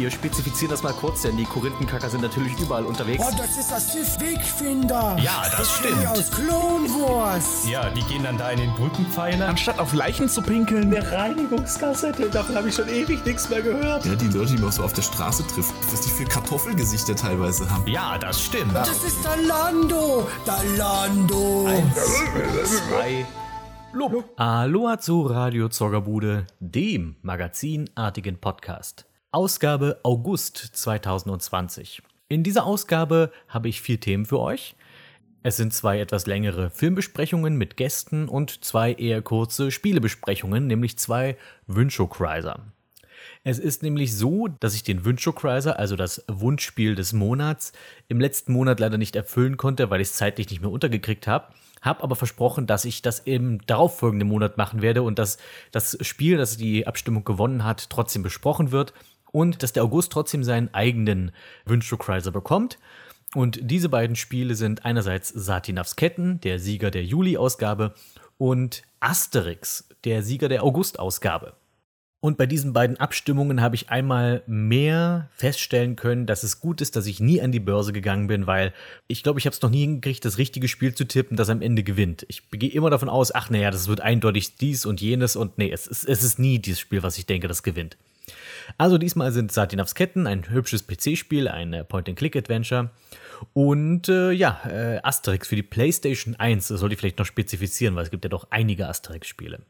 wir 0.00 0.10
spezifizieren 0.10 0.70
das 0.70 0.82
mal 0.82 0.94
kurz, 0.94 1.22
denn 1.22 1.36
die 1.36 1.44
Korinthenkacker 1.44 2.08
sind 2.08 2.22
natürlich 2.22 2.58
überall 2.58 2.86
unterwegs. 2.86 3.22
Oh, 3.26 3.34
das 3.36 3.58
ist 3.58 3.70
das 3.70 3.92
Sith 3.92 4.18
Wegfinder. 4.18 5.16
Ja, 5.20 5.42
das 5.56 5.70
stimmt. 5.76 6.06
aus 6.06 6.30
Clone 6.30 6.88
Wars. 6.88 7.68
Ja, 7.68 7.90
die 7.90 8.02
gehen 8.04 8.22
dann 8.22 8.38
da 8.38 8.50
in 8.50 8.60
den 8.60 8.72
Brückenpfeiler. 8.74 9.48
Anstatt 9.48 9.78
auf 9.78 9.92
Leichen 9.92 10.28
zu 10.28 10.40
pinkeln. 10.40 10.94
Eine 10.94 11.12
Reinigungskassette, 11.12 12.30
davon 12.30 12.54
habe 12.56 12.70
ich 12.70 12.74
schon 12.74 12.88
ewig 12.88 13.24
nichts 13.26 13.50
mehr 13.50 13.60
gehört. 13.60 14.06
Ja, 14.06 14.14
die 14.14 14.28
Leute, 14.28 14.56
die 14.56 14.62
man 14.62 14.72
so 14.72 14.82
auf 14.82 14.94
der 14.94 15.02
Straße 15.02 15.46
trifft, 15.46 15.74
was 15.92 16.00
die 16.00 16.10
für 16.10 16.24
Kartoffelgesichter 16.24 17.14
teilweise 17.14 17.70
haben. 17.70 17.86
Ja, 17.86 18.16
das 18.16 18.42
stimmt. 18.42 18.74
Das 18.74 19.04
ist 19.04 19.22
der 19.22 19.36
Lando. 19.46 20.26
Der 20.46 20.76
Lando. 20.78 21.68
Zwei. 22.64 23.26
Lob. 23.92 24.24
Aloha 24.36 24.98
zu 24.98 25.22
Radio 25.22 25.68
Zoggerbude, 25.68 26.46
dem 26.60 27.16
magazinartigen 27.22 28.38
Podcast. 28.38 29.09
Ausgabe 29.32 30.00
August 30.02 30.56
2020. 30.56 32.02
In 32.26 32.42
dieser 32.42 32.66
Ausgabe 32.66 33.30
habe 33.46 33.68
ich 33.68 33.80
vier 33.80 34.00
Themen 34.00 34.26
für 34.26 34.40
euch. 34.40 34.74
Es 35.44 35.56
sind 35.56 35.72
zwei 35.72 36.00
etwas 36.00 36.26
längere 36.26 36.70
Filmbesprechungen 36.70 37.54
mit 37.54 37.76
Gästen 37.76 38.28
und 38.28 38.64
zwei 38.64 38.92
eher 38.92 39.22
kurze 39.22 39.70
Spielebesprechungen, 39.70 40.66
nämlich 40.66 40.98
zwei 40.98 41.36
Wünschokreiser. 41.68 42.72
Es 43.44 43.60
ist 43.60 43.84
nämlich 43.84 44.16
so, 44.16 44.48
dass 44.48 44.74
ich 44.74 44.82
den 44.82 45.04
Wünschokreiser, 45.04 45.78
also 45.78 45.94
das 45.94 46.24
Wunschspiel 46.26 46.96
des 46.96 47.12
Monats, 47.12 47.72
im 48.08 48.20
letzten 48.20 48.52
Monat 48.52 48.80
leider 48.80 48.98
nicht 48.98 49.14
erfüllen 49.14 49.56
konnte, 49.56 49.90
weil 49.90 50.00
ich 50.00 50.08
es 50.08 50.16
zeitlich 50.16 50.50
nicht 50.50 50.60
mehr 50.60 50.72
untergekriegt 50.72 51.28
habe. 51.28 51.54
Habe 51.82 52.02
aber 52.02 52.16
versprochen, 52.16 52.66
dass 52.66 52.84
ich 52.84 53.00
das 53.00 53.20
im 53.20 53.64
darauffolgenden 53.66 54.28
Monat 54.28 54.56
machen 54.56 54.82
werde 54.82 55.02
und 55.02 55.20
dass 55.20 55.38
das 55.70 55.96
Spiel, 56.00 56.36
das 56.36 56.56
die 56.56 56.88
Abstimmung 56.88 57.22
gewonnen 57.22 57.62
hat, 57.62 57.90
trotzdem 57.90 58.24
besprochen 58.24 58.72
wird 58.72 58.92
und 59.32 59.62
dass 59.62 59.72
der 59.72 59.84
August 59.84 60.12
trotzdem 60.12 60.44
seinen 60.44 60.72
eigenen 60.74 61.32
Wünschokreiser 61.64 62.30
bekommt. 62.30 62.78
Und 63.34 63.58
diese 63.62 63.88
beiden 63.88 64.16
Spiele 64.16 64.54
sind 64.56 64.84
einerseits 64.84 65.28
Satinavs 65.28 65.96
Ketten, 65.96 66.40
der 66.40 66.58
Sieger 66.58 66.90
der 66.90 67.04
Juli-Ausgabe, 67.04 67.94
und 68.38 68.82
Asterix, 69.00 69.88
der 70.04 70.22
Sieger 70.22 70.48
der 70.48 70.64
August-Ausgabe. 70.64 71.54
Und 72.22 72.36
bei 72.36 72.44
diesen 72.44 72.74
beiden 72.74 72.98
Abstimmungen 72.98 73.62
habe 73.62 73.76
ich 73.76 73.88
einmal 73.88 74.42
mehr 74.46 75.30
feststellen 75.32 75.96
können, 75.96 76.26
dass 76.26 76.42
es 76.42 76.60
gut 76.60 76.82
ist, 76.82 76.94
dass 76.94 77.06
ich 77.06 77.18
nie 77.18 77.40
an 77.40 77.50
die 77.50 77.60
Börse 77.60 77.94
gegangen 77.94 78.26
bin, 78.26 78.46
weil 78.46 78.74
ich 79.08 79.22
glaube, 79.22 79.38
ich 79.38 79.46
habe 79.46 79.54
es 79.54 79.62
noch 79.62 79.70
nie 79.70 79.80
hingekriegt, 79.80 80.22
das 80.24 80.36
richtige 80.36 80.68
Spiel 80.68 80.94
zu 80.94 81.06
tippen, 81.06 81.38
das 81.38 81.48
am 81.48 81.62
Ende 81.62 81.82
gewinnt. 81.82 82.26
Ich 82.28 82.42
gehe 82.50 82.70
immer 82.70 82.90
davon 82.90 83.08
aus, 83.08 83.34
ach 83.34 83.48
naja, 83.48 83.70
das 83.70 83.88
wird 83.88 84.02
eindeutig 84.02 84.56
dies 84.56 84.84
und 84.84 85.00
jenes 85.00 85.34
und 85.34 85.56
nee, 85.56 85.70
es 85.70 85.86
ist, 85.86 86.04
es 86.04 86.22
ist 86.22 86.38
nie 86.38 86.58
dieses 86.58 86.80
Spiel, 86.80 87.02
was 87.02 87.16
ich 87.16 87.24
denke, 87.24 87.48
das 87.48 87.62
gewinnt. 87.62 87.96
Also 88.78 88.98
diesmal 88.98 89.32
sind 89.32 89.52
Satinavs 89.52 89.94
Ketten 89.94 90.26
ein 90.26 90.48
hübsches 90.48 90.86
PC-Spiel, 90.86 91.48
ein 91.48 91.84
Point-and-Click-Adventure. 91.88 92.90
Und 93.52 94.08
äh, 94.08 94.32
ja, 94.32 94.60
äh, 94.66 95.00
Asterix 95.02 95.48
für 95.48 95.56
die 95.56 95.62
PlayStation 95.62 96.36
1, 96.36 96.68
das 96.68 96.80
sollte 96.80 96.94
ich 96.94 97.00
vielleicht 97.00 97.18
noch 97.18 97.26
spezifizieren, 97.26 97.94
weil 97.96 98.04
es 98.04 98.10
gibt 98.10 98.24
ja 98.24 98.28
doch 98.28 98.48
einige 98.50 98.88
Asterix-Spiele. 98.88 99.60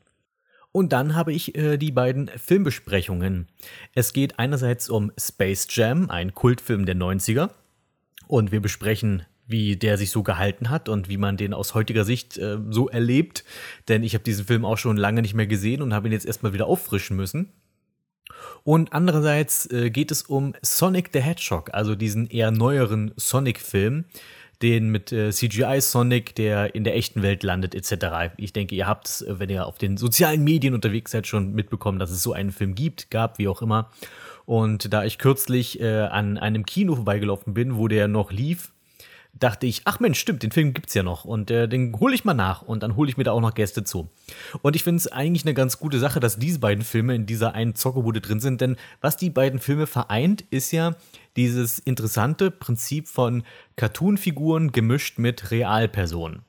Und 0.73 0.93
dann 0.93 1.15
habe 1.15 1.33
ich 1.33 1.57
äh, 1.57 1.77
die 1.77 1.91
beiden 1.91 2.29
Filmbesprechungen. 2.29 3.49
Es 3.95 4.13
geht 4.13 4.39
einerseits 4.39 4.89
um 4.89 5.13
Space 5.19 5.67
Jam, 5.71 6.11
ein 6.11 6.35
Kultfilm 6.35 6.87
der 6.87 6.97
90er. 6.97 7.51
Und 8.29 8.53
wir 8.53 8.61
besprechen, 8.61 9.25
wie 9.49 9.77
der 9.77 9.99
sich 9.99 10.11
so 10.11 10.23
gehalten 10.23 10.71
hat 10.71 10.89
und 10.89 11.09
wie 11.09 11.17
man 11.17 11.37
den 11.37 11.55
aus 11.55 11.75
heutiger 11.75 12.05
Sicht 12.05 12.39
äh, 12.39 12.59
so 12.71 12.89
erlebt. 12.89 13.45
Denn 13.89 14.05
ich 14.05 14.15
habe 14.15 14.23
diesen 14.23 14.45
Film 14.45 14.65
auch 14.65 14.79
schon 14.79 14.97
lange 14.97 15.23
nicht 15.23 15.35
mehr 15.35 15.49
gesehen 15.49 15.83
und 15.83 15.93
habe 15.93 16.09
ihn 16.09 16.13
jetzt 16.13 16.27
erstmal 16.27 16.53
wieder 16.53 16.67
auffrischen 16.67 17.17
müssen. 17.17 17.53
Und 18.65 18.93
andererseits 18.93 19.71
äh, 19.71 19.91
geht 19.91 20.11
es 20.11 20.23
um 20.23 20.55
Sonic 20.63 21.11
the 21.13 21.21
Hedgehog, 21.21 21.71
also 21.73 21.95
diesen 21.95 22.29
eher 22.29 22.51
neueren 22.51 23.13
Sonic-Film, 23.17 24.05
den 24.63 24.91
mit 24.91 25.11
äh, 25.13 25.31
CGI 25.31 25.81
Sonic, 25.81 26.35
der 26.35 26.75
in 26.75 26.85
der 26.85 26.97
echten 26.97 27.23
Welt 27.23 27.43
landet, 27.43 27.75
etc. 27.75 28.33
Ich 28.37 28.53
denke, 28.53 28.75
ihr 28.75 28.87
habt 28.87 29.09
es, 29.09 29.23
äh, 29.23 29.39
wenn 29.39 29.49
ihr 29.49 29.67
auf 29.67 29.79
den 29.79 29.97
sozialen 29.97 30.45
Medien 30.45 30.75
unterwegs 30.75 31.13
seid, 31.13 31.27
schon 31.27 31.53
mitbekommen, 31.53 31.99
dass 31.99 32.11
es 32.11 32.23
so 32.23 32.33
einen 32.33 32.53
Film 32.53 32.75
gibt, 32.75 33.11
gab, 33.11 33.39
wie 33.39 33.49
auch 33.49 33.63
immer. 33.63 33.91
Und 34.45 34.93
da 34.93 35.05
ich 35.05 35.19
kürzlich 35.19 35.81
äh, 35.81 36.01
an 36.03 36.37
einem 36.37 36.67
Kino 36.67 36.97
vorbeigelaufen 36.97 37.55
bin, 37.55 37.77
wo 37.77 37.89
der 37.89 38.09
noch 38.09 38.33
lief, 38.33 38.73
dachte 39.33 39.67
ich, 39.67 39.83
ach 39.85 40.01
Mensch, 40.01 40.19
stimmt, 40.19 40.43
den 40.43 40.51
Film 40.51 40.75
gibt's 40.75 40.95
ja 40.95 41.03
noch 41.03 41.25
und 41.25 41.51
äh, 41.51 41.69
den 41.69 41.99
hole 41.99 42.15
ich 42.15 42.25
mal 42.25 42.35
nach 42.35 42.63
und 42.63 42.83
dann 42.83 42.97
hole 42.97 43.09
ich 43.09 43.17
mir 43.17 43.25
da 43.25 43.33
auch 43.33 43.41
noch 43.41 43.55
Gäste 43.55 43.85
zu. 43.85 44.09
Und 44.63 44.77
ich 44.77 44.85
finde 44.85 44.99
es 44.99 45.11
eigentlich 45.11 45.45
eine 45.45 45.55
ganz 45.55 45.79
gute 45.79 45.99
Sache, 45.99 46.21
dass 46.21 46.39
diese 46.39 46.59
beiden 46.59 46.85
Filme 46.85 47.15
in 47.15 47.27
dieser 47.27 47.55
einen 47.55 47.75
Zockerbude 47.75 48.21
drin 48.21 48.41
sind, 48.41 48.61
denn 48.61 48.77
was 49.01 49.17
die 49.17 49.31
beiden 49.31 49.61
Filme 49.61 49.87
vereint, 49.87 50.45
ist 50.51 50.73
ja 50.73 50.95
dieses 51.37 51.79
interessante 51.79 52.51
Prinzip 52.51 53.09
von 53.09 53.45
Cartoon-Figuren 53.77 54.73
gemischt 54.73 55.19
mit 55.19 55.51
Realpersonen. 55.51 56.43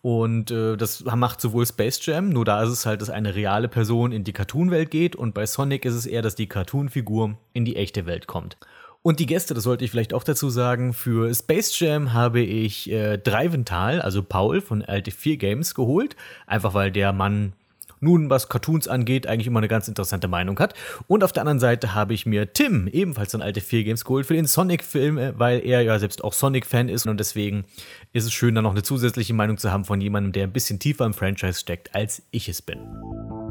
Und 0.00 0.50
äh, 0.52 0.76
das 0.76 1.04
macht 1.04 1.40
sowohl 1.40 1.66
Space 1.66 2.04
Jam, 2.04 2.28
nur 2.28 2.44
da 2.44 2.62
ist 2.62 2.70
es 2.70 2.86
halt, 2.86 3.02
dass 3.02 3.10
eine 3.10 3.34
reale 3.34 3.68
Person 3.68 4.12
in 4.12 4.22
die 4.22 4.32
Cartoon-Welt 4.32 4.90
geht 4.90 5.16
und 5.16 5.34
bei 5.34 5.44
Sonic 5.44 5.84
ist 5.84 5.94
es 5.94 6.06
eher, 6.06 6.22
dass 6.22 6.36
die 6.36 6.46
Cartoon-Figur 6.46 7.36
in 7.52 7.64
die 7.64 7.76
echte 7.76 8.06
Welt 8.06 8.28
kommt. 8.28 8.56
Und 9.02 9.20
die 9.20 9.26
Gäste, 9.26 9.54
das 9.54 9.64
sollte 9.64 9.84
ich 9.84 9.90
vielleicht 9.90 10.12
auch 10.12 10.24
dazu 10.24 10.50
sagen, 10.50 10.92
für 10.92 11.32
Space 11.34 11.78
Jam 11.78 12.12
habe 12.12 12.40
ich 12.40 12.90
äh, 12.90 13.16
Dreiventhal, 13.16 14.02
also 14.02 14.22
Paul 14.22 14.60
von 14.60 14.84
Alte 14.84 15.10
4 15.10 15.36
Games 15.36 15.74
geholt, 15.74 16.16
einfach 16.46 16.74
weil 16.74 16.90
der 16.90 17.12
Mann 17.12 17.52
nun, 18.00 18.30
was 18.30 18.48
Cartoons 18.48 18.88
angeht, 18.88 19.26
eigentlich 19.26 19.46
immer 19.46 19.58
eine 19.58 19.68
ganz 19.68 19.88
interessante 19.88 20.28
Meinung 20.28 20.58
hat. 20.58 20.74
Und 21.06 21.24
auf 21.24 21.32
der 21.32 21.42
anderen 21.42 21.58
Seite 21.58 21.94
habe 21.94 22.14
ich 22.14 22.26
mir 22.26 22.52
Tim, 22.52 22.86
ebenfalls 22.86 23.32
von 23.32 23.42
Alte 23.42 23.60
4 23.60 23.84
Games, 23.84 24.04
geholt 24.04 24.26
für 24.26 24.34
den 24.34 24.46
Sonic-Film, 24.46 25.18
äh, 25.18 25.38
weil 25.38 25.64
er 25.64 25.82
ja 25.82 25.98
selbst 25.98 26.22
auch 26.24 26.32
Sonic-Fan 26.32 26.88
ist 26.88 27.06
und 27.06 27.18
deswegen 27.18 27.64
ist 28.12 28.24
es 28.24 28.32
schön, 28.32 28.54
da 28.54 28.62
noch 28.62 28.72
eine 28.72 28.82
zusätzliche 28.82 29.34
Meinung 29.34 29.58
zu 29.58 29.72
haben 29.72 29.84
von 29.84 30.00
jemandem, 30.00 30.32
der 30.32 30.44
ein 30.44 30.52
bisschen 30.52 30.78
tiefer 30.78 31.06
im 31.06 31.14
Franchise 31.14 31.60
steckt, 31.60 31.94
als 31.94 32.22
ich 32.30 32.48
es 32.48 32.62
bin. 32.62 32.78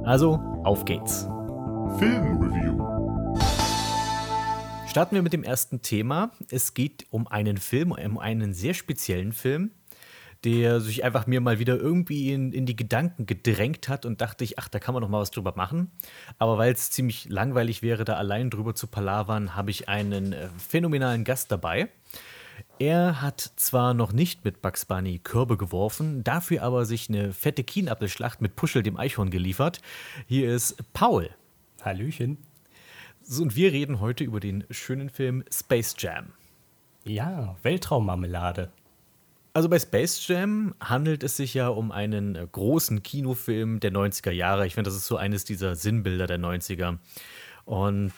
Also, 0.03 0.40
auf 0.64 0.85
geht's. 0.85 1.28
Filmreview. 2.00 2.97
Starten 4.97 5.13
wir 5.13 5.22
mit 5.22 5.34
dem 5.34 5.44
ersten 5.44 5.84
Thema. 5.84 6.31
Es 6.50 6.74
geht 6.74 7.06
um 7.12 7.28
einen 7.28 7.58
Film, 7.58 7.91
um 7.91 8.18
einen 8.18 8.56
sehr 8.56 8.74
speziellen 8.74 9.31
Film, 9.31 9.69
der 10.44 10.81
sich 10.81 11.03
einfach 11.03 11.28
mir 11.28 11.40
mal 11.40 11.59
wieder 11.59 11.78
irgendwie 11.78 12.34
in, 12.34 12.52
in 12.52 12.66
die 12.66 12.75
Gedanken 12.75 13.28
gedrängt 13.28 13.90
hat 13.90 14.08
und 14.08 14.22
dachte 14.22 14.44
ich, 14.44 14.58
ach, 14.58 14.68
da 14.69 14.80
kann 14.80 14.96
man 14.96 15.03
doch 15.03 15.08
mal 15.08 15.19
was 15.19 15.30
drüber 15.30 15.53
machen. 15.56 15.91
Aber 16.40 16.58
weil 16.58 16.74
es 16.74 16.90
ziemlich 16.90 17.30
langweilig 17.30 17.84
wäre, 17.84 18.06
da 18.06 18.16
allein 18.16 18.50
drüber 18.50 18.74
zu 18.74 18.88
palavern, 18.88 19.56
habe 19.56 19.69
ich 19.69 19.88
einen 19.88 20.34
äh, 20.34 20.47
phänomenalen 20.58 21.25
Gast 21.25 21.52
dabei. 21.52 21.90
Er 22.79 23.22
hat 23.22 23.52
zwar 23.56 23.94
noch 23.94 24.14
nicht 24.14 24.46
mit 24.46 24.64
Bugs 24.64 24.85
Bunny 24.85 25.19
Körbe 25.19 25.58
geworfen, 25.58 26.24
dafür 26.24 26.64
aber 26.64 26.85
sich 26.85 27.08
eine 27.08 27.34
fette 27.34 27.64
Kienapfelschlacht 27.64 28.41
mit 28.41 28.56
Puschel 28.56 28.81
dem 28.81 28.97
Eichhorn 28.97 29.29
geliefert. 29.29 29.79
Hier 30.25 30.52
ist 30.52 30.75
Paul. 30.94 31.29
Hallöchen. 31.84 32.47
So, 33.29 33.43
und 33.43 33.57
wir 33.57 33.73
reden 33.73 33.99
heute 33.99 34.23
über 34.23 34.39
den 34.39 34.63
schönen 34.71 35.09
Film 35.09 35.43
Space 35.51 35.95
Jam. 35.97 36.27
Ja, 37.03 37.57
Weltraummarmelade. 37.61 38.71
Also 39.51 39.67
bei 39.67 39.79
Space 39.79 40.25
Jam 40.29 40.73
handelt 40.79 41.23
es 41.23 41.35
sich 41.35 41.53
ja 41.53 41.67
um 41.67 41.91
einen 41.91 42.35
äh, 42.35 42.47
großen 42.49 43.03
Kinofilm 43.03 43.81
der 43.81 43.91
90er 43.91 44.31
Jahre. 44.31 44.66
Ich 44.66 44.75
finde, 44.75 44.89
das 44.89 44.95
ist 44.95 45.07
so 45.07 45.17
eines 45.17 45.43
dieser 45.43 45.75
Sinnbilder 45.75 46.25
der 46.25 46.39
90er. 46.39 46.99
Und 47.66 48.13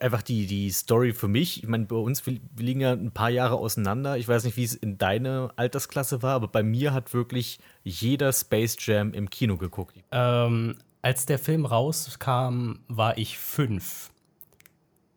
einfach 0.00 0.22
die, 0.22 0.46
die 0.46 0.70
Story 0.70 1.12
für 1.12 1.28
mich, 1.28 1.62
ich 1.62 1.68
meine, 1.68 1.84
bei 1.84 1.96
uns, 1.96 2.24
wir 2.24 2.40
liegen 2.58 2.80
ja 2.80 2.92
ein 2.92 3.10
paar 3.10 3.28
Jahre 3.28 3.56
auseinander. 3.56 4.16
Ich 4.16 4.26
weiß 4.26 4.44
nicht, 4.44 4.56
wie 4.56 4.64
es 4.64 4.74
in 4.74 4.96
deiner 4.96 5.52
Altersklasse 5.56 6.22
war, 6.22 6.34
aber 6.34 6.48
bei 6.48 6.62
mir 6.62 6.94
hat 6.94 7.12
wirklich 7.12 7.58
jeder 7.84 8.32
Space 8.32 8.78
Jam 8.80 9.12
im 9.12 9.28
Kino 9.28 9.58
geguckt. 9.58 10.02
Ähm, 10.12 10.76
als 11.02 11.26
der 11.26 11.38
Film 11.38 11.66
rauskam, 11.66 12.76
war 12.88 13.18
ich 13.18 13.36
fünf. 13.36 14.10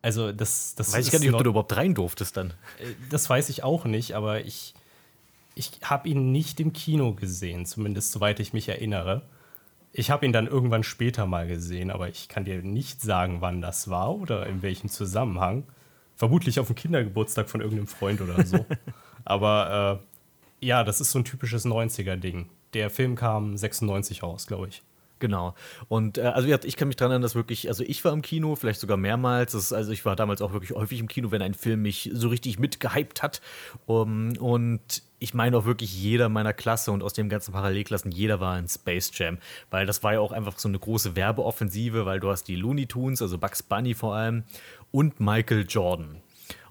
Also 0.02 0.32
das, 0.32 0.74
das 0.74 0.92
weiß 0.92 1.06
ich 1.06 1.12
gar 1.12 1.18
nicht, 1.18 1.32
ob 1.32 1.38
du 1.38 1.44
da 1.44 1.50
überhaupt 1.50 1.76
rein 1.76 1.94
durftest 1.94 2.36
dann. 2.36 2.50
Äh, 2.78 2.94
das 3.10 3.28
weiß 3.28 3.48
ich 3.50 3.62
auch 3.62 3.84
nicht, 3.84 4.14
aber 4.14 4.44
ich, 4.44 4.74
ich 5.54 5.72
habe 5.82 6.08
ihn 6.08 6.32
nicht 6.32 6.60
im 6.60 6.72
Kino 6.72 7.14
gesehen, 7.14 7.66
zumindest 7.66 8.12
soweit 8.12 8.40
ich 8.40 8.52
mich 8.52 8.68
erinnere. 8.68 9.22
Ich 9.92 10.10
habe 10.10 10.24
ihn 10.24 10.32
dann 10.32 10.46
irgendwann 10.46 10.84
später 10.84 11.26
mal 11.26 11.46
gesehen, 11.46 11.90
aber 11.90 12.08
ich 12.08 12.28
kann 12.28 12.44
dir 12.44 12.62
nicht 12.62 13.02
sagen, 13.02 13.40
wann 13.40 13.60
das 13.60 13.90
war 13.90 14.14
oder 14.14 14.46
in 14.46 14.62
welchem 14.62 14.88
Zusammenhang. 14.88 15.64
Vermutlich 16.16 16.60
auf 16.60 16.68
dem 16.68 16.76
Kindergeburtstag 16.76 17.50
von 17.50 17.60
irgendeinem 17.60 17.88
Freund 17.88 18.20
oder 18.20 18.44
so. 18.46 18.64
aber 19.24 20.00
äh, 20.60 20.66
ja, 20.66 20.84
das 20.84 21.00
ist 21.00 21.10
so 21.10 21.18
ein 21.18 21.24
typisches 21.24 21.64
90er-Ding. 21.64 22.48
Der 22.74 22.88
Film 22.88 23.16
kam 23.16 23.56
96 23.56 24.22
raus, 24.22 24.46
glaube 24.46 24.68
ich. 24.68 24.82
Genau. 25.20 25.54
Und 25.88 26.18
äh, 26.18 26.22
also 26.22 26.48
ich 26.48 26.76
kann 26.76 26.88
mich 26.88 26.96
daran 26.96 27.12
erinnern, 27.12 27.22
dass 27.22 27.34
wirklich, 27.34 27.68
also 27.68 27.84
ich 27.86 28.04
war 28.04 28.12
im 28.12 28.22
Kino, 28.22 28.56
vielleicht 28.56 28.80
sogar 28.80 28.96
mehrmals. 28.96 29.52
Das, 29.52 29.72
also 29.72 29.92
ich 29.92 30.04
war 30.04 30.16
damals 30.16 30.42
auch 30.42 30.52
wirklich 30.52 30.72
häufig 30.72 30.98
im 30.98 31.08
Kino, 31.08 31.30
wenn 31.30 31.42
ein 31.42 31.54
Film 31.54 31.82
mich 31.82 32.10
so 32.12 32.28
richtig 32.28 32.58
mitgehypt 32.58 33.22
hat. 33.22 33.40
Um, 33.86 34.32
und 34.38 35.02
ich 35.18 35.34
meine 35.34 35.58
auch 35.58 35.66
wirklich 35.66 35.94
jeder 35.94 36.30
meiner 36.30 36.54
Klasse 36.54 36.90
und 36.90 37.02
aus 37.02 37.12
den 37.12 37.28
ganzen 37.28 37.52
Parallelklassen, 37.52 38.10
jeder 38.10 38.40
war 38.40 38.58
in 38.58 38.66
Space 38.66 39.12
Jam. 39.14 39.38
Weil 39.70 39.84
das 39.84 40.02
war 40.02 40.14
ja 40.14 40.20
auch 40.20 40.32
einfach 40.32 40.58
so 40.58 40.68
eine 40.68 40.78
große 40.78 41.14
Werbeoffensive, 41.14 42.06
weil 42.06 42.18
du 42.18 42.30
hast 42.30 42.44
die 42.44 42.56
Looney 42.56 42.86
Tunes, 42.86 43.20
also 43.20 43.36
Bugs 43.36 43.62
Bunny 43.62 43.94
vor 43.94 44.14
allem, 44.14 44.44
und 44.90 45.20
Michael 45.20 45.66
Jordan. 45.68 46.22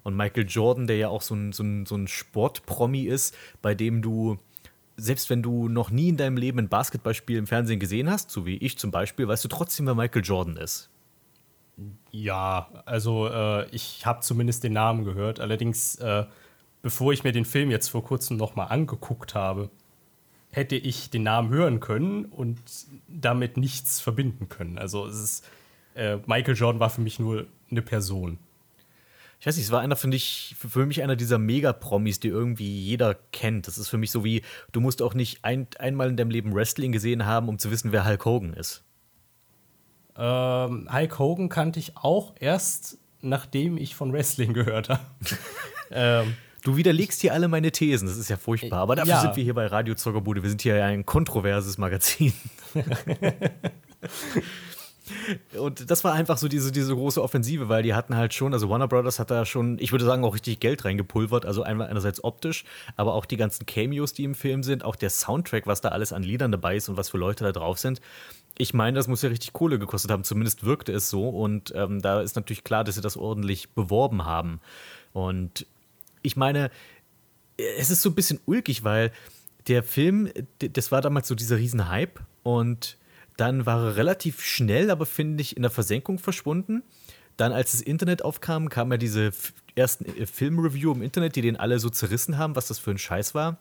Und 0.02 0.16
Michael 0.16 0.48
Jordan, 0.50 0.88
der 0.88 0.98
ja 0.98 1.10
auch 1.10 1.22
so 1.22 1.36
ein, 1.36 1.52
so 1.52 1.62
ein, 1.62 1.86
so 1.86 1.96
ein 1.96 2.08
Sportpromi 2.08 3.04
ist, 3.04 3.38
bei 3.62 3.76
dem 3.76 4.02
du 4.02 4.40
selbst 5.00 5.30
wenn 5.30 5.42
du 5.42 5.68
noch 5.68 5.90
nie 5.90 6.10
in 6.10 6.18
deinem 6.18 6.38
Leben 6.38 6.60
ein 6.60 6.70
Basketballspiel 6.70 7.38
im 7.38 7.48
Fernsehen 7.48 7.80
gesehen 7.80 8.10
hast, 8.10 8.32
so 8.32 8.46
wie 8.46 8.58
ich 8.58 8.78
zum 8.78 8.92
Beispiel, 8.92 9.28
weißt 9.28 9.44
du 9.44 9.48
trotzdem, 9.48 9.86
wer 9.88 9.96
Michael 9.96 10.24
Jordan 10.24 10.58
ist. 10.58 10.90
Ja, 12.12 12.70
also 12.86 13.28
äh, 13.28 13.70
ich 13.70 14.06
habe 14.06 14.22
zumindest 14.22 14.64
den 14.64 14.74
Namen 14.74 15.06
gehört. 15.06 15.40
Allerdings, 15.40 15.96
äh, 15.96 16.26
bevor 16.82 17.14
ich 17.14 17.24
mir 17.24 17.32
den 17.32 17.46
Film 17.46 17.72
jetzt 17.72 17.90
vor 17.90 18.04
kurzem 18.04 18.38
noch 18.38 18.56
mal 18.56 18.66
angeguckt 18.66 19.36
habe, 19.36 19.70
hätte 20.52 20.76
ich 20.76 21.10
den 21.10 21.24
Namen 21.24 21.50
hören 21.50 21.80
können 21.80 22.26
und 22.26 22.60
damit 23.08 23.58
nichts 23.58 24.02
verbinden 24.02 24.50
können. 24.50 24.78
Also 24.78 25.06
es 25.06 25.20
ist, 25.20 25.48
äh, 25.94 26.18
Michael 26.26 26.56
Jordan 26.56 26.80
war 26.80 26.90
für 26.90 27.02
mich 27.02 27.20
nur 27.20 27.46
eine 27.70 27.82
Person 27.82 28.40
ich 29.40 29.48
weiß 29.48 29.56
nicht, 29.56 29.66
es 29.66 29.72
war 29.72 29.80
einer, 29.80 29.96
finde 29.96 30.18
ich, 30.18 30.56
für 30.58 30.86
mich 30.86 31.02
einer 31.02 31.16
dieser 31.16 31.38
Mega-Promis, 31.38 32.20
die 32.20 32.28
irgendwie 32.28 32.82
jeder 32.82 33.16
kennt. 33.32 33.68
Das 33.68 33.78
ist 33.78 33.88
für 33.88 33.98
mich 33.98 34.12
so 34.12 34.26
wie, 34.26 34.42
du 34.74 34.82
musst 34.82 35.02
auch 35.02 35.14
nicht 35.14 35.46
ein, 35.46 35.68
einmal 35.80 36.10
in 36.10 36.18
deinem 36.18 36.30
Leben 36.30 36.54
Wrestling 36.54 36.92
gesehen 36.92 37.26
haben, 37.26 37.48
um 37.48 37.58
zu 37.58 37.72
wissen, 37.72 37.94
wer 37.94 38.06
Hulk 38.06 38.26
Hogan 38.26 38.54
ist. 38.54 38.84
Ähm, 40.18 40.90
Hulk 40.92 41.20
Hogan 41.20 41.48
kannte 41.48 41.80
ich 41.80 41.96
auch 41.96 42.34
erst, 42.38 42.98
nachdem 43.22 43.78
ich 43.78 43.96
von 43.96 44.12
Wrestling 44.12 44.54
gehört 44.56 44.90
habe. 44.90 45.02
ähm, 45.92 46.36
Du 46.62 46.76
widerlegst 46.76 47.22
hier 47.22 47.34
alle 47.34 47.48
meine 47.48 47.72
Thesen, 47.72 48.10
das 48.10 48.18
ist 48.18 48.30
ja 48.30 48.36
furchtbar. 48.36 48.80
Aber 48.80 48.98
dafür 48.98 49.14
ja. 49.14 49.22
sind 49.22 49.38
wir 49.38 49.44
hier 49.46 49.54
bei 49.54 49.68
Radio 49.68 49.96
Zockerbude. 49.96 50.44
Wir 50.44 50.50
sind 50.50 50.62
hier 50.62 50.84
ein 50.84 51.06
kontroverses 51.06 51.78
Magazin. 51.78 52.34
Und 55.58 55.90
das 55.90 56.04
war 56.04 56.14
einfach 56.14 56.38
so 56.38 56.48
diese, 56.48 56.72
diese 56.72 56.96
große 56.96 57.22
Offensive, 57.22 57.70
weil 57.70 57.84
die 57.84 57.94
hatten 57.94 58.16
halt 58.16 58.34
schon, 58.34 58.54
also 58.54 58.70
Warner 58.70 58.88
Brothers 58.88 59.20
hat 59.20 59.32
da 59.32 59.46
schon, 59.46 59.78
ich 59.80 59.92
würde 59.92 60.06
sagen, 60.06 60.24
auch 60.24 60.34
richtig 60.34 60.60
Geld 60.60 60.86
reingepulvert. 60.86 61.46
Also 61.46 61.64
einerseits 61.64 62.24
optisch, 62.24 62.66
aber 62.96 63.14
auch 63.14 63.26
die 63.26 63.38
ganzen 63.38 63.66
Cameos, 63.66 64.14
die 64.14 64.24
im 64.24 64.36
Film 64.36 64.64
sind, 64.64 64.84
auch 64.84 64.96
der 64.96 65.10
Soundtrack, 65.10 65.68
was 65.68 65.82
da 65.82 65.90
alles 65.90 66.14
an 66.14 66.24
Liedern 66.24 66.52
dabei 66.52 66.76
ist 66.76 66.90
und 66.90 66.98
was 66.98 67.10
für 67.10 67.18
Leute 67.18 67.44
da 67.44 67.52
drauf 67.52 67.80
sind. 67.80 68.02
Ich 68.58 68.74
meine, 68.74 68.98
das 68.98 69.08
muss 69.08 69.22
ja 69.22 69.30
richtig 69.30 69.54
Kohle 69.54 69.80
gekostet 69.80 70.12
haben, 70.12 70.24
zumindest 70.24 70.66
wirkte 70.66 70.92
es 70.92 71.10
so. 71.10 71.30
Und 71.30 71.74
ähm, 71.76 72.02
da 72.02 72.22
ist 72.22 72.36
natürlich 72.36 72.64
klar, 72.64 72.84
dass 72.84 72.96
sie 72.96 73.02
das 73.02 73.18
ordentlich 73.18 73.70
beworben 73.70 74.26
haben. 74.26 74.60
Und 75.14 75.66
ich 76.22 76.36
meine, 76.36 76.70
es 77.78 77.90
ist 77.90 78.02
so 78.02 78.10
ein 78.10 78.16
bisschen 78.16 78.40
ulkig, 78.46 78.84
weil 78.84 79.12
der 79.68 79.84
Film, 79.84 80.30
das 80.60 80.92
war 80.92 81.02
damals 81.02 81.28
so 81.28 81.36
dieser 81.36 81.58
Riesenhype 81.58 82.22
und 82.44 82.98
dann 83.40 83.66
war 83.66 83.84
er 83.84 83.96
relativ 83.96 84.42
schnell, 84.42 84.92
aber 84.92 85.06
finde 85.06 85.42
ich, 85.42 85.56
in 85.56 85.62
der 85.62 85.72
Versenkung 85.72 86.20
verschwunden. 86.20 86.84
Dann, 87.38 87.54
als 87.54 87.72
das 87.72 87.82
Internet 87.82 88.22
aufkam, 88.22 88.68
kam 88.68 88.92
ja 88.92 88.98
diese 88.98 89.32
ersten 89.76 90.06
äh, 90.06 90.26
Filmreview 90.26 90.92
im 90.92 91.02
Internet, 91.02 91.38
die 91.38 91.42
den 91.42 91.56
alle 91.56 91.80
so 91.80 91.90
zerrissen 91.90 92.38
haben, 92.38 92.58
was 92.58 92.68
das 92.68 92.80
für 92.80 92.92
ein 92.92 92.98
Scheiß 92.98 93.34
war. 93.34 93.60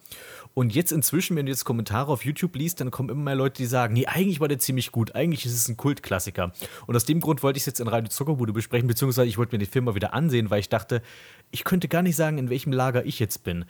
Und 0.53 0.75
jetzt 0.75 0.91
inzwischen, 0.91 1.37
wenn 1.37 1.47
du 1.47 1.53
jetzt 1.53 1.65
Kommentare 1.65 2.11
auf 2.11 2.25
YouTube 2.25 2.57
liest, 2.57 2.81
dann 2.81 2.91
kommen 2.91 3.09
immer 3.09 3.23
mehr 3.23 3.37
Leute, 3.37 3.59
die 3.59 3.67
sagen, 3.67 3.95
nee, 3.95 4.07
eigentlich 4.07 4.41
war 4.41 4.49
der 4.49 4.59
ziemlich 4.59 4.91
gut, 4.91 5.15
eigentlich 5.15 5.47
ist 5.47 5.55
es 5.55 5.69
ein 5.69 5.77
Kultklassiker. 5.77 6.53
Und 6.87 6.97
aus 6.97 7.05
dem 7.05 7.21
Grund 7.21 7.45
wollte 7.45 7.59
ich 7.59 7.63
es 7.63 7.67
jetzt 7.67 7.79
in 7.79 7.87
Radio 7.87 8.09
Zuckerbude 8.09 8.53
besprechen, 8.53 8.89
beziehungsweise 8.89 9.29
ich 9.29 9.39
wollte 9.39 9.55
mir 9.55 9.61
den 9.61 9.71
Film 9.71 9.85
mal 9.85 9.95
wieder 9.95 10.13
ansehen, 10.13 10.51
weil 10.51 10.59
ich 10.59 10.69
dachte, 10.69 11.03
ich 11.53 11.63
könnte 11.63 11.87
gar 11.87 12.03
nicht 12.03 12.17
sagen, 12.17 12.39
in 12.39 12.51
welchem 12.51 12.73
Lager 12.73 13.07
ich 13.07 13.21
jetzt 13.21 13.45
bin 13.45 13.65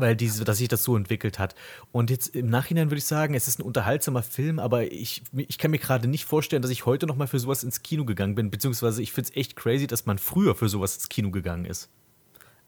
weil 0.00 0.16
diese, 0.16 0.44
dass 0.44 0.58
sich 0.58 0.68
das 0.68 0.84
so 0.84 0.96
entwickelt 0.96 1.38
hat. 1.38 1.54
Und 1.92 2.10
jetzt 2.10 2.34
im 2.34 2.46
Nachhinein 2.46 2.90
würde 2.90 2.98
ich 2.98 3.04
sagen, 3.04 3.34
es 3.34 3.48
ist 3.48 3.58
ein 3.58 3.62
unterhaltsamer 3.62 4.22
Film, 4.22 4.58
aber 4.58 4.90
ich, 4.92 5.22
ich 5.36 5.58
kann 5.58 5.70
mir 5.70 5.78
gerade 5.78 6.08
nicht 6.08 6.24
vorstellen, 6.24 6.62
dass 6.62 6.70
ich 6.70 6.86
heute 6.86 7.06
noch 7.06 7.16
mal 7.16 7.26
für 7.26 7.38
sowas 7.38 7.64
ins 7.64 7.82
Kino 7.82 8.04
gegangen 8.04 8.34
bin, 8.34 8.50
beziehungsweise 8.50 9.02
ich 9.02 9.12
finde 9.12 9.30
es 9.30 9.36
echt 9.36 9.56
crazy, 9.56 9.86
dass 9.86 10.06
man 10.06 10.18
früher 10.18 10.54
für 10.54 10.68
sowas 10.68 10.96
ins 10.96 11.08
Kino 11.08 11.30
gegangen 11.30 11.64
ist. 11.64 11.88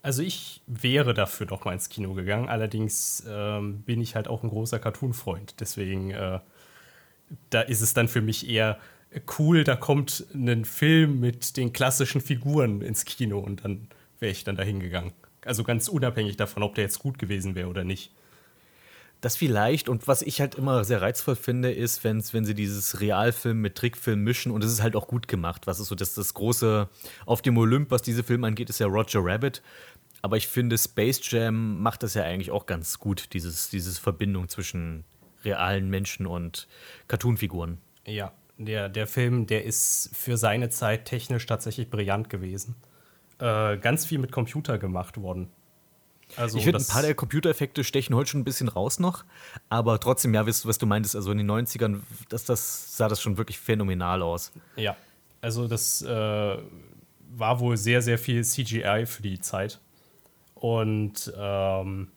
Also 0.01 0.23
ich 0.23 0.63
wäre 0.67 1.13
dafür 1.13 1.47
noch 1.47 1.65
mal 1.65 1.73
ins 1.73 1.89
Kino 1.89 2.15
gegangen, 2.15 2.49
allerdings 2.49 3.25
ähm, 3.29 3.83
bin 3.83 4.01
ich 4.01 4.15
halt 4.15 4.29
auch 4.29 4.43
ein 4.43 4.49
großer 4.49 4.79
Cartoon-Freund, 4.79 5.57
deswegen 5.59 6.13
äh, 6.13 6.39
da 7.51 7.61
ist 7.63 7.81
es 7.81 7.95
dann 7.95 8.09
für 8.09 8.23
mich 8.23 8.49
eher 8.49 8.79
cool, 9.39 9.65
da 9.65 9.77
kommt 9.77 10.27
ein 10.35 10.65
Film 10.65 11.21
mit 11.21 11.57
den 11.57 11.73
klassischen 11.73 12.21
Figuren 12.21 12.81
ins 12.81 13.05
Kino 13.05 13.39
und 13.39 13.65
dann 13.65 13.89
wäre 14.21 14.33
ich 14.33 14.45
dann 14.45 14.57
dahin 14.57 14.81
gegangen. 14.81 15.13
Also 15.45 15.65
ganz 15.65 15.89
unabhängig 15.89 16.37
davon, 16.37 16.63
ob 16.63 16.75
der 16.75 16.85
jetzt 16.85 16.99
gut 16.99 17.19
gewesen 17.19 17.55
wäre 17.55 17.69
oder 17.69 17.85
nicht. 17.85 18.13
Das 19.21 19.37
vielleicht. 19.37 19.89
Und 19.89 20.07
was 20.07 20.23
ich 20.23 20.41
halt 20.41 20.55
immer 20.55 20.85
sehr 20.85 21.03
reizvoll 21.03 21.35
finde, 21.35 21.73
ist, 21.73 22.05
wenn's, 22.05 22.33
wenn 22.33 22.45
sie 22.45 22.55
dieses 22.55 23.01
Realfilm 23.01 23.61
mit 23.61 23.75
Trickfilm 23.75 24.23
mischen 24.23 24.53
und 24.53 24.63
es 24.63 24.73
ist 24.73 24.83
halt 24.83 24.95
auch 24.95 25.09
gut 25.09 25.27
gemacht. 25.27 25.67
Was 25.67 25.81
ist 25.81 25.89
so 25.89 25.95
das, 25.95 26.15
das 26.15 26.35
große 26.35 26.89
auf 27.27 27.43
dem 27.43 27.59
Olymp, 27.59 27.91
was 27.91 28.03
diese 28.03 28.23
Filme 28.23 28.47
angeht, 28.47 28.71
ist 28.71 28.79
ja 28.79 28.87
Roger 28.87 29.21
Rabbit. 29.23 29.63
Aber 30.23 30.37
ich 30.37 30.47
finde, 30.47 30.79
Space 30.79 31.21
Jam 31.23 31.81
macht 31.81 32.03
das 32.03 32.15
ja 32.15 32.23
eigentlich 32.23 32.51
auch 32.51 32.67
ganz 32.67 32.99
gut, 32.99 33.33
dieses, 33.33 33.71
diese 33.71 34.01
Verbindung 34.01 34.49
zwischen 34.49 35.05
realen 35.45 35.89
Menschen 35.89 36.27
und 36.27 36.69
Cartoonfiguren. 37.07 37.79
Ja, 38.05 38.33
der, 38.57 38.89
der 38.89 39.07
Film, 39.07 39.47
der 39.47 39.65
ist 39.65 40.11
für 40.15 40.37
seine 40.37 40.71
Zeit 40.71 41.05
technisch 41.05 41.47
tatsächlich 41.47 41.91
brillant 41.91 42.31
gewesen 42.31 42.75
äh, 43.39 43.77
ganz 43.79 44.07
viel 44.07 44.19
mit 44.19 44.33
Computer 44.33 44.79
gemacht 44.79 45.21
worden. 45.21 45.49
Also 46.37 46.59
ich 46.59 46.65
finde, 46.65 46.79
ein 46.79 46.87
paar 46.87 47.03
der 47.03 47.15
Computereffekte 47.15 47.85
stechen 47.85 48.15
heute 48.15 48.31
schon 48.31 48.41
ein 48.43 48.45
bisschen 48.45 48.69
raus 48.69 48.99
noch, 48.99 49.25
aber 49.71 49.99
trotzdem, 49.99 50.35
ja, 50.35 50.47
weißt 50.47 50.65
du, 50.65 50.69
was 50.69 50.77
du 50.77 50.85
meintest, 50.85 51.17
also 51.17 51.31
in 51.33 51.39
den 51.39 51.51
90ern, 51.51 52.01
das, 52.29 52.45
das 52.45 52.97
sah 52.97 53.09
das 53.09 53.23
schon 53.23 53.39
wirklich 53.39 53.59
phänomenal 53.59 54.23
aus. 54.23 54.53
Ja, 54.77 54.95
also 55.41 55.69
das 55.69 56.03
äh, 56.03 56.59
war 57.37 57.61
wohl 57.61 57.77
sehr, 57.77 58.03
sehr 58.03 58.19
viel 58.19 58.45
CGI 58.45 59.05
für 59.07 59.23
die 59.23 59.41
Zeit 59.41 59.81
und 60.55 61.33
ähm, 61.37 62.09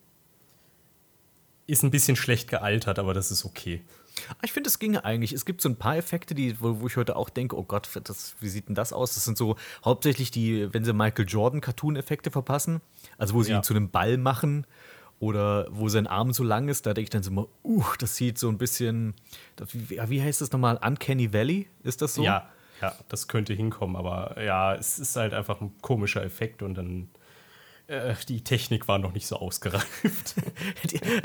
ist 1.68 1.84
ein 1.84 1.92
bisschen 1.92 2.16
schlecht 2.16 2.50
gealtert, 2.50 3.00
aber 3.00 3.14
das 3.14 3.32
ist 3.32 3.46
okay. 3.46 3.82
Ah, 4.30 4.44
ich 4.44 4.52
finde, 4.52 4.70
es 4.70 4.80
ginge 4.80 5.04
eigentlich. 5.06 5.34
Es 5.34 5.46
gibt 5.46 5.62
so 5.62 5.70
ein 5.70 5.76
paar 5.76 5.98
Effekte, 5.98 6.36
die, 6.36 6.60
wo, 6.62 6.82
wo 6.82 6.88
ich 6.88 6.98
heute 6.98 7.16
auch 7.16 7.30
denke, 7.30 7.58
oh 7.58 7.64
Gott, 7.64 7.90
das, 8.04 8.36
wie 8.40 8.50
sieht 8.50 8.68
denn 8.68 8.76
das 8.76 8.94
aus? 8.94 9.14
Das 9.14 9.26
sind 9.26 9.38
so 9.38 9.56
hauptsächlich 9.84 10.32
die, 10.32 10.74
wenn 10.74 10.86
sie 10.86 10.94
Michael 10.94 11.26
Jordan 11.28 11.62
Cartoon-Effekte 11.62 12.32
verpassen, 12.32 12.82
also 13.18 13.34
wo 13.34 13.44
sie 13.44 13.52
ja. 13.52 13.60
ihn 13.60 13.64
zu 13.64 13.74
einem 13.74 13.90
Ball 13.90 14.18
machen 14.18 14.66
oder 15.20 15.68
wo 15.70 15.88
sein 15.88 16.08
Arm 16.08 16.34
so 16.34 16.44
lang 16.44 16.68
ist, 16.68 16.86
da 16.86 16.94
denke 16.94 17.06
ich 17.06 17.10
dann 17.12 17.24
so 17.24 17.32
immer, 17.32 17.48
uh, 17.64 17.84
das 18.00 18.16
sieht 18.16 18.40
so 18.40 18.50
ein 18.50 18.58
bisschen, 18.58 19.14
wie, 19.72 20.00
wie 20.08 20.22
heißt 20.22 20.42
das 20.42 20.52
nochmal? 20.52 20.80
Uncanny 20.84 21.32
Valley? 21.32 21.68
Ist 21.84 22.02
das 22.02 22.16
so? 22.16 22.24
Ja, 22.24 22.50
ja, 22.82 22.96
das 23.10 23.28
könnte 23.28 23.54
hinkommen, 23.54 23.96
aber 23.96 24.42
ja, 24.42 24.74
es 24.74 24.98
ist 24.98 25.16
halt 25.16 25.34
einfach 25.34 25.62
ein 25.62 25.74
komischer 25.82 26.24
Effekt 26.24 26.64
und 26.64 26.74
dann 26.74 27.10
äh, 27.92 28.16
die 28.28 28.44
Technik 28.44 28.88
war 28.88 28.98
noch 28.98 29.14
nicht 29.14 29.28
so 29.28 29.36
ausgereift. 29.36 30.36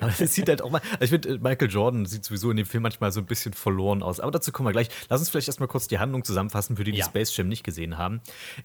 aber 0.00 0.12
das 0.19 0.35
sieht 0.35 0.49
halt 0.49 0.62
auch 0.62 0.71
mal. 0.71 0.81
Also 0.93 1.05
ich 1.05 1.11
finde, 1.11 1.28
äh, 1.31 1.38
Michael 1.38 1.71
Jordan 1.71 2.07
sieht 2.07 2.25
sowieso 2.25 2.50
in 2.50 2.57
dem 2.57 2.66
Film 2.66 2.83
manchmal 2.83 3.12
so 3.12 3.21
ein 3.21 3.26
bisschen 3.26 3.52
verloren 3.52 4.02
aus. 4.02 4.21
Aber 4.21 4.33
dazu 4.33 4.52
kommen 4.52 4.69
wir 4.69 4.73
gleich. 4.73 4.88
Lass 5.09 5.21
uns 5.21 5.31
vielleicht 5.31 5.49
erstmal 5.49 5.69
kurz 5.69 5.88
die 5.88 5.99
Handlung 5.99 6.25
zusammenfassen, 6.25 6.76
für 6.76 6.85
die, 6.85 6.93
die 6.93 6.99
ja. 6.99 7.05
Space 7.05 7.37
Jam 7.37 7.49
nicht 7.49 7.64
gesehen 7.64 7.99
haben. 7.99 8.21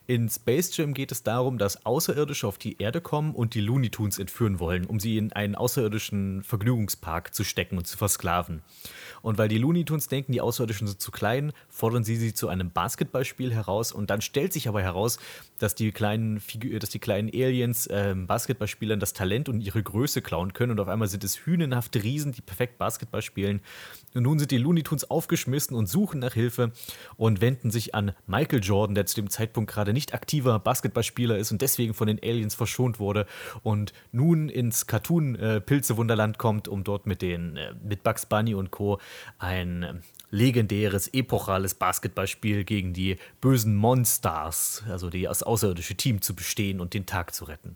In 0.07 0.29
Space 0.29 0.75
Jam 0.75 0.93
geht 0.93 1.11
es 1.11 1.23
darum, 1.23 1.57
dass 1.57 1.85
Außerirdische 1.85 2.47
auf 2.47 2.57
die 2.57 2.81
Erde 2.81 3.01
kommen 3.01 3.33
und 3.33 3.53
die 3.53 3.61
Looney 3.61 3.89
Tunes 3.89 4.19
entführen 4.19 4.59
wollen, 4.59 4.85
um 4.85 4.99
sie 4.99 5.17
in 5.17 5.33
einen 5.33 5.55
außerirdischen 5.55 6.43
Vergnügungspark 6.43 7.33
zu 7.33 7.43
stecken 7.43 7.77
und 7.77 7.87
zu 7.87 7.97
versklaven. 7.97 8.61
Und 9.21 9.37
weil 9.37 9.47
die 9.47 9.57
Looney 9.57 9.85
Tunes 9.85 10.07
denken, 10.07 10.31
die 10.31 10.41
Außerirdischen 10.41 10.87
sind 10.87 11.01
zu 11.01 11.11
klein, 11.11 11.53
fordern 11.69 12.03
sie 12.03 12.15
sie 12.15 12.33
zu 12.33 12.47
einem 12.47 12.71
Basketballspiel 12.71 13.53
heraus. 13.53 13.91
Und 13.91 14.09
dann 14.09 14.21
stellt 14.21 14.53
sich 14.53 14.67
aber 14.67 14.81
heraus, 14.81 15.19
dass 15.59 15.75
die 15.75 15.91
kleinen, 15.91 16.39
Figu 16.39 16.77
dass 16.79 16.89
die 16.89 16.99
kleinen 16.99 17.29
Aliens 17.29 17.87
äh, 17.87 18.15
Basketballspielern 18.15 18.99
das 18.99 19.13
Talent 19.13 19.49
und 19.49 19.61
ihre 19.61 19.81
Größe 19.81 20.21
klauen 20.21 20.53
können. 20.53 20.71
Und 20.71 20.79
auf 20.79 20.87
einmal 20.87 21.07
sind 21.07 21.23
es 21.23 21.45
hünenhafte 21.45 22.03
Riesen, 22.03 22.31
die 22.31 22.41
perfekt 22.41 22.77
Basketball 22.77 23.21
spielen. 23.21 23.61
Und 24.13 24.23
nun 24.23 24.39
sind 24.39 24.51
die 24.51 24.57
Looney 24.57 24.83
Tunes 24.83 25.09
aufgeschmissen 25.09 25.75
und 25.75 25.87
suchen 25.87 26.19
nach 26.19 26.33
Hilfe 26.33 26.71
und 27.17 27.41
wenden 27.41 27.71
sich 27.71 27.95
an 27.95 28.13
Michael 28.27 28.61
Jordan, 28.61 28.95
der 28.95 29.05
zu 29.05 29.15
dem 29.15 29.29
Zeitpunkt 29.29 29.71
gerade 29.71 29.93
nicht 29.93 30.13
aktiver 30.13 30.59
Basketballspieler 30.59 31.37
ist 31.37 31.51
und 31.51 31.61
deswegen 31.61 31.93
von 31.93 32.07
den 32.07 32.19
Aliens 32.21 32.55
verschont 32.55 32.99
wurde 32.99 33.25
und 33.63 33.93
nun 34.11 34.49
ins 34.49 34.87
Cartoon-Pilze-Wunderland 34.87 36.37
kommt, 36.37 36.67
um 36.67 36.83
dort 36.83 37.05
mit 37.05 37.21
den 37.21 37.57
äh, 37.57 37.73
mit 37.83 38.03
Bugs 38.03 38.25
Bunny 38.25 38.53
und 38.53 38.71
Co. 38.71 38.99
ein 39.39 40.01
legendäres, 40.29 41.09
epochales 41.09 41.73
Basketballspiel 41.73 42.63
gegen 42.63 42.93
die 42.93 43.17
bösen 43.41 43.75
Monsters, 43.75 44.83
also 44.89 45.09
die 45.09 45.23
das 45.23 45.43
außerirdische 45.43 45.95
Team 45.95 46.21
zu 46.21 46.35
bestehen 46.35 46.79
und 46.79 46.93
den 46.93 47.05
Tag 47.05 47.33
zu 47.33 47.45
retten. 47.45 47.75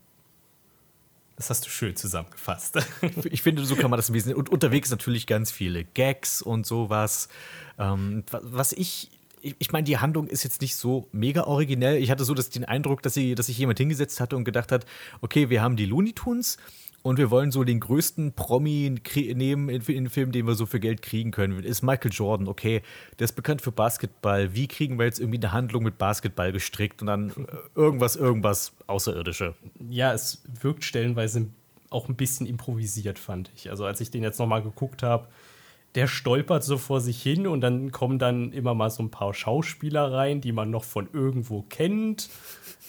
Das 1.35 1.49
hast 1.49 1.65
du 1.65 1.69
schön 1.69 1.95
zusammengefasst. 1.97 2.77
Ich 3.25 3.41
finde, 3.41 3.65
so 3.65 3.75
kann 3.75 3.89
man 3.89 3.97
das 3.97 4.09
ein 4.09 4.13
bisschen. 4.13 4.35
Und 4.35 4.49
unterwegs 4.49 4.89
natürlich 4.89 5.27
ganz 5.27 5.51
viele 5.51 5.83
Gags 5.83 6.41
und 6.41 6.65
sowas. 6.65 7.27
Ähm, 7.77 8.23
wa- 8.31 8.39
was 8.43 8.71
ich. 8.71 9.09
Ich 9.41 9.55
ich 9.59 9.71
meine, 9.71 9.83
die 9.83 9.97
Handlung 9.99 10.25
ist 10.27 10.43
jetzt 10.43 10.61
nicht 10.61 10.75
so 10.75 11.07
mega 11.11 11.43
originell. 11.43 11.97
Ich 11.97 12.09
hatte 12.09 12.23
so 12.23 12.33
das, 12.33 12.49
den 12.49 12.65
Eindruck, 12.65 13.03
dass, 13.03 13.13
sie, 13.13 13.35
dass 13.35 13.45
sich 13.45 13.57
jemand 13.59 13.77
hingesetzt 13.77 14.19
hatte 14.19 14.35
und 14.37 14.43
gedacht 14.45 14.71
hat: 14.71 14.85
Okay, 15.21 15.49
wir 15.51 15.61
haben 15.61 15.75
die 15.75 15.85
Looney 15.85 16.13
Tunes 16.13 16.57
und 17.05 17.19
wir 17.19 17.29
wollen 17.29 17.51
so 17.51 17.63
den 17.63 17.79
größten 17.79 18.33
Promi 18.33 18.95
nehmen 19.35 19.69
in, 19.69 19.79
in 19.83 20.05
den 20.05 20.09
Film, 20.09 20.31
den 20.31 20.47
wir 20.47 20.55
so 20.55 20.65
für 20.65 20.79
Geld 20.79 21.03
kriegen 21.03 21.29
können. 21.29 21.63
Ist 21.63 21.83
Michael 21.83 22.09
Jordan, 22.11 22.47
okay, 22.47 22.81
der 23.19 23.25
ist 23.25 23.33
bekannt 23.33 23.61
für 23.61 23.71
Basketball. 23.71 24.55
Wie 24.55 24.67
kriegen 24.67 24.97
wir 24.97 25.05
jetzt 25.05 25.19
irgendwie 25.19 25.37
eine 25.37 25.51
Handlung 25.51 25.83
mit 25.83 25.99
Basketball 25.99 26.51
gestrickt 26.51 27.01
und 27.01 27.07
dann 27.07 27.29
äh, 27.29 27.33
irgendwas, 27.75 28.15
irgendwas 28.15 28.73
Außerirdische? 28.87 29.53
ja, 29.87 30.13
es 30.13 30.41
wirkt 30.61 30.83
stellenweise 30.83 31.45
auch 31.91 32.09
ein 32.09 32.15
bisschen 32.15 32.47
improvisiert, 32.47 33.19
fand 33.19 33.51
ich. 33.55 33.69
Also 33.69 33.85
als 33.85 34.01
ich 34.01 34.09
den 34.09 34.23
jetzt 34.23 34.39
nochmal 34.39 34.63
geguckt 34.63 35.03
habe, 35.03 35.27
der 35.93 36.07
stolpert 36.07 36.63
so 36.63 36.79
vor 36.79 37.01
sich 37.01 37.21
hin 37.21 37.45
und 37.45 37.61
dann 37.61 37.91
kommen 37.91 38.17
dann 38.17 38.51
immer 38.51 38.73
mal 38.73 38.89
so 38.89 39.03
ein 39.03 39.11
paar 39.11 39.35
Schauspieler 39.35 40.11
rein, 40.11 40.41
die 40.41 40.51
man 40.51 40.71
noch 40.71 40.83
von 40.83 41.07
irgendwo 41.13 41.61
kennt. 41.69 42.29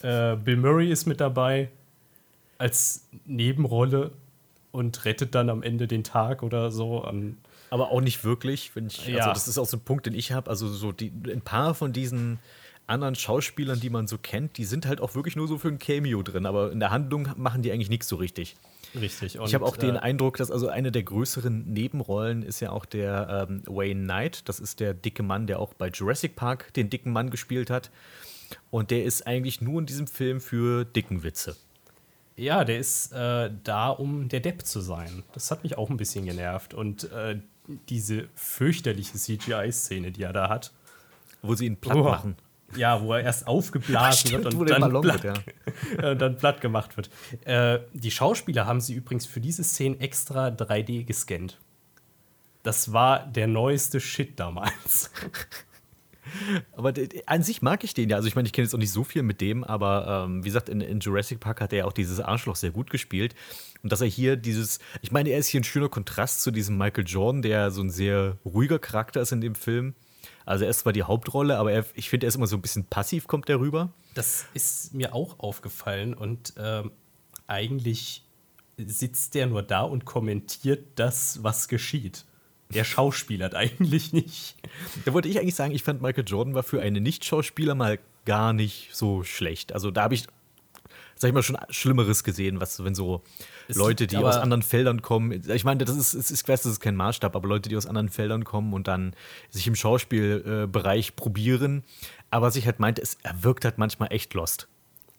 Äh, 0.00 0.36
Bill 0.36 0.56
Murray 0.56 0.90
ist 0.90 1.04
mit 1.04 1.20
dabei 1.20 1.68
als 2.58 3.08
Nebenrolle 3.24 4.12
und 4.72 5.04
rettet 5.04 5.34
dann 5.34 5.48
am 5.50 5.62
Ende 5.62 5.86
den 5.86 6.04
Tag 6.04 6.42
oder 6.42 6.70
so. 6.70 7.08
Aber 7.70 7.90
auch 7.90 8.00
nicht 8.00 8.24
wirklich, 8.24 8.74
wenn 8.76 8.86
ich, 8.86 9.06
Ja. 9.06 9.18
also 9.18 9.30
das 9.30 9.48
ist 9.48 9.58
auch 9.58 9.66
so 9.66 9.76
ein 9.76 9.80
Punkt, 9.80 10.06
den 10.06 10.14
ich 10.14 10.32
habe. 10.32 10.50
Also 10.50 10.68
so 10.68 10.92
die, 10.92 11.12
ein 11.26 11.40
paar 11.40 11.74
von 11.74 11.92
diesen 11.92 12.38
anderen 12.86 13.14
Schauspielern, 13.14 13.80
die 13.80 13.90
man 13.90 14.06
so 14.06 14.16
kennt, 14.18 14.58
die 14.58 14.64
sind 14.64 14.86
halt 14.86 15.00
auch 15.00 15.14
wirklich 15.14 15.34
nur 15.34 15.48
so 15.48 15.58
für 15.58 15.68
ein 15.68 15.78
Cameo 15.78 16.22
drin, 16.22 16.46
aber 16.46 16.70
in 16.70 16.78
der 16.78 16.90
Handlung 16.90 17.28
machen 17.36 17.62
die 17.62 17.72
eigentlich 17.72 17.88
nichts 17.88 18.06
so 18.08 18.16
richtig. 18.16 18.54
richtig. 18.94 19.38
Und, 19.38 19.48
ich 19.48 19.54
habe 19.54 19.64
auch 19.64 19.76
den 19.76 19.96
äh, 19.96 20.00
Eindruck, 20.00 20.36
dass 20.36 20.50
also 20.50 20.68
eine 20.68 20.92
der 20.92 21.02
größeren 21.02 21.72
Nebenrollen 21.72 22.42
ist 22.42 22.60
ja 22.60 22.70
auch 22.70 22.84
der 22.84 23.48
ähm, 23.48 23.62
Wayne 23.66 24.04
Knight. 24.04 24.48
Das 24.48 24.60
ist 24.60 24.78
der 24.80 24.94
dicke 24.94 25.22
Mann, 25.22 25.46
der 25.46 25.58
auch 25.58 25.74
bei 25.74 25.88
Jurassic 25.88 26.36
Park 26.36 26.72
den 26.74 26.88
dicken 26.88 27.12
Mann 27.12 27.30
gespielt 27.30 27.70
hat. 27.70 27.90
Und 28.70 28.92
der 28.92 29.04
ist 29.04 29.26
eigentlich 29.26 29.60
nur 29.60 29.80
in 29.80 29.86
diesem 29.86 30.06
Film 30.06 30.40
für 30.40 30.84
dicken 30.84 31.24
Witze. 31.24 31.56
Ja, 32.36 32.64
der 32.64 32.78
ist 32.78 33.12
äh, 33.12 33.50
da, 33.64 33.88
um 33.88 34.28
der 34.28 34.40
Depp 34.40 34.66
zu 34.66 34.80
sein. 34.80 35.22
Das 35.32 35.50
hat 35.50 35.62
mich 35.62 35.78
auch 35.78 35.88
ein 35.88 35.96
bisschen 35.96 36.26
genervt. 36.26 36.74
Und 36.74 37.10
äh, 37.10 37.40
diese 37.88 38.28
fürchterliche 38.34 39.16
CGI-Szene, 39.16 40.12
die 40.12 40.22
er 40.22 40.32
da 40.32 40.48
hat. 40.48 40.72
Wo 41.42 41.54
sie 41.54 41.66
ihn 41.66 41.76
platt 41.76 41.96
Uah. 41.96 42.10
machen. 42.10 42.36
Ja, 42.76 43.00
wo 43.00 43.12
er 43.12 43.22
erst 43.22 43.46
aufgeblasen 43.46 44.28
Stimmt, 44.28 44.44
wird 44.44 44.54
und 44.54 44.70
dann, 44.70 44.80
Ballon 44.80 45.02
platt, 45.02 45.22
wird, 45.22 45.44
äh, 45.98 46.16
dann 46.16 46.36
platt 46.36 46.60
gemacht 46.60 46.96
wird. 46.96 47.10
Äh, 47.44 47.80
die 47.92 48.10
Schauspieler 48.10 48.66
haben 48.66 48.80
sie 48.80 48.94
übrigens 48.94 49.24
für 49.24 49.40
diese 49.40 49.64
Szene 49.64 49.98
extra 50.00 50.48
3D 50.48 51.04
gescannt. 51.04 51.58
Das 52.62 52.92
war 52.92 53.24
der 53.26 53.46
neueste 53.46 54.00
Shit 54.00 54.38
damals. 54.40 55.12
Aber 56.72 56.92
an 57.26 57.42
sich 57.42 57.62
mag 57.62 57.84
ich 57.84 57.94
den 57.94 58.10
ja. 58.10 58.16
Also 58.16 58.28
ich 58.28 58.34
meine, 58.34 58.46
ich 58.46 58.52
kenne 58.52 58.64
jetzt 58.64 58.74
auch 58.74 58.78
nicht 58.78 58.92
so 58.92 59.04
viel 59.04 59.22
mit 59.22 59.40
dem, 59.40 59.64
aber 59.64 60.24
ähm, 60.26 60.44
wie 60.44 60.48
gesagt, 60.48 60.68
in, 60.68 60.80
in 60.80 61.00
Jurassic 61.00 61.40
Park 61.40 61.60
hat 61.60 61.72
er 61.72 61.80
ja 61.80 61.84
auch 61.84 61.92
dieses 61.92 62.20
Arschloch 62.20 62.56
sehr 62.56 62.70
gut 62.70 62.90
gespielt. 62.90 63.34
Und 63.82 63.92
dass 63.92 64.00
er 64.00 64.06
hier 64.06 64.36
dieses, 64.36 64.78
ich 65.02 65.12
meine, 65.12 65.30
er 65.30 65.38
ist 65.38 65.48
hier 65.48 65.60
ein 65.60 65.64
schöner 65.64 65.88
Kontrast 65.88 66.42
zu 66.42 66.50
diesem 66.50 66.76
Michael 66.76 67.04
Jordan, 67.06 67.42
der 67.42 67.70
so 67.70 67.82
ein 67.82 67.90
sehr 67.90 68.38
ruhiger 68.44 68.78
Charakter 68.78 69.20
ist 69.20 69.32
in 69.32 69.40
dem 69.40 69.54
Film. 69.54 69.94
Also 70.44 70.64
er 70.64 70.70
ist 70.70 70.80
zwar 70.80 70.92
die 70.92 71.02
Hauptrolle, 71.02 71.58
aber 71.58 71.72
er, 71.72 71.84
ich 71.94 72.08
finde, 72.08 72.26
er 72.26 72.28
ist 72.28 72.36
immer 72.36 72.46
so 72.46 72.56
ein 72.56 72.62
bisschen 72.62 72.84
passiv, 72.84 73.26
kommt 73.26 73.48
er 73.48 73.60
rüber. 73.60 73.92
Das 74.14 74.46
ist 74.54 74.94
mir 74.94 75.14
auch 75.14 75.38
aufgefallen 75.38 76.14
und 76.14 76.54
ähm, 76.56 76.92
eigentlich 77.46 78.24
sitzt 78.78 79.34
der 79.34 79.46
nur 79.46 79.62
da 79.62 79.82
und 79.82 80.04
kommentiert 80.04 80.86
das, 80.96 81.42
was 81.42 81.68
geschieht. 81.68 82.24
Der 82.74 82.84
schauspielert 82.84 83.54
eigentlich 83.54 84.12
nicht. 84.12 84.56
Da 85.04 85.12
wollte 85.12 85.28
ich 85.28 85.38
eigentlich 85.38 85.54
sagen, 85.54 85.72
ich 85.72 85.82
fand 85.82 86.02
Michael 86.02 86.24
Jordan 86.26 86.54
war 86.54 86.62
für 86.62 86.80
einen 86.82 87.02
Nicht-Schauspieler 87.02 87.74
mal 87.74 87.98
gar 88.24 88.52
nicht 88.52 88.90
so 88.92 89.22
schlecht. 89.22 89.72
Also 89.72 89.90
da 89.90 90.02
habe 90.02 90.14
ich, 90.14 90.26
sag 91.14 91.28
ich 91.28 91.34
mal, 91.34 91.42
schon 91.42 91.56
Schlimmeres 91.70 92.24
gesehen, 92.24 92.60
was, 92.60 92.82
wenn 92.82 92.94
so 92.94 93.22
Es 93.68 93.76
Leute, 93.76 94.06
die 94.08 94.16
aus 94.16 94.36
anderen 94.36 94.62
Feldern 94.62 95.00
kommen, 95.00 95.48
ich 95.48 95.64
meine, 95.64 95.84
das 95.84 95.96
ist, 95.96 96.14
es 96.14 96.30
ist, 96.30 96.42
ich 96.42 96.48
weiß, 96.48 96.62
das 96.62 96.72
ist 96.72 96.80
kein 96.80 96.96
Maßstab, 96.96 97.36
aber 97.36 97.48
Leute, 97.48 97.68
die 97.68 97.76
aus 97.76 97.86
anderen 97.86 98.08
Feldern 98.08 98.44
kommen 98.44 98.74
und 98.74 98.88
dann 98.88 99.14
sich 99.50 99.66
im 99.68 99.76
Schauspielbereich 99.76 101.14
probieren, 101.14 101.84
aber 102.30 102.50
sich 102.50 102.66
halt 102.66 102.80
meinte, 102.80 103.00
es, 103.00 103.16
er 103.22 103.44
wirkt 103.44 103.64
halt 103.64 103.78
manchmal 103.78 104.12
echt 104.12 104.34
lost. 104.34 104.68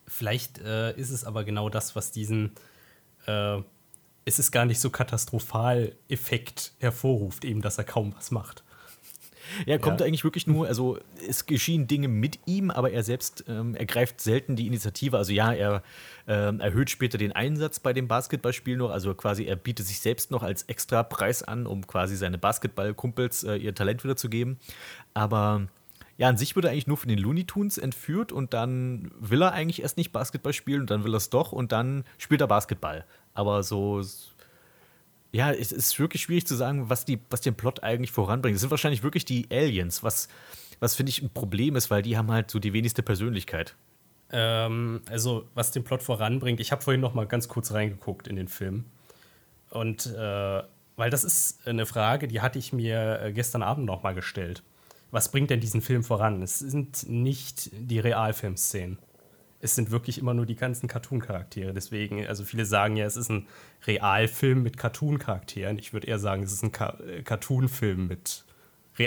Vielleicht 0.05 0.59
äh, 0.59 0.93
ist 0.97 1.11
es 1.11 1.23
aber 1.23 1.45
genau 1.45 1.69
das, 1.69 1.95
was 1.95 2.11
diesen 2.11 2.51
äh, 3.25 3.61
es 4.27 4.39
ist 4.39 4.51
gar 4.51 4.65
nicht 4.65 4.81
so 4.81 4.89
katastrophal 4.89 5.93
Effekt 6.10 6.74
hervorruft, 6.79 7.46
eben, 7.46 7.62
dass 7.62 7.77
er 7.77 7.86
kaum 7.86 8.13
was 8.15 8.29
macht. 8.29 8.63
Ja, 9.65 9.77
kommt 9.77 10.01
Ja. 10.01 10.05
eigentlich 10.05 10.25
wirklich 10.25 10.46
nur, 10.46 10.67
also 10.67 11.00
es 11.25 11.46
geschehen 11.46 11.88
Dinge 11.88 12.10
mit 12.10 12.38
ihm, 12.46 12.69
aber 12.69 12.91
er 12.91 13.03
selbst 13.03 13.46
ähm, 13.48 13.75
ergreift 13.75 14.19
selten 14.19 14.57
die 14.57 14.67
Initiative. 14.67 15.17
Also 15.17 15.31
ja, 15.31 15.53
er 15.53 15.81
ähm, 16.27 16.60
erhöht 16.60 16.89
später 16.89 17.17
den 17.17 17.31
Einsatz 17.31 17.79
bei 17.79 17.93
dem 17.93 18.10
Basketballspiel 18.10 18.75
noch, 18.75 18.89
also 18.89 19.15
quasi 19.15 19.46
er 19.46 19.55
bietet 19.55 19.88
sich 19.88 20.01
selbst 20.01 20.29
noch 20.31 20.43
als 20.43 20.63
extra 20.63 21.03
Preis 21.03 21.43
an, 21.43 21.65
um 21.65 21.88
quasi 21.88 22.17
seine 22.17 22.38
Basketballkumpels 22.38 23.46
äh, 23.46 23.55
ihr 23.55 23.74
Talent 23.74 24.03
wiederzugeben. 24.03 24.60
Aber 25.13 25.67
ja, 26.17 26.27
an 26.27 26.36
sich 26.36 26.55
wird 26.57 26.65
er 26.65 26.72
eigentlich 26.72 26.88
nur 26.88 26.98
von 26.98 27.07
den 27.07 27.19
Looney 27.19 27.46
Tunes 27.46 27.77
entführt 27.77 28.34
und 28.34 28.53
dann 28.53 29.12
will 29.19 29.41
er 29.41 29.53
eigentlich 29.53 29.81
erst 29.84 29.96
nicht 29.96 30.12
Basketball 30.12 30.51
spielen 30.51 30.81
und 30.81 30.91
dann 30.91 31.05
will 31.05 31.13
er 31.13 31.17
es 31.17 31.29
doch 31.29 31.53
und 31.53 31.72
dann 31.72 32.03
spielt 32.17 32.41
er 32.41 32.48
Basketball. 32.48 33.05
Aber 33.38 33.62
so 33.62 34.01
ja, 35.32 35.51
es 35.51 35.72
ist 35.72 36.00
wirklich 36.00 36.24
schwierig 36.24 36.48
zu 36.48 36.56
sagen, 36.56 36.89
was, 36.89 37.06
die, 37.06 37.20
was 37.29 37.41
den 37.41 37.56
Plot 37.56 37.84
eigentlich 37.84 38.12
voranbringt. 38.12 38.56
Es 38.56 38.62
sind 38.62 38.72
wahrscheinlich 38.72 39.03
wirklich 39.03 39.25
die 39.25 39.48
Aliens, 39.51 40.03
was, 40.03 40.29
was 40.79 40.96
finde 40.96 41.12
ich 41.12 41.22
ein 41.22 41.29
Problem 41.29 41.75
ist, 41.75 41.91
weil 41.91 42.01
die 42.01 42.17
haben 42.17 42.32
halt 42.32 42.50
so 42.50 42.60
die 42.60 42.74
wenigste 42.74 43.03
Persönlichkeit. 43.03 43.75
Ähm, 44.32 45.01
also, 45.10 45.48
was 45.53 45.72
den 45.72 45.84
Plot 45.84 46.01
voranbringt, 46.01 46.60
ich 46.60 46.72
habe 46.72 46.82
vorhin 46.82 47.01
noch 47.01 47.13
mal 47.13 47.27
ganz 47.27 47.48
kurz 47.48 47.72
reingeguckt 47.72 48.27
in 48.27 48.36
den 48.36 48.48
Film. 48.48 48.86
Und 49.70 50.08
äh, 50.08 50.63
weil 50.96 51.10
das 51.12 51.24
ist 51.24 51.67
eine 51.67 51.86
Frage, 51.86 52.27
die 52.27 52.41
hatte 52.41 52.58
ich 52.58 52.74
mir 52.74 53.22
äh, 53.22 53.32
gestern 53.32 53.62
Abend 53.62 53.86
noch 53.86 54.03
mal 54.03 54.15
gestellt. 54.15 54.63
Was 55.12 55.32
bringt 55.32 55.50
denn 55.50 55.60
diesen 55.60 55.82
Film 55.82 56.03
voran? 56.03 56.41
Es 56.41 56.60
sind 56.60 57.08
nicht 57.08 57.70
die 57.74 58.00
Realfilmszenen. 58.00 58.98
Es 59.59 59.75
sind 59.75 59.89
wirklich 59.91 60.17
immer 60.19 60.33
nur 60.33 60.45
die 60.45 60.55
ganzen 60.55 60.87
Cartoon-Charaktere. 60.87 61.73
Deswegen, 61.73 62.25
also 62.27 62.43
viele 62.43 62.65
sagen 62.65 62.95
ja, 62.95 63.05
es 63.05 63.17
ist 63.17 63.29
ein 63.29 63.47
Realfilm 63.87 64.61
mit 64.63 64.77
Cartoon-Charakteren. 64.77 65.79
Ich 65.79 65.93
würde 65.93 66.07
eher 66.07 66.19
sagen, 66.19 66.43
es 66.43 66.51
ist 66.51 66.63
ein 66.63 66.71
Ka 66.71 66.97
äh, 67.07 67.23
Cartoon-Film 67.23 68.07
mit 68.07 68.43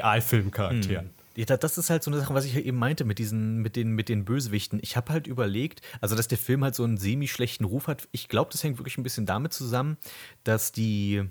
Realfilm-Charakteren. 0.04 1.10
Ja, 1.36 1.44
da- 1.46 1.56
das 1.56 1.78
ist 1.78 1.90
halt 1.90 2.02
so 2.02 2.10
eine 2.10 2.18
Sache, 2.20 2.34
was 2.34 2.44
ich 2.44 2.54
ja 2.54 2.60
eben 2.60 2.78
meinte 2.78 3.04
mit 3.04 3.18
diesen, 3.18 3.58
mit 3.62 3.76
den, 3.76 3.92
mit 3.92 4.08
den 4.08 4.24
Bösewichten. 4.24 4.80
Ich 4.82 4.96
habe 4.96 5.12
halt 5.12 5.26
überlegt, 5.26 5.80
also 6.00 6.16
dass 6.16 6.28
der 6.28 6.38
Film 6.38 6.64
halt 6.64 6.74
so 6.74 6.84
einen 6.84 6.96
semi-schlechten 6.96 7.64
Ruf 7.64 7.86
hat. 7.86 8.08
Ich 8.12 8.28
glaube, 8.28 8.50
das 8.52 8.62
hängt 8.64 8.78
wirklich 8.78 8.98
ein 8.98 9.02
bisschen 9.04 9.26
damit 9.26 9.52
zusammen, 9.52 9.96
dass 10.44 10.72
die, 10.72 11.22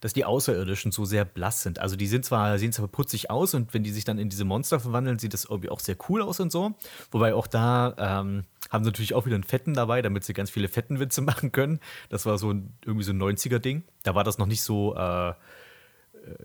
dass 0.00 0.12
die 0.14 0.24
Außerirdischen 0.24 0.92
so 0.92 1.04
sehr 1.04 1.24
blass 1.24 1.62
sind. 1.62 1.78
Also 1.78 1.94
die 1.96 2.06
sind 2.06 2.24
zwar, 2.24 2.58
sehen 2.58 2.72
zwar 2.72 2.88
putzig 2.88 3.30
aus 3.30 3.54
und 3.54 3.74
wenn 3.74 3.82
die 3.84 3.90
sich 3.92 4.04
dann 4.04 4.18
in 4.18 4.28
diese 4.30 4.44
Monster 4.44 4.80
verwandeln, 4.80 5.18
sieht 5.18 5.34
das 5.34 5.44
irgendwie 5.44 5.68
auch 5.70 5.80
sehr 5.80 5.96
cool 6.08 6.22
aus 6.22 6.40
und 6.40 6.50
so. 6.50 6.74
Wobei 7.10 7.34
auch 7.34 7.46
da 7.46 7.94
ähm, 8.22 8.44
haben 8.74 8.84
sie 8.84 8.90
natürlich 8.90 9.14
auch 9.14 9.24
wieder 9.24 9.36
einen 9.36 9.44
Fetten 9.44 9.72
dabei, 9.72 10.02
damit 10.02 10.24
sie 10.24 10.34
ganz 10.34 10.50
viele 10.50 10.68
Fettenwitze 10.68 11.22
machen 11.22 11.50
können. 11.52 11.80
Das 12.10 12.26
war 12.26 12.36
so 12.36 12.50
ein, 12.52 12.74
irgendwie 12.84 13.04
so 13.04 13.12
ein 13.12 13.22
90er-Ding. 13.22 13.84
Da 14.02 14.14
war 14.14 14.24
das 14.24 14.36
noch 14.36 14.46
nicht 14.46 14.60
so. 14.62 14.94
Äh, 14.94 15.32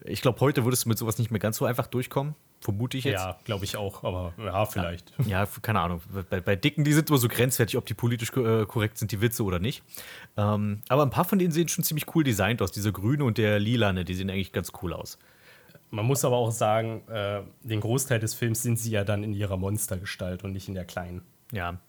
ich 0.04 0.22
glaube, 0.22 0.40
heute 0.42 0.66
würdest 0.66 0.84
du 0.86 0.90
mit 0.90 0.98
sowas 0.98 1.18
nicht 1.20 1.32
mehr 1.32 1.40
ganz 1.40 1.56
so 1.58 1.66
einfach 1.66 1.88
durchkommen. 1.88 2.36
Vermute 2.60 2.98
ich 2.98 3.06
jetzt. 3.06 3.22
Ja, 3.22 3.40
glaube 3.46 3.64
ich 3.64 3.78
auch, 3.78 4.04
aber 4.04 4.34
ja, 4.38 4.66
vielleicht. 4.66 5.14
Ja, 5.26 5.44
f- 5.44 5.62
keine 5.62 5.80
Ahnung. 5.80 6.02
Bei, 6.30 6.42
bei 6.42 6.58
Dicken, 6.58 6.84
die 6.84 6.92
sind 6.92 7.08
immer 7.10 7.18
so 7.18 7.30
grenzwertig, 7.30 7.78
ob 7.78 7.86
die 7.86 7.94
politisch 7.94 8.32
äh, 8.36 8.66
korrekt 8.66 8.98
sind, 8.98 9.14
die 9.14 9.22
Witze 9.22 9.44
oder 9.44 9.60
nicht. 9.60 9.82
Ähm, 10.36 10.82
aber 10.90 11.04
ein 11.04 11.10
paar 11.12 11.24
von 11.24 11.40
denen 11.40 11.54
sehen 11.54 11.70
schon 11.70 11.86
ziemlich 11.86 12.14
cool 12.14 12.26
designt 12.26 12.62
aus. 12.62 12.74
Dieser 12.74 12.92
grüne 12.92 13.24
und 13.24 13.38
der 13.38 13.58
lilane, 13.60 14.04
die 14.04 14.14
sehen 14.14 14.30
eigentlich 14.30 14.52
ganz 14.52 14.74
cool 14.82 14.92
aus. 14.92 15.18
Man 15.92 16.06
muss 16.06 16.26
aber 16.26 16.36
auch 16.36 16.52
sagen, 16.52 17.08
äh, 17.08 17.42
den 17.64 17.80
Großteil 17.80 18.20
des 18.20 18.34
Films 18.34 18.62
sind 18.62 18.78
sie 18.78 18.92
ja 18.92 19.06
dann 19.06 19.24
in 19.24 19.34
ihrer 19.34 19.56
Monstergestalt 19.56 20.44
und 20.44 20.52
nicht 20.52 20.68
in 20.68 20.74
der 20.74 20.86
kleinen. 20.86 21.22
Ja. 21.54 21.80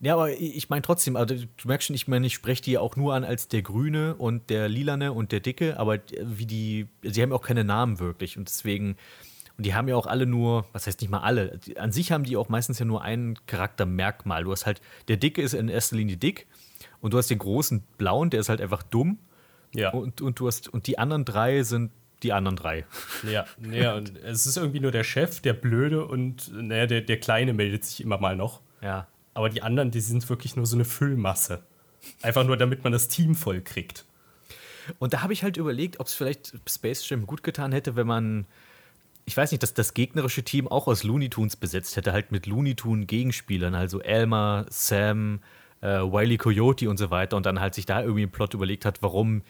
Ja, 0.00 0.12
aber 0.14 0.30
ich 0.30 0.68
meine 0.68 0.82
trotzdem, 0.82 1.16
also 1.16 1.34
du 1.34 1.46
merkst 1.68 1.86
schon, 1.86 1.96
ich 1.96 2.06
meine, 2.06 2.26
ich 2.26 2.34
spreche 2.34 2.62
die 2.62 2.72
ja 2.72 2.80
auch 2.80 2.96
nur 2.96 3.14
an 3.14 3.24
als 3.24 3.48
der 3.48 3.62
Grüne 3.62 4.14
und 4.14 4.50
der 4.50 4.68
Lilane 4.68 5.12
und 5.14 5.32
der 5.32 5.40
Dicke, 5.40 5.78
aber 5.78 5.96
d- 5.98 6.18
wie 6.22 6.44
die, 6.46 6.86
sie 7.02 7.22
haben 7.22 7.30
ja 7.30 7.36
auch 7.36 7.42
keine 7.42 7.64
Namen 7.64 7.98
wirklich 7.98 8.36
und 8.36 8.46
deswegen, 8.48 8.96
und 9.56 9.64
die 9.64 9.74
haben 9.74 9.88
ja 9.88 9.96
auch 9.96 10.06
alle 10.06 10.26
nur, 10.26 10.66
was 10.72 10.86
heißt 10.86 11.00
nicht 11.00 11.08
mal 11.10 11.20
alle, 11.20 11.58
an 11.78 11.92
sich 11.92 12.12
haben 12.12 12.24
die 12.24 12.36
auch 12.36 12.50
meistens 12.50 12.78
ja 12.78 12.84
nur 12.84 13.00
ein 13.02 13.38
Charaktermerkmal. 13.46 14.44
Du 14.44 14.52
hast 14.52 14.66
halt, 14.66 14.82
der 15.08 15.16
Dicke 15.16 15.40
ist 15.40 15.54
in 15.54 15.68
erster 15.68 15.96
Linie 15.96 16.18
dick 16.18 16.46
und 17.00 17.14
du 17.14 17.18
hast 17.18 17.30
den 17.30 17.38
großen 17.38 17.82
Blauen, 17.96 18.28
der 18.28 18.40
ist 18.40 18.50
halt 18.50 18.60
einfach 18.60 18.82
dumm 18.82 19.18
Ja. 19.74 19.90
und, 19.94 20.20
und 20.20 20.38
du 20.38 20.46
hast, 20.46 20.68
und 20.68 20.86
die 20.88 20.98
anderen 20.98 21.24
drei 21.24 21.62
sind 21.62 21.90
die 22.22 22.34
anderen 22.34 22.56
drei. 22.56 22.84
Ja, 23.30 23.46
ja 23.72 23.94
und 23.94 24.14
es 24.18 24.44
ist 24.44 24.58
irgendwie 24.58 24.80
nur 24.80 24.90
der 24.92 25.04
Chef, 25.04 25.40
der 25.40 25.54
Blöde 25.54 26.04
und 26.04 26.52
naja, 26.52 26.84
der, 26.86 27.00
der 27.00 27.18
Kleine 27.18 27.54
meldet 27.54 27.84
sich 27.86 28.02
immer 28.02 28.18
mal 28.18 28.36
noch. 28.36 28.60
Ja. 28.82 29.06
Aber 29.36 29.50
die 29.50 29.60
anderen, 29.60 29.90
die 29.90 30.00
sind 30.00 30.26
wirklich 30.30 30.56
nur 30.56 30.64
so 30.64 30.76
eine 30.76 30.86
Füllmasse. 30.86 31.62
Einfach 32.22 32.44
nur, 32.44 32.56
damit 32.56 32.84
man 32.84 32.92
das 32.94 33.08
Team 33.08 33.34
voll 33.34 33.60
kriegt. 33.60 34.06
Und 34.98 35.12
da 35.12 35.20
habe 35.20 35.34
ich 35.34 35.42
halt 35.42 35.58
überlegt, 35.58 36.00
ob 36.00 36.06
es 36.06 36.14
vielleicht 36.14 36.54
Space 36.66 37.06
Jam 37.06 37.26
gut 37.26 37.42
getan 37.42 37.70
hätte, 37.70 37.96
wenn 37.96 38.06
man, 38.06 38.46
ich 39.26 39.36
weiß 39.36 39.50
nicht, 39.50 39.62
dass 39.62 39.74
das 39.74 39.92
gegnerische 39.92 40.42
Team 40.42 40.66
auch 40.66 40.86
aus 40.86 41.02
Looney 41.02 41.28
Tunes 41.28 41.54
besetzt 41.54 41.96
hätte, 41.96 42.14
halt 42.14 42.32
mit 42.32 42.46
Looney 42.46 42.76
Tune 42.76 43.04
Gegenspielern, 43.04 43.74
also 43.74 44.00
Elmer, 44.00 44.64
Sam, 44.70 45.40
äh, 45.82 45.98
Wiley 45.98 46.38
Coyote 46.38 46.88
und 46.88 46.96
so 46.96 47.10
weiter 47.10 47.36
und 47.36 47.44
dann 47.44 47.60
halt 47.60 47.74
sich 47.74 47.84
da 47.84 48.00
irgendwie 48.00 48.22
einen 48.22 48.32
Plot 48.32 48.54
überlegt 48.54 48.86
hat, 48.86 49.02
warum 49.02 49.42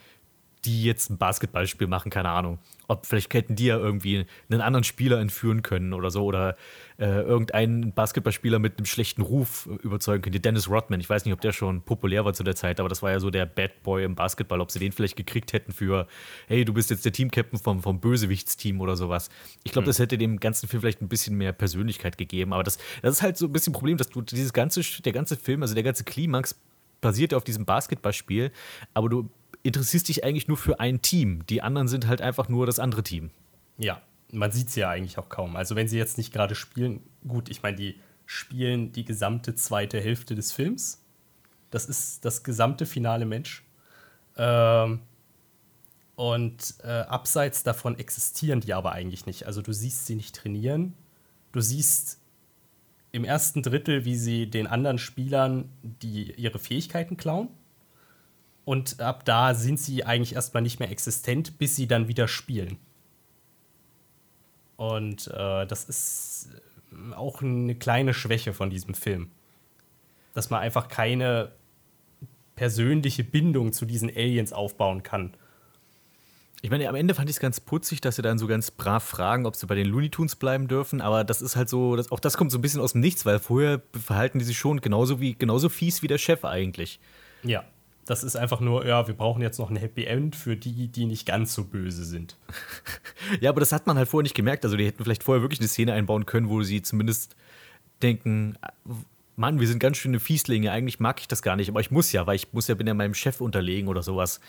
die 0.64 0.84
jetzt 0.84 1.10
ein 1.10 1.18
Basketballspiel 1.18 1.86
machen, 1.86 2.10
keine 2.10 2.30
Ahnung. 2.30 2.58
Ob 2.88 3.06
vielleicht 3.06 3.34
hätten 3.34 3.56
die 3.56 3.66
ja 3.66 3.78
irgendwie 3.78 4.26
einen 4.48 4.60
anderen 4.60 4.84
Spieler 4.84 5.20
entführen 5.20 5.62
können 5.62 5.92
oder 5.92 6.10
so 6.10 6.24
oder 6.24 6.56
äh, 6.98 7.20
irgendeinen 7.20 7.92
Basketballspieler 7.92 8.58
mit 8.58 8.78
einem 8.78 8.86
schlechten 8.86 9.22
Ruf 9.22 9.66
überzeugen 9.66 10.22
können. 10.22 10.40
Dennis 10.40 10.68
Rodman, 10.68 11.00
ich 11.00 11.08
weiß 11.08 11.24
nicht, 11.24 11.34
ob 11.34 11.40
der 11.40 11.52
schon 11.52 11.82
populär 11.82 12.24
war 12.24 12.32
zu 12.32 12.42
der 12.42 12.56
Zeit, 12.56 12.80
aber 12.80 12.88
das 12.88 13.02
war 13.02 13.10
ja 13.10 13.20
so 13.20 13.30
der 13.30 13.46
Bad 13.46 13.82
Boy 13.82 14.04
im 14.04 14.14
Basketball, 14.14 14.60
ob 14.60 14.70
sie 14.70 14.78
den 14.78 14.92
vielleicht 14.92 15.16
gekriegt 15.16 15.52
hätten 15.52 15.72
für, 15.72 16.06
hey, 16.48 16.64
du 16.64 16.72
bist 16.72 16.90
jetzt 16.90 17.04
der 17.04 17.12
Teamcaptain 17.12 17.60
vom, 17.60 17.82
vom 17.82 18.00
Bösewichtsteam 18.00 18.80
oder 18.80 18.96
sowas. 18.96 19.30
Ich 19.64 19.72
glaube, 19.72 19.86
mhm. 19.86 19.90
das 19.90 19.98
hätte 19.98 20.18
dem 20.18 20.40
ganzen 20.40 20.68
Film 20.68 20.80
vielleicht 20.80 21.02
ein 21.02 21.08
bisschen 21.08 21.36
mehr 21.36 21.52
Persönlichkeit 21.52 22.18
gegeben, 22.18 22.52
aber 22.52 22.62
das, 22.62 22.78
das 23.02 23.16
ist 23.16 23.22
halt 23.22 23.36
so 23.36 23.46
ein 23.46 23.52
bisschen 23.52 23.72
ein 23.72 23.74
Problem, 23.74 23.98
dass 23.98 24.10
du 24.10 24.20
dieses 24.20 24.52
ganze, 24.52 24.80
der 25.02 25.12
ganze 25.12 25.36
Film, 25.36 25.62
also 25.62 25.74
der 25.74 25.84
ganze 25.84 26.04
Klimax 26.04 26.56
basiert 27.00 27.34
auf 27.34 27.44
diesem 27.44 27.64
Basketballspiel, 27.64 28.50
aber 28.94 29.08
du 29.08 29.30
interessierst 29.66 30.08
dich 30.08 30.24
eigentlich 30.24 30.48
nur 30.48 30.56
für 30.56 30.80
ein 30.80 31.02
Team. 31.02 31.44
Die 31.46 31.62
anderen 31.62 31.88
sind 31.88 32.06
halt 32.06 32.20
einfach 32.20 32.48
nur 32.48 32.66
das 32.66 32.78
andere 32.78 33.02
Team. 33.02 33.30
Ja, 33.78 34.00
man 34.32 34.52
sieht 34.52 34.70
sie 34.70 34.80
ja 34.80 34.90
eigentlich 34.90 35.18
auch 35.18 35.28
kaum. 35.28 35.56
Also 35.56 35.76
wenn 35.76 35.88
sie 35.88 35.98
jetzt 35.98 36.18
nicht 36.18 36.32
gerade 36.32 36.54
spielen, 36.54 37.00
gut, 37.26 37.48
ich 37.48 37.62
meine, 37.62 37.76
die 37.76 38.00
spielen 38.26 38.92
die 38.92 39.04
gesamte 39.04 39.54
zweite 39.54 40.00
Hälfte 40.00 40.34
des 40.34 40.52
Films. 40.52 41.02
Das 41.70 41.86
ist 41.86 42.24
das 42.24 42.42
gesamte 42.42 42.86
finale 42.86 43.26
Mensch. 43.26 43.64
Ähm, 44.36 45.00
und 46.16 46.74
äh, 46.82 46.88
abseits 46.88 47.62
davon 47.62 47.98
existieren 47.98 48.60
die 48.60 48.72
aber 48.72 48.92
eigentlich 48.92 49.26
nicht. 49.26 49.46
Also 49.46 49.62
du 49.62 49.72
siehst 49.72 50.06
sie 50.06 50.14
nicht 50.14 50.34
trainieren. 50.34 50.94
Du 51.52 51.60
siehst 51.60 52.18
im 53.12 53.24
ersten 53.24 53.62
Drittel, 53.62 54.04
wie 54.04 54.16
sie 54.16 54.48
den 54.48 54.66
anderen 54.66 54.98
Spielern 54.98 55.70
die 55.82 56.32
ihre 56.32 56.58
Fähigkeiten 56.58 57.16
klauen. 57.16 57.48
Und 58.66 58.98
ab 59.00 59.24
da 59.24 59.54
sind 59.54 59.78
sie 59.78 60.02
eigentlich 60.02 60.34
erstmal 60.34 60.62
nicht 60.62 60.80
mehr 60.80 60.90
existent, 60.90 61.56
bis 61.56 61.76
sie 61.76 61.86
dann 61.86 62.08
wieder 62.08 62.26
spielen. 62.26 62.78
Und 64.76 65.28
äh, 65.28 65.66
das 65.66 65.84
ist 65.84 66.48
äh, 66.92 67.14
auch 67.14 67.42
eine 67.42 67.76
kleine 67.76 68.12
Schwäche 68.12 68.52
von 68.52 68.68
diesem 68.68 68.94
Film. 68.94 69.30
Dass 70.34 70.50
man 70.50 70.60
einfach 70.60 70.88
keine 70.88 71.52
persönliche 72.56 73.22
Bindung 73.22 73.72
zu 73.72 73.86
diesen 73.86 74.10
Aliens 74.10 74.52
aufbauen 74.52 75.04
kann. 75.04 75.34
Ich 76.60 76.70
meine, 76.70 76.88
am 76.88 76.96
Ende 76.96 77.14
fand 77.14 77.30
ich 77.30 77.36
es 77.36 77.40
ganz 77.40 77.60
putzig, 77.60 78.00
dass 78.00 78.16
sie 78.16 78.22
dann 78.22 78.36
so 78.36 78.48
ganz 78.48 78.72
brav 78.72 79.04
fragen, 79.04 79.46
ob 79.46 79.54
sie 79.54 79.66
bei 79.68 79.76
den 79.76 79.86
Looney 79.86 80.10
Tunes 80.10 80.34
bleiben 80.34 80.66
dürfen. 80.66 81.00
Aber 81.00 81.22
das 81.22 81.40
ist 81.40 81.54
halt 81.54 81.68
so, 81.68 81.94
das, 81.94 82.10
auch 82.10 82.18
das 82.18 82.36
kommt 82.36 82.50
so 82.50 82.58
ein 82.58 82.62
bisschen 82.62 82.80
aus 82.80 82.92
dem 82.92 83.00
Nichts, 83.00 83.24
weil 83.24 83.38
vorher 83.38 83.80
verhalten 83.92 84.40
die 84.40 84.44
sich 84.44 84.58
schon 84.58 84.80
genauso, 84.80 85.20
wie, 85.20 85.34
genauso 85.34 85.68
fies 85.68 86.02
wie 86.02 86.08
der 86.08 86.18
Chef 86.18 86.44
eigentlich. 86.44 86.98
Ja. 87.44 87.62
Das 88.06 88.22
ist 88.22 88.36
einfach 88.36 88.60
nur, 88.60 88.86
ja, 88.86 89.06
wir 89.08 89.14
brauchen 89.14 89.42
jetzt 89.42 89.58
noch 89.58 89.68
ein 89.68 89.76
Happy 89.76 90.04
End 90.04 90.36
für 90.36 90.56
die, 90.56 90.88
die 90.88 91.06
nicht 91.06 91.26
ganz 91.26 91.52
so 91.52 91.64
böse 91.64 92.04
sind. 92.04 92.36
ja, 93.40 93.50
aber 93.50 93.60
das 93.60 93.72
hat 93.72 93.86
man 93.86 93.98
halt 93.98 94.08
vorher 94.08 94.22
nicht 94.22 94.36
gemerkt. 94.36 94.64
Also, 94.64 94.76
die 94.76 94.86
hätten 94.86 95.02
vielleicht 95.02 95.24
vorher 95.24 95.42
wirklich 95.42 95.60
eine 95.60 95.68
Szene 95.68 95.92
einbauen 95.92 96.24
können, 96.24 96.48
wo 96.48 96.62
sie 96.62 96.82
zumindest 96.82 97.34
denken, 98.02 98.56
Mann, 99.38 99.60
wir 99.60 99.68
sind 99.68 99.80
ganz 99.80 99.98
schöne 99.98 100.18
Fieslinge, 100.18 100.72
eigentlich 100.72 100.98
mag 100.98 101.20
ich 101.20 101.28
das 101.28 101.42
gar 101.42 101.56
nicht, 101.56 101.68
aber 101.68 101.80
ich 101.80 101.90
muss 101.90 102.10
ja, 102.10 102.26
weil 102.26 102.36
ich 102.36 102.54
muss 102.54 102.68
ja, 102.68 102.74
bin 102.74 102.86
ja 102.86 102.94
meinem 102.94 103.12
Chef 103.12 103.42
unterlegen 103.42 103.88
oder 103.88 104.02
sowas. 104.02 104.40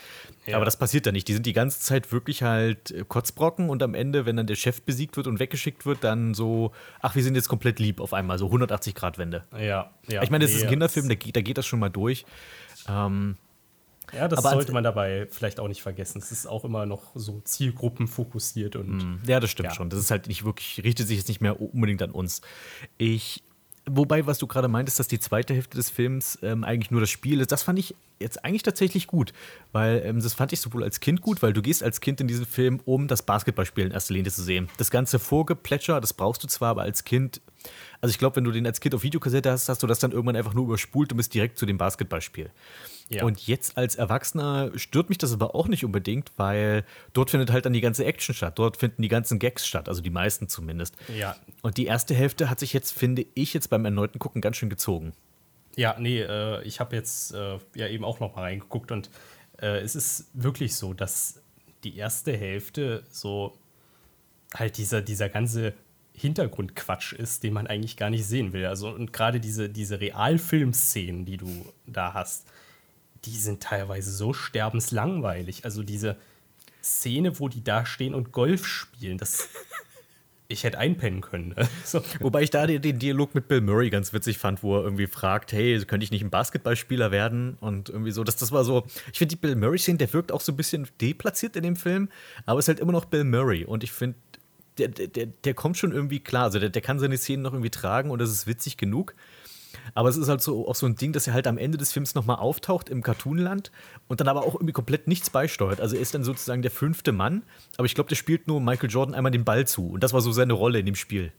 Ja. 0.45 0.55
Aber 0.55 0.63
das 0.63 0.77
passiert 0.77 1.05
da 1.05 1.11
nicht. 1.11 1.27
Die 1.27 1.33
sind 1.33 1.45
die 1.45 1.51
ganze 1.51 1.81
Zeit 1.81 2.13
wirklich 2.13 2.41
halt 2.41 2.91
äh, 2.91 3.03
Kotzbrocken 3.05 3.69
und 3.69 3.83
am 3.83 3.93
Ende, 3.93 4.25
wenn 4.25 4.37
dann 4.37 4.47
der 4.47 4.55
Chef 4.55 4.81
besiegt 4.81 5.17
wird 5.17 5.27
und 5.27 5.39
weggeschickt 5.39 5.85
wird, 5.85 6.05
dann 6.05 6.33
so, 6.33 6.71
ach, 7.01 7.15
wir 7.15 7.23
sind 7.23 7.35
jetzt 7.35 7.49
komplett 7.49 7.79
lieb 7.79 7.99
auf 7.99 8.13
einmal, 8.13 8.39
so 8.39 8.45
180 8.45 8.95
Grad 8.95 9.17
Wende. 9.17 9.43
Ja, 9.59 9.91
ja. 10.07 10.23
Ich 10.23 10.29
meine, 10.29 10.45
das 10.45 10.51
nee, 10.51 10.59
ist 10.59 10.63
ein 10.63 10.69
Kinderfilm, 10.69 11.09
da 11.09 11.15
geht, 11.15 11.35
da 11.35 11.41
geht 11.41 11.57
das 11.57 11.65
schon 11.65 11.79
mal 11.79 11.89
durch. 11.89 12.25
Ähm, 12.87 13.35
ja, 14.13 14.27
das 14.27 14.39
aber 14.39 14.51
sollte 14.51 14.71
man 14.71 14.83
dabei 14.83 15.27
vielleicht 15.29 15.59
auch 15.59 15.67
nicht 15.67 15.81
vergessen. 15.81 16.19
Es 16.19 16.31
ist 16.31 16.47
auch 16.47 16.63
immer 16.65 16.85
noch 16.85 17.11
so 17.15 17.41
zielgruppenfokussiert 17.43 18.75
und. 18.75 18.97
Mm, 18.97 19.19
ja, 19.27 19.39
das 19.39 19.49
stimmt 19.49 19.69
ja. 19.69 19.75
schon. 19.75 19.89
Das 19.89 19.99
ist 19.99 20.11
halt 20.11 20.27
nicht 20.27 20.45
wirklich, 20.45 20.83
richtet 20.83 21.07
sich 21.07 21.17
jetzt 21.17 21.27
nicht 21.27 21.41
mehr 21.41 21.59
unbedingt 21.61 22.01
an 22.01 22.11
uns. 22.11 22.41
Ich 22.97 23.43
Wobei, 23.89 24.27
was 24.27 24.37
du 24.37 24.47
gerade 24.47 24.67
meintest, 24.67 24.99
dass 24.99 25.07
die 25.07 25.19
zweite 25.19 25.53
Hälfte 25.53 25.77
des 25.77 25.89
Films 25.89 26.37
ähm, 26.41 26.65
eigentlich 26.65 26.91
nur 26.91 26.99
das 26.99 27.09
Spiel 27.09 27.39
ist, 27.39 27.53
das 27.53 27.63
fand 27.63 27.79
ich 27.79 27.95
jetzt 28.19 28.43
eigentlich 28.43 28.63
tatsächlich 28.63 29.07
gut. 29.07 29.31
Weil 29.71 30.01
ähm, 30.03 30.21
das 30.21 30.33
fand 30.33 30.51
ich 30.51 30.59
sowohl 30.59 30.83
als 30.83 30.99
Kind 30.99 31.21
gut, 31.21 31.41
weil 31.41 31.53
du 31.53 31.61
gehst 31.61 31.81
als 31.83 32.01
Kind 32.01 32.19
in 32.19 32.27
diesen 32.27 32.45
Film, 32.45 32.81
um 32.83 33.07
das 33.07 33.23
Basketballspiel 33.23 33.85
in 33.85 33.91
erster 33.91 34.13
Linie 34.13 34.31
zu 34.31 34.43
sehen. 34.43 34.67
Das 34.77 34.91
ganze 34.91 35.19
Vorgeplätscher, 35.19 36.01
das 36.01 36.13
brauchst 36.13 36.43
du 36.43 36.47
zwar, 36.47 36.71
aber 36.71 36.81
als 36.81 37.05
Kind 37.05 37.39
also 38.01 38.11
ich 38.11 38.19
glaube, 38.19 38.35
wenn 38.37 38.43
du 38.43 38.51
den 38.51 38.65
als 38.65 38.79
Kind 38.79 38.93
auf 38.95 39.03
Videokassette 39.03 39.51
hast, 39.51 39.69
hast 39.69 39.81
du 39.83 39.87
das 39.87 39.99
dann 39.99 40.11
irgendwann 40.11 40.35
einfach 40.35 40.53
nur 40.53 40.65
überspult 40.65 41.11
und 41.11 41.17
bist 41.17 41.33
direkt 41.33 41.57
zu 41.57 41.65
dem 41.65 41.77
Basketballspiel. 41.77 42.51
Ja. 43.09 43.23
Und 43.23 43.47
jetzt 43.47 43.77
als 43.77 43.95
Erwachsener 43.95 44.71
stört 44.75 45.09
mich 45.09 45.17
das 45.17 45.31
aber 45.31 45.55
auch 45.55 45.67
nicht 45.67 45.85
unbedingt, 45.85 46.31
weil 46.37 46.83
dort 47.13 47.29
findet 47.29 47.51
halt 47.51 47.65
dann 47.65 47.73
die 47.73 47.81
ganze 47.81 48.03
Action 48.05 48.35
statt. 48.35 48.59
Dort 48.59 48.77
finden 48.77 49.01
die 49.01 49.07
ganzen 49.07 49.39
Gags 49.39 49.65
statt, 49.65 49.87
also 49.87 50.01
die 50.01 50.09
meisten 50.09 50.49
zumindest. 50.49 50.97
Ja. 51.17 51.35
Und 51.61 51.77
die 51.77 51.85
erste 51.85 52.13
Hälfte 52.13 52.49
hat 52.49 52.59
sich 52.59 52.73
jetzt, 52.73 52.91
finde 52.91 53.25
ich, 53.33 53.53
jetzt 53.53 53.69
beim 53.69 53.85
erneuten 53.85 54.19
Gucken 54.19 54.41
ganz 54.41 54.57
schön 54.57 54.69
gezogen. 54.69 55.13
Ja, 55.77 55.95
nee, 55.99 56.21
äh, 56.21 56.63
ich 56.63 56.79
habe 56.79 56.95
jetzt 56.95 57.33
äh, 57.33 57.59
ja 57.75 57.87
eben 57.87 58.03
auch 58.03 58.19
noch 58.19 58.35
mal 58.35 58.41
reingeguckt 58.41 58.91
und 58.91 59.09
äh, 59.61 59.79
es 59.79 59.95
ist 59.95 60.29
wirklich 60.33 60.75
so, 60.75 60.93
dass 60.93 61.41
die 61.83 61.95
erste 61.95 62.35
Hälfte 62.35 63.03
so 63.09 63.57
halt 64.53 64.77
dieser, 64.77 65.01
dieser 65.01 65.29
ganze 65.29 65.73
Hintergrundquatsch 66.19 67.13
ist, 67.13 67.43
den 67.43 67.53
man 67.53 67.67
eigentlich 67.67 67.95
gar 67.95 68.09
nicht 68.09 68.25
sehen 68.25 68.51
will. 68.51 68.65
Also 68.65 68.89
und 68.89 69.13
gerade 69.13 69.39
diese, 69.39 69.69
diese 69.69 70.01
Realfilmszenen, 70.01 71.25
die 71.25 71.37
du 71.37 71.47
da 71.85 72.15
hast, 72.15 72.47
die 73.25 73.37
sind 73.37 73.61
teilweise 73.61 74.11
so 74.11 74.33
sterbenslangweilig. 74.33 75.63
Also 75.63 75.83
diese 75.83 76.17
Szene, 76.83 77.39
wo 77.39 77.49
die 77.49 77.63
da 77.63 77.85
stehen 77.85 78.15
und 78.15 78.31
Golf 78.31 78.65
spielen, 78.65 79.19
das. 79.19 79.47
ich 80.49 80.63
hätte 80.63 80.77
einpennen 80.79 81.21
können. 81.21 81.49
Ne? 81.49 81.67
So. 81.83 82.01
Wobei 82.19 82.41
ich 82.41 82.49
da 82.49 82.65
den, 82.65 82.99
Dialog 82.99 83.35
mit 83.35 83.47
Bill 83.47 83.61
Murray 83.61 83.89
ganz 83.89 84.11
witzig 84.11 84.37
fand, 84.37 84.63
wo 84.63 84.77
er 84.77 84.83
irgendwie 84.83 85.07
fragt, 85.07 85.51
hey, 85.51 85.79
könnte 85.85 86.03
ich 86.03 86.11
nicht 86.11 86.23
ein 86.23 86.29
Basketballspieler 86.29 87.11
werden? 87.11 87.57
Und 87.59 87.89
irgendwie 87.89 88.11
so, 88.11 88.23
das, 88.23 88.37
das 88.37 88.51
war 88.51 88.63
so, 88.63 88.85
ich 89.11 89.19
finde 89.19 89.35
die 89.35 89.41
Bill 89.41 89.55
Murray-Szene, 89.55 89.97
der 89.97 90.11
wirkt 90.13 90.31
auch 90.31 90.41
so 90.41 90.51
ein 90.51 90.57
bisschen 90.57 90.87
deplatziert 90.99 91.55
in 91.55 91.63
dem 91.63 91.75
Film, 91.75 92.09
aber 92.45 92.59
es 92.59 92.65
ist 92.65 92.69
halt 92.69 92.79
immer 92.79 92.91
noch 92.91 93.05
Bill 93.05 93.23
Murray. 93.23 93.65
Und 93.65 93.83
ich 93.83 93.91
finde, 93.91 94.17
der, 94.77 95.07
der, 95.07 95.25
der 95.27 95.53
kommt 95.53 95.77
schon 95.77 95.91
irgendwie 95.91 96.19
klar. 96.19 96.43
Also 96.43 96.59
der, 96.59 96.69
der 96.69 96.81
kann 96.81 96.99
seine 96.99 97.17
Szenen 97.17 97.43
noch 97.43 97.53
irgendwie 97.53 97.69
tragen 97.69 98.11
und 98.11 98.19
das 98.19 98.29
ist 98.29 98.47
witzig 98.47 98.77
genug. 98.77 99.15
Aber 99.93 100.09
es 100.09 100.17
ist 100.17 100.27
halt 100.27 100.41
so 100.41 100.67
auch 100.67 100.75
so 100.75 100.85
ein 100.85 100.95
Ding, 100.95 101.13
dass 101.13 101.27
er 101.27 101.33
halt 101.33 101.47
am 101.47 101.57
Ende 101.57 101.77
des 101.77 101.93
Films 101.93 102.15
nochmal 102.15 102.37
auftaucht 102.37 102.89
im 102.89 103.03
Cartoonland 103.03 103.71
und 104.07 104.19
dann 104.19 104.27
aber 104.27 104.43
auch 104.43 104.55
irgendwie 104.55 104.73
komplett 104.73 105.07
nichts 105.07 105.29
beisteuert. 105.29 105.81
Also 105.81 105.95
er 105.95 106.01
ist 106.01 106.13
dann 106.13 106.23
sozusagen 106.23 106.61
der 106.61 106.71
fünfte 106.71 107.11
Mann, 107.11 107.43
aber 107.77 107.85
ich 107.85 107.95
glaube, 107.95 108.09
der 108.09 108.15
spielt 108.15 108.47
nur 108.47 108.59
Michael 108.59 108.89
Jordan 108.89 109.15
einmal 109.15 109.31
den 109.31 109.45
Ball 109.45 109.67
zu. 109.67 109.89
Und 109.89 110.03
das 110.03 110.13
war 110.13 110.21
so 110.21 110.31
seine 110.31 110.53
Rolle 110.53 110.79
in 110.79 110.85
dem 110.85 110.95
Spiel. 110.95 111.31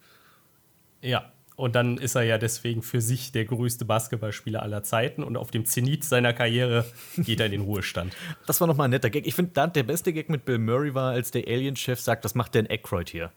Ja, 1.01 1.31
und 1.59 1.75
dann 1.75 1.99
ist 1.99 2.15
er 2.15 2.23
ja 2.23 2.39
deswegen 2.39 2.83
für 2.83 3.01
sich 3.01 3.33
der 3.33 3.45
größte 3.45 3.85
Basketballspieler 3.85 4.63
aller 4.63 4.85
Zeiten 4.85 5.25
und 5.25 5.37
auf 5.37 5.51
dem 5.51 5.65
Zenit 5.65 6.05
seiner 6.05 6.33
Karriere 6.33 6.87
geht 7.17 7.41
er 7.41 7.47
in 7.47 7.53
den 7.53 7.63
Ruhestand. 7.63 8.17
Das 8.47 8.61
war 8.61 8.69
nochmal 8.69 8.87
ein 8.87 8.93
netter 8.93 9.11
Gag. 9.11 9.27
Ich 9.27 9.35
finde, 9.35 9.69
der 9.69 9.83
beste 9.83 10.13
Gag 10.13 10.29
mit 10.29 10.45
Bill 10.45 10.59
Murray 10.59 10.95
war, 10.95 11.11
als 11.11 11.33
der 11.33 11.49
Alien-Chef 11.49 11.99
sagt, 11.99 12.25
was 12.25 12.37
macht 12.37 12.55
denn 12.55 12.71
Aykroyd 12.71 13.11
hier? 13.11 13.33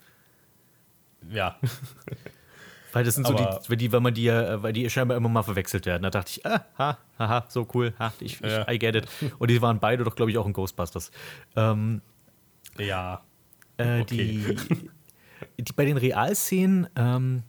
Ja. 1.32 1.58
Weil 2.94 3.06
das 3.06 3.16
sind 3.16 3.26
so 3.26 3.34
die, 3.34 3.44
weil 3.70 3.78
die, 3.78 3.92
weil 3.94 4.02
man 4.02 4.14
die 4.14 4.24
ja, 4.24 4.62
weil 4.62 4.74
die 4.74 4.88
scheinbar 4.90 5.16
immer 5.16 5.30
mal 5.30 5.44
verwechselt 5.44 5.86
werden. 5.86 6.04
Da 6.04 6.10
dachte 6.10 6.34
ich, 6.36 6.46
ah, 6.46 6.66
ha, 6.78 6.98
haha, 7.18 7.46
so 7.48 7.66
cool, 7.74 7.94
ha, 7.98 8.14
ich, 8.20 8.44
ich 8.44 8.68
I 8.70 8.78
get 8.78 8.96
it. 8.96 9.08
Und 9.40 9.50
die 9.50 9.62
waren 9.62 9.80
beide 9.80 10.04
doch, 10.04 10.14
glaube 10.14 10.30
ich, 10.30 10.38
auch 10.38 10.46
in 10.46 10.52
Ghostbusters. 10.52 11.10
Ähm, 11.56 12.02
ja. 12.78 13.24
Äh, 13.78 14.02
okay. 14.02 14.06
die, 14.06 15.64
die, 15.64 15.74
bei 15.74 15.86
den 15.86 15.96
Realszenen, 15.96 16.90
ähm, 16.98 17.44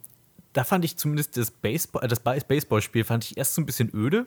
da 0.53 0.63
fand 0.63 0.85
ich 0.85 0.97
zumindest 0.97 1.37
das, 1.37 1.51
Baseball, 1.51 2.03
äh, 2.03 2.07
das 2.07 2.19
Baseballspiel 2.19 3.03
fand 3.03 3.25
ich 3.25 3.37
erst 3.37 3.55
so 3.55 3.61
ein 3.61 3.65
bisschen 3.65 3.91
öde. 3.93 4.25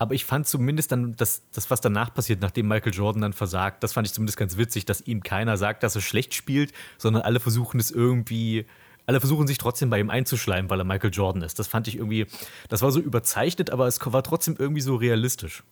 Aber 0.00 0.14
ich 0.14 0.24
fand 0.24 0.46
zumindest 0.46 0.92
dann 0.92 1.16
das, 1.16 1.42
das, 1.50 1.70
was 1.70 1.80
danach 1.80 2.14
passiert, 2.14 2.40
nachdem 2.40 2.68
Michael 2.68 2.94
Jordan 2.94 3.20
dann 3.20 3.32
versagt, 3.32 3.82
das 3.82 3.92
fand 3.92 4.06
ich 4.06 4.12
zumindest 4.12 4.38
ganz 4.38 4.56
witzig, 4.56 4.86
dass 4.86 5.00
ihm 5.00 5.24
keiner 5.24 5.56
sagt, 5.56 5.82
dass 5.82 5.96
er 5.96 6.02
schlecht 6.02 6.34
spielt, 6.34 6.72
sondern 6.98 7.22
alle 7.22 7.40
versuchen 7.40 7.80
es 7.80 7.90
irgendwie, 7.90 8.66
alle 9.06 9.18
versuchen 9.18 9.48
sich 9.48 9.58
trotzdem 9.58 9.90
bei 9.90 9.98
ihm 9.98 10.08
einzuschleimen, 10.08 10.70
weil 10.70 10.80
er 10.80 10.84
Michael 10.84 11.10
Jordan 11.12 11.42
ist. 11.42 11.58
Das 11.58 11.66
fand 11.66 11.88
ich 11.88 11.96
irgendwie, 11.96 12.26
das 12.68 12.82
war 12.82 12.92
so 12.92 13.00
überzeichnet, 13.00 13.70
aber 13.70 13.88
es 13.88 13.98
war 14.04 14.22
trotzdem 14.22 14.54
irgendwie 14.56 14.82
so 14.82 14.94
realistisch. 14.94 15.64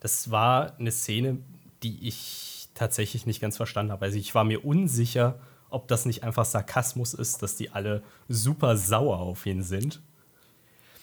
Das 0.00 0.32
war 0.32 0.76
eine 0.80 0.90
Szene, 0.90 1.38
die 1.84 2.08
ich 2.08 2.68
tatsächlich 2.74 3.26
nicht 3.26 3.40
ganz 3.40 3.56
verstanden 3.56 3.92
habe. 3.92 4.06
Also 4.06 4.18
ich 4.18 4.34
war 4.34 4.42
mir 4.42 4.64
unsicher, 4.64 5.38
ob 5.70 5.88
das 5.88 6.06
nicht 6.06 6.22
einfach 6.22 6.44
Sarkasmus 6.44 7.14
ist, 7.14 7.42
dass 7.42 7.56
die 7.56 7.70
alle 7.70 8.02
super 8.28 8.76
sauer 8.76 9.18
auf 9.18 9.46
ihn 9.46 9.62
sind. 9.62 10.00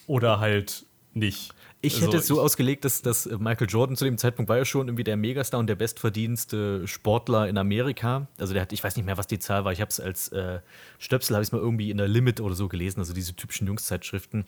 Oder 0.08 0.40
halt 0.40 0.86
nicht. 1.14 1.54
Ich 1.82 1.96
Also 1.96 2.08
hätte 2.08 2.18
es 2.18 2.28
so 2.28 2.42
ausgelegt, 2.42 2.84
dass, 2.84 3.02
dass 3.02 3.26
Michael 3.28 3.68
Jordan 3.70 3.96
zu 3.96 4.06
dem 4.06 4.18
Zeitpunkt 4.18 4.50
war 4.50 4.58
ja 4.58 4.66
schon 4.66 4.88
irgendwie 4.88 5.04
der 5.04 5.18
Megastar 5.18 5.60
und 5.60 5.68
der 5.68 5.76
bestverdienste 5.76 6.88
Sportler 6.88 7.48
in 7.48 7.58
Amerika. 7.58 8.28
Also 8.38 8.54
der 8.54 8.64
hat, 8.64 8.74
ich 8.74 8.84
weiß 8.84 8.96
nicht 8.96 9.06
mehr, 9.06 9.18
was 9.18 9.28
die 9.28 9.40
Zahl 9.40 9.66
war. 9.66 9.72
Ich 9.72 9.82
habe 9.82 9.90
es 9.90 10.00
als 10.00 10.30
äh, 10.30 10.60
Stöpsel, 10.98 11.36
habe 11.36 11.44
ich 11.44 11.50
es 11.50 11.52
mal 11.52 11.60
irgendwie 11.60 11.92
in 11.92 11.98
der 11.98 12.08
Limit 12.08 12.42
oder 12.42 12.56
so 12.56 12.68
gelesen, 12.68 13.00
also 13.00 13.14
diese 13.14 13.36
typischen 13.36 13.68
Jungszeitschriften, 13.68 14.46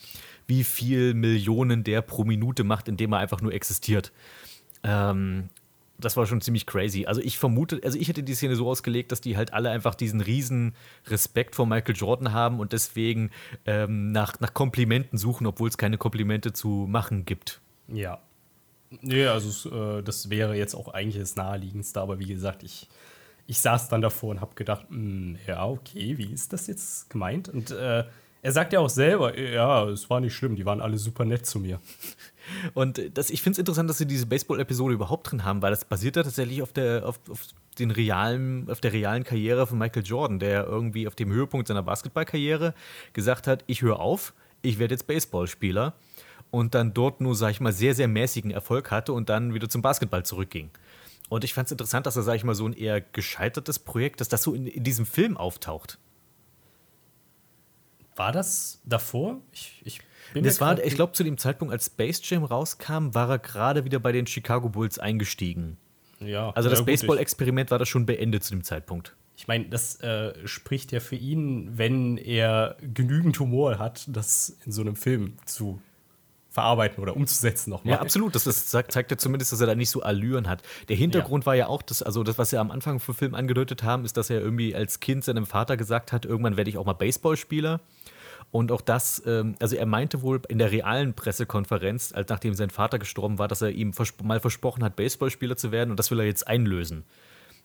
wie 0.48 0.64
viel 0.64 1.14
Millionen 1.14 1.84
der 1.84 2.02
pro 2.02 2.24
Minute 2.24 2.64
macht, 2.64 2.88
indem 2.88 3.14
er 3.14 3.20
einfach 3.20 3.42
nur 3.42 3.54
existiert. 3.54 4.12
Ähm, 4.84 5.50
das 6.00 6.16
war 6.18 6.26
schon 6.26 6.42
ziemlich 6.42 6.66
crazy. 6.66 7.06
Also 7.06 7.22
ich 7.22 7.38
vermute, 7.38 7.80
also 7.84 7.98
ich 7.98 8.08
hätte 8.08 8.24
die 8.24 8.36
Szene 8.36 8.56
so 8.56 8.70
ausgelegt, 8.70 9.12
dass 9.12 9.22
die 9.22 9.38
halt 9.38 9.54
alle 9.54 9.70
einfach 9.70 9.96
diesen 9.96 10.22
riesen 10.22 10.76
Respekt 11.08 11.56
vor 11.56 11.66
Michael 11.66 11.96
Jordan 11.96 12.34
haben 12.34 12.60
und 12.60 12.74
deswegen 12.74 13.32
ähm, 13.66 14.12
nach, 14.12 14.40
nach 14.40 14.54
Komplimenten 14.54 15.18
suchen, 15.18 15.48
obwohl 15.48 15.70
es 15.70 15.78
keine 15.78 15.98
Komplimente 15.98 16.54
zu 16.54 16.86
machen 16.88 17.26
gibt. 17.26 17.62
Ja. 17.88 18.20
Nee, 19.02 19.26
also 19.26 19.98
äh, 19.98 20.04
das 20.04 20.30
wäre 20.30 20.56
jetzt 20.56 20.76
auch 20.76 20.90
eigentlich 20.90 21.22
das 21.22 21.36
Naheliegendste, 21.36 22.00
aber 22.00 22.20
wie 22.20 22.28
gesagt, 22.28 22.64
ich, 22.64 22.88
ich 23.46 23.60
saß 23.60 23.90
dann 23.90 24.02
davor 24.02 24.32
und 24.32 24.42
habe 24.42 24.56
gedacht, 24.56 24.86
hm, 24.90 25.38
ja, 25.46 25.66
okay, 25.66 26.18
wie 26.18 26.32
ist 26.32 26.54
das 26.54 26.68
jetzt 26.68 27.10
gemeint? 27.10 27.50
Und 27.50 27.72
äh, 27.72 28.06
er 28.42 28.52
sagt 28.52 28.72
ja 28.72 28.80
auch 28.80 28.90
selber, 28.90 29.38
ja, 29.38 29.86
es 29.90 30.10
war 30.10 30.20
nicht 30.20 30.34
schlimm, 30.34 30.56
die 30.56 30.66
waren 30.66 30.80
alle 30.80 30.98
super 30.98 31.26
nett 31.26 31.46
zu 31.46 31.60
mir. 31.60 31.82
Und 32.74 33.02
das, 33.18 33.30
ich 33.30 33.42
finde 33.42 33.54
es 33.54 33.60
interessant, 33.60 33.90
dass 33.90 33.98
sie 33.98 34.06
diese 34.06 34.26
Baseball-Episode 34.26 34.94
überhaupt 34.94 35.32
drin 35.32 35.44
haben, 35.44 35.62
weil 35.62 35.72
das 35.72 35.86
basiert 35.86 36.16
ja 36.16 36.24
tatsächlich 36.24 36.62
auf 36.62 36.74
der, 36.74 37.06
auf, 37.06 37.20
auf, 37.30 37.48
den 37.80 37.92
realen, 37.92 38.70
auf 38.70 38.82
der 38.82 38.94
realen 38.94 39.24
Karriere 39.24 39.68
von 39.68 39.78
Michael 39.78 40.06
Jordan, 40.06 40.40
der 40.40 40.66
irgendwie 40.66 41.08
auf 41.08 41.16
dem 41.16 41.32
Höhepunkt 41.32 41.68
seiner 41.68 41.84
Basketballkarriere 41.84 42.74
gesagt 43.14 43.48
hat, 43.48 43.64
ich 43.68 43.82
höre 43.82 44.00
auf, 44.00 44.34
ich 44.62 44.80
werde 44.80 44.94
jetzt 44.94 45.08
Baseballspieler 45.08 45.94
und 46.52 46.76
dann 46.76 46.94
dort 46.94 47.22
nur, 47.22 47.36
sag 47.36 47.52
ich 47.52 47.60
mal, 47.60 47.74
sehr, 47.74 47.94
sehr 47.94 48.08
mäßigen 48.08 48.52
Erfolg 48.52 48.92
hatte 48.92 49.14
und 49.14 49.30
dann 49.30 49.54
wieder 49.54 49.70
zum 49.70 49.82
Basketball 49.82 50.24
zurückging. 50.24 50.70
Und 51.30 51.44
ich 51.44 51.54
fand 51.54 51.68
es 51.68 51.72
interessant, 51.72 52.06
dass 52.06 52.16
er, 52.16 52.24
sag 52.24 52.36
ich 52.36 52.44
mal, 52.44 52.56
so 52.56 52.66
ein 52.66 52.74
eher 52.74 53.02
gescheitertes 53.02 53.80
Projekt, 53.80 54.22
dass 54.22 54.30
das 54.30 54.44
so 54.44 54.54
in, 54.54 54.66
in 54.66 54.84
diesem 54.84 55.06
Film 55.06 55.36
auftaucht. 55.36 56.00
War 58.16 58.32
das 58.32 58.82
davor? 58.86 59.42
Ich, 59.52 59.82
ich 59.84 60.00
bin 60.34 60.44
Das 60.44 60.62
war, 60.62 60.84
ich 60.84 60.96
glaube, 60.96 61.14
zu 61.14 61.24
dem 61.24 61.38
Zeitpunkt, 61.38 61.72
als 61.72 61.88
Space 61.88 62.22
Jam 62.24 62.44
rauskam, 62.44 63.14
war 63.14 63.30
er 63.30 63.40
gerade 63.40 63.86
wieder 63.86 64.00
bei 64.00 64.12
den 64.12 64.28
Chicago 64.28 64.70
Bulls 64.70 65.00
eingestiegen. 65.00 65.78
ja, 66.20 66.50
Also 66.52 66.70
das 66.70 66.80
ja, 66.80 66.86
Baseball-Experiment 66.86 67.72
war 67.72 67.80
das 67.80 67.90
schon 67.90 68.06
beendet 68.06 68.44
zu 68.44 68.52
dem 68.52 68.64
Zeitpunkt. 68.64 69.16
Ich 69.38 69.48
meine, 69.48 69.66
das 69.66 70.02
äh, 70.02 70.34
spricht 70.48 70.92
ja 70.92 71.00
für 71.00 71.16
ihn, 71.16 71.78
wenn 71.78 72.18
er 72.18 72.76
genügend 72.82 73.40
Humor 73.40 73.78
hat, 73.78 74.06
das 74.08 74.58
in 74.66 74.72
so 74.72 74.82
einem 74.82 74.96
Film 74.96 75.38
zu 75.46 75.80
verarbeiten 76.58 77.04
oder 77.04 77.16
umzusetzen 77.16 77.70
nochmal. 77.70 77.94
Ja, 77.94 78.02
absolut. 78.02 78.34
Das, 78.34 78.46
das 78.46 78.66
zeigt, 78.66 78.92
zeigt 78.92 79.12
ja 79.12 79.18
zumindest, 79.18 79.52
dass 79.52 79.62
er 79.62 79.68
da 79.68 79.76
nicht 79.76 79.92
so 79.92 80.02
Allüren 80.02 80.48
hat. 80.48 80.64
Der 80.90 80.96
Hintergrund 80.96 81.46
war 81.46 81.54
ja 81.54 81.68
auch, 81.68 81.84
dass, 81.84 82.02
also 82.02 82.24
das, 82.24 82.40
was 82.40 82.50
sie 82.50 82.58
am 82.58 82.72
Anfang 82.72 83.00
vom 83.00 83.14
Film 83.14 83.36
angedeutet 83.36 83.84
haben, 83.84 84.06
ist, 84.06 84.18
dass 84.18 84.32
er 84.32 84.42
irgendwie 84.42 84.74
als 84.74 85.00
Kind 85.00 85.24
seinem 85.24 85.46
Vater 85.46 85.78
gesagt 85.78 86.12
hat, 86.12 86.26
irgendwann 86.26 86.58
werde 86.58 86.72
ich 86.72 86.80
auch 86.80 86.86
mal 86.86 86.94
Baseballspieler. 86.94 87.80
Und 88.52 88.72
auch 88.72 88.82
das, 88.82 89.22
ähm, 89.26 89.56
also 89.60 89.76
er 89.76 89.86
meinte 89.86 90.22
wohl 90.22 90.42
in 90.48 90.58
der 90.58 90.72
realen 90.72 91.14
Pressekonferenz, 91.14 92.14
als 92.14 92.30
nachdem 92.30 92.54
sein 92.54 92.70
Vater 92.70 92.98
gestorben 92.98 93.40
war, 93.40 93.48
dass 93.48 93.62
er 93.62 93.72
ihm 93.72 93.94
versp 93.94 94.24
mal 94.24 94.40
versprochen 94.40 94.84
hat, 94.84 94.96
Baseballspieler 94.96 95.58
zu 95.58 95.72
werden 95.72 95.92
und 95.92 96.00
das 96.00 96.12
will 96.12 96.20
er 96.20 96.26
jetzt 96.26 96.48
einlösen. 96.48 97.04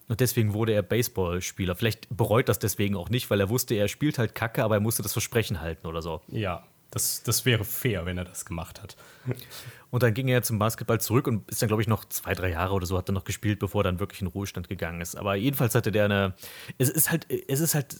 Und 0.08 0.20
deswegen 0.20 0.52
wurde 0.52 0.72
er 0.72 0.82
Baseballspieler. 0.82 1.76
Vielleicht 1.76 2.08
bereut 2.14 2.48
das 2.48 2.58
deswegen 2.58 2.96
auch 2.96 3.08
nicht, 3.08 3.30
weil 3.30 3.40
er 3.40 3.48
wusste, 3.48 3.74
er 3.74 3.88
spielt 3.88 4.18
halt 4.18 4.34
Kacke, 4.34 4.64
aber 4.64 4.74
er 4.74 4.80
musste 4.80 5.02
das 5.02 5.12
Versprechen 5.12 5.60
halten 5.60 5.86
oder 5.86 6.02
so. 6.02 6.20
Ja, 6.26 6.64
das, 6.90 7.22
das 7.22 7.46
wäre 7.46 7.64
fair, 7.64 8.04
wenn 8.04 8.18
er 8.18 8.24
das 8.24 8.44
gemacht 8.44 8.82
hat. 8.82 8.96
Und 9.90 10.02
dann 10.02 10.12
ging 10.12 10.28
er 10.28 10.42
zum 10.42 10.58
Basketball 10.58 11.00
zurück 11.00 11.26
und 11.26 11.48
ist 11.50 11.62
dann, 11.62 11.68
glaube 11.68 11.80
ich, 11.80 11.88
noch 11.88 12.04
zwei, 12.04 12.34
drei 12.34 12.50
Jahre 12.50 12.74
oder 12.74 12.84
so 12.84 12.98
hat 12.98 13.08
er 13.08 13.12
noch 13.12 13.24
gespielt, 13.24 13.58
bevor 13.58 13.80
er 13.80 13.84
dann 13.84 14.00
wirklich 14.00 14.20
in 14.20 14.26
Ruhestand 14.26 14.68
gegangen 14.68 15.00
ist. 15.00 15.16
Aber 15.16 15.34
jedenfalls 15.34 15.74
hatte 15.74 15.90
der 15.90 16.04
eine. 16.04 16.34
Es 16.76 16.90
ist 16.90 17.10
halt, 17.10 17.26
es 17.30 17.60
ist 17.60 17.74
halt, 17.74 17.96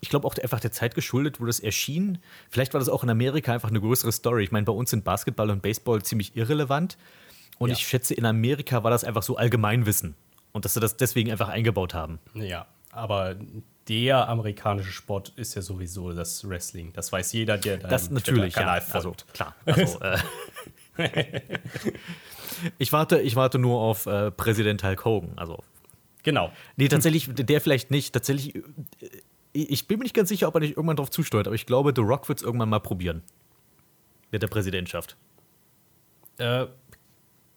ich 0.00 0.08
glaube 0.08 0.26
auch 0.26 0.34
einfach 0.38 0.60
der 0.60 0.72
Zeit 0.72 0.94
geschuldet, 0.94 1.40
wo 1.40 1.44
das 1.46 1.60
erschien. 1.60 2.18
Vielleicht 2.48 2.72
war 2.74 2.78
das 2.78 2.88
auch 2.88 3.02
in 3.04 3.10
Amerika 3.10 3.52
einfach 3.52 3.68
eine 3.70 3.80
größere 3.80 4.12
Story. 4.12 4.44
Ich 4.44 4.50
meine, 4.52 4.64
bei 4.64 4.72
uns 4.72 4.90
sind 4.90 5.04
Basketball 5.04 5.50
und 5.50 5.62
Baseball 5.62 6.02
ziemlich 6.02 6.36
irrelevant. 6.36 6.96
Und 7.58 7.68
Ja. 7.70 7.74
ich 7.76 7.86
schätze, 7.86 8.14
in 8.14 8.24
Amerika 8.24 8.82
war 8.82 8.90
das 8.90 9.04
einfach 9.04 9.22
so 9.22 9.36
Allgemeinwissen. 9.36 10.14
Und 10.52 10.64
dass 10.64 10.74
sie 10.74 10.80
das 10.80 10.96
deswegen 10.96 11.30
einfach 11.30 11.48
eingebaut 11.48 11.92
haben. 11.94 12.18
Ja, 12.34 12.66
aber 12.90 13.36
der 13.88 14.28
amerikanische 14.28 14.92
Sport 14.92 15.32
ist 15.36 15.54
ja 15.54 15.62
sowieso 15.62 16.12
das 16.12 16.48
Wrestling. 16.48 16.92
Das 16.92 17.12
weiß 17.12 17.32
jeder, 17.34 17.58
der 17.58 17.76
da 17.78 17.88
Das 17.88 18.10
natürlich, 18.10 18.54
ja. 18.56 18.80
Also, 18.90 19.14
klar. 19.32 19.54
Also, 19.66 20.00
äh, 20.00 20.18
ich, 22.78 22.92
warte, 22.92 23.20
ich 23.20 23.36
warte 23.36 23.58
nur 23.58 23.80
auf 23.80 24.06
äh, 24.06 24.30
Präsident 24.30 24.82
Hulk 24.82 25.04
Hogan. 25.04 25.32
Also, 25.36 25.62
Genau. 26.22 26.52
Nee, 26.76 26.88
tatsächlich, 26.88 27.30
der 27.32 27.62
vielleicht 27.62 27.90
nicht. 27.90 28.12
Tatsächlich, 28.12 28.54
äh, 28.56 28.62
ich 29.52 29.86
bin 29.88 29.98
mir 29.98 30.04
nicht 30.04 30.14
ganz 30.14 30.28
sicher, 30.28 30.48
ob 30.48 30.54
er 30.54 30.60
nicht 30.60 30.76
irgendwann 30.76 30.96
drauf 30.96 31.10
zusteuert, 31.10 31.46
aber 31.46 31.54
ich 31.54 31.66
glaube, 31.66 31.92
The 31.94 32.02
Rock 32.02 32.28
wird 32.28 32.38
es 32.38 32.44
irgendwann 32.44 32.68
mal 32.68 32.78
probieren. 32.80 33.22
Mit 34.30 34.42
der 34.42 34.48
Präsidentschaft. 34.48 35.16
Äh, 36.38 36.66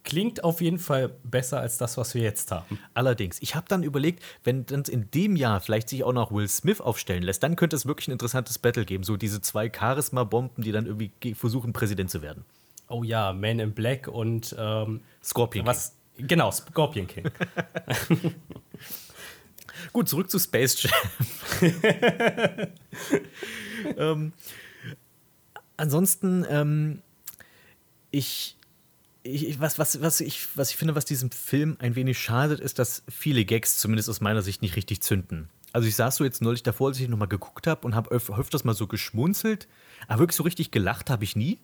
klingt 0.03 0.43
auf 0.43 0.59
jeden 0.59 0.79
Fall 0.79 1.09
besser 1.23 1.59
als 1.61 1.77
das, 1.77 1.95
was 1.97 2.13
wir 2.15 2.23
jetzt 2.23 2.51
haben. 2.51 2.79
Allerdings, 2.93 3.37
ich 3.41 3.55
habe 3.55 3.65
dann 3.69 3.83
überlegt, 3.83 4.21
wenn 4.43 4.65
dann 4.65 4.81
in 4.83 5.09
dem 5.11 5.35
Jahr 5.35 5.61
vielleicht 5.61 5.87
sich 5.87 6.03
auch 6.03 6.11
noch 6.13 6.31
Will 6.31 6.47
Smith 6.47 6.81
aufstellen 6.81 7.23
lässt, 7.23 7.43
dann 7.43 7.55
könnte 7.55 7.75
es 7.75 7.85
wirklich 7.85 8.07
ein 8.07 8.11
interessantes 8.11 8.57
Battle 8.59 8.85
geben. 8.85 9.03
So 9.03 9.15
diese 9.15 9.39
zwei 9.41 9.71
Charisma-Bomben, 9.71 10.63
die 10.63 10.71
dann 10.71 10.87
irgendwie 10.87 11.11
ge- 11.19 11.35
versuchen, 11.35 11.71
Präsident 11.73 12.09
zu 12.09 12.21
werden. 12.21 12.43
Oh 12.89 13.03
ja, 13.03 13.31
Man 13.33 13.59
in 13.59 13.71
Black 13.73 14.07
und 14.07 14.53
ähm, 14.59 15.01
Scorpion. 15.23 15.65
was? 15.65 15.95
Genau, 16.17 16.51
Scorpion 16.51 17.07
King. 17.07 17.25
Gut, 19.91 20.09
zurück 20.09 20.29
zu 20.29 20.39
Space 20.39 20.83
Jam. 20.83 20.91
ähm, 23.97 24.33
ansonsten, 25.77 26.45
ähm, 26.49 27.01
ich, 28.11 28.57
ich, 29.23 29.47
ich- 29.49 29.59
was, 29.59 29.79
was, 29.79 30.01
was, 30.01 30.21
ich, 30.21 30.47
was 30.55 30.69
ich 30.71 30.75
finde, 30.77 30.95
was 30.95 31.05
diesem 31.05 31.31
Film 31.31 31.77
ein 31.79 31.95
wenig 31.95 32.19
schadet, 32.19 32.59
ist, 32.59 32.79
dass 32.79 33.03
viele 33.09 33.45
Gags 33.45 33.77
zumindest 33.77 34.09
aus 34.09 34.21
meiner 34.21 34.41
Sicht 34.41 34.61
nicht 34.61 34.75
richtig 34.75 35.01
zünden. 35.01 35.49
Also 35.71 35.87
ich 35.87 35.95
saß 35.95 36.17
so 36.17 36.23
jetzt 36.23 36.41
neulich 36.41 36.61
davor, 36.63 36.89
als 36.89 36.99
ich 36.99 37.09
nochmal 37.09 37.27
geguckt 37.27 37.65
habe 37.65 37.85
und 37.85 37.95
habe 37.95 38.11
öf 38.13 38.29
öfters 38.29 38.63
mal 38.63 38.75
so 38.75 38.85
geschmunzelt, 38.85 39.67
aber 40.07 40.19
wirklich 40.19 40.35
so 40.35 40.43
richtig 40.43 40.69
gelacht 40.69 41.09
habe 41.09 41.23
ich 41.23 41.35
nie. 41.35 41.57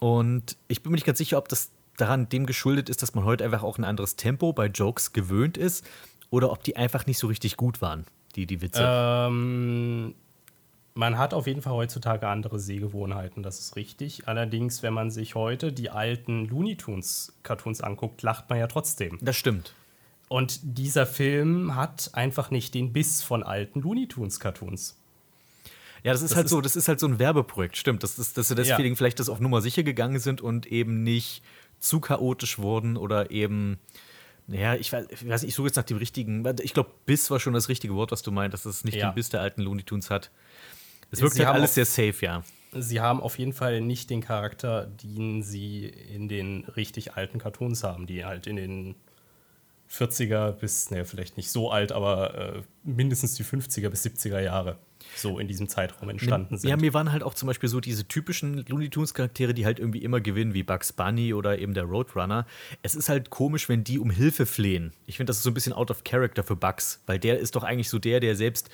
Und 0.00 0.56
ich 0.68 0.82
bin 0.82 0.92
mir 0.92 0.96
nicht 0.96 1.06
ganz 1.06 1.18
sicher, 1.18 1.38
ob 1.38 1.48
das 1.48 1.70
daran 1.96 2.28
dem 2.28 2.44
geschuldet 2.46 2.88
ist, 2.90 3.00
dass 3.02 3.14
man 3.14 3.24
heute 3.24 3.44
einfach 3.44 3.62
auch 3.62 3.78
ein 3.78 3.84
anderes 3.84 4.16
Tempo 4.16 4.52
bei 4.52 4.66
Jokes 4.66 5.12
gewöhnt 5.12 5.56
ist 5.56 5.84
oder 6.32 6.50
ob 6.50 6.64
die 6.64 6.74
einfach 6.76 7.06
nicht 7.06 7.18
so 7.18 7.28
richtig 7.28 7.56
gut 7.56 7.80
waren, 7.80 8.04
die, 8.34 8.46
die 8.46 8.60
Witze. 8.60 8.82
ähm, 8.84 10.14
man 10.94 11.16
hat 11.18 11.32
auf 11.34 11.46
jeden 11.46 11.62
Fall 11.62 11.72
heutzutage 11.74 12.26
andere 12.28 12.58
Sehgewohnheiten, 12.58 13.42
das 13.42 13.60
ist 13.60 13.76
richtig. 13.76 14.26
Allerdings, 14.28 14.82
wenn 14.82 14.92
man 14.92 15.10
sich 15.10 15.34
heute 15.34 15.72
die 15.72 15.88
alten 15.90 16.46
Looney 16.46 16.76
Tunes 16.76 17.32
Cartoons 17.42 17.80
anguckt, 17.80 18.22
lacht 18.22 18.50
man 18.50 18.58
ja 18.58 18.66
trotzdem. 18.66 19.18
das 19.20 19.36
stimmt. 19.36 19.74
Und 20.28 20.60
dieser 20.62 21.04
Film 21.06 21.76
hat 21.76 22.10
einfach 22.14 22.50
nicht 22.50 22.74
den 22.74 22.92
Biss 22.92 23.22
von 23.22 23.42
alten 23.42 23.80
Looney 23.82 24.08
Tunes 24.08 24.40
Cartoons. 24.40 24.96
Ja, 26.04 26.12
das 26.12 26.22
ist 26.22 26.30
Das 26.30 26.36
halt 26.36 26.46
ist- 26.46 26.50
so, 26.50 26.60
das 26.62 26.74
ist 26.76 26.88
halt 26.88 26.98
so 27.00 27.06
ein 27.06 27.18
Werbeprojekt, 27.18 27.76
stimmt. 27.76 28.02
Das 28.02 28.18
ist, 28.18 28.36
dass 28.38 28.48
sie 28.48 28.54
Ja. 28.54 28.76
deswegen 28.76 28.96
vielleicht 28.96 29.20
das 29.20 29.28
auf 29.28 29.40
Nummer 29.40 29.60
sicher 29.60 29.82
gegangen 29.82 30.18
sind 30.18 30.40
und 30.40 30.66
eben 30.66 31.02
nicht 31.02 31.42
zu 31.80 32.00
chaotisch 32.00 32.58
wurden 32.58 32.96
oder 32.96 33.30
eben, 33.30 33.78
naja, 34.46 34.74
ich 34.74 34.92
weiß, 34.92 35.06
ich 35.10 35.28
weiß 35.28 35.42
nicht, 35.42 35.50
ich 35.50 35.54
suche 35.54 35.68
jetzt 35.68 35.76
nach 35.76 35.84
dem 35.84 35.96
richtigen, 35.98 36.44
ich 36.62 36.74
glaube, 36.74 36.90
Biss 37.06 37.30
war 37.30 37.40
schon 37.40 37.52
das 37.54 37.68
richtige 37.68 37.94
Wort, 37.94 38.10
was 38.12 38.22
du 38.22 38.30
meint, 38.32 38.52
dass 38.54 38.64
es 38.64 38.84
nicht 38.84 38.96
Ja. 38.96 39.10
den 39.10 39.14
Biss 39.14 39.28
der 39.30 39.40
alten 39.40 39.62
Looney 39.62 39.82
Tunes 39.84 40.10
hat. 40.10 40.30
Es 41.10 41.20
wirkt 41.20 41.34
Sie 41.34 41.40
halt 41.40 41.48
haben 41.48 41.56
alles 41.56 41.74
sehr 41.74 41.84
safe, 41.84 42.14
ja. 42.24 42.42
Sie 42.74 43.00
haben 43.00 43.20
auf 43.20 43.38
jeden 43.38 43.52
Fall 43.52 43.80
nicht 43.82 44.08
den 44.10 44.22
Charakter, 44.22 44.86
den 44.86 45.42
sie 45.42 45.86
in 45.86 46.28
den 46.28 46.64
richtig 46.64 47.14
alten 47.14 47.38
Cartoons 47.38 47.84
haben, 47.84 48.06
die 48.06 48.24
halt 48.24 48.46
in 48.46 48.56
den 48.56 48.94
40er 49.90 50.52
bis, 50.52 50.90
ne, 50.90 51.04
vielleicht 51.04 51.36
nicht 51.36 51.50
so 51.50 51.70
alt, 51.70 51.92
aber 51.92 52.34
äh, 52.56 52.62
mindestens 52.82 53.34
die 53.34 53.44
50er 53.44 53.90
bis 53.90 54.04
70er 54.06 54.40
Jahre 54.40 54.78
so 55.16 55.38
in 55.38 55.48
diesem 55.48 55.68
Zeitraum 55.68 56.08
entstanden 56.08 56.58
sind. 56.58 56.68
Ja, 56.68 56.76
mir 56.76 56.94
waren 56.94 57.12
halt 57.12 57.22
auch 57.22 57.34
zum 57.34 57.46
Beispiel 57.46 57.68
so 57.68 57.80
diese 57.80 58.06
typischen 58.06 58.64
Looney 58.66 58.88
Tunes 58.88 59.14
Charaktere, 59.14 59.54
die 59.54 59.64
halt 59.64 59.78
irgendwie 59.78 60.02
immer 60.02 60.20
gewinnen, 60.20 60.54
wie 60.54 60.62
Bugs 60.62 60.92
Bunny 60.92 61.34
oder 61.34 61.58
eben 61.58 61.74
der 61.74 61.84
Roadrunner. 61.84 62.46
Es 62.82 62.94
ist 62.94 63.08
halt 63.08 63.30
komisch, 63.30 63.68
wenn 63.68 63.84
die 63.84 63.98
um 63.98 64.10
Hilfe 64.10 64.46
flehen. 64.46 64.92
Ich 65.06 65.16
finde, 65.16 65.30
das 65.30 65.38
ist 65.38 65.42
so 65.42 65.50
ein 65.50 65.54
bisschen 65.54 65.72
out 65.72 65.90
of 65.90 66.04
character 66.04 66.44
für 66.44 66.56
Bugs, 66.56 67.02
weil 67.06 67.18
der 67.18 67.38
ist 67.38 67.56
doch 67.56 67.64
eigentlich 67.64 67.88
so 67.88 67.98
der, 67.98 68.20
der 68.20 68.36
selbst, 68.36 68.70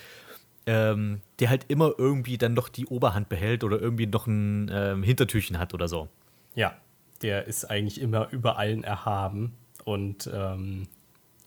ähm, 0.66 1.20
der 1.40 1.50
halt 1.50 1.66
immer 1.68 1.92
irgendwie 1.98 2.38
dann 2.38 2.54
doch 2.54 2.68
die 2.68 2.86
Oberhand 2.86 3.28
behält 3.28 3.64
oder 3.64 3.80
irgendwie 3.80 4.06
noch 4.06 4.26
ein 4.26 4.70
ähm, 4.72 5.02
Hintertürchen 5.02 5.58
hat 5.58 5.74
oder 5.74 5.88
so. 5.88 6.08
Ja, 6.54 6.76
der 7.22 7.46
ist 7.46 7.64
eigentlich 7.64 8.00
immer 8.00 8.28
über 8.30 8.58
allen 8.58 8.84
erhaben 8.84 9.54
und 9.84 10.28
ähm, 10.32 10.88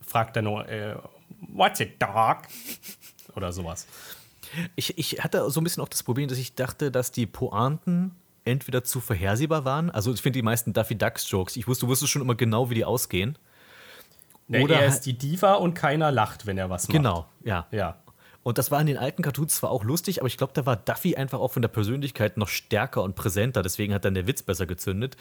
fragt 0.02 0.36
dann 0.36 0.46
nur, 0.46 0.68
äh, 0.68 0.96
what's 1.54 1.80
it, 1.80 2.02
dog? 2.02 2.40
Oder 3.36 3.52
sowas. 3.52 3.88
Ich, 4.76 4.98
ich 4.98 5.24
hatte 5.24 5.50
so 5.50 5.62
ein 5.62 5.64
bisschen 5.64 5.84
auch 5.84 5.90
das 5.90 6.04
Problem, 6.04 6.28
dass 6.28 6.38
ich 6.38 6.56
dachte, 6.56 6.92
dass 6.92 7.12
die 7.12 7.26
Pointen 7.26 8.16
entweder 8.44 8.84
zu 8.84 9.00
vorhersehbar 9.00 9.66
waren. 9.66 9.90
Also 9.90 10.14
ich 10.14 10.22
finde 10.22 10.38
die 10.38 10.44
meisten 10.44 10.74
Daffy 10.74 10.98
Ducks 10.98 11.30
Jokes, 11.30 11.56
ich 11.56 11.68
wusste, 11.68 11.86
du 11.86 11.92
wusstest 11.92 12.12
schon 12.12 12.22
immer 12.22 12.36
genau, 12.36 12.70
wie 12.70 12.76
die 12.76 12.86
ausgehen. 12.86 13.38
Nee, 14.48 14.64
Oder 14.64 14.82
er 14.82 14.88
ist 14.88 15.02
die 15.02 15.18
Diva 15.18 15.54
und 15.54 15.76
keiner 15.76 16.12
lacht, 16.12 16.46
wenn 16.46 16.58
er 16.58 16.70
was 16.70 16.88
macht. 16.88 16.94
Genau, 16.94 17.26
ja. 17.44 17.68
Ja. 17.72 17.98
Und 18.44 18.58
das 18.58 18.72
war 18.72 18.82
in 18.82 18.88
den 18.88 18.98
alten 18.98 19.22
Cartoons 19.22 19.56
zwar 19.56 19.70
auch 19.70 19.84
lustig, 19.84 20.20
aber 20.20 20.28
ich 20.28 20.36
glaube, 20.36 20.54
da 20.54 20.66
war 20.66 20.76
Duffy 20.76 21.16
einfach 21.16 21.40
auch 21.40 21.54
von 21.54 21.62
der 21.62 21.70
Persönlichkeit 21.70 22.38
noch 22.38 22.48
stärker 22.48 23.04
und 23.04 23.16
präsenter. 23.16 23.62
Deswegen 23.62 23.94
hat 23.94 24.04
dann 24.04 24.16
der 24.16 24.28
Witz 24.28 24.42
besser 24.42 24.66
gezündet. 24.66 25.16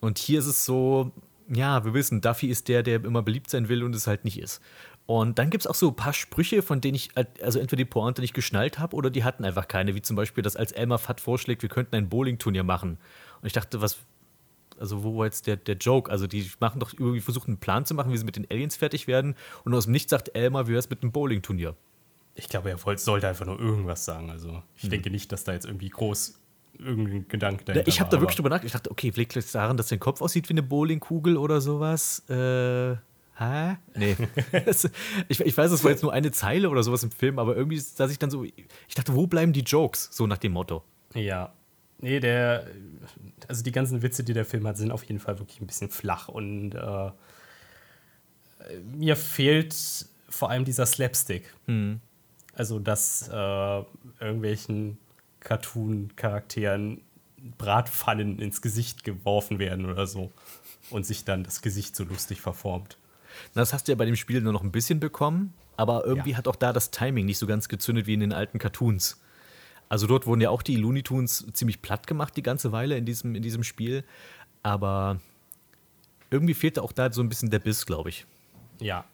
Und 0.00 0.18
hier 0.18 0.38
ist 0.38 0.46
es 0.46 0.64
so, 0.64 1.10
ja, 1.48 1.84
wir 1.84 1.92
wissen, 1.92 2.20
Duffy 2.20 2.48
ist 2.48 2.68
der, 2.68 2.82
der 2.82 3.04
immer 3.04 3.22
beliebt 3.22 3.50
sein 3.50 3.68
will 3.68 3.82
und 3.82 3.94
es 3.94 4.06
halt 4.06 4.24
nicht 4.24 4.38
ist. 4.38 4.62
Und 5.06 5.38
dann 5.38 5.50
gibt 5.50 5.62
es 5.62 5.66
auch 5.66 5.74
so 5.74 5.88
ein 5.88 5.96
paar 5.96 6.12
Sprüche, 6.12 6.62
von 6.62 6.80
denen 6.80 6.94
ich 6.94 7.10
halt- 7.16 7.42
also 7.42 7.58
entweder 7.58 7.78
die 7.78 7.84
Pointe 7.84 8.22
nicht 8.22 8.34
geschnallt 8.34 8.78
habe 8.78 8.94
oder 8.96 9.10
die 9.10 9.24
hatten 9.24 9.44
einfach 9.44 9.66
keine, 9.68 9.94
wie 9.94 10.02
zum 10.02 10.16
Beispiel, 10.16 10.42
dass 10.42 10.56
als 10.56 10.72
Elmer 10.72 10.98
Fudd 10.98 11.20
vorschlägt, 11.20 11.62
wir 11.62 11.68
könnten 11.68 11.96
ein 11.96 12.08
Bowling-Turnier 12.08 12.62
machen. 12.62 12.98
Und 13.40 13.46
ich 13.46 13.52
dachte, 13.52 13.80
was, 13.82 13.98
also 14.78 15.02
wo 15.02 15.18
war 15.18 15.26
jetzt 15.26 15.46
der, 15.48 15.56
der 15.56 15.76
Joke? 15.76 16.10
Also 16.10 16.26
die 16.26 16.50
machen 16.60 16.78
doch 16.78 16.92
irgendwie 16.92 17.20
versuchen 17.20 17.48
einen 17.50 17.58
Plan 17.58 17.84
zu 17.84 17.94
machen, 17.94 18.12
wie 18.12 18.16
sie 18.16 18.24
mit 18.24 18.36
den 18.36 18.46
Aliens 18.50 18.76
fertig 18.76 19.06
werden. 19.08 19.34
Und 19.64 19.74
aus 19.74 19.84
dem 19.84 19.92
Nichts 19.92 20.10
sagt 20.10 20.34
Elmer, 20.36 20.68
wie 20.68 20.72
wär's 20.72 20.88
mit 20.88 21.02
einem 21.02 21.12
Bowling-Turnier? 21.12 21.74
Ich 22.34 22.48
glaube, 22.48 22.70
er 22.70 22.82
wollte, 22.84 23.02
sollte 23.02 23.28
einfach 23.28 23.44
nur 23.44 23.58
irgendwas 23.60 24.04
sagen. 24.04 24.30
Also 24.30 24.62
ich 24.76 24.88
denke 24.88 25.10
nicht, 25.10 25.30
dass 25.32 25.44
da 25.44 25.52
jetzt 25.52 25.66
irgendwie 25.66 25.90
groß 25.90 26.38
irgendein 26.78 27.28
Gedanke 27.28 27.60
Ja, 27.62 27.74
dahinter 27.74 27.88
ich 27.88 28.00
habe 28.00 28.08
da 28.10 28.20
wirklich 28.20 28.36
drüber 28.36 28.48
nachgedacht. 28.48 28.66
Ich 28.66 28.72
dachte, 28.72 28.90
okay, 28.90 29.12
vielleicht 29.12 29.34
liegt 29.34 29.46
es 29.46 29.52
daran, 29.52 29.76
dass 29.76 29.88
sein 29.88 30.00
Kopf 30.00 30.22
aussieht 30.22 30.48
wie 30.48 30.54
eine 30.54 30.62
Bowlingkugel 30.62 31.36
oder 31.36 31.60
sowas. 31.60 32.20
Äh, 32.30 32.96
hä? 33.38 33.76
Nee. 33.94 34.16
Ich, 35.28 35.40
ich 35.40 35.56
weiß, 35.56 35.70
es 35.70 35.84
war 35.84 35.90
jetzt 35.90 36.02
nur 36.02 36.12
eine 36.12 36.32
Zeile 36.32 36.68
oder 36.70 36.82
sowas 36.82 37.02
im 37.02 37.10
Film, 37.10 37.38
aber 37.38 37.56
irgendwie 37.56 37.78
saß 37.78 38.10
ich 38.10 38.18
dann 38.18 38.30
so, 38.30 38.44
ich 38.44 38.94
dachte, 38.94 39.14
wo 39.14 39.26
bleiben 39.26 39.52
die 39.52 39.60
Jokes? 39.60 40.08
So 40.12 40.26
nach 40.26 40.38
dem 40.38 40.52
Motto. 40.52 40.82
Ja. 41.14 41.52
Nee, 41.98 42.18
der. 42.18 42.66
Also 43.46 43.62
die 43.62 43.72
ganzen 43.72 44.02
Witze, 44.02 44.24
die 44.24 44.32
der 44.32 44.44
Film 44.44 44.66
hat, 44.66 44.76
sind 44.76 44.90
auf 44.90 45.04
jeden 45.04 45.20
Fall 45.20 45.38
wirklich 45.38 45.60
ein 45.60 45.66
bisschen 45.66 45.88
flach 45.88 46.28
und 46.28 46.74
äh, 46.74 47.10
mir 48.96 49.16
fehlt 49.16 49.74
vor 50.28 50.50
allem 50.50 50.64
dieser 50.64 50.86
Slapstick. 50.86 51.54
Also, 52.54 52.78
dass 52.78 53.28
äh, 53.28 53.82
irgendwelchen 54.20 54.98
Cartoon-Charakteren 55.40 57.00
Bratpfannen 57.58 58.38
ins 58.38 58.62
Gesicht 58.62 59.04
geworfen 59.04 59.58
werden 59.58 59.86
oder 59.86 60.06
so 60.06 60.30
und 60.90 61.04
sich 61.06 61.24
dann 61.24 61.44
das 61.44 61.62
Gesicht 61.62 61.96
so 61.96 62.04
lustig 62.04 62.40
verformt. 62.40 62.98
Das 63.54 63.72
hast 63.72 63.88
du 63.88 63.92
ja 63.92 63.96
bei 63.96 64.04
dem 64.04 64.16
Spiel 64.16 64.40
nur 64.40 64.52
noch 64.52 64.62
ein 64.62 64.72
bisschen 64.72 65.00
bekommen, 65.00 65.52
aber 65.76 66.04
irgendwie 66.04 66.30
Ja. 66.30 66.36
hat 66.38 66.48
auch 66.48 66.56
da 66.56 66.72
das 66.72 66.90
Timing 66.90 67.26
nicht 67.26 67.38
so 67.38 67.46
ganz 67.46 67.68
gezündet 67.68 68.06
wie 68.06 68.14
in 68.14 68.20
den 68.20 68.32
alten 68.32 68.58
Cartoons. 68.58 69.20
Also 69.88 70.06
dort 70.06 70.26
wurden 70.26 70.40
ja 70.40 70.50
auch 70.50 70.62
die 70.62 70.76
Looney 70.76 71.02
Tunes 71.02 71.46
ziemlich 71.52 71.82
platt 71.82 72.06
gemacht 72.06 72.36
die 72.36 72.42
ganze 72.42 72.72
Weile 72.72 72.96
in 72.96 73.04
diesem, 73.04 73.34
in 73.34 73.42
diesem 73.42 73.62
Spiel, 73.62 74.04
aber 74.62 75.20
irgendwie 76.30 76.54
fehlte 76.54 76.82
auch 76.82 76.92
da 76.92 77.12
so 77.12 77.20
ein 77.22 77.28
bisschen 77.28 77.50
der 77.50 77.58
Biss, 77.58 77.84
glaube 77.84 78.08
ich. 78.08 78.26
Ja, 78.80 79.04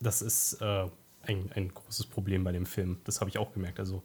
das 0.00 0.22
ist 0.22 0.60
äh, 0.60 0.86
ein, 1.22 1.50
ein 1.54 1.72
großes 1.72 2.06
Problem 2.06 2.42
bei 2.44 2.52
dem 2.52 2.66
Film. 2.66 2.98
Das 3.04 3.20
habe 3.20 3.30
ich 3.30 3.38
auch 3.38 3.52
gemerkt. 3.52 3.78
Also 3.78 4.02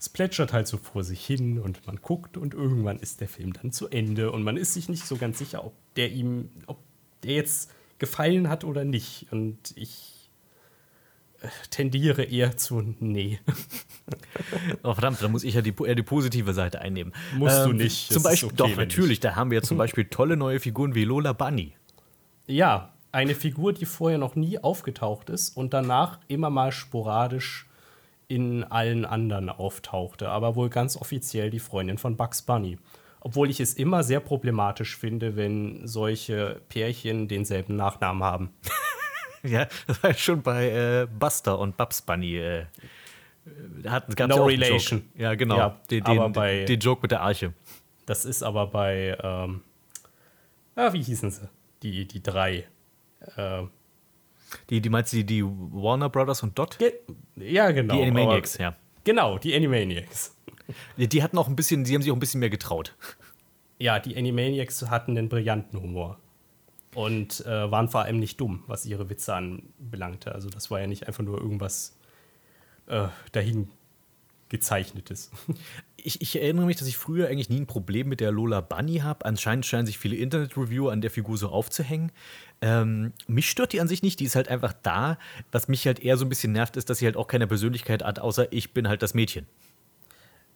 es 0.00 0.08
plätschert 0.08 0.52
halt 0.52 0.66
so 0.66 0.78
vor 0.78 1.04
sich 1.04 1.24
hin 1.24 1.60
und 1.60 1.86
man 1.86 1.96
guckt 2.02 2.36
und 2.36 2.54
irgendwann 2.54 2.98
ist 2.98 3.20
der 3.20 3.28
Film 3.28 3.52
dann 3.52 3.70
zu 3.70 3.88
Ende 3.88 4.32
und 4.32 4.42
man 4.42 4.56
ist 4.56 4.74
sich 4.74 4.88
nicht 4.88 5.06
so 5.06 5.16
ganz 5.16 5.38
sicher, 5.38 5.64
ob 5.64 5.74
der 5.94 6.10
ihm, 6.10 6.50
ob 6.66 6.78
der 7.22 7.34
jetzt 7.34 7.70
gefallen 7.98 8.48
hat 8.48 8.64
oder 8.64 8.84
nicht. 8.84 9.26
Und 9.30 9.58
ich 9.76 10.30
äh, 11.40 11.48
tendiere 11.70 12.24
eher 12.24 12.56
zu 12.56 12.80
nee. 13.00 13.40
Oh, 14.82 14.94
verdammt, 14.94 15.22
da 15.22 15.28
muss 15.28 15.44
ich 15.44 15.54
ja 15.54 15.62
die, 15.62 15.74
eher 15.84 15.94
die 15.94 16.02
positive 16.02 16.52
Seite 16.52 16.80
einnehmen. 16.80 17.12
Ähm, 17.32 17.38
Musst 17.38 17.64
du 17.64 17.72
nicht. 17.72 18.12
Zum 18.12 18.22
Beispiel, 18.22 18.48
okay, 18.48 18.56
doch, 18.56 18.76
natürlich, 18.76 19.20
da 19.20 19.36
haben 19.36 19.50
wir 19.50 19.58
ja 19.58 19.62
zum 19.62 19.78
Beispiel 19.78 20.04
tolle 20.06 20.36
neue 20.36 20.60
Figuren 20.60 20.94
wie 20.94 21.04
Lola 21.04 21.32
Bunny. 21.32 21.74
Ja, 22.46 22.92
eine 23.12 23.34
Figur, 23.34 23.72
die 23.72 23.86
vorher 23.86 24.18
noch 24.18 24.34
nie 24.34 24.58
aufgetaucht 24.58 25.30
ist 25.30 25.56
und 25.56 25.72
danach 25.72 26.18
immer 26.28 26.50
mal 26.50 26.72
sporadisch 26.72 27.66
in 28.26 28.64
allen 28.64 29.04
anderen 29.04 29.50
auftauchte, 29.50 30.30
aber 30.30 30.56
wohl 30.56 30.70
ganz 30.70 30.96
offiziell 30.96 31.50
die 31.50 31.58
Freundin 31.58 31.98
von 31.98 32.16
Bugs 32.16 32.42
Bunny. 32.42 32.78
Obwohl 33.24 33.50
ich 33.50 33.60
es 33.60 33.74
immer 33.74 34.02
sehr 34.02 34.18
problematisch 34.20 34.96
finde, 34.96 35.36
wenn 35.36 35.86
solche 35.86 36.60
Pärchen 36.68 37.28
denselben 37.28 37.76
Nachnamen 37.76 38.22
haben. 38.24 38.50
Ja, 39.44 39.66
das 39.88 40.00
war 40.04 40.14
schon 40.14 40.40
bei 40.40 40.70
äh, 40.70 41.06
Buster 41.18 41.58
und 41.58 41.76
Bubs 41.76 42.00
Bunny. 42.02 42.36
Äh, 42.36 42.66
hat, 43.88 44.14
gab's 44.16 44.36
No 44.36 44.48
ja 44.48 44.54
relation. 44.56 45.00
Joke. 45.00 45.20
Ja, 45.20 45.34
genau. 45.34 45.56
Ja, 45.56 45.80
den, 45.90 46.04
aber 46.06 46.24
den, 46.28 46.32
bei- 46.32 46.64
den 46.64 46.78
Joke 46.78 47.02
mit 47.02 47.10
der 47.10 47.22
Arche. 47.22 47.52
Das 48.06 48.24
ist 48.24 48.44
aber 48.44 48.68
bei, 48.68 49.18
ähm, 49.20 49.62
ah, 50.76 50.92
wie 50.92 51.02
hießen 51.02 51.28
sie? 51.32 51.48
Die, 51.82 52.06
die 52.06 52.22
drei. 52.22 52.68
Äh, 53.36 53.62
Die, 54.70 54.80
die 54.80 54.88
meinst 54.88 55.12
du, 55.12 55.16
die, 55.16 55.24
die 55.24 55.42
Warner 55.44 56.08
Brothers 56.08 56.44
und 56.44 56.56
Dot? 56.56 56.78
ge- 56.78 57.00
ja, 57.34 57.72
genau. 57.72 57.96
Die 57.96 58.02
Animaniacs, 58.02 58.54
aber, 58.56 58.62
ja. 58.64 58.76
Genau, 59.02 59.38
die 59.38 59.56
Animaniacs. 59.56 60.36
Die, 60.96 61.22
hatten 61.22 61.38
auch 61.38 61.48
ein 61.48 61.56
bisschen, 61.56 61.84
die 61.84 61.94
haben 61.94 62.02
sich 62.02 62.10
auch 62.10 62.16
ein 62.16 62.20
bisschen 62.20 62.40
mehr 62.40 62.50
getraut. 62.50 62.94
Ja, 63.78 63.98
die 63.98 64.16
Animaniacs 64.16 64.88
hatten 64.90 65.16
einen 65.18 65.28
brillanten 65.28 65.80
Humor. 65.80 66.18
Und 66.94 67.44
äh, 67.46 67.70
waren 67.70 67.88
vor 67.88 68.02
allem 68.02 68.18
nicht 68.18 68.38
dumm, 68.40 68.64
was 68.66 68.84
ihre 68.84 69.08
Witze 69.08 69.34
anbelangte. 69.34 70.34
Also 70.34 70.50
das 70.50 70.70
war 70.70 70.80
ja 70.80 70.86
nicht 70.86 71.08
einfach 71.08 71.24
nur 71.24 71.40
irgendwas 71.40 71.96
äh, 72.86 73.08
dahin 73.32 73.68
gezeichnetes. 74.52 75.30
Ich, 76.04 76.20
ich 76.20 76.34
erinnere 76.34 76.66
mich, 76.66 76.74
dass 76.74 76.88
ich 76.88 76.96
früher 76.96 77.28
eigentlich 77.28 77.48
nie 77.48 77.60
ein 77.60 77.68
Problem 77.68 78.08
mit 78.08 78.18
der 78.18 78.32
Lola 78.32 78.60
Bunny 78.60 78.96
habe. 78.96 79.24
Anscheinend 79.24 79.64
scheinen 79.64 79.86
sich 79.86 79.98
viele 79.98 80.16
Internet-Reviewer 80.16 80.90
an 80.90 81.00
der 81.00 81.12
Figur 81.12 81.38
so 81.38 81.48
aufzuhängen. 81.48 82.10
Ähm, 82.60 83.12
mich 83.28 83.48
stört 83.48 83.72
die 83.72 83.80
an 83.80 83.86
sich 83.86 84.02
nicht, 84.02 84.18
die 84.18 84.24
ist 84.24 84.34
halt 84.34 84.48
einfach 84.48 84.72
da. 84.72 85.16
Was 85.52 85.68
mich 85.68 85.86
halt 85.86 86.00
eher 86.00 86.16
so 86.16 86.24
ein 86.24 86.28
bisschen 86.28 86.50
nervt, 86.50 86.76
ist, 86.76 86.90
dass 86.90 86.98
sie 86.98 87.04
halt 87.06 87.16
auch 87.16 87.28
keine 87.28 87.46
Persönlichkeit 87.46 88.02
hat, 88.02 88.18
außer 88.18 88.52
ich 88.52 88.74
bin 88.74 88.88
halt 88.88 89.04
das 89.04 89.14
Mädchen. 89.14 89.46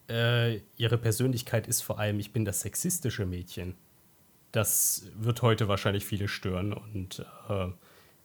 Äh, 0.09 0.61
ihre 0.77 0.99
Persönlichkeit 0.99 1.66
ist 1.66 1.83
vor 1.83 1.99
allem, 1.99 2.19
ich 2.19 2.33
bin 2.33 2.45
das 2.45 2.61
sexistische 2.61 3.27
Mädchen. 3.27 3.75
Das 4.53 5.11
wird 5.14 5.42
heute 5.42 5.69
wahrscheinlich 5.69 6.05
viele 6.05 6.29
stören. 6.29 6.73
Und 6.73 7.25
äh, 7.49 7.69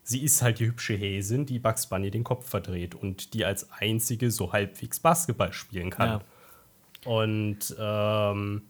sie 0.04 0.24
ist 0.24 0.42
halt 0.42 0.60
die 0.60 0.68
hübsche 0.68 0.94
Häsin, 0.94 1.46
die 1.46 1.60
Bugs 1.60 1.88
Bunny 1.88 2.12
den 2.12 2.24
Kopf 2.24 2.50
verdreht 2.50 2.96
und 2.96 3.34
die 3.34 3.46
als 3.46 3.72
einzige 3.72 4.32
so 4.32 4.54
halbwegs 4.54 5.00
Basketball 5.00 5.54
spielen 5.54 5.90
kann. 5.90 6.22
Ja. 7.04 7.12
Und 7.12 7.76
ähm, 7.80 8.62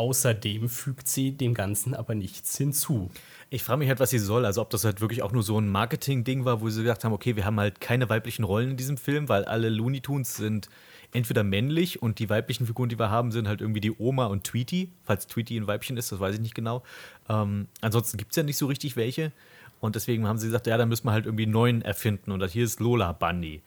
außerdem 0.00 0.70
fügt 0.70 1.08
sie 1.08 1.32
dem 1.32 1.52
Ganzen 1.52 1.94
aber 1.94 2.14
nichts 2.14 2.56
hinzu. 2.56 3.10
Ich 3.50 3.62
frage 3.62 3.80
mich 3.80 3.88
halt, 3.90 4.00
was 4.00 4.08
sie 4.08 4.18
soll. 4.18 4.46
Also, 4.46 4.62
ob 4.62 4.70
das 4.70 4.84
halt 4.84 5.02
wirklich 5.02 5.22
auch 5.22 5.30
nur 5.30 5.42
so 5.42 5.60
ein 5.60 5.68
Marketing-Ding 5.68 6.46
war, 6.46 6.62
wo 6.62 6.70
sie 6.70 6.80
gesagt 6.80 7.04
haben: 7.04 7.12
Okay, 7.12 7.36
wir 7.36 7.44
haben 7.44 7.60
halt 7.60 7.82
keine 7.82 8.08
weiblichen 8.08 8.44
Rollen 8.44 8.70
in 8.70 8.76
diesem 8.78 8.96
Film, 8.96 9.28
weil 9.28 9.44
alle 9.44 9.68
Looney 9.68 10.00
Tunes 10.00 10.36
sind 10.36 10.70
entweder 11.12 11.44
männlich 11.44 12.00
und 12.00 12.18
die 12.18 12.30
weiblichen 12.30 12.66
Figuren, 12.66 12.88
die 12.88 12.98
wir 12.98 13.10
haben, 13.10 13.30
sind 13.30 13.46
halt 13.46 13.60
irgendwie 13.60 13.82
die 13.82 13.92
Oma 13.92 14.26
und 14.26 14.44
Tweety. 14.44 14.90
Falls 15.04 15.26
Tweety 15.26 15.58
ein 15.58 15.66
Weibchen 15.66 15.98
ist, 15.98 16.10
das 16.12 16.18
weiß 16.18 16.36
ich 16.36 16.40
nicht 16.40 16.54
genau. 16.54 16.82
Ähm, 17.28 17.68
ansonsten 17.82 18.16
gibt 18.16 18.30
es 18.30 18.36
ja 18.36 18.42
nicht 18.42 18.56
so 18.56 18.68
richtig 18.68 18.96
welche. 18.96 19.32
Und 19.80 19.96
deswegen 19.96 20.26
haben 20.26 20.38
sie 20.38 20.46
gesagt: 20.46 20.66
Ja, 20.66 20.78
dann 20.78 20.88
müssen 20.88 21.06
wir 21.06 21.12
halt 21.12 21.26
irgendwie 21.26 21.44
einen 21.44 21.52
neuen 21.52 21.82
erfinden. 21.82 22.32
Und 22.32 22.42
hier 22.50 22.64
ist 22.64 22.80
Lola 22.80 23.12
Bunny. 23.12 23.60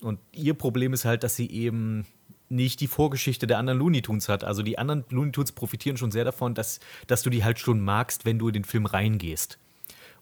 Und 0.00 0.18
ihr 0.32 0.54
Problem 0.54 0.94
ist 0.94 1.04
halt, 1.04 1.24
dass 1.24 1.36
sie 1.36 1.50
eben 1.50 2.06
nicht 2.48 2.80
die 2.80 2.86
Vorgeschichte 2.86 3.46
der 3.46 3.58
anderen 3.58 3.78
Looney 3.78 4.02
Tunes 4.02 4.28
hat. 4.28 4.44
Also 4.44 4.62
die 4.62 4.78
anderen 4.78 5.04
Looney 5.10 5.32
Tunes 5.32 5.52
profitieren 5.52 5.96
schon 5.96 6.10
sehr 6.10 6.24
davon, 6.24 6.54
dass, 6.54 6.80
dass 7.06 7.22
du 7.22 7.30
die 7.30 7.44
halt 7.44 7.58
schon 7.58 7.80
magst, 7.80 8.24
wenn 8.24 8.38
du 8.38 8.48
in 8.48 8.54
den 8.54 8.64
Film 8.64 8.86
reingehst. 8.86 9.58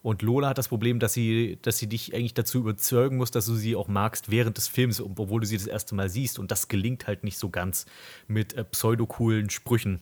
Und 0.02 0.22
Lola 0.22 0.48
hat 0.48 0.58
das 0.58 0.68
Problem, 0.68 0.98
dass 0.98 1.12
sie, 1.12 1.58
dass 1.62 1.78
sie 1.78 1.86
dich 1.86 2.12
eigentlich 2.12 2.34
dazu 2.34 2.58
überzeugen 2.58 3.16
muss, 3.18 3.30
dass 3.30 3.46
du 3.46 3.54
sie 3.54 3.76
auch 3.76 3.86
magst 3.86 4.30
während 4.30 4.56
des 4.56 4.66
Films, 4.66 5.00
obwohl 5.00 5.40
du 5.40 5.46
sie 5.46 5.56
das 5.56 5.68
erste 5.68 5.94
Mal 5.94 6.08
siehst. 6.08 6.40
Und 6.40 6.50
das 6.50 6.66
gelingt 6.66 7.06
halt 7.06 7.22
nicht 7.22 7.38
so 7.38 7.50
ganz 7.50 7.86
mit 8.26 8.54
äh, 8.54 8.64
pseudo-coolen 8.64 9.48
Sprüchen. 9.48 10.00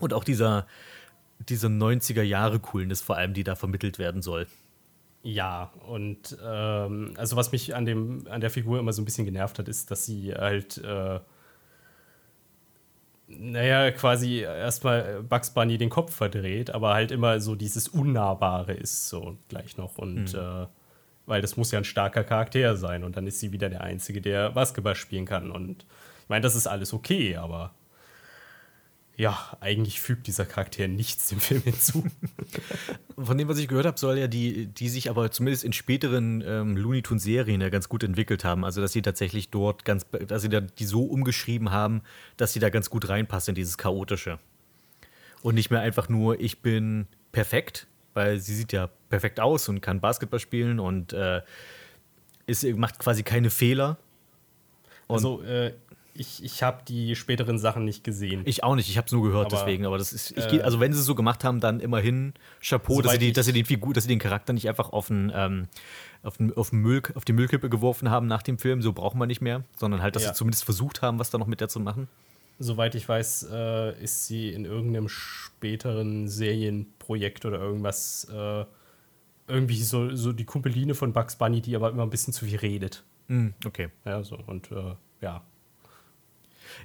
Und 0.00 0.12
auch 0.12 0.24
dieser, 0.24 0.66
diese 1.38 1.68
90er-Jahre-Coolness 1.68 3.00
vor 3.00 3.16
allem, 3.16 3.32
die 3.32 3.44
da 3.44 3.54
vermittelt 3.54 4.00
werden 4.00 4.22
soll. 4.22 4.48
Ja, 5.22 5.72
und 5.86 6.36
ähm, 6.44 7.14
also 7.16 7.36
was 7.36 7.52
mich 7.52 7.76
an, 7.76 7.84
dem, 7.84 8.26
an 8.28 8.40
der 8.40 8.50
Figur 8.50 8.80
immer 8.80 8.92
so 8.92 9.02
ein 9.02 9.04
bisschen 9.04 9.24
genervt 9.24 9.60
hat, 9.60 9.68
ist, 9.68 9.92
dass 9.92 10.04
sie 10.04 10.34
halt, 10.34 10.78
äh, 10.78 11.20
naja, 13.38 13.90
quasi 13.90 14.40
erstmal 14.40 15.22
Bugs 15.22 15.50
Bunny 15.50 15.78
den 15.78 15.90
Kopf 15.90 16.14
verdreht, 16.14 16.70
aber 16.70 16.94
halt 16.94 17.10
immer 17.10 17.40
so 17.40 17.54
dieses 17.54 17.88
Unnahbare 17.88 18.72
ist 18.72 19.08
so 19.08 19.36
gleich 19.48 19.76
noch. 19.76 19.98
Und 19.98 20.34
äh, 20.34 20.66
weil 21.26 21.40
das 21.40 21.56
muss 21.56 21.70
ja 21.70 21.78
ein 21.78 21.84
starker 21.84 22.24
Charakter 22.24 22.76
sein 22.76 23.04
und 23.04 23.16
dann 23.16 23.26
ist 23.26 23.40
sie 23.40 23.52
wieder 23.52 23.68
der 23.68 23.82
Einzige, 23.82 24.20
der 24.20 24.50
Basketball 24.50 24.94
spielen 24.94 25.26
kann. 25.26 25.50
Und 25.50 25.86
ich 26.22 26.28
meine, 26.28 26.42
das 26.42 26.54
ist 26.54 26.66
alles 26.66 26.92
okay, 26.92 27.36
aber 27.36 27.74
ja, 29.22 29.38
eigentlich 29.60 30.00
fügt 30.00 30.26
dieser 30.26 30.44
Charakter 30.44 30.88
nichts 30.88 31.28
dem 31.28 31.38
Film 31.38 31.62
hinzu. 31.62 32.04
von 33.16 33.38
dem, 33.38 33.46
was 33.46 33.56
ich 33.58 33.68
gehört 33.68 33.86
habe, 33.86 33.96
soll 33.96 34.18
ja 34.18 34.26
die, 34.26 34.66
die 34.66 34.88
sich 34.88 35.08
aber 35.08 35.30
zumindest 35.30 35.62
in 35.62 35.72
späteren 35.72 36.42
ähm, 36.44 36.76
Looney 36.76 37.02
Tunes 37.02 37.22
Serien 37.22 37.60
ja 37.60 37.68
ganz 37.68 37.88
gut 37.88 38.02
entwickelt 38.02 38.44
haben. 38.44 38.64
Also, 38.64 38.80
dass 38.80 38.90
sie 38.90 39.00
tatsächlich 39.00 39.50
dort 39.50 39.84
ganz, 39.84 40.04
dass 40.26 40.42
sie 40.42 40.48
da 40.48 40.60
die 40.60 40.84
so 40.84 41.04
umgeschrieben 41.04 41.70
haben, 41.70 42.02
dass 42.36 42.52
sie 42.52 42.58
da 42.58 42.68
ganz 42.68 42.90
gut 42.90 43.08
reinpasst 43.08 43.48
in 43.48 43.54
dieses 43.54 43.78
Chaotische. 43.78 44.40
Und 45.40 45.54
nicht 45.54 45.70
mehr 45.70 45.82
einfach 45.82 46.08
nur, 46.08 46.40
ich 46.40 46.60
bin 46.60 47.06
perfekt, 47.30 47.86
weil 48.14 48.40
sie 48.40 48.56
sieht 48.56 48.72
ja 48.72 48.90
perfekt 49.08 49.38
aus 49.38 49.68
und 49.68 49.80
kann 49.80 50.00
Basketball 50.00 50.40
spielen 50.40 50.80
und 50.80 51.12
äh, 51.12 51.42
ist, 52.46 52.64
macht 52.74 52.98
quasi 52.98 53.22
keine 53.22 53.50
Fehler. 53.50 53.98
Und 55.06 55.14
Also, 55.14 55.42
äh, 55.42 55.74
ich, 56.14 56.44
ich 56.44 56.62
habe 56.62 56.82
die 56.86 57.16
späteren 57.16 57.58
Sachen 57.58 57.84
nicht 57.84 58.04
gesehen. 58.04 58.42
Ich 58.44 58.64
auch 58.64 58.74
nicht, 58.74 58.88
ich 58.88 58.96
habe 58.98 59.06
es 59.06 59.12
nur 59.12 59.22
gehört, 59.22 59.46
Aber, 59.46 59.56
deswegen. 59.56 59.86
Aber 59.86 59.98
das 59.98 60.12
ist, 60.12 60.32
ich 60.32 60.52
äh, 60.52 60.62
also 60.62 60.80
wenn 60.80 60.92
sie 60.92 60.98
es 61.00 61.06
so 61.06 61.14
gemacht 61.14 61.44
haben, 61.44 61.60
dann 61.60 61.80
immerhin 61.80 62.34
Chapeau, 62.60 63.00
dass 63.00 63.12
sie, 63.12 63.18
die, 63.18 63.32
dass 63.32 63.46
sie 63.46 63.52
den 63.52 63.64
Figur, 63.64 63.94
dass 63.94 64.04
sie 64.04 64.08
den 64.08 64.18
Charakter 64.18 64.52
nicht 64.52 64.68
einfach 64.68 64.90
auf 64.92 65.08
den, 65.08 65.32
ähm, 65.34 65.68
auf, 66.22 66.36
den, 66.36 66.54
auf, 66.54 66.72
Müll, 66.72 67.02
auf 67.14 67.24
die 67.24 67.32
Müllkippe 67.32 67.70
geworfen 67.70 68.10
haben 68.10 68.26
nach 68.26 68.42
dem 68.42 68.58
Film. 68.58 68.82
So 68.82 68.92
brauchen 68.92 69.18
wir 69.18 69.26
nicht 69.26 69.40
mehr, 69.40 69.64
sondern 69.76 70.02
halt, 70.02 70.16
dass 70.16 70.24
Ja. 70.24 70.28
sie 70.30 70.34
zumindest 70.38 70.64
versucht 70.64 71.02
haben, 71.02 71.18
was 71.18 71.30
da 71.30 71.38
noch 71.38 71.46
mit 71.46 71.60
der 71.60 71.68
zu 71.68 71.80
machen. 71.80 72.08
Soweit 72.58 72.94
ich 72.94 73.08
weiß, 73.08 73.48
äh, 73.50 74.02
ist 74.02 74.26
sie 74.26 74.50
in 74.50 74.64
irgendeinem 74.66 75.08
späteren 75.08 76.28
Serienprojekt 76.28 77.44
oder 77.46 77.58
irgendwas 77.58 78.28
äh, 78.32 78.64
irgendwie 79.48 79.82
so, 79.82 80.14
so 80.14 80.32
die 80.32 80.44
Kumpeline 80.44 80.94
von 80.94 81.12
Bugs 81.12 81.36
Bunny, 81.36 81.60
die 81.60 81.74
aber 81.74 81.90
immer 81.90 82.02
ein 82.04 82.10
bisschen 82.10 82.32
zu 82.32 82.44
viel 82.44 82.58
redet. 82.58 83.02
Hm, 83.28 83.54
okay. 83.66 83.88
Ja, 84.04 84.22
so 84.22 84.38
und 84.46 84.70
äh, 84.70 84.94
ja. 85.20 85.42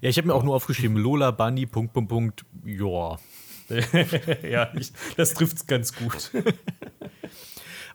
Ja, 0.02 0.10
ich 0.10 0.18
habe 0.18 0.28
mir 0.28 0.34
auch 0.34 0.44
nur 0.44 0.56
aufgeschrieben, 0.56 0.98
Lola 0.98 1.32
Bunny, 1.32 1.66
Punkt, 1.66 1.94
Punkt, 1.94 2.10
Punkt, 2.10 2.46
joa. 2.66 3.20
ja, 4.50 4.72
ich, 4.76 4.92
das 5.18 5.34
trifft's 5.34 5.68
ganz 5.68 5.94
gut. 5.94 6.32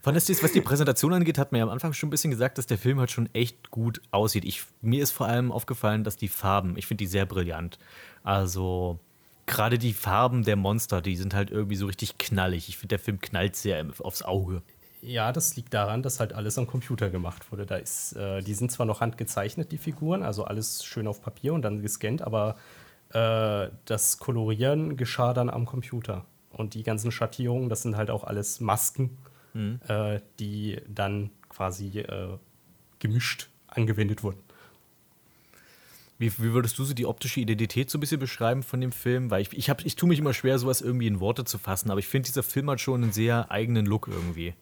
Was 0.03 0.25
die 0.25 0.61
Präsentation 0.61 1.13
angeht, 1.13 1.37
hat 1.37 1.53
mir 1.53 1.59
ja 1.59 1.63
am 1.63 1.69
Anfang 1.69 1.93
schon 1.93 2.07
ein 2.07 2.11
bisschen 2.11 2.31
gesagt, 2.31 2.57
dass 2.57 2.67
der 2.67 2.77
Film 2.77 2.99
halt 2.99 3.11
schon 3.11 3.33
echt 3.33 3.71
gut 3.71 4.01
aussieht. 4.11 4.43
Ich, 4.43 4.63
mir 4.81 5.01
ist 5.01 5.11
vor 5.11 5.27
allem 5.27 5.51
aufgefallen, 5.51 6.03
dass 6.03 6.17
die 6.17 6.27
Farben, 6.27 6.77
ich 6.77 6.87
finde 6.87 7.03
die 7.03 7.07
sehr 7.07 7.25
brillant. 7.25 7.79
Also 8.21 8.99
gerade 9.45 9.77
die 9.77 9.93
Farben 9.93 10.43
der 10.43 10.57
Monster, 10.57 11.01
die 11.01 11.15
sind 11.15 11.33
halt 11.33 11.51
irgendwie 11.51 11.77
so 11.77 11.85
richtig 11.85 12.17
knallig. 12.17 12.67
Ich 12.67 12.77
finde, 12.77 12.89
der 12.89 12.99
Film 12.99 13.19
knallt 13.21 13.55
sehr 13.55 13.85
aufs 13.99 14.23
Auge. 14.23 14.61
Ja, 15.05 15.33
das 15.33 15.57
liegt 15.57 15.73
daran, 15.73 16.01
dass 16.01 16.21
halt 16.21 16.31
alles 16.31 16.57
am 16.57 16.65
Computer 16.65 17.09
gemacht 17.09 17.51
wurde. 17.51 17.65
Da 17.65 17.75
ist, 17.75 18.13
äh, 18.13 18.41
die 18.41 18.53
sind 18.53 18.71
zwar 18.71 18.85
noch 18.85 19.01
handgezeichnet, 19.01 19.73
die 19.73 19.77
Figuren, 19.77 20.23
also 20.23 20.45
alles 20.45 20.85
schön 20.85 21.07
auf 21.07 21.21
Papier 21.21 21.53
und 21.53 21.61
dann 21.61 21.81
gescannt, 21.81 22.21
aber 22.21 22.55
äh, 23.09 23.69
das 23.83 24.17
Kolorieren 24.19 24.95
geschah 24.95 25.33
dann 25.33 25.49
am 25.49 25.65
Computer. 25.65 26.25
Und 26.51 26.73
die 26.73 26.83
ganzen 26.83 27.11
Schattierungen, 27.11 27.67
das 27.67 27.81
sind 27.81 27.97
halt 27.97 28.09
auch 28.09 28.23
alles 28.23 28.61
Masken, 28.61 29.17
äh, 29.87 30.19
die 30.39 30.81
dann 30.87 31.31
quasi 31.49 31.99
äh, 31.99 32.37
gemischt 32.99 33.49
angewendet 33.67 34.23
wurden. 34.23 34.39
Wie, 36.17 36.31
wie 36.37 36.53
würdest 36.53 36.79
du 36.79 36.85
so 36.85 36.93
die 36.93 37.05
optische 37.05 37.41
Identität 37.41 37.89
so 37.89 37.97
ein 37.97 38.01
bisschen 38.01 38.19
beschreiben 38.19 38.63
von 38.63 38.79
dem 38.79 38.93
Film? 38.93 39.31
Weil 39.31 39.41
ich, 39.41 39.51
ich, 39.51 39.69
hab, 39.69 39.85
ich 39.85 39.97
tue 39.97 40.07
mich 40.07 40.19
immer 40.19 40.33
schwer, 40.33 40.57
sowas 40.59 40.79
irgendwie 40.79 41.07
in 41.07 41.19
Worte 41.19 41.43
zu 41.43 41.57
fassen, 41.57 41.91
aber 41.91 41.99
ich 41.99 42.07
finde, 42.07 42.27
dieser 42.27 42.43
Film 42.43 42.69
hat 42.69 42.79
schon 42.79 43.03
einen 43.03 43.11
sehr 43.11 43.51
eigenen 43.51 43.85
Look 43.85 44.07
irgendwie. 44.07 44.53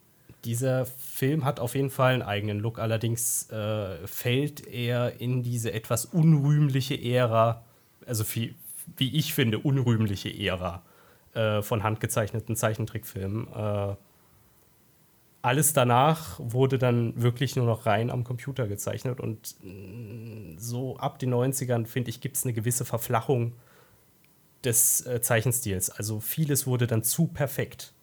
Dieser 0.43 0.86
Film 0.86 1.45
hat 1.45 1.60
auf 1.60 1.75
jeden 1.75 1.91
Fall 1.91 2.13
einen 2.13 2.21
eigenen 2.23 2.60
Look, 2.60 2.80
allerdings 2.80 3.49
äh, 3.51 4.08
fällt 4.08 4.65
er 4.65 5.19
in 5.21 5.43
diese 5.43 5.71
etwas 5.71 6.06
unrühmliche 6.06 6.95
Ära, 6.95 7.63
also 8.08 8.23
wie, 8.34 8.56
wie 8.97 9.15
ich 9.15 9.34
finde, 9.34 9.60
unrühmliche 9.60 10.30
Ära 10.30 10.82
äh, 11.34 11.62
von 11.62 11.84
handgezeichneten 11.84 12.56
Zeichentrickfilmen. 12.56 13.47
Äh, 13.54 13.95
alles 15.43 15.73
danach 15.73 16.39
wurde 16.39 16.77
dann 16.77 17.19
wirklich 17.21 17.56
nur 17.56 17.65
noch 17.65 17.86
rein 17.86 18.10
am 18.10 18.23
Computer 18.23 18.67
gezeichnet 18.67 19.19
und 19.19 19.56
mh, 19.63 20.60
so 20.60 20.97
ab 20.97 21.19
den 21.19 21.34
90ern, 21.34 21.86
finde 21.86 22.10
ich, 22.10 22.21
gibt 22.21 22.38
es 22.38 22.43
eine 22.43 22.54
gewisse 22.54 22.86
Verflachung 22.86 23.54
des 24.63 25.06
äh, 25.06 25.21
Zeichenstils. 25.21 25.89
Also 25.89 26.19
vieles 26.19 26.67
wurde 26.67 26.88
dann 26.88 27.04
zu 27.04 27.27
perfekt. 27.27 27.93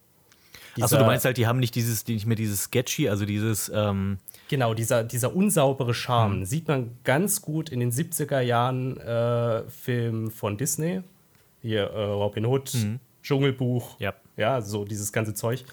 Achso, 0.83 0.97
du 0.97 1.05
meinst 1.05 1.25
halt, 1.25 1.37
die 1.37 1.47
haben 1.47 1.59
nicht 1.59 1.75
dieses, 1.75 2.05
die- 2.05 2.14
nicht 2.14 2.27
mehr 2.27 2.37
dieses 2.37 2.64
Sketchy, 2.64 3.09
also 3.09 3.25
dieses, 3.27 3.71
ähm, 3.75 4.19
Genau, 4.49 4.75
dieser, 4.75 5.05
dieser 5.05 5.35
unsaubere. 5.37 5.93
Charme 5.95 6.45
sieht 6.45 6.69
man 6.69 6.97
ganz 7.05 7.43
gut 7.43 7.69
in 7.69 7.81
den 7.81 7.91
70er 7.93 8.41
Jahren 8.41 8.97
äh, 8.99 9.62
Filmen 9.69 10.31
von 10.31 10.57
Disney. 10.57 11.03
Hier 11.61 11.83
äh, 11.91 12.05
Robin 12.05 12.47
Hood, 12.47 12.73
Dschungelbuch, 13.23 13.99
Hm. 13.99 14.05
Ja. 14.05 14.14
ja, 14.37 14.61
so 14.62 14.85
dieses 14.85 15.12
ganze 15.12 15.35
Zeug. 15.35 15.64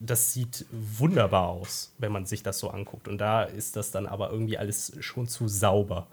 Das 0.00 0.32
sieht 0.34 0.66
wunderbar 0.72 1.48
aus, 1.48 1.94
wenn 1.98 2.10
man 2.10 2.26
sich 2.26 2.42
das 2.42 2.58
so 2.58 2.70
anguckt. 2.70 3.06
Und 3.06 3.18
da 3.18 3.44
ist 3.44 3.76
das 3.76 3.92
dann 3.92 4.06
aber 4.06 4.30
irgendwie 4.30 4.58
alles 4.58 4.92
schon 5.00 5.28
zu 5.28 5.46
sauber. 5.48 6.08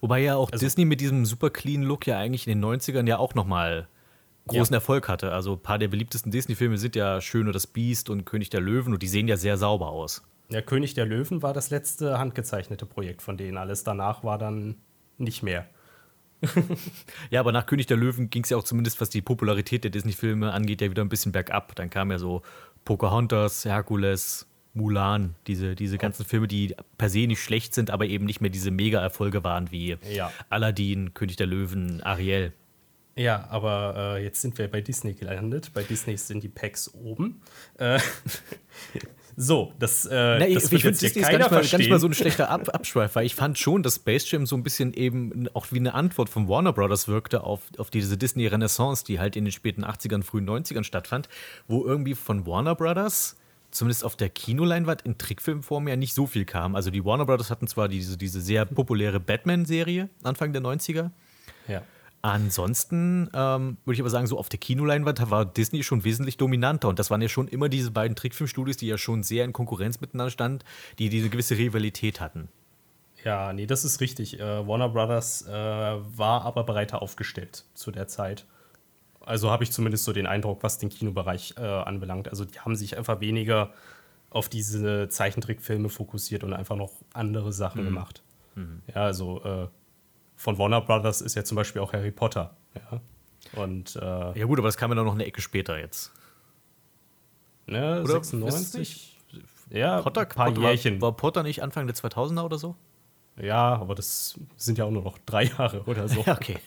wobei 0.00 0.20
ja 0.20 0.36
auch 0.36 0.50
Also 0.50 0.64
Disney 0.66 0.84
mit 0.84 1.00
diesem 1.00 1.24
super 1.24 1.50
clean 1.50 1.82
Look 1.82 2.06
ja 2.06 2.18
eigentlich 2.18 2.46
in 2.46 2.60
den 2.60 2.64
90ern 2.64 3.06
ja 3.08 3.18
auch 3.18 3.34
nochmal 3.34 3.86
großen 4.48 4.72
Ja. 4.74 4.78
Erfolg 4.78 5.08
hatte. 5.08 5.32
Also 5.32 5.52
ein 5.54 5.60
paar 5.62 5.78
der 5.78 5.88
beliebtesten 5.88 6.30
Disney-Filme 6.32 6.78
sind 6.78 6.96
ja 6.96 7.20
Schön 7.20 7.46
und 7.46 7.54
das 7.54 7.66
Biest 7.66 8.10
und 8.10 8.24
König 8.24 8.50
der 8.50 8.60
Löwen 8.60 8.92
und 8.92 9.02
die 9.02 9.08
sehen 9.08 9.28
ja 9.28 9.36
sehr 9.36 9.56
sauber 9.56 9.88
aus. 9.88 10.22
Der 10.50 10.62
König 10.62 10.94
der 10.94 11.06
Löwen 11.06 11.42
war 11.42 11.54
das 11.54 11.70
letzte 11.70 12.18
handgezeichnete 12.18 12.84
Projekt 12.86 13.22
von 13.22 13.36
denen. 13.36 13.56
Alles 13.56 13.84
danach 13.84 14.22
war 14.24 14.38
dann 14.38 14.76
nicht 15.18 15.42
mehr. 15.42 15.66
Ja, 17.30 17.40
aber 17.40 17.52
nach 17.52 17.66
König 17.66 17.86
der 17.86 17.96
Löwen 17.96 18.28
ging 18.30 18.42
es 18.42 18.50
ja 18.50 18.56
auch 18.56 18.64
zumindest, 18.64 19.00
was 19.00 19.08
die 19.10 19.22
Popularität 19.22 19.84
der 19.84 19.90
Disney-Filme 19.92 20.52
angeht, 20.52 20.80
ja 20.80 20.90
wieder 20.90 21.02
ein 21.02 21.08
bisschen 21.08 21.32
bergab. 21.32 21.74
Dann 21.76 21.88
kam 21.88 22.10
ja 22.10 22.18
so 22.18 22.42
Pocahontas, 22.84 23.64
Hercules, 23.64 24.46
Mulan, 24.74 25.34
diese, 25.46 25.74
diese 25.76 25.98
ganzen 25.98 26.24
Filme, 26.24 26.48
die 26.48 26.74
per 26.98 27.08
se 27.08 27.26
nicht 27.26 27.40
schlecht 27.42 27.74
sind, 27.74 27.90
aber 27.90 28.06
eben 28.06 28.24
nicht 28.24 28.40
mehr 28.40 28.50
diese 28.50 28.70
Mega-Erfolge 28.70 29.44
waren 29.44 29.70
wie 29.70 29.96
Ja. 30.12 30.32
Aladdin, 30.48 31.14
König 31.14 31.36
der 31.36 31.46
Löwen, 31.46 32.02
Ariel. 32.02 32.52
Ja, 33.14 33.46
aber 33.50 34.16
äh, 34.16 34.24
jetzt 34.24 34.40
sind 34.40 34.56
wir 34.56 34.70
bei 34.70 34.80
Disney 34.80 35.12
gelandet. 35.12 35.72
Bei 35.74 35.82
Disney 35.82 36.16
sind 36.16 36.42
die 36.42 36.48
Packs 36.48 36.92
oben. 36.94 37.42
Äh, 37.76 38.00
so, 39.36 39.72
das, 39.78 40.06
äh, 40.06 40.38
Na, 40.38 40.48
ich 40.48 40.54
das 40.54 40.64
ich 40.64 40.70
wird 40.70 40.82
finde, 40.82 40.88
jetzt 40.88 41.02
Disney 41.02 41.22
ist 41.22 41.30
gar 41.30 41.38
nicht, 41.38 41.50
mal, 41.50 41.62
gar 41.62 41.78
nicht 41.78 41.90
mal 41.90 42.00
so 42.00 42.06
ein 42.06 42.14
schlechter 42.14 42.48
Ab 42.48 42.74
Abschweif, 42.74 43.14
weil 43.14 43.26
ich 43.26 43.34
fand 43.34 43.58
schon, 43.58 43.82
dass 43.82 43.96
Space 43.96 44.30
Jam 44.30 44.46
so 44.46 44.56
ein 44.56 44.62
bisschen 44.62 44.94
eben 44.94 45.46
auch 45.52 45.66
wie 45.70 45.78
eine 45.78 45.92
Antwort 45.92 46.30
von 46.30 46.48
Warner 46.48 46.72
Brothers 46.72 47.06
wirkte 47.06 47.44
auf, 47.44 47.60
auf 47.76 47.90
diese 47.90 48.16
Disney-Renaissance, 48.16 49.04
die 49.04 49.20
halt 49.20 49.36
in 49.36 49.44
den 49.44 49.52
späten 49.52 49.84
80ern, 49.84 50.22
frühen 50.22 50.48
90ern 50.48 50.84
stattfand, 50.84 51.28
wo 51.68 51.84
irgendwie 51.84 52.14
von 52.14 52.46
Warner 52.46 52.74
Brothers 52.74 53.36
zumindest 53.70 54.04
auf 54.04 54.16
der 54.16 54.28
Kinoleinwand 54.30 55.02
in 55.02 55.18
Trickfilmform 55.18 55.88
ja 55.88 55.96
nicht 55.96 56.14
so 56.14 56.26
viel 56.26 56.44
kam. 56.44 56.76
Also 56.76 56.90
die 56.90 57.04
Warner 57.04 57.26
Brothers 57.26 57.50
hatten 57.50 57.66
zwar 57.66 57.88
diese, 57.88 58.16
diese 58.16 58.40
sehr 58.40 58.64
populäre 58.64 59.20
Batman-Serie 59.20 60.08
Anfang 60.22 60.52
der 60.52 60.62
90er, 60.62 61.10
ja. 61.68 61.82
Ansonsten 62.24 63.28
ähm, 63.34 63.78
würde 63.84 63.94
ich 63.94 64.00
aber 64.00 64.10
sagen, 64.10 64.28
so 64.28 64.38
auf 64.38 64.48
der 64.48 64.60
Kinoleinwand 64.60 65.28
war 65.30 65.44
Disney 65.44 65.82
schon 65.82 66.04
wesentlich 66.04 66.36
dominanter. 66.36 66.88
Und 66.88 67.00
das 67.00 67.10
waren 67.10 67.20
ja 67.20 67.28
schon 67.28 67.48
immer 67.48 67.68
diese 67.68 67.90
beiden 67.90 68.14
Trickfilmstudios, 68.14 68.76
die 68.76 68.86
ja 68.86 68.96
schon 68.96 69.24
sehr 69.24 69.44
in 69.44 69.52
Konkurrenz 69.52 70.00
miteinander 70.00 70.30
standen, 70.30 70.64
die 71.00 71.08
diese 71.08 71.30
gewisse 71.30 71.58
Rivalität 71.58 72.20
hatten. 72.20 72.48
ja, 73.24 73.52
nee, 73.52 73.66
das 73.66 73.84
ist 73.84 74.00
richtig. 74.00 74.38
Äh, 74.38 74.66
Warner 74.66 74.88
Brothers 74.88 75.46
äh, 75.48 75.50
war 75.52 76.44
aber 76.44 76.62
breiter 76.64 77.02
aufgestellt 77.02 77.64
zu 77.74 77.90
der 77.90 78.06
Zeit. 78.06 78.46
Also 79.20 79.50
habe 79.50 79.64
ich 79.64 79.72
zumindest 79.72 80.04
so 80.04 80.12
den 80.12 80.26
Eindruck, 80.26 80.62
was 80.62 80.78
den 80.78 80.90
Kinobereich 80.90 81.54
äh, 81.56 81.60
anbelangt. 81.60 82.28
Also 82.28 82.44
die 82.44 82.58
haben 82.60 82.76
sich 82.76 82.96
einfach 82.96 83.20
weniger 83.20 83.72
auf 84.30 84.48
diese 84.48 85.08
Zeichentrickfilme 85.08 85.88
fokussiert 85.88 86.42
und 86.44 86.52
einfach 86.52 86.76
noch 86.76 86.92
andere 87.12 87.52
Sachen 87.52 87.84
gemacht. 87.84 88.22
Ja, 88.88 89.02
also 89.04 89.42
äh, 89.44 89.68
von 90.42 90.58
Warner 90.58 90.80
Brothers 90.80 91.20
ist 91.20 91.36
ja 91.36 91.44
zum 91.44 91.54
Beispiel 91.54 91.80
auch 91.80 91.92
Harry 91.92 92.10
Potter. 92.10 92.56
Ja. 92.74 93.00
Und 93.62 93.94
äh, 93.94 94.38
Ja, 94.38 94.44
gut, 94.46 94.58
aber 94.58 94.66
das 94.66 94.76
kam 94.76 94.90
ja 94.90 94.96
noch 95.00 95.14
eine 95.14 95.24
Ecke 95.24 95.40
später 95.40 95.78
jetzt. 95.78 96.10
ne, 97.66 98.00
Oder? 98.02 98.14
96? 98.14 99.20
Ja, 99.70 100.02
Potter, 100.02 100.22
ein 100.22 100.28
paar 100.28 100.46
Potter 100.52 100.60
Jährchen. 100.62 101.00
War, 101.00 101.10
war 101.10 101.16
Potter 101.16 101.44
nicht 101.44 101.62
Anfang 101.62 101.86
der 101.86 101.94
2000er 101.94 102.42
oder 102.42 102.58
so? 102.58 102.74
Ja, 103.40 103.76
aber 103.76 103.94
das 103.94 104.38
sind 104.56 104.78
ja 104.78 104.84
auch 104.84 104.90
nur 104.90 105.02
noch 105.02 105.16
drei 105.24 105.44
Jahre 105.44 105.82
oder 105.84 106.08
so. 106.08 106.22
Ja, 106.26 106.34
okay. 106.34 106.58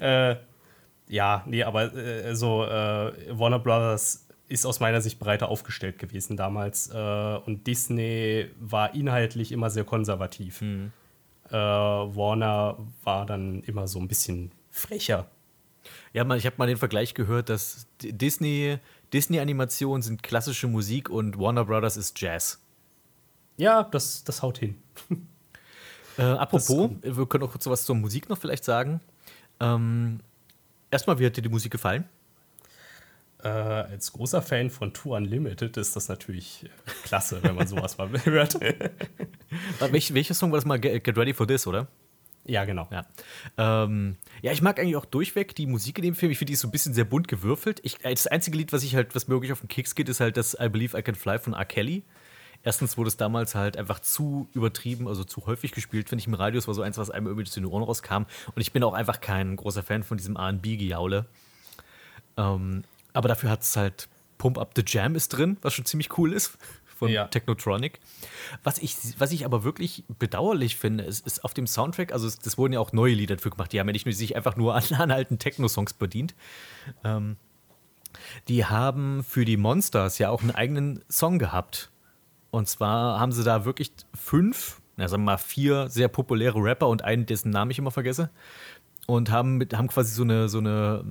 Ja, 1.08 1.44
nee, 1.46 1.62
aber 1.62 1.94
äh, 1.94 2.34
so 2.34 2.64
äh, 2.64 3.12
Warner 3.38 3.58
Brothers 3.60 4.26
ist 4.48 4.64
aus 4.64 4.80
meiner 4.80 5.00
Sicht 5.02 5.18
breiter 5.20 5.48
aufgestellt 5.48 5.98
gewesen 5.98 6.36
damals. 6.36 6.88
Äh, 6.90 7.36
und 7.44 7.66
Disney 7.66 8.46
war 8.58 8.94
inhaltlich 8.94 9.52
immer 9.52 9.70
sehr 9.70 9.84
konservativ. 9.84 10.62
Äh, 11.50 11.54
Warner 11.54 12.78
war 13.04 13.26
dann 13.26 13.62
immer 13.62 13.88
so 13.88 13.98
ein 13.98 14.08
bisschen 14.08 14.52
frecher. 14.70 15.28
Ja, 16.12 16.24
man, 16.24 16.38
ich 16.38 16.46
habe 16.46 16.56
mal 16.58 16.66
den 16.66 16.76
Vergleich 16.76 17.14
gehört, 17.14 17.48
dass 17.48 17.86
Disney, 18.02 18.78
Disney-Animationen 19.12 20.02
sind 20.02 20.22
klassische 20.22 20.66
Musik 20.66 21.08
und 21.08 21.38
Warner 21.38 21.64
Brothers 21.64 21.96
ist 21.96 22.20
Jazz. 22.20 22.60
Ja, 23.56 23.82
das, 23.84 24.24
das 24.24 24.42
haut 24.42 24.58
hin. 24.58 24.76
Äh, 26.18 26.22
apropos, 26.22 26.90
wir 27.02 27.26
können 27.26 27.44
auch 27.44 27.50
kurz 27.50 27.66
was 27.66 27.84
zur 27.84 27.94
Musik 27.94 28.30
noch 28.30 28.38
vielleicht 28.38 28.64
sagen. 28.64 29.02
Ähm, 29.60 30.20
erstmal, 30.90 31.18
wie 31.18 31.26
hat 31.26 31.36
dir 31.36 31.42
die 31.42 31.50
Musik 31.50 31.70
gefallen? 31.70 32.04
Äh, 33.42 33.48
als 33.48 34.12
großer 34.12 34.40
Fan 34.40 34.70
von 34.70 34.94
Tour 34.94 35.18
Unlimited 35.18 35.76
ist 35.76 35.94
das 35.94 36.08
natürlich 36.08 36.64
äh, 36.64 36.68
klasse, 37.04 37.42
wenn 37.42 37.54
man 37.54 37.66
sowas 37.66 37.98
mal 37.98 38.08
hört. 38.24 38.58
Welch, 39.90 40.14
welcher 40.14 40.34
Song 40.34 40.52
war 40.52 40.58
das 40.58 40.64
mal? 40.64 40.78
Get, 40.78 41.04
Get 41.04 41.16
Ready 41.16 41.34
for 41.34 41.46
This, 41.46 41.66
oder? 41.66 41.88
ja, 42.46 42.64
genau. 42.64 42.88
Ja. 42.90 43.06
Ähm, 43.56 44.16
ja, 44.42 44.52
ich 44.52 44.62
mag 44.62 44.78
eigentlich 44.78 44.96
auch 44.96 45.04
durchweg 45.04 45.54
die 45.54 45.66
Musik 45.66 45.98
in 45.98 46.04
dem 46.04 46.14
Film. 46.14 46.30
Ich 46.32 46.38
finde, 46.38 46.50
die 46.50 46.54
ist 46.54 46.60
so 46.60 46.68
ein 46.68 46.70
bisschen 46.70 46.94
sehr 46.94 47.04
bunt 47.04 47.28
gewürfelt. 47.28 47.80
Ich, 47.82 48.04
äh, 48.04 48.10
das 48.10 48.26
einzige 48.26 48.56
Lied, 48.56 48.72
was 48.72 48.82
ich 48.82 48.94
halt, 48.94 49.14
was 49.14 49.28
mir 49.28 49.34
wirklich 49.34 49.52
auf 49.52 49.60
den 49.60 49.68
Keks 49.68 49.94
geht, 49.94 50.08
ist 50.08 50.20
halt 50.20 50.36
das 50.36 50.56
I 50.60 50.68
Believe 50.68 50.96
I 50.96 51.02
Can 51.02 51.14
Fly 51.14 51.38
von 51.38 51.54
R. 51.54 51.64
Kelly. 51.64 52.04
Erstens 52.62 52.96
wurde 52.96 53.08
es 53.08 53.16
damals 53.16 53.54
halt 53.54 53.76
einfach 53.76 54.00
zu 54.00 54.48
übertrieben, 54.52 55.06
also 55.08 55.24
zu 55.24 55.46
häufig 55.46 55.72
gespielt, 55.72 56.08
finde 56.08 56.20
ich, 56.20 56.26
im 56.26 56.34
Radio. 56.34 56.58
Es 56.58 56.66
war 56.66 56.74
so 56.74 56.82
eins, 56.82 56.98
was 56.98 57.10
einem 57.10 57.26
irgendwie 57.26 57.48
zu 57.48 57.60
den 57.60 57.66
Ohren 57.66 57.82
rauskam. 57.82 58.24
Und 58.54 58.60
ich 58.60 58.72
bin 58.72 58.82
auch 58.82 58.94
einfach 58.94 59.20
kein 59.20 59.56
großer 59.56 59.82
Fan 59.82 60.02
von 60.02 60.16
diesem 60.16 60.36
RB-Gejaule. 60.36 61.26
Ähm, 62.36 62.84
aber 63.12 63.28
dafür 63.28 63.50
hat 63.50 63.62
es 63.62 63.76
halt 63.76 64.08
Pump 64.38 64.58
Up 64.58 64.72
the 64.76 64.82
Jam 64.86 65.14
ist 65.14 65.28
drin, 65.28 65.56
was 65.62 65.74
schon 65.74 65.84
ziemlich 65.84 66.16
cool 66.18 66.32
ist 66.32 66.58
von 66.96 67.10
Ja. 67.10 67.26
Technotronic. 67.28 68.00
Was 68.64 68.78
ich, 68.78 68.96
was 69.18 69.32
ich 69.32 69.44
aber 69.44 69.64
wirklich 69.64 70.04
bedauerlich 70.18 70.76
finde, 70.76 71.04
ist, 71.04 71.26
ist 71.26 71.44
auf 71.44 71.54
dem 71.54 71.66
Soundtrack, 71.66 72.12
also 72.12 72.26
es, 72.26 72.38
das 72.38 72.58
wurden 72.58 72.72
ja 72.72 72.80
auch 72.80 72.92
neue 72.92 73.14
Lieder 73.14 73.36
dafür 73.36 73.50
gemacht, 73.50 73.72
die 73.72 73.80
haben 73.80 73.86
ja 73.88 73.92
nicht 73.92 74.06
nur 74.06 74.12
sich 74.12 74.34
einfach 74.36 74.56
nur 74.56 74.74
an, 74.74 74.82
an 74.98 75.10
alten 75.10 75.38
Techno-Songs 75.38 75.94
bedient. 75.94 76.34
Ähm, 77.04 77.36
die 78.48 78.64
haben 78.64 79.22
für 79.24 79.44
die 79.44 79.56
Monsters 79.56 80.18
ja 80.18 80.30
auch 80.30 80.42
einen 80.42 80.52
eigenen 80.52 81.04
Song 81.10 81.38
gehabt. 81.38 81.90
Und 82.50 82.68
zwar 82.68 83.20
haben 83.20 83.32
sie 83.32 83.44
da 83.44 83.64
wirklich 83.64 83.92
fünf, 84.14 84.80
na, 84.96 85.08
sagen 85.08 85.22
wir 85.24 85.32
mal 85.32 85.38
vier 85.38 85.88
sehr 85.90 86.08
populäre 86.08 86.58
Rapper 86.58 86.88
und 86.88 87.04
einen, 87.04 87.26
dessen 87.26 87.50
Namen 87.50 87.70
ich 87.70 87.78
immer 87.78 87.90
vergesse. 87.90 88.30
Und 89.06 89.30
haben, 89.30 89.56
mit, 89.56 89.76
haben 89.76 89.86
quasi 89.86 90.12
so 90.12 90.24
eine, 90.24 90.48
so 90.48 90.58
eine, 90.58 91.04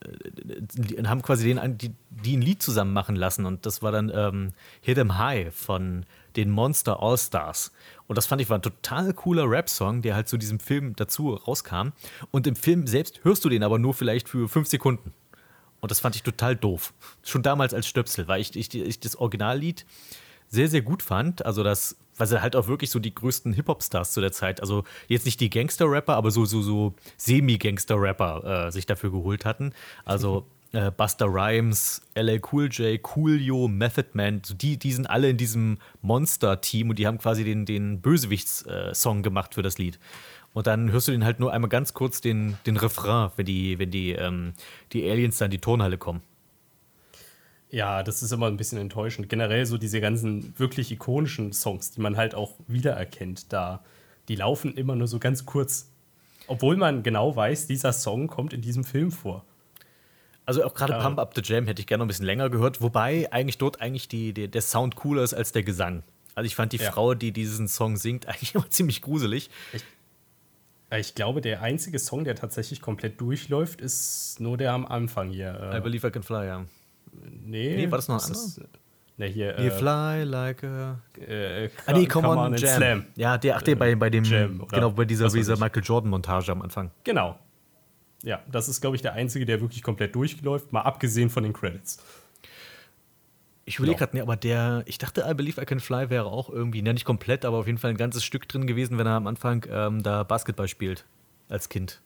äh, 0.00 1.04
haben 1.04 1.20
quasi 1.20 1.52
den, 1.52 1.76
die, 1.76 1.92
die 2.08 2.36
ein 2.36 2.42
Lied 2.42 2.62
zusammen 2.62 2.94
machen 2.94 3.14
lassen. 3.14 3.44
Und 3.44 3.66
das 3.66 3.82
war 3.82 3.92
dann 3.92 4.10
ähm, 4.14 4.52
Hit 4.80 4.98
'em 4.98 5.18
High 5.18 5.54
von 5.54 6.06
den 6.36 6.50
Monster 6.50 7.02
All-Stars. 7.02 7.72
Und 8.06 8.16
das 8.16 8.26
fand 8.26 8.40
ich 8.40 8.48
war 8.48 8.58
ein 8.58 8.62
total 8.62 9.12
cooler 9.12 9.48
Rap-Song, 9.48 10.00
der 10.02 10.14
halt 10.14 10.28
zu 10.28 10.38
diesem 10.38 10.60
Film 10.60 10.96
dazu 10.96 11.34
rauskam. 11.34 11.88
Und 12.30 12.46
im 12.46 12.56
Film 12.56 12.86
selbst 12.86 13.22
hörst 13.22 13.44
du 13.44 13.48
den 13.48 13.62
aber 13.62 13.78
nur 13.78 13.92
vielleicht 13.92 14.28
für 14.28 14.48
fünf 14.48 14.68
Sekunden. 14.68 15.12
Und 15.80 15.90
das 15.90 16.00
fand 16.00 16.14
ich 16.14 16.22
total 16.22 16.56
doof. 16.56 16.94
Schon 17.24 17.42
damals 17.42 17.74
als 17.74 17.86
Stöpsel, 17.86 18.28
weil 18.28 18.40
ich, 18.40 18.56
ich, 18.56 18.74
ich 18.74 19.00
das 19.00 19.16
Originallied 19.16 19.84
sehr, 20.48 20.68
sehr 20.68 20.82
gut 20.82 21.02
fand. 21.02 21.44
Also 21.44 21.64
das, 21.64 21.96
weil 22.16 22.26
sie 22.26 22.42
halt 22.42 22.56
auch 22.56 22.68
wirklich 22.68 22.90
so 22.90 22.98
die 22.98 23.14
größten 23.14 23.52
Hip-Hop-Stars 23.52 24.12
zu 24.12 24.20
der 24.20 24.32
Zeit, 24.32 24.60
also 24.60 24.84
jetzt 25.08 25.24
nicht 25.24 25.40
die 25.40 25.50
Gangster-Rapper, 25.50 26.14
aber 26.14 26.30
so, 26.30 26.44
so, 26.44 26.62
so 26.62 26.94
Semi-Gangster-Rapper 27.16 28.66
äh, 28.66 28.72
sich 28.72 28.86
dafür 28.86 29.10
geholt 29.10 29.44
hatten. 29.44 29.72
Also 30.04 30.46
äh, 30.72 30.90
Buster 30.90 31.26
Rhymes, 31.26 32.02
LL 32.14 32.40
Cool 32.50 32.68
J, 32.68 33.00
Coolio, 33.02 33.68
Method 33.68 34.08
Man, 34.14 34.42
so 34.44 34.54
die, 34.54 34.78
die 34.78 34.92
sind 34.92 35.06
alle 35.06 35.30
in 35.30 35.36
diesem 35.36 35.78
Monster-Team 36.02 36.90
und 36.90 36.98
die 36.98 37.06
haben 37.06 37.18
quasi 37.18 37.44
den, 37.44 37.66
den 37.66 38.00
Bösewichts-Song 38.00 39.22
gemacht 39.22 39.54
für 39.54 39.62
das 39.62 39.78
Lied. 39.78 39.98
Und 40.54 40.66
dann 40.66 40.92
hörst 40.92 41.08
du 41.08 41.12
den 41.12 41.24
halt 41.24 41.40
nur 41.40 41.52
einmal 41.52 41.70
ganz 41.70 41.94
kurz 41.94 42.20
den, 42.20 42.58
den 42.66 42.76
Refrain, 42.76 43.30
wenn 43.36 43.46
die, 43.46 43.78
wenn 43.78 43.90
die, 43.90 44.12
ähm, 44.12 44.52
die 44.92 45.08
Aliens 45.10 45.38
dann 45.38 45.46
in 45.46 45.52
die 45.52 45.60
Turnhalle 45.60 45.96
kommen. 45.96 46.20
Ja, 47.72 48.02
das 48.02 48.22
ist 48.22 48.30
immer 48.32 48.46
ein 48.48 48.58
bisschen 48.58 48.78
enttäuschend. 48.78 49.28
Generell 49.30 49.64
so 49.66 49.78
diese 49.78 50.00
ganzen 50.00 50.52
wirklich 50.58 50.92
ikonischen 50.92 51.52
Songs, 51.54 51.90
die 51.90 52.00
man 52.02 52.16
halt 52.18 52.34
auch 52.34 52.52
wiedererkennt, 52.68 53.50
da, 53.52 53.82
die 54.28 54.36
laufen 54.36 54.74
immer 54.74 54.94
nur 54.94 55.08
so 55.08 55.18
ganz 55.18 55.46
kurz. 55.46 55.88
Obwohl 56.48 56.76
man 56.76 57.02
genau 57.02 57.34
weiß, 57.34 57.66
dieser 57.66 57.92
Song 57.94 58.26
kommt 58.28 58.52
in 58.52 58.60
diesem 58.60 58.84
Film 58.84 59.10
vor. 59.10 59.44
Also 60.44 60.62
auch 60.64 60.74
gerade 60.74 60.94
Pump 60.98 61.18
Up 61.18 61.32
the 61.34 61.40
Jam 61.42 61.66
hätte 61.66 61.80
ich 61.80 61.86
gerne 61.86 62.00
noch 62.00 62.04
ein 62.06 62.08
bisschen 62.08 62.26
länger 62.26 62.50
gehört, 62.50 62.82
wobei 62.82 63.32
eigentlich 63.32 63.58
dort 63.58 63.80
eigentlich 63.80 64.06
die, 64.08 64.34
die, 64.34 64.48
der 64.48 64.60
Sound 64.62 64.96
cooler 64.96 65.22
ist 65.22 65.32
als 65.32 65.52
der 65.52 65.62
Gesang. 65.62 66.02
Also 66.34 66.46
ich 66.46 66.54
fand 66.56 66.72
die 66.72 66.78
Ja. 66.78 66.90
Frau, 66.92 67.14
die 67.14 67.32
diesen 67.32 67.68
Song 67.68 67.96
singt, 67.96 68.26
eigentlich 68.28 68.54
immer 68.54 68.68
ziemlich 68.68 69.00
gruselig. 69.00 69.48
Ich 70.94 71.14
glaube, 71.14 71.40
der 71.40 71.62
einzige 71.62 71.98
Song, 71.98 72.24
der 72.24 72.34
tatsächlich 72.34 72.82
komplett 72.82 73.18
durchläuft, 73.20 73.80
ist 73.80 74.40
nur 74.40 74.58
der 74.58 74.72
am 74.72 74.84
Anfang 74.84 75.30
hier. 75.30 75.70
I 75.72 75.78
Äh, 75.78 75.80
believe 75.80 76.06
I 76.06 76.10
can 76.10 76.22
fly, 76.22 76.44
ja. 76.46 76.66
Nee, 77.12 77.76
Nee, 77.76 77.90
war 77.90 77.98
das 77.98 78.08
noch 78.08 78.24
ein 78.24 78.32
ist 78.32 78.60
Ne, 79.18 79.26
hier. 79.26 79.58
You 79.60 79.66
Äh, 79.66 79.70
fly 79.70 80.24
like 80.24 80.64
a... 80.64 80.98
äh, 81.18 81.68
Ah 81.86 81.92
nee, 81.92 82.06
come, 82.06 82.28
on, 82.28 82.38
and 82.38 82.60
Jam. 82.60 82.76
Slam. 82.76 83.06
Ja, 83.14 83.36
der, 83.38 83.56
ach, 83.56 83.62
der 83.62 83.76
bei, 83.76 83.94
bei 83.94 84.08
dem, 84.10 84.24
Jam, 84.24 84.66
genau, 84.68 84.90
bei 84.90 85.04
dieser, 85.04 85.28
dieser 85.28 85.54
ich. 85.54 85.60
Michael 85.60 85.82
Jordan-Montage 85.84 86.50
am 86.50 86.62
Anfang. 86.62 86.90
Genau. 87.04 87.38
Ja, 88.22 88.40
das 88.50 88.68
ist, 88.68 88.80
glaube 88.80 88.96
ich, 88.96 89.02
der 89.02 89.12
einzige, 89.14 89.44
der 89.46 89.60
wirklich 89.60 89.82
komplett 89.82 90.14
durchläuft, 90.14 90.72
mal 90.72 90.80
abgesehen 90.82 91.28
von 91.28 91.42
den 91.42 91.52
Credits. 91.52 91.98
Ich 93.64 93.78
überlege 93.78 93.98
gerade, 93.98 94.16
nee, 94.16 94.22
aber 94.22 94.34
der, 94.36 94.82
ich 94.86 94.98
dachte, 94.98 95.24
I 95.28 95.34
Believe 95.34 95.60
I 95.60 95.64
Can 95.64 95.78
Fly 95.80 96.10
wäre 96.10 96.26
auch 96.26 96.50
irgendwie, 96.50 96.82
ne, 96.82 96.92
nicht 96.92 97.04
komplett, 97.04 97.44
aber 97.44 97.58
auf 97.58 97.66
jeden 97.66 97.78
Fall 97.78 97.90
ein 97.90 97.96
ganzes 97.96 98.24
Stück 98.24 98.48
drin 98.48 98.66
gewesen, 98.66 98.98
wenn 98.98 99.06
er 99.06 99.14
am 99.14 99.26
Anfang 99.28 99.64
ähm, 99.70 100.02
da 100.02 100.24
Basketball 100.24 100.66
spielt. 100.68 101.04
Als 101.48 101.68
Kind. 101.68 102.00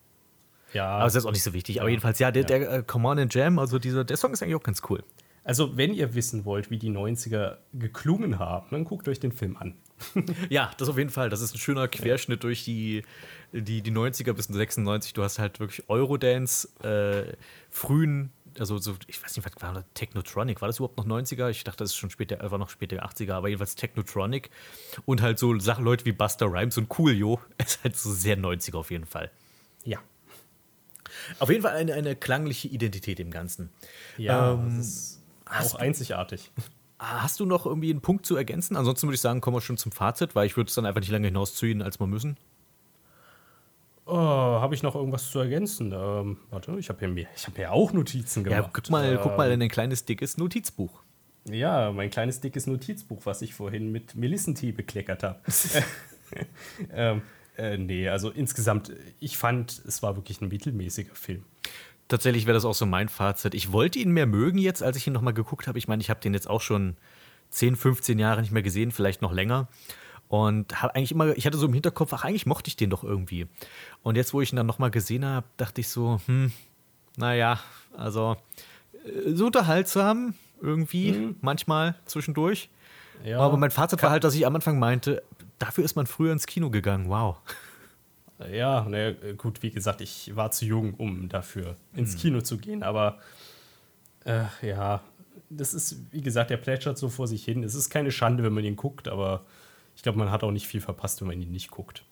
Ja, 0.77 0.89
Aber 0.89 1.05
das 1.05 1.15
ist 1.15 1.25
auch 1.25 1.31
nicht 1.31 1.43
so 1.43 1.53
wichtig. 1.53 1.81
Aber 1.81 1.89
jedenfalls, 1.89 2.19
ja, 2.19 2.29
der, 2.31 2.43
der 2.43 2.71
äh, 2.71 2.83
Come 2.85 3.07
On 3.07 3.17
and 3.17 3.33
Jam, 3.33 3.57
also 3.57 3.79
dieser, 3.79 4.03
der 4.03 4.15
Song 4.15 4.31
ist 4.31 4.43
eigentlich 4.43 4.55
auch 4.55 4.63
ganz 4.63 4.81
cool. 4.89 5.03
also 5.43 5.75
wenn 5.75 5.91
ihr 5.93 6.13
wissen 6.13 6.45
wollt, 6.45 6.69
wie 6.69 6.77
die 6.77 6.91
90er 6.91 7.57
geklungen 7.73 8.37
haben, 8.37 8.67
dann 8.69 8.83
guckt 8.85 9.07
euch 9.07 9.19
den 9.19 9.31
Film 9.31 9.57
an. 9.57 9.73
Ja, 10.49 10.69
das 10.77 10.87
auf 10.89 10.97
jeden 10.99 11.09
Fall. 11.09 11.29
Das 11.31 11.41
ist 11.41 11.55
ein 11.55 11.57
schöner 11.57 11.87
Querschnitt 11.87 12.43
durch 12.43 12.63
die, 12.63 13.01
die, 13.51 13.81
die 13.81 13.91
90er 13.91 14.33
bis 14.33 14.45
96. 14.45 15.13
Du 15.13 15.23
hast 15.23 15.39
halt 15.39 15.59
wirklich 15.59 15.89
Eurodance, 15.89 16.67
äh, 16.83 17.35
frühen, 17.71 18.31
also 18.59 18.77
so, 18.77 18.95
ich 19.07 19.23
weiß 19.23 19.35
nicht, 19.35 19.45
was 19.45 19.61
war 19.61 19.73
das? 19.73 19.85
Technotronic, 19.95 20.61
war 20.61 20.67
das 20.67 20.77
überhaupt 20.77 20.97
noch 20.97 21.07
90er? 21.07 21.49
Ich 21.49 21.63
dachte, 21.63 21.83
das 21.83 21.89
ist 21.91 21.95
schon 21.95 22.11
später, 22.11 22.51
war 22.51 22.59
noch 22.59 22.69
später 22.69 23.03
80er, 23.03 23.33
aber 23.33 23.47
jedenfalls 23.47 23.73
Technotronic. 23.75 24.51
Und 25.05 25.21
halt 25.23 25.39
so 25.39 25.57
Sachen, 25.59 25.83
Leute 25.83 26.05
wie 26.05 26.11
Buster 26.11 26.45
Rhymes 26.45 26.77
und 26.77 26.89
Coolio, 26.89 27.39
ist 27.57 27.83
halt 27.83 27.95
so 27.97 28.11
sehr 28.11 28.37
90er 28.37 28.77
auf 28.77 28.91
jeden 28.91 29.05
Fall. 29.07 29.31
Ja. 29.83 29.99
Auf 31.39 31.49
jeden 31.49 31.61
Fall 31.61 31.75
eine, 31.75 31.93
eine 31.93 32.15
klangliche 32.15 32.67
Identität 32.67 33.19
im 33.19 33.31
Ganzen. 33.31 33.69
Ja, 34.17 34.53
Ähm, 34.53 34.77
das 34.77 34.87
ist 34.87 35.21
auch 35.45 35.75
einzigartig. 35.75 36.51
Ah, 36.97 37.21
Hast 37.21 37.39
du 37.39 37.45
noch 37.45 37.65
irgendwie 37.65 37.91
einen 37.91 38.01
Punkt 38.01 38.25
zu 38.25 38.35
ergänzen? 38.35 38.75
Ansonsten 38.75 39.07
würde 39.07 39.15
ich 39.15 39.21
sagen, 39.21 39.41
kommen 39.41 39.55
wir 39.55 39.61
schon 39.61 39.77
zum 39.77 39.91
Fazit, 39.91 40.35
weil 40.35 40.45
ich 40.47 40.57
würde 40.57 40.69
es 40.69 40.75
dann 40.75 40.85
einfach 40.85 41.01
nicht 41.01 41.11
lange 41.11 41.27
hinausziehen, 41.27 41.81
als 41.81 41.99
wir 41.99 42.07
müssen. 42.07 42.37
Oh, 44.05 44.15
Habe 44.15 44.73
ich 44.73 44.83
noch 44.83 44.95
irgendwas 44.95 45.29
zu 45.29 45.39
ergänzen? 45.39 45.91
Ähm, 45.93 46.37
warte, 46.49 46.77
ich 46.79 46.87
habe 46.89 47.05
hier, 47.05 47.27
ich 47.35 47.45
hab 47.45 47.55
hier 47.57 47.73
auch 47.73 47.91
Notizen 47.91 48.43
gemacht. 48.45 48.61
Ja, 48.63 48.69
guck 48.71 48.89
mal, 48.89 49.19
guck 49.21 49.37
mal 49.37 49.51
in 49.51 49.61
ein 49.61 49.69
kleines, 49.69 50.05
dickes 50.05 50.37
Notizbuch. 50.37 51.03
Ja, 51.49 51.91
mein 51.91 52.09
kleines 52.09 52.39
dickes 52.39 52.67
Notizbuch, 52.67 53.25
was 53.25 53.41
ich 53.41 53.53
vorhin 53.53 53.91
mit 53.91 54.15
Melissentee 54.15 54.71
bekleckert 54.71 55.23
habe. 55.23 55.39
ähm, 56.93 57.21
äh, 57.57 57.77
nee, 57.77 58.07
also 58.07 58.29
insgesamt, 58.29 58.91
ich 59.19 59.37
fand, 59.37 59.81
es 59.87 60.03
war 60.03 60.15
wirklich 60.15 60.41
ein 60.41 60.47
mittelmäßiger 60.47 61.15
Film. 61.15 61.43
Tatsächlich 62.07 62.45
wäre 62.45 62.53
das 62.53 62.65
auch 62.65 62.75
so 62.75 62.85
mein 62.85 63.09
Fazit. 63.09 63.53
Ich 63.53 63.71
wollte 63.71 63.99
ihn 63.99 64.11
mehr 64.11 64.27
mögen 64.27 64.59
jetzt, 64.59 64.81
als 64.81 64.95
ich 64.95 65.07
ihn 65.07 65.13
nochmal 65.13 65.33
geguckt 65.33 65.67
habe. 65.67 65.77
Ich 65.77 65.87
meine, 65.87 66.01
ich 66.01 66.09
habe 66.09 66.21
den 66.21 66.33
jetzt 66.33 66.49
auch 66.49 66.61
schon 66.61 66.95
10, 67.49 67.75
15 67.75 68.19
Jahre 68.19 68.41
nicht 68.41 68.51
mehr 68.51 68.61
gesehen, 68.63 68.91
vielleicht 68.91 69.21
noch 69.21 69.33
länger. 69.33 69.67
Und 70.29 70.81
habe 70.81 70.95
eigentlich 70.95 71.11
immer, 71.11 71.35
ich 71.35 71.45
hatte 71.45 71.57
so 71.57 71.65
im 71.65 71.73
Hinterkopf, 71.73 72.13
ach, 72.13 72.23
eigentlich 72.23 72.45
mochte 72.45 72.67
ich 72.67 72.75
den 72.75 72.89
doch 72.89 73.03
irgendwie. 73.03 73.47
Und 74.03 74.15
jetzt, 74.15 74.33
wo 74.33 74.41
ich 74.41 74.53
ihn 74.53 74.57
dann 74.57 74.67
nochmal 74.67 74.91
gesehen 74.91 75.25
habe, 75.25 75.47
dachte 75.57 75.81
ich 75.81 75.89
so, 75.89 76.19
hm, 76.27 76.51
naja, 77.17 77.59
also 77.95 78.37
äh, 79.05 79.31
so 79.33 79.47
unterhaltsam 79.47 80.33
irgendwie, 80.61 81.35
manchmal 81.41 81.95
zwischendurch. 82.05 82.69
Ja, 83.23 83.39
Aber 83.39 83.57
mein 83.57 83.71
Fazit 83.71 84.01
war 84.03 84.11
halt, 84.11 84.23
dass 84.23 84.35
ich 84.35 84.45
am 84.45 84.55
Anfang 84.55 84.79
meinte, 84.79 85.23
dafür 85.59 85.83
ist 85.83 85.95
man 85.95 86.07
früher 86.07 86.31
ins 86.31 86.45
Kino 86.45 86.69
gegangen. 86.69 87.09
Wow. 87.09 87.37
Ja, 88.51 88.83
ne, 88.87 89.15
gut, 89.35 89.63
wie 89.63 89.71
gesagt, 89.71 90.01
ich 90.01 90.35
war 90.35 90.51
zu 90.51 90.65
jung, 90.65 90.93
um 90.93 91.27
dafür 91.27 91.75
ins 91.95 92.13
Hm. 92.13 92.19
Kino 92.19 92.41
zu 92.41 92.57
gehen, 92.57 92.83
aber 92.83 93.17
äh, 94.25 94.43
ja, 94.61 95.01
das 95.49 95.73
ist, 95.73 96.11
wie 96.11 96.21
gesagt, 96.21 96.49
der 96.49 96.57
plätschert 96.57 96.97
so 96.97 97.09
vor 97.09 97.27
sich 97.27 97.43
hin. 97.43 97.63
Es 97.63 97.73
ist 97.73 97.89
keine 97.89 98.11
Schande, 98.11 98.43
wenn 98.43 98.53
man 98.53 98.63
ihn 98.63 98.75
guckt, 98.75 99.07
aber 99.07 99.45
ich 99.95 100.03
glaube, 100.03 100.19
man 100.19 100.29
hat 100.29 100.43
auch 100.43 100.51
nicht 100.51 100.67
viel 100.67 100.81
verpasst, 100.81 101.21
wenn 101.21 101.27
man 101.29 101.41
ihn 101.41 101.51
nicht 101.51 101.71
guckt. 101.71 102.03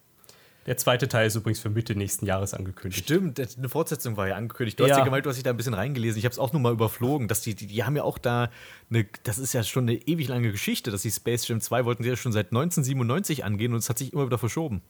Der 0.66 0.78
zweite 0.78 1.08
Teil 1.08 1.28
ist 1.28 1.36
übrigens 1.36 1.60
für 1.60 1.70
Mitte 1.70 1.96
nächsten 1.96 2.26
Jahres 2.26 2.56
angekündigt. 2.56 3.04
Stimmt, 3.04 3.40
eine 3.40 3.70
Fortsetzung 3.70 4.18
war 4.18 4.28
ja 4.28 4.36
angekündigt. 4.36 4.80
Du 4.80 4.84
hast 4.84 4.90
Ja. 4.90 4.98
ja 5.00 5.04
gemeint, 5.04 5.26
du 5.26 5.30
hast 5.30 5.36
dich 5.36 5.44
da 5.44 5.52
ein 5.52 5.58
bisschen 5.58 5.76
reingelesen. 5.76 6.18
Ich 6.18 6.26
habe 6.26 6.34
es 6.34 6.40
auch 6.40 6.54
nur 6.54 6.62
mal 6.62 6.74
überflogen. 6.74 7.28
Dass 7.28 7.42
die, 7.42 7.54
die, 7.54 7.68
die 7.68 7.84
haben 7.84 7.96
ja 7.96 8.04
auch 8.04 8.18
da 8.18 8.50
eine, 8.90 9.06
das 9.24 9.38
ist 9.38 9.54
ja 9.54 9.62
schon 9.64 9.84
eine 9.84 9.94
ewig 9.96 10.28
lange 10.28 10.52
Geschichte, 10.52 10.90
dass 10.90 11.04
die 11.04 11.12
Space 11.12 11.48
Jam 11.48 11.62
2 11.62 11.86
wollten 11.86 12.02
sie 12.04 12.10
ja 12.10 12.16
schon 12.16 12.32
seit 12.32 12.48
1997 12.48 13.46
angehen 13.46 13.74
und 13.74 13.80
es 13.80 13.90
hat 13.90 14.00
sich 14.00 14.12
immer 14.12 14.26
wieder 14.26 14.40
verschoben. 14.40 14.82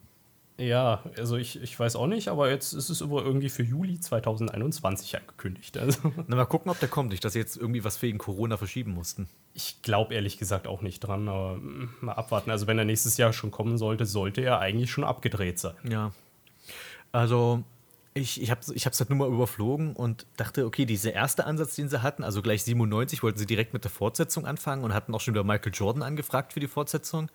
Ja, 0.58 1.02
also 1.18 1.36
ich, 1.36 1.60
ich 1.62 1.78
weiß 1.78 1.96
auch 1.96 2.06
nicht, 2.06 2.28
aber 2.28 2.48
jetzt 2.48 2.72
ist 2.72 2.88
es 2.88 3.02
aber 3.02 3.22
irgendwie 3.22 3.50
für 3.50 3.62
Juli 3.62 4.00
2021 4.00 5.16
angekündigt. 5.18 5.76
Also 5.76 6.12
Na, 6.26 6.36
mal 6.36 6.46
gucken, 6.46 6.70
ob 6.70 6.80
der 6.80 6.88
kommt. 6.88 7.10
Nicht, 7.10 7.24
dass 7.24 7.34
sie 7.34 7.38
jetzt 7.40 7.56
irgendwie 7.58 7.84
was 7.84 8.00
wegen 8.00 8.16
Corona 8.16 8.56
verschieben 8.56 8.92
mussten. 8.92 9.28
ich 9.52 9.82
glaube 9.82 10.14
ehrlich 10.14 10.38
gesagt 10.38 10.66
auch 10.66 10.80
nicht 10.80 11.00
dran, 11.00 11.28
aber 11.28 11.56
mm, 11.56 11.96
mal 12.00 12.12
abwarten. 12.14 12.50
Also 12.50 12.66
wenn 12.66 12.78
er 12.78 12.86
nächstes 12.86 13.18
Jahr 13.18 13.34
schon 13.34 13.50
kommen 13.50 13.76
sollte, 13.76 14.06
sollte 14.06 14.40
er 14.40 14.58
eigentlich 14.60 14.90
schon 14.90 15.04
abgedreht 15.04 15.58
sein. 15.58 15.74
Ja. 15.88 16.12
Also, 17.12 17.62
Ich, 18.14 18.40
ich 18.40 18.50
habe 18.50 18.60
es 18.62 18.70
ich 18.70 18.86
hab's 18.86 18.98
halt 18.98 19.10
nur 19.10 19.18
mal 19.18 19.28
überflogen 19.28 19.94
und 19.94 20.26
dachte, 20.38 20.64
okay, 20.64 20.86
dieser 20.86 21.12
erste 21.12 21.44
Ansatz, 21.44 21.76
den 21.76 21.90
sie 21.90 22.02
hatten, 22.02 22.24
also 22.24 22.40
gleich 22.40 22.64
97, 22.64 23.22
wollten 23.22 23.38
sie 23.38 23.44
direkt 23.46 23.74
mit 23.74 23.84
der 23.84 23.90
Fortsetzung 23.90 24.46
anfangen 24.46 24.84
und 24.84 24.94
hatten 24.94 25.14
auch 25.14 25.20
schon 25.20 25.34
wieder 25.34 25.44
Michael 25.44 25.72
Jordan 25.74 26.02
angefragt 26.02 26.54
für 26.54 26.60
die 26.60 26.66
Fortsetzung. 26.66 27.30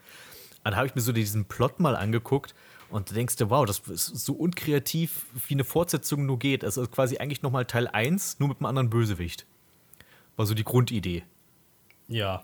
Dann 0.63 0.75
habe 0.75 0.87
ich 0.87 0.95
mir 0.95 1.01
so 1.01 1.11
diesen 1.11 1.45
Plot 1.45 1.79
mal 1.79 1.95
angeguckt 1.95 2.55
und 2.91 3.09
du 3.09 3.13
denkst 3.13 3.37
dir, 3.37 3.49
wow, 3.49 3.65
das 3.65 3.79
ist 3.79 4.25
so 4.25 4.33
unkreativ, 4.33 5.25
wie 5.47 5.53
eine 5.53 5.63
Fortsetzung 5.63 6.25
nur 6.25 6.37
geht. 6.37 6.63
Also 6.63 6.85
quasi 6.87 7.17
eigentlich 7.17 7.41
nochmal 7.41 7.65
Teil 7.65 7.87
1, 7.87 8.39
nur 8.39 8.49
mit 8.49 8.59
einem 8.59 8.65
anderen 8.65 8.89
Bösewicht. 8.89 9.45
War 10.35 10.45
so 10.45 10.53
die 10.53 10.65
Grundidee. 10.65 11.23
Ja. 12.09 12.43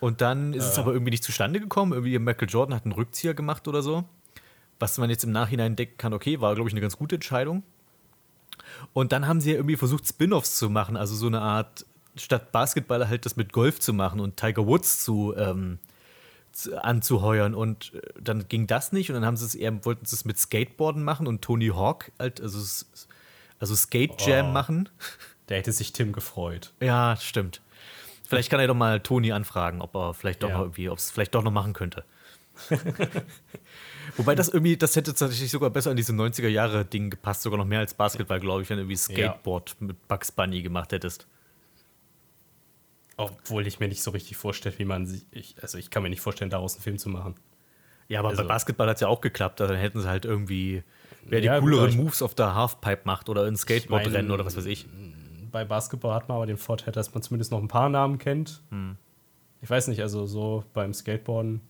Und 0.00 0.20
dann 0.20 0.54
ist 0.54 0.64
es 0.64 0.78
aber 0.78 0.92
irgendwie 0.92 1.12
nicht 1.12 1.22
zustande 1.22 1.60
gekommen. 1.60 1.92
Irgendwie 1.92 2.18
Michael 2.18 2.48
Jordan 2.48 2.74
hat 2.74 2.84
einen 2.84 2.92
Rückzieher 2.92 3.34
gemacht 3.34 3.68
oder 3.68 3.82
so. 3.82 4.04
Was 4.80 4.98
man 4.98 5.08
jetzt 5.08 5.24
im 5.24 5.30
Nachhinein 5.32 5.76
denken 5.76 5.98
kann, 5.98 6.14
okay, 6.14 6.40
war, 6.40 6.54
glaube 6.54 6.68
ich, 6.68 6.74
eine 6.74 6.80
ganz 6.80 6.96
gute 6.96 7.16
Entscheidung. 7.16 7.62
Und 8.92 9.12
dann 9.12 9.28
haben 9.28 9.40
sie 9.40 9.50
ja 9.50 9.56
irgendwie 9.56 9.76
versucht, 9.76 10.06
Spin-offs 10.06 10.56
zu 10.56 10.68
machen, 10.68 10.96
also 10.96 11.14
so 11.14 11.26
eine 11.26 11.40
Art, 11.40 11.86
statt 12.16 12.50
Basketball 12.50 13.08
halt 13.08 13.24
das 13.24 13.36
mit 13.36 13.52
Golf 13.52 13.80
zu 13.80 13.92
machen 13.92 14.20
und 14.20 14.36
Tiger 14.36 14.66
Woods 14.66 15.04
zu, 15.04 15.34
ähm, 15.36 15.78
zu 15.78 15.89
anzuheuern. 16.82 17.54
Und 17.54 17.92
äh, 17.94 18.00
dann 18.20 18.48
ging 18.48 18.66
das 18.66 18.92
nicht 18.92 19.10
und 19.10 19.14
dann 19.14 19.24
haben 19.26 19.36
sie 19.36 19.44
es 19.46 19.54
eher, 19.54 19.84
wollten 19.84 20.04
sie 20.06 20.16
es 20.16 20.24
mit 20.24 20.38
Skateboarden 20.38 21.02
machen 21.02 21.26
und 21.26 21.42
Tony 21.42 21.68
Hawk 21.68 22.12
halt, 22.18 22.40
also, 22.40 22.84
also 23.58 23.74
Skate 23.76 24.20
Jam 24.26 24.46
Oh. 24.50 24.52
machen. 24.52 24.88
Da 25.46 25.56
hätte 25.56 25.72
sich 25.72 25.92
Tim 25.92 26.12
gefreut. 26.12 26.72
Ja, 26.80 27.16
stimmt. 27.20 27.60
Vielleicht 28.28 28.50
kann 28.50 28.60
er 28.60 28.68
doch 28.68 28.74
mal 28.76 29.00
Toni 29.00 29.32
anfragen, 29.32 29.82
ob 29.82 29.96
er 29.96 30.14
vielleicht 30.14 30.44
doch 30.44 30.48
Ja. 30.48 30.54
noch 30.58 30.62
irgendwie, 30.66 30.88
ob 30.88 30.98
es 30.98 31.10
vielleicht 31.10 31.34
doch 31.34 31.42
noch 31.42 31.50
machen 31.50 31.72
könnte. 31.72 32.04
Wobei 34.16 34.34
das 34.36 34.48
irgendwie, 34.48 34.76
das 34.76 34.96
hätte 34.96 35.12
tatsächlich 35.14 35.50
sogar 35.50 35.70
besser 35.70 35.90
in 35.90 35.96
diese 35.96 36.12
90er 36.12 36.48
Jahre 36.48 36.84
Ding 36.84 37.10
gepasst, 37.10 37.42
sogar 37.42 37.58
noch 37.58 37.64
mehr 37.64 37.80
als 37.80 37.94
Basketball, 37.94 38.38
glaube 38.40 38.62
ich, 38.62 38.70
wenn 38.70 38.76
du 38.76 38.82
irgendwie 38.82 38.96
Skateboard 38.96 39.76
mit 39.80 40.06
Bugs 40.08 40.30
Bunny 40.30 40.62
gemacht 40.62 40.92
hättest. 40.92 41.26
Obwohl 43.20 43.66
ich 43.66 43.80
mir 43.80 43.88
nicht 43.88 44.02
so 44.02 44.10
richtig 44.10 44.36
vorstelle, 44.36 44.78
wie 44.78 44.84
man 44.84 45.06
sich. 45.06 45.26
Ich, 45.30 45.54
also 45.62 45.78
ich 45.78 45.90
kann 45.90 46.02
mir 46.02 46.10
nicht 46.10 46.20
vorstellen, 46.20 46.50
daraus 46.50 46.74
einen 46.74 46.82
Film 46.82 46.98
zu 46.98 47.08
machen. 47.08 47.34
Ja, 48.08 48.20
aber 48.20 48.30
Also- 48.30 48.42
bei 48.42 48.48
Basketball 48.48 48.88
hat 48.88 48.96
es 48.96 49.00
ja 49.00 49.08
auch 49.08 49.20
geklappt, 49.20 49.60
also 49.60 49.72
dann 49.72 49.80
hätten 49.80 50.00
sie 50.00 50.08
halt 50.08 50.24
irgendwie, 50.24 50.82
wer 51.24 51.40
die 51.40 51.46
Ja, 51.46 51.60
cooleren 51.60 51.96
Moves 51.96 52.22
auf 52.22 52.34
der 52.34 52.54
Halfpipe 52.54 53.02
macht 53.04 53.28
oder 53.28 53.44
ein 53.44 53.56
Skateboard-Rennen 53.56 54.26
mein- 54.28 54.30
oder 54.34 54.44
was 54.44 54.56
weiß 54.56 54.66
ich. 54.66 54.86
Bei 55.52 55.64
Basketball 55.64 56.14
hat 56.14 56.28
man 56.28 56.36
aber 56.36 56.46
den 56.46 56.56
Vorteil, 56.56 56.92
dass 56.92 57.12
man 57.14 57.22
zumindest 57.22 57.50
noch 57.52 57.60
ein 57.60 57.68
paar 57.68 57.88
Namen 57.88 58.18
kennt. 58.18 58.62
Hm. 58.70 58.96
Ich 59.62 59.68
weiß 59.70 59.88
nicht, 59.88 60.00
also 60.00 60.26
so 60.26 60.64
beim 60.72 60.94
Skateboarden 60.94 61.60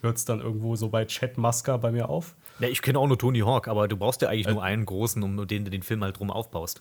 hört 0.00 0.16
es 0.16 0.24
dann 0.24 0.40
irgendwo 0.40 0.76
so 0.76 0.88
bei 0.88 1.04
Chad 1.06 1.36
Musker 1.38 1.78
bei 1.78 1.90
mir 1.92 2.08
auf. 2.08 2.34
Ja, 2.62 2.68
ich 2.68 2.80
kenne 2.80 2.96
auch 3.00 3.08
nur 3.08 3.18
Tony 3.18 3.40
Hawk, 3.40 3.66
aber 3.66 3.88
du 3.88 3.96
brauchst 3.96 4.22
ja 4.22 4.28
eigentlich 4.28 4.46
nur 4.46 4.62
einen 4.62 4.86
großen, 4.86 5.20
um 5.20 5.48
den 5.48 5.64
du 5.64 5.70
den 5.72 5.82
Film 5.82 6.04
halt 6.04 6.20
drum 6.20 6.30
aufbaust. 6.30 6.80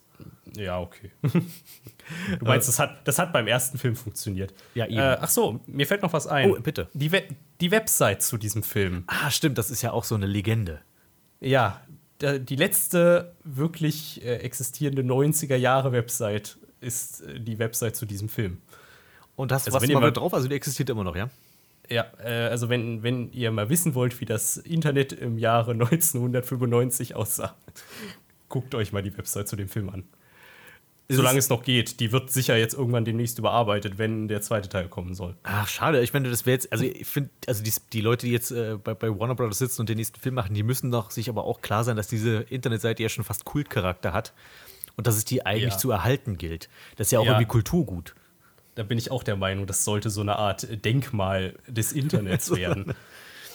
Ja, 0.55 0.79
okay. 0.79 1.09
du 1.23 2.45
meinst, 2.45 2.67
das 2.67 2.77
hat, 2.77 3.07
das 3.07 3.17
hat 3.17 3.33
beim 3.33 3.47
ersten 3.47 3.79
Film 3.79 3.95
funktioniert. 3.95 4.53
Ja, 4.75 4.85
eben. 4.85 4.99
Äh, 4.99 5.17
ach 5.19 5.29
so, 5.29 5.59
mir 5.65 5.87
fällt 5.87 6.03
noch 6.03 6.13
was 6.13 6.27
ein. 6.27 6.51
Oh, 6.51 6.59
bitte. 6.61 6.87
Die, 6.93 7.11
We 7.11 7.23
die 7.61 7.71
Website 7.71 8.21
zu 8.21 8.37
diesem 8.37 8.61
Film. 8.61 9.05
Ah, 9.07 9.31
stimmt, 9.31 9.57
das 9.57 9.71
ist 9.71 9.81
ja 9.81 9.91
auch 9.91 10.03
so 10.03 10.13
eine 10.13 10.27
Legende. 10.27 10.81
Ja, 11.39 11.81
die 12.21 12.55
letzte 12.55 13.35
wirklich 13.43 14.23
äh, 14.23 14.35
existierende 14.35 15.01
90er-Jahre-Website 15.01 16.59
ist 16.79 17.21
äh, 17.21 17.39
die 17.39 17.57
Website 17.57 17.95
zu 17.95 18.05
diesem 18.05 18.29
Film. 18.29 18.59
Und 19.35 19.51
hast 19.51 19.65
Also 19.67 19.81
was 19.81 19.89
mal- 19.89 20.11
drauf? 20.11 20.33
Also 20.35 20.47
die 20.47 20.53
existiert 20.53 20.91
immer 20.91 21.03
noch, 21.03 21.15
ja? 21.15 21.31
Ja, 21.91 22.05
äh, 22.23 22.47
also 22.49 22.69
wenn, 22.69 23.03
wenn 23.03 23.31
ihr 23.33 23.51
mal 23.51 23.69
wissen 23.69 23.93
wollt, 23.95 24.19
wie 24.21 24.25
das 24.25 24.57
Internet 24.57 25.11
im 25.13 25.37
Jahre 25.37 25.71
1995 25.73 27.15
aussah, 27.15 27.55
guckt 28.49 28.73
euch 28.75 28.93
mal 28.93 29.03
die 29.03 29.15
Website 29.17 29.47
zu 29.47 29.55
dem 29.55 29.67
Film 29.69 29.89
an. 29.89 30.03
Solange 31.09 31.39
es 31.39 31.49
noch 31.49 31.63
geht. 31.63 31.99
Die 31.99 32.13
wird 32.13 32.31
sicher 32.31 32.55
jetzt 32.55 32.73
irgendwann 32.73 33.03
demnächst 33.03 33.37
überarbeitet, 33.37 33.97
wenn 33.97 34.29
der 34.29 34.41
zweite 34.41 34.69
Teil 34.69 34.87
kommen 34.87 35.13
soll. 35.13 35.35
Ach, 35.43 35.67
schade. 35.67 36.01
Ich 36.01 36.13
meine, 36.13 36.29
das 36.29 36.45
wäre 36.45 36.53
jetzt, 36.53 36.71
also 36.71 36.85
ich 36.85 37.05
finde, 37.05 37.29
also 37.47 37.61
die, 37.63 37.73
die 37.91 37.99
Leute, 37.99 38.27
die 38.27 38.31
jetzt 38.31 38.51
äh, 38.51 38.77
bei, 38.81 38.93
bei 38.93 39.09
Warner 39.09 39.35
Brothers 39.35 39.57
sitzen 39.57 39.81
und 39.81 39.89
den 39.89 39.97
nächsten 39.97 40.17
Film 40.21 40.35
machen, 40.35 40.53
die 40.53 40.63
müssen 40.63 40.89
doch 40.89 41.11
sich 41.11 41.27
aber 41.27 41.43
auch 41.43 41.59
klar 41.59 41.83
sein, 41.83 41.97
dass 41.97 42.07
diese 42.07 42.37
Internetseite 42.43 43.03
ja 43.03 43.09
schon 43.09 43.25
fast 43.25 43.43
Kultcharakter 43.43 44.13
hat 44.13 44.31
und 44.95 45.05
dass 45.05 45.17
es 45.17 45.25
die 45.25 45.45
eigentlich 45.45 45.73
Ja. 45.73 45.79
zu 45.79 45.91
erhalten 45.91 46.37
gilt. 46.37 46.69
Das 46.95 47.07
ist 47.07 47.11
ja 47.11 47.19
auch 47.19 47.25
Ja. 47.25 47.31
irgendwie 47.33 47.47
Kulturgut. 47.49 48.15
Da 48.75 48.83
bin 48.83 48.97
ich 48.97 49.11
auch 49.11 49.23
der 49.23 49.35
Meinung, 49.35 49.67
das 49.67 49.83
sollte 49.83 50.09
so 50.09 50.21
eine 50.21 50.37
Art 50.37 50.65
Denkmal 50.85 51.55
des 51.67 51.91
Internets 51.91 52.51
werden. 52.55 52.93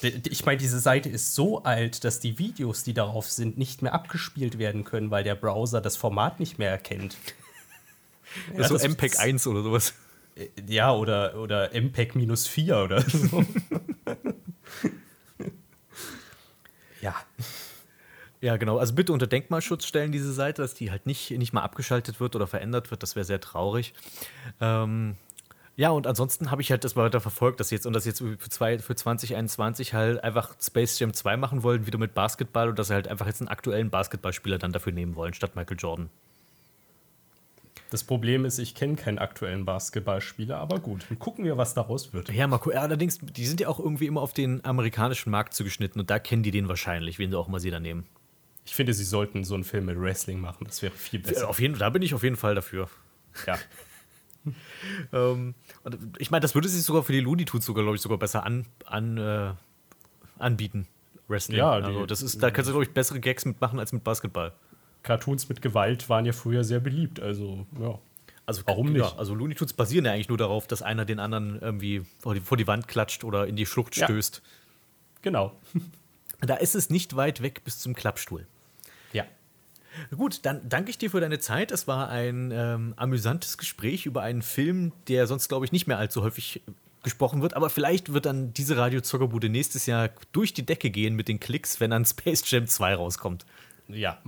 Ich 0.02 0.44
meine, 0.44 0.58
diese 0.58 0.78
Seite 0.78 1.08
ist 1.08 1.34
so 1.34 1.62
alt, 1.64 2.04
dass 2.04 2.20
die 2.20 2.38
Videos, 2.38 2.82
die 2.84 2.92
darauf 2.92 3.30
sind, 3.30 3.56
nicht 3.56 3.80
mehr 3.80 3.94
abgespielt 3.94 4.58
werden 4.58 4.84
können, 4.84 5.10
weil 5.10 5.24
der 5.24 5.34
Browser 5.34 5.80
das 5.80 5.96
Format 5.96 6.38
nicht 6.38 6.58
mehr 6.58 6.70
erkennt. 6.70 7.16
so 8.56 8.74
das- 8.74 8.84
MPEG 8.84 9.18
1 9.18 9.46
oder 9.46 9.62
sowas. 9.62 9.94
Äh, 10.36 10.48
Ja, 10.68 10.92
oder, 10.92 11.36
oder 11.36 11.72
MPEG 11.74 12.14
minus 12.14 12.46
4 12.46 12.76
oder 12.76 13.00
so. 13.00 13.42
ja. 17.00 17.14
Ja, 18.40 18.56
genau. 18.56 18.78
Also 18.78 18.94
bitte 18.94 19.12
unter 19.12 19.26
Denkmalschutz 19.26 19.86
stellen 19.86 20.12
diese 20.12 20.32
Seite, 20.32 20.62
dass 20.62 20.74
die 20.74 20.90
halt 20.90 21.06
nicht, 21.06 21.30
nicht 21.30 21.52
mal 21.52 21.62
abgeschaltet 21.62 22.20
wird 22.20 22.36
oder 22.36 22.46
verändert 22.46 22.90
wird. 22.90 23.02
Das 23.02 23.16
wäre 23.16 23.24
sehr 23.24 23.40
traurig. 23.40 23.94
Ähm, 24.60 25.16
ja, 25.76 25.90
und 25.90 26.06
ansonsten 26.06 26.50
habe 26.50 26.62
ich 26.62 26.70
halt 26.70 26.84
das 26.84 26.94
mal 26.94 27.04
weiter 27.04 27.20
verfolgt, 27.20 27.60
dass 27.60 27.70
jetzt 27.70 27.86
und 27.86 27.92
das 27.92 28.06
jetzt 28.06 28.20
für, 28.20 28.48
zwei, 28.48 28.78
für 28.78 28.94
2021 28.94 29.92
halt 29.92 30.24
einfach 30.24 30.54
Space 30.60 30.98
Jam 30.98 31.12
2 31.12 31.36
machen 31.36 31.62
wollen, 31.62 31.86
wieder 31.86 31.98
mit 31.98 32.14
Basketball 32.14 32.70
und 32.70 32.78
dass 32.78 32.88
sie 32.88 32.94
halt 32.94 33.08
einfach 33.08 33.26
jetzt 33.26 33.42
einen 33.42 33.48
aktuellen 33.48 33.90
Basketballspieler 33.90 34.58
dann 34.58 34.72
dafür 34.72 34.92
nehmen 34.92 35.16
wollen, 35.16 35.34
statt 35.34 35.54
Michael 35.54 35.76
Jordan. 35.78 36.08
Das 37.90 38.04
Problem 38.04 38.44
ist, 38.44 38.58
ich 38.58 38.74
kenne 38.74 38.96
keinen 38.96 39.18
aktuellen 39.18 39.64
Basketballspieler, 39.64 40.56
aber 40.56 40.80
gut, 40.80 41.06
gucken 41.18 41.44
wir, 41.44 41.56
was 41.56 41.74
daraus 41.74 42.12
wird. 42.12 42.30
Ja, 42.32 42.46
Marco, 42.46 42.70
allerdings, 42.70 43.18
die 43.20 43.46
sind 43.46 43.60
ja 43.60 43.68
auch 43.68 43.78
irgendwie 43.78 44.06
immer 44.06 44.22
auf 44.22 44.32
den 44.32 44.64
amerikanischen 44.64 45.30
Markt 45.30 45.54
zugeschnitten 45.54 46.00
und 46.00 46.10
da 46.10 46.18
kennen 46.18 46.42
die 46.42 46.50
den 46.50 46.68
wahrscheinlich, 46.68 47.18
wen 47.18 47.30
sie 47.30 47.38
auch 47.38 47.48
immer 47.48 47.60
sie 47.60 47.70
da 47.70 47.80
nehmen. 47.80 48.06
Ich 48.66 48.74
finde, 48.74 48.92
sie 48.92 49.04
sollten 49.04 49.44
so 49.44 49.54
einen 49.54 49.64
Film 49.64 49.86
mit 49.86 49.98
Wrestling 49.98 50.40
machen, 50.40 50.64
das 50.66 50.82
wäre 50.82 50.92
viel 50.92 51.20
Ja, 51.22 51.28
besser. 51.28 51.48
auf 51.48 51.60
jeden, 51.60 51.78
da 51.78 51.88
bin 51.88 52.02
ich 52.02 52.12
auf 52.14 52.22
jeden 52.22 52.36
Fall 52.36 52.54
dafür. 52.54 52.88
Ja. 53.46 53.58
Ähm, 55.12 55.54
und 55.82 55.98
ich 56.20 56.30
meine, 56.30 56.40
das 56.40 56.54
würde 56.54 56.68
sich 56.68 56.84
sogar 56.84 57.02
für 57.02 57.10
die 57.12 57.18
Looney 57.18 57.44
Tunes 57.46 57.64
sogar, 57.66 57.82
glaube 57.82 57.96
ich, 57.96 58.00
sogar 58.02 58.16
besser 58.16 58.44
an, 58.44 58.64
an, 58.84 59.18
äh, 59.18 59.52
anbieten. 60.38 60.86
Wrestling. 61.26 61.58
Ja, 61.58 61.80
die- 61.80 61.86
also 61.86 62.06
das 62.06 62.22
ist, 62.22 62.40
da 62.40 62.52
kannst 62.52 62.68
du, 62.68 62.72
glaube 62.72 62.84
ich, 62.84 62.92
bessere 62.92 63.18
Gags 63.18 63.44
mitmachen 63.44 63.80
als 63.80 63.92
mit 63.92 64.04
Basketball. 64.04 64.52
Cartoons 65.02 65.48
mit 65.48 65.62
Gewalt 65.62 66.08
waren 66.08 66.24
ja 66.26 66.32
früher 66.32 66.62
sehr 66.62 66.78
beliebt, 66.78 67.18
also 67.18 67.66
ja. 67.80 67.98
Also, 68.46 68.62
Warum 68.66 68.94
ja, 68.94 69.06
nicht? 69.06 69.18
also 69.18 69.34
Looney 69.34 69.56
Tunes 69.56 69.72
basieren 69.72 70.04
ja 70.04 70.12
eigentlich 70.12 70.28
nur 70.28 70.38
darauf, 70.38 70.68
dass 70.68 70.80
einer 70.82 71.04
den 71.04 71.18
anderen 71.18 71.60
irgendwie 71.60 72.02
vor 72.20 72.34
die, 72.34 72.40
vor 72.40 72.56
die 72.56 72.68
Wand 72.68 72.86
klatscht 72.86 73.24
oder 73.24 73.48
in 73.48 73.56
die 73.56 73.66
Schlucht 73.66 73.96
Ja. 73.96 74.06
stößt. 74.06 74.42
Genau. 75.22 75.58
Da 76.40 76.54
ist 76.56 76.74
es 76.74 76.90
nicht 76.90 77.16
weit 77.16 77.40
weg 77.40 77.64
bis 77.64 77.78
zum 77.80 77.94
Klappstuhl. 77.94 78.46
Gut, 80.16 80.40
dann 80.44 80.68
danke 80.68 80.90
ich 80.90 80.98
dir 80.98 81.10
für 81.10 81.20
deine 81.20 81.38
Zeit. 81.38 81.70
Es 81.70 81.86
war 81.86 82.08
ein 82.08 82.50
ähm, 82.52 82.94
amüsantes 82.96 83.58
Gespräch 83.58 84.06
über 84.06 84.22
einen 84.22 84.42
Film, 84.42 84.92
der 85.08 85.26
sonst, 85.26 85.48
glaube 85.48 85.64
ich, 85.64 85.72
nicht 85.72 85.86
mehr 85.86 85.98
allzu 85.98 86.22
häufig 86.22 86.62
gesprochen 87.02 87.40
wird. 87.40 87.54
Aber 87.54 87.70
vielleicht 87.70 88.12
wird 88.12 88.26
dann 88.26 88.52
diese 88.52 88.76
Radio 88.76 89.00
Zuckerbude 89.00 89.48
nächstes 89.48 89.86
Jahr 89.86 90.10
durch 90.32 90.52
die 90.52 90.66
Decke 90.66 90.90
gehen 90.90 91.14
mit 91.14 91.28
den 91.28 91.40
Klicks, 91.40 91.80
wenn 91.80 91.90
dann 91.90 92.04
Space 92.04 92.42
Jam 92.50 92.66
2 92.66 92.94
rauskommt. 92.94 93.46
Ja. 93.88 94.18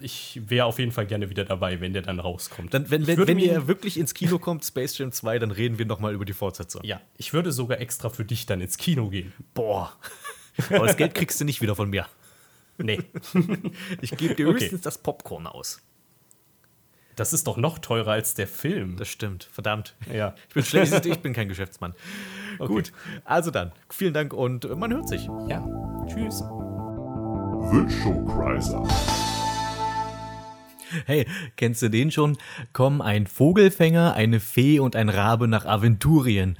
Ich 0.00 0.40
wäre 0.46 0.66
auf 0.66 0.78
jeden 0.78 0.92
Fall 0.92 1.06
gerne 1.06 1.28
wieder 1.30 1.44
dabei, 1.44 1.80
wenn 1.80 1.92
der 1.92 2.02
dann 2.02 2.20
rauskommt. 2.20 2.72
Dann, 2.72 2.90
wenn, 2.90 3.06
wenn, 3.06 3.26
wenn 3.26 3.38
ihr 3.38 3.66
wirklich 3.66 3.98
ins 3.98 4.14
Kino 4.14 4.38
kommt, 4.38 4.64
Space 4.64 4.96
Jam 4.98 5.10
2, 5.10 5.38
dann 5.38 5.50
reden 5.50 5.78
wir 5.78 5.86
nochmal 5.86 6.14
über 6.14 6.24
die 6.24 6.34
Fortsetzung. 6.34 6.84
Ja, 6.84 7.00
ich 7.16 7.32
würde 7.32 7.50
sogar 7.50 7.80
extra 7.80 8.10
für 8.10 8.24
dich 8.24 8.46
dann 8.46 8.60
ins 8.60 8.76
Kino 8.76 9.08
gehen. 9.08 9.32
Boah. 9.54 9.92
Aber 10.70 10.86
das 10.86 10.96
Geld 10.96 11.14
kriegst 11.14 11.40
du 11.40 11.44
nicht 11.44 11.62
wieder 11.62 11.74
von 11.74 11.88
mir. 11.88 12.06
Nee, 12.78 13.00
Ich 14.00 14.16
gebe 14.16 14.34
dir 14.34 14.48
Okay. 14.48 14.60
höchstens 14.60 14.80
das 14.82 14.98
Popcorn 14.98 15.46
aus. 15.46 15.82
das 17.16 17.32
ist 17.32 17.46
doch 17.48 17.56
noch 17.56 17.78
teurer 17.80 18.12
als 18.12 18.34
der 18.34 18.46
Film. 18.46 18.96
Das 18.96 19.08
stimmt, 19.08 19.44
verdammt. 19.52 19.96
Ja. 20.12 20.34
Ich 20.48 20.54
bin 20.54 20.64
schlecht, 20.64 21.04
ich 21.04 21.18
bin 21.18 21.32
kein 21.32 21.48
Geschäftsmann. 21.48 21.94
Gut, 22.58 22.92
also 23.24 23.50
dann, 23.50 23.72
vielen 23.90 24.14
Dank 24.14 24.32
und 24.32 24.64
äh, 24.64 24.74
man 24.76 24.92
hört 24.92 25.08
sich. 25.08 25.28
Ja. 25.48 25.66
Tschüss. 26.06 26.42
The. 27.70 28.76
Hey, 31.04 31.26
kennst 31.56 31.82
du 31.82 31.90
den 31.90 32.10
schon? 32.10 32.38
Kommen 32.72 33.02
ein 33.02 33.26
Vogelfänger, 33.26 34.14
eine 34.14 34.40
Fee 34.40 34.78
und 34.80 34.96
ein 34.96 35.08
Rabe 35.10 35.46
nach 35.48 35.66
Aventurien. 35.66 36.56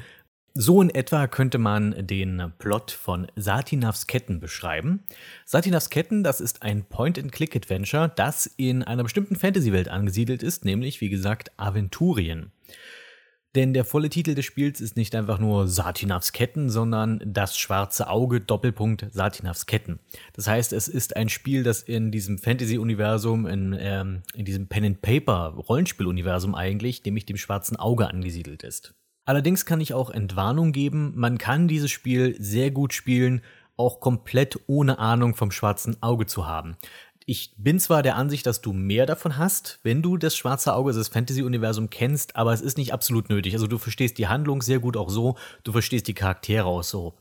So 0.55 0.82
in 0.82 0.90
etwa 0.90 1.28
könnte 1.28 1.59
man 1.59 1.94
den 2.07 2.53
Plot 2.59 2.90
von 2.90 3.28
Satinavs 3.36 4.07
Ketten 4.07 4.40
beschreiben. 4.40 5.05
Satinavs 5.44 5.88
Ketten, 5.88 6.24
das 6.24 6.40
ist 6.40 6.62
ein 6.62 6.84
Point-and-Click-Adventure, 6.84 8.12
das 8.16 8.46
in 8.57 8.82
einer 8.82 9.05
bestimmten 9.05 9.36
Fantasy-Welt 9.36 9.88
angesiedelt 9.88 10.42
ist, 10.42 10.64
nämlich, 10.64 11.01
wie 11.01 11.11
gesagt, 11.11 11.53
Aventurien. 11.57 12.51
Denn 13.55 13.72
der 13.72 13.84
volle 13.84 14.11
Titel 14.11 14.34
des 14.34 14.44
Spiels 14.44 14.80
ist 14.80 14.96
nicht 14.96 15.14
einfach 15.14 15.38
nur 15.38 15.68
Satinavs 15.68 16.32
Ketten, 16.32 16.68
sondern 16.68 17.22
das 17.24 17.57
schwarze 17.57 18.09
Auge 18.09 18.40
Doppelpunkt 18.40 19.07
Satinavs 19.11 19.66
Ketten. 19.66 20.01
Das 20.34 20.46
heißt, 20.46 20.72
es 20.72 20.86
ist 20.86 21.16
ein 21.16 21.28
Spiel, 21.28 21.62
das 21.62 21.82
in 21.82 22.11
diesem 22.11 22.38
Fantasy-Universum, 22.38 23.46
in, 23.46 23.76
ähm, 23.78 24.22
in 24.34 24.44
diesem 24.44 24.68
Pen-and-Paper-Rollenspiel-Universum 24.68 26.55
eigentlich, 26.55 27.03
nämlich 27.05 27.26
dem 27.26 27.36
schwarzen 27.36 27.76
Auge 27.76 28.09
angesiedelt 28.09 28.64
ist. 28.64 28.94
Allerdings 29.28 29.66
kann 29.66 29.82
ich 29.82 29.92
auch 29.92 30.08
Entwarnung 30.08 30.72
geben, 30.72 31.12
man 31.14 31.36
kann 31.36 31.68
dieses 31.68 31.90
Spiel 31.90 32.34
sehr 32.38 32.70
gut 32.70 32.94
spielen, 32.94 33.42
auch 33.76 34.00
komplett 34.00 34.58
ohne 34.68 34.98
Ahnung 34.98 35.34
vom 35.34 35.50
schwarzen 35.50 36.02
Auge 36.02 36.24
zu 36.24 36.46
haben. 36.46 36.78
Ich 37.30 37.52
bin 37.58 37.78
zwar 37.78 38.02
der 38.02 38.16
Ansicht, 38.16 38.46
dass 38.46 38.62
du 38.62 38.72
mehr 38.72 39.04
davon 39.04 39.36
hast, 39.36 39.80
wenn 39.82 40.00
du 40.00 40.16
das 40.16 40.34
schwarze 40.34 40.72
Auge, 40.72 40.88
also 40.88 41.00
das 41.00 41.08
Fantasy-Universum 41.08 41.90
kennst, 41.90 42.36
aber 42.36 42.54
es 42.54 42.62
ist 42.62 42.78
nicht 42.78 42.94
absolut 42.94 43.28
nötig. 43.28 43.52
Also 43.52 43.66
du 43.66 43.76
verstehst 43.76 44.16
die 44.16 44.28
Handlung 44.28 44.62
sehr 44.62 44.78
gut 44.78 44.96
auch 44.96 45.10
so, 45.10 45.36
du 45.62 45.72
verstehst 45.72 46.08
die 46.08 46.14
Charaktere 46.14 46.64
auch 46.64 46.82
so. 46.82 47.12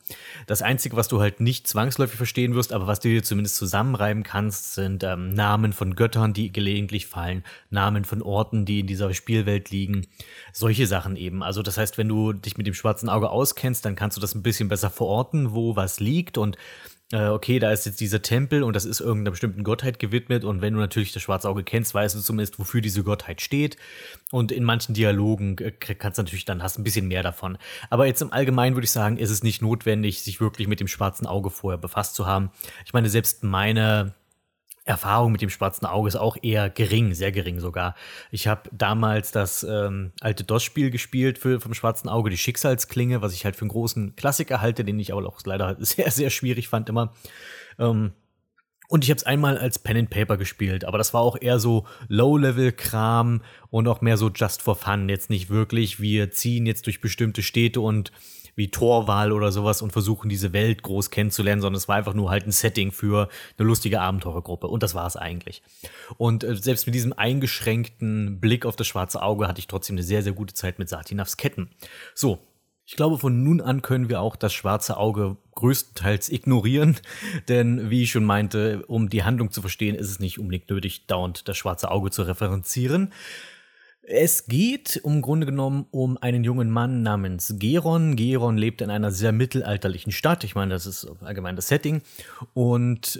Das 0.45 0.61
Einzige, 0.61 0.95
was 0.95 1.09
du 1.09 1.19
halt 1.19 1.41
nicht 1.41 1.67
zwangsläufig 1.67 2.15
verstehen 2.15 2.55
wirst, 2.55 2.71
aber 2.71 2.87
was 2.87 3.01
du 3.01 3.09
dir 3.09 3.21
zumindest 3.21 3.57
zusammenreiben 3.57 4.23
kannst, 4.23 4.75
sind 4.75 5.03
ähm, 5.03 5.33
Namen 5.33 5.73
von 5.73 5.93
Göttern, 5.93 6.31
die 6.31 6.53
gelegentlich 6.53 7.05
fallen, 7.05 7.43
Namen 7.69 8.05
von 8.05 8.21
Orten, 8.21 8.63
die 8.63 8.79
in 8.79 8.87
dieser 8.87 9.13
Spielwelt 9.13 9.71
liegen, 9.71 10.07
solche 10.53 10.87
Sachen 10.87 11.17
eben. 11.17 11.43
Also 11.43 11.63
das 11.63 11.77
heißt, 11.77 11.97
wenn 11.97 12.07
du 12.07 12.31
dich 12.31 12.57
mit 12.57 12.65
dem 12.65 12.75
schwarzen 12.75 13.09
Auge 13.09 13.29
auskennst, 13.29 13.83
dann 13.83 13.97
kannst 13.97 14.15
du 14.15 14.21
das 14.21 14.35
ein 14.35 14.41
bisschen 14.41 14.69
besser 14.69 14.89
verorten, 14.89 15.53
wo 15.53 15.75
was 15.75 15.99
liegt 15.99 16.37
und 16.37 16.55
äh, 17.13 17.27
okay, 17.27 17.59
da 17.59 17.71
ist 17.71 17.85
jetzt 17.85 18.01
dieser 18.01 18.21
Tempel 18.21 18.63
und 18.63 18.75
das 18.75 18.83
ist 18.83 18.99
irgendeiner 18.99 19.31
bestimmten 19.31 19.63
Gottheit 19.63 19.97
gewidmet 19.97 20.43
und 20.43 20.61
wenn 20.61 20.73
du 20.73 20.79
natürlich 20.79 21.13
das 21.13 21.23
schwarze 21.23 21.47
Auge 21.47 21.63
kennst, 21.63 21.93
weißt 21.93 22.15
du 22.15 22.19
zumindest, 22.19 22.59
wofür 22.59 22.81
diese 22.81 23.03
Gottheit 23.03 23.41
steht 23.41 23.77
und 24.31 24.51
in 24.51 24.63
manchen 24.63 24.93
Dialogen 24.93 25.57
äh, 25.59 25.71
kannst 25.71 26.17
du 26.17 26.23
natürlich 26.23 26.45
dann 26.45 26.61
hast 26.61 26.77
ein 26.77 26.83
bisschen 26.83 27.07
mehr 27.07 27.23
davon. 27.23 27.57
Aber 27.89 28.07
jetzt 28.07 28.21
im 28.21 28.33
Allgemeinen 28.33 28.75
würde 28.75 28.85
ich 28.85 28.91
sagen, 28.91 29.17
ist 29.17 29.29
es 29.29 29.41
nicht 29.41 29.61
notwendig, 29.61 30.21
sich 30.21 30.41
wirklich 30.41 30.67
mit 30.67 30.81
dem 30.81 30.87
schwarzen 30.87 31.27
Auge 31.27 31.49
vorher 31.49 31.77
befasst 31.77 32.15
zu 32.15 32.25
haben. 32.25 32.51
Ich 32.85 32.93
meine, 32.93 33.09
selbst 33.09 33.43
meine 33.43 34.13
Erfahrung 34.87 35.31
mit 35.31 35.41
dem 35.41 35.49
schwarzen 35.49 35.85
Auge 35.85 36.07
ist 36.07 36.15
auch 36.15 36.37
eher 36.41 36.69
gering, 36.69 37.13
sehr 37.13 37.31
gering 37.31 37.59
sogar. 37.59 37.95
Ich 38.31 38.47
habe 38.47 38.69
damals 38.71 39.31
das 39.31 39.63
ähm, 39.63 40.11
alte 40.21 40.43
DOS-Spiel 40.43 40.89
gespielt 40.89 41.37
für, 41.37 41.59
vom 41.59 41.73
schwarzen 41.73 42.09
Auge, 42.09 42.29
die 42.29 42.37
Schicksalsklinge, 42.37 43.21
was 43.21 43.33
ich 43.33 43.45
halt 43.45 43.55
für 43.55 43.63
einen 43.63 43.69
großen 43.69 44.15
Klassiker 44.15 44.61
halte, 44.61 44.83
den 44.83 44.99
ich 44.99 45.11
aber 45.11 45.27
auch 45.27 45.39
leider 45.45 45.75
sehr, 45.79 46.11
sehr 46.11 46.29
schwierig 46.29 46.69
fand 46.69 46.89
immer. 46.89 47.13
Ähm, 47.77 48.13
und 48.89 49.03
ich 49.03 49.09
habe 49.09 49.17
es 49.17 49.25
einmal 49.25 49.57
als 49.57 49.79
Pen 49.79 49.97
and 49.97 50.09
Paper 50.09 50.37
gespielt, 50.37 50.85
aber 50.85 50.97
das 50.97 51.13
war 51.13 51.19
auch 51.19 51.35
eher 51.39 51.59
so 51.59 51.85
Low-Level-Kram 52.07 53.41
und 53.69 53.87
auch 53.89 53.99
mehr 53.99 54.15
so 54.15 54.29
just 54.29 54.61
for 54.61 54.77
fun. 54.77 55.09
Jetzt 55.09 55.29
nicht 55.29 55.49
wirklich, 55.49 55.99
wir 55.99 56.31
ziehen 56.31 56.65
jetzt 56.65 56.85
durch 56.85 57.01
bestimmte 57.01 57.41
Städte 57.41 57.81
und 57.81 58.13
wie 58.57 58.69
Torwahl 58.69 59.31
oder 59.31 59.51
sowas 59.51 59.81
und 59.81 59.93
versuchen, 59.93 60.29
diese 60.29 60.51
Welt 60.51 60.81
groß 60.81 61.11
kennenzulernen, 61.11 61.61
sondern 61.61 61.77
es 61.77 61.87
war 61.87 61.95
einfach 61.95 62.15
nur 62.15 62.31
halt 62.31 62.47
ein 62.47 62.51
Setting 62.51 62.91
für 62.91 63.29
eine 63.57 63.67
lustige 63.67 64.01
Abenteurergruppe. 64.01 64.67
Und 64.67 64.81
das 64.83 64.95
war 64.95 65.05
es 65.05 65.15
eigentlich. 65.15 65.61
Und 66.17 66.43
äh, 66.43 66.55
selbst 66.55 66.87
mit 66.87 66.95
diesem 66.95 67.13
eingeschränkten 67.13 68.39
Blick 68.41 68.65
auf 68.65 68.75
das 68.75 68.87
schwarze 68.87 69.21
Auge 69.21 69.47
hatte 69.47 69.59
ich 69.59 69.67
trotzdem 69.67 69.93
eine 69.93 70.03
sehr, 70.03 70.23
sehr 70.23 70.33
gute 70.33 70.55
Zeit 70.55 70.79
mit 70.79 70.89
Satinavs 70.89 71.37
Ketten. 71.37 71.69
So, 72.15 72.39
ich 72.87 72.95
glaube, 72.95 73.19
von 73.19 73.43
nun 73.43 73.61
an 73.61 73.83
können 73.83 74.09
wir 74.09 74.21
auch 74.21 74.35
das 74.35 74.53
schwarze 74.53 74.97
Auge 74.97 75.37
größtenteils 75.53 76.29
ignorieren, 76.29 76.97
denn 77.47 77.91
wie 77.91 78.03
ich 78.03 78.11
schon 78.11 78.25
meinte, 78.25 78.85
um 78.87 79.09
die 79.09 79.23
Handlung 79.23 79.51
zu 79.51 79.61
verstehen, 79.61 79.93
ist 79.93 80.09
es 80.09 80.19
nicht 80.19 80.39
unbedingt 80.39 80.69
nötig, 80.71 81.05
dauernd 81.05 81.47
das 81.47 81.57
schwarze 81.57 81.91
Auge 81.91 82.09
zu 82.09 82.23
referenzieren. 82.23 83.13
Es 84.09 84.47
geht 84.47 85.01
im 85.03 85.21
Grunde 85.21 85.45
genommen 85.45 85.85
um 85.91 86.17
einen 86.17 86.45
jungen 86.45 86.69
Mann 86.71 87.01
namens 87.01 87.55
Geron. 87.59 88.15
Geron 88.15 88.55
lebt 88.55 88.81
in 88.81 88.89
einer 88.89 89.11
sehr 89.11 89.33
mittelalterlichen 89.33 90.13
Stadt. 90.13 90.45
Ich 90.45 90.55
meine, 90.55 90.73
das 90.73 90.85
ist 90.85 91.05
allgemein 91.19 91.57
das 91.57 91.67
Setting. 91.67 92.01
Und 92.53 93.19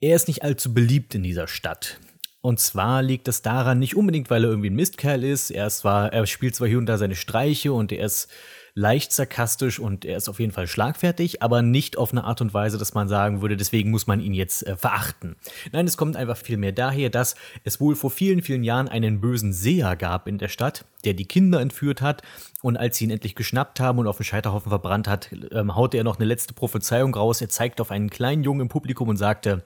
er 0.00 0.16
ist 0.16 0.26
nicht 0.26 0.42
allzu 0.42 0.74
beliebt 0.74 1.14
in 1.14 1.22
dieser 1.22 1.46
Stadt. 1.46 2.00
Und 2.40 2.58
zwar 2.58 3.00
liegt 3.04 3.28
das 3.28 3.42
daran, 3.42 3.78
nicht 3.78 3.94
unbedingt, 3.94 4.28
weil 4.28 4.42
er 4.42 4.50
irgendwie 4.50 4.70
ein 4.70 4.74
Mistkerl 4.74 5.22
ist. 5.22 5.52
Er, 5.52 5.68
ist 5.68 5.78
zwar, 5.78 6.12
er 6.12 6.26
spielt 6.26 6.56
zwar 6.56 6.66
hier 6.66 6.78
und 6.78 6.86
da 6.86 6.98
seine 6.98 7.14
Streiche 7.14 7.72
und 7.72 7.92
er 7.92 8.06
ist 8.06 8.28
leicht 8.76 9.10
sarkastisch 9.10 9.80
und 9.80 10.04
er 10.04 10.18
ist 10.18 10.28
auf 10.28 10.38
jeden 10.38 10.52
Fall 10.52 10.66
schlagfertig, 10.66 11.42
aber 11.42 11.62
nicht 11.62 11.96
auf 11.96 12.12
eine 12.12 12.24
Art 12.24 12.42
und 12.42 12.52
Weise, 12.52 12.76
dass 12.76 12.92
man 12.92 13.08
sagen 13.08 13.40
würde, 13.40 13.56
deswegen 13.56 13.90
muss 13.90 14.06
man 14.06 14.20
ihn 14.20 14.34
jetzt 14.34 14.66
äh, 14.66 14.76
verachten. 14.76 15.34
Nein, 15.72 15.86
es 15.86 15.96
kommt 15.96 16.14
einfach 16.14 16.36
vielmehr 16.36 16.72
daher, 16.72 17.08
dass 17.08 17.36
es 17.64 17.80
wohl 17.80 17.96
vor 17.96 18.10
vielen, 18.10 18.42
vielen 18.42 18.62
Jahren 18.62 18.88
einen 18.88 19.22
bösen 19.22 19.54
Seher 19.54 19.96
gab 19.96 20.28
in 20.28 20.36
der 20.36 20.48
Stadt, 20.48 20.84
der 21.06 21.14
die 21.14 21.24
Kinder 21.24 21.58
entführt 21.60 22.02
hat 22.02 22.22
und 22.60 22.76
als 22.76 22.98
sie 22.98 23.04
ihn 23.04 23.10
endlich 23.10 23.34
geschnappt 23.34 23.80
haben 23.80 23.98
und 23.98 24.06
auf 24.06 24.18
den 24.18 24.24
Scheiterhaufen 24.24 24.68
verbrannt 24.68 25.08
hat, 25.08 25.30
ähm, 25.52 25.74
haute 25.74 25.96
er 25.96 26.04
noch 26.04 26.18
eine 26.18 26.26
letzte 26.26 26.52
Prophezeiung 26.52 27.14
raus. 27.14 27.40
Er 27.40 27.48
zeigte 27.48 27.80
auf 27.80 27.90
einen 27.90 28.10
kleinen 28.10 28.44
Jungen 28.44 28.60
im 28.60 28.68
Publikum 28.68 29.08
und 29.08 29.16
sagte, 29.16 29.62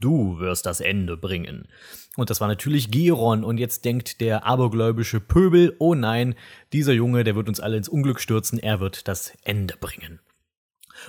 du 0.00 0.38
wirst 0.38 0.66
das 0.66 0.80
Ende 0.80 1.16
bringen. 1.16 1.68
Und 2.16 2.30
das 2.30 2.40
war 2.40 2.48
natürlich 2.48 2.90
Geron. 2.90 3.44
Und 3.44 3.58
jetzt 3.58 3.84
denkt 3.84 4.20
der 4.20 4.46
abergläubische 4.46 5.20
Pöbel, 5.20 5.74
oh 5.78 5.94
nein, 5.94 6.34
dieser 6.72 6.92
Junge, 6.92 7.24
der 7.24 7.36
wird 7.36 7.48
uns 7.48 7.60
alle 7.60 7.76
ins 7.76 7.88
Unglück 7.88 8.20
stürzen, 8.20 8.58
er 8.58 8.80
wird 8.80 9.08
das 9.08 9.32
Ende 9.42 9.76
bringen. 9.78 10.20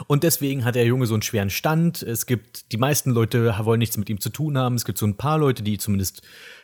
Und 0.07 0.23
deswegen 0.23 0.65
hat 0.65 0.75
der 0.75 0.85
Junge 0.85 1.05
so 1.05 1.13
einen 1.13 1.21
schweren 1.21 1.49
Stand. 1.49 2.01
Es 2.01 2.25
gibt, 2.25 2.71
die 2.71 2.77
meisten 2.77 3.11
Leute 3.11 3.55
wollen 3.63 3.79
nichts 3.79 3.97
mit 3.97 4.09
ihm 4.09 4.19
zu 4.19 4.29
tun 4.29 4.57
haben. 4.57 4.75
Es 4.75 4.85
gibt 4.85 4.97
so 4.97 5.05
ein 5.05 5.17
paar 5.17 5.37
Leute, 5.37 5.63
die 5.63 5.77
zumindest, 5.77 6.21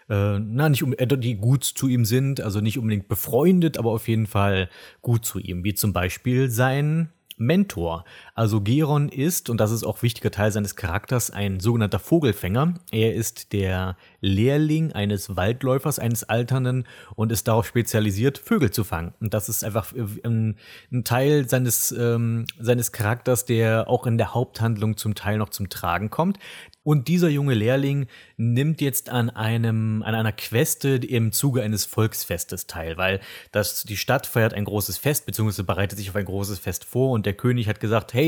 äh, 0.10 0.40
na, 0.40 0.70
nicht 0.70 0.84
um, 0.84 0.94
äh, 0.94 1.08
die 1.08 1.36
gut 1.36 1.64
zu 1.64 1.88
ihm 1.88 2.06
sind, 2.06 2.42
also 2.42 2.60
nicht 2.60 2.78
unbedingt 2.78 3.08
befreundet, 3.08 3.78
aber 3.78 3.92
auf 3.92 4.08
jeden 4.08 4.28
Fall 4.28 4.70
gut 5.02 5.26
zu 5.26 5.40
ihm, 5.40 5.64
wie 5.64 5.74
zum 5.74 5.94
Beispiel 5.94 6.50
sein 6.50 7.14
Mentor. 7.38 8.06
Also 8.36 8.62
Geron 8.62 9.10
ist, 9.10 9.52
und 9.52 9.58
das 9.58 9.72
ist 9.72 9.84
auch 9.84 10.02
wichtiger 10.02 10.32
Teil 10.32 10.52
seines 10.52 10.76
Charakters, 10.76 11.30
ein 11.30 11.60
sogenannter 11.60 12.00
Vogelfänger. 12.00 12.74
Er 12.92 13.14
ist 13.14 13.54
der 13.54 13.96
Lehrling 14.22 14.92
eines 14.92 15.36
Waldläufers, 15.36 16.00
eines 16.00 16.24
Alternden 16.24 16.88
und 17.16 17.32
ist 17.32 17.48
darauf 17.48 17.68
spezialisiert, 17.68 18.40
Vögel 18.40 18.72
zu 18.72 18.84
fangen. 18.84 19.14
Und 19.20 19.36
das 19.36 19.50
ist 19.50 19.64
einfach 19.64 19.94
ein, 20.24 20.58
ein 20.92 21.04
Teil 21.04 21.48
seines, 21.48 21.92
ähm, 21.92 22.48
seines 22.60 22.92
Charakters, 22.92 23.46
der 23.46 23.88
auch 23.88 24.08
in 24.08 24.18
der 24.18 24.34
Haupthandlung 24.34 24.98
zum 24.98 25.14
Teil 25.14 25.38
noch 25.38 25.50
zum 25.50 25.70
Tragen 25.70 26.10
kommt. 26.10 26.40
Und 26.84 27.08
dieser 27.08 27.30
junge 27.30 27.54
Lehrling 27.54 28.08
nimmt 28.36 28.82
jetzt 28.82 29.10
an 29.10 29.30
einem, 29.30 30.04
an 30.04 30.16
einer 30.16 30.34
Queste 30.34 30.96
im 30.96 31.32
Zuge 31.32 31.62
eines 31.62 31.86
Volksfestes 31.86 32.68
teil, 32.68 32.98
weil 32.98 33.22
das, 33.54 33.84
die 33.84 33.96
Stadt 33.96 34.28
feiert 34.28 34.54
ein 34.54 34.66
großes 34.66 34.98
Fest, 34.98 35.26
beziehungsweise 35.26 35.64
bereitet 35.64 35.98
sich 35.98 36.10
auf 36.10 36.16
ein 36.18 36.26
großes 36.26 36.60
Fest 36.60 36.84
vor 36.84 37.12
und 37.12 37.26
der 37.26 37.36
König 37.36 37.70
hat 37.70 37.80
gesagt, 37.80 38.14
hey, 38.14 38.23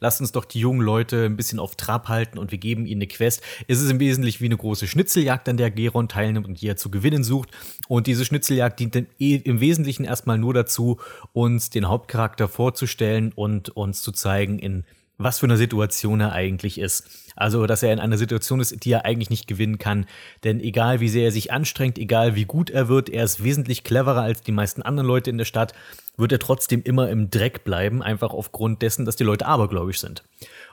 lasst 0.00 0.20
uns 0.20 0.32
doch 0.32 0.44
die 0.44 0.60
jungen 0.60 0.80
Leute 0.80 1.24
ein 1.24 1.36
bisschen 1.36 1.58
auf 1.58 1.76
Trab 1.76 2.08
halten 2.08 2.38
und 2.38 2.50
wir 2.50 2.58
geben 2.58 2.86
ihnen 2.86 3.00
eine 3.00 3.06
Quest. 3.06 3.42
Es 3.68 3.80
ist 3.80 3.90
im 3.90 4.00
Wesentlichen 4.00 4.40
wie 4.40 4.46
eine 4.46 4.56
große 4.56 4.86
Schnitzeljagd, 4.86 5.48
an 5.48 5.56
der 5.56 5.70
Geron 5.70 6.08
teilnimmt 6.08 6.46
und 6.46 6.60
die 6.60 6.68
er 6.68 6.76
zu 6.76 6.90
gewinnen 6.90 7.24
sucht. 7.24 7.50
Und 7.88 8.06
diese 8.06 8.24
Schnitzeljagd 8.24 8.80
dient 8.80 8.96
im 9.18 9.60
Wesentlichen 9.60 10.04
erstmal 10.04 10.38
nur 10.38 10.54
dazu, 10.54 10.98
uns 11.32 11.70
den 11.70 11.88
Hauptcharakter 11.88 12.48
vorzustellen 12.48 13.32
und 13.34 13.70
uns 13.70 14.02
zu 14.02 14.12
zeigen, 14.12 14.58
in 14.58 14.84
was 15.18 15.38
für 15.38 15.46
eine 15.46 15.56
Situation 15.56 16.20
er 16.20 16.32
eigentlich 16.32 16.78
ist. 16.78 17.08
Also, 17.36 17.66
dass 17.66 17.82
er 17.82 17.92
in 17.92 18.00
einer 18.00 18.18
Situation 18.18 18.60
ist, 18.60 18.84
die 18.84 18.92
er 18.92 19.04
eigentlich 19.04 19.30
nicht 19.30 19.46
gewinnen 19.46 19.78
kann. 19.78 20.06
Denn 20.44 20.60
egal 20.60 21.00
wie 21.00 21.08
sehr 21.08 21.24
er 21.24 21.32
sich 21.32 21.52
anstrengt, 21.52 21.98
egal 21.98 22.34
wie 22.34 22.44
gut 22.44 22.70
er 22.70 22.88
wird, 22.88 23.08
er 23.08 23.24
ist 23.24 23.42
wesentlich 23.42 23.84
cleverer 23.84 24.22
als 24.22 24.42
die 24.42 24.52
meisten 24.52 24.82
anderen 24.82 25.06
Leute 25.06 25.30
in 25.30 25.38
der 25.38 25.44
Stadt, 25.44 25.72
wird 26.16 26.32
er 26.32 26.38
trotzdem 26.38 26.82
immer 26.82 27.10
im 27.10 27.30
Dreck 27.30 27.64
bleiben, 27.64 28.02
einfach 28.02 28.32
aufgrund 28.32 28.82
dessen, 28.82 29.04
dass 29.04 29.16
die 29.16 29.24
Leute 29.24 29.46
abergläubisch 29.46 30.00
sind. 30.00 30.24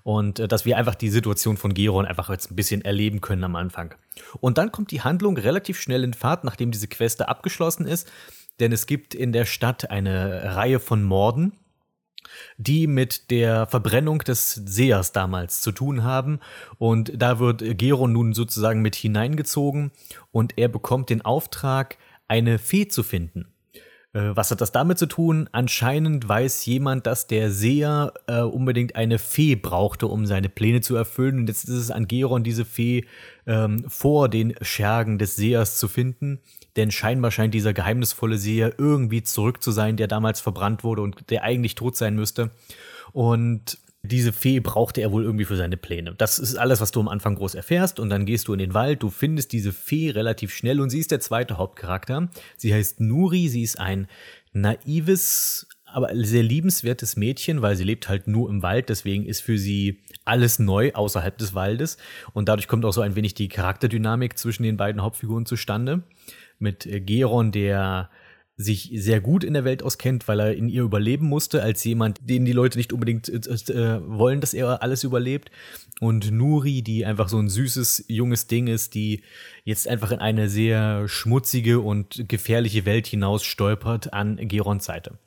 Und 0.03 0.39
äh, 0.39 0.47
dass 0.47 0.65
wir 0.65 0.77
einfach 0.77 0.95
die 0.95 1.09
Situation 1.09 1.57
von 1.57 1.73
Geron 1.73 2.05
einfach 2.05 2.29
jetzt 2.29 2.51
ein 2.51 2.55
bisschen 2.55 2.83
erleben 2.83 3.21
können 3.21 3.43
am 3.43 3.55
Anfang. 3.55 3.95
Und 4.39 4.57
dann 4.57 4.71
kommt 4.71 4.91
die 4.91 5.01
Handlung 5.01 5.37
relativ 5.37 5.79
schnell 5.79 6.03
in 6.03 6.13
Fahrt, 6.13 6.43
nachdem 6.43 6.71
diese 6.71 6.87
Queste 6.87 7.27
abgeschlossen 7.27 7.85
ist. 7.85 8.11
Denn 8.59 8.71
es 8.71 8.85
gibt 8.85 9.15
in 9.15 9.31
der 9.31 9.45
Stadt 9.45 9.89
eine 9.89 10.55
Reihe 10.55 10.79
von 10.79 11.03
Morden, 11.03 11.53
die 12.57 12.87
mit 12.87 13.31
der 13.31 13.67
Verbrennung 13.67 14.19
des 14.19 14.53
Sehers 14.53 15.11
damals 15.11 15.61
zu 15.61 15.71
tun 15.71 16.03
haben. 16.03 16.39
Und 16.77 17.11
da 17.15 17.39
wird 17.39 17.63
Gero 17.77 18.07
nun 18.07 18.33
sozusagen 18.33 18.81
mit 18.81 18.95
hineingezogen 18.95 19.91
und 20.31 20.57
er 20.57 20.67
bekommt 20.67 21.09
den 21.09 21.23
Auftrag, 21.23 21.97
eine 22.27 22.59
Fee 22.59 22.87
zu 22.87 23.03
finden. 23.03 23.52
Äh, 24.13 24.35
was 24.35 24.51
hat 24.51 24.61
das 24.61 24.71
damit 24.71 24.97
zu 24.99 25.07
tun? 25.07 25.49
Anscheinend 25.51 26.27
weiß 26.27 26.65
jemand, 26.65 27.07
dass 27.07 27.27
der 27.27 27.51
Seher 27.51 28.13
äh, 28.27 28.41
unbedingt 28.41 28.95
eine 28.95 29.19
Fee 29.19 29.55
brauchte, 29.55 30.07
um 30.07 30.25
seine 30.25 30.49
Pläne 30.49 30.81
zu 30.81 30.95
erfüllen. 30.95 31.39
Und 31.39 31.47
jetzt 31.47 31.65
ist 31.65 31.75
es 31.75 31.91
an 31.91 32.07
Geron, 32.07 32.43
diese 32.43 32.65
Fee 32.65 33.05
ähm, 33.45 33.83
vor 33.87 34.29
den 34.29 34.53
Schergen 34.61 35.17
des 35.17 35.35
Sehers 35.35 35.77
zu 35.77 35.87
finden. 35.87 36.39
Denn 36.75 36.91
scheinbar 36.91 37.31
scheint 37.31 37.53
dieser 37.53 37.73
geheimnisvolle 37.73 38.37
Seher 38.37 38.73
irgendwie 38.77 39.23
zurück 39.23 39.61
zu 39.61 39.71
sein, 39.71 39.97
der 39.97 40.07
damals 40.07 40.41
verbrannt 40.41 40.83
wurde 40.83 41.01
und 41.01 41.29
der 41.29 41.43
eigentlich 41.43 41.75
tot 41.75 41.95
sein 41.95 42.15
müsste. 42.15 42.51
Und 43.11 43.77
diese 44.05 44.33
Fee 44.33 44.59
brauchte 44.59 44.99
er 45.01 45.13
wohl 45.13 45.23
irgendwie 45.23 45.45
für 45.45 45.55
seine 45.55 45.77
Pläne. 45.77 46.13
Das 46.17 46.37
ist 46.37 46.55
alles, 46.55 46.81
was 46.81 46.91
du 46.91 46.99
am 46.99 47.07
Anfang 47.07 47.35
groß 47.35 47.55
erfährst. 47.55 47.99
Und 48.01 48.09
dann 48.09 48.25
gehst 48.25 48.49
du 48.49 48.53
in 48.53 48.59
den 48.59 48.73
Wald, 48.73 49.01
du 49.01 49.09
findest 49.09 49.53
diese 49.53 49.71
Fee 49.71 50.11
relativ 50.11 50.53
schnell 50.53 50.81
und 50.81 50.89
sie 50.89 50.99
ist 50.99 51.11
der 51.11 51.21
zweite 51.21 51.57
Hauptcharakter. 51.57 52.29
Sie 52.57 52.73
heißt 52.73 52.99
Nuri, 52.99 53.47
sie 53.47 53.61
ist 53.61 53.79
ein 53.79 54.07
naives, 54.51 55.67
aber 55.85 56.09
sehr 56.13 56.43
liebenswertes 56.43 57.15
Mädchen, 57.15 57.61
weil 57.61 57.77
sie 57.77 57.85
lebt 57.85 58.09
halt 58.09 58.27
nur 58.27 58.49
im 58.49 58.61
Wald, 58.61 58.89
deswegen 58.89 59.25
ist 59.25 59.41
für 59.41 59.57
sie 59.57 60.01
alles 60.25 60.59
neu 60.59 60.91
außerhalb 60.93 61.37
des 61.37 61.53
Waldes 61.53 61.97
und 62.33 62.49
dadurch 62.49 62.67
kommt 62.67 62.83
auch 62.85 62.93
so 62.93 63.01
ein 63.01 63.15
wenig 63.15 63.35
die 63.35 63.47
Charakterdynamik 63.47 64.37
zwischen 64.37 64.63
den 64.63 64.75
beiden 64.75 65.01
Hauptfiguren 65.01 65.45
zustande. 65.45 66.03
Mit 66.59 66.85
äh, 66.85 66.99
Geron, 66.99 67.51
der 67.51 68.09
sich 68.55 68.91
sehr 68.95 69.19
gut 69.19 69.43
in 69.43 69.53
der 69.53 69.63
Welt 69.63 69.81
auskennt, 69.81 70.27
weil 70.27 70.39
er 70.39 70.55
in 70.55 70.69
ihr 70.69 70.83
überleben 70.83 71.27
musste, 71.27 71.63
als 71.63 71.83
jemand, 71.83 72.19
den 72.21 72.45
die 72.45 72.51
Leute 72.51 72.77
nicht 72.77 72.93
unbedingt 72.93 73.27
äh, 73.27 73.37
äh, 73.37 74.01
wollen, 74.05 74.41
dass 74.41 74.53
er 74.53 74.83
alles 74.83 75.03
überlebt. 75.03 75.49
Und 75.99 76.31
Nuri, 76.31 76.83
die 76.83 77.05
einfach 77.05 77.29
so 77.29 77.39
ein 77.39 77.49
süßes, 77.49 78.05
junges 78.07 78.47
Ding 78.47 78.67
ist, 78.67 78.93
die 78.93 79.23
jetzt 79.63 79.87
einfach 79.87 80.11
in 80.11 80.19
eine 80.19 80.49
sehr 80.49 81.07
schmutzige 81.07 81.79
und 81.79 82.25
gefährliche 82.27 82.85
Welt 82.85 83.07
hinaus 83.07 83.43
stolpert 83.43 84.13
an 84.13 84.37
Gerons 84.47 84.85
Seite. 84.85 85.17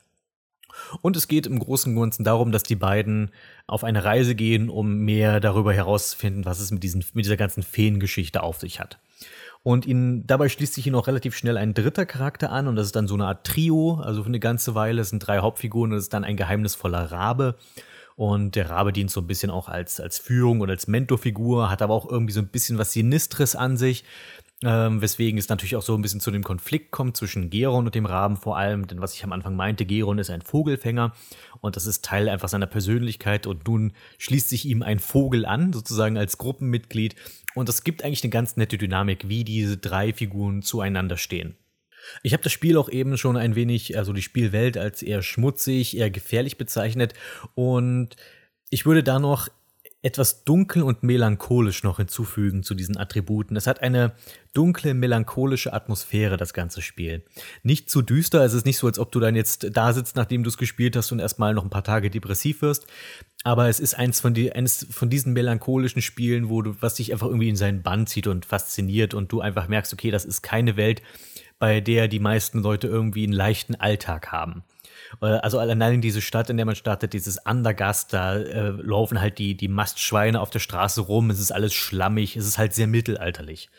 Und 1.01 1.17
es 1.17 1.27
geht 1.27 1.47
im 1.47 1.59
Großen 1.59 1.93
und 1.93 2.01
Ganzen 2.01 2.23
darum, 2.23 2.51
dass 2.51 2.63
die 2.63 2.75
beiden 2.75 3.31
auf 3.65 3.83
eine 3.83 4.03
Reise 4.03 4.35
gehen, 4.35 4.69
um 4.69 4.99
mehr 4.99 5.39
darüber 5.39 5.73
herauszufinden, 5.73 6.45
was 6.45 6.59
es 6.59 6.71
mit, 6.71 6.83
diesen, 6.83 7.03
mit 7.13 7.25
dieser 7.25 7.37
ganzen 7.37 7.63
Feengeschichte 7.63 8.43
auf 8.43 8.59
sich 8.59 8.79
hat. 8.79 8.99
Und 9.67 9.85
ihn, 9.85 10.25
dabei 10.25 10.47
schließt 10.47 10.75
sich 10.75 10.87
ihn 10.87 10.95
auch 10.95 11.07
relativ 11.07 11.35
schnell 11.35 11.57
ein 11.57 11.73
dritter 11.73 12.05
Charakter 12.05 12.53
an 12.53 12.69
und 12.69 12.77
das 12.77 12.85
ist 12.85 12.95
dann 12.95 13.09
so 13.09 13.15
eine 13.15 13.25
Art 13.25 13.45
Trio, 13.45 13.95
also 13.95 14.23
für 14.23 14.29
eine 14.29 14.39
ganze 14.39 14.75
Weile. 14.75 15.01
Es 15.01 15.09
sind 15.09 15.19
drei 15.19 15.39
Hauptfiguren 15.39 15.91
und 15.91 15.97
es 15.97 16.05
ist 16.05 16.13
dann 16.13 16.23
ein 16.23 16.37
geheimnisvoller 16.37 17.11
Rabe. 17.11 17.57
Und 18.15 18.55
der 18.55 18.69
Rabe 18.69 18.93
dient 18.93 19.11
so 19.11 19.19
ein 19.19 19.27
bisschen 19.27 19.49
auch 19.49 19.67
als, 19.67 19.99
als 19.99 20.19
Führung 20.19 20.61
und 20.61 20.69
als 20.69 20.87
Mentorfigur, 20.87 21.69
hat 21.69 21.81
aber 21.81 21.95
auch 21.95 22.09
irgendwie 22.09 22.31
so 22.31 22.39
ein 22.39 22.47
bisschen 22.47 22.77
was 22.77 22.93
Sinistres 22.93 23.57
an 23.57 23.75
sich. 23.75 24.05
Ähm, 24.63 25.01
weswegen 25.01 25.37
es 25.37 25.49
natürlich 25.49 25.75
auch 25.75 25.83
so 25.83 25.93
ein 25.93 26.01
bisschen 26.01 26.19
zu 26.19 26.31
dem 26.31 26.43
Konflikt 26.43 26.89
kommt 26.89 27.15
zwischen 27.15 27.51
Geron 27.51 27.85
und 27.85 27.93
dem 27.93 28.07
Raben 28.07 28.37
vor 28.37 28.57
allem. 28.57 28.87
Denn 28.87 29.01
was 29.01 29.13
ich 29.13 29.23
am 29.25 29.33
Anfang 29.33 29.57
meinte, 29.57 29.85
Geron 29.85 30.17
ist 30.17 30.29
ein 30.29 30.41
Vogelfänger 30.41 31.11
und 31.59 31.75
das 31.75 31.85
ist 31.85 32.05
Teil 32.05 32.29
einfach 32.29 32.47
seiner 32.47 32.67
Persönlichkeit. 32.67 33.45
Und 33.45 33.67
nun 33.67 33.91
schließt 34.17 34.47
sich 34.47 34.65
ihm 34.65 34.81
ein 34.81 34.99
Vogel 34.99 35.45
an, 35.45 35.73
sozusagen 35.73 36.17
als 36.17 36.37
Gruppenmitglied. 36.37 37.15
Und 37.57 37.69
es 37.69 37.83
gibt 37.83 38.03
eigentlich 38.03 38.23
eine 38.23 38.29
ganz 38.29 38.55
nette 38.55 38.77
Dynamik, 38.77 39.29
wie 39.29 39.43
diese 39.43 39.77
drei 39.77 40.13
Figuren 40.13 40.61
zueinander 40.61 41.17
stehen. 41.17 41.55
Ich 42.21 42.33
habe 42.33 42.43
das 42.43 42.53
Spiel 42.53 42.77
auch 42.77 42.87
eben 42.87 43.17
schon 43.17 43.35
ein 43.35 43.55
wenig, 43.55 43.97
also 43.97 44.13
die 44.13 44.21
Spielwelt 44.21 44.77
als 44.77 45.01
eher 45.01 45.23
schmutzig, 45.23 45.97
eher 45.97 46.11
gefährlich 46.11 46.57
bezeichnet. 46.57 47.15
Und 47.55 48.15
ich 48.69 48.85
würde 48.85 49.01
da 49.01 49.17
noch 49.17 49.49
etwas 50.03 50.43
dunkel 50.43 50.83
und 50.83 51.01
melancholisch 51.01 51.83
noch 51.83 51.97
hinzufügen 51.97 52.61
zu 52.61 52.75
diesen 52.75 52.97
Attributen. 52.97 53.55
Es 53.55 53.65
hat 53.65 53.81
eine 53.81 54.13
dunkle, 54.53 54.93
melancholische 54.93 55.73
Atmosphäre, 55.73 56.37
das 56.37 56.53
ganze 56.53 56.81
Spiel. 56.81 57.23
Nicht 57.63 57.89
zu 57.89 58.03
düster, 58.03 58.45
es 58.45 58.53
ist 58.53 58.65
nicht 58.65 58.77
so, 58.77 58.87
als 58.87 58.99
ob 58.99 59.11
du 59.11 59.19
dann 59.19 59.35
jetzt 59.35 59.67
da 59.71 59.93
sitzt, 59.93 60.15
nachdem 60.15 60.43
du 60.43 60.49
es 60.49 60.57
gespielt 60.57 60.95
hast 60.95 61.11
und 61.11 61.19
erstmal 61.19 61.53
noch 61.55 61.63
ein 61.63 61.71
paar 61.71 61.83
Tage 61.83 62.11
depressiv 62.11 62.61
wirst. 62.61 62.85
Aber 63.43 63.69
es 63.69 63.79
ist 63.79 63.95
eins 63.95 64.19
von, 64.19 64.33
die, 64.33 64.51
eines 64.51 64.85
von 64.89 65.09
diesen 65.09 65.33
melancholischen 65.33 66.01
Spielen, 66.01 66.49
wo 66.49 66.61
du, 66.61 66.75
was 66.79 66.95
dich 66.95 67.11
einfach 67.11 67.27
irgendwie 67.27 67.49
in 67.49 67.55
seinen 67.55 67.81
Bann 67.81 68.05
zieht 68.05 68.27
und 68.27 68.45
fasziniert 68.45 69.13
und 69.15 69.31
du 69.31 69.41
einfach 69.41 69.67
merkst, 69.67 69.93
okay, 69.93 70.11
das 70.11 70.25
ist 70.25 70.41
keine 70.43 70.77
Welt, 70.77 71.01
bei 71.59 71.81
der 71.81 72.07
die 72.07 72.19
meisten 72.19 72.59
Leute 72.59 72.87
irgendwie 72.87 73.23
einen 73.23 73.33
leichten 73.33 73.75
Alltag 73.75 74.31
haben. 74.31 74.63
Äh, 75.21 75.25
also 75.25 75.59
allein 75.59 76.01
diese 76.01 76.21
Stadt, 76.21 76.49
in 76.49 76.57
der 76.57 76.65
man 76.65 76.75
startet, 76.75 77.13
dieses 77.13 77.45
Andergast, 77.45 78.13
da 78.13 78.37
äh, 78.37 78.69
laufen 78.69 79.21
halt 79.21 79.37
die, 79.37 79.55
die 79.55 79.67
Mastschweine 79.67 80.41
auf 80.41 80.49
der 80.49 80.59
Straße 80.59 81.01
rum, 81.01 81.29
es 81.29 81.39
ist 81.39 81.51
alles 81.51 81.73
schlammig, 81.73 82.35
es 82.35 82.47
ist 82.47 82.57
halt 82.57 82.73
sehr 82.73 82.87
mittelalterlich. 82.87 83.69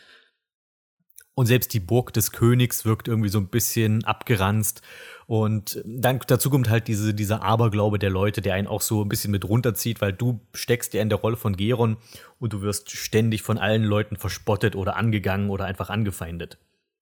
Und 1.39 1.45
selbst 1.45 1.73
die 1.73 1.79
Burg 1.79 2.11
des 2.11 2.33
Königs 2.33 2.83
wirkt 2.83 3.07
irgendwie 3.07 3.29
so 3.29 3.39
ein 3.39 3.47
bisschen 3.47 4.03
abgeranzt. 4.03 4.81
Und 5.25 5.81
dann 5.85 6.19
dazu 6.27 6.49
kommt 6.49 6.69
halt 6.69 6.89
diese, 6.89 7.13
dieser 7.13 7.41
Aberglaube 7.41 7.97
der 7.97 8.09
Leute, 8.09 8.41
der 8.41 8.55
einen 8.55 8.67
auch 8.67 8.81
so 8.81 9.05
ein 9.05 9.07
bisschen 9.07 9.31
mit 9.31 9.47
runterzieht, 9.47 10.01
weil 10.01 10.11
du 10.11 10.41
steckst 10.53 10.93
ja 10.93 11.01
in 11.01 11.07
der 11.07 11.19
Rolle 11.19 11.37
von 11.37 11.55
Geron 11.55 11.95
und 12.39 12.51
du 12.51 12.61
wirst 12.61 12.91
ständig 12.91 13.41
von 13.41 13.57
allen 13.57 13.85
Leuten 13.85 14.17
verspottet 14.17 14.75
oder 14.75 14.97
angegangen 14.97 15.49
oder 15.49 15.63
einfach 15.63 15.89
angefeindet. 15.89 16.57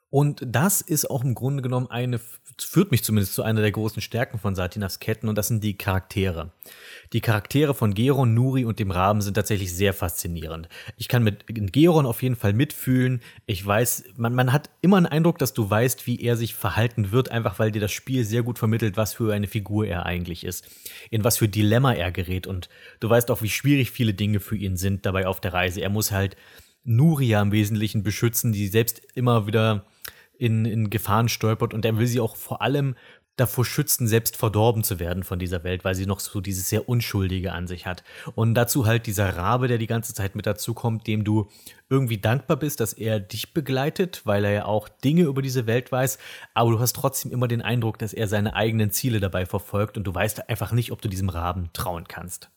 Und 0.10 0.41
das 0.45 0.80
ist 0.80 1.10
auch 1.10 1.24
im 1.24 1.36
Grunde 1.36 1.62
genommen 1.62 1.88
eine, 1.88 2.22
führt 2.58 2.91
mich 2.91 3.03
zumindest 3.03 3.34
zu 3.34 3.43
einer 3.43 3.60
der 3.60 3.74
großen 3.74 4.01
Stärken 4.01 4.39
von 4.39 4.55
Satinas 4.55 4.99
Ketten 4.99 5.28
und 5.28 5.38
das 5.38 5.49
sind 5.49 5.62
die 5.64 5.78
Charaktere. 5.78 6.53
Die 7.12 7.20
Charaktere 7.20 7.74
von 7.74 7.93
Geron, 7.93 8.34
Nuri 8.34 8.64
und 8.64 8.80
dem 8.80 8.91
Raben 8.91 9.20
sind 9.20 9.34
tatsächlich 9.34 9.74
sehr 9.74 9.93
faszinierend. 9.93 10.70
Ich 10.95 11.10
kann 11.10 11.24
mit 11.24 11.43
Geron 11.74 12.05
auf 12.05 12.24
jeden 12.24 12.38
Fall 12.38 12.53
mitfühlen. 12.53 13.22
Ich 13.47 13.66
weiß, 13.66 14.05
man, 14.16 14.34
man 14.34 14.53
hat 14.53 14.70
immer 14.82 14.95
einen 14.95 15.08
Eindruck, 15.08 15.39
dass 15.39 15.53
du 15.53 15.70
weißt, 15.70 16.08
wie 16.08 16.22
er 16.22 16.38
sich 16.38 16.55
verhalten 16.55 17.12
wird, 17.12 17.30
einfach 17.30 17.60
weil 17.60 17.72
dir 17.72 17.82
das 17.82 17.91
Spiel 17.91 18.24
sehr 18.24 18.43
gut 18.43 18.60
vermittelt, 18.60 18.95
was 18.95 19.14
für 19.14 19.34
eine 19.34 19.47
Figur 19.47 19.88
er 19.88 20.05
eigentlich 20.05 20.45
ist, 20.45 20.70
in 21.10 21.26
was 21.26 21.38
für 21.38 21.49
Dilemma 21.49 21.93
er 21.93 22.14
gerät 22.14 22.47
und 22.47 22.70
du 23.01 23.10
weißt 23.10 23.30
auch, 23.30 23.41
wie 23.41 23.49
schwierig 23.49 23.91
viele 23.91 24.14
Dinge 24.14 24.39
für 24.39 24.55
ihn 24.55 24.78
sind 24.78 25.05
dabei 25.05 25.28
auf 25.28 25.41
der 25.41 25.53
Reise. 25.53 25.82
Er 25.82 25.89
muss 25.89 26.14
halt 26.14 26.38
Nuria 26.86 27.41
im 27.41 27.51
Wesentlichen 27.51 28.01
beschützen, 28.01 28.53
die 28.53 28.68
selbst 28.68 29.01
immer 29.14 29.45
wieder 29.45 29.86
in, 30.38 30.66
in 30.66 30.90
Gefahren 30.90 31.30
stolpert 31.30 31.74
und 31.74 31.86
er 31.86 31.98
will 31.98 32.08
sie 32.08 32.20
auch 32.20 32.36
vor 32.36 32.62
allem 32.62 32.96
davor 33.38 33.66
schützen, 33.66 34.08
selbst 34.08 34.36
verdorben 34.36 34.84
zu 34.84 35.00
werden 35.00 35.24
von 35.24 35.40
dieser 35.40 35.64
Welt, 35.64 35.86
weil 35.86 35.96
sie 35.96 36.08
noch 36.08 36.20
so 36.20 36.42
dieses 36.42 36.70
sehr 36.70 36.90
Unschuldige 36.90 37.54
an 37.54 37.68
sich 37.68 37.86
hat. 37.86 38.04
Und 38.36 38.56
dazu 38.56 38.86
halt 38.86 39.06
dieser 39.06 39.38
Rabe, 39.38 39.68
der 39.68 39.78
die 39.78 39.88
ganze 39.88 40.14
Zeit 40.14 40.36
mit 40.36 40.48
dazukommt, 40.48 41.08
dem 41.08 41.24
du 41.24 41.48
irgendwie 41.88 42.18
dankbar 42.18 42.58
bist, 42.58 42.80
dass 42.80 42.94
er 42.94 43.20
dich 43.20 43.54
begleitet, 43.54 44.24
weil 44.26 44.44
er 44.44 44.52
ja 44.52 44.66
auch 44.66 44.90
Dinge 44.90 45.24
über 45.24 45.42
diese 45.42 45.68
Welt 45.68 45.92
weiß, 45.92 46.18
aber 46.56 46.72
du 46.72 46.80
hast 46.80 46.96
trotzdem 46.96 47.32
immer 47.32 47.48
den 47.48 47.62
Eindruck, 47.62 48.00
dass 48.00 48.14
er 48.14 48.28
seine 48.28 48.56
eigenen 48.56 48.92
Ziele 48.92 49.20
dabei 49.20 49.46
verfolgt 49.46 49.98
und 49.98 50.06
du 50.06 50.14
weißt 50.14 50.50
einfach 50.50 50.72
nicht, 50.72 50.92
ob 50.92 51.02
du 51.02 51.08
diesem 51.08 51.30
Raben 51.30 51.70
trauen 51.74 52.08
kannst. 52.08 52.50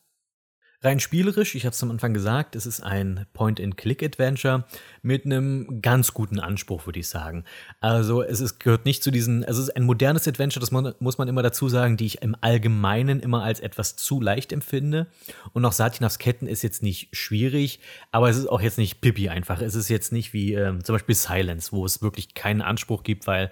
Rein 0.83 0.99
spielerisch, 0.99 1.55
ich 1.57 1.67
habe 1.67 1.75
es 1.75 1.83
am 1.83 1.91
Anfang 1.91 2.15
gesagt, 2.15 2.57
es 2.57 2.65
ist 2.65 2.81
ein 2.81 3.27
Point-and-Click-Adventure 3.35 4.65
mit 5.03 5.27
einem 5.27 5.83
ganz 5.83 6.15
guten 6.15 6.41
Anspruch, 6.41 6.87
würde 6.87 7.01
ich 7.01 7.09
sagen. 7.09 7.45
Also 7.81 8.23
es 8.23 8.41
ist, 8.41 8.61
gehört 8.61 8.87
nicht 8.87 9.03
zu 9.03 9.11
diesen, 9.11 9.45
also 9.45 9.61
es 9.61 9.69
ist 9.69 9.77
ein 9.77 9.85
modernes 9.85 10.27
Adventure, 10.27 10.59
das 10.59 10.71
muss 10.71 11.19
man 11.19 11.29
immer 11.29 11.43
dazu 11.43 11.69
sagen, 11.69 11.99
die 11.99 12.07
ich 12.07 12.23
im 12.23 12.35
Allgemeinen 12.41 13.21
immer 13.21 13.43
als 13.43 13.61
etwas 13.61 13.97
zu 13.97 14.23
leicht 14.23 14.53
empfinde. 14.55 15.09
Und 15.53 15.67
auch 15.67 15.73
Satinas 15.73 16.19
Ketten 16.19 16.47
ist 16.47 16.63
jetzt 16.63 16.83
nicht 16.83 17.15
schwierig, 17.15 17.81
aber 18.11 18.31
es 18.31 18.39
ist 18.39 18.47
auch 18.47 18.63
jetzt 18.63 18.79
nicht 18.79 19.03
pipi 19.03 19.29
einfach. 19.29 19.61
Es 19.61 19.75
ist 19.75 19.91
jetzt 19.91 20.13
nicht 20.13 20.33
wie 20.33 20.55
ähm, 20.55 20.83
zum 20.83 20.95
Beispiel 20.95 21.15
Silence, 21.15 21.73
wo 21.73 21.85
es 21.85 22.01
wirklich 22.01 22.33
keinen 22.33 22.63
Anspruch 22.63 23.03
gibt, 23.03 23.27
weil 23.27 23.51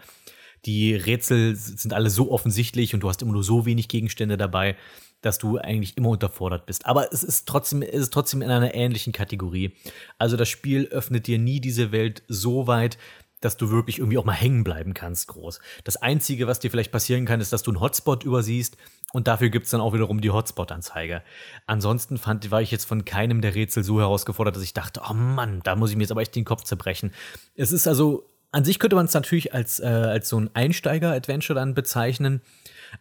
die 0.64 0.94
Rätsel 0.94 1.56
sind 1.56 1.92
alle 1.92 2.08
so 2.08 2.32
offensichtlich 2.32 2.94
und 2.94 3.00
du 3.00 3.08
hast 3.10 3.20
immer 3.20 3.32
nur 3.32 3.44
so 3.44 3.66
wenig 3.66 3.88
Gegenstände 3.88 4.38
dabei 4.38 4.76
dass 5.20 5.38
du 5.38 5.58
eigentlich 5.58 5.96
immer 5.96 6.10
unterfordert 6.10 6.66
bist. 6.66 6.86
Aber 6.86 7.12
es 7.12 7.22
ist 7.24 7.48
trotzdem, 7.48 7.82
es 7.82 8.02
ist 8.02 8.12
trotzdem 8.12 8.42
in 8.42 8.50
einer 8.50 8.74
ähnlichen 8.74 9.12
Kategorie. 9.12 9.74
Also 10.18 10.36
das 10.36 10.48
Spiel 10.48 10.86
öffnet 10.86 11.26
dir 11.26 11.38
nie 11.38 11.60
diese 11.60 11.92
Welt 11.92 12.22
so 12.28 12.66
weit, 12.66 12.98
dass 13.40 13.56
du 13.56 13.70
wirklich 13.70 13.98
irgendwie 13.98 14.18
auch 14.18 14.24
mal 14.24 14.32
hängen 14.32 14.64
bleiben 14.64 14.94
kannst, 14.94 15.28
groß. 15.28 15.60
Das 15.84 15.96
Einzige, 15.96 16.46
was 16.46 16.58
dir 16.58 16.70
vielleicht 16.70 16.92
passieren 16.92 17.24
kann, 17.24 17.40
ist, 17.40 17.52
dass 17.52 17.62
du 17.62 17.70
einen 17.70 17.80
Hotspot 17.80 18.24
übersiehst 18.24 18.76
und 19.12 19.28
dafür 19.28 19.48
gibt 19.48 19.66
es 19.66 19.70
dann 19.70 19.80
auch 19.80 19.94
wiederum 19.94 20.20
die 20.20 20.30
Hotspot-Anzeige. 20.30 21.22
Ansonsten 21.66 22.18
fand, 22.18 22.50
war 22.50 22.62
ich 22.62 22.70
jetzt 22.70 22.84
von 22.84 23.04
keinem 23.04 23.40
der 23.40 23.54
Rätsel 23.54 23.84
so 23.84 24.00
herausgefordert, 24.00 24.56
dass 24.56 24.62
ich 24.62 24.74
dachte, 24.74 25.02
oh 25.08 25.14
Mann, 25.14 25.60
da 25.62 25.76
muss 25.76 25.90
ich 25.90 25.96
mir 25.96 26.02
jetzt 26.02 26.10
aber 26.10 26.22
echt 26.22 26.34
den 26.34 26.44
Kopf 26.44 26.64
zerbrechen. 26.64 27.12
Es 27.54 27.72
ist 27.72 27.86
also, 27.86 28.28
an 28.50 28.64
sich 28.64 28.78
könnte 28.78 28.96
man 28.96 29.06
es 29.06 29.14
natürlich 29.14 29.54
als, 29.54 29.78
äh, 29.78 29.86
als 29.86 30.28
so 30.28 30.38
ein 30.40 30.50
Einsteiger-Adventure 30.54 31.58
dann 31.58 31.74
bezeichnen. 31.74 32.42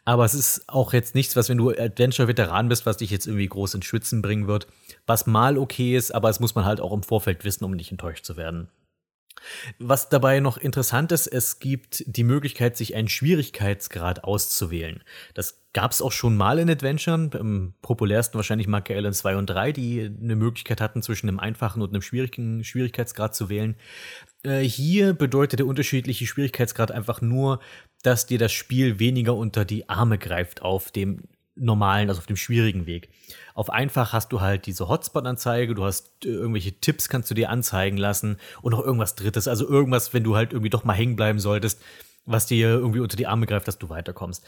Aber 0.06 0.26
es 0.26 0.34
ist 0.34 0.68
auch 0.68 0.94
jetzt 0.94 1.16
nichts, 1.16 1.36
was, 1.36 1.50
wenn 1.50 1.58
du 1.58 1.70
Adventure-Veteran 1.70 2.70
bist, 2.70 2.86
was 2.86 2.98
dich 2.98 3.12
jetzt 3.12 3.28
irgendwie 3.28 3.48
groß 3.48 3.76
ins 3.76 3.86
Schwitzen 3.86 4.22
bringen 4.22 4.48
wird. 4.48 4.68
Was 5.06 5.28
mal 5.28 5.58
okay 5.58 5.96
ist, 5.96 6.14
aber 6.14 6.30
es 6.30 6.40
muss 6.40 6.56
man 6.56 6.66
halt 6.66 6.82
auch 6.82 6.94
im 6.94 7.04
Vorfeld 7.04 7.46
wissen, 7.46 7.64
um 7.64 7.72
nicht 7.72 7.92
enttäuscht 7.92 8.26
zu 8.26 8.38
werden. 8.38 8.70
Was 9.80 10.10
dabei 10.10 10.40
noch 10.40 10.58
interessant 10.58 11.12
ist, 11.12 11.28
es 11.28 11.60
gibt 11.60 12.04
die 12.08 12.24
Möglichkeit, 12.24 12.76
sich 12.78 12.96
einen 12.96 13.08
Schwierigkeitsgrad 13.08 14.24
auszuwählen. 14.24 15.04
Das 15.34 15.62
gab 15.74 15.92
es 15.92 16.02
auch 16.02 16.12
schon 16.12 16.36
mal 16.36 16.60
in 16.60 16.70
Adventuren, 16.70 17.30
am 17.34 17.74
populärsten 17.82 18.36
wahrscheinlich 18.36 18.68
Monkey 18.68 18.96
Island 18.96 19.16
2 19.16 19.38
und 19.38 19.46
3, 19.48 19.72
die 19.72 20.02
eine 20.02 20.36
Möglichkeit 20.36 20.82
hatten, 20.82 21.04
zwischen 21.04 21.30
einem 21.30 21.40
einfachen 21.40 21.82
und 21.82 21.90
einem 21.90 22.02
schwierigen 22.02 22.64
Schwierigkeitsgrad 22.64 23.36
zu 23.36 23.50
wählen. 23.50 23.76
Äh, 24.44 24.62
hier 24.62 25.14
bedeutet 25.14 25.60
der 25.60 25.68
unterschiedliche 25.68 26.26
Schwierigkeitsgrad 26.26 26.92
einfach 26.92 27.22
nur, 27.22 27.60
dass 28.08 28.26
dir 28.26 28.40
das 28.40 28.54
Spiel 28.54 29.00
weniger 29.00 29.36
unter 29.36 29.66
die 29.66 29.90
Arme 29.90 30.18
greift 30.18 30.62
auf 30.62 30.92
dem 30.92 31.24
normalen, 31.56 32.08
also 32.08 32.20
auf 32.20 32.26
dem 32.26 32.38
schwierigen 32.38 32.86
Weg. 32.86 33.10
Auf 33.54 33.70
einfach 33.70 34.14
hast 34.14 34.32
du 34.32 34.40
halt 34.40 34.66
diese 34.66 34.88
Hotspot-Anzeige, 34.88 35.76
du 35.76 35.84
hast 35.84 36.24
äh, 36.24 36.30
irgendwelche 36.30 36.80
Tipps, 36.80 37.10
kannst 37.10 37.30
du 37.30 37.34
dir 37.34 37.50
anzeigen 37.50 37.98
lassen 37.98 38.38
und 38.62 38.72
noch 38.72 38.86
irgendwas 38.86 39.16
Drittes. 39.16 39.50
Also 39.50 39.68
irgendwas, 39.68 40.14
wenn 40.14 40.24
du 40.24 40.38
halt 40.38 40.54
irgendwie 40.54 40.70
doch 40.70 40.86
mal 40.86 40.94
hängen 40.94 41.18
bleiben 41.18 41.40
solltest, 41.40 41.82
was 42.26 42.46
dir 42.46 42.70
irgendwie 42.70 43.02
unter 43.02 43.18
die 43.18 43.28
Arme 43.28 43.46
greift, 43.46 43.68
dass 43.68 43.78
du 43.78 43.90
weiterkommst 43.90 44.46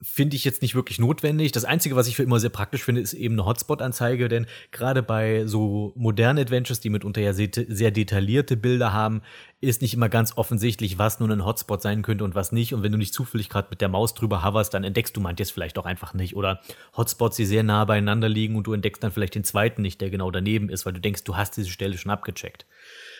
finde 0.00 0.36
ich 0.36 0.44
jetzt 0.44 0.62
nicht 0.62 0.76
wirklich 0.76 1.00
notwendig. 1.00 1.50
Das 1.50 1.64
Einzige, 1.64 1.96
was 1.96 2.06
ich 2.06 2.14
für 2.14 2.22
immer 2.22 2.38
sehr 2.38 2.50
praktisch 2.50 2.84
finde, 2.84 3.00
ist 3.00 3.14
eben 3.14 3.34
eine 3.34 3.44
Hotspot-Anzeige, 3.44 4.28
denn 4.28 4.46
gerade 4.70 5.02
bei 5.02 5.44
so 5.46 5.92
modernen 5.96 6.38
Adventures, 6.38 6.78
die 6.78 6.90
mitunter 6.90 7.20
ja 7.20 7.32
sehr 7.32 7.90
detaillierte 7.90 8.56
Bilder 8.56 8.92
haben, 8.92 9.22
ist 9.60 9.82
nicht 9.82 9.94
immer 9.94 10.08
ganz 10.08 10.36
offensichtlich, 10.36 10.98
was 10.98 11.18
nun 11.18 11.32
ein 11.32 11.44
Hotspot 11.44 11.82
sein 11.82 12.02
könnte 12.02 12.22
und 12.22 12.36
was 12.36 12.52
nicht. 12.52 12.74
Und 12.74 12.84
wenn 12.84 12.92
du 12.92 12.98
nicht 12.98 13.12
zufällig 13.12 13.48
gerade 13.48 13.68
mit 13.70 13.80
der 13.80 13.88
Maus 13.88 14.14
drüber 14.14 14.44
hoverst, 14.44 14.72
dann 14.72 14.84
entdeckst 14.84 15.16
du 15.16 15.20
manches 15.20 15.50
vielleicht 15.50 15.78
auch 15.78 15.86
einfach 15.86 16.14
nicht. 16.14 16.36
Oder 16.36 16.60
Hotspots, 16.96 17.36
die 17.36 17.44
sehr 17.44 17.64
nah 17.64 17.84
beieinander 17.84 18.28
liegen 18.28 18.54
und 18.54 18.68
du 18.68 18.74
entdeckst 18.74 19.02
dann 19.02 19.10
vielleicht 19.10 19.34
den 19.34 19.44
zweiten 19.44 19.82
nicht, 19.82 20.00
der 20.00 20.10
genau 20.10 20.30
daneben 20.30 20.68
ist, 20.68 20.86
weil 20.86 20.92
du 20.92 21.00
denkst, 21.00 21.24
du 21.24 21.36
hast 21.36 21.56
diese 21.56 21.70
Stelle 21.70 21.98
schon 21.98 22.12
abgecheckt. 22.12 22.66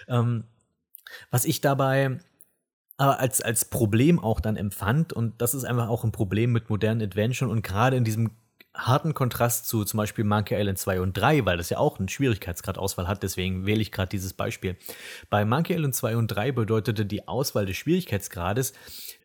Ähm, 0.07 0.45
was 1.33 1.45
ich 1.45 1.61
dabei 1.61 2.20
aber 2.99 3.20
als, 3.20 3.40
als 3.40 3.64
Problem 3.64 4.18
auch 4.18 4.40
dann 4.40 4.57
empfand. 4.57 5.12
Und 5.12 5.40
das 5.40 5.55
ist 5.55 5.64
einfach 5.64 5.88
auch 5.88 6.05
ein 6.05 6.12
Problem 6.12 6.53
mit 6.53 6.68
modernen 6.68 7.01
Adventuren 7.01 7.51
und 7.51 7.62
gerade 7.62 7.96
in 7.96 8.05
diesem 8.05 8.32
harten 8.74 9.12
Kontrast 9.12 9.66
zu 9.66 9.84
zum 9.84 9.99
Beispiel 9.99 10.24
Monkey 10.24 10.55
Island 10.55 10.78
2 10.78 11.01
und 11.01 11.16
3, 11.16 11.44
weil 11.44 11.57
das 11.57 11.68
ja 11.68 11.78
auch 11.78 11.99
einen 11.99 12.09
Schwierigkeitsgradauswahl 12.09 13.09
hat, 13.09 13.24
deswegen 13.24 13.66
wähle 13.66 13.80
ich 13.80 13.90
gerade 13.90 14.09
dieses 14.09 14.34
Beispiel. 14.34 14.76
Bei 15.30 15.44
Monkey 15.44 15.74
Island 15.74 15.96
2 15.96 16.16
und 16.16 16.28
3 16.28 16.53
bedeutete 16.53 17.05
die 17.05 17.26
Auswahl 17.26 17.66
des 17.66 17.76
Schwierigkeitsgrades, 17.76 18.74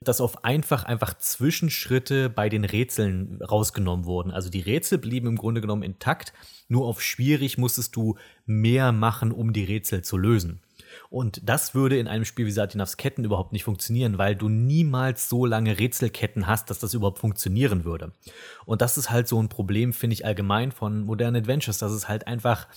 dass 0.02 0.22
auf 0.22 0.44
einfach 0.44 0.86
einfach 0.86 1.16
Zwischenschritte 1.18 2.30
bei 2.30 2.50
den 2.50 2.66
Rätseln 2.66 3.40
rausgenommen 3.42 4.06
wurden. 4.06 4.32
Also 4.32 4.50
die 4.50 4.62
Rätsel 4.62 4.98
blieben 4.98 5.28
im 5.28 5.38
Grunde 5.38 5.62
genommen 5.62 5.84
intakt, 5.84 6.34
nur 6.68 6.88
auf 6.88 7.02
schwierig 7.02 7.60
musstest 7.60 7.96
du 7.96 8.18
mehr 8.46 8.92
machen, 8.92 9.32
um 9.32 9.54
die 9.54 9.66
Rätsel 9.66 10.04
zu 10.04 10.18
lösen. 10.18 10.62
Und 11.14 11.48
das 11.48 11.76
würde 11.76 12.00
in 12.00 12.08
einem 12.08 12.26
Spiel 12.26 12.48
wie 12.48 12.52
Satinavs 12.52 12.98
Ketten 12.98 13.24
überhaupt 13.24 13.54
nicht 13.54 13.64
funktionieren, 13.64 14.18
weil 14.18 14.36
du 14.36 14.50
niemals 14.50 15.30
so 15.30 15.46
lange 15.46 15.78
Rätselketten 15.78 16.48
hast, 16.48 16.72
dass 16.72 16.80
das 16.80 16.96
überhaupt 16.96 17.20
funktionieren 17.20 17.86
würde. 17.86 18.14
Und 18.66 18.82
das 18.82 18.98
ist 18.98 19.12
halt 19.12 19.28
so 19.28 19.40
ein 19.40 19.48
Problem, 19.48 19.94
finde 19.94 20.16
ich 20.16 20.26
allgemein 20.26 20.72
von 20.72 21.04
modernen 21.04 21.36
Adventures, 21.36 21.78
dass 21.78 21.92
es 21.92 22.10
halt 22.10 22.26
einfach 22.26 22.68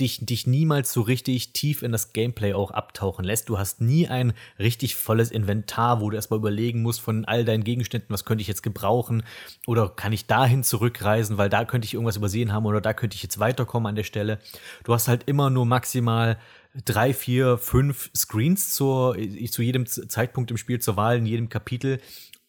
dich, 0.00 0.24
dich 0.26 0.46
niemals 0.46 0.92
so 0.92 1.00
richtig 1.00 1.54
tief 1.54 1.82
in 1.82 1.92
das 1.92 2.12
Gameplay 2.12 2.52
auch 2.52 2.72
abtauchen 2.72 3.24
lässt. 3.24 3.48
Du 3.48 3.58
hast 3.58 3.80
nie 3.80 4.06
ein 4.06 4.34
richtig 4.58 4.96
volles 4.96 5.30
Inventar, 5.30 6.02
wo 6.02 6.10
du 6.10 6.16
erstmal 6.16 6.40
überlegen 6.40 6.82
musst 6.82 7.00
von 7.00 7.24
all 7.24 7.44
deinen 7.44 7.64
Gegenständen, 7.64 8.10
was 8.10 8.26
könnte 8.26 8.42
ich 8.42 8.48
jetzt 8.48 8.62
gebrauchen 8.62 9.22
oder 9.66 9.88
kann 9.88 10.12
ich 10.12 10.26
dahin 10.26 10.62
zurückreisen, 10.62 11.38
weil 11.38 11.48
da 11.48 11.64
könnte 11.64 11.86
ich 11.86 11.94
irgendwas 11.94 12.16
übersehen 12.16 12.52
haben 12.52 12.66
oder 12.66 12.82
da 12.82 12.92
könnte 12.92 13.14
ich 13.14 13.22
jetzt 13.22 13.38
weiterkommen 13.38 13.86
an 13.86 13.96
der 13.96 14.04
Stelle. 14.04 14.40
Du 14.84 14.92
hast 14.92 15.08
halt 15.08 15.22
immer 15.24 15.48
nur 15.48 15.64
maximal 15.64 16.36
drei, 16.84 17.12
vier, 17.12 17.58
fünf 17.58 18.10
Screens 18.16 18.74
zur, 18.74 19.16
zu 19.50 19.62
jedem 19.62 19.86
Zeitpunkt 19.86 20.50
im 20.50 20.56
Spiel 20.56 20.80
zur 20.80 20.96
Wahl, 20.96 21.18
in 21.18 21.26
jedem 21.26 21.48
Kapitel, 21.48 22.00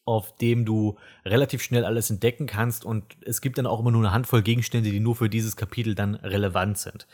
auf 0.06 0.36
dem 0.36 0.66
du 0.66 0.98
relativ 1.26 1.62
schnell 1.62 1.86
alles 1.86 2.10
entdecken 2.10 2.46
kannst 2.46 2.84
und 2.84 3.06
es 3.22 3.40
gibt 3.40 3.58
dann 3.58 3.66
auch 3.66 3.80
immer 3.80 3.92
nur 3.92 4.02
eine 4.02 4.12
Handvoll 4.12 4.42
Gegenstände, 4.42 4.92
die 4.92 5.00
nur 5.00 5.16
für 5.16 5.30
dieses 5.30 5.56
Kapitel 5.56 5.96
dann 5.96 6.16
relevant 6.16 6.78
sind. 6.78 7.08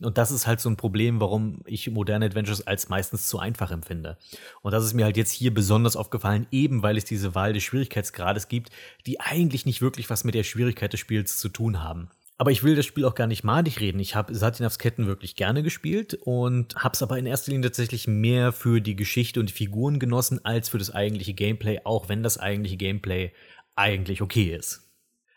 Und 0.00 0.18
das 0.18 0.30
ist 0.30 0.46
halt 0.46 0.60
so 0.60 0.68
ein 0.68 0.76
Problem, 0.76 1.20
warum 1.20 1.62
ich 1.64 1.90
moderne 1.90 2.26
Adventures 2.26 2.66
als 2.66 2.88
meistens 2.88 3.28
zu 3.28 3.38
einfach 3.38 3.70
empfinde. 3.70 4.18
Und 4.60 4.72
das 4.72 4.84
ist 4.84 4.92
mir 4.92 5.04
halt 5.04 5.16
jetzt 5.16 5.30
hier 5.30 5.54
besonders 5.54 5.96
aufgefallen, 5.96 6.46
eben 6.50 6.82
weil 6.82 6.98
es 6.98 7.04
diese 7.04 7.34
Wahl 7.34 7.52
des 7.52 7.62
Schwierigkeitsgrades 7.62 8.48
gibt, 8.48 8.70
die 9.06 9.20
eigentlich 9.20 9.64
nicht 9.64 9.80
wirklich 9.80 10.10
was 10.10 10.24
mit 10.24 10.34
der 10.34 10.42
Schwierigkeit 10.42 10.92
des 10.92 11.00
Spiels 11.00 11.38
zu 11.38 11.48
tun 11.48 11.82
haben. 11.82 12.10
Aber 12.36 12.50
ich 12.50 12.64
will 12.64 12.74
das 12.74 12.84
Spiel 12.84 13.04
auch 13.04 13.14
gar 13.14 13.28
nicht 13.28 13.44
madig 13.44 13.80
reden. 13.80 14.00
Ich 14.00 14.16
habe 14.16 14.34
Satinavs 14.34 14.78
Ketten 14.78 15.06
wirklich 15.06 15.36
gerne 15.36 15.62
gespielt 15.62 16.14
und 16.14 16.74
habe 16.74 16.94
es 16.94 17.02
aber 17.02 17.16
in 17.18 17.26
erster 17.26 17.52
Linie 17.52 17.70
tatsächlich 17.70 18.08
mehr 18.08 18.52
für 18.52 18.80
die 18.80 18.96
Geschichte 18.96 19.38
und 19.38 19.50
die 19.50 19.54
Figuren 19.54 20.00
genossen 20.00 20.44
als 20.44 20.68
für 20.68 20.78
das 20.78 20.90
eigentliche 20.90 21.34
Gameplay, 21.34 21.80
auch 21.84 22.08
wenn 22.08 22.24
das 22.24 22.38
eigentliche 22.38 22.76
Gameplay 22.76 23.32
eigentlich 23.76 24.20
okay 24.20 24.54
ist. 24.56 24.83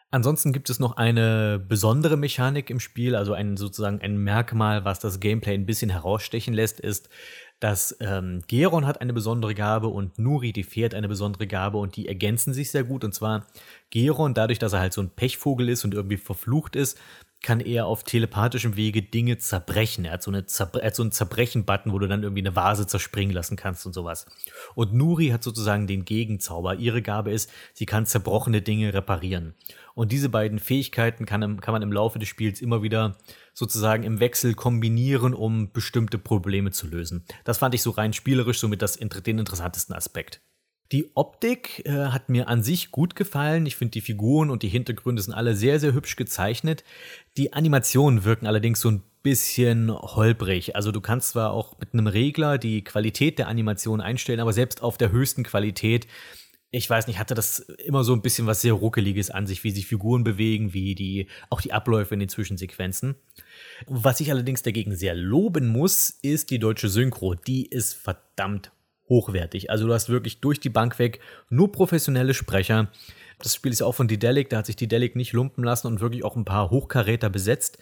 Ansonsten 0.09 0.53
gibt 0.53 0.69
es 0.69 0.79
noch 0.79 0.95
eine 0.95 1.59
besondere 1.59 2.15
Mechanik 2.15 2.69
im 2.69 2.79
Spiel, 2.79 3.13
also 3.13 3.33
ein 3.33 3.57
sozusagen 3.57 3.99
ein 4.01 4.17
Merkmal, 4.17 4.85
was 4.85 4.99
das 4.99 5.19
Gameplay 5.19 5.53
ein 5.53 5.65
bisschen 5.65 5.89
herausstechen 5.89 6.53
lässt, 6.53 6.79
ist, 6.79 7.09
dass 7.59 7.97
ähm, 7.99 8.41
Geron 8.47 8.85
hat 8.85 9.01
eine 9.01 9.11
besondere 9.13 9.53
Gabe 9.53 9.87
und 9.87 10.17
Nuri, 10.17 10.53
die 10.53 10.63
Pferd, 10.63 10.93
eine 10.93 11.09
besondere 11.09 11.45
Gabe 11.45 11.77
und 11.77 11.97
die 11.97 12.07
ergänzen 12.07 12.53
sich 12.53 12.71
sehr 12.71 12.85
gut. 12.85 13.03
Und 13.03 13.13
zwar 13.13 13.47
Geron, 13.89 14.33
dadurch, 14.33 14.59
dass 14.59 14.73
er 14.73 14.79
halt 14.79 14.93
so 14.93 15.01
ein 15.01 15.09
Pechvogel 15.09 15.67
ist 15.67 15.83
und 15.83 15.93
irgendwie 15.93 16.17
verflucht 16.17 16.77
ist, 16.77 16.97
kann 17.43 17.59
er 17.59 17.85
auf 17.85 18.03
telepathischem 18.03 18.75
Wege 18.75 19.01
Dinge 19.03 19.37
zerbrechen. 19.37 20.05
Er 20.05 20.13
hat 20.13 20.23
so, 20.23 20.31
eine 20.31 20.45
Zerbre 20.45 20.81
er 20.81 20.87
hat 20.87 20.95
so 20.95 21.03
einen 21.03 21.11
Zerbrechen-Button, 21.11 21.93
wo 21.93 21.99
du 21.99 22.07
dann 22.07 22.23
irgendwie 22.23 22.41
eine 22.41 22.55
Vase 22.55 22.87
zerspringen 22.87 23.33
lassen 23.33 23.55
kannst 23.55 23.85
und 23.85 23.93
sowas. 23.93 24.25
Und 24.75 24.93
Nuri 24.93 25.29
hat 25.29 25.43
sozusagen 25.43 25.87
den 25.87 26.03
Gegenzauber. 26.03 26.75
Ihre 26.75 27.01
Gabe 27.01 27.31
ist, 27.31 27.51
sie 27.73 27.85
kann 27.85 28.05
zerbrochene 28.05 28.61
Dinge 28.61 28.93
reparieren. 28.93 29.53
Und 29.93 30.11
diese 30.11 30.29
beiden 30.29 30.59
Fähigkeiten 30.59 31.25
kann, 31.25 31.59
kann 31.61 31.71
man 31.71 31.81
im 31.81 31.91
Laufe 31.91 32.19
des 32.19 32.27
Spiels 32.27 32.61
immer 32.61 32.83
wieder 32.83 33.17
sozusagen 33.53 34.03
im 34.03 34.19
Wechsel 34.19 34.53
kombinieren, 34.53 35.33
um 35.33 35.71
bestimmte 35.71 36.17
Probleme 36.17 36.71
zu 36.71 36.87
lösen. 36.87 37.25
Das 37.43 37.59
fand 37.59 37.73
ich 37.75 37.81
so 37.81 37.91
rein 37.91 38.13
spielerisch 38.13 38.59
somit 38.59 38.81
das, 38.81 38.97
den 38.97 39.39
interessantesten 39.39 39.95
Aspekt. 39.95 40.41
Die 40.91 41.11
Optik 41.15 41.85
äh, 41.85 41.91
hat 41.91 42.29
mir 42.29 42.47
an 42.47 42.63
sich 42.63 42.91
gut 42.91 43.15
gefallen. 43.15 43.65
Ich 43.65 43.75
finde, 43.75 43.91
die 43.91 44.01
Figuren 44.01 44.49
und 44.49 44.63
die 44.63 44.69
Hintergründe 44.69 45.21
sind 45.21 45.33
alle 45.33 45.55
sehr, 45.55 45.79
sehr 45.79 45.93
hübsch 45.93 46.15
gezeichnet. 46.15 46.83
Die 47.35 47.53
Animationen 47.53 48.23
wirken 48.23 48.47
allerdings 48.47 48.79
so 48.79 48.91
ein 48.91 49.03
bisschen 49.21 49.91
holprig. 49.91 50.75
Also 50.75 50.91
du 50.91 51.01
kannst 51.01 51.29
zwar 51.29 51.51
auch 51.51 51.77
mit 51.79 51.93
einem 51.93 52.07
Regler 52.07 52.57
die 52.57 52.83
Qualität 52.83 53.39
der 53.39 53.49
Animation 53.49 53.99
einstellen, 53.99 54.39
aber 54.39 54.53
selbst 54.53 54.81
auf 54.81 54.97
der 54.97 55.11
höchsten 55.11 55.43
Qualität 55.43 56.07
ich 56.69 56.89
weiß 56.89 57.07
nicht, 57.07 57.17
hatte 57.17 57.33
das 57.33 57.59
immer 57.59 58.03
so 58.03 58.13
ein 58.13 58.21
bisschen 58.21 58.45
was 58.45 58.61
sehr 58.61 58.73
Ruckeliges 58.73 59.31
an 59.31 59.47
sich, 59.47 59.63
wie 59.63 59.71
sich 59.71 59.87
Figuren 59.87 60.23
bewegen, 60.23 60.73
wie 60.73 60.95
die, 60.95 61.27
auch 61.49 61.61
die 61.61 61.71
Abläufe 61.71 62.13
in 62.13 62.19
den 62.19 62.29
Zwischensequenzen. 62.29 63.15
Was 63.85 64.19
ich 64.19 64.31
allerdings 64.31 64.63
dagegen 64.63 64.95
sehr 64.95 65.15
loben 65.15 65.67
muss, 65.69 66.09
ist 66.21 66.51
die 66.51 66.59
deutsche 66.59 66.89
Synchro. 66.89 67.35
Die 67.35 67.65
ist 67.65 67.93
verdammt 67.93 68.71
hochwertig. 69.09 69.69
Also 69.69 69.87
du 69.87 69.93
hast 69.93 70.09
wirklich 70.09 70.39
durch 70.39 70.59
die 70.59 70.69
Bank 70.69 70.99
weg 70.99 71.19
nur 71.49 71.71
professionelle 71.71 72.33
Sprecher. 72.33 72.89
Das 73.39 73.55
Spiel 73.55 73.71
ist 73.71 73.83
auch 73.83 73.93
von 73.93 74.07
Didelic, 74.07 74.49
da 74.49 74.57
hat 74.57 74.65
sich 74.65 74.75
Didelic 74.75 75.15
nicht 75.15 75.33
lumpen 75.33 75.63
lassen 75.63 75.87
und 75.87 76.01
wirklich 76.01 76.23
auch 76.23 76.35
ein 76.35 76.45
paar 76.45 76.71
Hochkaräter 76.71 77.29
besetzt. 77.29 77.77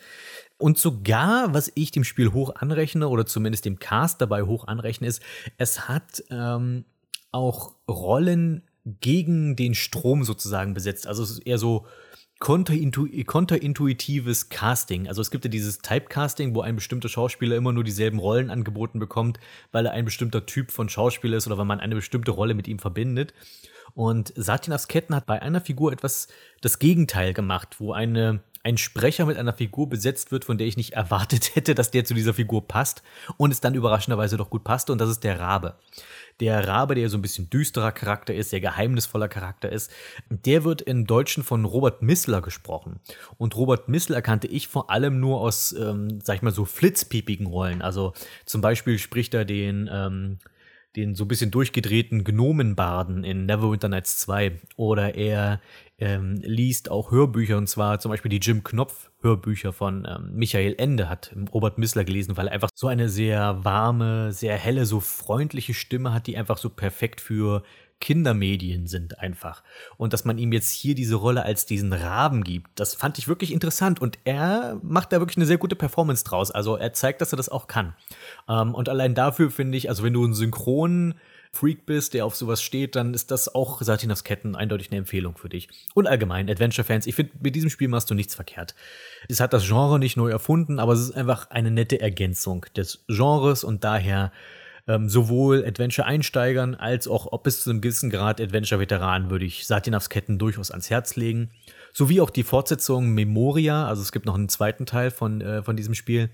Und 0.57 0.78
sogar, 0.78 1.53
was 1.53 1.71
ich 1.76 1.91
dem 1.91 2.03
Spiel 2.03 2.32
hoch 2.34 2.55
anrechne, 2.55 3.07
oder 3.07 3.26
zumindest 3.26 3.65
dem 3.65 3.80
Cast 3.80 4.21
dabei 4.21 4.43
hoch 4.43 4.67
anrechne, 4.67 5.07
ist, 5.07 5.21
es 5.57 5.88
hat 5.88 6.23
ähm, 6.30 6.86
auch 7.32 7.76
Rollen 7.89 8.63
gegen 8.86 9.55
den 9.55 9.76
Strom 9.76 10.23
sozusagen 10.23 10.73
besetzt. 10.73 11.07
Also 11.07 11.23
es 11.23 11.32
ist 11.32 11.39
eher 11.39 11.57
so 11.57 11.86
konterintuitives 12.39 14.49
Casting. 14.49 15.07
Also 15.07 15.21
es 15.21 15.31
gibt 15.31 15.45
ja 15.45 15.49
dieses 15.49 15.79
Typecasting, 15.79 16.53
wo 16.53 16.61
ein 16.61 16.75
bestimmter 16.75 17.07
Schauspieler 17.07 17.55
immer 17.55 17.71
nur 17.71 17.83
dieselben 17.83 18.19
Rollen 18.19 18.49
angeboten 18.49 18.99
bekommt, 18.99 19.39
weil 19.71 19.86
er 19.86 19.93
ein 19.93 20.05
bestimmter 20.05 20.45
Typ 20.45 20.71
von 20.71 20.89
Schauspieler 20.89 21.38
ist 21.38 21.47
oder 21.47 21.57
weil 21.57 21.65
man 21.65 21.79
eine 21.79 21.95
bestimmte 21.95 22.31
Rolle 22.31 22.53
mit 22.53 22.67
ihm 22.67 22.79
verbindet. 22.79 23.33
Und 23.93 24.33
Satinas 24.36 24.89
Ketten 24.89 25.15
hat 25.15 25.25
bei 25.25 25.41
einer 25.41 25.61
Figur 25.61 25.93
etwas 25.93 26.27
das 26.61 26.79
Gegenteil 26.79 27.33
gemacht, 27.33 27.79
wo 27.79 27.93
eine, 27.93 28.41
ein 28.66 28.78
Sprecher 28.78 29.26
mit 29.26 29.38
einer 29.38 29.53
Figur 29.53 29.88
besetzt 29.88 30.32
wird, 30.32 30.43
von 30.43 30.57
der 30.57 30.68
ich 30.68 30.76
nicht 30.76 30.93
erwartet 30.93 31.51
hätte, 31.55 31.76
dass 31.76 31.91
der 31.91 32.03
zu 32.03 32.13
dieser 32.13 32.34
Figur 32.34 32.68
passt 32.68 33.03
und 33.38 33.51
es 33.51 33.61
dann 33.61 33.76
überraschenderweise 33.76 34.36
doch 34.36 34.49
gut 34.49 34.63
passte 34.66 34.91
und 34.91 34.99
das 34.99 35.09
ist 35.09 35.24
der 35.24 35.39
Rabe 35.39 35.76
der 36.39 36.68
Rabe, 36.68 36.95
der 36.95 37.09
so 37.09 37.18
ein 37.18 37.22
bisschen 37.22 37.49
düsterer 37.49 37.91
Charakter 37.91 38.34
ist, 38.34 38.49
sehr 38.49 38.59
geheimnisvoller 38.59 39.28
Charakter 39.28 39.72
ist, 39.72 39.91
der 40.30 40.63
wird 40.63 40.82
im 40.82 41.07
Deutschen 41.07 41.43
von 41.43 41.66
Robert 41.66 42.01
Missler 42.01 42.41
gesprochen. 42.41 42.99
Und 43.38 43.55
Robert 43.55 43.88
Missler 43.88 44.22
kannte 44.22 44.47
ich 44.47 44.68
vor 44.68 44.89
allem 44.89 45.20
nur 45.20 45.39
aus, 45.39 45.74
ähm, 45.74 46.20
sag 46.22 46.36
ich 46.36 46.41
mal, 46.41 46.51
so 46.51 46.66
flitzpiepigen 46.66 47.47
Rollen. 47.47 47.82
Also 47.82 48.13
zum 48.45 48.61
Beispiel 48.61 48.99
spricht 48.99 49.34
er 49.34 49.45
den, 49.45 49.89
ähm, 49.91 50.39
den 50.95 51.16
so 51.16 51.26
ein 51.26 51.28
bisschen 51.28 51.51
durchgedrehten 51.51 52.24
Gnomenbarden 52.24 53.24
in 53.24 53.45
Neverwinter 53.45 53.89
Nights 53.89 54.18
2. 54.20 54.59
Oder 54.76 55.16
er 55.16 55.61
ähm, 55.97 56.35
liest 56.41 56.91
auch 56.91 57.11
Hörbücher, 57.11 57.57
und 57.57 57.67
zwar 57.67 57.99
zum 57.99 58.11
Beispiel 58.11 58.29
die 58.29 58.39
Jim 58.39 58.63
Knopf 58.63 59.09
Hörbücher 59.21 59.71
von 59.71 60.05
ähm, 60.09 60.35
Michael 60.35 60.75
Ende 60.77 61.09
hat 61.09 61.33
Robert 61.53 61.77
Missler 61.77 62.03
gelesen, 62.03 62.37
weil 62.37 62.47
er 62.47 62.53
einfach 62.53 62.69
so 62.75 62.87
eine 62.87 63.09
sehr 63.09 63.63
warme, 63.63 64.33
sehr 64.33 64.57
helle, 64.57 64.85
so 64.85 64.99
freundliche 64.99 65.73
Stimme 65.73 66.13
hat, 66.13 66.27
die 66.27 66.37
einfach 66.37 66.57
so 66.57 66.69
perfekt 66.69 67.21
für 67.21 67.63
Kindermedien 68.01 68.87
sind 68.87 69.19
einfach. 69.19 69.63
Und 69.97 70.13
dass 70.13 70.25
man 70.25 70.37
ihm 70.37 70.51
jetzt 70.51 70.69
hier 70.69 70.95
diese 70.95 71.15
Rolle 71.15 71.43
als 71.43 71.65
diesen 71.65 71.93
Raben 71.93 72.43
gibt, 72.43 72.71
das 72.75 72.93
fand 72.93 73.17
ich 73.17 73.27
wirklich 73.27 73.53
interessant. 73.53 74.01
Und 74.01 74.19
er 74.25 74.79
macht 74.83 75.13
da 75.13 75.19
wirklich 75.19 75.37
eine 75.37 75.45
sehr 75.45 75.57
gute 75.57 75.75
Performance 75.75 76.23
draus. 76.23 76.51
Also 76.51 76.75
er 76.75 76.93
zeigt, 76.93 77.21
dass 77.21 77.33
er 77.33 77.37
das 77.37 77.49
auch 77.49 77.67
kann. 77.67 77.95
Ähm, 78.49 78.75
und 78.75 78.89
allein 78.89 79.15
dafür 79.15 79.49
finde 79.49 79.77
ich, 79.77 79.89
also 79.89 80.03
wenn 80.03 80.13
du 80.13 80.23
einen 80.23 80.33
synchronen 80.33 81.15
Freak 81.55 81.85
bist, 81.85 82.13
der 82.13 82.25
auf 82.25 82.35
sowas 82.35 82.61
steht, 82.61 82.95
dann 82.95 83.13
ist 83.13 83.31
das 83.31 83.55
auch 83.55 83.81
Satinas 83.81 84.23
Ketten 84.23 84.55
eindeutig 84.55 84.91
eine 84.91 84.99
Empfehlung 84.99 85.37
für 85.37 85.49
dich. 85.49 85.69
Und 85.93 86.05
allgemein, 86.05 86.49
Adventure-Fans, 86.49 87.07
ich 87.07 87.15
finde, 87.15 87.31
mit 87.41 87.55
diesem 87.55 87.69
Spiel 87.69 87.87
machst 87.87 88.09
du 88.09 88.13
nichts 88.13 88.35
verkehrt. 88.35 88.75
Es 89.29 89.39
hat 89.39 89.53
das 89.53 89.65
Genre 89.65 89.97
nicht 89.97 90.17
neu 90.17 90.29
erfunden, 90.29 90.79
aber 90.79 90.93
es 90.93 90.99
ist 90.99 91.15
einfach 91.15 91.49
eine 91.49 91.71
nette 91.71 91.99
Ergänzung 92.01 92.65
des 92.75 93.05
Genres 93.07 93.63
und 93.63 93.83
daher 93.83 94.31
Ähm, 94.87 95.09
sowohl 95.09 95.65
Adventure-Einsteigern 95.65 96.75
als 96.75 97.07
auch 97.07 97.31
ob 97.31 97.41
bis 97.41 97.63
zu 97.63 97.71
einem 97.71 97.81
gewissen 97.81 98.11
Grad 98.11 98.39
Adventure-Veteranen 98.39 99.31
würde 99.31 99.43
ich 99.43 99.65
Satinavs 99.65 100.09
Ketten 100.09 100.37
durchaus 100.37 100.69
ans 100.69 100.91
Herz 100.91 101.15
legen. 101.15 101.49
Sowie 101.91 102.21
auch 102.21 102.29
die 102.29 102.43
Fortsetzung 102.43 103.09
Memoria, 103.09 103.87
also 103.87 104.03
es 104.03 104.11
gibt 104.11 104.27
noch 104.27 104.35
einen 104.35 104.47
zweiten 104.47 104.85
Teil 104.85 105.09
von, 105.09 105.41
äh, 105.41 105.63
von 105.63 105.75
diesem 105.75 105.95
Spiel. 105.95 106.29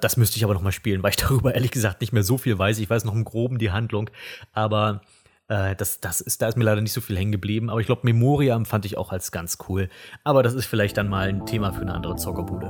Das 0.00 0.18
müsste 0.18 0.36
ich 0.36 0.44
aber 0.44 0.52
noch 0.52 0.62
mal 0.62 0.72
spielen, 0.72 1.02
weil 1.02 1.10
ich 1.10 1.16
darüber 1.28 1.54
ehrlich 1.54 1.70
gesagt 1.70 2.00
nicht 2.00 2.12
mehr 2.12 2.22
so 2.22 2.38
viel 2.38 2.58
weiß. 2.58 2.78
Ich 2.78 2.90
weiß 2.90 3.04
noch 3.04 3.14
im 3.14 3.24
Groben 3.24 3.58
die 3.58 3.70
Handlung, 3.70 4.10
aber 4.52 5.00
äh, 5.48 5.74
das, 5.74 6.00
das 6.00 6.20
ist, 6.20 6.42
da 6.42 6.48
ist 6.48 6.56
mir 6.56 6.64
leider 6.64 6.80
nicht 6.80 6.92
so 6.92 7.00
viel 7.00 7.16
hängen 7.16 7.32
geblieben. 7.32 7.70
Aber 7.70 7.80
ich 7.80 7.86
glaube, 7.86 8.02
Memoria 8.04 8.62
fand 8.64 8.84
ich 8.84 8.98
auch 8.98 9.10
als 9.12 9.32
ganz 9.32 9.58
cool. 9.68 9.88
Aber 10.24 10.42
das 10.42 10.54
ist 10.54 10.66
vielleicht 10.66 10.96
dann 10.96 11.08
mal 11.08 11.28
ein 11.28 11.46
Thema 11.46 11.72
für 11.72 11.82
eine 11.82 11.94
andere 11.94 12.16
Zockerbude. 12.16 12.66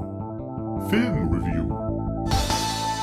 Filmreview. 0.89 1.96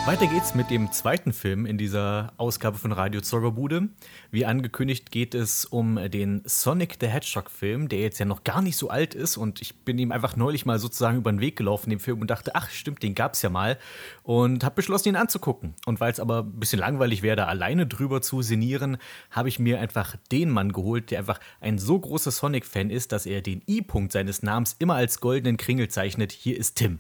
Weiter 0.06 0.28
geht's 0.28 0.54
mit 0.54 0.70
dem 0.70 0.92
zweiten 0.92 1.32
Film 1.32 1.66
in 1.66 1.78
dieser 1.78 2.34
Ausgabe 2.36 2.78
von 2.78 2.92
Radio 2.92 3.22
Zockerbude. 3.22 3.88
Wie 4.32 4.46
angekündigt 4.46 5.12
geht 5.12 5.34
es 5.34 5.64
um 5.64 5.98
den 6.12 6.42
Sonic 6.44 6.98
the 7.00 7.08
Hedgehog 7.08 7.50
Film, 7.50 7.88
der 7.88 8.00
jetzt 8.00 8.20
ja 8.20 8.26
noch 8.26 8.44
gar 8.44 8.62
nicht 8.62 8.76
so 8.76 8.90
alt 8.90 9.16
ist 9.16 9.38
und 9.38 9.62
ich 9.62 9.86
bin 9.86 9.98
ihm 9.98 10.12
einfach 10.12 10.36
neulich 10.36 10.66
mal 10.66 10.78
sozusagen 10.78 11.20
über 11.20 11.32
den 11.32 11.40
Weg 11.40 11.56
gelaufen, 11.56 11.90
dem 11.90 12.02
Film 12.02 12.20
und 12.20 12.30
dachte, 12.30 12.54
ach 12.54 12.70
stimmt, 12.70 13.02
den 13.02 13.16
gab's 13.16 13.44
ja 13.44 13.50
mal 13.50 13.80
und 14.24 14.66
habe 14.66 14.76
beschlossen, 14.76 15.08
ihn 15.08 15.16
anzugucken. 15.16 15.74
Und 15.86 16.02
weil 16.02 16.12
es 16.12 16.20
aber 16.20 16.40
ein 16.40 16.60
bisschen 16.60 16.80
langweilig 16.80 17.22
wäre, 17.22 17.38
da 17.38 17.46
alleine 17.46 17.88
drüber 17.88 18.22
zu 18.22 18.42
sinnieren, 18.42 18.98
habe 19.32 19.48
ich 19.48 19.58
mir 19.58 19.80
einfach 19.80 20.18
den 20.34 20.50
Mann 20.50 20.74
geholt, 20.74 21.12
der 21.12 21.20
einfach 21.20 21.40
ein 21.62 21.78
so 21.78 21.98
großer 21.98 22.32
Sonic-Fan 22.32 22.90
ist, 22.90 23.14
dass 23.14 23.26
er 23.26 23.42
den 23.42 23.62
I-Punkt 23.70 24.12
seines 24.12 24.44
Namens 24.44 24.76
immer 24.80 24.96
als 24.96 25.22
goldenen 25.22 25.56
Kringel 25.56 25.88
zeichnet. 25.88 26.34
Hier 26.34 26.58
ist 26.58 26.76
Tim. 26.76 27.00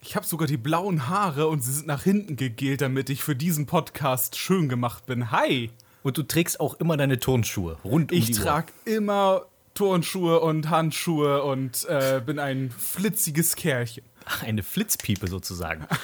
Ich 0.00 0.16
habe 0.16 0.24
sogar 0.24 0.46
die 0.46 0.56
blauen 0.56 1.08
Haare 1.08 1.48
und 1.48 1.60
sie 1.62 1.72
sind 1.72 1.86
nach 1.86 2.02
hinten 2.04 2.36
gegelt, 2.36 2.80
damit 2.80 3.10
ich 3.10 3.22
für 3.22 3.34
diesen 3.34 3.66
Podcast 3.66 4.36
schön 4.36 4.68
gemacht 4.68 5.06
bin. 5.06 5.30
Hi! 5.30 5.70
Und 6.02 6.16
du 6.16 6.22
trägst 6.22 6.60
auch 6.60 6.74
immer 6.74 6.96
deine 6.96 7.18
Turnschuhe 7.18 7.76
rund 7.84 8.12
um 8.12 8.18
Ich 8.18 8.26
die 8.26 8.34
Uhr. 8.36 8.42
trage 8.44 8.72
immer 8.84 9.46
Turnschuhe 9.74 10.40
und 10.40 10.70
Handschuhe 10.70 11.42
und 11.42 11.84
äh, 11.88 12.22
bin 12.24 12.38
ein 12.38 12.70
flitziges 12.70 13.56
Kerlchen. 13.56 14.04
Eine 14.42 14.62
Flitzpiepe 14.62 15.26
sozusagen. 15.26 15.86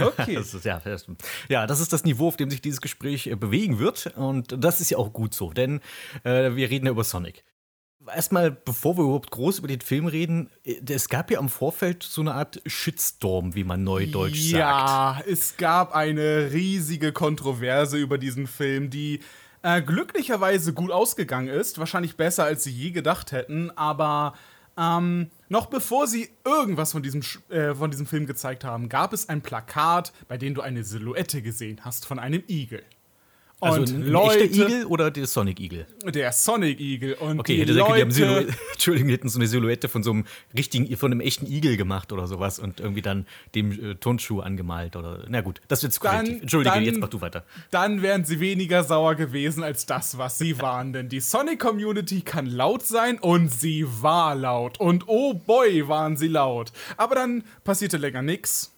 Okay. 0.00 0.34
Das 0.36 0.54
ist, 0.54 0.64
ja, 0.64 0.80
das, 0.84 1.06
ja, 1.48 1.66
das 1.66 1.80
ist 1.80 1.92
das 1.92 2.04
Niveau, 2.04 2.28
auf 2.28 2.36
dem 2.36 2.50
sich 2.50 2.60
dieses 2.62 2.80
Gespräch 2.80 3.26
äh, 3.26 3.34
bewegen 3.34 3.78
wird. 3.80 4.12
Und 4.16 4.54
das 4.62 4.80
ist 4.80 4.90
ja 4.90 4.98
auch 4.98 5.12
gut 5.12 5.34
so, 5.34 5.52
denn 5.52 5.80
äh, 6.24 6.54
wir 6.54 6.70
reden 6.70 6.86
ja 6.86 6.92
über 6.92 7.04
Sonic. 7.04 7.42
Erstmal, 8.14 8.50
bevor 8.50 8.96
wir 8.96 9.04
überhaupt 9.04 9.30
groß 9.30 9.58
über 9.58 9.68
den 9.68 9.80
Film 9.80 10.06
reden, 10.06 10.50
äh, 10.64 10.80
es 10.88 11.08
gab 11.08 11.30
ja 11.30 11.40
im 11.40 11.48
Vorfeld 11.48 12.02
so 12.02 12.20
eine 12.20 12.34
Art 12.34 12.60
Shitstorm, 12.66 13.54
wie 13.54 13.64
man 13.64 13.84
neudeutsch 13.84 14.50
sagt. 14.50 14.52
Ja, 14.52 15.22
es 15.26 15.56
gab 15.56 15.94
eine 15.94 16.52
riesige 16.52 17.12
Kontroverse 17.12 17.98
über 17.98 18.18
diesen 18.18 18.46
Film, 18.46 18.90
die 18.90 19.20
äh, 19.62 19.82
glücklicherweise 19.82 20.72
gut 20.72 20.90
ausgegangen 20.90 21.48
ist. 21.48 21.78
Wahrscheinlich 21.78 22.16
besser, 22.16 22.44
als 22.44 22.64
sie 22.64 22.72
je 22.72 22.90
gedacht 22.90 23.32
hätten. 23.32 23.70
Aber 23.76 24.34
ähm, 24.78 25.30
noch 25.48 25.66
bevor 25.66 26.06
sie 26.06 26.30
irgendwas 26.44 26.92
von 26.92 27.02
diesem, 27.02 27.22
äh, 27.48 27.74
von 27.74 27.90
diesem 27.90 28.06
Film 28.06 28.26
gezeigt 28.26 28.64
haben, 28.64 28.88
gab 28.88 29.12
es 29.12 29.28
ein 29.28 29.42
Plakat, 29.42 30.12
bei 30.28 30.38
dem 30.38 30.54
du 30.54 30.60
eine 30.60 30.84
Silhouette 30.84 31.42
gesehen 31.42 31.80
hast 31.84 32.06
von 32.06 32.18
einem 32.18 32.44
Igel. 32.48 32.82
Also 33.60 33.80
Und 33.80 33.88
ein 33.90 34.02
Leute, 34.06 34.40
echter 34.44 34.68
Igel 34.68 34.84
oder 34.86 35.10
der 35.10 35.26
Sonic-Igel? 35.26 35.86
der 36.04 36.30
Sonic-Igel. 36.30 37.14
Und 37.14 37.40
Okay, 37.40 37.54
die 37.56 37.62
hätte 37.62 37.72
gesagt, 37.74 37.96
die 37.96 38.00
haben 38.02 38.34
Leute, 38.34 38.54
Entschuldigung, 38.72 39.08
die 39.08 39.14
hätten 39.14 39.28
so 39.28 39.38
eine 39.40 39.48
Silhouette 39.48 39.88
von 39.88 40.04
so 40.04 40.12
einem 40.12 40.24
richtigen, 40.56 40.96
von 40.96 41.10
einem 41.10 41.20
echten 41.20 41.46
Igel 41.46 41.76
gemacht 41.76 42.12
oder 42.12 42.28
sowas 42.28 42.60
und 42.60 42.78
irgendwie 42.78 43.02
dann 43.02 43.26
dem 43.56 43.72
äh, 43.72 43.94
Turnschuh 43.96 44.40
angemalt 44.40 44.94
oder. 44.94 45.24
Na 45.28 45.40
gut, 45.40 45.60
das 45.66 45.82
wird 45.82 45.92
zu 45.92 46.00
Dann- 46.00 46.18
korrektiv. 46.18 46.42
Entschuldige, 46.42 46.74
dann- 46.76 46.84
jetzt 46.84 47.00
mach 47.00 47.08
du 47.08 47.20
weiter. 47.20 47.44
dann 47.72 48.02
wären 48.02 48.24
sie 48.24 48.38
weniger 48.38 48.84
sauer 48.84 49.16
gewesen 49.16 49.64
als 49.64 49.86
das, 49.86 50.18
was 50.18 50.38
sie 50.38 50.60
waren. 50.60 50.92
Denn 50.92 51.08
die 51.08 51.18
Sonic-Community 51.20 52.20
kann 52.20 52.46
laut 52.46 52.82
sein 52.86 53.18
und 53.18 53.52
sie 53.52 53.84
war 54.00 54.36
laut. 54.36 54.78
Und 54.78 55.04
oh 55.08 55.34
boy, 55.34 55.88
waren 55.88 56.16
sie 56.16 56.28
laut. 56.28 56.70
Aber 56.96 57.16
dann 57.16 57.42
passierte 57.64 57.96
länger 57.96 58.22
nix. 58.22 58.72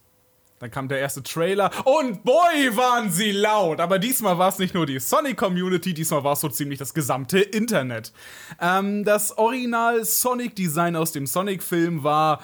Dann 0.61 0.71
kam 0.71 0.89
der 0.89 0.99
erste 0.99 1.23
Trailer 1.23 1.71
und 1.87 2.23
boy, 2.23 2.77
waren 2.77 3.11
sie 3.11 3.33
laut. 3.33 3.81
Aber 3.81 3.99
diesmal 3.99 4.37
war 4.37 4.51
es 4.51 4.59
nicht 4.59 4.75
nur 4.75 4.85
die 4.85 5.01
Sonic-Community, 5.01 5.95
diesmal 5.95 6.23
war 6.23 6.35
es 6.35 6.41
so 6.41 6.51
ziemlich 6.51 6.79
das 6.79 6.93
gesamte 6.93 7.41
Internet. 7.41 8.13
Ähm, 8.61 9.03
das 9.05 9.39
Original 9.39 10.05
Sonic-Design 10.05 10.97
aus 10.97 11.13
dem 11.13 11.27
Sonic-Film 11.27 12.05
war 12.05 12.43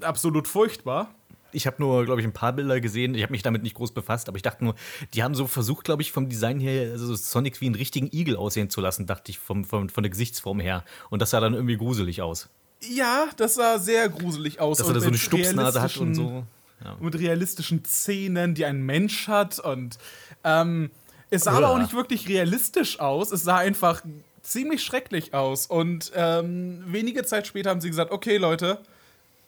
absolut 0.00 0.46
furchtbar. 0.46 1.12
Ich 1.50 1.66
habe 1.66 1.76
nur, 1.80 2.04
glaube 2.04 2.20
ich, 2.20 2.26
ein 2.26 2.32
paar 2.32 2.52
Bilder 2.52 2.80
gesehen. 2.80 3.16
Ich 3.16 3.24
habe 3.24 3.32
mich 3.32 3.42
damit 3.42 3.64
nicht 3.64 3.74
groß 3.74 3.90
befasst, 3.90 4.28
aber 4.28 4.36
ich 4.36 4.42
dachte 4.42 4.62
nur, 4.62 4.76
die 5.14 5.24
haben 5.24 5.34
so 5.34 5.48
versucht, 5.48 5.84
glaube 5.86 6.02
ich, 6.02 6.12
vom 6.12 6.28
Design 6.28 6.60
her, 6.60 6.92
also 6.92 7.16
Sonic 7.16 7.60
wie 7.60 7.66
einen 7.66 7.74
richtigen 7.74 8.08
Igel 8.12 8.36
aussehen 8.36 8.70
zu 8.70 8.80
lassen, 8.80 9.06
dachte 9.06 9.32
ich, 9.32 9.40
vom, 9.40 9.64
vom, 9.64 9.88
von 9.88 10.04
der 10.04 10.10
Gesichtsform 10.10 10.60
her. 10.60 10.84
Und 11.10 11.20
das 11.20 11.30
sah 11.30 11.40
dann 11.40 11.54
irgendwie 11.54 11.76
gruselig 11.76 12.22
aus. 12.22 12.48
Ja, 12.88 13.26
das 13.36 13.54
sah 13.54 13.80
sehr 13.80 14.08
gruselig 14.08 14.60
aus. 14.60 14.78
Dass 14.78 14.86
er 14.86 14.94
da 14.94 15.00
so 15.00 15.08
eine 15.08 15.18
Stupsnase 15.18 15.82
hat 15.82 15.96
und 15.96 16.14
so. 16.14 16.44
Ja. 16.84 16.96
mit 17.00 17.18
realistischen 17.18 17.84
Zähnen, 17.84 18.54
die 18.54 18.64
ein 18.64 18.82
Mensch 18.82 19.28
hat. 19.28 19.58
Und 19.58 19.98
ähm, 20.44 20.90
es 21.30 21.44
sah 21.44 21.52
aber 21.52 21.68
Uah. 21.68 21.74
auch 21.74 21.78
nicht 21.78 21.94
wirklich 21.94 22.28
realistisch 22.28 23.00
aus. 23.00 23.32
Es 23.32 23.42
sah 23.42 23.56
einfach 23.58 24.02
ziemlich 24.42 24.82
schrecklich 24.82 25.34
aus. 25.34 25.66
Und 25.66 26.12
ähm, 26.14 26.84
wenige 26.86 27.24
Zeit 27.24 27.46
später 27.46 27.70
haben 27.70 27.80
sie 27.80 27.88
gesagt: 27.88 28.12
Okay, 28.12 28.36
Leute, 28.36 28.78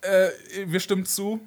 äh, 0.00 0.28
wir 0.66 0.80
stimmen 0.80 1.06
zu. 1.06 1.40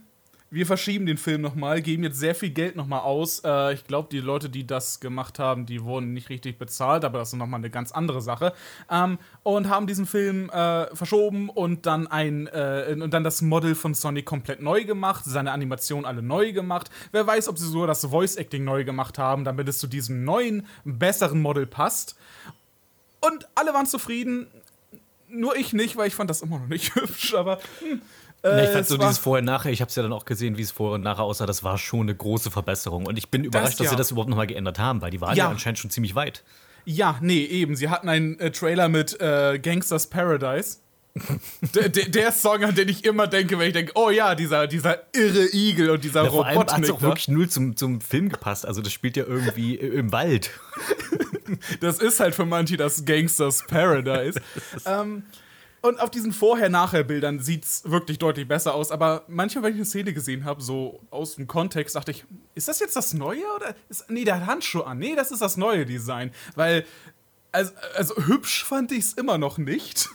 Wir 0.53 0.65
verschieben 0.65 1.05
den 1.05 1.15
Film 1.15 1.39
nochmal, 1.39 1.81
geben 1.81 2.03
jetzt 2.03 2.19
sehr 2.19 2.35
viel 2.35 2.49
Geld 2.49 2.75
nochmal 2.75 2.99
aus. 2.99 3.41
Äh, 3.45 3.73
ich 3.73 3.85
glaube, 3.85 4.09
die 4.11 4.19
Leute, 4.19 4.49
die 4.49 4.67
das 4.67 4.99
gemacht 4.99 5.39
haben, 5.39 5.65
die 5.65 5.81
wurden 5.81 6.11
nicht 6.11 6.27
richtig 6.27 6.59
bezahlt, 6.59 7.05
aber 7.05 7.19
das 7.19 7.29
ist 7.29 7.35
nochmal 7.35 7.61
eine 7.61 7.69
ganz 7.69 7.93
andere 7.93 8.19
Sache. 8.19 8.51
Ähm, 8.89 9.17
und 9.43 9.69
haben 9.69 9.87
diesen 9.87 10.05
Film 10.05 10.49
äh, 10.49 10.93
verschoben 10.93 11.47
und 11.47 11.85
dann 11.85 12.05
ein 12.07 12.47
äh, 12.47 12.97
und 12.99 13.13
dann 13.13 13.23
das 13.23 13.41
Model 13.41 13.75
von 13.75 13.93
Sonic 13.93 14.25
komplett 14.25 14.61
neu 14.61 14.83
gemacht, 14.83 15.23
seine 15.23 15.53
Animation 15.53 16.03
alle 16.03 16.21
neu 16.21 16.51
gemacht. 16.51 16.91
Wer 17.13 17.25
weiß, 17.25 17.47
ob 17.47 17.57
sie 17.57 17.69
sogar 17.69 17.87
das 17.87 18.03
Voice 18.03 18.35
Acting 18.35 18.65
neu 18.65 18.83
gemacht 18.83 19.17
haben, 19.17 19.45
damit 19.45 19.69
es 19.69 19.77
zu 19.77 19.87
diesem 19.87 20.25
neuen, 20.25 20.67
besseren 20.83 21.41
Model 21.41 21.65
passt. 21.65 22.17
Und 23.21 23.47
alle 23.55 23.73
waren 23.73 23.85
zufrieden. 23.85 24.47
Nur 25.29 25.55
ich 25.55 25.71
nicht, 25.71 25.95
weil 25.95 26.09
ich 26.09 26.15
fand 26.15 26.29
das 26.29 26.41
immer 26.41 26.59
noch 26.59 26.67
nicht 26.67 26.93
hübsch, 26.95 27.35
aber 27.35 27.59
hm, 27.79 28.01
Ja, 28.43 28.63
ich 28.63 28.69
äh, 28.69 28.73
fand 28.73 28.87
so 28.87 28.97
dieses 28.97 29.19
Vorher-Nachher, 29.19 29.71
ich 29.71 29.81
habe 29.81 29.89
es 29.89 29.95
ja 29.95 30.03
dann 30.03 30.13
auch 30.13 30.25
gesehen, 30.25 30.57
wie 30.57 30.63
es 30.63 30.71
vorher 30.71 30.95
und 30.95 31.01
nachher 31.01 31.23
aussah, 31.23 31.45
das 31.45 31.63
war 31.63 31.77
schon 31.77 32.01
eine 32.01 32.15
große 32.15 32.49
Verbesserung. 32.49 33.05
Und 33.05 33.17
ich 33.17 33.29
bin 33.29 33.43
überrascht, 33.43 33.79
dass 33.79 33.85
ja. 33.85 33.91
sie 33.91 33.95
das 33.95 34.11
überhaupt 34.11 34.29
nochmal 34.29 34.47
geändert 34.47 34.79
haben, 34.79 35.01
weil 35.01 35.11
die 35.11 35.21
waren 35.21 35.37
ja. 35.37 35.45
Ja. 35.45 35.49
anscheinend 35.49 35.79
schon 35.79 35.91
ziemlich 35.91 36.15
weit. 36.15 36.43
Ja, 36.85 37.17
nee, 37.21 37.43
eben. 37.43 37.75
Sie 37.75 37.89
hatten 37.89 38.09
einen 38.09 38.39
äh, 38.39 38.51
Trailer 38.51 38.89
mit 38.89 39.19
äh, 39.21 39.59
Gangsters 39.59 40.07
Paradise. 40.07 40.77
der, 41.75 41.89
der, 41.89 42.07
der 42.07 42.31
Song, 42.31 42.63
an 42.63 42.73
den 42.73 42.87
ich 42.87 43.03
immer 43.03 43.27
denke, 43.27 43.59
wenn 43.59 43.67
ich 43.67 43.73
denke, 43.73 43.91
oh 43.95 44.09
ja, 44.09 44.33
dieser, 44.33 44.65
dieser 44.65 44.99
irre 45.13 45.45
Igel 45.53 45.89
und 45.89 46.03
dieser 46.03 46.23
Ja, 46.23 46.29
vor 46.29 46.45
allem 46.45 46.59
hat 46.59 46.69
Robotnik. 46.69 46.91
auch 46.91 46.99
da. 46.99 47.07
wirklich 47.07 47.27
null 47.27 47.49
zum, 47.49 47.75
zum 47.75 47.99
Film 47.99 48.29
gepasst. 48.29 48.65
Also 48.65 48.81
das 48.81 48.93
spielt 48.93 49.17
ja 49.17 49.25
irgendwie 49.25 49.75
im 49.75 50.11
Wald. 50.11 50.51
Das 51.81 51.99
ist 51.99 52.21
halt 52.21 52.33
für 52.33 52.45
manche 52.45 52.77
das 52.77 53.03
Gangsters 53.03 53.65
Paradise. 53.67 54.39
ähm, 54.85 55.23
und 55.81 55.99
auf 55.99 56.11
diesen 56.11 56.31
Vorher-Nachher-Bildern 56.31 57.39
sieht 57.39 57.65
es 57.65 57.89
wirklich 57.89 58.19
deutlich 58.19 58.47
besser 58.47 58.75
aus. 58.75 58.91
Aber 58.91 59.23
manchmal, 59.27 59.63
wenn 59.63 59.71
ich 59.71 59.77
eine 59.77 59.85
Szene 59.85 60.13
gesehen 60.13 60.45
habe, 60.45 60.61
so 60.61 60.99
aus 61.09 61.35
dem 61.35 61.47
Kontext, 61.47 61.95
dachte 61.95 62.11
ich, 62.11 62.23
ist 62.53 62.67
das 62.67 62.79
jetzt 62.79 62.95
das 62.95 63.13
Neue? 63.13 63.43
Oder 63.55 63.73
ist, 63.89 64.09
nee, 64.09 64.23
der 64.23 64.39
hat 64.39 64.45
Handschuhe 64.45 64.85
an. 64.85 64.99
Nee, 64.99 65.15
das 65.15 65.31
ist 65.31 65.41
das 65.41 65.57
neue 65.57 65.87
Design. 65.87 66.31
Weil, 66.55 66.85
also, 67.51 67.73
also 67.95 68.15
hübsch 68.15 68.63
fand 68.63 68.91
ich 68.91 68.99
es 68.99 69.13
immer 69.13 69.39
noch 69.39 69.57
nicht. 69.57 70.09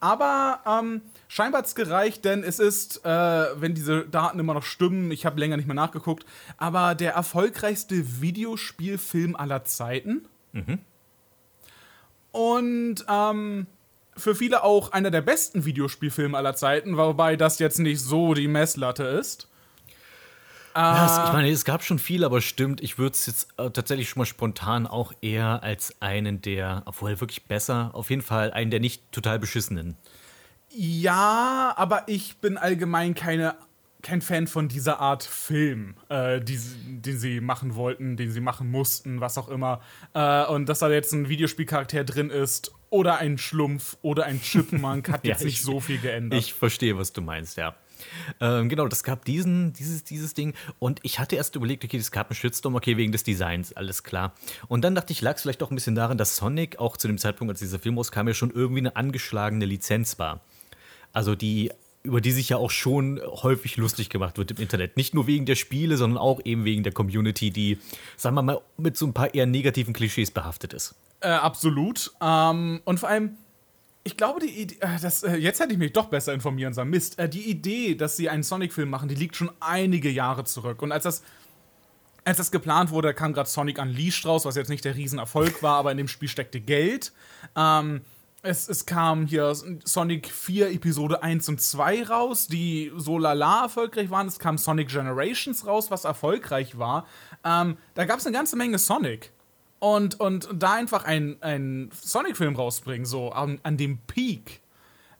Aber 0.00 0.60
ähm, 0.66 1.02
scheinbar 1.28 1.60
hat 1.60 1.66
es 1.66 1.76
gereicht, 1.76 2.24
denn 2.24 2.42
es 2.42 2.58
ist, 2.58 3.04
äh, 3.04 3.08
wenn 3.08 3.74
diese 3.74 4.06
Daten 4.08 4.40
immer 4.40 4.54
noch 4.54 4.64
stimmen, 4.64 5.12
ich 5.12 5.24
habe 5.24 5.38
länger 5.38 5.56
nicht 5.56 5.66
mehr 5.66 5.76
nachgeguckt, 5.76 6.26
aber 6.56 6.96
der 6.96 7.12
erfolgreichste 7.12 8.20
Videospielfilm 8.20 9.36
aller 9.36 9.62
Zeiten. 9.64 10.26
Und 12.32 13.06
ähm, 13.08 13.66
für 14.16 14.34
viele 14.34 14.62
auch 14.62 14.92
einer 14.92 15.10
der 15.10 15.22
besten 15.22 15.64
Videospielfilme 15.64 16.36
aller 16.36 16.54
Zeiten, 16.54 16.96
wobei 16.96 17.36
das 17.36 17.58
jetzt 17.58 17.78
nicht 17.78 18.00
so 18.00 18.34
die 18.34 18.48
Messlatte 18.48 19.04
ist. 19.04 19.48
Ja, 20.74 21.24
ich 21.26 21.32
meine, 21.32 21.48
es 21.48 21.64
gab 21.64 21.82
schon 21.82 21.98
viel, 21.98 22.22
aber 22.22 22.42
stimmt, 22.42 22.82
ich 22.82 22.98
würde 22.98 23.14
es 23.14 23.24
jetzt 23.24 23.48
äh, 23.56 23.70
tatsächlich 23.70 24.10
schon 24.10 24.20
mal 24.20 24.26
spontan 24.26 24.86
auch 24.86 25.14
eher 25.22 25.62
als 25.62 25.94
einen 26.00 26.42
der, 26.42 26.82
obwohl 26.84 27.18
wirklich 27.18 27.44
besser, 27.44 27.90
auf 27.94 28.10
jeden 28.10 28.20
Fall 28.20 28.52
einen 28.52 28.70
der 28.70 28.80
nicht 28.80 29.10
total 29.10 29.38
beschissenen. 29.38 29.96
Ja, 30.68 31.72
aber 31.78 32.04
ich 32.08 32.36
bin 32.38 32.58
allgemein 32.58 33.14
keine, 33.14 33.54
kein 34.06 34.22
Fan 34.22 34.46
von 34.46 34.68
dieser 34.68 35.00
Art 35.00 35.24
Film, 35.24 35.96
äh, 36.08 36.40
die, 36.40 36.58
den 36.86 37.18
sie 37.18 37.40
machen 37.40 37.74
wollten, 37.74 38.16
den 38.16 38.30
sie 38.30 38.40
machen 38.40 38.70
mussten, 38.70 39.20
was 39.20 39.36
auch 39.36 39.48
immer. 39.48 39.80
Äh, 40.14 40.44
und 40.46 40.68
dass 40.68 40.78
da 40.78 40.88
jetzt 40.90 41.12
ein 41.12 41.28
Videospielcharakter 41.28 42.04
drin 42.04 42.30
ist 42.30 42.72
oder 42.90 43.18
ein 43.18 43.36
Schlumpf 43.36 43.96
oder 44.02 44.24
ein 44.26 44.40
Chipmunk 44.40 45.08
hat 45.12 45.24
Ja, 45.24 45.32
jetzt 45.32 45.44
nicht 45.44 45.56
ich- 45.56 45.62
so 45.62 45.80
viel 45.80 45.98
geändert. 45.98 46.38
Ich 46.40 46.54
verstehe, 46.54 46.96
was 46.96 47.12
du 47.12 47.20
meinst, 47.20 47.56
ja. 47.56 47.74
Ähm, 48.40 48.68
genau, 48.68 48.86
das 48.88 49.02
gab 49.02 49.24
diesen, 49.24 49.72
dieses, 49.72 50.04
dieses 50.04 50.34
Ding. 50.34 50.54
Und 50.78 51.00
ich 51.02 51.18
hatte 51.18 51.34
erst 51.36 51.56
überlegt, 51.56 51.82
okay, 51.84 51.96
das 51.98 52.10
gab 52.12 52.28
einen 52.30 52.36
Shitstorm, 52.36 52.74
okay, 52.76 52.96
wegen 52.96 53.10
des 53.10 53.24
Designs, 53.24 53.72
alles 53.72 54.04
klar. 54.04 54.34
Und 54.68 54.82
dann 54.84 54.94
dachte 54.94 55.12
ich, 55.12 55.20
lag 55.22 55.34
es 55.36 55.42
vielleicht 55.42 55.62
auch 55.62 55.70
ein 55.70 55.74
bisschen 55.74 55.94
daran, 55.94 56.18
dass 56.18 56.36
Sonic 56.36 56.78
auch 56.78 56.96
zu 56.96 57.08
dem 57.08 57.18
Zeitpunkt, 57.18 57.50
als 57.52 57.58
dieser 57.60 57.78
Film 57.78 57.96
rauskam, 57.96 58.28
ja 58.28 58.34
schon 58.34 58.50
irgendwie 58.50 58.80
eine 58.80 58.94
angeschlagene 58.96 59.64
Lizenz 59.64 60.18
war. 60.18 60.42
Also 61.12 61.34
die 61.34 61.72
über 62.06 62.20
die 62.20 62.32
sich 62.32 62.48
ja 62.48 62.56
auch 62.56 62.70
schon 62.70 63.20
häufig 63.24 63.76
lustig 63.76 64.08
gemacht 64.08 64.38
wird 64.38 64.52
im 64.52 64.56
Internet. 64.58 64.96
Nicht 64.96 65.14
nur 65.14 65.26
wegen 65.26 65.44
der 65.44 65.56
Spiele, 65.56 65.96
sondern 65.96 66.18
auch 66.18 66.40
eben 66.44 66.64
wegen 66.64 66.82
der 66.82 66.92
Community, 66.92 67.50
die, 67.50 67.78
sagen 68.16 68.36
wir 68.36 68.42
mal, 68.42 68.60
mit 68.78 68.96
so 68.96 69.06
ein 69.06 69.12
paar 69.12 69.34
eher 69.34 69.46
negativen 69.46 69.92
Klischees 69.92 70.30
behaftet 70.30 70.72
ist. 70.72 70.94
Äh, 71.20 71.28
absolut. 71.28 72.12
Ähm, 72.22 72.80
und 72.84 73.00
vor 73.00 73.08
allem, 73.08 73.36
ich 74.04 74.16
glaube, 74.16 74.40
die 74.40 74.62
Idee, 74.62 74.76
äh, 74.80 75.00
das, 75.00 75.24
äh, 75.24 75.34
jetzt 75.36 75.60
hätte 75.60 75.72
ich 75.72 75.78
mich 75.78 75.92
doch 75.92 76.06
besser 76.06 76.32
informieren 76.32 76.72
sollen. 76.72 76.90
Mist. 76.90 77.18
Äh, 77.18 77.28
die 77.28 77.50
Idee, 77.50 77.96
dass 77.96 78.16
sie 78.16 78.28
einen 78.28 78.44
Sonic-Film 78.44 78.88
machen, 78.88 79.08
die 79.08 79.16
liegt 79.16 79.34
schon 79.34 79.50
einige 79.58 80.08
Jahre 80.10 80.44
zurück. 80.44 80.80
Und 80.82 80.92
als 80.92 81.02
das, 81.02 81.22
als 82.24 82.36
das 82.36 82.50
geplant 82.52 82.90
wurde, 82.90 83.14
kam 83.14 83.32
gerade 83.32 83.48
Sonic 83.48 83.80
Unleashed 83.80 84.24
raus, 84.24 84.44
was 84.44 84.54
jetzt 84.54 84.68
nicht 84.68 84.84
der 84.84 84.94
Riesenerfolg 84.94 85.62
war, 85.62 85.76
aber 85.76 85.90
in 85.90 85.96
dem 85.96 86.08
Spiel 86.08 86.28
steckte 86.28 86.60
Geld. 86.60 87.12
Ähm, 87.56 88.02
es, 88.46 88.68
es 88.68 88.86
kam 88.86 89.26
hier 89.26 89.54
Sonic 89.84 90.30
4 90.30 90.70
Episode 90.70 91.22
1 91.22 91.48
und 91.48 91.60
2 91.60 92.04
raus, 92.04 92.46
die 92.46 92.92
so 92.96 93.18
lala 93.18 93.64
erfolgreich 93.64 94.10
waren. 94.10 94.26
Es 94.26 94.38
kam 94.38 94.56
Sonic 94.58 94.88
Generations 94.88 95.66
raus, 95.66 95.90
was 95.90 96.04
erfolgreich 96.04 96.78
war. 96.78 97.06
Ähm, 97.44 97.76
da 97.94 98.04
gab 98.04 98.18
es 98.18 98.26
eine 98.26 98.36
ganze 98.36 98.56
Menge 98.56 98.78
Sonic. 98.78 99.32
Und, 99.78 100.18
und 100.20 100.48
da 100.52 100.74
einfach 100.74 101.04
einen 101.04 101.90
Sonic-Film 101.92 102.56
rausbringen, 102.56 103.04
so 103.04 103.30
an, 103.30 103.60
an, 103.62 103.76
dem 103.76 103.98
Peak, 104.06 104.62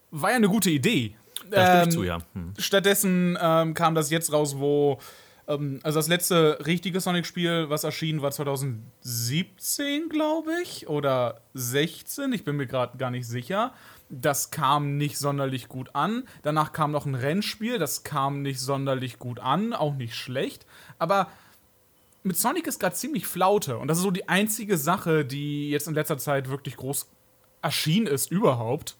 war 0.09 0.31
ja 0.31 0.37
eine 0.37 0.49
gute 0.49 0.71
Idee. 0.71 1.15
Da 1.49 1.65
stimme 1.65 1.83
ich 1.83 1.89
zu, 1.93 2.03
ja. 2.03 2.17
Hm. 2.33 2.53
Stattdessen 2.57 3.37
ähm, 3.39 3.73
kam 3.75 3.93
das 3.93 4.09
jetzt 4.09 4.33
raus, 4.33 4.57
wo 4.57 4.99
ähm, 5.47 5.79
also 5.83 5.99
das 5.99 6.07
letzte 6.07 6.65
richtige 6.65 6.99
Sonic-Spiel, 6.99 7.69
was 7.69 7.83
erschienen 7.83 8.21
war 8.21 8.31
2017, 8.31 10.09
glaube 10.09 10.51
ich, 10.63 10.87
oder 10.87 11.41
16, 11.53 12.33
ich 12.33 12.43
bin 12.43 12.57
mir 12.57 12.67
gerade 12.67 12.97
gar 12.97 13.11
nicht 13.11 13.27
sicher. 13.27 13.73
Das 14.09 14.51
kam 14.51 14.97
nicht 14.97 15.17
sonderlich 15.17 15.67
gut 15.67 15.89
an. 15.93 16.23
Danach 16.41 16.71
kam 16.71 16.91
noch 16.91 17.05
ein 17.05 17.15
Rennspiel, 17.15 17.77
das 17.77 18.03
kam 18.03 18.41
nicht 18.41 18.59
sonderlich 18.59 19.19
gut 19.19 19.39
an, 19.39 19.73
auch 19.73 19.95
nicht 19.95 20.15
schlecht. 20.15 20.65
Aber 20.97 21.27
mit 22.23 22.37
Sonic 22.37 22.67
ist 22.67 22.79
gerade 22.79 22.95
ziemlich 22.95 23.25
Flaute. 23.25 23.77
Und 23.77 23.87
das 23.87 23.97
ist 23.97 24.03
so 24.03 24.11
die 24.11 24.29
einzige 24.29 24.77
Sache, 24.77 25.25
die 25.25 25.69
jetzt 25.69 25.87
in 25.87 25.93
letzter 25.93 26.17
Zeit 26.17 26.49
wirklich 26.49 26.77
groß 26.77 27.07
erschienen 27.61 28.07
ist 28.07 28.31
überhaupt. 28.31 28.95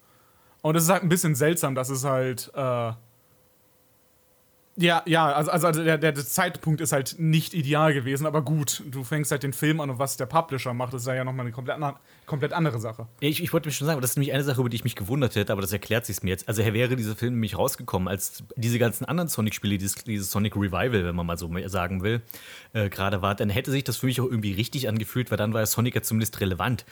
Und 0.60 0.76
es 0.76 0.84
ist 0.84 0.90
halt 0.90 1.02
ein 1.02 1.08
bisschen 1.08 1.34
seltsam, 1.34 1.74
dass 1.74 1.88
es 1.88 2.04
halt 2.04 2.50
äh, 2.54 2.92
ja, 4.80 5.02
ja, 5.06 5.32
also, 5.32 5.50
also 5.50 5.82
der, 5.82 5.98
der, 5.98 6.14
Zeitpunkt 6.14 6.80
ist 6.80 6.92
halt 6.92 7.16
nicht 7.18 7.52
ideal 7.52 7.92
gewesen, 7.92 8.26
aber 8.26 8.42
gut, 8.42 8.84
du 8.86 9.02
fängst 9.02 9.32
halt 9.32 9.42
den 9.42 9.52
Film 9.52 9.80
an 9.80 9.90
und 9.90 9.98
was 9.98 10.16
der 10.16 10.26
Publisher 10.26 10.72
macht, 10.72 10.94
ist 10.94 11.04
ja 11.04 11.24
nochmal 11.24 11.46
eine 11.46 11.52
komplett, 11.52 11.78
komplett 12.26 12.52
andere 12.52 12.78
Sache. 12.78 13.08
Ich, 13.18 13.42
ich 13.42 13.52
wollte 13.52 13.66
mich 13.66 13.76
schon 13.76 13.88
sagen, 13.88 14.00
das 14.00 14.10
ist 14.10 14.16
nämlich 14.16 14.32
eine 14.32 14.44
Sache, 14.44 14.60
über 14.60 14.68
die 14.68 14.76
ich 14.76 14.84
mich 14.84 14.94
gewundert 14.94 15.34
hätte, 15.34 15.50
aber 15.50 15.62
das 15.62 15.72
erklärt 15.72 16.06
sich 16.06 16.22
mir 16.22 16.30
jetzt. 16.30 16.46
Also 16.46 16.64
wäre 16.64 16.94
dieser 16.94 17.16
Film 17.16 17.34
nämlich 17.34 17.58
rausgekommen, 17.58 18.06
als 18.06 18.44
diese 18.54 18.78
ganzen 18.78 19.04
anderen 19.04 19.28
Sonic-Spiele, 19.28 19.78
dieses, 19.78 19.96
dieses, 20.04 20.30
Sonic 20.30 20.54
Revival, 20.54 21.04
wenn 21.04 21.16
man 21.16 21.26
mal 21.26 21.36
so 21.36 21.50
sagen 21.66 22.04
will, 22.04 22.22
äh, 22.72 22.88
gerade 22.88 23.20
war, 23.20 23.34
dann 23.34 23.50
hätte 23.50 23.72
sich 23.72 23.82
das 23.82 23.96
für 23.96 24.06
mich 24.06 24.20
auch 24.20 24.26
irgendwie 24.26 24.52
richtig 24.52 24.88
angefühlt, 24.88 25.32
weil 25.32 25.38
dann 25.38 25.54
war 25.54 25.66
Sonic 25.66 25.96
ja 25.96 26.02
zumindest 26.02 26.40
relevant. 26.40 26.84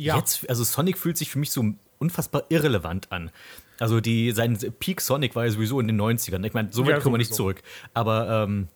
Ja. 0.00 0.16
Jetzt, 0.16 0.48
also 0.48 0.64
Sonic 0.64 0.96
fühlt 0.96 1.18
sich 1.18 1.30
für 1.30 1.38
mich 1.38 1.50
so 1.50 1.62
unfassbar 1.98 2.44
irrelevant 2.48 3.12
an. 3.12 3.30
Also 3.78 4.00
die, 4.00 4.32
sein 4.32 4.58
Peak 4.78 5.00
Sonic 5.00 5.36
war 5.36 5.44
ja 5.44 5.50
sowieso 5.50 5.78
in 5.78 5.86
den 5.86 6.00
90ern. 6.00 6.44
Ich 6.46 6.54
meine, 6.54 6.72
so 6.72 6.86
weit 6.86 6.92
ja, 6.92 7.00
kommen 7.00 7.14
wir 7.14 7.18
nicht 7.18 7.34
zurück. 7.34 7.62
Aber 7.92 8.44
ähm, 8.44 8.68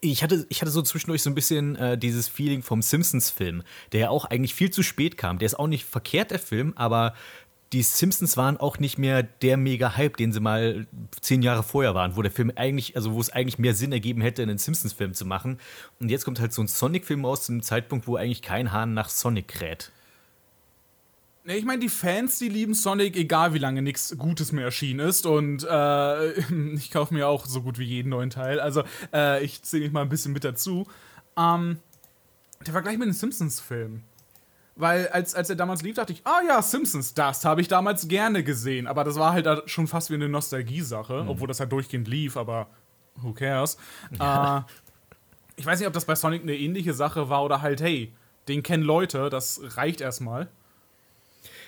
ich 0.00 0.24
hatte, 0.24 0.44
ich 0.48 0.60
hatte 0.60 0.72
so 0.72 0.82
zwischendurch 0.82 1.22
so 1.22 1.30
ein 1.30 1.36
bisschen 1.36 1.76
äh, 1.76 1.96
dieses 1.96 2.26
Feeling 2.26 2.62
vom 2.62 2.82
Simpsons-Film, 2.82 3.62
der 3.92 4.00
ja 4.00 4.08
auch 4.10 4.24
eigentlich 4.24 4.54
viel 4.54 4.72
zu 4.72 4.82
spät 4.82 5.16
kam. 5.16 5.38
Der 5.38 5.46
ist 5.46 5.58
auch 5.58 5.68
nicht 5.68 5.84
verkehrt, 5.84 6.32
der 6.32 6.40
Film, 6.40 6.72
aber 6.76 7.14
die 7.72 7.82
Simpsons 7.82 8.36
waren 8.36 8.56
auch 8.56 8.78
nicht 8.78 8.98
mehr 8.98 9.22
der 9.22 9.56
Mega-Hype, 9.56 10.16
den 10.16 10.32
sie 10.32 10.40
mal 10.40 10.86
zehn 11.20 11.42
Jahre 11.42 11.62
vorher 11.62 11.94
waren, 11.94 12.16
wo 12.16 12.22
der 12.22 12.30
Film 12.30 12.52
eigentlich, 12.54 12.96
also 12.96 13.14
wo 13.14 13.20
es 13.20 13.30
eigentlich 13.30 13.58
mehr 13.58 13.74
Sinn 13.74 13.92
ergeben 13.92 14.20
hätte, 14.20 14.42
einen 14.42 14.58
Simpsons-Film 14.58 15.14
zu 15.14 15.26
machen. 15.26 15.58
Und 16.00 16.08
jetzt 16.08 16.24
kommt 16.24 16.40
halt 16.40 16.52
so 16.52 16.62
ein 16.62 16.68
Sonic-Film 16.68 17.24
aus 17.24 17.44
zu 17.44 17.52
einem 17.52 17.62
Zeitpunkt, 17.62 18.06
wo 18.06 18.16
eigentlich 18.16 18.42
kein 18.42 18.72
Hahn 18.72 18.94
nach 18.94 19.08
Sonic 19.08 19.48
kräht. 19.48 19.92
Ich 21.48 21.64
meine, 21.64 21.78
die 21.78 21.88
Fans, 21.88 22.38
die 22.38 22.48
lieben 22.48 22.74
Sonic, 22.74 23.16
egal 23.16 23.54
wie 23.54 23.58
lange 23.58 23.80
nichts 23.80 24.16
Gutes 24.18 24.50
mehr 24.50 24.64
erschienen 24.64 25.00
ist. 25.00 25.26
Und 25.26 25.64
äh, 25.68 26.30
ich 26.74 26.90
kaufe 26.90 27.14
mir 27.14 27.28
auch 27.28 27.46
so 27.46 27.62
gut 27.62 27.78
wie 27.78 27.84
jeden 27.84 28.08
neuen 28.08 28.30
Teil. 28.30 28.58
Also 28.58 28.82
äh, 29.12 29.44
ich 29.44 29.62
zähle 29.62 29.84
mich 29.84 29.92
mal 29.92 30.02
ein 30.02 30.08
bisschen 30.08 30.32
mit 30.32 30.44
dazu. 30.44 30.86
Ähm, 31.36 31.78
der 32.64 32.72
Vergleich 32.72 32.98
mit 32.98 33.06
den 33.06 33.14
Simpsons-Filmen. 33.14 34.02
Weil 34.74 35.08
als, 35.08 35.34
als 35.34 35.48
er 35.48 35.56
damals 35.56 35.82
lief, 35.82 35.96
dachte 35.96 36.12
ich, 36.12 36.20
ah 36.24 36.40
ja, 36.46 36.60
Simpsons, 36.60 37.14
das 37.14 37.44
habe 37.44 37.62
ich 37.62 37.68
damals 37.68 38.08
gerne 38.08 38.44
gesehen. 38.44 38.86
Aber 38.86 39.04
das 39.04 39.16
war 39.16 39.32
halt 39.32 39.48
schon 39.70 39.86
fast 39.86 40.10
wie 40.10 40.14
eine 40.14 40.28
Nostalgie-Sache, 40.28 41.22
mhm. 41.22 41.30
obwohl 41.30 41.48
das 41.48 41.60
halt 41.60 41.72
durchgehend 41.72 42.08
lief, 42.08 42.36
aber 42.36 42.68
who 43.16 43.32
cares. 43.32 43.78
Ja. 44.18 44.58
Äh, 44.58 44.62
ich 45.58 45.64
weiß 45.64 45.78
nicht, 45.78 45.88
ob 45.88 45.94
das 45.94 46.04
bei 46.04 46.14
Sonic 46.14 46.42
eine 46.42 46.54
ähnliche 46.54 46.92
Sache 46.92 47.30
war 47.30 47.42
oder 47.42 47.62
halt, 47.62 47.80
hey, 47.80 48.12
den 48.48 48.62
kennen 48.62 48.82
Leute, 48.82 49.30
das 49.30 49.60
reicht 49.76 50.02
erstmal. 50.02 50.48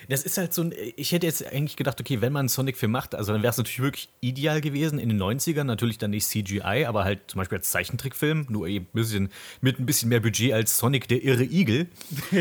Das 0.09 0.23
ist 0.23 0.39
halt 0.39 0.53
so 0.55 0.63
ein. 0.63 0.73
Ich 0.95 1.11
hätte 1.11 1.27
jetzt 1.27 1.45
eigentlich 1.45 1.75
gedacht, 1.75 1.99
okay, 2.01 2.19
wenn 2.19 2.33
man 2.33 2.41
einen 2.41 2.49
Sonic-Film 2.49 2.91
macht, 2.91 3.13
also 3.13 3.31
dann 3.31 3.43
wäre 3.43 3.51
es 3.51 3.57
natürlich 3.57 3.79
wirklich 3.79 4.09
ideal 4.21 4.59
gewesen 4.59 4.97
in 4.97 5.09
den 5.09 5.21
90ern. 5.21 5.65
Natürlich 5.65 5.99
dann 5.99 6.09
nicht 6.09 6.27
CGI, 6.27 6.85
aber 6.87 7.03
halt 7.03 7.19
zum 7.27 7.37
Beispiel 7.37 7.59
als 7.59 7.69
Zeichentrickfilm, 7.69 8.47
nur 8.49 8.67
eben 8.67 8.85
ein 8.85 8.93
bisschen, 8.93 9.29
mit 9.61 9.79
ein 9.79 9.85
bisschen 9.85 10.09
mehr 10.09 10.19
Budget 10.19 10.53
als 10.53 10.79
Sonic 10.79 11.07
der 11.07 11.23
irre 11.23 11.43
Igel. 11.43 11.87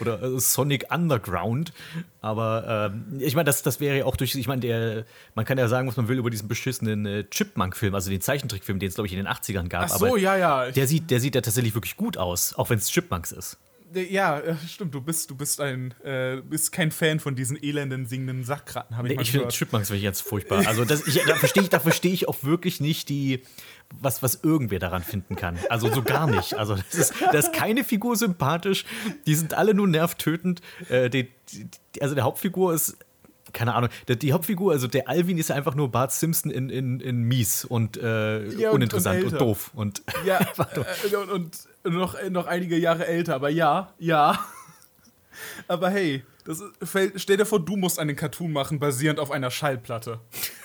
Oder 0.00 0.22
äh, 0.22 0.38
Sonic 0.38 0.92
Underground. 0.92 1.72
Aber 2.20 2.90
ähm, 2.92 3.20
ich 3.20 3.34
meine, 3.34 3.46
das, 3.46 3.62
das 3.62 3.80
wäre 3.80 3.98
ja 3.98 4.04
auch 4.04 4.16
durch. 4.16 4.34
Ich 4.34 4.46
meine, 4.46 5.06
man 5.34 5.44
kann 5.46 5.56
ja 5.56 5.68
sagen, 5.68 5.88
was 5.88 5.96
man 5.96 6.08
will 6.08 6.18
über 6.18 6.30
diesen 6.30 6.46
beschissenen 6.46 7.06
äh, 7.06 7.24
Chipmunk-Film, 7.24 7.94
also 7.94 8.10
den 8.10 8.20
Zeichentrickfilm, 8.20 8.78
den 8.78 8.88
es, 8.88 8.94
glaube 8.96 9.06
ich, 9.06 9.14
in 9.14 9.18
den 9.18 9.28
80ern 9.28 9.68
gab. 9.68 9.84
Ach 9.84 9.96
so, 9.96 10.06
aber 10.06 10.18
ja, 10.18 10.36
ja. 10.36 10.70
Der 10.70 10.86
sieht, 10.86 11.10
der 11.10 11.20
sieht 11.20 11.34
ja 11.34 11.40
tatsächlich 11.40 11.74
wirklich 11.74 11.96
gut 11.96 12.18
aus, 12.18 12.54
auch 12.54 12.68
wenn 12.70 12.78
es 12.78 12.90
Chipmunks 12.90 13.32
ist. 13.32 13.58
Ja, 13.94 14.38
äh, 14.38 14.56
stimmt, 14.68 14.94
du 14.94 15.00
bist, 15.00 15.30
du 15.30 15.36
bist 15.36 15.60
ein, 15.60 15.94
äh, 16.02 16.40
bist 16.42 16.72
kein 16.72 16.90
Fan 16.90 17.20
von 17.20 17.34
diesen 17.34 17.62
elenden 17.62 18.06
singenden 18.06 18.44
Sackratten, 18.44 18.96
habe 18.96 19.08
ich 19.08 19.10
nee, 19.10 19.16
mal 19.16 19.22
ich. 19.22 19.28
Ich 19.28 19.32
finde 19.32 19.48
Chipmunks 19.48 19.90
wirklich 19.90 20.02
jetzt 20.02 20.22
furchtbar. 20.22 20.66
Also 20.66 20.84
das, 20.84 21.06
ich, 21.06 21.22
da 21.24 21.34
verstehe 21.34 21.62
ich, 21.62 21.68
versteh 21.70 22.08
ich 22.08 22.28
auch 22.28 22.42
wirklich 22.42 22.80
nicht 22.80 23.08
die, 23.08 23.42
was, 23.90 24.22
was 24.22 24.40
irgendwer 24.42 24.78
daran 24.78 25.02
finden 25.02 25.36
kann. 25.36 25.58
Also 25.68 25.92
so 25.92 26.02
gar 26.02 26.26
nicht. 26.26 26.54
Also 26.54 26.76
das 26.76 26.94
ist, 26.94 27.14
da 27.20 27.38
ist 27.38 27.52
keine 27.52 27.84
Figur 27.84 28.16
sympathisch. 28.16 28.84
Die 29.26 29.34
sind 29.34 29.54
alle 29.54 29.74
nur 29.74 29.88
nervtötend. 29.88 30.62
Äh, 30.88 31.10
die, 31.10 31.30
die, 31.52 32.02
also 32.02 32.14
der 32.14 32.24
Hauptfigur 32.24 32.74
ist 32.74 32.96
keine 33.52 33.74
Ahnung, 33.74 33.90
die 34.08 34.32
Hauptfigur, 34.32 34.72
also 34.72 34.86
der 34.86 35.08
Alvin 35.08 35.38
ist 35.38 35.50
einfach 35.50 35.74
nur 35.74 35.90
Bart 35.90 36.12
Simpson 36.12 36.50
in, 36.50 36.70
in, 36.70 37.00
in 37.00 37.22
mies 37.22 37.64
und, 37.64 37.96
äh, 37.96 38.48
ja, 38.48 38.70
uninteressant 38.70 39.24
und, 39.24 39.32
und, 39.32 39.40
doof. 39.40 39.70
Und, 39.74 40.02
ja, 40.24 40.40
äh, 41.10 41.16
und, 41.16 41.30
und, 41.30 41.58
noch, 41.84 42.16
noch 42.30 42.46
einige 42.46 42.76
Jahre 42.76 43.06
älter, 43.06 43.34
aber 43.34 43.48
ja, 43.48 43.92
ja. 43.98 44.38
aber 45.68 45.90
hey, 45.90 46.24
das 46.44 46.62
fällt, 46.82 47.20
stell 47.20 47.36
dir 47.36 47.46
vor, 47.46 47.60
du 47.60 47.76
musst 47.76 47.98
einen 47.98 48.16
Cartoon 48.16 48.52
machen, 48.52 48.78
basierend 48.78 49.20
auf 49.20 49.30
einer 49.30 49.50
Schallplatte. 49.50 50.20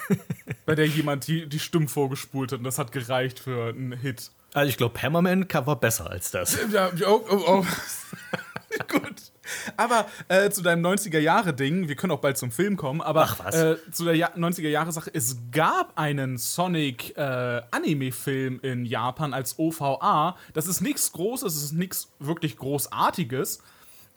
bei 0.65 0.75
der 0.75 0.85
jemand 0.85 1.27
die, 1.27 1.47
die 1.47 1.59
Stimmen 1.59 1.87
vorgespult 1.87 2.51
hat 2.51 2.59
und 2.59 2.63
das 2.63 2.79
hat 2.79 2.91
gereicht 2.91 3.39
für 3.39 3.69
einen 3.69 3.93
Hit. 3.93 4.31
Also 4.53 4.69
ich 4.69 4.77
glaube, 4.77 5.01
Hammerman 5.01 5.47
war 5.51 5.79
besser 5.79 6.09
als 6.09 6.31
das. 6.31 6.57
Ja, 6.71 6.91
oh, 7.05 7.25
oh, 7.29 7.43
oh. 7.47 7.65
Gut. 8.87 9.31
Aber 9.75 10.05
äh, 10.27 10.49
zu 10.49 10.61
deinem 10.61 10.85
90er-Jahre-Ding, 10.85 11.87
wir 11.87 11.95
können 11.95 12.11
auch 12.11 12.19
bald 12.19 12.37
zum 12.37 12.51
Film 12.51 12.77
kommen, 12.77 13.01
aber 13.01 13.23
äh, 13.51 13.77
zu 13.91 14.05
der 14.05 14.15
ja 14.15 14.29
90er-Jahre-Sache, 14.35 15.09
es 15.13 15.37
gab 15.51 15.97
einen 15.97 16.37
Sonic-Anime-Film 16.37 18.59
äh, 18.63 18.71
in 18.71 18.85
Japan 18.85 19.33
als 19.33 19.59
OVA. 19.59 20.37
Das 20.53 20.67
ist 20.67 20.81
nichts 20.81 21.11
Großes, 21.11 21.55
es 21.55 21.63
ist 21.63 21.73
nichts 21.73 22.11
wirklich 22.19 22.57
Großartiges. 22.57 23.63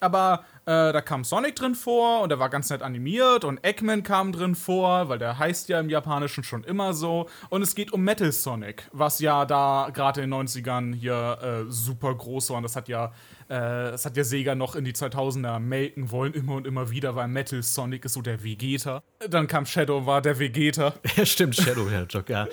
Aber 0.01 0.45
äh, 0.65 0.93
da 0.93 1.01
kam 1.03 1.25
Sonic 1.25 1.57
drin 1.57 1.75
vor 1.75 2.23
und 2.23 2.33
er 2.33 2.39
war 2.39 2.49
ganz 2.49 2.71
nett 2.71 2.83
animiert 2.83 3.45
und 3.45 3.63
Eggman 3.63 4.03
kam 4.03 4.33
drin 4.33 4.55
vor, 4.55 5.09
weil 5.09 5.19
der 5.19 5.39
heißt 5.39 5.69
ja 5.69 5.79
im 5.79 5.91
Japanischen 5.91 6.43
schon 6.43 6.65
immer 6.65 6.95
so. 6.95 7.29
Und 7.51 7.63
es 7.63 7.75
geht 7.75 7.93
um 7.93 8.03
Metal 8.03 8.33
Sonic, 8.33 8.89
was 8.93 9.21
ja 9.21 9.45
da 9.45 9.91
gerade 9.93 10.23
in 10.23 10.31
den 10.31 10.49
90ern 10.49 10.95
hier 10.95 11.39
äh, 11.43 11.71
super 11.71 12.15
groß 12.15 12.51
war. 12.51 12.57
Und 12.57 12.63
das 12.63 12.77
hat 12.77 12.89
ja 12.89 13.13
das 13.55 14.05
hat 14.05 14.17
ja 14.17 14.25
Sega 14.25 14.55
noch 14.55 14.77
in 14.77 14.85
die 14.85 14.93
2000er 14.93 15.59
melken 15.59 16.11
wollen, 16.11 16.35
immer 16.35 16.55
und 16.55 16.67
immer 16.67 16.91
wieder, 16.91 17.17
weil 17.17 17.29
Metal 17.29 17.63
Sonic 17.63 18.05
ist 18.05 18.13
so 18.13 18.23
der 18.23 18.45
Vegeta. 18.45 19.03
Dann 19.29 19.47
kam 19.47 19.67
Shadow, 19.67 20.07
war 20.07 20.23
der 20.23 20.39
Vegeta. 20.39 20.95
Ja, 21.17 21.27
stimmt, 21.27 21.57
Shadow 21.57 21.91
Hedgehog, 21.91 22.29
ja. 22.29 22.47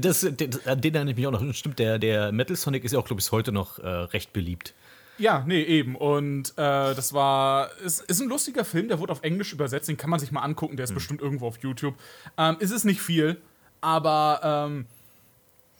Das, 0.00 0.26
das, 0.36 0.66
an 0.66 0.80
den 0.80 0.94
erinnere 0.94 1.12
ich 1.12 1.16
mich 1.16 1.26
auch 1.26 1.30
noch. 1.30 1.54
Stimmt, 1.54 1.78
der, 1.78 1.98
der 1.98 2.32
Metal 2.32 2.56
Sonic 2.56 2.84
ist 2.84 2.92
ja 2.92 2.98
auch, 2.98 3.04
glaube 3.04 3.20
ich, 3.20 3.26
bis 3.26 3.32
heute 3.32 3.52
noch 3.52 3.78
äh, 3.78 3.86
recht 3.86 4.32
beliebt. 4.32 4.74
Ja, 5.18 5.44
nee, 5.46 5.62
eben. 5.62 5.96
Und 5.96 6.50
äh, 6.52 6.94
das 6.94 7.12
war. 7.12 7.70
Es 7.84 8.00
ist 8.00 8.20
ein 8.20 8.28
lustiger 8.28 8.64
Film, 8.64 8.88
der 8.88 8.98
wurde 8.98 9.12
auf 9.12 9.22
Englisch 9.22 9.52
übersetzt, 9.52 9.88
den 9.88 9.96
kann 9.96 10.10
man 10.10 10.18
sich 10.18 10.32
mal 10.32 10.40
angucken, 10.40 10.76
der 10.76 10.84
ist 10.84 10.90
hm. 10.90 10.94
bestimmt 10.96 11.20
irgendwo 11.20 11.46
auf 11.46 11.58
YouTube. 11.58 11.94
Ähm, 12.38 12.56
es 12.58 12.70
ist 12.70 12.84
nicht 12.84 13.00
viel. 13.00 13.40
Aber 13.82 14.40
ähm, 14.42 14.86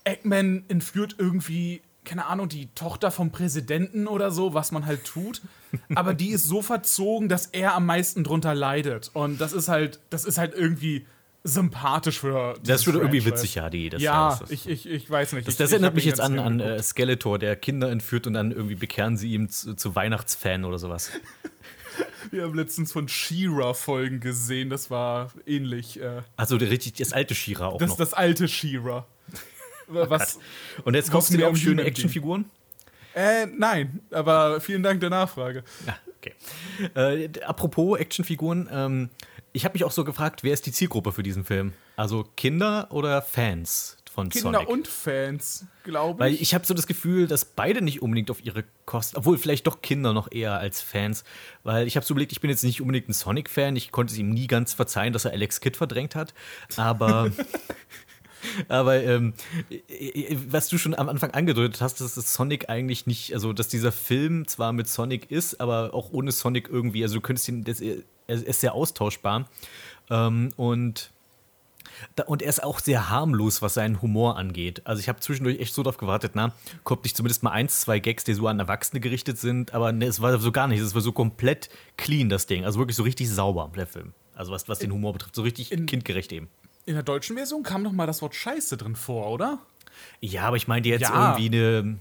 Eggman 0.05 0.65
entführt 0.69 1.17
irgendwie, 1.19 1.83
keine 2.05 2.27
Ahnung, 2.27 2.49
die 2.49 2.69
Tochter 2.75 3.11
vom 3.11 3.31
Präsidenten 3.31 4.07
oder 4.07 4.31
so, 4.31 4.55
was 4.55 4.73
man 4.73 4.87
halt 4.87 5.05
tut. 5.05 5.43
Aber 5.95 6.15
die 6.15 6.31
ist 6.31 6.47
so 6.47 6.63
verzogen, 6.63 7.29
dass 7.29 7.47
er 7.47 7.75
am 7.75 7.87
meisten 7.87 8.25
drunter 8.25 8.55
leidet. 8.55 9.11
Und 9.15 9.41
das 9.41 9.53
ist 9.53 9.69
halt, 9.69 10.01
das 10.11 10.25
ist 10.25 10.39
halt 10.39 10.55
irgendwie 10.55 11.07
sympathisch 11.45 12.21
für. 12.21 12.55
Das 12.65 12.87
wird 12.87 12.97
irgendwie 12.97 13.25
witzig, 13.25 13.55
ja, 13.55 13.71
die. 13.71 13.89
Das, 13.89 14.03
ja, 14.03 14.37
das, 14.41 14.51
ich, 14.51 14.69
ich, 14.69 14.87
ich 14.89 15.11
weiß 15.11 15.33
nicht. 15.35 15.47
das, 15.47 15.55
Ich- 15.55 15.59
das 15.59 15.71
ich 15.71 15.73
erinnert 15.75 15.91
hab 15.91 15.95
mich 15.95 16.05
jetzt 16.05 16.21
an, 16.21 16.39
an 16.39 16.61
äh, 16.61 16.83
Skeletor, 16.83 17.39
der 17.39 17.57
Kinder 17.57 17.91
entführt 17.91 18.27
und 18.27 18.35
dann 18.35 18.51
irgendwie 18.51 18.75
bekehren 18.75 19.17
sie 19.17 19.33
ihm 19.33 19.49
zu, 19.49 19.75
zu 19.75 19.95
Weihnachtsfan 19.95 20.65
oder 20.65 20.79
sowas. 20.79 21.11
Wir 22.31 22.43
haben 22.45 22.55
letztens 22.55 22.93
von 22.93 23.09
She-Ra-Folgen 23.09 24.21
gesehen, 24.21 24.71
das 24.71 24.91
war 24.91 25.33
ähnlich. 25.47 26.01
Äh, 26.01 26.23
Also 26.37 26.57
richtig 26.57 26.95
das 26.95 27.13
alte 27.13 27.35
Shira 27.35 27.67
auch 27.67 27.79
das 27.79 27.89
noch. 27.91 27.95
ist 27.95 27.99
das 28.01 28.15
alte 28.15 28.47
She-Ra. 28.49 29.07
Was? 29.91 30.39
und 30.85 30.95
jetzt 30.95 31.11
kaufst 31.11 31.33
du 31.33 31.37
dir 31.37 31.49
auch 31.49 31.57
schöne. 31.57 31.83
Actionfiguren? 31.83 32.45
Äh, 33.15 33.47
nein, 33.47 34.01
aber 34.11 34.61
vielen 34.61 34.83
Dank 34.83 35.01
der 35.01 35.11
Nachfrage. 35.11 35.65
Ja, 35.87 35.97
okay. 36.19 36.35
Äh, 36.95 37.29
apropos 37.45 37.99
Actionfiguren, 37.99 38.69
ähm, 38.73 39.11
ich 39.53 39.65
habe 39.65 39.73
mich 39.73 39.85
auch 39.85 39.91
so 39.91 40.05
gefragt, 40.05 40.45
wer 40.45 40.53
ist 40.53 40.65
die 40.67 40.73
Zielgruppe 40.73 41.11
für 41.13 41.25
diesen 41.25 41.45
Film? 41.45 41.73
Also 41.97 42.25
Kinder 42.37 42.87
oder 42.91 43.21
Fans 43.21 43.97
von 44.13 44.29
Kinder 44.29 44.53
Sonic? 44.53 44.69
und 44.69 44.89
Fans, 44.89 45.67
glaube 45.85 46.21
Weil 46.21 46.35
ich. 46.35 46.43
ich 46.43 46.55
habe 46.55 46.67
so 46.67 46.75
das 46.75 46.87
Gefühl, 46.87 47.27
dass 47.27 47.45
beide 47.45 47.83
nicht 47.83 48.03
unbedingt 48.03 48.31
auf 48.31 48.45
ihre 48.45 48.65
Kosten, 48.87 49.17
obwohl 49.17 49.39
vielleicht 49.39 49.67
doch 49.67 49.83
Kinder 49.83 50.13
noch 50.13 50.31
eher 50.31 50.59
als 50.59 50.83
Fans, 50.83 51.25
weil 51.63 51.87
ich 51.87 51.97
habe 51.97 52.05
so 52.05 52.15
überlegt, 52.15 52.33
ich 52.33 52.41
bin 52.41 52.51
jetzt 52.51 52.65
nicht 52.65 52.81
unbedingt 52.81 53.09
ein 53.09 53.13
Sonic-Fan, 53.13 53.77
ich 53.77 53.93
konnte 53.93 54.13
es 54.13 54.19
ihm 54.19 54.31
nie 54.31 54.47
ganz 54.47 54.73
verzeihen, 54.73 55.13
dass 55.13 55.25
er 55.25 55.33
Alex 55.33 55.61
Kidd 55.61 55.77
verdrängt 55.77 56.15
hat, 56.15 56.35
aber 56.77 57.31
aber 58.69 59.03
ähm, 59.03 59.35
äh, 59.71 60.37
was 60.49 60.69
du 60.69 60.79
schon 60.79 60.95
am 60.95 61.09
Anfang 61.09 61.31
angedeutet 61.33 61.81
hast, 61.81 62.01
dass 62.01 62.15
das 62.15 62.35
Sonic 62.35 62.69
eigentlich 62.69 63.07
nicht, 63.07 63.35
also 63.35 63.53
dass 63.53 63.69
dieser 63.69 63.93
Film 63.93 64.47
zwar 64.47 64.73
mit 64.73 64.89
Sonic 64.89 65.31
ist, 65.31 65.61
aber 65.61 65.95
auch 65.95 66.11
ohne 66.13 66.33
Sonic 66.33 66.69
irgendwie, 66.69 67.03
also 67.03 67.17
du 67.17 67.21
könntest 67.21 67.49
ihn, 67.49 67.65
das, 67.65 67.81
er 67.81 67.97
ist 68.29 68.61
sehr 68.61 68.75
austauschbar 68.75 69.49
ähm, 70.11 70.51
und 70.57 71.11
und 72.27 72.41
er 72.41 72.49
ist 72.49 72.63
auch 72.63 72.79
sehr 72.79 73.11
harmlos, 73.11 73.61
was 73.61 73.75
seinen 73.75 74.01
Humor 74.01 74.39
angeht. 74.39 74.81
Also 74.87 75.01
ich 75.01 75.09
habe 75.11 75.21
zwischendurch 75.21 75.59
echt 75.59 75.75
so 75.75 75.83
darauf 75.83 75.99
gewartet, 75.99 76.33
na, 76.35 76.53
kommt 76.83 77.05
nicht 77.05 77.15
zumindest 77.17 77.43
mal 77.43 77.51
eins, 77.51 77.81
zwei 77.81 77.99
Gags, 77.99 78.25
die 78.25 78.33
so 78.33 78.47
an 78.47 78.59
Erwachsene 78.59 79.01
gerichtet 79.01 79.39
sind, 79.39 79.75
aber 79.75 79.93
ne, 79.93 80.07
es 80.07 80.21
war 80.23 80.39
so 80.39 80.51
gar 80.53 80.67
nicht. 80.67 80.81
Es 80.81 80.95
war 80.95 81.03
so 81.03 81.13
komplett 81.13 81.69
clean, 81.99 82.31
das 82.31 82.47
Ding. 82.47 82.65
Also 82.65 82.79
wirklich 82.79 82.97
so 82.97 83.03
richtig 83.03 83.29
sauber, 83.29 83.71
der 83.77 83.87
Film. 83.87 84.15
Also 84.35 84.51
was, 84.53 84.67
was 84.69 84.79
den 84.79 84.93
Humor 84.93 85.13
betrifft, 85.13 85.35
so 85.35 85.43
richtig 85.43 85.73
in- 85.73 85.85
kindgerecht 85.85 86.33
eben. 86.33 86.49
In 86.87 86.95
der 86.95 87.03
deutschen 87.03 87.37
Version 87.37 87.63
kam 87.63 87.83
noch 87.83 87.93
mal 87.93 88.07
das 88.07 88.23
Wort 88.23 88.35
Scheiße 88.35 88.77
drin 88.77 88.97
vor, 88.97 89.31
oder? 89.31 89.59
Ja, 90.21 90.45
aber 90.45 90.57
ich 90.57 90.67
meinte 90.67 90.89
jetzt 90.89 91.03
Ja. 91.03 91.37
irgendwie 91.37 91.57
eine, 91.59 91.99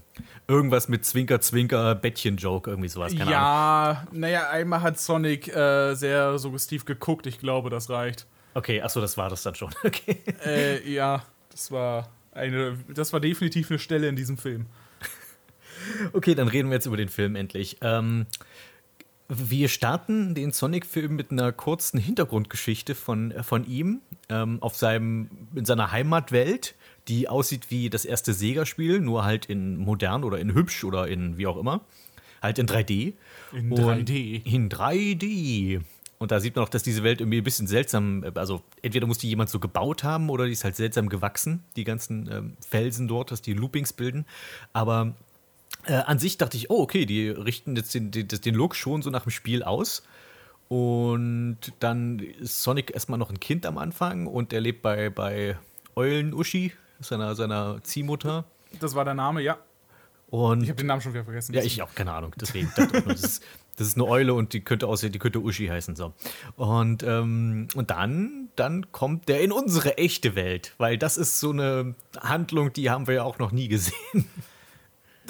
irgendwas 0.48 0.88
mit 0.88 1.04
Zwinker, 1.04 1.40
Zwinker, 1.40 1.94
Bettchen-Joke, 1.94 2.70
irgendwie 2.70 2.88
sowas. 2.88 3.12
Keine 3.12 3.24
Ahnung. 3.24 3.32
ja, 3.32 4.06
naja, 4.12 4.50
einmal 4.50 4.80
hat 4.82 4.98
Sonic 4.98 5.48
äh, 5.54 5.94
sehr 5.94 6.38
suggestiv 6.38 6.84
geguckt. 6.86 7.26
Ich 7.26 7.38
glaube, 7.38 7.68
das 7.70 7.90
reicht. 7.90 8.26
Okay, 8.54 8.80
achso, 8.82 9.00
das 9.00 9.16
war 9.16 9.28
das 9.28 9.42
dann 9.42 9.54
schon. 9.54 9.70
Okay. 9.84 10.18
äh, 10.44 10.90
ja, 10.90 11.22
das 11.50 11.70
war 11.70 12.08
eine, 12.32 12.78
das 12.88 13.12
war 13.12 13.20
definitiv 13.20 13.70
eine 13.70 13.78
Stelle 13.78 14.08
in 14.08 14.16
diesem 14.16 14.38
Film. 14.38 14.66
Okay, 16.12 16.34
dann 16.34 16.48
reden 16.48 16.68
wir 16.68 16.74
jetzt 16.74 16.84
über 16.86 16.98
den 16.98 17.08
Film 17.08 17.36
endlich. 17.36 17.78
Ähm, 17.80 18.26
wir 19.30 19.68
starten 19.68 20.34
den 20.34 20.50
Sonic-Film 20.50 21.14
mit 21.14 21.30
einer 21.30 21.52
kurzen 21.52 21.98
Hintergrundgeschichte 21.98 22.94
von, 22.94 23.30
äh, 23.30 23.42
von 23.42 23.66
ihm 23.66 24.00
ähm, 24.28 24.58
auf 24.60 24.76
seinem, 24.76 25.30
in 25.54 25.64
seiner 25.64 25.92
Heimatwelt, 25.92 26.74
die 27.06 27.28
aussieht 27.28 27.70
wie 27.70 27.90
das 27.90 28.04
erste 28.04 28.34
Sega-Spiel, 28.34 29.00
nur 29.00 29.24
halt 29.24 29.46
in 29.46 29.76
modern 29.76 30.24
oder 30.24 30.38
in 30.38 30.52
hübsch 30.52 30.84
oder 30.84 31.06
in 31.06 31.38
wie 31.38 31.46
auch 31.46 31.56
immer. 31.56 31.80
Halt 32.42 32.58
in 32.58 32.66
3D. 32.66 33.14
In 33.52 33.72
Und 33.72 33.78
3D. 33.78 34.44
In 34.44 34.68
3D. 34.68 35.80
Und 36.18 36.32
da 36.32 36.40
sieht 36.40 36.56
man 36.56 36.64
auch, 36.64 36.68
dass 36.68 36.82
diese 36.82 37.02
Welt 37.02 37.20
irgendwie 37.20 37.38
ein 37.38 37.44
bisschen 37.44 37.66
seltsam, 37.66 38.24
äh, 38.24 38.32
also 38.34 38.62
entweder 38.82 39.06
muss 39.06 39.18
die 39.18 39.28
jemand 39.28 39.48
so 39.48 39.60
gebaut 39.60 40.02
haben 40.02 40.28
oder 40.28 40.46
die 40.46 40.52
ist 40.52 40.64
halt 40.64 40.76
seltsam 40.76 41.08
gewachsen, 41.08 41.62
die 41.76 41.84
ganzen 41.84 42.28
ähm, 42.30 42.56
Felsen 42.68 43.06
dort, 43.06 43.30
dass 43.30 43.42
die 43.42 43.54
Loopings 43.54 43.92
bilden. 43.92 44.26
Aber 44.72 45.14
äh, 45.86 45.94
an 45.94 46.18
sich 46.18 46.38
dachte 46.38 46.56
ich, 46.56 46.70
oh, 46.70 46.82
okay, 46.82 47.06
die 47.06 47.28
richten 47.28 47.76
jetzt 47.76 47.94
den, 47.94 48.10
den, 48.10 48.28
den 48.28 48.54
Look 48.54 48.74
schon 48.74 49.02
so 49.02 49.10
nach 49.10 49.22
dem 49.24 49.30
Spiel 49.30 49.62
aus. 49.62 50.02
Und 50.68 51.58
dann 51.80 52.20
ist 52.20 52.62
Sonic 52.62 52.92
erstmal 52.94 53.18
noch 53.18 53.30
ein 53.30 53.40
Kind 53.40 53.66
am 53.66 53.76
Anfang 53.76 54.26
und 54.26 54.52
er 54.52 54.60
lebt 54.60 54.82
bei, 54.82 55.10
bei 55.10 55.56
Eulen-Uschi, 55.96 56.72
seiner, 57.00 57.34
seiner 57.34 57.82
Ziehmutter. 57.82 58.44
Das 58.78 58.94
war 58.94 59.04
der 59.04 59.14
Name, 59.14 59.42
ja. 59.42 59.58
Und 60.28 60.62
Ich 60.62 60.68
habe 60.68 60.76
den 60.76 60.86
Namen 60.86 61.00
schon 61.00 61.12
wieder 61.12 61.24
vergessen. 61.24 61.54
ja, 61.54 61.62
ich 61.62 61.82
auch, 61.82 61.92
keine 61.94 62.12
Ahnung. 62.12 62.32
Deswegen 62.40 62.72
das, 62.76 63.20
ist, 63.20 63.42
das 63.76 63.88
ist 63.88 63.96
eine 63.96 64.06
Eule 64.06 64.32
und 64.32 64.52
die 64.52 64.60
könnte 64.60 64.86
aussehen, 64.86 65.10
die 65.10 65.18
könnte 65.18 65.40
Uschi 65.40 65.66
heißen. 65.66 65.96
So. 65.96 66.12
Und, 66.54 67.02
ähm, 67.02 67.66
und 67.74 67.90
dann, 67.90 68.48
dann 68.54 68.92
kommt 68.92 69.28
der 69.28 69.40
in 69.40 69.50
unsere 69.50 69.98
echte 69.98 70.36
Welt, 70.36 70.74
weil 70.78 70.98
das 70.98 71.16
ist 71.16 71.40
so 71.40 71.50
eine 71.50 71.96
Handlung, 72.20 72.72
die 72.72 72.90
haben 72.90 73.08
wir 73.08 73.14
ja 73.14 73.22
auch 73.24 73.40
noch 73.40 73.50
nie 73.50 73.66
gesehen. 73.66 74.26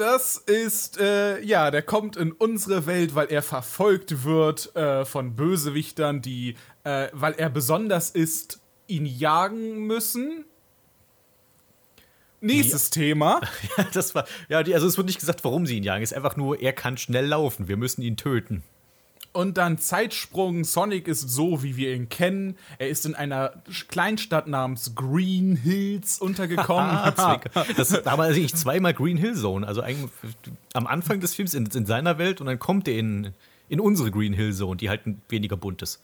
Das 0.01 0.39
ist, 0.39 0.98
äh, 0.98 1.43
ja, 1.43 1.70
der 1.70 1.82
kommt 1.82 2.16
in 2.16 2.32
unsere 2.32 2.86
Welt, 2.86 3.14
weil 3.14 3.27
er 3.27 3.43
verfolgt 3.43 4.24
wird 4.24 4.74
äh, 4.74 5.05
von 5.05 5.36
Bösewichtern, 5.36 6.22
die, 6.22 6.56
äh, 6.85 7.09
weil 7.12 7.35
er 7.35 7.51
besonders 7.51 8.09
ist, 8.09 8.60
ihn 8.86 9.05
jagen 9.05 9.86
müssen. 9.86 10.47
Nächstes 12.40 12.89
Thema. 12.89 13.43
Das 13.93 14.14
war, 14.14 14.24
ja, 14.48 14.62
die, 14.62 14.72
also 14.72 14.86
es 14.86 14.97
wird 14.97 15.06
nicht 15.06 15.20
gesagt, 15.20 15.44
warum 15.44 15.66
sie 15.66 15.77
ihn 15.77 15.82
jagen. 15.82 16.02
Es 16.02 16.12
ist 16.12 16.16
einfach 16.16 16.36
nur, 16.39 16.62
er 16.62 16.72
kann 16.72 16.97
schnell 16.97 17.27
laufen. 17.27 17.68
Wir 17.68 17.77
müssen 17.77 18.01
ihn 18.01 18.16
töten. 18.16 18.62
Und 19.32 19.59
dann 19.59 19.78
Zeitsprung. 19.78 20.65
Sonic 20.65 21.07
ist 21.07 21.28
so, 21.28 21.62
wie 21.62 21.77
wir 21.77 21.94
ihn 21.94 22.09
kennen. 22.09 22.57
Er 22.78 22.89
ist 22.89 23.07
in 23.07 23.15
einer 23.15 23.62
Kleinstadt 23.89 24.48
namens 24.48 24.94
Green 24.94 25.57
Hills 25.57 26.19
untergekommen. 26.19 26.90
Das, 27.77 27.89
da 27.89 28.19
war 28.19 28.27
eigentlich 28.27 28.55
zweimal 28.55 28.94
Green 28.94 29.16
Hill 29.16 29.35
Zone. 29.35 29.66
Also 29.66 29.82
eigentlich 29.82 30.11
am 30.73 30.86
Anfang 30.86 31.20
des 31.20 31.35
Films 31.35 31.55
in, 31.55 31.66
in 31.66 31.86
seiner 31.86 32.19
Welt 32.19 32.40
und 32.40 32.47
dann 32.47 32.59
kommt 32.59 32.89
er 32.89 32.98
in, 32.98 33.32
in 33.69 33.81
unsere 33.81 34.11
Green 34.11 34.32
Hill 34.32 34.52
Zone, 34.52 34.77
die 34.77 34.89
halt 34.89 35.07
ein 35.07 35.23
weniger 35.28 35.57
bunt 35.57 35.82
ist. 35.82 36.02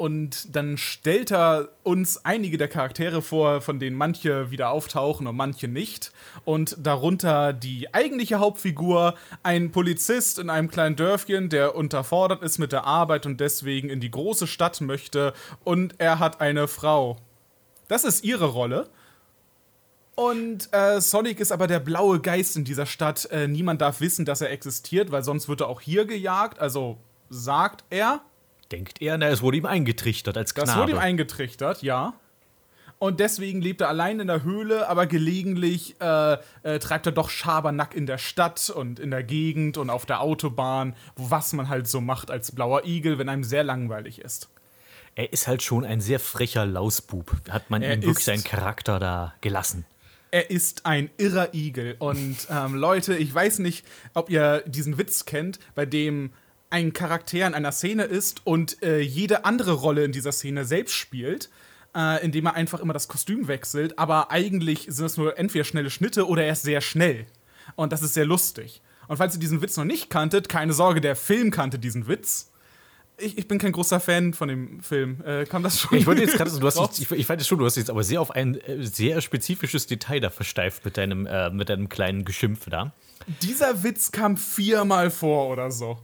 Und 0.00 0.56
dann 0.56 0.78
stellt 0.78 1.30
er 1.30 1.68
uns 1.82 2.24
einige 2.24 2.56
der 2.56 2.68
Charaktere 2.68 3.20
vor, 3.20 3.60
von 3.60 3.78
denen 3.78 3.98
manche 3.98 4.50
wieder 4.50 4.70
auftauchen 4.70 5.26
und 5.26 5.36
manche 5.36 5.68
nicht. 5.68 6.10
Und 6.46 6.74
darunter 6.80 7.52
die 7.52 7.92
eigentliche 7.92 8.38
Hauptfigur, 8.38 9.14
ein 9.42 9.72
Polizist 9.72 10.38
in 10.38 10.48
einem 10.48 10.70
kleinen 10.70 10.96
Dörfchen, 10.96 11.50
der 11.50 11.76
unterfordert 11.76 12.42
ist 12.42 12.56
mit 12.56 12.72
der 12.72 12.86
Arbeit 12.86 13.26
und 13.26 13.40
deswegen 13.40 13.90
in 13.90 14.00
die 14.00 14.10
große 14.10 14.46
Stadt 14.46 14.80
möchte. 14.80 15.34
Und 15.64 15.96
er 15.98 16.18
hat 16.18 16.40
eine 16.40 16.66
Frau. 16.66 17.18
Das 17.86 18.04
ist 18.04 18.24
ihre 18.24 18.46
Rolle. 18.46 18.88
Und 20.14 20.72
äh, 20.72 21.02
Sonic 21.02 21.40
ist 21.40 21.52
aber 21.52 21.66
der 21.66 21.80
blaue 21.80 22.20
Geist 22.20 22.56
in 22.56 22.64
dieser 22.64 22.86
Stadt. 22.86 23.26
Äh, 23.30 23.48
niemand 23.48 23.82
darf 23.82 24.00
wissen, 24.00 24.24
dass 24.24 24.40
er 24.40 24.50
existiert, 24.50 25.12
weil 25.12 25.24
sonst 25.24 25.46
wird 25.50 25.60
er 25.60 25.68
auch 25.68 25.82
hier 25.82 26.06
gejagt. 26.06 26.58
Also 26.58 26.96
sagt 27.28 27.84
er. 27.90 28.22
Denkt 28.72 29.02
er, 29.02 29.18
na, 29.18 29.28
es 29.28 29.42
wurde 29.42 29.56
ihm 29.58 29.66
eingetrichtert 29.66 30.36
als 30.36 30.54
Knabe. 30.54 30.68
Das 30.68 30.76
wurde 30.76 30.92
ihm 30.92 30.98
eingetrichtert, 30.98 31.82
ja. 31.82 32.14
Und 32.98 33.18
deswegen 33.18 33.62
lebt 33.62 33.80
er 33.80 33.88
allein 33.88 34.20
in 34.20 34.26
der 34.26 34.42
Höhle, 34.42 34.86
aber 34.86 35.06
gelegentlich 35.06 35.96
äh, 36.02 36.34
äh, 36.62 36.78
treibt 36.78 37.06
er 37.06 37.12
doch 37.12 37.30
Schabernack 37.30 37.94
in 37.94 38.04
der 38.04 38.18
Stadt 38.18 38.68
und 38.68 39.00
in 39.00 39.10
der 39.10 39.22
Gegend 39.22 39.78
und 39.78 39.88
auf 39.88 40.04
der 40.04 40.20
Autobahn, 40.20 40.94
was 41.16 41.54
man 41.54 41.70
halt 41.70 41.88
so 41.88 42.02
macht 42.02 42.30
als 42.30 42.52
blauer 42.52 42.84
Igel, 42.84 43.18
wenn 43.18 43.30
einem 43.30 43.42
sehr 43.42 43.64
langweilig 43.64 44.20
ist. 44.20 44.50
Er 45.14 45.32
ist 45.32 45.48
halt 45.48 45.62
schon 45.62 45.86
ein 45.86 46.02
sehr 46.02 46.20
frecher 46.20 46.66
Lausbub. 46.66 47.34
Hat 47.48 47.70
man 47.70 47.80
Er 47.80 47.94
ihm 47.94 48.02
wirklich 48.02 48.24
seinen 48.24 48.44
Charakter 48.44 48.98
da 48.98 49.34
gelassen. 49.40 49.86
Er 50.30 50.50
ist 50.50 50.84
ein 50.84 51.08
irrer 51.16 51.54
Igel. 51.54 51.96
Und 51.98 52.36
ähm, 52.50 52.74
Leute, 52.74 53.16
ich 53.16 53.34
weiß 53.34 53.60
nicht, 53.60 53.86
ob 54.12 54.28
ihr 54.28 54.62
diesen 54.66 54.98
Witz 54.98 55.24
kennt, 55.24 55.58
bei 55.74 55.86
dem 55.86 56.32
ein 56.70 56.92
Charakter 56.92 57.46
in 57.46 57.54
einer 57.54 57.72
Szene 57.72 58.04
ist 58.04 58.46
und 58.46 58.82
äh, 58.82 59.00
jede 59.00 59.44
andere 59.44 59.72
Rolle 59.72 60.04
in 60.04 60.12
dieser 60.12 60.32
Szene 60.32 60.64
selbst 60.64 60.94
spielt, 60.94 61.50
äh, 61.96 62.24
indem 62.24 62.46
er 62.46 62.54
einfach 62.54 62.80
immer 62.80 62.92
das 62.92 63.08
Kostüm 63.08 63.48
wechselt. 63.48 63.98
Aber 63.98 64.30
eigentlich 64.30 64.86
sind 64.88 65.06
es 65.06 65.16
nur 65.16 65.36
entweder 65.38 65.64
schnelle 65.64 65.90
Schnitte 65.90 66.26
oder 66.28 66.44
er 66.44 66.52
ist 66.52 66.62
sehr 66.62 66.80
schnell. 66.80 67.26
Und 67.74 67.92
das 67.92 68.02
ist 68.02 68.14
sehr 68.14 68.24
lustig. 68.24 68.80
Und 69.08 69.16
falls 69.16 69.34
ihr 69.34 69.40
diesen 69.40 69.60
Witz 69.60 69.76
noch 69.76 69.84
nicht 69.84 70.08
kanntet, 70.08 70.48
keine 70.48 70.72
Sorge, 70.72 71.00
der 71.00 71.16
Film 71.16 71.50
kannte 71.50 71.80
diesen 71.80 72.06
Witz. 72.06 72.52
Ich, 73.18 73.36
ich 73.36 73.48
bin 73.48 73.58
kein 73.58 73.72
großer 73.72 73.98
Fan 73.98 74.32
von 74.32 74.48
dem 74.48 74.80
Film. 74.80 75.20
Äh, 75.26 75.44
kam 75.44 75.64
das 75.64 75.80
schon? 75.80 75.98
Ich 75.98 76.06
wollte 76.06 76.22
jetzt 76.22 76.36
gerade, 76.36 76.50
du 76.58 76.66
hast 76.66 76.78
jetzt, 76.78 77.00
ich, 77.00 77.10
ich 77.10 77.26
fand 77.26 77.40
es 77.40 77.48
schon, 77.48 77.58
du 77.58 77.66
hast 77.66 77.76
jetzt 77.76 77.90
aber 77.90 78.04
sehr 78.04 78.20
auf 78.20 78.30
ein 78.30 78.54
äh, 78.60 78.86
sehr 78.86 79.20
spezifisches 79.20 79.88
Detail 79.88 80.20
da 80.20 80.30
versteift 80.30 80.84
mit 80.84 80.96
deinem, 80.96 81.26
äh, 81.26 81.50
mit 81.50 81.68
deinem 81.68 81.88
kleinen 81.88 82.24
Geschimpf 82.24 82.70
da. 82.70 82.92
Dieser 83.42 83.82
Witz 83.82 84.12
kam 84.12 84.36
viermal 84.36 85.10
vor 85.10 85.48
oder 85.48 85.72
so. 85.72 85.98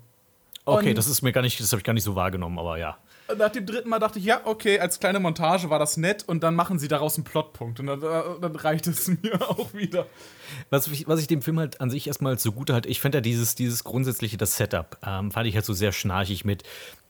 Okay, 0.68 0.88
Und- 0.90 0.98
das 0.98 1.06
ist 1.06 1.22
mir 1.22 1.32
gar 1.32 1.42
nicht, 1.42 1.60
das 1.60 1.70
habe 1.72 1.78
ich 1.80 1.84
gar 1.84 1.92
nicht 1.92 2.02
so 2.02 2.14
wahrgenommen, 2.16 2.58
aber 2.58 2.76
ja. 2.76 2.98
Nach 3.38 3.50
dem 3.50 3.66
dritten 3.66 3.88
Mal 3.88 3.98
dachte 3.98 4.18
ich, 4.20 4.24
ja, 4.24 4.40
okay, 4.44 4.78
als 4.78 5.00
kleine 5.00 5.18
Montage 5.18 5.68
war 5.70 5.78
das 5.80 5.96
nett 5.96 6.24
und 6.28 6.42
dann 6.44 6.54
machen 6.54 6.78
sie 6.78 6.86
daraus 6.88 7.16
einen 7.16 7.24
Plotpunkt 7.24 7.80
und 7.80 7.86
dann, 7.86 8.00
äh, 8.02 8.22
dann 8.40 8.54
reicht 8.54 8.86
es 8.86 9.08
mir 9.22 9.40
auch 9.48 9.72
wieder. 9.74 10.06
Was 10.70 10.86
ich, 10.88 11.08
was 11.08 11.20
ich 11.20 11.26
dem 11.28 11.40
Film 11.42 11.58
halt 11.58 11.80
an 11.80 11.88
sich 11.90 12.06
erstmal 12.06 12.38
zugute 12.38 12.72
halt, 12.74 12.86
ich 12.86 13.00
fände 13.00 13.18
ja 13.18 13.22
dieses, 13.22 13.54
dieses 13.54 13.82
grundsätzliche, 13.84 14.36
das 14.36 14.56
Setup, 14.56 14.96
ähm, 15.06 15.30
fand 15.32 15.46
ich 15.46 15.54
halt 15.54 15.64
so 15.64 15.72
sehr 15.72 15.90
schnarchig 15.92 16.44
mit, 16.44 16.62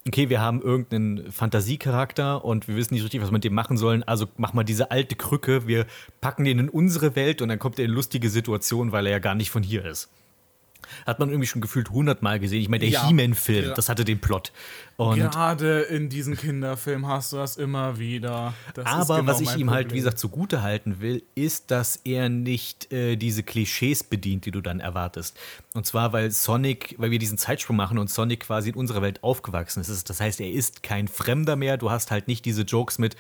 okay, 0.06 0.28
wir 0.30 0.40
haben 0.40 0.62
irgendeinen 0.62 1.32
Fantasiecharakter 1.32 2.44
und 2.44 2.68
wir 2.68 2.76
wissen 2.76 2.94
nicht 2.94 3.02
so 3.02 3.06
richtig, 3.06 3.20
was 3.20 3.28
wir 3.28 3.34
mit 3.34 3.44
dem 3.44 3.54
machen 3.54 3.76
sollen, 3.76 4.02
also 4.02 4.26
mach 4.36 4.52
mal 4.52 4.64
diese 4.64 4.90
alte 4.90 5.16
Krücke, 5.16 5.66
wir 5.66 5.86
packen 6.20 6.44
den 6.44 6.58
in 6.58 6.68
unsere 6.68 7.14
Welt 7.16 7.42
und 7.42 7.48
dann 7.48 7.58
kommt 7.58 7.78
er 7.78 7.84
in 7.86 7.90
lustige 7.90 8.28
Situationen, 8.30 8.92
weil 8.92 9.06
er 9.06 9.12
ja 9.12 9.18
gar 9.18 9.34
nicht 9.34 9.50
von 9.50 9.62
hier 9.62 9.84
ist. 9.84 10.08
Hat 11.04 11.18
man 11.18 11.30
irgendwie 11.30 11.46
schon 11.48 11.60
gefühlt 11.60 11.90
hundertmal 11.90 12.38
gesehen. 12.38 12.60
Ich 12.60 12.68
meine, 12.68 12.80
der 12.80 12.90
Ja. 12.90 13.06
He-Man-Film, 13.08 13.68
Ja. 13.68 13.74
das 13.74 13.88
hatte 13.88 14.04
den 14.04 14.20
Plot. 14.20 14.52
Und 14.96 15.18
Gerade 15.18 15.80
in 15.82 16.08
diesen 16.08 16.36
Kinderfilmen 16.36 17.06
hast 17.06 17.32
du 17.32 17.36
das 17.36 17.56
immer 17.56 17.98
wieder. 17.98 18.54
Das 18.74 18.86
Aber 18.86 19.16
genau 19.20 19.32
was 19.32 19.40
ich 19.40 19.56
ihm 19.56 19.70
halt, 19.70 19.86
wie 19.86 19.88
Problem. 19.88 19.96
gesagt, 20.04 20.18
zugute 20.18 20.62
halten 20.62 21.00
will, 21.00 21.22
ist, 21.34 21.70
dass 21.70 22.00
er 22.04 22.28
nicht 22.28 22.92
äh, 22.92 23.16
diese 23.16 23.42
Klischees 23.42 24.04
bedient, 24.04 24.46
die 24.46 24.52
du 24.52 24.60
dann 24.60 24.80
erwartest. 24.80 25.36
Und 25.74 25.84
zwar, 25.86 26.12
weil 26.12 26.30
Sonic, 26.30 26.94
weil 26.98 27.10
wir 27.10 27.18
diesen 27.18 27.36
Zeitsprung 27.36 27.76
machen 27.76 27.98
und 27.98 28.08
Sonic 28.08 28.40
quasi 28.40 28.70
in 28.70 28.76
unserer 28.76 29.02
Welt 29.02 29.22
aufgewachsen 29.22 29.80
ist. 29.80 30.08
Das 30.08 30.20
heißt, 30.20 30.40
er 30.40 30.50
ist 30.50 30.82
kein 30.82 31.08
Fremder 31.08 31.56
mehr. 31.56 31.76
Du 31.76 31.90
hast 31.90 32.10
halt 32.10 32.28
nicht 32.28 32.44
diese 32.44 32.62
Jokes 32.62 32.98
mit, 32.98 33.16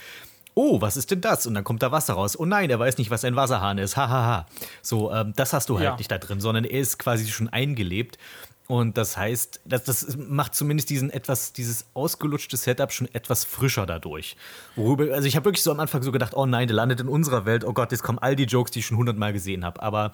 oh, 0.58 0.80
was 0.80 0.96
ist 0.96 1.10
denn 1.10 1.20
das? 1.20 1.46
Und 1.46 1.54
dann 1.54 1.62
kommt 1.64 1.82
da 1.82 1.92
Wasser 1.92 2.14
raus. 2.14 2.36
Oh 2.36 2.46
nein, 2.46 2.70
er 2.70 2.78
weiß 2.80 2.96
nicht, 2.98 3.10
was 3.10 3.24
ein 3.24 3.36
Wasserhahn 3.36 3.76
ist. 3.78 3.96
Hahaha. 3.96 4.14
Ha, 4.26 4.26
ha. 4.38 4.46
So, 4.82 5.12
ähm, 5.12 5.34
das 5.36 5.52
hast 5.52 5.68
du 5.68 5.76
halt 5.76 5.84
Ja. 5.84 5.96
nicht 5.96 6.10
da 6.10 6.18
drin, 6.18 6.40
sondern 6.40 6.64
er 6.64 6.80
ist 6.80 6.98
quasi 6.98 7.28
schon 7.28 7.48
eingelebt. 7.50 8.18
Und 8.66 8.96
das 8.96 9.16
heißt, 9.16 9.60
das, 9.64 9.84
das 9.84 10.16
macht 10.16 10.54
zumindest 10.54 10.90
diesen 10.90 11.10
etwas, 11.10 11.52
dieses 11.52 11.86
ausgelutschte 11.94 12.56
Setup 12.56 12.90
schon 12.90 13.08
etwas 13.14 13.44
frischer 13.44 13.86
dadurch. 13.86 14.36
Worüber, 14.74 15.14
also 15.14 15.28
ich 15.28 15.36
habe 15.36 15.44
wirklich 15.44 15.62
so 15.62 15.70
am 15.70 15.78
Anfang 15.78 16.02
so 16.02 16.10
gedacht, 16.10 16.34
oh 16.34 16.46
nein, 16.46 16.66
der 16.66 16.74
landet 16.74 17.00
in 17.00 17.08
unserer 17.08 17.44
Welt, 17.44 17.62
oh 17.64 17.72
Gott, 17.72 17.92
jetzt 17.92 18.02
kommen 18.02 18.18
all 18.18 18.34
die 18.34 18.44
Jokes, 18.44 18.72
die 18.72 18.80
ich 18.80 18.86
schon 18.86 18.96
hundertmal 18.96 19.32
gesehen 19.32 19.64
habe. 19.64 19.80
Aber 19.82 20.12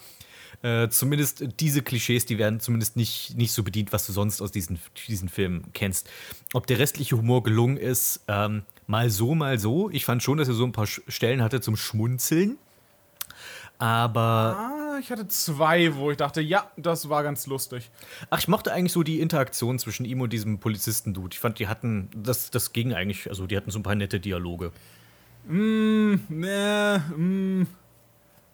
äh, 0.62 0.88
zumindest 0.88 1.44
diese 1.60 1.82
Klischees, 1.82 2.26
die 2.26 2.36
werden 2.36 2.60
zumindest 2.60 2.96
nicht, 2.96 3.36
nicht 3.38 3.52
so 3.52 3.62
bedient, 3.62 3.92
was 3.92 4.06
du 4.06 4.12
sonst 4.12 4.42
aus 4.42 4.50
diesen, 4.52 4.78
diesen 5.08 5.30
Filmen 5.30 5.72
kennst. 5.72 6.10
Ob 6.52 6.66
der 6.66 6.78
restliche 6.78 7.16
Humor 7.16 7.42
gelungen 7.42 7.78
ist, 7.78 8.20
ähm, 8.28 8.64
mal 8.92 9.08
so, 9.08 9.34
mal 9.34 9.58
so. 9.58 9.88
Ich 9.90 10.04
fand 10.04 10.22
schon, 10.22 10.36
dass 10.36 10.48
er 10.48 10.54
so 10.54 10.64
ein 10.64 10.72
paar 10.72 10.86
Stellen 10.86 11.42
hatte 11.42 11.62
zum 11.62 11.76
Schmunzeln. 11.76 12.58
Aber 13.78 14.56
Ah, 14.58 14.98
ich 15.00 15.10
hatte 15.10 15.26
zwei, 15.28 15.96
wo 15.96 16.10
ich 16.10 16.18
dachte, 16.18 16.42
ja, 16.42 16.70
das 16.76 17.08
war 17.08 17.22
ganz 17.22 17.46
lustig. 17.46 17.90
Ach, 18.28 18.38
ich 18.38 18.48
mochte 18.48 18.70
eigentlich 18.70 18.92
so 18.92 19.02
die 19.02 19.20
Interaktion 19.20 19.78
zwischen 19.78 20.04
ihm 20.04 20.20
und 20.20 20.30
diesem 20.30 20.58
Polizisten-Dude. 20.60 21.30
Ich 21.32 21.40
fand, 21.40 21.58
die 21.58 21.68
hatten, 21.68 22.10
das, 22.14 22.50
das 22.50 22.74
ging 22.74 22.92
eigentlich, 22.92 23.28
also 23.30 23.46
die 23.46 23.56
hatten 23.56 23.70
so 23.70 23.78
ein 23.78 23.82
paar 23.82 23.94
nette 23.94 24.20
Dialoge. 24.20 24.72
Nee, 25.48 26.98
mm, 26.98 27.66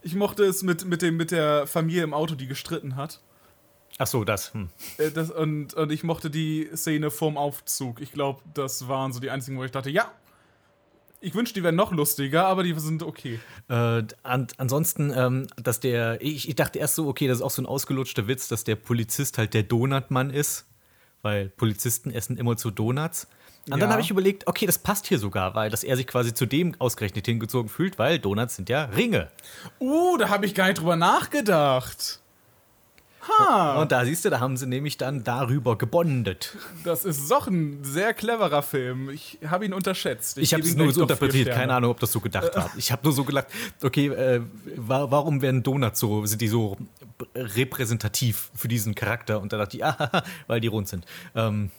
ich 0.02 0.14
mochte 0.14 0.44
es 0.44 0.62
mit, 0.62 0.84
mit, 0.84 1.02
dem, 1.02 1.16
mit 1.16 1.32
der 1.32 1.66
Familie 1.66 2.04
im 2.04 2.14
Auto, 2.14 2.36
die 2.36 2.46
gestritten 2.46 2.94
hat. 2.94 3.20
Ach 3.98 4.06
so, 4.06 4.22
das. 4.22 4.54
Hm. 4.54 4.68
Äh, 4.98 5.10
Das, 5.10 5.32
und, 5.32 5.74
und 5.74 5.90
ich 5.90 6.04
mochte 6.04 6.30
die 6.30 6.70
Szene 6.76 7.10
vorm 7.10 7.36
Aufzug. 7.36 8.00
Ich 8.00 8.12
glaube, 8.12 8.40
das 8.54 8.86
waren 8.86 9.12
so 9.12 9.18
die 9.18 9.30
einzigen, 9.30 9.58
wo 9.58 9.64
ich 9.64 9.72
dachte, 9.72 9.90
ja, 9.90 10.12
ich 11.20 11.34
wünschte, 11.34 11.54
die 11.60 11.64
wären 11.64 11.74
noch 11.76 11.92
lustiger, 11.92 12.46
aber 12.46 12.62
die 12.62 12.78
sind 12.78 13.02
okay. 13.02 13.38
Äh, 13.68 14.02
an, 14.22 14.46
ansonsten, 14.56 15.12
ähm, 15.14 15.46
dass 15.56 15.80
der, 15.80 16.20
ich, 16.20 16.48
ich 16.48 16.54
dachte 16.54 16.78
erst 16.78 16.94
so, 16.94 17.08
okay, 17.08 17.26
das 17.28 17.38
ist 17.38 17.42
auch 17.42 17.50
so 17.50 17.62
ein 17.62 17.66
ausgelutschter 17.66 18.28
Witz, 18.28 18.48
dass 18.48 18.64
der 18.64 18.76
Polizist 18.76 19.38
halt 19.38 19.54
der 19.54 19.62
Donutmann 19.64 20.30
ist, 20.30 20.66
weil 21.22 21.48
Polizisten 21.48 22.10
essen 22.10 22.36
immer 22.36 22.56
zu 22.56 22.70
Donuts. 22.70 23.26
Und 23.66 23.80
dann 23.80 23.90
Ja. 23.90 23.90
habe 23.90 24.00
ich 24.00 24.10
überlegt, 24.10 24.46
okay, 24.46 24.64
das 24.64 24.78
passt 24.78 25.06
hier 25.06 25.18
sogar, 25.18 25.54
weil 25.54 25.68
dass 25.70 25.84
er 25.84 25.96
sich 25.96 26.06
quasi 26.06 26.32
zu 26.32 26.46
dem 26.46 26.74
ausgerechnet 26.78 27.26
hingezogen 27.26 27.68
fühlt, 27.68 27.98
weil 27.98 28.18
Donuts 28.18 28.56
sind 28.56 28.68
ja 28.70 28.84
Ringe. 28.84 29.28
Uh, 29.80 30.16
da 30.16 30.30
habe 30.30 30.46
ich 30.46 30.54
gar 30.54 30.68
nicht 30.68 30.78
drüber 30.80 30.96
nachgedacht. 30.96 32.20
Ha, 33.28 33.80
Und 33.80 33.92
da 33.92 34.04
siehst 34.04 34.24
du, 34.24 34.30
da 34.30 34.40
haben 34.40 34.56
sie 34.56 34.66
nämlich 34.66 34.96
dann 34.96 35.24
darüber 35.24 35.76
gebondet. 35.76 36.56
das 36.84 37.04
ist 37.04 37.30
doch 37.30 37.46
ein 37.46 37.84
sehr 37.84 38.14
cleverer 38.14 38.62
Film. 38.62 39.10
Ich 39.10 39.38
habe 39.46 39.64
ihn 39.64 39.72
unterschätzt. 39.72 40.38
Ich 40.38 40.52
habe 40.52 40.62
gebe 40.62 40.72
es 40.72 40.76
nur 40.76 41.02
interpretiert, 41.02 41.50
keine 41.50 41.74
Ahnung, 41.74 41.90
ob 41.90 42.00
das 42.00 42.12
so 42.12 42.20
gedacht 42.20 42.50
war. 42.56 42.70
Ich 42.76 42.92
habe 42.92 43.02
nur 43.04 43.12
so 43.12 43.24
gedacht, 43.24 43.46
okay, 43.82 44.06
äh, 44.08 44.40
wa 44.76 45.10
warum 45.10 45.42
werden 45.42 45.62
Donuts 45.62 46.00
so, 46.00 46.24
sind 46.26 46.40
die 46.40 46.48
so 46.48 46.76
repräsentativ 47.34 48.50
für 48.54 48.68
diesen 48.68 48.94
Charakter? 48.94 49.40
Und 49.40 49.52
da 49.52 49.58
dachte 49.58 49.76
ich, 49.76 49.84
ah, 49.84 50.22
weil 50.46 50.60
die 50.60 50.68
rund 50.68 50.88
sind. 50.88 51.04
Ähm, 51.34 51.70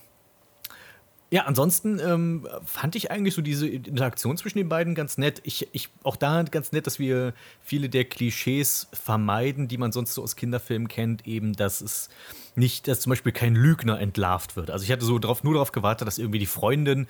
ja, 1.32 1.44
ansonsten 1.44 2.00
ähm, 2.00 2.48
fand 2.66 2.96
ich 2.96 3.12
eigentlich 3.12 3.36
so 3.36 3.44
diese 3.44 3.68
Interaktion 3.68 4.36
zwischen 4.36 4.58
den 4.58 4.68
beiden 4.68 4.96
ganz 4.96 5.20
nett. 5.20 5.42
Ich, 5.44 5.68
ich, 5.74 5.90
auch 6.02 6.16
da 6.16 6.42
ganz 6.44 6.72
nett, 6.72 6.88
dass 6.88 6.98
wir 6.98 7.34
viele 7.62 7.88
der 7.88 8.06
Klischees 8.06 8.88
vermeiden, 8.94 9.68
die 9.68 9.78
man 9.78 9.92
sonst 9.92 10.16
so 10.16 10.24
aus 10.24 10.36
Kinderfilmen 10.36 10.88
kennt, 10.88 11.28
eben, 11.28 11.54
dass 11.54 11.82
es 11.82 12.10
nicht, 12.56 12.88
dass 12.88 13.02
zum 13.02 13.12
Beispiel 13.12 13.32
kein 13.32 13.54
Lügner 13.54 14.00
entlarvt 14.00 14.56
wird. 14.56 14.72
Also 14.72 14.84
ich 14.86 14.92
hatte 14.92 15.06
so 15.06 15.20
drauf, 15.20 15.44
nur 15.44 15.54
darauf 15.54 15.72
gewartet, 15.72 16.08
dass 16.08 16.18
irgendwie 16.18 16.40
die 16.40 16.48
Freundin 16.48 17.08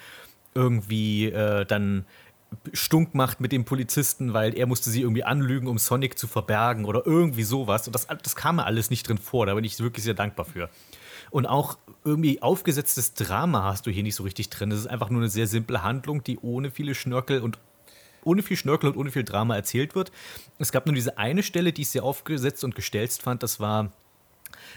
irgendwie 0.54 1.28
äh, 1.28 1.66
dann 1.66 2.06
stunk 2.74 3.16
macht 3.16 3.40
mit 3.40 3.52
dem 3.52 3.64
Polizisten, 3.64 4.34
weil 4.34 4.58
er 4.58 4.66
musste 4.66 4.90
sie 4.90 5.02
irgendwie 5.02 5.24
anlügen, 5.24 5.68
um 5.68 5.78
Sonic 5.78 6.18
zu 6.18 6.28
verbergen 6.28 6.86
oder 6.86 7.06
irgendwie 7.06 7.44
sowas. 7.44 7.88
Und 7.88 7.94
das, 7.94 8.08
das 8.08 8.36
kam 8.36 8.58
mir 8.58 8.66
alles 8.66 8.90
nicht 8.90 9.08
drin 9.08 9.18
vor. 9.18 9.46
Da 9.46 9.54
bin 9.54 9.64
ich 9.64 9.80
wirklich 9.80 10.04
sehr 10.04 10.14
dankbar 10.14 10.46
für. 10.46 10.70
Und 11.32 11.46
auch 11.46 11.78
irgendwie 12.04 12.42
aufgesetztes 12.42 13.14
Drama 13.14 13.64
hast 13.64 13.86
du 13.86 13.92
hier 13.92 14.04
nicht 14.04 14.16
so 14.16 14.24
richtig 14.24 14.50
drin. 14.50 14.72
Es 14.72 14.80
ist 14.80 14.88
einfach 14.88 15.10
nur 15.10 15.22
eine 15.22 15.30
sehr 15.30 15.48
simple 15.48 15.84
Handlung, 15.84 16.24
die 16.24 16.38
ohne 16.40 16.72
viele 16.72 16.96
Schnörkel 16.96 17.42
und 17.42 17.60
ohne 18.24 18.42
viel 18.42 18.58
Schnörkel 18.58 18.90
und 18.90 18.98
ohne 18.98 19.12
viel 19.12 19.24
Drama 19.24 19.56
erzählt 19.56 19.96
wird. 19.96 20.12
Es 20.58 20.72
gab 20.72 20.86
nur 20.86 20.96
diese 20.96 21.18
eine 21.18 21.44
Stelle, 21.44 21.72
die 21.74 21.84
ich 21.84 21.90
sehr 21.90 22.04
aufgesetzt 22.04 22.64
und 22.64 22.76
gestelzt 22.76 23.22
fand. 23.22 23.44
Das 23.44 23.60
war 23.60 23.92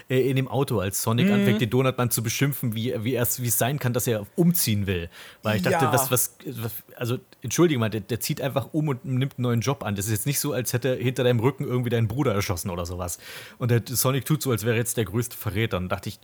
äh, 0.09 0.29
in 0.29 0.37
dem 0.37 0.49
Auto, 0.49 0.79
als 0.81 1.03
Sonic 1.03 1.27
Mhm. 1.27 1.33
anfängt, 1.33 1.61
den 1.61 1.71
Donutmann 1.71 2.11
zu 2.11 2.23
beschimpfen, 2.23 2.75
wie, 2.75 2.95
wie, 3.05 3.15
er's- 3.17 3.41
wie 3.43 3.49
es 3.49 3.59
sein 3.59 3.79
kann, 3.79 3.93
dass 3.93 4.07
er 4.07 4.27
umziehen 4.37 4.87
will. 4.87 5.09
Weil 5.43 5.57
ich 5.57 5.63
dachte, 5.63 5.87
Ja. 5.87 5.93
was, 5.93 6.11
was, 6.11 6.37
was, 6.47 6.73
also 6.97 7.19
entschuldige 7.41 7.81
mal, 7.81 7.89
der, 7.91 8.01
der 8.01 8.21
zieht 8.21 8.41
einfach 8.41 8.69
um 8.73 8.89
und 8.89 9.05
nimmt 9.05 9.35
einen 9.39 9.43
neuen 9.43 9.61
Job 9.61 9.83
an. 9.85 9.97
Das 9.97 10.07
ist 10.07 10.13
jetzt 10.13 10.27
nicht 10.27 10.39
so, 10.41 10.53
als 10.53 10.73
hätte 10.73 10.89
er 10.91 10.97
hinter 11.03 11.25
deinem 11.25 11.41
Rücken 11.41 11.65
irgendwie 11.65 11.91
deinen 11.91 12.09
Bruder 12.09 12.35
erschossen 12.35 12.71
oder 12.71 12.85
sowas. 12.87 13.19
Und 13.59 13.71
der 13.71 13.83
Sonic 13.87 14.25
tut 14.25 14.43
so, 14.43 14.51
als 14.51 14.65
wäre 14.65 14.77
jetzt 14.77 14.97
der 14.99 15.05
größte 15.07 15.37
Verräter. 15.37 15.79
Und 15.79 15.89
dachte 15.89 16.11
ich, 16.11 16.21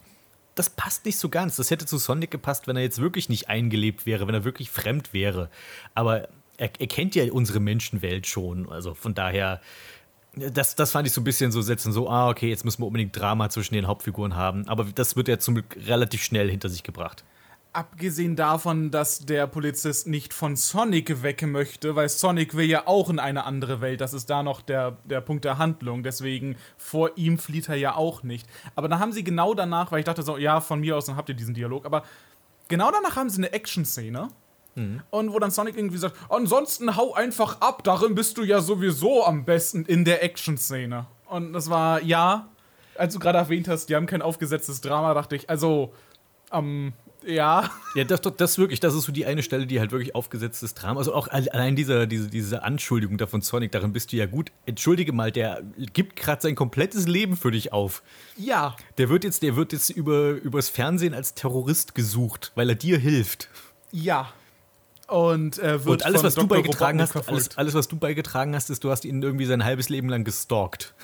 das 0.58 0.70
passt 0.70 1.04
nicht 1.04 1.18
so 1.18 1.28
ganz. 1.28 1.56
Das 1.56 1.70
hätte 1.70 1.86
zu 1.86 1.98
Sonic 1.98 2.30
gepasst, 2.30 2.66
wenn 2.66 2.76
er 2.76 2.82
jetzt 2.82 3.00
wirklich 3.00 3.28
nicht 3.28 3.48
eingelebt 3.48 4.06
wäre, 4.06 4.26
wenn 4.26 4.34
er 4.34 4.44
wirklich 4.44 4.70
fremd 4.70 5.12
wäre. 5.12 5.50
Aber 5.94 6.28
er, 6.56 6.70
er 6.78 6.86
kennt 6.86 7.14
ja 7.14 7.30
unsere 7.32 7.60
Menschenwelt 7.60 8.26
schon. 8.26 8.68
Also 8.70 8.94
von 8.94 9.14
daher, 9.14 9.60
das, 10.34 10.74
das 10.74 10.90
fand 10.90 11.06
ich 11.06 11.12
so 11.12 11.20
ein 11.20 11.24
bisschen 11.24 11.52
so 11.52 11.62
setzen, 11.62 11.92
so, 11.92 12.08
ah, 12.08 12.28
okay, 12.28 12.48
jetzt 12.48 12.64
müssen 12.64 12.82
wir 12.82 12.86
unbedingt 12.86 13.16
Drama 13.16 13.48
zwischen 13.50 13.74
den 13.74 13.86
Hauptfiguren 13.86 14.34
haben. 14.34 14.66
Aber 14.68 14.84
das 14.84 15.14
wird 15.14 15.28
ja 15.28 15.38
zum 15.38 15.54
Glück 15.54 15.76
relativ 15.86 16.22
schnell 16.22 16.50
hinter 16.50 16.68
sich 16.68 16.82
gebracht. 16.82 17.24
Abgesehen 17.78 18.34
davon, 18.34 18.90
dass 18.90 19.20
der 19.20 19.46
Polizist 19.46 20.08
nicht 20.08 20.34
von 20.34 20.56
Sonic 20.56 21.22
weg 21.22 21.46
möchte, 21.46 21.94
weil 21.94 22.08
Sonic 22.08 22.56
will 22.56 22.64
ja 22.64 22.88
auch 22.88 23.08
in 23.08 23.20
eine 23.20 23.44
andere 23.44 23.80
Welt. 23.80 24.00
Das 24.00 24.14
ist 24.14 24.28
da 24.30 24.42
noch 24.42 24.62
der, 24.62 24.96
der 25.04 25.20
Punkt 25.20 25.44
der 25.44 25.58
Handlung. 25.58 26.02
Deswegen 26.02 26.56
vor 26.76 27.12
ihm 27.14 27.38
flieht 27.38 27.68
er 27.68 27.76
ja 27.76 27.94
auch 27.94 28.24
nicht. 28.24 28.48
Aber 28.74 28.88
dann 28.88 28.98
haben 28.98 29.12
sie 29.12 29.22
genau 29.22 29.54
danach, 29.54 29.92
weil 29.92 30.00
ich 30.00 30.06
dachte 30.06 30.22
so, 30.24 30.38
ja, 30.38 30.60
von 30.60 30.80
mir 30.80 30.96
aus, 30.96 31.04
dann 31.04 31.14
habt 31.14 31.28
ihr 31.28 31.36
diesen 31.36 31.54
Dialog. 31.54 31.86
Aber 31.86 32.02
genau 32.66 32.90
danach 32.90 33.14
haben 33.14 33.30
sie 33.30 33.38
eine 33.38 33.52
Action-Szene. 33.52 34.26
Und 35.10 35.32
wo 35.32 35.38
dann 35.38 35.52
Sonic 35.52 35.76
irgendwie 35.76 35.98
sagt, 35.98 36.16
ansonsten 36.30 36.96
hau 36.96 37.14
einfach 37.14 37.60
ab, 37.60 37.84
darin 37.84 38.16
bist 38.16 38.38
du 38.38 38.42
ja 38.42 38.60
sowieso 38.60 39.24
am 39.24 39.44
besten 39.44 39.84
in 39.84 40.04
der 40.04 40.24
Action-Szene. 40.24 41.06
Und 41.26 41.52
das 41.52 41.70
war, 41.70 42.02
ja, 42.02 42.48
als 42.96 43.14
du 43.14 43.20
gerade 43.20 43.38
erwähnt 43.38 43.68
hast, 43.68 43.86
die 43.86 43.94
haben 43.94 44.06
kein 44.06 44.20
aufgesetztes 44.20 44.80
Drama, 44.80 45.14
dachte 45.14 45.36
ich, 45.36 45.48
also, 45.48 45.94
ähm, 46.50 46.92
ja. 47.28 47.70
Ja, 47.94 48.04
das, 48.04 48.20
das 48.22 48.58
wirklich, 48.58 48.80
das 48.80 48.94
ist 48.94 49.04
so 49.04 49.12
die 49.12 49.26
eine 49.26 49.42
Stelle, 49.42 49.66
die 49.66 49.78
halt 49.80 49.92
wirklich 49.92 50.14
aufgesetztes 50.14 50.74
Drama. 50.74 50.98
Also 50.98 51.14
auch 51.14 51.28
alle- 51.28 51.52
allein 51.52 51.76
diese, 51.76 52.06
diese, 52.08 52.28
diese 52.28 52.62
Anschuldigung 52.62 53.18
da 53.18 53.26
von 53.26 53.42
Sonic, 53.42 53.72
darin 53.72 53.92
bist 53.92 54.12
du 54.12 54.16
ja 54.16 54.26
gut. 54.26 54.50
Entschuldige 54.66 55.12
mal, 55.12 55.30
der 55.30 55.62
gibt 55.92 56.16
gerade 56.16 56.40
sein 56.42 56.54
komplettes 56.54 57.06
Leben 57.06 57.36
für 57.36 57.50
dich 57.50 57.72
auf. 57.72 58.02
Ja. 58.36 58.74
Der 58.98 59.08
wird 59.08 59.24
jetzt, 59.24 59.42
der 59.42 59.56
wird 59.56 59.72
jetzt 59.72 59.90
über, 59.90 60.30
übers 60.30 60.68
Fernsehen 60.68 61.14
als 61.14 61.34
Terrorist 61.34 61.94
gesucht, 61.94 62.52
weil 62.54 62.68
er 62.70 62.74
dir 62.76 62.98
hilft. 62.98 63.48
Ja. 63.92 64.32
Und 65.06 65.58
äh, 65.58 65.84
wird 65.84 65.86
Und 65.86 66.06
alles, 66.06 66.22
was 66.22 66.34
du 66.34 66.42
Dr. 66.42 66.58
beigetragen 66.58 67.00
Robotnik 67.00 67.22
hast, 67.22 67.28
alles, 67.30 67.56
alles, 67.58 67.74
was 67.74 67.88
du 67.88 67.96
beigetragen 67.96 68.54
hast, 68.54 68.68
ist, 68.70 68.84
du 68.84 68.90
hast 68.90 69.04
ihn 69.04 69.22
irgendwie 69.22 69.46
sein 69.46 69.64
halbes 69.64 69.88
Leben 69.88 70.08
lang 70.08 70.24
gestalkt. 70.24 70.94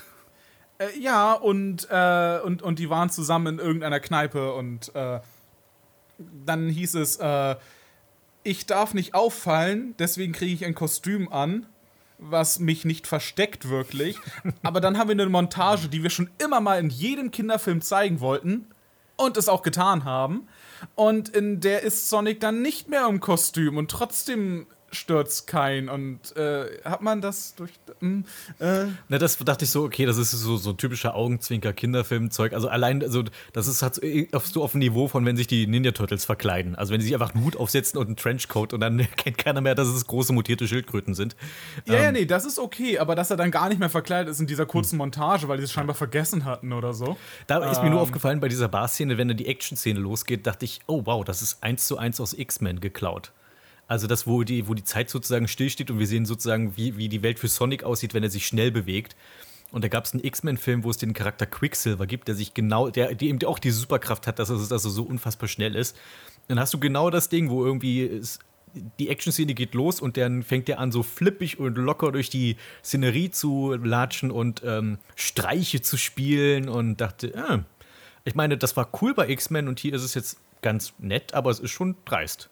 Äh, 0.77 0.99
ja, 0.99 1.33
und, 1.33 1.87
äh, 1.89 2.39
und, 2.43 2.61
und 2.61 2.79
die 2.79 2.89
waren 2.89 3.09
zusammen 3.09 3.55
in 3.55 3.59
irgendeiner 3.65 3.99
Kneipe 3.99 4.53
und 4.53 4.93
äh, 4.93 5.19
dann 6.17 6.69
hieß 6.69 6.95
es, 6.95 7.17
äh, 7.17 7.55
ich 8.43 8.65
darf 8.65 8.93
nicht 8.93 9.15
auffallen, 9.15 9.95
deswegen 9.97 10.33
kriege 10.33 10.53
ich 10.53 10.65
ein 10.65 10.75
Kostüm 10.75 11.31
an, 11.31 11.65
was 12.17 12.59
mich 12.59 12.85
nicht 12.85 13.07
versteckt 13.07 13.69
wirklich. 13.69 14.17
Aber 14.63 14.81
dann 14.81 14.97
haben 14.97 15.09
wir 15.09 15.13
eine 15.13 15.25
Montage, 15.27 15.89
die 15.89 16.03
wir 16.03 16.09
schon 16.09 16.29
immer 16.37 16.61
mal 16.61 16.79
in 16.79 16.89
jedem 16.89 17.31
Kinderfilm 17.31 17.81
zeigen 17.81 18.19
wollten. 18.19 18.67
und 19.17 19.37
es 19.37 19.47
auch 19.47 19.61
getan 19.61 20.03
haben. 20.03 20.47
Und 20.95 21.29
in 21.29 21.61
der 21.61 21.83
ist 21.83 22.09
Sonic 22.09 22.39
dann 22.39 22.61
nicht 22.61 22.89
mehr 22.89 23.07
im 23.07 23.19
Kostüm 23.19 23.77
und 23.77 23.89
trotzdem 23.89 24.67
stürzt 24.95 25.47
kein. 25.47 25.89
Und 25.89 26.35
äh, 26.35 26.65
hat 26.83 27.01
man 27.01 27.21
das 27.21 27.55
durch. 27.55 27.71
Mh, 27.99 28.23
äh, 28.59 28.85
Na, 29.09 29.17
das 29.17 29.37
dachte 29.37 29.65
ich 29.65 29.71
so, 29.71 29.83
okay, 29.83 30.05
das 30.05 30.17
ist 30.17 30.31
so, 30.31 30.57
so 30.57 30.73
typischer 30.73 31.15
Augenzwinker-Kinderfilmzeug. 31.15 32.53
Also 32.53 32.67
allein, 32.67 33.01
also 33.03 33.23
das 33.53 33.67
ist 33.67 33.81
halt 33.81 33.95
so 33.95 34.01
auf, 34.33 34.47
so 34.47 34.63
auf 34.63 34.71
dem 34.71 34.79
Niveau 34.79 35.07
von, 35.07 35.25
wenn 35.25 35.37
sich 35.37 35.47
die 35.47 35.67
Ninja 35.67 35.91
Turtles 35.91 36.25
verkleiden. 36.25 36.75
Also 36.75 36.93
wenn 36.93 37.01
sie 37.01 37.07
sich 37.07 37.15
einfach 37.15 37.33
einen 37.33 37.43
Hut 37.43 37.57
aufsetzen 37.57 37.99
und 37.99 38.07
einen 38.07 38.15
Trenchcoat 38.15 38.73
und 38.73 38.79
dann 38.79 38.97
kennt 39.17 39.37
keiner 39.37 39.61
mehr, 39.61 39.75
dass 39.75 39.87
es 39.87 40.07
große 40.07 40.33
mutierte 40.33 40.67
Schildkröten 40.67 41.13
sind. 41.13 41.35
ja, 41.85 41.95
ja, 41.95 42.11
nee, 42.11 42.25
das 42.25 42.45
ist 42.45 42.59
okay, 42.59 42.99
aber 42.99 43.15
dass 43.15 43.31
er 43.31 43.37
dann 43.37 43.51
gar 43.51 43.69
nicht 43.69 43.79
mehr 43.79 43.89
verkleidet 43.89 44.31
ist 44.31 44.39
in 44.39 44.47
dieser 44.47 44.65
kurzen 44.65 44.97
Montage, 44.97 45.47
weil 45.47 45.57
die 45.57 45.63
es 45.63 45.71
scheinbar 45.71 45.95
vergessen 45.95 46.45
hatten 46.45 46.73
oder 46.73 46.93
so. 46.93 47.17
Da 47.47 47.69
ist 47.71 47.81
mir 47.83 47.89
nur 47.89 48.01
aufgefallen 48.01 48.39
bei 48.39 48.47
dieser 48.47 48.67
Bar-Szene, 48.67 49.17
wenn 49.17 49.27
dann 49.27 49.37
die 49.37 49.47
Action-Szene 49.47 49.99
losgeht, 49.99 50.47
dachte 50.47 50.65
ich, 50.65 50.79
oh 50.87 51.01
wow, 51.05 51.23
das 51.23 51.41
ist 51.41 51.63
eins 51.63 51.87
zu 51.87 51.97
eins 51.97 52.19
aus 52.19 52.33
X-Men 52.33 52.79
geklaut. 52.79 53.31
Also 53.87 54.07
das, 54.07 54.25
wo 54.25 54.43
die, 54.43 54.67
wo 54.67 54.73
die 54.73 54.83
Zeit 54.83 55.09
sozusagen 55.09 55.47
stillsteht 55.47 55.91
und 55.91 55.99
wir 55.99 56.07
sehen 56.07 56.25
sozusagen, 56.25 56.75
wie, 56.75 56.97
wie 56.97 57.09
die 57.09 57.21
Welt 57.21 57.39
für 57.39 57.47
Sonic 57.47 57.83
aussieht, 57.83 58.13
wenn 58.13 58.23
er 58.23 58.29
sich 58.29 58.47
schnell 58.47 58.71
bewegt. 58.71 59.15
Und 59.71 59.83
da 59.83 59.87
gab 59.87 60.05
es 60.05 60.13
einen 60.13 60.23
X-Men-Film, 60.23 60.83
wo 60.83 60.89
es 60.89 60.97
den 60.97 61.13
Charakter 61.13 61.45
Quicksilver 61.45 62.07
gibt, 62.07 62.27
der 62.27 62.35
sich 62.35 62.53
genau, 62.53 62.89
der, 62.89 63.13
der 63.13 63.27
eben 63.27 63.43
auch 63.45 63.59
die 63.59 63.71
Superkraft 63.71 64.27
hat, 64.27 64.39
dass 64.39 64.49
er, 64.49 64.57
dass 64.57 64.85
er 64.85 64.91
so 64.91 65.03
unfassbar 65.03 65.49
schnell 65.49 65.75
ist. 65.75 65.97
Dann 66.47 66.59
hast 66.59 66.73
du 66.73 66.79
genau 66.79 67.09
das 67.09 67.29
Ding, 67.29 67.49
wo 67.49 67.65
irgendwie 67.65 68.03
es, 68.05 68.39
die 68.99 69.09
Action-Szene 69.09 69.53
geht 69.53 69.73
los 69.73 69.99
und 69.99 70.17
dann 70.17 70.43
fängt 70.43 70.69
er 70.69 70.79
an, 70.79 70.91
so 70.91 71.03
flippig 71.03 71.59
und 71.59 71.77
locker 71.77 72.11
durch 72.11 72.29
die 72.29 72.57
Szenerie 72.83 73.31
zu 73.31 73.73
latschen 73.73 74.31
und 74.31 74.61
ähm, 74.65 74.97
Streiche 75.15 75.81
zu 75.81 75.97
spielen 75.97 76.69
und 76.69 77.01
dachte, 77.01 77.33
ah, 77.35 77.63
ich 78.23 78.35
meine, 78.35 78.57
das 78.57 78.75
war 78.75 78.89
cool 79.01 79.13
bei 79.13 79.29
X-Men 79.29 79.67
und 79.67 79.79
hier 79.79 79.93
ist 79.93 80.03
es 80.03 80.13
jetzt 80.13 80.39
ganz 80.61 80.93
nett, 80.97 81.33
aber 81.33 81.51
es 81.51 81.59
ist 81.59 81.71
schon 81.71 81.95
dreist. 82.05 82.49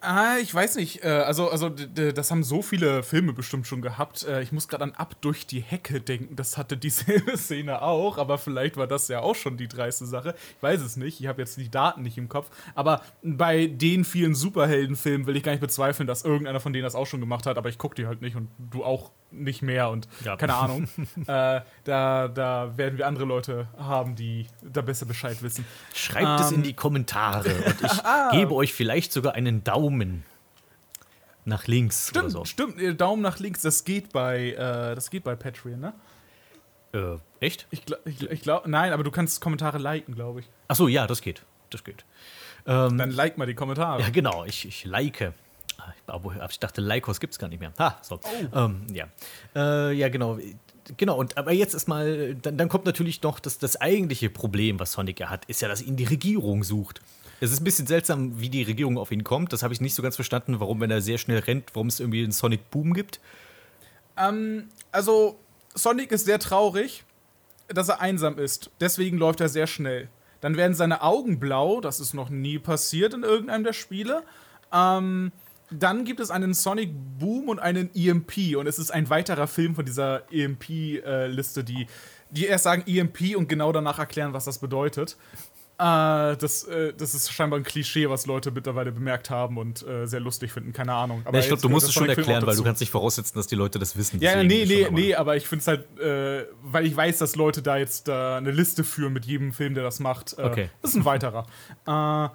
Ah, 0.00 0.36
ich 0.40 0.54
weiß 0.54 0.76
nicht. 0.76 1.02
äh, 1.04 1.08
Also, 1.08 1.50
also 1.50 1.68
das 1.70 2.30
haben 2.30 2.44
so 2.44 2.62
viele 2.62 3.02
Filme 3.02 3.32
bestimmt 3.32 3.66
schon 3.66 3.82
gehabt. 3.82 4.24
Äh, 4.28 4.42
Ich 4.42 4.52
muss 4.52 4.68
gerade 4.68 4.84
an 4.84 4.92
Ab 4.92 5.16
durch 5.22 5.44
die 5.46 5.60
Hecke 5.60 6.00
denken. 6.00 6.36
Das 6.36 6.56
hatte 6.56 6.76
dieselbe 6.76 7.36
Szene 7.36 7.82
auch, 7.82 8.16
aber 8.16 8.38
vielleicht 8.38 8.76
war 8.76 8.86
das 8.86 9.08
ja 9.08 9.20
auch 9.20 9.34
schon 9.34 9.56
die 9.56 9.66
dreiste 9.66 10.06
Sache. 10.06 10.34
Ich 10.56 10.62
weiß 10.62 10.82
es 10.82 10.96
nicht. 10.96 11.20
Ich 11.20 11.26
habe 11.26 11.40
jetzt 11.42 11.56
die 11.56 11.68
Daten 11.68 12.02
nicht 12.02 12.16
im 12.16 12.28
Kopf. 12.28 12.48
Aber 12.76 13.02
bei 13.24 13.66
den 13.66 14.04
vielen 14.04 14.36
Superheldenfilmen 14.36 15.26
will 15.26 15.36
ich 15.36 15.42
gar 15.42 15.50
nicht 15.52 15.60
bezweifeln, 15.60 16.06
dass 16.06 16.24
irgendeiner 16.24 16.60
von 16.60 16.72
denen 16.72 16.84
das 16.84 16.94
auch 16.94 17.06
schon 17.06 17.20
gemacht 17.20 17.46
hat. 17.46 17.58
Aber 17.58 17.68
ich 17.68 17.78
gucke 17.78 17.96
die 17.96 18.06
halt 18.06 18.22
nicht 18.22 18.36
und 18.36 18.48
du 18.58 18.84
auch 18.84 19.10
nicht 19.30 19.62
mehr 19.62 19.90
und 19.90 20.08
Ja. 20.24 20.36
keine 20.36 20.54
Ahnung. 20.54 20.88
äh, 21.26 21.60
da, 21.84 22.28
da 22.28 22.72
werden 22.76 22.98
wir 22.98 23.06
andere 23.06 23.24
Leute 23.24 23.68
haben, 23.78 24.14
die 24.16 24.46
da 24.62 24.80
besser 24.82 25.06
Bescheid 25.06 25.42
wissen. 25.42 25.64
Schreibt 25.94 26.40
es 26.40 26.52
in 26.52 26.62
die 26.62 26.72
Kommentare 26.74 27.50
und 27.66 27.82
ich 27.82 28.02
gebe 28.32 28.54
euch 28.54 28.72
vielleicht 28.72 29.12
sogar 29.12 29.34
einen 29.34 29.64
Daumen 29.64 30.24
nach 31.44 31.66
links 31.66 32.08
Stimmt, 32.08 32.30
so. 32.30 32.44
stimmt. 32.44 33.00
Daumen 33.00 33.22
nach 33.22 33.38
links, 33.38 33.62
das 33.62 33.84
geht 33.84 34.12
bei, 34.12 34.50
äh, 34.52 34.94
das 34.94 35.10
geht 35.10 35.24
bei 35.24 35.34
Patreon, 35.34 35.80
ne? 35.80 35.92
Äh, 36.92 37.16
echt? 37.40 37.66
Ich, 37.70 37.82
ich, 38.06 38.30
ich 38.30 38.40
glaube, 38.42 38.68
nein, 38.70 38.92
aber 38.92 39.02
du 39.04 39.10
kannst 39.10 39.40
Kommentare 39.40 39.78
liken, 39.78 40.14
glaube 40.14 40.40
ich. 40.40 40.50
Ach 40.68 40.76
so, 40.76 40.88
ja, 40.88 41.06
das 41.06 41.20
geht. 41.22 41.42
Das 41.70 41.84
geht. 41.84 42.04
Ähm, 42.66 42.96
Dann 42.98 43.10
like 43.10 43.36
mal 43.38 43.46
die 43.46 43.54
Kommentare. 43.54 44.00
ja, 44.02 44.08
genau, 44.10 44.44
ich, 44.44 44.66
ich 44.66 44.84
like. 44.84 45.32
Ah, 45.78 45.92
ich- 46.48 46.58
dachte, 46.58 46.80
Lycos 46.80 47.20
gibt 47.20 47.32
es 47.32 47.38
gar 47.38 47.48
nicht 47.48 47.60
mehr. 47.60 47.72
Ha, 47.78 47.98
so. 48.02 48.20
Ähm, 48.54 48.86
ja. 48.92 49.06
Äh, 49.54 49.92
ja, 49.94 50.08
genau. 50.08 50.38
Genau, 50.96 51.18
und 51.18 51.36
aber 51.36 51.52
jetzt 51.52 51.74
ist 51.74 51.86
mal, 51.86 52.34
dann, 52.36 52.56
dann 52.56 52.68
kommt 52.68 52.86
natürlich 52.86 53.22
noch 53.22 53.40
das, 53.40 53.58
das 53.58 53.76
eigentliche 53.76 54.30
Problem, 54.30 54.80
was 54.80 54.92
Sonic 54.92 55.20
ja 55.20 55.28
hat, 55.28 55.44
ist 55.44 55.60
ja, 55.60 55.68
dass 55.68 55.82
ihn 55.82 55.96
die 55.96 56.04
Regierung 56.04 56.64
sucht. 56.64 57.02
Es 57.40 57.52
ist 57.52 57.60
ein 57.60 57.64
bisschen 57.64 57.86
seltsam, 57.86 58.40
wie 58.40 58.48
die 58.48 58.62
Regierung 58.62 58.96
auf 58.98 59.12
ihn 59.12 59.22
kommt. 59.22 59.52
Das 59.52 59.62
habe 59.62 59.72
ich 59.74 59.80
nicht 59.82 59.94
so 59.94 60.02
ganz 60.02 60.16
verstanden, 60.16 60.60
warum, 60.60 60.80
wenn 60.80 60.90
er 60.90 61.02
sehr 61.02 61.18
schnell 61.18 61.40
rennt, 61.40 61.74
warum 61.74 61.88
es 61.88 62.00
irgendwie 62.00 62.22
einen 62.22 62.32
Sonic 62.32 62.70
Boom 62.70 62.94
gibt. 62.94 63.20
Also, 64.90 65.38
Sonic 65.74 66.10
ist 66.10 66.24
sehr 66.24 66.38
traurig, 66.40 67.04
dass 67.68 67.88
er 67.88 68.00
einsam 68.00 68.38
ist. 68.38 68.70
Deswegen 68.80 69.18
läuft 69.18 69.40
er 69.40 69.48
sehr 69.48 69.66
schnell. 69.66 70.08
Dann 70.40 70.56
werden 70.56 70.74
seine 70.74 71.02
Augen 71.02 71.38
blau, 71.38 71.80
das 71.80 72.00
ist 72.00 72.14
noch 72.14 72.30
nie 72.30 72.58
passiert 72.58 73.12
in 73.14 73.22
irgendeinem 73.24 73.64
der 73.64 73.72
Spiele. 73.72 74.22
Ähm, 74.72 75.32
dann 75.70 76.04
gibt 76.04 76.20
es 76.20 76.30
einen 76.30 76.54
Sonic 76.54 76.90
Boom 77.18 77.48
und 77.48 77.58
einen 77.58 77.90
EMP. 77.94 78.56
Und 78.56 78.66
es 78.66 78.78
ist 78.78 78.90
ein 78.90 79.10
weiterer 79.10 79.46
Film 79.46 79.74
von 79.74 79.84
dieser 79.84 80.22
EMP-Liste, 80.32 81.64
die, 81.64 81.86
die 82.30 82.46
erst 82.46 82.64
sagen 82.64 82.84
EMP 82.86 83.36
und 83.36 83.48
genau 83.48 83.72
danach 83.72 83.98
erklären, 83.98 84.32
was 84.32 84.44
das 84.44 84.58
bedeutet. 84.58 85.16
Äh, 85.80 86.36
das, 86.36 86.64
äh, 86.64 86.92
das 86.92 87.14
ist 87.14 87.30
scheinbar 87.32 87.60
ein 87.60 87.62
Klischee, 87.62 88.10
was 88.10 88.26
Leute 88.26 88.50
mittlerweile 88.50 88.90
bemerkt 88.90 89.30
haben 89.30 89.58
und 89.58 89.86
äh, 89.86 90.06
sehr 90.06 90.18
lustig 90.18 90.50
finden. 90.50 90.72
Keine 90.72 90.92
Ahnung. 90.92 91.22
Aber 91.24 91.36
Ja, 91.36 91.40
ich 91.42 91.46
glaube, 91.46 91.62
du 91.62 91.68
musst 91.68 91.86
es 91.86 91.92
schon 91.94 92.08
erklären, 92.08 92.44
weil 92.44 92.56
du 92.56 92.64
kannst 92.64 92.80
nicht 92.80 92.90
voraussetzen, 92.90 93.38
dass 93.38 93.46
die 93.46 93.54
Leute 93.54 93.78
das 93.78 93.96
wissen. 93.96 94.20
Ja, 94.20 94.42
nee, 94.42 94.64
nee, 94.66 94.88
nee, 94.90 95.14
aber 95.14 95.36
ich 95.36 95.46
finde 95.46 95.60
es 95.60 95.66
halt, 95.68 96.00
äh, 96.00 96.46
weil 96.62 96.84
ich 96.84 96.96
weiß, 96.96 97.18
dass 97.18 97.36
Leute 97.36 97.62
da 97.62 97.76
jetzt 97.76 98.08
äh, 98.08 98.12
eine 98.12 98.50
Liste 98.50 98.82
führen 98.82 99.12
mit 99.12 99.24
jedem 99.24 99.52
Film, 99.52 99.74
der 99.74 99.84
das 99.84 100.00
macht. 100.00 100.36
Äh, 100.36 100.42
Okay. 100.48 100.70
Das 100.82 100.90
ist 100.92 100.96
ein 100.96 101.04
weiterer. 101.04 101.46
äh, 101.86 102.28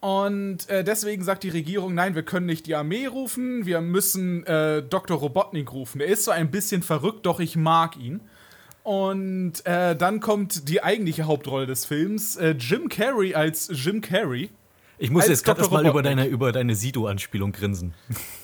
und 0.00 0.68
äh, 0.68 0.84
deswegen 0.84 1.24
sagt 1.24 1.42
die 1.42 1.48
Regierung, 1.48 1.94
nein, 1.94 2.14
wir 2.14 2.22
können 2.22 2.46
nicht 2.46 2.66
die 2.66 2.74
Armee 2.74 3.06
rufen, 3.06 3.66
wir 3.66 3.80
müssen 3.80 4.44
äh, 4.46 4.82
Dr. 4.82 5.18
Robotnik 5.18 5.72
rufen. 5.72 6.00
Er 6.00 6.08
ist 6.08 6.24
so 6.24 6.30
ein 6.30 6.50
bisschen 6.50 6.82
verrückt, 6.82 7.26
doch 7.26 7.40
ich 7.40 7.56
mag 7.56 7.96
ihn. 7.96 8.20
Und 8.82 9.66
äh, 9.66 9.96
dann 9.96 10.20
kommt 10.20 10.68
die 10.68 10.82
eigentliche 10.82 11.24
Hauptrolle 11.24 11.66
des 11.66 11.86
Films, 11.86 12.36
äh, 12.36 12.50
Jim 12.50 12.88
Carrey 12.88 13.34
als 13.34 13.68
Jim 13.72 14.00
Carrey. 14.00 14.50
Ich 14.98 15.10
muss 15.10 15.26
jetzt 15.26 15.44
gerade 15.44 15.60
erstmal 15.60 15.86
über 15.86 16.02
deine, 16.02 16.26
über 16.26 16.52
deine 16.52 16.74
Sido-Anspielung 16.74 17.52
grinsen. 17.52 17.94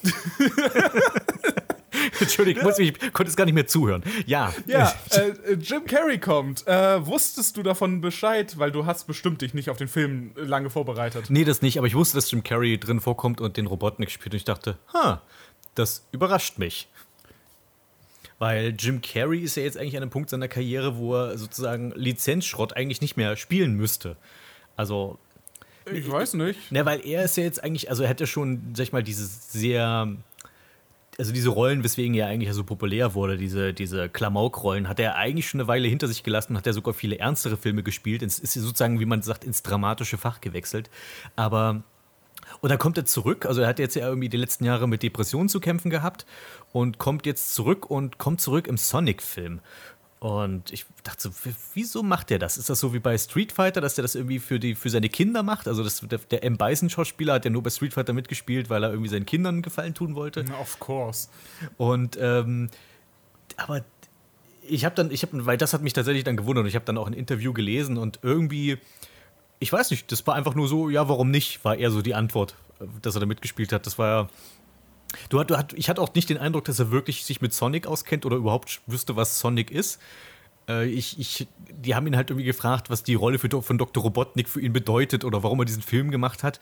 Entschuldigung, 2.21 2.63
ich, 2.63 2.67
muss, 2.67 2.79
ich 2.79 3.13
konnte 3.13 3.31
es 3.31 3.37
gar 3.37 3.45
nicht 3.45 3.55
mehr 3.55 3.67
zuhören. 3.67 4.03
Ja. 4.27 4.53
Ja, 4.67 4.95
äh, 5.11 5.55
Jim 5.55 5.85
Carrey 5.87 6.19
kommt. 6.19 6.67
Äh, 6.67 7.07
wusstest 7.07 7.57
du 7.57 7.63
davon 7.63 8.01
Bescheid? 8.01 8.59
Weil 8.59 8.71
du 8.71 8.87
hast 8.87 9.07
bestimmt 9.07 9.43
dich 9.43 9.55
nicht 9.55 9.71
auf 9.71 9.77
den 9.77 9.89
Film 9.89 10.33
lange 10.37 10.71
vorbereitet. 10.71 11.27
Nee, 11.29 11.45
das 11.45 11.63
nicht, 11.63 11.79
aber 11.79 11.87
ich 11.87 11.95
wusste, 11.95 12.17
dass 12.17 12.31
Jim 12.31 12.43
Carrey 12.43 12.79
drin 12.79 13.01
vorkommt 13.01 13.41
und 13.41 13.57
den 13.57 13.67
Robotnik 13.67 14.11
spielt 14.11 14.33
und 14.33 14.37
ich 14.37 14.45
dachte, 14.45 14.79
ha, 14.93 15.23
das 15.75 16.07
überrascht 16.13 16.59
mich. 16.59 16.89
Weil 18.39 18.75
Jim 18.77 19.01
Carrey 19.01 19.39
ist 19.39 19.57
ja 19.57 19.63
jetzt 19.63 19.79
eigentlich 19.79 19.97
an 19.97 20.03
einem 20.03 20.11
Punkt 20.11 20.29
seiner 20.29 20.49
Karriere, 20.49 20.97
wo 20.97 21.15
er 21.15 21.39
sozusagen 21.39 21.93
Lizenzschrott 21.95 22.77
eigentlich 22.77 23.01
nicht 23.01 23.17
mehr 23.17 23.37
spielen 23.37 23.75
müsste. 23.77 24.17
Also, 24.77 25.19
Ich 25.87 26.11
weiß 26.11 26.35
nicht. 26.35 26.73
Ne, 26.73 26.85
weil 26.85 27.07
er 27.07 27.23
ist 27.25 27.37
ja 27.37 27.45
jetzt 27.45 27.63
eigentlich, 27.63 27.89
also 27.89 28.03
er 28.03 28.09
hat 28.09 28.21
ja 28.21 28.27
schon, 28.27 28.73
sag 28.75 28.83
ich 28.83 28.93
mal, 28.93 29.05
dieses 29.05 29.53
sehr, 29.53 30.09
also 31.19 31.33
diese 31.33 31.51
Rollen, 31.51 31.85
weswegen 31.85 32.15
er 32.15 32.29
eigentlich 32.29 32.53
so 32.53 32.65
populär 32.65 33.15
wurde, 33.15 33.37
diese, 33.37 33.75
diese 33.75 34.09
Klamauk-Rollen, 34.09 34.89
hat 34.89 34.99
er 34.99 35.17
eigentlich 35.17 35.49
schon 35.49 35.61
eine 35.61 35.69
Weile 35.69 35.89
hinter 35.89 36.09
sich 36.09 36.23
gelassen, 36.23 36.57
hat 36.57 36.67
er 36.67 36.73
sogar 36.73 36.95
viele 36.95 37.19
ernstere 37.19 37.57
Filme 37.57 37.83
gespielt, 37.83 38.23
es 38.23 38.39
ist 38.39 38.55
sozusagen, 38.55 38.99
wie 39.01 39.05
man 39.05 39.23
sagt, 39.23 39.45
ins 39.45 39.63
dramatische 39.63 40.17
Fach 40.17 40.41
gewechselt. 40.41 40.91
Aber 41.37 41.83
und 42.61 42.69
dann 42.71 42.79
kommt 42.79 42.99
er 42.99 43.05
zurück, 43.05 43.47
also 43.47 43.63
er 43.63 43.69
hat 43.69 43.79
jetzt 43.79 43.95
ja 43.95 44.07
irgendwie 44.07 44.29
die 44.29 44.37
letzten 44.37 44.65
Jahre 44.65 44.89
mit 44.89 45.03
Depressionen 45.03 45.49
zu 45.49 45.61
kämpfen 45.61 45.91
gehabt 45.91 46.27
und 46.73 46.99
kommt 46.99 47.25
jetzt 47.27 47.55
zurück 47.55 47.91
und 47.91 48.19
kommt 48.19 48.41
zurück 48.41 48.67
im 48.67 48.77
Sonic-Film. 48.77 49.61
Und 50.23 50.73
ich 50.73 50.87
dachte 51.03 51.21
so, 51.21 51.31
wieso 51.75 52.05
macht 52.05 52.31
er 52.31 52.39
das? 52.39 52.57
Ist 52.57 52.71
das 52.71 52.79
so 52.79 52.95
wie 52.95 53.01
bei 53.01 53.19
Street 53.19 53.51
Fighter, 53.51 53.81
dass 53.81 53.99
er 53.99 54.03
das 54.03 54.15
irgendwie 54.15 54.39
für, 54.39 54.61
die, 54.61 54.77
für 54.77 54.89
seine 54.89 55.09
Kinder 55.09 55.43
macht? 55.43 55.67
Also 55.67 55.83
das, 55.83 55.99
der, 55.99 56.19
der 56.19 56.45
M. 56.45 56.57
Bison-Schauspieler 56.57 57.33
hat 57.35 57.45
ja 57.45 57.51
nur 57.51 57.65
bei 57.65 57.71
Street 57.71 57.93
Fighter 57.93 58.13
mitgespielt, 58.13 58.71
weil 58.71 58.85
er 58.85 58.91
irgendwie 58.91 59.09
seinen 59.09 59.27
Kindern 59.27 59.57
einen 59.57 59.63
Gefallen 59.63 59.95
tun 59.95 60.15
wollte. 60.15 60.45
Of 60.61 60.79
course. 60.79 61.29
Und 61.77 62.17
ähm, 62.21 62.71
aber 63.57 63.85
ich 64.63 64.85
habe 64.85 64.95
dann, 64.95 65.11
ich 65.11 65.25
habe, 65.25 65.45
weil 65.45 65.59
das 65.59 65.73
hat 65.73 65.83
mich 65.83 65.93
tatsächlich 65.93 66.23
dann 66.23 66.37
gewundert 66.37 66.63
und 66.63 66.69
ich 66.69 66.77
habe 66.77 66.85
dann 66.85 66.99
auch 66.99 67.09
ein 67.09 67.15
Interview 67.15 67.53
gelesen 67.53 67.99
und 67.99 68.21
irgendwie, 68.23 68.79
ich 69.59 69.73
weiß 69.73 69.91
nicht, 69.91 70.13
das 70.13 70.25
war 70.29 70.37
einfach 70.37 70.55
nur 70.55 70.69
so, 70.69 70.89
ja, 70.89 71.09
warum 71.09 71.33
nicht, 71.33 71.65
war 71.65 71.75
eher 71.75 71.91
so 71.91 72.01
die 72.01 72.15
Antwort, 72.15 72.55
äh, 72.79 72.85
dass 73.03 73.17
er 73.17 73.21
da 73.23 73.27
mitgespielt 73.27 73.73
hat. 73.73 73.87
Das 73.87 73.99
war 73.99 74.09
ja. 74.09 74.29
Du, 75.29 75.39
hat- 75.41 75.51
du 75.51 75.57
hat, 75.57 75.73
ich 75.75 75.89
hatte 75.89 76.01
auch 76.01 76.15
nicht 76.15 76.31
den 76.31 76.39
Eindruck, 76.39 76.65
dass 76.65 76.79
er 76.79 76.91
wirklich 76.91 77.25
sich 77.25 77.41
mit 77.41 77.53
Sonic 77.53 77.87
auskennt 77.87 78.25
oder 78.27 78.37
überhaupt 78.37 78.81
wüsste, 78.87 79.17
was 79.17 79.39
Sonic 79.39 79.71
ist. 79.71 80.01
Äh, 80.69 80.87
ich, 80.89 81.19
ich, 81.19 81.47
die 81.71 81.95
haben 81.95 82.07
ihn 82.07 82.17
halt 82.17 82.31
irgendwie 82.31 82.47
gefragt, 82.47 82.91
was 82.91 83.03
die 83.03 83.15
Rolle 83.15 83.39
für, 83.39 83.63
von 83.63 83.79
Dr. 83.79 84.03
Robotnik 84.03 84.49
für 84.49 84.61
ihn 84.61 84.73
bedeutet 84.73 85.25
oder 85.25 85.43
warum 85.43 85.59
er 85.61 85.65
diesen 85.65 85.83
Film 85.83 86.11
gemacht 86.11 86.43
hat. 86.43 86.61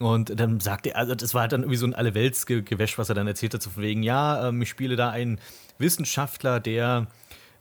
Und 0.00 0.38
dann 0.40 0.58
sagte 0.60 0.90
er, 0.90 0.96
also 0.98 1.14
das 1.14 1.34
war 1.34 1.42
halt 1.42 1.52
dann 1.52 1.60
irgendwie 1.62 1.76
so 1.76 1.86
ein 1.86 1.94
Alleweltsgewäsch, 1.94 2.98
was 2.98 3.08
er 3.10 3.14
dann 3.14 3.26
erzählt 3.28 3.54
hat, 3.54 3.62
so 3.62 3.70
von 3.70 3.82
wegen, 3.82 4.02
ja, 4.02 4.48
ähm, 4.48 4.60
ich 4.62 4.68
spiele 4.68 4.96
da 4.96 5.10
einen 5.10 5.38
Wissenschaftler, 5.78 6.58
der, 6.58 7.06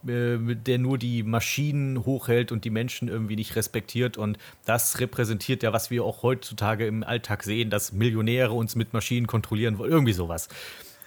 der 0.04 0.78
nur 0.78 0.98
die 0.98 1.24
Maschinen 1.24 2.06
hochhält 2.06 2.52
und 2.52 2.66
die 2.66 2.70
Menschen 2.70 3.08
irgendwie 3.08 3.36
nicht 3.36 3.56
respektiert. 3.56 4.18
Und 4.18 4.38
das 4.66 5.00
repräsentiert 5.00 5.64
ja, 5.64 5.72
was 5.74 5.90
wir 5.90 6.04
auch 6.04 6.24
heutzutage 6.24 6.86
im 6.86 7.04
Alltag 7.04 7.44
sehen, 7.44 7.70
dass 7.70 7.94
Millionäre 7.94 8.52
uns 8.52 8.76
mit 8.76 8.94
Maschinen 8.94 9.28
kontrollieren 9.28 9.78
wollen, 9.78 9.92
irgendwie 9.92 10.14
sowas. 10.14 10.50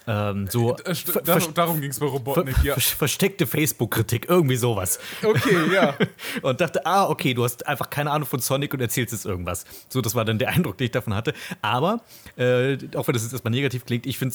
Ähm, 0.09 0.47
so 0.49 0.77
Äh, 0.77 0.95
dar 1.25 1.41
darum 1.41 1.81
ging 1.81 1.91
es 1.91 1.99
bei 1.99 2.07
ver- 2.07 2.13
Robotnik, 2.13 2.57
ja. 2.63 2.75
ver- 2.75 2.81
versteckte 2.81 3.45
Facebook-Kritik, 3.45 4.27
irgendwie 4.29 4.55
sowas. 4.55 5.01
Okay, 5.23 5.57
ja. 5.75 5.97
und 6.43 6.61
dachte, 6.61 6.87
ah, 6.87 7.09
okay, 7.09 7.35
du 7.35 7.43
hast 7.43 7.67
einfach 7.67 7.91
keine 7.91 8.13
Ahnung 8.13 8.29
von 8.29 8.39
Sonic 8.39 8.73
und 8.73 8.81
erzählst 8.81 9.13
jetzt 9.13 9.27
irgendwas. 9.27 9.65
So, 9.89 10.01
das 10.01 10.15
war 10.15 10.25
dann 10.25 10.39
der 10.39 10.49
Eindruck, 10.55 10.79
den 10.79 10.85
ich 10.85 10.93
davon 10.93 11.13
hatte. 11.13 11.35
Aber, 11.61 12.03
äh, 12.37 12.79
auch 12.95 13.09
wenn 13.09 13.15
das 13.15 13.25
jetzt 13.25 13.33
erstmal 13.33 13.51
negativ 13.51 13.85
klingt, 13.85 14.07
ich 14.07 14.17
finde, 14.17 14.33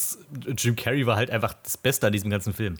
Jim 0.58 0.76
Carrey 0.76 1.06
war 1.06 1.16
halt 1.16 1.30
einfach 1.30 1.54
das 1.62 1.78
Beste 1.78 2.06
an 2.06 2.12
diesem 2.12 2.28
ganzen 2.30 2.52
Film. 2.52 2.76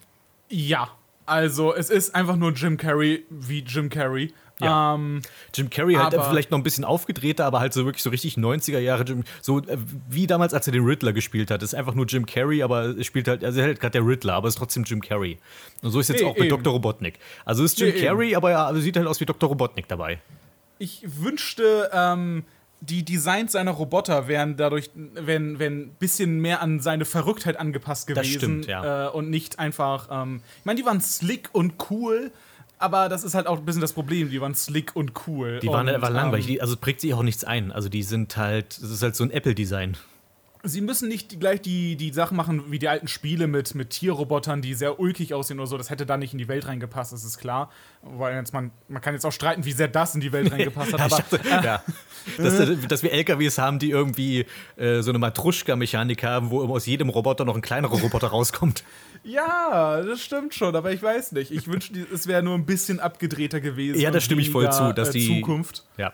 Ja. 0.51 0.91
Also, 1.33 1.75
es 1.75 1.89
ist 1.91 2.15
einfach 2.15 2.37
nur 2.37 2.53
Jim 2.53 2.77
Carrey 2.77 3.25
wie 3.31 3.61
Jim 3.61 3.89
Carrey. 3.89 4.33
Ja. 4.61 4.95
Ähm, 4.95 5.23
Jim 5.55 5.71
Carrey 5.71 5.95
halt 5.95 6.13
vielleicht 6.13 6.51
noch 6.53 6.59
ein 6.59 6.63
bisschen 6.63 6.85
aufgedrehter, 6.85 7.47
aber 7.47 7.59
halt 7.59 7.73
so 7.73 7.85
wirklich 7.85 8.03
so 8.03 8.11
richtig 8.11 8.37
90er 8.37 8.79
Jahre 8.79 9.03
Jim, 9.03 9.25
so 9.41 9.59
äh, 9.61 9.77
wie 10.09 10.27
damals, 10.27 10.55
als 10.55 10.67
er 10.69 10.73
den 10.73 10.85
Riddler 10.85 11.13
gespielt 11.13 11.51
hat. 11.51 11.63
Ist 11.63 11.75
einfach 11.75 11.95
nur 11.95 12.07
Jim 12.07 12.27
Carrey, 12.27 12.63
aber 12.63 12.85
es 12.97 13.07
spielt 13.07 13.27
halt, 13.29 13.43
also 13.43 13.59
er 13.59 13.65
ist 13.65 13.69
halt 13.71 13.81
gerade 13.81 13.93
der 13.93 14.07
Riddler, 14.07 14.35
aber 14.35 14.47
ist 14.49 14.59
trotzdem 14.59 14.85
Jim 14.85 15.01
Carrey. 15.01 15.39
Und 15.83 15.91
so 15.91 15.99
ist 15.99 16.09
jetzt 16.11 16.21
Nee, 16.21 16.27
auch 16.29 16.35
bei 16.37 16.43
eben. 16.45 16.51
Dr. 16.51 16.75
Robotnik. 16.75 17.19
Also 17.45 17.65
ist 17.65 17.81
Jim 17.81 17.89
Nee, 17.89 17.97
eben. 17.97 18.07
Carrey, 18.07 18.35
aber 18.37 18.53
er 18.53 18.75
sieht 18.77 18.97
halt 18.97 19.07
aus 19.09 19.19
wie 19.21 19.25
Dr. 19.27 19.49
Robotnik 19.49 19.89
dabei. 19.89 20.21
ich 20.79 21.03
wünschte, 21.07 21.91
ähm, 21.93 22.45
die 22.83 23.05
Designs 23.05 23.53
seiner 23.53 23.71
Roboter 23.71 24.27
wären 24.27 24.57
dadurch, 24.57 24.91
wenn, 24.95 25.59
wenn 25.61 25.83
ein 25.83 25.97
bisschen 25.99 26.41
mehr 26.41 26.61
an 26.61 26.81
seine 26.81 27.05
Verrücktheit 27.05 27.57
angepasst 27.57 28.09
gewesen. 28.09 28.23
Das 28.23 28.27
stimmt, 28.29 28.67
ja. 28.67 29.07
äh, 29.07 29.11
und 29.11 29.31
nicht 29.31 29.61
einfach, 29.61 30.09
ähm, 30.11 30.41
ich 30.59 30.65
meine, 30.65 30.81
die 30.81 30.85
waren 30.85 31.01
slick 31.01 31.49
und 31.53 31.75
cool, 31.91 32.33
aber 32.79 33.09
das 33.09 33.23
ist 33.23 33.35
halt 33.35 33.47
auch 33.47 33.59
ein 33.59 33.65
bisschen 33.65 33.81
das 33.81 33.93
Problem, 33.93 34.31
die 34.31 34.41
waren 34.41 34.57
slick 34.57 34.97
und 34.97 35.13
cool. 35.29 35.61
Die 35.61 35.69
waren 35.69 35.89
und, 35.89 35.95
einfach 35.95 36.11
langweilig, 36.11 36.49
Ähm, 36.49 36.59
also 36.61 36.77
prägt 36.77 37.01
sich 37.01 37.15
auch 37.15 37.23
nichts 37.23 37.45
ein. 37.45 37.71
Also 37.71 37.89
die 37.89 38.03
sind 38.03 38.37
halt, 38.37 38.83
das 38.83 38.91
ist 38.91 39.03
halt 39.03 39.15
so 39.15 39.23
ein 39.23 39.31
Apple-Design. 39.31 39.97
Sie 40.65 40.81
müssen 40.81 41.09
nicht 41.09 41.41
gleich 41.41 41.61
die, 41.61 41.97
die 41.97 42.13
Sachen 42.13 42.37
machen 42.37 42.71
wie 42.71 42.79
die 42.79 42.89
alten 42.89 43.09
Spiele 43.09 43.47
mit, 43.47 43.75
mit 43.75 43.91
Tierrobotern, 43.91 44.63
die 44.63 44.75
sehr 44.75 45.01
ulkig 45.01 45.35
aussehen 45.35 45.59
oder 45.59 45.67
so. 45.67 45.77
Das 45.77 45.91
hätte 45.91 46.07
da 46.07 46.17
nicht 46.17 46.33
in 46.33 46.39
die 46.39 46.49
Welt 46.49 46.67
reingepasst, 46.67 47.13
das 47.13 47.25
ist 47.25 47.39
klar. 47.39 47.71
Weil 48.03 48.37
jetzt 48.37 48.53
man, 48.53 48.71
man 48.89 49.03
kann 49.03 49.15
jetzt 49.15 49.25
auch 49.27 49.33
streiten, 49.33 49.65
wie 49.65 49.73
sehr 49.73 49.89
das 49.89 50.15
in 50.15 50.21
die 50.21 50.33
Welt 50.33 50.53
reingepasst 50.53 50.93
hat. 50.93 51.01
Aber 51.01 51.17
dachte, 51.17 51.41
ja. 51.49 51.83
dass, 52.39 52.87
dass 52.89 53.03
wir 53.03 53.13
LKWs 53.13 53.59
haben, 53.59 53.79
die 53.79 53.91
irgendwie 53.91 54.47
äh, 54.77 55.01
so 55.03 55.11
eine 55.11 55.19
Matruschka-Mechanik 55.19 56.23
haben, 56.23 56.51
wo 56.51 56.63
aus 56.75 56.87
jedem 56.87 57.09
Roboter 57.09 57.45
noch 57.45 57.57
ein 57.57 57.63
kleinerer 57.63 57.99
Roboter 58.01 58.29
rauskommt. 58.29 58.85
Ja, 59.25 60.01
das 60.03 60.21
stimmt 60.21 60.55
schon, 60.55 60.75
aber 60.75 60.93
ich 60.93 61.03
weiß 61.03 61.33
nicht. 61.33 61.51
Ich 61.51 61.67
wünschte, 61.69 62.07
es 62.13 62.27
wäre 62.27 62.43
nur 62.43 62.55
ein 62.55 62.67
bisschen 62.67 63.01
abgedrehter 63.01 63.61
gewesen. 63.61 64.01
Ja, 64.01 64.11
das 64.11 64.23
und 64.23 64.27
stimme 64.27 64.43
ich 64.43 64.51
voll 64.51 64.71
zu, 64.73 64.93
dass 64.93 65.11
äh, 65.11 65.13
die- 65.13 65.27
Zukunft. 65.41 65.85
Ja. 65.97 66.13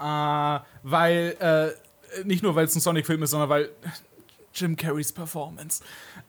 Äh, 0.00 0.60
weil, 0.82 1.36
äh, 1.38 1.83
nicht 2.24 2.42
nur 2.42 2.54
weil 2.54 2.66
es 2.66 2.74
ein 2.74 2.80
Sonic-Film 2.80 3.22
ist, 3.22 3.30
sondern 3.30 3.48
weil 3.48 3.70
Jim 4.54 4.76
Carreys 4.76 5.12
Performance. 5.12 5.82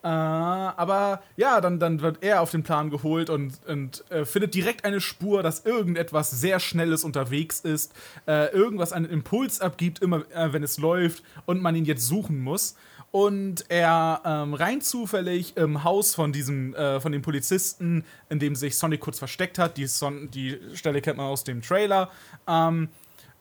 Äh, 0.03 0.07
aber 0.07 1.21
ja, 1.37 1.61
dann, 1.61 1.79
dann 1.79 2.01
wird 2.01 2.17
er 2.21 2.41
auf 2.41 2.51
den 2.51 2.63
Plan 2.63 2.89
geholt 2.89 3.29
und, 3.29 3.59
und 3.67 4.09
äh, 4.11 4.25
findet 4.25 4.55
direkt 4.55 4.83
eine 4.83 4.99
Spur, 4.99 5.43
dass 5.43 5.65
irgendetwas 5.65 6.31
sehr 6.31 6.59
Schnelles 6.59 7.03
unterwegs 7.03 7.59
ist, 7.59 7.93
äh, 8.27 8.51
irgendwas 8.51 8.93
einen 8.93 9.05
Impuls 9.05 9.61
abgibt, 9.61 9.99
immer 9.99 10.29
äh, 10.31 10.51
wenn 10.53 10.63
es 10.63 10.77
läuft 10.77 11.23
und 11.45 11.61
man 11.61 11.75
ihn 11.75 11.85
jetzt 11.85 12.07
suchen 12.07 12.41
muss. 12.41 12.75
Und 13.11 13.65
er 13.69 14.21
ähm, 14.25 14.53
rein 14.53 14.81
zufällig 14.81 15.55
im 15.55 15.85
Haus 15.85 16.15
von 16.15 16.33
diesem, 16.33 16.73
äh, 16.75 16.99
von 16.99 17.13
dem 17.13 17.21
Polizisten, 17.21 18.03
in 18.29 18.39
dem 18.39 18.55
sich 18.55 18.75
Sonic 18.75 18.99
kurz 18.99 19.19
versteckt 19.19 19.57
hat, 19.57 19.77
die, 19.77 19.87
Son 19.87 20.29
die 20.31 20.59
Stelle 20.73 21.01
kennt 21.01 21.15
man 21.15 21.27
aus 21.27 21.45
dem 21.45 21.61
Trailer, 21.61 22.11
ähm, 22.45 22.89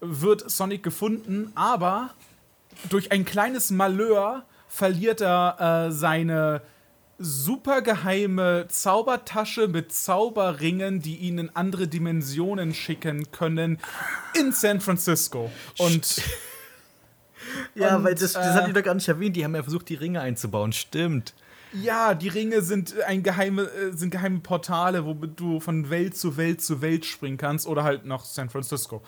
wird 0.01 0.49
Sonic 0.49 0.85
gefunden, 0.85 1.51
aber 1.57 2.11
durch 2.89 3.13
ein 3.13 3.25
kleines 3.25 3.71
Malheur 3.71 4.45
verliert 4.69 5.21
er 5.21 5.87
äh, 5.89 5.93
seine 5.93 6.63
super 7.19 7.81
geheime 7.83 8.67
Zaubertasche 8.69 9.69
mit 9.69 9.93
Zauberringen, 9.93 11.01
die 11.01 11.17
ihn 11.17 11.39
in 11.39 11.51
andere 11.55 11.87
Dimensionen 11.87 12.75
schicken 12.75 13.31
können, 13.31 13.79
in 14.35 14.53
San 14.53 14.81
Francisco. 14.81 15.51
Und 15.79 16.23
Ja, 17.75 17.97
Und, 17.97 18.05
weil 18.05 18.15
das, 18.15 18.33
das 18.33 18.57
äh, 18.57 18.69
ich 18.69 18.75
doch 18.75 18.83
gar 18.83 18.95
nicht 18.95 19.09
erwähnt. 19.09 19.37
Die 19.37 19.45
haben 19.45 19.55
ja 19.55 19.63
versucht, 19.63 19.89
die 19.89 19.95
Ringe 19.95 20.21
einzubauen. 20.21 20.73
Stimmt. 20.73 21.35
ja, 21.73 22.15
die 22.15 22.29
Ringe 22.29 22.63
sind 22.63 23.01
ein 23.03 23.23
geheime, 23.23 23.63
äh, 23.63 23.93
sind 23.93 24.11
geheime 24.11 24.41
Portale, 24.41 25.05
womit 25.05 25.39
du 25.39 25.61
von 25.61 25.91
Welt 25.91 26.17
zu 26.17 26.37
Welt 26.37 26.63
zu 26.63 26.83
Welt 26.83 27.05
springen 27.05 27.37
kannst 27.37 27.67
oder 27.67 27.85
halt 27.85 28.05
nach 28.05 28.25
San 28.25 28.51
Francisco. 28.51 29.03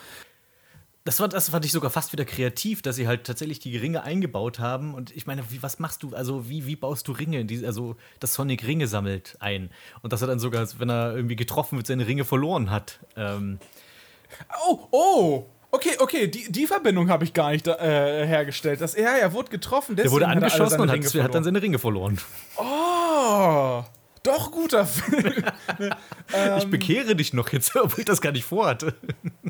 Das, 1.07 1.21
war, 1.21 1.29
das 1.29 1.49
fand 1.49 1.65
ich 1.65 1.73
sogar 1.73 1.91
fast 1.91 2.13
wieder 2.13 2.27
kreativ, 2.27 2.83
dass 2.83 2.97
sie 2.97 3.09
halt 3.09 3.25
tatsächlich 3.25 3.61
die 3.61 3.77
Ringe 3.79 4.03
eingebaut 4.03 4.59
haben. 4.59 4.93
Und 4.93 5.17
ich 5.17 5.27
meine, 5.27 5.51
wie, 5.51 5.63
was 5.63 5.79
machst 5.79 6.03
du? 6.03 6.15
Also, 6.15 6.49
wie, 6.51 6.67
wie 6.67 6.77
baust 6.77 7.09
du 7.09 7.13
Ringe? 7.13 7.47
Die, 7.47 7.65
also, 7.65 7.97
dass 8.21 8.35
Sonic 8.35 8.67
Ringe 8.67 8.87
sammelt 8.87 9.37
ein. 9.41 9.71
Und 10.03 10.13
dass 10.13 10.21
er 10.21 10.29
dann 10.29 10.39
sogar, 10.39 10.69
wenn 10.79 10.91
er 10.91 11.17
irgendwie 11.17 11.37
getroffen 11.37 11.79
wird, 11.79 11.87
seine 11.87 12.07
Ringe 12.07 12.25
verloren 12.25 12.71
hat. 12.71 13.01
Ähm, 13.17 13.59
Oh, 14.69 14.89
oh! 14.91 15.47
Okay, 15.71 15.97
okay, 15.99 16.29
die, 16.29 16.51
die 16.51 16.67
Verbindung 16.67 17.11
habe 17.11 17.25
ich 17.25 17.35
gar 17.35 17.51
nicht 17.51 17.67
äh, 17.67 18.27
hergestellt. 18.27 18.81
Das, 18.81 18.97
ja, 18.97 19.11
er 19.17 19.33
wurde 19.33 19.51
getroffen, 19.51 19.97
der 19.97 20.05
deswegen 20.05 20.15
wurde 20.15 20.27
hat 20.27 20.37
er 20.37 20.37
alle 20.37 20.47
angeschossen 20.47 20.71
seine 20.79 20.93
und 20.93 21.05
hat, 21.05 21.25
hat 21.25 21.35
dann 21.35 21.45
seine 21.45 21.61
Ringe 21.61 21.79
verloren. 21.79 22.19
Oh, 22.57 23.83
doch 24.27 24.51
guter 24.51 24.87
Film. 24.87 25.45
Ähm. 26.35 26.59
ich 26.59 26.69
bekehre 26.69 27.15
dich 27.15 27.33
noch 27.33 27.51
jetzt, 27.51 27.77
obwohl 27.81 28.01
ich 28.01 28.05
das 28.05 28.21
gar 28.21 28.33
nicht 28.33 28.45
vorhatte. 28.45 28.95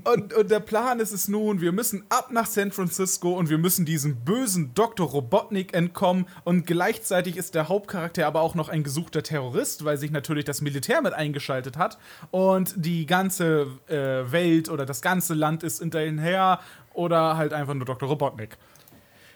Und, 0.04 0.34
und 0.34 0.50
der 0.50 0.60
Plan 0.60 1.00
ist 1.00 1.10
es 1.10 1.26
nun, 1.26 1.62
wir 1.62 1.72
müssen 1.72 2.04
ab 2.10 2.30
nach 2.30 2.44
San 2.44 2.70
Francisco 2.70 3.32
und 3.32 3.48
wir 3.48 3.56
müssen 3.56 3.86
diesem 3.86 4.16
bösen 4.16 4.74
Dr. 4.74 5.08
Robotnik 5.08 5.74
entkommen. 5.74 6.26
Und 6.44 6.66
gleichzeitig 6.66 7.38
ist 7.38 7.54
der 7.54 7.70
Hauptcharakter 7.70 8.26
aber 8.26 8.42
auch 8.42 8.54
noch 8.54 8.68
ein 8.68 8.82
gesuchter 8.82 9.22
Terrorist, 9.22 9.86
weil 9.86 9.96
sich 9.96 10.10
natürlich 10.10 10.44
das 10.44 10.60
Militär 10.60 11.00
mit 11.00 11.14
eingeschaltet 11.14 11.78
hat. 11.78 11.96
Und 12.30 12.74
die 12.76 13.06
ganze 13.06 13.68
äh, 13.86 14.30
Welt 14.30 14.68
oder 14.68 14.84
das 14.84 15.00
ganze 15.00 15.32
Land 15.32 15.62
ist 15.62 15.78
hinterher 15.78 16.60
oder 16.92 17.38
halt 17.38 17.54
einfach 17.54 17.72
nur 17.72 17.86
Dr. 17.86 18.06
Robotnik. 18.06 18.58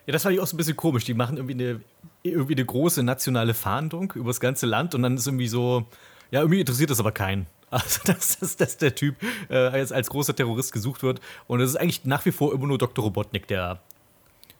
Ja, 0.06 0.12
das 0.12 0.22
fand 0.22 0.34
ich 0.34 0.40
auch 0.40 0.46
so 0.46 0.56
ein 0.56 0.58
bisschen 0.58 0.76
komisch. 0.76 1.04
Die 1.04 1.14
machen 1.14 1.36
irgendwie 1.36 1.54
eine, 1.54 1.80
irgendwie 2.22 2.54
eine 2.54 2.64
große 2.64 3.02
nationale 3.02 3.54
Fahndung 3.54 4.12
über 4.14 4.30
das 4.30 4.40
ganze 4.40 4.66
Land 4.66 4.94
und 4.94 5.02
dann 5.02 5.16
ist 5.16 5.26
irgendwie 5.26 5.48
so, 5.48 5.86
ja, 6.30 6.40
irgendwie 6.40 6.60
interessiert 6.60 6.90
das 6.90 7.00
aber 7.00 7.12
keinen. 7.12 7.46
Also, 7.72 8.00
dass, 8.04 8.40
dass, 8.40 8.56
dass 8.56 8.76
der 8.78 8.96
Typ 8.96 9.14
äh, 9.48 9.78
jetzt 9.78 9.92
als 9.92 10.10
großer 10.10 10.34
Terrorist 10.34 10.72
gesucht 10.72 11.04
wird. 11.04 11.20
Und 11.46 11.60
es 11.60 11.70
ist 11.70 11.76
eigentlich 11.76 12.04
nach 12.04 12.26
wie 12.26 12.32
vor 12.32 12.52
immer 12.52 12.66
nur 12.66 12.78
Dr. 12.78 13.04
Robotnik, 13.04 13.46
der, 13.46 13.78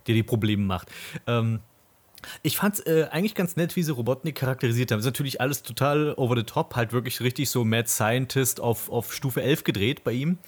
der 0.07 0.15
die 0.15 0.23
Probleme 0.23 0.62
macht. 0.62 0.89
Ähm, 1.27 1.59
ich 2.43 2.57
fand 2.57 2.75
es 2.75 2.87
äh, 2.87 3.07
eigentlich 3.11 3.35
ganz 3.35 3.57
nett, 3.57 3.77
wie 3.77 3.83
sie 3.83 3.93
Robotnik 3.93 4.35
charakterisiert 4.35 4.91
haben. 4.91 4.99
Das 4.99 5.05
ist 5.05 5.13
natürlich 5.13 5.41
alles 5.41 5.63
total 5.63 6.15
over 6.17 6.37
the 6.37 6.43
top, 6.43 6.77
halt 6.77 6.93
wirklich 6.93 7.21
richtig 7.21 7.51
so 7.51 7.65
Mad 7.65 7.89
Scientist 7.89 8.61
auf, 8.61 8.91
auf 8.91 9.13
Stufe 9.13 9.43
11 9.43 9.65
gedreht 9.65 10.05
bei 10.05 10.13
ihm. 10.13 10.39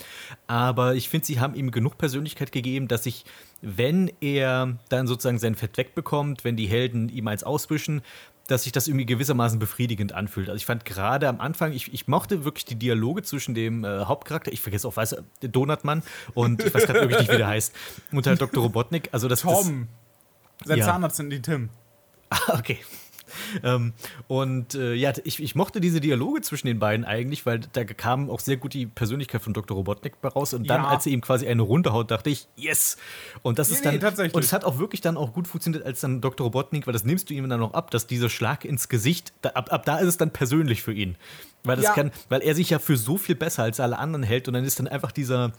Aber 0.46 0.94
ich 0.94 1.08
finde, 1.08 1.26
sie 1.26 1.40
haben 1.40 1.54
ihm 1.54 1.70
genug 1.70 1.98
Persönlichkeit 1.98 2.52
gegeben, 2.52 2.88
dass 2.88 3.06
ich, 3.06 3.24
wenn 3.60 4.10
er 4.20 4.78
dann 4.88 5.06
sozusagen 5.06 5.38
sein 5.38 5.54
Fett 5.54 5.76
wegbekommt, 5.76 6.44
wenn 6.44 6.56
die 6.56 6.66
Helden 6.66 7.08
ihm 7.08 7.28
eins 7.28 7.44
auswischen, 7.44 8.02
dass 8.48 8.64
sich 8.64 8.72
das 8.72 8.88
irgendwie 8.88 9.06
gewissermaßen 9.06 9.58
befriedigend 9.58 10.12
anfühlt. 10.12 10.48
Also 10.48 10.56
ich 10.56 10.66
fand 10.66 10.84
gerade 10.84 11.28
am 11.28 11.40
Anfang, 11.40 11.72
ich, 11.72 11.92
ich 11.92 12.08
mochte 12.08 12.44
wirklich 12.44 12.64
die 12.64 12.74
Dialoge 12.74 13.22
zwischen 13.22 13.54
dem 13.54 13.84
äh, 13.84 14.04
Hauptcharakter, 14.04 14.52
ich 14.52 14.60
vergesse 14.60 14.88
auch, 14.88 14.96
weiß 14.96 15.16
Donutmann 15.40 16.02
und 16.34 16.62
ich 16.64 16.74
weiß 16.74 16.86
gerade 16.86 17.00
wirklich 17.00 17.20
nicht, 17.20 17.32
wie 17.32 17.36
der 17.36 17.46
heißt, 17.46 17.72
und 18.10 18.26
halt 18.26 18.40
Dr. 18.40 18.62
Robotnik. 18.62 19.08
Also 19.12 19.28
das, 19.28 19.42
das 19.42 19.64
Tom. 19.64 19.88
Sein 20.64 20.78
Ja. 20.78 20.86
Zahnarzt 20.86 21.16
sind 21.16 21.30
die 21.30 21.42
Tim. 21.42 21.68
Ah, 22.30 22.58
okay. 22.58 22.78
Ähm, 23.62 23.92
und 24.28 24.74
äh, 24.74 24.92
ja, 24.94 25.12
ich, 25.24 25.42
ich 25.42 25.54
mochte 25.54 25.80
diese 25.80 26.00
Dialoge 26.00 26.40
zwischen 26.42 26.66
den 26.66 26.78
beiden 26.78 27.04
eigentlich, 27.06 27.44
weil 27.46 27.60
da 27.72 27.84
kam 27.84 28.28
auch 28.30 28.40
sehr 28.40 28.56
gut 28.58 28.74
die 28.74 28.86
Persönlichkeit 28.86 29.40
von 29.42 29.52
Dr. 29.54 29.74
Robotnik 29.76 30.14
raus. 30.24 30.52
Und 30.54 30.68
dann, 30.68 30.82
Ja. 30.82 30.88
als 30.88 31.06
er 31.06 31.12
ihm 31.12 31.20
quasi 31.22 31.46
eine 31.46 31.62
runterhaut, 31.62 32.10
dachte 32.10 32.28
ich, 32.30 32.46
yes! 32.56 32.96
Und 33.42 33.58
das 33.58 33.68
Nee, 33.70 33.74
ist 33.76 33.84
dann. 33.84 33.94
nee, 33.94 34.00
tatsächlich. 34.00 34.34
Und 34.34 34.44
es 34.44 34.52
hat 34.52 34.64
auch 34.64 34.78
wirklich 34.78 35.00
dann 35.02 35.16
auch 35.18 35.32
gut 35.32 35.46
funktioniert, 35.46 35.84
als 35.84 36.00
dann 36.00 36.20
Dr. 36.20 36.44
Robotnik, 36.46 36.86
weil 36.86 36.92
das 36.92 37.04
nimmst 37.04 37.28
du 37.30 37.34
ihm 37.34 37.48
dann 37.48 37.60
noch 37.60 37.74
ab, 37.74 37.90
dass 37.90 38.06
dieser 38.06 38.28
Schlag 38.30 38.64
ins 38.66 38.88
Gesicht, 38.88 39.32
da, 39.42 39.50
ab, 39.50 39.72
ab 39.72 39.84
da 39.86 39.98
ist 39.98 40.08
es 40.08 40.16
dann 40.18 40.30
persönlich 40.30 40.82
für 40.82 40.92
ihn. 40.92 41.16
Weil 41.64 41.76
das 41.76 41.84
Ja. 41.86 41.92
kann, 41.94 42.10
weil 42.28 42.40
er 42.42 42.54
sich 42.54 42.70
ja 42.70 42.78
für 42.78 42.96
so 42.96 43.16
viel 43.18 43.34
besser 43.34 43.62
als 43.62 43.78
alle 43.80 43.98
anderen 43.98 44.22
hält 44.22 44.48
und 44.48 44.54
dann 44.54 44.64
ist 44.64 44.78
dann 44.78 44.88
einfach 44.88 45.12
dieser 45.12 45.52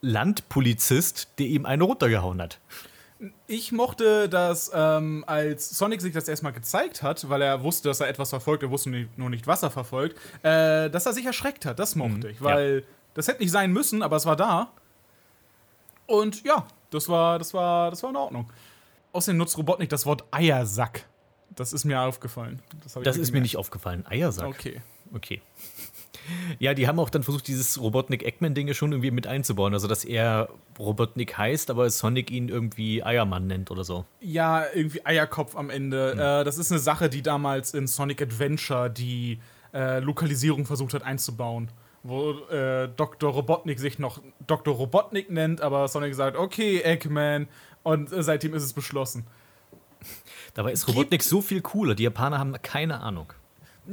Landpolizist, 0.00 1.28
der 1.38 1.46
ihm 1.46 1.66
eine 1.66 1.84
runtergehauen 1.84 2.40
hat. 2.40 2.58
Ich 3.46 3.70
mochte 3.70 4.28
das, 4.28 4.70
ähm, 4.74 5.24
als 5.26 5.68
Sonic 5.68 6.00
sich 6.00 6.14
das 6.14 6.26
erstmal 6.26 6.52
gezeigt 6.52 7.02
hat, 7.02 7.28
weil 7.28 7.42
er 7.42 7.62
wusste, 7.62 7.88
dass 7.88 8.00
er 8.00 8.08
etwas 8.08 8.30
verfolgt, 8.30 8.62
er 8.62 8.70
wusste 8.70 9.08
nur 9.16 9.28
nicht, 9.28 9.46
was 9.46 9.62
er 9.62 9.70
verfolgt, 9.70 10.16
äh, 10.42 10.88
dass 10.88 11.04
er 11.04 11.12
sich 11.12 11.26
erschreckt 11.26 11.66
hat. 11.66 11.78
Das 11.78 11.96
mochte 11.96 12.28
ich, 12.30 12.42
weil 12.42 12.84
das 13.14 13.28
hätte 13.28 13.42
nicht 13.42 13.50
sein 13.52 13.72
müssen, 13.72 14.02
aber 14.02 14.16
es 14.16 14.24
war 14.24 14.36
da. 14.36 14.72
Und 16.06 16.42
ja, 16.44 16.66
das 16.90 17.08
war, 17.08 17.38
das 17.38 17.52
war, 17.52 17.90
das 17.90 18.02
war 18.02 18.10
in 18.10 18.16
Ordnung. 18.16 18.50
Außerdem 19.12 19.36
nutzt 19.36 19.58
Robotnik 19.58 19.90
das 19.90 20.06
Wort 20.06 20.24
Eiersack. 20.30 21.04
Das 21.50 21.72
ist 21.72 21.84
mir 21.84 22.00
aufgefallen. 22.00 22.62
Das, 22.82 22.94
Das 23.02 23.16
ist 23.16 23.32
mir 23.32 23.40
nicht 23.40 23.56
aufgefallen. 23.56 24.06
Eiersack. 24.08 24.46
Okay. 24.48 24.80
Okay. 25.12 25.42
Ja, 26.58 26.74
die 26.74 26.88
haben 26.88 26.98
auch 26.98 27.10
dann 27.10 27.22
versucht, 27.22 27.48
dieses 27.48 27.80
Robotnik-Eggman-Ding 27.80 28.72
schon 28.74 28.92
irgendwie 28.92 29.10
mit 29.10 29.26
einzubauen. 29.26 29.72
Also, 29.72 29.88
dass 29.88 30.04
er 30.04 30.48
Robotnik 30.78 31.38
heißt, 31.38 31.70
aber 31.70 31.88
Sonic 31.88 32.30
ihn 32.30 32.48
irgendwie 32.48 33.02
Eiermann 33.02 33.46
nennt 33.46 33.70
oder 33.70 33.84
so. 33.84 34.04
Ja, 34.20 34.64
irgendwie 34.74 35.04
Eierkopf 35.04 35.56
am 35.56 35.70
Ende. 35.70 36.12
Äh, 36.12 36.44
das 36.44 36.58
ist 36.58 36.70
eine 36.70 36.80
Sache, 36.80 37.08
die 37.08 37.22
damals 37.22 37.72
in 37.74 37.86
Sonic 37.86 38.20
Adventure 38.22 38.90
die 38.90 39.38
äh, 39.72 40.00
Lokalisierung 40.00 40.66
versucht 40.66 40.94
hat 40.94 41.02
einzubauen. 41.02 41.70
Wo 42.02 42.32
äh, 42.48 42.88
Dr. 42.96 43.30
Robotnik 43.32 43.78
sich 43.78 43.98
noch 43.98 44.20
Dr. 44.46 44.74
Robotnik 44.74 45.30
nennt, 45.30 45.60
aber 45.60 45.86
Sonic 45.88 46.14
sagt, 46.14 46.36
okay, 46.36 46.80
Eggman. 46.80 47.48
Und 47.82 48.12
äh, 48.12 48.22
seitdem 48.22 48.54
ist 48.54 48.62
es 48.62 48.72
beschlossen. 48.72 49.26
Dabei 50.54 50.72
ist 50.72 50.88
Robotnik 50.88 51.22
so 51.22 51.42
viel 51.42 51.60
cooler. 51.60 51.94
Die 51.94 52.04
Japaner 52.04 52.38
haben 52.38 52.54
keine 52.62 53.00
Ahnung. 53.00 53.32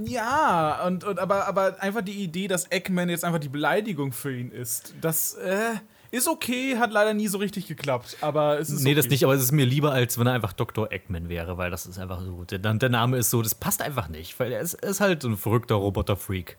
Ja, 0.06 0.86
und, 0.86 1.04
und 1.04 1.20
aber, 1.20 1.48
aber 1.48 1.82
einfach 1.82 2.02
die 2.02 2.24
Idee, 2.24 2.48
dass 2.48 2.70
Eggman 2.72 3.10
jetzt 3.10 3.24
einfach 3.24 3.40
die 3.40 3.50
Beleidigung 3.50 4.12
für 4.12 4.36
ihn 4.36 4.52
ist, 4.52 4.94
das 5.02 5.34
äh, 5.36 5.76
ist 6.12 6.28
okay, 6.28 6.78
hat 6.78 6.92
leider 6.92 7.14
nie 7.14 7.28
so 7.28 7.38
richtig 7.38 7.68
geklappt. 7.68 8.18
Aber 8.22 8.60
es 8.60 8.70
ist 8.70 8.84
Nee, 8.84 8.90
okay. 8.92 8.96
das 8.96 9.10
nicht, 9.10 9.24
aber 9.24 9.34
es 9.34 9.44
ist 9.44 9.52
mir 9.52 9.66
lieber, 9.66 9.92
als 9.92 10.18
wenn 10.20 10.28
er 10.28 10.34
einfach 10.34 10.54
Dr. 10.54 10.92
Eggman 10.92 11.30
wäre, 11.30 11.58
weil 11.58 11.72
das 11.72 11.86
ist 11.86 12.00
einfach 12.00 12.22
so. 12.22 12.44
Der, 12.46 12.60
der 12.60 12.90
Name 12.90 13.18
ist 13.18 13.30
so, 13.30 13.42
das 13.42 13.56
passt 13.56 13.82
einfach 13.82 14.08
nicht, 14.08 14.40
weil 14.40 14.52
er 14.52 14.62
ist, 14.62 14.76
ist 14.76 15.00
halt 15.02 15.22
so 15.22 15.30
ein 15.30 15.38
verrückter 15.38 15.76
Roboter-Freak. 15.76 16.58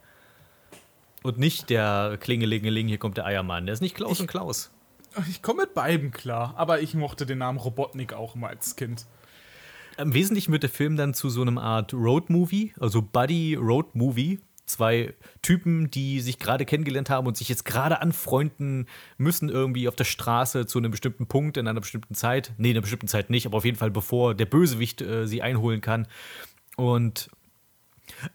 Und 1.22 1.38
nicht 1.38 1.70
der 1.70 2.16
Klingelingeling, 2.20 2.88
hier 2.88 2.98
kommt 2.98 3.16
der 3.16 3.26
Eiermann. 3.26 3.66
Der 3.66 3.72
ist 3.72 3.80
nicht 3.80 3.94
Klaus 3.96 4.20
und 4.20 4.28
Klaus. 4.28 4.70
Ich 5.28 5.42
komme 5.42 5.62
mit 5.62 5.74
beiden 5.74 6.10
klar, 6.12 6.54
aber 6.56 6.80
ich 6.80 6.94
mochte 6.94 7.26
den 7.26 7.38
Namen 7.38 7.58
Robotnik 7.58 8.12
auch 8.12 8.36
immer 8.36 8.48
als 8.48 8.76
Kind. 8.76 9.06
Im 9.98 10.14
Wesentlichen 10.14 10.52
wird 10.52 10.62
der 10.62 10.70
Film 10.70 10.96
dann 10.96 11.12
zu 11.12 11.28
so 11.28 11.42
einem 11.42 11.58
Art 11.58 11.92
Road-Movie, 11.92 12.72
also 12.78 13.02
Buddy-Road-Movie. 13.02 14.40
Zwei 14.64 15.14
Typen, 15.40 15.90
die 15.90 16.20
sich 16.20 16.38
gerade 16.38 16.66
kennengelernt 16.66 17.08
haben 17.08 17.26
und 17.26 17.38
sich 17.38 17.48
jetzt 17.48 17.64
gerade 17.64 18.02
anfreunden 18.02 18.86
müssen, 19.16 19.48
irgendwie 19.48 19.88
auf 19.88 19.96
der 19.96 20.04
Straße 20.04 20.66
zu 20.66 20.78
einem 20.78 20.90
bestimmten 20.90 21.26
Punkt 21.26 21.56
in 21.56 21.66
einer 21.66 21.80
bestimmten 21.80 22.14
Zeit. 22.14 22.52
Nee, 22.58 22.70
in 22.70 22.76
einer 22.76 22.82
bestimmten 22.82 23.08
Zeit 23.08 23.30
nicht, 23.30 23.46
aber 23.46 23.56
auf 23.56 23.64
jeden 23.64 23.78
Fall 23.78 23.90
bevor 23.90 24.34
der 24.34 24.44
Bösewicht 24.44 25.00
äh, 25.00 25.26
sie 25.26 25.40
einholen 25.40 25.80
kann. 25.80 26.06
Und 26.76 27.30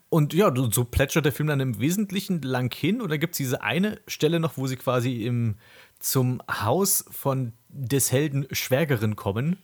und 0.08 0.34
ja, 0.34 0.52
so 0.70 0.84
plätschert 0.84 1.24
der 1.24 1.32
Film 1.32 1.48
dann 1.48 1.60
im 1.60 1.80
Wesentlichen 1.80 2.42
lang 2.42 2.72
hin. 2.74 3.00
Und 3.00 3.10
dann 3.10 3.20
gibt 3.20 3.34
es 3.34 3.38
diese 3.38 3.62
eine 3.62 4.00
Stelle 4.06 4.40
noch, 4.40 4.56
wo 4.56 4.66
sie 4.66 4.76
quasi 4.76 5.24
im, 5.24 5.56
zum 5.98 6.42
Haus 6.48 7.04
von 7.10 7.52
des 7.68 8.12
Helden 8.12 8.46
Schwägerin 8.52 9.16
kommen. 9.16 9.58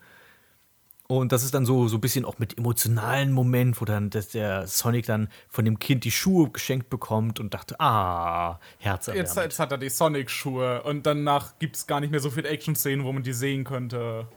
Und 1.10 1.32
das 1.32 1.42
ist 1.42 1.54
dann 1.54 1.66
so, 1.66 1.88
so 1.88 1.96
ein 1.96 2.00
bisschen 2.00 2.24
auch 2.24 2.38
mit 2.38 2.56
emotionalen 2.56 3.32
Moment, 3.32 3.80
wo 3.80 3.84
dann 3.84 4.10
dass 4.10 4.28
der 4.28 4.68
Sonic 4.68 5.06
dann 5.06 5.28
von 5.48 5.64
dem 5.64 5.80
Kind 5.80 6.04
die 6.04 6.12
Schuhe 6.12 6.48
geschenkt 6.50 6.88
bekommt 6.88 7.40
und 7.40 7.52
dachte, 7.52 7.74
ah, 7.80 8.60
herzerwärmend. 8.78 9.26
Jetzt, 9.28 9.36
jetzt 9.36 9.58
hat 9.58 9.72
er 9.72 9.78
die 9.78 9.88
Sonic-Schuhe 9.88 10.84
und 10.84 11.04
danach 11.06 11.58
gibt 11.58 11.74
es 11.74 11.88
gar 11.88 11.98
nicht 11.98 12.12
mehr 12.12 12.20
so 12.20 12.30
viele 12.30 12.48
Action-Szenen, 12.48 13.04
wo 13.04 13.12
man 13.12 13.24
die 13.24 13.32
sehen 13.32 13.64
könnte. 13.64 14.28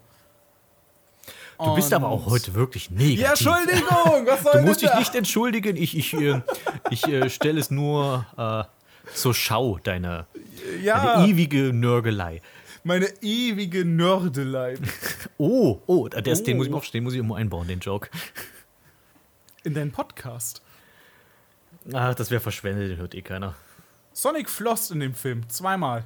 du 1.60 1.76
bist 1.76 1.94
aber 1.94 2.08
auch 2.08 2.26
heute 2.26 2.56
wirklich 2.56 2.90
negativ. 2.90 3.20
Ja, 3.20 3.30
Entschuldigung, 3.30 4.26
was 4.26 4.42
soll 4.42 4.54
Du 4.54 4.62
musst 4.62 4.82
dich 4.82 4.90
da? 4.90 4.98
nicht 4.98 5.14
entschuldigen. 5.14 5.78
Ich, 5.78 5.96
ich, 5.96 6.16
äh, 6.16 6.42
ich 6.90 7.08
äh, 7.08 7.30
stelle 7.30 7.60
es 7.60 7.70
nur 7.70 8.26
äh, 8.36 8.64
zur 9.14 9.36
Schau, 9.36 9.78
deine, 9.84 10.26
Ja, 10.82 11.18
deine 11.18 11.28
ewige 11.28 11.72
Nörgelei. 11.72 12.42
Meine 12.84 13.08
ewige 13.22 13.86
Nördelei. 13.86 14.76
Oh, 15.40 15.82
oh, 15.88 16.08
der 16.08 16.26
ist, 16.28 16.44
den 16.46 16.56
Oh. 16.56 16.58
muss 16.60 16.68
ich 16.68 16.74
auch 16.74 16.86
den 16.86 17.04
muss 17.04 17.14
ich 17.14 17.18
irgendwo 17.18 17.36
einbauen, 17.36 17.68
den 17.68 17.80
Joke. 17.80 18.10
In 19.64 19.74
deinen 19.74 19.92
Podcast. 19.92 20.62
Ah, 21.92 22.14
das 22.14 22.30
wäre 22.32 22.40
verschwendet, 22.40 22.92
den 22.92 22.98
hört 22.98 23.14
eh 23.16 23.22
keiner. 23.22 23.56
Sonic 24.14 24.50
floss 24.50 24.92
in 24.92 25.00
dem 25.02 25.14
Film, 25.16 25.50
zweimal. 25.50 26.06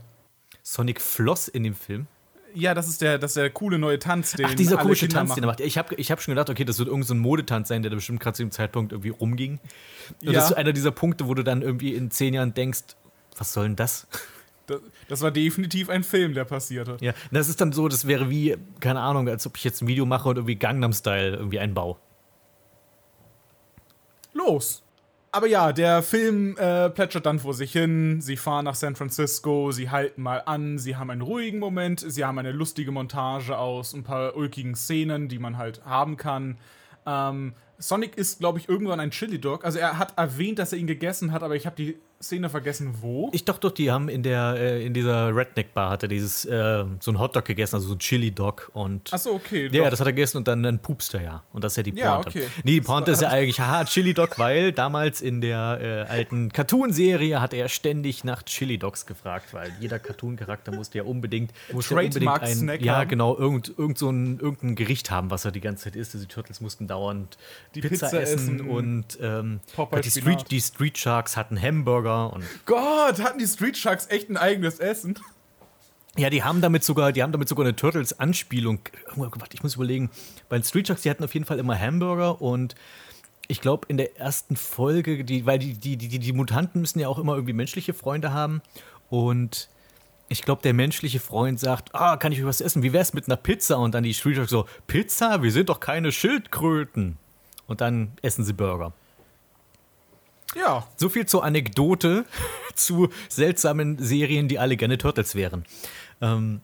Sonic 0.64 1.02
floss 1.02 1.48
in 1.49 1.64
dem 1.64 1.76
Film. 1.76 2.08
Ja, 2.56 2.74
das 2.74 2.88
ist 2.88 3.02
der, 3.02 3.20
das 3.20 3.32
ist 3.32 3.38
der 3.38 3.49
coole 3.52 3.78
neue 3.78 3.99
Tanz, 3.99 4.32
den 4.32 4.45
Ach, 4.48 4.56
dieser 4.56 4.78
komische 4.78 5.08
Kinder 5.08 5.20
Tanz, 5.20 5.36
den 5.36 5.44
er 5.44 5.48
machen. 5.48 5.58
macht. 5.58 5.68
Ich 5.68 5.78
habe 5.78 5.94
ich 5.95 6.10
hab 6.10 6.22
schon 6.22 6.32
gedacht, 6.32 6.49
okay, 6.49 6.64
das 6.66 6.80
wird 6.80 6.88
irgendein 6.88 7.08
so 7.08 7.14
ein 7.14 7.20
Modetanz 7.20 7.68
sein, 7.68 7.84
der 7.84 7.91
da 7.91 7.95
bestimmt 7.95 8.22
gerade 8.22 8.38
zu 8.38 8.44
dem 8.44 8.52
Zeitpunkt 8.52 8.94
irgendwie 8.94 9.10
rumging. 9.10 9.60
Und 10.22 10.28
Ja. 10.28 10.32
das 10.32 10.52
ist 10.52 10.54
einer 10.58 10.72
dieser 10.74 10.91
Punkte, 10.91 11.28
wo 11.28 11.34
du 11.36 11.44
dann 11.44 11.62
irgendwie 11.62 11.94
in 11.94 12.10
zehn 12.10 12.34
Jahren 12.34 12.54
denkst, 12.54 12.95
was 13.38 13.54
soll 13.54 13.66
denn 13.66 13.76
das? 13.76 14.08
Das, 15.07 15.22
war 15.22 15.31
definitiv 15.31 15.89
ein 15.89 16.03
Film, 16.03 16.34
der 16.34 16.45
passierte. 16.45 16.98
Ja, 16.99 17.14
das 17.31 17.49
ist 17.49 17.61
dann 17.61 17.72
so, 17.72 17.88
das 17.88 18.06
wäre 18.06 18.30
wie, 18.30 18.57
keine 18.80 18.99
Ahnung, 18.99 19.27
als 19.30 19.48
ob 19.48 19.57
ich 19.57 19.64
jetzt 19.64 19.81
ein 19.81 19.88
Video 19.88 20.06
mache 20.06 20.30
und 20.30 20.35
irgendwie 20.35 20.56
Gangnam 20.56 20.94
Style 20.94 21.38
irgendwie 21.38 21.60
einbaue. 21.60 21.95
Los! 24.34 24.84
Aber 25.31 25.48
ja, 25.48 25.73
der 25.73 26.03
Film 26.03 26.57
äh, 26.57 26.89
plätschert 26.89 27.26
dann 27.26 27.39
vor 27.39 27.53
sich 27.53 27.72
hin. 27.72 28.22
Sie 28.22 28.38
fahren 28.38 28.65
nach 28.65 28.76
San 28.76 28.95
Francisco, 28.95 29.72
sie 29.72 29.89
halten 29.89 30.22
mal 30.22 30.41
an, 30.45 30.80
sie 30.80 30.95
haben 30.95 31.10
einen 31.10 31.22
ruhigen 31.22 31.60
Moment, 31.60 31.99
sie 31.99 32.26
haben 32.26 32.39
eine 32.39 32.52
lustige 32.52 32.91
Montage 32.91 33.57
aus 33.57 33.94
ein 33.94 34.03
paar 34.03 34.35
ulkigen 34.35 34.76
Szenen, 34.76 35.27
die 35.27 35.38
man 35.38 35.57
halt 35.57 35.85
haben 35.85 36.18
kann. 36.18 36.57
Ähm, 37.06 37.53
Sonic 37.80 38.18
ist, 38.18 38.40
glaube 38.40 38.60
ich, 38.60 38.68
irgendwann 38.70 38.99
ein 38.99 39.12
Chili 39.12 39.40
Dog. 39.40 39.64
Also 39.64 39.80
er 39.80 39.98
hat 39.98 40.18
erwähnt, 40.18 40.60
dass 40.60 40.74
er 40.74 40.80
ihn 40.80 40.88
gegessen 40.88 41.32
hat, 41.32 41.44
aber 41.44 41.56
ich 41.56 41.66
habe 41.66 41.76
die 41.76 41.98
Szene 42.22 42.49
vergessen, 42.49 42.95
wo. 43.02 43.30
Ich 43.32 43.45
dachte 43.45 43.68
doch, 43.68 43.72
die 43.72 43.91
haben 43.91 44.10
in 44.10 44.24
der 44.24 44.56
äh, 44.58 44.86
in 44.86 44.94
dieser 44.94 45.36
Redneck 45.36 45.76
Bar 45.76 45.91
hat 45.91 46.02
er 46.02 46.10
dieses 46.10 46.45
äh, 46.45 46.84
so 46.99 47.12
ein 47.12 47.20
Hotdog 47.20 47.45
gegessen, 47.45 47.76
also 47.76 47.90
so 47.90 47.94
ein 47.94 47.99
Chili 47.99 48.32
Dog 48.32 48.72
und 48.74 49.14
Achso, 49.14 49.32
okay. 49.32 49.70
Ja, 49.72 49.84
doch. 49.84 49.91
das 49.91 49.99
hat 49.99 50.08
er 50.08 50.14
gegessen 50.14 50.38
und 50.38 50.48
dann, 50.48 50.64
dann 50.64 50.80
pupst 50.80 51.14
er 51.14 51.22
ja. 51.22 51.44
Und 51.54 51.64
das 51.64 51.74
ist 51.74 51.78
ja 51.78 51.84
die 51.84 51.91
Pointe. 51.91 52.08
Ja, 52.08 52.20
okay. 52.20 52.48
Nee, 52.64 52.72
die 52.72 52.82
Pointe 52.82 53.12
ist 53.12 53.22
ja 53.22 53.30
eigentlich, 53.30 53.60
haha, 53.60 53.86
Chili 53.86 54.16
Dog, 54.16 54.40
weil 54.40 54.72
damals 54.72 55.22
in 55.22 55.41
der 55.41 55.80
äh, 55.80 56.12
alten 56.12 56.52
Cartoon-Serie 56.52 57.40
hat 57.40 57.54
er 57.54 57.70
ständig 57.70 58.24
nach 58.24 58.41
Chili 58.44 58.80
Dogs 58.80 59.06
gefragt, 59.06 59.54
weil 59.54 59.72
jeder 59.80 59.99
Cartoon-Charakter 59.99 60.72
musste 60.72 60.98
ja 60.98 61.04
unbedingt, 61.04 61.52
musste 61.72 61.94
ja 61.94 62.02
unbedingt 62.02 62.32
ein, 62.32 62.40
Trademark-Snack 62.40 62.82
ja, 62.82 63.04
genau, 63.04 63.38
irgend, 63.38 63.78
irgend 63.78 63.99
so 63.99 64.10
ein, 64.10 64.40
irgendein 64.40 64.76
Gericht 64.76 65.12
haben, 65.12 65.30
was 65.30 65.45
er 65.45 65.52
die 65.52 65.62
ganze 65.62 65.84
Zeit 65.84 65.95
isst. 65.95 66.16
Also 66.16 66.26
die 66.26 66.34
Turtles 66.34 66.62
mussten 66.62 66.88
dauernd 66.88 67.38
Die 67.76 67.81
Pizza, 67.81 68.07
Pizza 68.07 68.22
essen, 68.22 68.56
essen. 68.56 68.69
und 68.69 69.18
ähm, 69.22 69.60
die. 70.03 70.10
Street, 70.10 70.45
die 70.49 70.61
Street 70.61 70.98
Sharks 70.98 71.38
hatten 71.38 71.61
Hamburger 71.61 72.34
und 72.34 72.44
Gott, 72.65 73.22
hatten 73.22 73.39
die 73.39 73.48
Street 73.48 73.77
Sharks 73.77 74.07
echt 74.10 74.30
ein 74.30 74.38
eigenes 74.38 74.80
Essen? 74.80 75.19
Ja, 76.18 76.31
die 76.31 76.44
haben 76.44 76.61
damit 76.61 76.84
sogar, 76.84 77.11
die 77.11 77.22
haben 77.22 77.31
damit 77.31 77.48
sogar 77.48 77.65
eine 77.65 77.76
Turtles-Anspielung 77.76 78.80
gemacht. 79.14 79.53
Ich 79.53 79.61
muss 79.61 79.76
überlegen, 79.76 80.10
bei 80.49 80.57
den 80.57 80.64
Street 80.64 80.88
Sharks, 80.88 81.03
die 81.03 81.10
hatten 81.10 81.23
auf 81.23 81.34
jeden 81.34 81.45
Fall 81.45 81.60
immer 81.60 81.80
Hamburger 81.80 82.41
und 82.41 82.73
ich 83.48 83.61
glaube 83.61 83.85
in 83.88 83.98
der 83.98 84.18
ersten 84.18 84.56
Folge, 84.56 85.23
die, 85.23 85.45
weil 85.45 85.60
die, 85.60 85.73
die, 85.73 85.95
die, 85.95 86.19
die 86.19 86.34
Mutanten 86.34 86.81
müssen 86.81 86.99
ja 86.99 87.07
auch 87.07 87.19
immer 87.19 87.35
irgendwie 87.35 87.53
menschliche 87.53 87.94
Freunde 87.94 88.34
haben 88.34 88.61
und 89.10 89.69
ich 90.30 90.41
glaube, 90.41 90.61
der 90.61 90.73
menschliche 90.73 91.19
Freund 91.19 91.60
sagt, 91.60 91.95
ah, 91.95 92.18
kann 92.18 92.31
ich 92.31 92.39
euch 92.39 92.45
was 92.45 92.61
essen? 92.61 92.84
Wie 92.84 92.94
wär's 92.94 93.14
mit 93.14 93.27
einer 93.27 93.38
Pizza? 93.38 93.77
Und 93.77 93.95
dann 93.95 94.03
die 94.03 94.14
Street 94.14 94.35
Sharks 94.35 94.49
so, 94.49 94.65
Pizza? 94.85 95.41
Wir 95.41 95.52
sind 95.52 95.69
doch 95.69 95.80
keine 95.80 96.11
Schildkröten. 96.11 97.18
Und 97.68 97.81
dann 97.81 98.14
essen 98.22 98.44
sie 98.44 98.53
Burger. 98.53 98.94
Ja. 100.56 100.88
So 100.95 101.10
viel 101.10 101.26
zur 101.26 101.44
Anekdote 101.44 102.26
zu 102.76 103.10
seltsamen 103.30 103.98
Serien, 103.99 104.48
die 104.48 104.60
alle 104.60 104.77
gerne 104.77 104.98
Turtles 104.98 105.35
wären. 105.35 105.65
Ähm, 106.22 106.61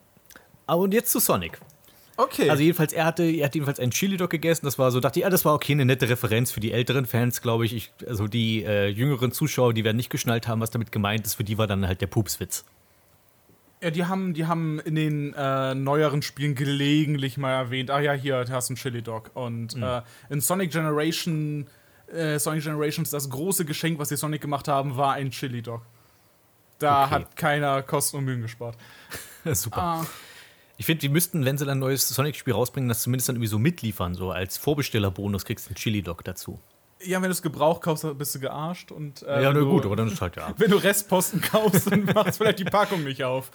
aber 0.66 0.82
und 0.82 0.94
jetzt 0.94 1.12
zu 1.12 1.20
Sonic. 1.20 1.60
Okay. 2.16 2.48
Also 2.48 2.62
jedenfalls, 2.62 2.92
er 2.92 3.06
hatte, 3.06 3.24
er 3.24 3.46
hat 3.46 3.54
jedenfalls 3.54 3.80
einen 3.80 3.90
Chili 3.90 4.16
Dog 4.16 4.30
gegessen. 4.30 4.64
Das 4.64 4.78
war 4.78 4.90
so, 4.90 5.00
dachte 5.00 5.18
ich, 5.18 5.24
ja, 5.24 5.30
das 5.30 5.44
war 5.44 5.54
okay, 5.54 5.72
eine 5.72 5.84
nette 5.84 6.08
Referenz 6.08 6.52
für 6.52 6.60
die 6.60 6.72
älteren 6.72 7.06
Fans, 7.06 7.42
glaube 7.42 7.66
ich. 7.66 7.74
ich. 7.74 7.92
Also 8.06 8.28
die 8.28 8.62
äh, 8.64 8.86
jüngeren 8.86 9.32
Zuschauer, 9.32 9.74
die 9.74 9.84
werden 9.84 9.96
nicht 9.96 10.10
geschnallt 10.10 10.46
haben, 10.46 10.60
was 10.60 10.70
damit 10.70 10.92
gemeint 10.92 11.26
ist. 11.26 11.34
Für 11.34 11.44
die 11.44 11.58
war 11.58 11.66
dann 11.66 11.86
halt 11.86 12.00
der 12.00 12.06
Pupswitz. 12.06 12.64
Ja, 13.84 13.90
die 13.90 14.06
haben, 14.06 14.32
die 14.32 14.46
haben 14.46 14.80
in 14.80 14.94
den 14.94 15.34
äh, 15.34 15.74
neueren 15.74 16.22
Spielen 16.22 16.54
gelegentlich 16.54 17.36
mal 17.36 17.52
erwähnt, 17.52 17.90
ah 17.90 18.00
ja, 18.00 18.14
hier, 18.14 18.42
du 18.46 18.52
hast 18.52 18.70
einen 18.70 18.76
Chili 18.76 19.02
Dog. 19.02 19.30
Und 19.34 19.76
äh, 19.76 20.00
in 20.30 20.40
Sonic 20.40 20.70
Generation, 20.72 21.66
äh, 22.10 22.38
Sonic 22.38 22.62
Generations, 22.64 23.10
das 23.10 23.28
große 23.28 23.66
Geschenk, 23.66 23.98
was 23.98 24.08
die 24.08 24.16
Sonic 24.16 24.40
gemacht 24.40 24.68
haben, 24.68 24.96
war 24.96 25.12
ein 25.12 25.30
Chili 25.30 25.60
Dog. 25.60 25.82
Da 26.78 27.04
Okay. 27.04 27.10
hat 27.14 27.36
keiner 27.36 27.82
Kosten 27.82 28.16
und 28.16 28.24
Mühen 28.24 28.40
gespart. 28.40 28.76
Super. 29.52 29.82
Ah, 29.82 30.06
Ich 30.78 30.86
finde, 30.86 31.00
die 31.02 31.10
müssten, 31.10 31.44
wenn 31.44 31.58
sie 31.58 31.66
dann 31.66 31.76
ein 31.76 31.80
neues 31.80 32.08
Sonic-Spiel 32.08 32.54
rausbringen, 32.54 32.88
das 32.88 33.02
zumindest 33.02 33.28
dann 33.28 33.36
irgendwie 33.36 33.48
so 33.48 33.58
mitliefern. 33.58 34.14
So 34.14 34.30
als 34.30 34.56
Vorbestellerbonus 34.56 35.44
kriegst 35.44 35.66
du 35.66 35.68
einen 35.70 35.76
Chili 35.76 36.00
Dog 36.00 36.24
dazu. 36.24 36.58
Ja, 37.06 37.18
wenn 37.22 37.28
du 37.28 37.32
es 37.32 37.42
gebraucht 37.42 37.82
kaufst, 37.82 38.06
bist 38.18 38.34
du 38.34 38.40
gearscht. 38.40 38.90
Und, 38.92 39.22
äh, 39.22 39.26
ja, 39.42 39.48
wenn 39.48 39.54
na 39.54 39.60
du- 39.60 39.70
gut, 39.70 39.84
aber 39.86 39.96
dann 39.96 40.08
ist 40.08 40.20
halt 40.20 40.36
ja. 40.36 40.52
Wenn 40.58 40.70
du 40.70 40.76
Restposten 40.76 41.40
kaufst, 41.40 41.90
dann 41.90 42.04
macht 42.04 42.36
vielleicht 42.36 42.58
die 42.58 42.64
Packung 42.64 43.04
nicht 43.04 43.24
auf. 43.24 43.50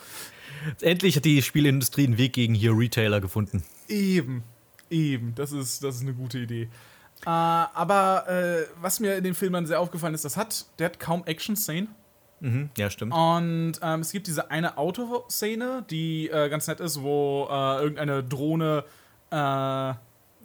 Endlich 0.81 1.15
hat 1.15 1.25
die 1.25 1.41
Spieleindustrie 1.41 2.05
einen 2.05 2.17
Weg 2.17 2.33
gegen 2.33 2.53
hier 2.53 2.71
Retailer 2.77 3.21
gefunden. 3.21 3.63
Eben, 3.87 4.43
eben. 4.89 5.33
Das 5.35 5.51
ist, 5.51 5.83
das 5.83 5.95
ist 5.95 6.01
eine 6.01 6.13
gute 6.13 6.39
Idee. 6.39 6.63
Äh, 7.25 7.29
aber 7.29 8.27
äh, 8.29 8.65
was 8.81 8.99
mir 8.99 9.15
in 9.15 9.23
den 9.23 9.33
Filmen 9.35 9.65
sehr 9.67 9.79
aufgefallen 9.79 10.13
ist, 10.13 10.25
das 10.25 10.37
hat, 10.37 10.65
der 10.79 10.85
hat 10.87 10.99
kaum 10.99 11.23
Action-Szenen. 11.25 11.89
Ja, 12.77 12.89
stimmt. 12.89 13.13
Und 13.13 13.73
ähm, 13.81 13.99
es 13.99 14.13
gibt 14.13 14.27
diese 14.27 14.49
eine 14.49 14.77
Autoszene, 14.77 15.83
die 15.89 16.29
äh, 16.29 16.47
ganz 16.47 16.67
nett 16.67 16.79
ist, 16.79 17.01
wo 17.01 17.49
äh, 17.51 17.81
irgendeine 17.81 18.23
Drohne 18.23 18.85
äh, 19.29 19.93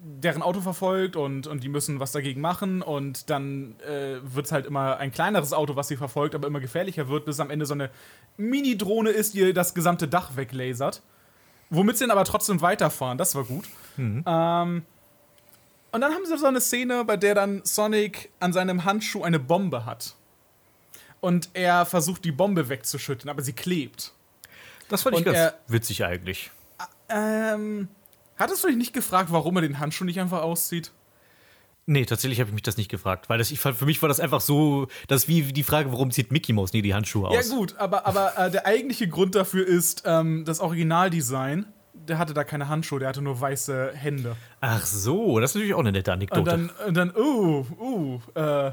deren 0.07 0.43
Auto 0.43 0.61
verfolgt 0.61 1.17
und, 1.17 1.47
und 1.47 1.63
die 1.65 1.69
müssen 1.71 1.99
was 1.99 2.13
dagegen 2.13 2.41
machen 2.43 2.83
und 2.83 3.31
dann 3.31 3.77
äh, 3.81 4.17
wird 4.23 4.45
es 4.47 4.53
halt 4.53 4.67
immer 4.67 4.99
ein 4.99 5.11
kleineres 5.13 5.53
Auto, 5.55 5.77
was 5.77 5.89
sie 5.89 5.97
verfolgt, 5.97 6.35
aber 6.35 6.47
immer 6.47 6.61
gefährlicher 6.61 7.09
wird, 7.09 7.25
bis 7.25 7.41
am 7.41 7.49
Ende 7.51 7.65
so 7.65 7.73
eine 7.73 7.91
Mini-Drohne 8.37 9.11
ist, 9.11 9.33
die 9.35 9.53
das 9.55 9.73
gesamte 9.75 10.07
Dach 10.07 10.37
weglasert. 10.37 11.03
Womit 11.71 11.97
sie 11.97 12.05
dann 12.05 12.11
aber 12.11 12.25
trotzdem 12.25 12.61
weiterfahren, 12.61 13.17
das 13.17 13.35
war 13.35 13.45
gut. 13.45 13.65
Ähm, 13.97 14.23
und 15.93 16.01
dann 16.01 16.13
haben 16.13 16.27
sie 16.27 16.37
so 16.37 16.47
eine 16.47 16.61
Szene, 16.61 17.05
bei 17.05 17.17
der 17.17 17.35
dann 17.35 17.63
Sonic 17.65 18.31
an 18.41 18.53
seinem 18.53 18.85
Handschuh 18.85 19.23
eine 19.23 19.39
Bombe 19.39 19.87
hat. 19.87 20.17
Und 21.21 21.49
er 21.55 21.87
versucht, 21.87 22.25
die 22.27 22.33
Bombe 22.33 22.69
wegzuschütten, 22.69 23.31
aber 23.31 23.41
sie 23.41 23.55
klebt. 23.55 24.13
Das 24.91 25.03
fand 25.03 25.15
ich 25.15 25.21
Und 25.21 25.25
ganz 25.25 25.39
er- 25.39 25.59
witzig 25.69 26.05
eigentlich. 26.05 26.51
Ähm, 27.09 27.89
hattest 28.37 28.65
du 28.65 28.69
dich 28.69 28.77
nicht 28.77 28.93
gefragt, 28.93 29.31
warum 29.33 29.57
er 29.57 29.63
den 29.63 29.79
Handschuh 29.79 30.05
nicht 30.05 30.21
einfach 30.21 30.43
auszieht? 30.43 30.93
Nee, 31.87 32.07
tatsächlich 32.07 32.41
habe 32.41 32.49
ich 32.49 32.55
mich 32.55 32.63
das 32.63 32.79
nicht 32.79 32.91
gefragt, 32.91 33.29
weil 33.29 33.37
das, 33.37 33.51
ich 33.51 33.61
für 33.61 33.85
mich 33.85 34.01
war 34.01 34.09
das 34.09 34.19
einfach 34.19 34.41
so, 34.41 34.89
das 35.07 35.25
ist 35.25 35.29
wie 35.29 35.53
die 35.53 35.63
Frage, 35.63 35.93
warum 35.93 36.11
zieht 36.11 36.33
Mickey 36.33 36.55
Mouse 36.55 36.73
nie 36.73 36.81
die 36.81 36.95
Handschuhe 36.95 37.29
aus? 37.29 37.49
Ja, 37.49 37.57
gut, 37.57 37.77
aber, 37.77 38.07
aber 38.07 38.39
äh, 38.39 38.51
der 38.51 38.67
eigentliche 38.67 39.07
Grund 39.07 39.35
dafür 39.35 39.67
ist 39.67 40.03
ähm, 40.07 40.45
das 40.47 40.61
Originaldesign. 40.61 41.67
Der 41.93 42.19
hatte 42.19 42.35
da 42.35 42.43
keine 42.43 42.69
Handschuhe, 42.69 42.99
der 43.01 43.09
hatte 43.09 43.23
nur 43.23 43.41
weiße 43.41 43.93
Hände. 43.95 44.37
Ach 44.61 44.85
so, 44.85 45.39
das 45.41 45.51
ist 45.51 45.55
natürlich 45.57 45.75
auch 45.75 45.81
eine 45.81 45.93
nette 45.93 46.13
Anekdote. 46.13 46.41
Und 46.41 46.47
dann, 46.47 46.71
und 46.89 46.95
dann, 46.95 47.17
uh, 47.17 47.67
uh, 47.79 48.21
äh, 48.35 48.73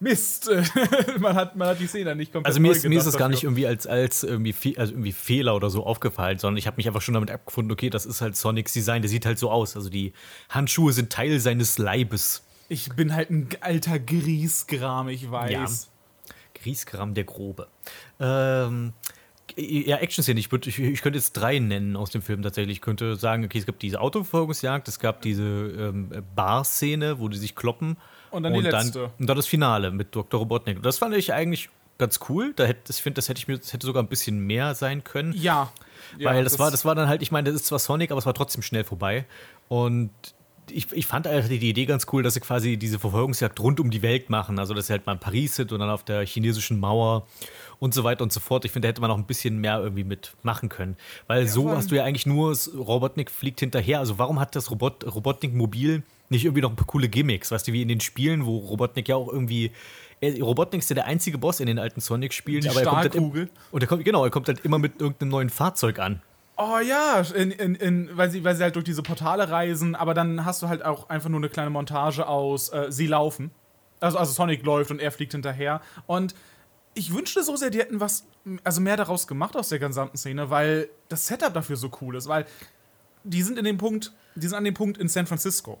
Mist. 0.00 0.50
man, 1.20 1.34
hat, 1.34 1.56
man 1.56 1.68
hat 1.68 1.78
die 1.78 1.86
Szene 1.86 2.16
nicht 2.16 2.32
komplett 2.32 2.46
also 2.46 2.60
mir 2.60 2.72
ist, 2.72 2.88
mir 2.88 2.98
ist 2.98 3.06
das 3.06 3.18
gar 3.18 3.28
nicht 3.28 3.44
irgendwie 3.44 3.66
als, 3.66 3.86
als 3.86 4.22
irgendwie, 4.22 4.54
also 4.78 4.94
irgendwie 4.94 5.12
Fehler 5.12 5.54
oder 5.54 5.68
so 5.68 5.84
aufgefallen, 5.84 6.38
sondern 6.38 6.56
ich 6.56 6.66
habe 6.66 6.78
mich 6.78 6.88
einfach 6.88 7.02
schon 7.02 7.14
damit 7.14 7.30
abgefunden, 7.30 7.70
okay, 7.70 7.90
das 7.90 8.06
ist 8.06 8.22
halt 8.22 8.34
Sonics 8.34 8.72
Design, 8.72 9.02
der 9.02 9.10
sieht 9.10 9.26
halt 9.26 9.38
so 9.38 9.50
aus. 9.50 9.76
Also 9.76 9.90
die 9.90 10.14
Handschuhe 10.48 10.92
sind 10.94 11.12
Teil 11.12 11.38
seines 11.38 11.76
Leibes. 11.76 12.42
Ich 12.70 12.88
bin 12.94 13.14
halt 13.14 13.30
ein 13.30 13.48
alter 13.60 13.98
Griesgram, 13.98 15.08
ich 15.08 15.30
weiß. 15.30 15.50
Ja. 15.52 16.34
Grieskram 16.54 17.14
der 17.14 17.24
Grobe. 17.24 17.68
Ähm, 18.18 18.94
ja, 19.56 19.96
Action-Szene. 19.96 20.40
Ich, 20.40 20.48
würd- 20.48 20.66
ich, 20.66 20.78
ich 20.78 21.02
könnte 21.02 21.18
jetzt 21.18 21.32
drei 21.32 21.58
nennen 21.58 21.96
aus 21.96 22.10
dem 22.10 22.22
Film 22.22 22.42
tatsächlich. 22.42 22.78
Ich 22.78 22.82
könnte 22.82 23.16
sagen, 23.16 23.44
okay, 23.44 23.58
es 23.58 23.66
gab 23.66 23.78
diese 23.78 24.00
Autoverfolgungsjagd, 24.00 24.88
es 24.88 24.98
gab 24.98 25.22
diese 25.22 25.42
ähm, 25.42 26.10
Bar-Szene, 26.34 27.18
wo 27.18 27.28
die 27.28 27.38
sich 27.38 27.54
kloppen. 27.54 27.96
Und 28.30 28.42
dann 28.42 28.52
die 28.52 28.60
letzte. 28.60 29.00
Dann, 29.00 29.10
und 29.18 29.26
dann 29.26 29.36
das 29.36 29.46
Finale 29.46 29.90
mit 29.90 30.14
Dr. 30.14 30.40
Robotnik. 30.40 30.78
Und 30.78 30.86
das 30.86 30.98
fand 30.98 31.14
ich 31.14 31.32
eigentlich 31.32 31.68
ganz 31.98 32.18
cool. 32.28 32.52
Da 32.56 32.64
hätte, 32.64 32.92
ich 32.92 33.02
finde, 33.02 33.16
das 33.16 33.28
hätte 33.28 33.38
ich 33.38 33.46
mir, 33.46 33.58
das 33.58 33.72
hätte 33.72 33.86
sogar 33.86 34.02
ein 34.02 34.08
bisschen 34.08 34.40
mehr 34.40 34.74
sein 34.74 35.04
können. 35.04 35.32
Ja. 35.36 35.72
ja 36.18 36.30
Weil 36.30 36.42
das, 36.42 36.58
war, 36.58 36.70
das 36.70 36.84
war 36.84 36.94
dann 36.94 37.08
halt, 37.08 37.22
ich 37.22 37.30
meine, 37.30 37.50
das 37.50 37.60
ist 37.60 37.66
zwar 37.66 37.78
Sonic, 37.78 38.10
aber 38.10 38.18
es 38.18 38.26
war 38.26 38.34
trotzdem 38.34 38.62
schnell 38.62 38.84
vorbei. 38.84 39.26
Und 39.68 40.10
ich, 40.72 40.92
ich 40.92 41.06
fand 41.06 41.26
einfach 41.26 41.48
die 41.48 41.68
Idee 41.68 41.84
ganz 41.84 42.06
cool, 42.12 42.22
dass 42.22 42.34
sie 42.34 42.40
quasi 42.40 42.76
diese 42.76 42.98
Verfolgungsjagd 42.98 43.58
rund 43.60 43.80
um 43.80 43.90
die 43.90 44.02
Welt 44.02 44.30
machen. 44.30 44.58
Also, 44.58 44.74
dass 44.74 44.86
sie 44.86 44.92
halt 44.92 45.06
mal 45.06 45.14
in 45.14 45.18
Paris 45.18 45.56
sind 45.56 45.72
und 45.72 45.80
dann 45.80 45.90
auf 45.90 46.04
der 46.04 46.24
chinesischen 46.26 46.80
Mauer 46.80 47.26
und 47.78 47.94
so 47.94 48.04
weiter 48.04 48.22
und 48.22 48.32
so 48.32 48.40
fort. 48.40 48.64
Ich 48.64 48.72
finde, 48.72 48.86
da 48.86 48.90
hätte 48.90 49.00
man 49.00 49.10
noch 49.10 49.18
ein 49.18 49.26
bisschen 49.26 49.58
mehr 49.58 49.80
irgendwie 49.80 50.04
mitmachen 50.04 50.68
können. 50.68 50.96
Weil 51.26 51.46
so 51.46 51.62
vor 51.62 51.70
allem- 51.70 51.78
hast 51.78 51.90
du 51.90 51.96
ja 51.96 52.04
eigentlich 52.04 52.26
nur, 52.26 52.56
Robotnik 52.76 53.30
fliegt 53.30 53.60
hinterher. 53.60 53.98
Also, 53.98 54.18
warum 54.18 54.40
hat 54.40 54.56
das 54.56 54.70
Robot, 54.70 55.04
Robotnik 55.04 55.54
mobil 55.54 56.02
nicht 56.30 56.44
irgendwie 56.44 56.62
noch 56.62 56.70
ein 56.70 56.76
paar 56.76 56.86
coole 56.86 57.08
Gimmicks? 57.08 57.50
Weißt 57.50 57.68
du, 57.68 57.72
wie 57.72 57.82
in 57.82 57.88
den 57.88 58.00
Spielen, 58.00 58.46
wo 58.46 58.58
Robotnik 58.58 59.08
ja 59.08 59.16
auch 59.16 59.28
irgendwie. 59.28 59.72
Er, 60.20 60.40
Robotnik 60.42 60.80
ist 60.80 60.90
ja 60.90 60.94
der 60.94 61.06
einzige 61.06 61.38
Boss 61.38 61.60
in 61.60 61.66
den 61.66 61.78
alten 61.78 62.00
Sonic-Spielen, 62.00 62.62
Die 62.62 62.68
aber 62.68 62.80
er 62.80 62.86
kommt 62.86 62.98
halt 62.98 63.14
im, 63.14 63.48
und 63.70 63.82
er 63.82 63.86
kommt, 63.86 64.04
genau, 64.04 64.24
er 64.24 64.30
kommt 64.30 64.48
halt 64.48 64.64
immer 64.64 64.78
mit 64.78 65.00
irgendeinem 65.00 65.30
neuen 65.30 65.50
Fahrzeug 65.50 65.98
an. 65.98 66.22
Oh 66.56 66.78
ja, 66.78 67.22
in, 67.34 67.52
in, 67.52 67.74
in, 67.74 68.10
weil, 68.18 68.30
sie, 68.30 68.44
weil 68.44 68.54
sie 68.54 68.62
halt 68.62 68.76
durch 68.76 68.84
diese 68.84 69.02
Portale 69.02 69.50
reisen, 69.50 69.94
aber 69.94 70.12
dann 70.12 70.44
hast 70.44 70.60
du 70.62 70.68
halt 70.68 70.84
auch 70.84 71.08
einfach 71.08 71.30
nur 71.30 71.40
eine 71.40 71.48
kleine 71.48 71.70
Montage 71.70 72.28
aus, 72.28 72.68
äh, 72.68 72.86
sie 72.90 73.06
laufen. 73.06 73.50
Also, 73.98 74.18
also 74.18 74.32
Sonic 74.32 74.62
läuft 74.62 74.90
und 74.90 75.00
er 75.00 75.10
fliegt 75.10 75.32
hinterher. 75.32 75.80
Und 76.06 76.34
ich 76.92 77.14
wünschte 77.14 77.42
so 77.42 77.56
sehr, 77.56 77.70
die 77.70 77.78
hätten 77.78 78.00
was, 78.00 78.26
also 78.62 78.82
mehr 78.82 78.98
daraus 78.98 79.26
gemacht 79.26 79.56
aus 79.56 79.70
der 79.70 79.78
gesamten 79.78 80.18
Szene, 80.18 80.50
weil 80.50 80.90
das 81.08 81.26
Setup 81.26 81.54
dafür 81.54 81.76
so 81.76 81.90
cool 82.02 82.16
ist, 82.16 82.28
weil 82.28 82.44
die 83.24 83.42
sind 83.42 83.58
in 83.58 83.64
dem 83.64 83.78
Punkt, 83.78 84.12
die 84.34 84.46
sind 84.46 84.56
an 84.56 84.64
dem 84.64 84.74
Punkt 84.74 84.98
in 84.98 85.08
San 85.08 85.26
Francisco. 85.26 85.78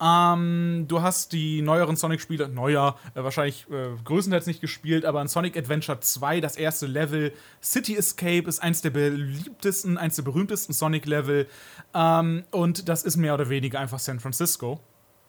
Ähm, 0.00 0.84
du 0.86 1.02
hast 1.02 1.32
die 1.32 1.60
neueren 1.60 1.96
Sonic-Spiele, 1.96 2.48
neuer, 2.48 2.96
äh, 3.14 3.24
wahrscheinlich 3.24 3.66
äh, 3.70 3.96
größtenteils 4.04 4.46
nicht 4.46 4.60
gespielt, 4.60 5.04
aber 5.04 5.20
in 5.20 5.26
Sonic 5.28 5.56
Adventure 5.56 5.98
2, 5.98 6.40
das 6.40 6.56
erste 6.56 6.86
Level, 6.86 7.32
City 7.62 7.96
Escape 7.96 8.44
ist 8.48 8.60
eins 8.62 8.80
der 8.80 8.90
beliebtesten, 8.90 9.98
eins 9.98 10.14
der 10.16 10.22
berühmtesten 10.22 10.72
Sonic-Level. 10.72 11.48
Ähm, 11.94 12.44
und 12.52 12.88
das 12.88 13.02
ist 13.02 13.16
mehr 13.16 13.34
oder 13.34 13.48
weniger 13.48 13.80
einfach 13.80 13.98
San 13.98 14.20
Francisco. 14.20 14.80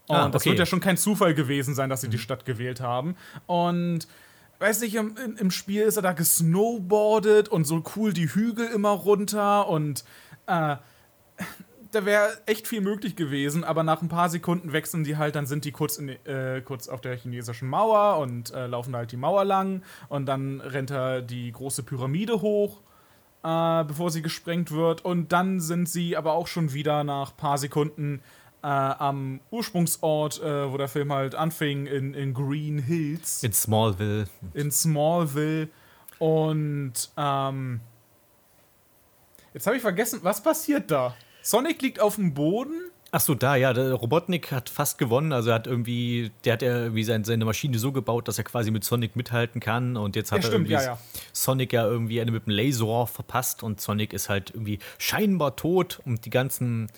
Und 0.07 0.15
Ah, 0.15 0.29
das 0.29 0.41
okay. 0.43 0.49
wird 0.51 0.59
ja 0.59 0.65
schon 0.65 0.79
kein 0.81 0.97
Zufall 0.97 1.33
gewesen 1.33 1.73
sein, 1.75 1.89
dass 1.89 2.01
sie 2.01 2.09
die 2.09 2.17
Stadt 2.19 2.45
gewählt 2.45 2.79
haben. 2.81 3.15
Und 3.47 4.07
weiß 4.59 4.81
nicht, 4.81 4.95
im, 4.95 5.15
im- 5.23 5.37
im 5.37 5.51
Spiel 5.51 5.81
ist 5.83 5.95
er 5.95 6.01
da 6.03 6.13
gesnowboardet 6.13 7.47
und 7.49 7.65
so 7.65 7.83
cool 7.95 8.11
die 8.13 8.27
Hügel 8.27 8.67
immer 8.67 8.89
runter 8.89 9.67
und 9.67 10.03
äh, 10.47 10.75
da 11.91 12.05
wäre 12.05 12.29
echt 12.45 12.67
viel 12.67 12.81
möglich 12.81 13.15
gewesen, 13.15 13.63
aber 13.63 13.83
nach 13.83 14.01
ein 14.01 14.09
paar 14.09 14.29
Sekunden 14.29 14.73
wechseln 14.73 15.03
die 15.03 15.17
halt, 15.17 15.35
dann 15.35 15.45
sind 15.45 15.65
die 15.65 15.71
kurz, 15.71 15.97
in, 15.97 16.09
äh, 16.09 16.61
kurz 16.63 16.87
auf 16.87 17.01
der 17.01 17.15
chinesischen 17.17 17.67
Mauer 17.67 18.19
und 18.19 18.53
äh, 18.53 18.67
laufen 18.67 18.95
halt 18.95 19.11
die 19.11 19.17
Mauer 19.17 19.43
lang 19.45 19.81
und 20.07 20.25
dann 20.27 20.61
rennt 20.61 20.91
er 20.91 21.21
die 21.21 21.51
große 21.51 21.83
Pyramide 21.83 22.41
hoch, 22.41 22.81
äh, 23.43 23.83
bevor 23.85 24.11
sie 24.11 24.21
gesprengt 24.21 24.71
wird 24.71 25.03
und 25.03 25.31
dann 25.31 25.59
sind 25.59 25.89
sie 25.89 26.15
aber 26.15 26.33
auch 26.33 26.47
schon 26.47 26.73
wieder 26.73 27.03
nach 27.03 27.31
ein 27.31 27.37
paar 27.37 27.57
Sekunden 27.57 28.21
äh, 28.61 28.67
am 28.67 29.39
Ursprungsort, 29.51 30.41
äh, 30.41 30.71
wo 30.71 30.77
der 30.77 30.89
Film 30.89 31.11
halt 31.11 31.33
anfing, 31.33 31.87
in, 31.87 32.13
in 32.13 32.33
Green 32.33 32.77
Hills 32.77 33.41
In 33.41 33.53
Smallville. 33.53 34.27
in 34.53 34.69
Smallville 34.71 35.69
und 36.19 36.93
ähm, 37.17 37.79
jetzt 39.53 39.65
habe 39.65 39.77
ich 39.77 39.81
vergessen, 39.81 40.19
was 40.21 40.43
passiert 40.43 40.91
da? 40.91 41.15
Sonic 41.49 41.81
liegt 41.81 41.99
auf 41.99 42.15
dem 42.15 42.35
Boden. 42.35 42.91
Ach 43.11 43.21
so, 43.21 43.33
da, 43.33 43.55
ja, 43.55 43.73
der 43.73 43.93
Robotnik 43.93 44.51
hat 44.51 44.69
fast 44.69 44.99
gewonnen. 44.99 45.33
Also 45.33 45.49
er 45.49 45.55
hat 45.55 45.65
irgendwie, 45.65 46.29
der 46.45 46.53
hat 46.53 46.61
ja 46.61 46.77
irgendwie 46.79 47.03
sein, 47.03 47.23
seine 47.23 47.43
Maschine 47.43 47.79
so 47.79 47.91
gebaut, 47.91 48.27
dass 48.27 48.37
er 48.37 48.43
quasi 48.43 48.69
mit 48.69 48.83
Sonic 48.83 49.15
mithalten 49.15 49.59
kann. 49.59 49.97
Und 49.97 50.15
jetzt 50.15 50.31
hat 50.31 50.39
Ja, 50.39 50.43
er 50.43 50.47
stimmt, 50.47 50.69
irgendwie 50.69 50.73
ja, 50.73 50.93
ja. 50.93 50.99
Sonic 51.33 51.73
ja 51.73 51.87
irgendwie 51.87 52.21
eine 52.21 52.29
mit 52.29 52.45
dem 52.45 52.51
Laser 52.51 53.07
verpasst 53.07 53.63
und 53.63 53.81
Sonic 53.81 54.13
ist 54.13 54.29
halt 54.29 54.51
irgendwie 54.51 54.77
scheinbar 54.99 55.55
tot 55.55 55.99
und 56.05 56.25
die 56.25 56.29
ganzen 56.29 56.91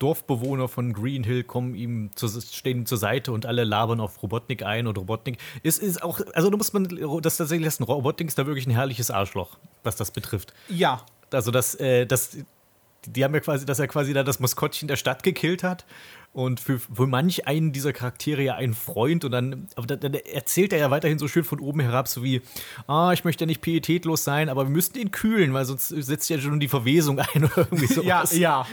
Dorfbewohner 0.00 0.68
von 0.68 0.92
Green 0.92 1.24
Hill 1.24 1.42
kommen 1.42 1.74
ihm 1.74 2.10
zu, 2.14 2.28
stehen 2.28 2.80
ihm 2.80 2.86
zur 2.86 2.98
Seite 2.98 3.32
und 3.32 3.46
alle 3.46 3.64
labern 3.64 4.00
auf 4.00 4.22
Robotnik 4.22 4.64
ein 4.64 4.86
und 4.86 4.98
Robotnik 4.98 5.38
ist, 5.62 5.82
ist 5.82 6.02
auch, 6.02 6.20
also 6.34 6.50
da 6.50 6.58
muss 6.58 6.74
man 6.74 6.84
das 7.22 7.38
tatsächlich 7.38 7.64
lassen, 7.64 7.84
Robotnik 7.84 8.28
ist 8.28 8.38
da 8.38 8.44
wirklich 8.44 8.66
ein 8.66 8.72
herrliches 8.72 9.10
Arschloch, 9.10 9.56
was 9.82 9.96
das 9.96 10.10
betrifft. 10.10 10.52
Ja. 10.68 11.00
Also 11.30 11.50
das, 11.50 11.74
äh, 11.76 12.06
das, 12.06 12.36
die 13.06 13.24
haben 13.24 13.34
ja 13.34 13.40
quasi, 13.40 13.66
dass 13.66 13.78
er 13.78 13.88
quasi 13.88 14.12
da 14.12 14.22
das 14.22 14.40
Maskottchen 14.40 14.88
der 14.88 14.96
Stadt 14.96 15.22
gekillt 15.22 15.62
hat 15.62 15.84
und 16.32 16.58
für, 16.60 16.80
für 16.80 17.06
manch 17.06 17.46
einen 17.46 17.72
dieser 17.72 17.92
Charaktere 17.92 18.42
ja 18.42 18.54
ein 18.56 18.74
Freund 18.74 19.24
und 19.24 19.30
dann, 19.30 19.68
aber 19.76 19.86
dann, 19.86 20.14
erzählt 20.14 20.72
er 20.72 20.80
ja 20.80 20.90
weiterhin 20.90 21.18
so 21.18 21.28
schön 21.28 21.44
von 21.44 21.60
oben 21.60 21.80
herab, 21.80 22.08
so 22.08 22.22
wie, 22.22 22.42
ah, 22.88 23.12
ich 23.12 23.24
möchte 23.24 23.44
ja 23.44 23.46
nicht 23.46 23.60
pietätlos 23.62 24.24
sein, 24.24 24.48
aber 24.48 24.64
wir 24.64 24.70
müssten 24.70 24.98
ihn 24.98 25.12
kühlen, 25.12 25.54
weil 25.54 25.64
sonst 25.64 25.88
setzt 25.88 26.28
ja 26.28 26.38
schon 26.38 26.58
die 26.60 26.68
Verwesung 26.68 27.20
ein 27.20 27.44
oder 27.44 27.58
irgendwie 27.58 27.86
Ja, 28.02 28.26
sowas. 28.26 28.36
ja. 28.36 28.66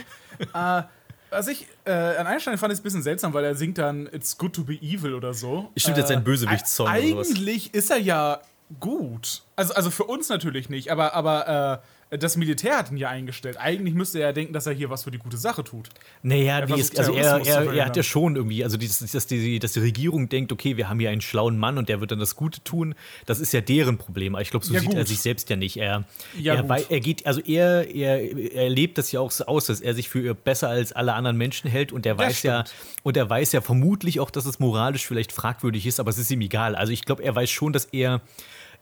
äh, 0.54 0.82
was 1.30 1.48
ich 1.48 1.66
äh, 1.84 1.92
an 1.92 2.26
Einstein 2.26 2.58
fand 2.58 2.72
ich 2.74 2.80
ein 2.80 2.82
bisschen 2.82 3.02
seltsam, 3.02 3.32
weil 3.32 3.44
er 3.44 3.54
singt 3.54 3.78
dann 3.78 4.06
It's 4.12 4.36
good 4.36 4.52
to 4.54 4.64
be 4.64 4.74
evil 4.74 5.14
oder 5.14 5.32
so. 5.32 5.70
Stimmt, 5.76 5.96
jetzt 5.96 6.10
ein 6.10 6.24
Bösewichtssong 6.24 6.86
oder 6.88 7.00
sowas. 7.00 7.30
Eigentlich 7.30 7.72
ist 7.72 7.90
er 7.90 7.98
ja 7.98 8.40
gut. 8.80 9.42
Also, 9.56 9.74
also 9.74 9.90
für 9.90 10.04
uns 10.04 10.28
natürlich 10.28 10.68
nicht, 10.68 10.90
aber, 10.90 11.14
aber 11.14 11.80
äh, 11.82 11.86
das 12.18 12.36
Militär 12.36 12.76
hat 12.76 12.90
ihn 12.90 12.98
ja 12.98 13.08
eingestellt. 13.08 13.56
Eigentlich 13.58 13.94
müsste 13.94 14.18
er 14.18 14.28
ja 14.28 14.32
denken, 14.32 14.52
dass 14.52 14.66
er 14.66 14.74
hier 14.74 14.90
was 14.90 15.04
für 15.04 15.10
die 15.10 15.18
gute 15.18 15.36
Sache 15.38 15.64
tut. 15.64 15.88
Naja, 16.22 16.58
Er 16.60 16.68
versucht, 16.68 16.98
also 16.98 17.14
er, 17.14 17.40
er, 17.46 17.72
er 17.72 17.86
hat 17.86 17.96
ja 17.96 18.02
schon 18.02 18.36
irgendwie, 18.36 18.62
also 18.64 18.76
dieses, 18.76 19.10
dass, 19.10 19.26
die, 19.26 19.58
dass 19.58 19.72
die 19.72 19.80
Regierung 19.80 20.28
denkt, 20.28 20.52
okay, 20.52 20.76
wir 20.76 20.88
haben 20.88 21.00
hier 21.00 21.10
einen 21.10 21.22
schlauen 21.22 21.56
Mann 21.58 21.78
und 21.78 21.88
der 21.88 22.00
wird 22.00 22.10
dann 22.10 22.18
das 22.18 22.36
Gute 22.36 22.62
tun, 22.62 22.94
das 23.24 23.40
ist 23.40 23.52
ja 23.52 23.62
deren 23.62 23.96
Problem. 23.96 24.34
Aber 24.34 24.42
ich 24.42 24.50
glaube, 24.50 24.66
so 24.66 24.74
Ja, 24.74 24.80
sieht 24.80 24.92
er 24.92 24.98
gut. 25.00 25.08
sich 25.08 25.20
selbst 25.20 25.48
ja 25.48 25.56
nicht. 25.56 25.78
Er, 25.78 26.04
Ja, 26.38 26.54
er, 26.54 26.90
er 26.90 27.00
geht, 27.00 27.26
also 27.26 27.40
er, 27.40 27.88
er, 27.94 28.52
er 28.52 28.68
lebt 28.68 28.98
das 28.98 29.10
ja 29.12 29.20
auch 29.20 29.30
so 29.30 29.46
aus, 29.46 29.66
dass 29.66 29.80
er 29.80 29.94
sich 29.94 30.08
für 30.10 30.34
besser 30.34 30.68
als 30.68 30.92
alle 30.92 31.14
anderen 31.14 31.36
Menschen 31.38 31.70
hält 31.70 31.92
und 31.92 32.04
er 32.04 32.18
weiß 32.18 32.42
ja, 32.42 32.64
und 33.02 33.16
er 33.16 33.28
weiß 33.28 33.52
ja 33.52 33.60
vermutlich 33.62 34.20
auch, 34.20 34.30
dass 34.30 34.44
es 34.46 34.58
moralisch 34.58 35.06
vielleicht 35.06 35.32
fragwürdig 35.32 35.86
ist, 35.86 35.98
aber 35.98 36.10
es 36.10 36.18
ist 36.18 36.30
ihm 36.30 36.40
egal. 36.42 36.74
Also 36.76 36.92
ich 36.92 37.04
glaube, 37.04 37.22
er 37.22 37.34
weiß 37.34 37.50
schon, 37.50 37.72
dass 37.72 37.86
er 37.86 38.20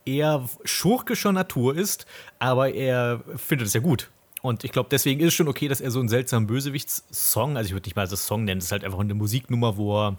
eher 0.05 0.49
schurkischer 0.65 1.33
Natur 1.33 1.77
ist, 1.77 2.07
aber 2.39 2.73
er 2.73 3.23
findet 3.37 3.69
es 3.69 3.75
ja 3.75 3.81
gut. 3.81 4.11
Und 4.43 4.65
ich 4.65 4.73
glaube, 4.73 4.89
deswegen 4.91 5.21
ist 5.21 5.29
es 5.29 5.35
schon 5.35 5.49
okay, 5.49 5.69
dass 5.69 5.81
er 5.81 5.91
so 5.91 6.01
einen 6.01 6.09
seltsamen 6.09 6.47
Bösewichts-Song, 6.47 7.57
also 7.57 7.67
ich 7.69 7.73
würde 7.75 7.87
nicht 7.87 7.97
mal 7.97 8.09
das 8.09 8.27
Song 8.27 8.45
nennen, 8.45 8.61
das 8.61 8.67
ist 8.67 8.73
halt 8.73 8.85
einfach 8.85 8.99
eine 9.01 9.15
Musiknummer, 9.15 9.77
wo 9.77 9.99
er 9.99 10.17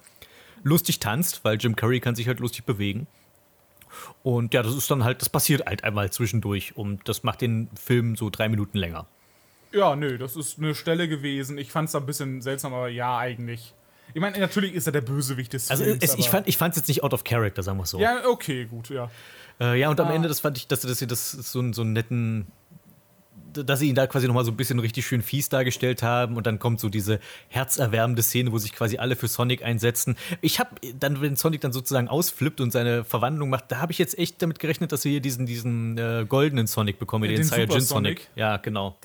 lustig 0.63 0.99
tanzt, 0.99 1.43
weil 1.43 1.57
Jim 1.57 1.75
Curry 1.75 1.99
kann 1.99 2.15
sich 2.15 2.27
halt 2.27 2.39
lustig 2.39 2.65
bewegen. 2.65 3.07
Und 4.23 4.53
ja, 4.53 4.61
das 4.63 4.75
ist 4.75 4.89
dann 4.91 5.03
halt, 5.03 5.21
das 5.21 5.29
passiert 5.29 5.65
halt 5.65 5.83
einmal 5.83 6.11
zwischendurch 6.11 6.77
und 6.77 7.07
das 7.09 7.23
macht 7.23 7.41
den 7.41 7.67
Film 7.75 8.15
so 8.15 8.29
drei 8.29 8.47
Minuten 8.47 8.77
länger. 8.77 9.07
Ja, 9.73 9.95
nö, 9.95 10.17
das 10.17 10.35
ist 10.35 10.59
eine 10.59 10.75
Stelle 10.75 11.07
gewesen. 11.07 11.57
Ich 11.57 11.71
fand 11.71 11.89
es 11.89 11.95
ein 11.95 12.05
bisschen 12.05 12.41
seltsam, 12.41 12.73
aber 12.73 12.89
ja, 12.89 13.17
eigentlich. 13.17 13.73
Ich 14.13 14.19
meine, 14.19 14.37
natürlich 14.39 14.73
ist 14.73 14.85
er 14.87 14.91
der 14.91 15.01
Bösewicht 15.01 15.53
des 15.53 15.71
Also 15.71 15.83
Films. 15.85 16.03
es, 16.03 16.15
ich 16.15 16.29
fand 16.29 16.47
ich 16.47 16.57
fand's 16.57 16.75
jetzt 16.77 16.87
nicht 16.89 17.03
out 17.03 17.13
of 17.13 17.23
character, 17.23 17.63
sagen 17.63 17.77
wir 17.79 17.83
es 17.83 17.89
so. 17.89 17.99
Ja, 17.99 18.25
okay, 18.27 18.65
gut, 18.65 18.89
ja. 18.89 19.09
Äh, 19.61 19.79
ja, 19.79 19.89
und 19.89 19.99
am 19.99 20.07
Ah. 20.07 20.13
Ende, 20.13 20.27
das 20.27 20.39
fand 20.41 20.57
ich, 20.57 20.67
dass, 20.67 20.81
dass 20.81 20.97
sie 20.99 21.07
das 21.07 21.31
so, 21.31 21.59
einen- 21.59 21.71
so 21.73 21.83
einen 21.83 21.93
netten, 21.93 22.47
dass 23.53 23.79
sie 23.79 23.89
ihn 23.89 23.95
da 23.95 24.07
quasi 24.07 24.27
nochmal 24.27 24.45
so 24.45 24.51
ein 24.51 24.57
bisschen 24.57 24.79
richtig 24.79 25.05
schön 25.05 25.21
fies 25.21 25.49
dargestellt 25.49 26.03
haben 26.03 26.37
und 26.37 26.47
dann 26.47 26.57
kommt 26.57 26.79
so 26.79 26.87
diese 26.89 27.19
herzerwärmende 27.49 28.23
Szene, 28.23 28.51
wo 28.53 28.57
sich 28.57 28.73
quasi 28.73 28.97
alle 28.97 29.15
für 29.17 29.27
Sonic 29.27 29.63
einsetzen. 29.63 30.15
Ich 30.41 30.59
habe 30.59 30.69
dann, 30.97 31.21
wenn 31.21 31.35
Sonic 31.35 31.59
dann 31.61 31.73
sozusagen 31.73 32.07
ausflippt 32.07 32.61
und 32.61 32.71
seine 32.71 33.03
Verwandlung 33.03 33.49
macht, 33.49 33.65
da 33.71 33.79
habe 33.81 33.91
ich 33.91 33.97
jetzt 33.97 34.17
echt 34.17 34.41
damit 34.41 34.59
gerechnet, 34.59 34.91
dass 34.93 35.03
wir 35.03 35.11
hier 35.11 35.19
diesen, 35.21 35.45
diesen 35.45 35.97
äh, 35.97 36.25
goldenen 36.27 36.65
Sonic 36.65 36.97
bekommen, 36.97 37.27
den, 37.27 37.35
Den 37.35 37.43
Saiyajin. 37.43 37.81
Sonic. 37.81 38.29
Ja, 38.35 38.57
genau. 38.57 38.95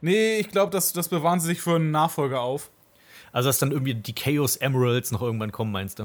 Nee, 0.00 0.38
ich 0.38 0.48
glaube, 0.48 0.70
das, 0.70 0.92
das 0.92 1.08
bewahren 1.08 1.40
sie 1.40 1.48
sich 1.48 1.60
für 1.60 1.74
einen 1.76 1.90
Nachfolger 1.90 2.40
auf. 2.40 2.70
Also, 3.32 3.48
dass 3.48 3.58
dann 3.58 3.70
irgendwie 3.70 3.94
die 3.94 4.14
Chaos 4.14 4.56
Emeralds 4.56 5.10
noch 5.12 5.20
irgendwann 5.22 5.52
kommen, 5.52 5.72
meinst 5.72 5.98
du? 5.98 6.04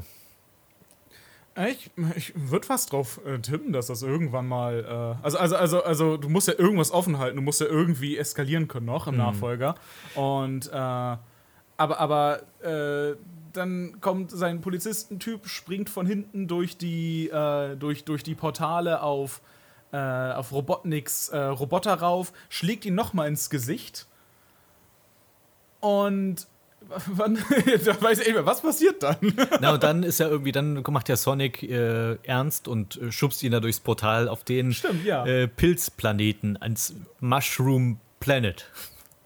Ich, 1.57 1.89
ich 2.15 2.33
würde 2.35 2.67
fast 2.67 2.91
drauf 2.91 3.21
äh, 3.25 3.39
tippen, 3.39 3.71
dass 3.71 3.87
das 3.87 4.01
irgendwann 4.01 4.45
mal. 4.45 5.17
Äh, 5.21 5.23
also, 5.23 5.37
also, 5.37 5.55
also, 5.55 5.83
also, 5.83 6.17
du 6.17 6.27
musst 6.27 6.49
ja 6.49 6.53
irgendwas 6.57 6.91
offen 6.91 7.17
halten, 7.17 7.37
du 7.37 7.41
musst 7.41 7.61
ja 7.61 7.67
irgendwie 7.67 8.17
eskalieren 8.17 8.67
können 8.67 8.85
noch 8.85 9.07
im 9.07 9.15
Nachfolger. 9.15 9.75
Und, 10.15 10.67
äh, 10.67 10.75
aber, 10.75 11.19
aber, 11.77 12.41
äh, 12.61 13.15
dann 13.53 14.01
kommt 14.01 14.31
sein 14.31 14.59
Polizistentyp, 14.59 15.47
springt 15.47 15.89
von 15.89 16.05
hinten 16.05 16.49
durch 16.49 16.77
die, 16.77 17.29
äh, 17.29 17.77
durch, 17.77 18.03
durch 18.03 18.23
die 18.23 18.35
Portale 18.35 19.01
auf, 19.01 19.41
äh, 19.93 19.97
auf 19.97 20.51
Robotniks 20.51 21.31
Roboter 21.33 21.93
rauf, 21.93 22.33
schlägt 22.49 22.83
ihn 22.83 22.95
nochmal 22.95 23.29
ins 23.29 23.49
Gesicht. 23.49 24.07
Und 25.79 26.47
wann, 27.07 27.35
da 27.85 28.01
weiß 28.01 28.19
ich 28.19 28.25
nicht 28.25 28.35
mehr, 28.35 28.45
was 28.45 28.61
passiert 28.61 29.03
dann? 29.03 29.17
Na, 29.61 29.73
und 29.73 29.83
dann 29.83 30.03
ist 30.03 30.19
ja 30.19 30.27
irgendwie, 30.27 30.51
dann 30.51 30.83
macht 30.89 31.09
ja 31.09 31.15
Sonic 31.15 31.63
äh, 31.63 32.15
ernst 32.23 32.67
und 32.67 33.01
äh, 33.01 33.11
schubst 33.11 33.43
ihn 33.43 33.51
da 33.51 33.59
durchs 33.59 33.79
Portal 33.79 34.27
auf 34.27 34.43
den 34.43 34.73
Stimmt, 34.73 35.05
ja. 35.05 35.25
äh, 35.25 35.47
Pilzplaneten, 35.47 36.57
ans 36.61 36.95
Mushroom 37.19 37.99
Planet. 38.19 38.69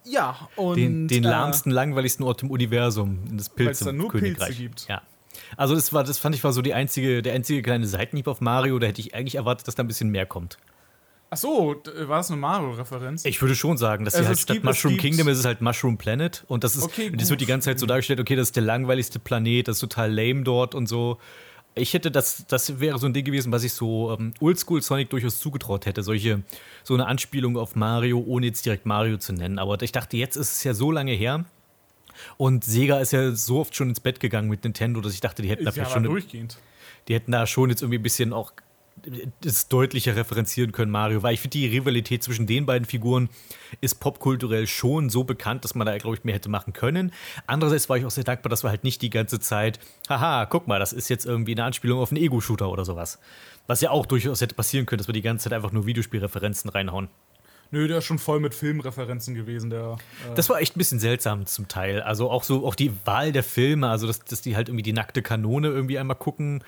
Ja, 0.06 0.50
und. 0.56 0.78
Den, 0.78 1.08
den 1.08 1.24
äh, 1.24 1.30
lahmsten, 1.30 1.72
langweiligsten 1.72 2.24
Ort 2.26 2.44
im 2.44 2.52
Universum, 2.52 3.20
in 3.30 3.38
das 3.38 3.52
Weil's 3.58 3.80
da 3.80 3.92
nur. 3.92 4.12
Pilze 4.12 4.54
gibt. 4.54 4.88
Ja. 4.88 5.02
Also 5.58 5.76
das 5.76 5.94
war, 5.94 6.04
das 6.04 6.20
fand 6.20 6.36
ich 6.36 6.44
war 6.44 6.52
so 6.52 6.62
die 6.62 6.74
einzige, 6.74 7.22
der 7.22 7.34
einzige 7.34 7.62
kleine 7.62 7.88
Seitenhieb 7.88 8.28
auf 8.28 8.42
Mario. 8.42 8.80
Da 8.80 8.88
hätte 8.88 9.02
ich 9.02 9.16
eigentlich 9.16 9.36
erwartet, 9.36 9.68
dass 9.68 9.76
da 9.76 9.84
ein 9.84 9.88
bisschen 9.88 10.10
mehr 10.10 10.26
kommt. 10.26 10.58
Ach 11.32 11.38
so, 11.38 11.76
d- 11.76 12.08
war 12.08 12.18
das 12.18 12.32
eine 12.32 12.40
Mario-Referenz? 12.40 13.24
Ich 13.26 13.40
würde 13.42 13.54
schon 13.56 13.78
sagen, 13.78 14.04
dass 14.06 14.14
sie 14.14 14.20
Also 14.20 14.30
halt 14.30 14.40
statt 14.40 14.56
gibt- 14.56 14.66
Mushroom 14.66 14.98
Kingdom 14.98 15.28
ist 15.28 15.38
es 15.38 15.46
halt 15.46 15.62
Mushroom 15.62 15.98
Planet 15.98 16.44
und 16.48 16.64
das 16.64 16.76
ist 16.76 16.84
Okay, 16.84 17.10
und 17.12 17.22
das 17.22 17.30
wird 17.30 17.42
die 17.42 17.46
ganze 17.46 17.66
Zeit 17.66 17.80
so 17.80 17.86
dargestellt, 17.86 18.20
okay, 18.20 18.36
das 18.36 18.48
ist 18.50 18.56
der 18.56 18.64
langweiligste 18.64 19.20
Planet, 19.20 19.68
das 19.68 19.76
ist 19.78 19.82
total 19.82 20.12
lame 20.12 20.44
dort 20.44 20.74
und 20.74 20.88
so. 20.88 21.20
Ich 21.76 21.94
hätte 21.94 22.10
das, 22.10 22.46
das 22.48 22.80
wäre 22.80 22.98
so 22.98 23.06
ein 23.06 23.14
Ding 23.14 23.24
gewesen, 23.24 23.52
was 23.52 23.64
ich 23.64 23.74
so 23.74 24.12
ähm, 24.18 24.34
Oldschool 24.42 24.82
Sonic 24.82 25.12
durchaus 25.12 25.40
zugetraut 25.40 25.86
hätte, 25.86 26.02
solche 26.02 26.42
so 26.84 26.96
eine 26.96 27.06
Anspielung 27.06 27.58
auf 27.58 27.76
Mario, 27.76 28.20
ohne 28.26 28.48
jetzt 28.48 28.66
direkt 28.66 28.88
Mario 28.88 29.18
zu 29.18 29.32
nennen. 29.34 29.60
Aber 29.60 29.80
ich 29.84 29.92
dachte, 29.92 30.18
jetzt 30.18 30.36
ist 30.36 30.52
es 30.52 30.64
ja 30.64 30.74
so 30.74 30.92
lange 30.92 31.12
her 31.12 31.46
und 32.38 32.64
Sega 32.64 33.00
ist 33.00 33.14
ja 33.14 33.32
so 33.34 33.60
oft 33.60 33.76
schon 33.76 33.90
ins 33.90 34.00
Bett 34.00 34.20
gegangen 34.20 34.50
mit 34.50 34.64
Nintendo, 34.64 35.00
dass 35.00 35.14
ich 35.14 35.22
dachte, 35.22 35.44
die 35.44 35.50
hätten 35.50 35.64
da 35.64 35.70
ja 35.70 35.74
vielleicht 35.74 35.92
schon, 35.92 36.04
durchgehend. 36.04 36.58
die 37.08 37.14
hätten 37.14 37.32
da 37.32 37.46
schon 37.46 37.70
jetzt 37.70 37.82
irgendwie 37.84 38.00
ein 38.00 38.04
bisschen 38.04 38.34
auch 38.34 38.52
das 39.42 39.68
deutlicher 39.68 40.16
referenzieren 40.16 40.72
können, 40.72 40.92
Mario, 40.92 41.24
weil 41.24 41.34
ich 41.34 41.40
finde, 41.42 41.58
die 41.58 41.68
Rivalität 41.68 42.24
zwischen 42.24 42.48
den 42.48 42.66
beiden 42.66 42.86
Figuren 42.86 43.30
ist 43.82 44.00
popkulturell 44.00 44.68
schon 44.68 45.10
so 45.10 45.24
bekannt, 45.24 45.64
dass 45.64 45.76
man 45.76 45.86
da, 45.86 45.98
glaube 45.98 46.16
ich, 46.18 46.24
mehr 46.24 46.36
hätte 46.36 46.50
machen 46.50 46.74
können. 46.74 47.12
Andererseits 47.48 47.90
war 47.90 47.98
ich 47.98 48.06
auch 48.06 48.12
sehr 48.12 48.24
dankbar, 48.24 48.50
dass 48.50 48.64
wir 48.64 48.70
halt 48.70 48.84
nicht 48.84 49.02
die 49.02 49.10
ganze 49.10 49.40
Zeit, 49.40 49.80
haha, 50.10 50.46
guck 50.46 50.68
mal, 50.68 50.80
das 50.80 50.94
ist 50.94 51.10
jetzt 51.10 51.26
irgendwie 51.26 51.54
eine 51.54 51.64
Anspielung 51.64 52.00
auf 52.00 52.12
einen 52.12 52.22
Ego-Shooter 52.22 52.70
oder 52.70 52.86
sowas. 52.86 53.20
Was 53.68 53.82
ja 53.82 53.92
auch 53.92 54.06
durchaus 54.06 54.42
hätte 54.42 54.56
passieren 54.56 54.86
können, 54.86 54.98
dass 54.98 55.08
wir 55.08 55.14
die 55.14 55.22
ganze 55.22 55.46
Zeit 55.46 55.54
einfach 55.54 55.72
nur 55.72 55.86
Videospielreferenzen 55.86 56.70
reinhauen. 56.70 57.10
Nö, 57.72 57.88
der 57.88 58.00
ist 58.00 58.06
schon 58.06 58.18
voll 58.18 58.40
mit 58.40 58.56
Filmreferenzen 58.56 59.36
gewesen, 59.36 59.70
der. 59.70 59.98
Äh, 60.28 60.36
Das 60.36 60.50
war 60.50 60.60
echt 60.60 60.76
ein 60.76 60.80
bisschen 60.80 61.00
seltsam 61.00 61.46
zum 61.46 61.68
Teil. 61.68 62.02
Also 62.02 62.32
auch 62.32 62.44
so, 62.44 62.66
auch 62.66 62.74
die 62.74 62.92
Wahl 63.06 63.32
der 63.32 63.44
Filme, 63.44 63.90
also 63.90 64.08
dass, 64.08 64.20
dass 64.22 64.42
die 64.42 64.56
halt 64.56 64.70
irgendwie 64.70 64.84
die 64.84 64.94
nackte 64.94 65.22
Kanone 65.22 65.68
irgendwie 65.68 66.00
einmal 66.00 66.18
gucken. 66.18 66.64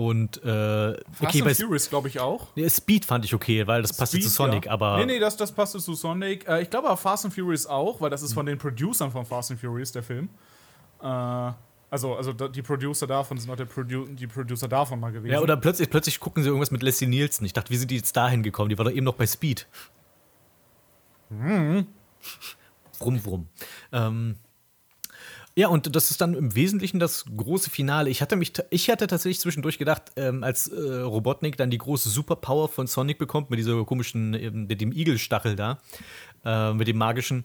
Und 0.00 0.42
äh, 0.42 0.94
Fast 0.94 0.96
okay, 1.20 1.42
and 1.42 1.54
Furious, 1.54 1.90
glaube 1.90 2.08
ich, 2.08 2.18
auch. 2.20 2.46
Nee, 2.56 2.70
Speed 2.70 3.04
fand 3.04 3.22
ich 3.26 3.34
okay, 3.34 3.66
weil 3.66 3.82
das 3.82 3.92
passte 3.92 4.16
Speed, 4.16 4.30
zu 4.30 4.34
Sonic, 4.34 4.64
ja. 4.64 4.72
aber 4.72 4.96
Nee, 4.96 5.04
nee, 5.04 5.18
das, 5.18 5.36
das 5.36 5.52
passte 5.52 5.78
zu 5.78 5.92
Sonic. 5.92 6.48
Äh, 6.48 6.62
ich 6.62 6.70
glaube 6.70 6.88
aber 6.88 6.96
Fast 6.96 7.26
and 7.26 7.34
Furious 7.34 7.66
auch, 7.66 8.00
weil 8.00 8.08
das 8.08 8.22
ist 8.22 8.32
von 8.32 8.46
den 8.46 8.56
Producern 8.56 9.10
von 9.10 9.26
Fast 9.26 9.50
and 9.50 9.60
Furious, 9.60 9.92
der 9.92 10.02
Film. 10.02 10.30
Äh, 11.02 11.04
also, 11.90 12.14
also 12.14 12.32
die 12.32 12.62
Producer 12.62 13.06
davon 13.06 13.36
sind 13.36 13.50
auch 13.50 13.56
der 13.56 13.66
Produ 13.66 14.06
die 14.06 14.26
Producer 14.26 14.68
davon 14.68 15.00
mal 15.00 15.12
gewesen. 15.12 15.34
ja, 15.34 15.40
oder 15.42 15.58
plötzlich, 15.58 15.90
plötzlich 15.90 16.18
gucken 16.18 16.42
sie 16.42 16.48
irgendwas 16.48 16.70
mit 16.70 16.82
Leslie 16.82 17.06
Nielsen. 17.06 17.44
Ich 17.44 17.52
dachte, 17.52 17.68
wie 17.68 17.76
sind 17.76 17.90
die 17.90 17.96
jetzt 17.96 18.16
dahin 18.16 18.42
gekommen? 18.42 18.70
Die 18.70 18.78
war 18.78 18.86
doch 18.86 18.92
eben 18.92 19.04
noch 19.04 19.16
bei 19.16 19.26
Speed. 19.26 19.66
Wrum, 21.28 21.86
wrum. 22.98 23.48
Ähm, 23.92 24.36
ja, 25.56 25.68
und 25.68 25.94
das 25.94 26.10
ist 26.10 26.20
dann 26.20 26.34
im 26.34 26.54
Wesentlichen 26.54 27.00
das 27.00 27.24
große 27.24 27.70
Finale. 27.70 28.08
Ich 28.10 28.22
hatte 28.22 28.36
mich, 28.36 28.52
ich 28.70 28.88
hatte 28.88 29.06
tatsächlich 29.06 29.40
zwischendurch 29.40 29.78
gedacht, 29.78 30.12
ähm, 30.16 30.44
als 30.44 30.68
äh, 30.68 31.00
Robotnik 31.00 31.56
dann 31.56 31.70
die 31.70 31.78
große 31.78 32.08
Superpower 32.08 32.68
von 32.68 32.86
Sonic 32.86 33.18
bekommt, 33.18 33.50
mit 33.50 33.58
dieser 33.58 33.84
komischen, 33.84 34.34
ähm, 34.34 34.66
mit 34.66 34.80
dem 34.80 34.92
Igelstachel 34.92 35.56
da, 35.56 35.78
äh, 36.44 36.72
mit 36.72 36.88
dem 36.88 36.98
magischen, 36.98 37.44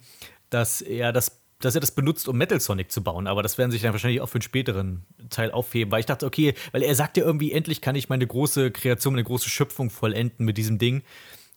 dass 0.50 0.82
er 0.82 1.12
das 1.12 1.42
dass 1.60 1.74
er 1.74 1.82
das 1.82 1.92
benutzt, 1.92 2.28
um 2.28 2.38
Metal 2.38 2.60
Sonic 2.60 2.92
zu 2.92 3.02
bauen, 3.02 3.28
aber 3.28 3.42
das 3.42 3.58
werden 3.58 3.72
sich 3.72 3.82
dann 3.82 3.94
wahrscheinlich 3.94 4.20
auch 4.20 4.28
für 4.28 4.36
einen 4.36 4.42
späteren 4.42 5.06
Teil 5.30 5.52
aufheben, 5.52 5.90
weil 5.92 6.02
ich 6.02 6.06
dachte, 6.06 6.26
okay, 6.26 6.54
weil 6.74 6.84
er 6.84 6.94
sagt 6.96 7.18
ja 7.18 7.24
irgendwie, 7.24 7.54
endlich 7.54 7.82
kann 7.82 7.96
ich 7.96 8.10
meine 8.10 8.28
große 8.28 8.72
Kreation, 8.72 9.14
meine 9.14 9.24
große 9.24 9.50
Schöpfung 9.50 9.90
vollenden 9.90 10.46
mit 10.46 10.58
diesem 10.58 10.78
Ding. 10.78 11.02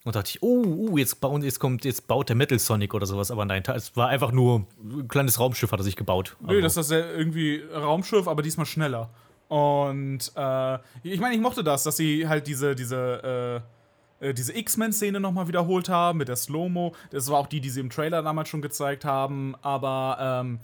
Und 0.09 0.16
dachte 0.16 0.30
ich, 0.30 0.43
oh, 0.43 0.64
uh, 0.64 0.97
jetzt, 0.97 1.20
bauen, 1.20 1.43
jetzt 1.43 1.60
kommt, 1.60 1.85
jetzt 1.85 2.09
baut 2.09 2.30
der 2.30 2.35
Metal 2.35 2.59
Sonic 2.59 2.94
oder 2.94 3.05
sowas, 3.05 3.30
aber 3.30 3.44
nein, 3.44 3.62
es 3.74 3.94
war 3.94 4.09
einfach 4.09 4.32
nur 4.32 4.64
ein 4.82 5.06
kleines 5.06 5.39
Raumschiff, 5.39 5.70
hat 5.70 5.80
er 5.80 5.85
sich 5.85 5.97
gebaut. 5.97 6.35
Nö, 6.40 6.48
Also- 6.48 6.62
das 6.62 6.76
ist 6.78 6.90
ja 6.93 7.10
irgendwie 7.10 7.62
Raumschiff, 7.74 8.26
aber 8.26 8.40
diesmal 8.40 8.64
schneller. 8.64 9.10
Und 9.48 10.32
äh, 10.35 10.78
ich 11.02 11.20
meine, 11.20 11.35
ich 11.35 11.43
mochte 11.43 11.62
das, 11.62 11.82
dass 11.82 11.98
sie 11.98 12.26
halt 12.26 12.47
diese, 12.47 12.74
diese, 12.74 13.62
äh, 14.20 14.28
äh, 14.28 14.32
diese 14.32 14.56
X-Men-Szene 14.56 15.20
nochmal 15.20 15.47
wiederholt 15.47 15.90
haben 15.90 16.16
mit 16.16 16.28
der 16.28 16.36
Slow-Mo. 16.36 16.94
Das 17.10 17.30
war 17.30 17.39
auch 17.39 17.47
die, 17.47 17.60
die 17.60 17.68
sie 17.68 17.80
im 17.80 17.90
Trailer 17.90 18.22
damals 18.22 18.48
schon 18.48 18.62
gezeigt 18.62 19.05
haben, 19.05 19.56
aber 19.60 20.40
ähm, 20.43 20.60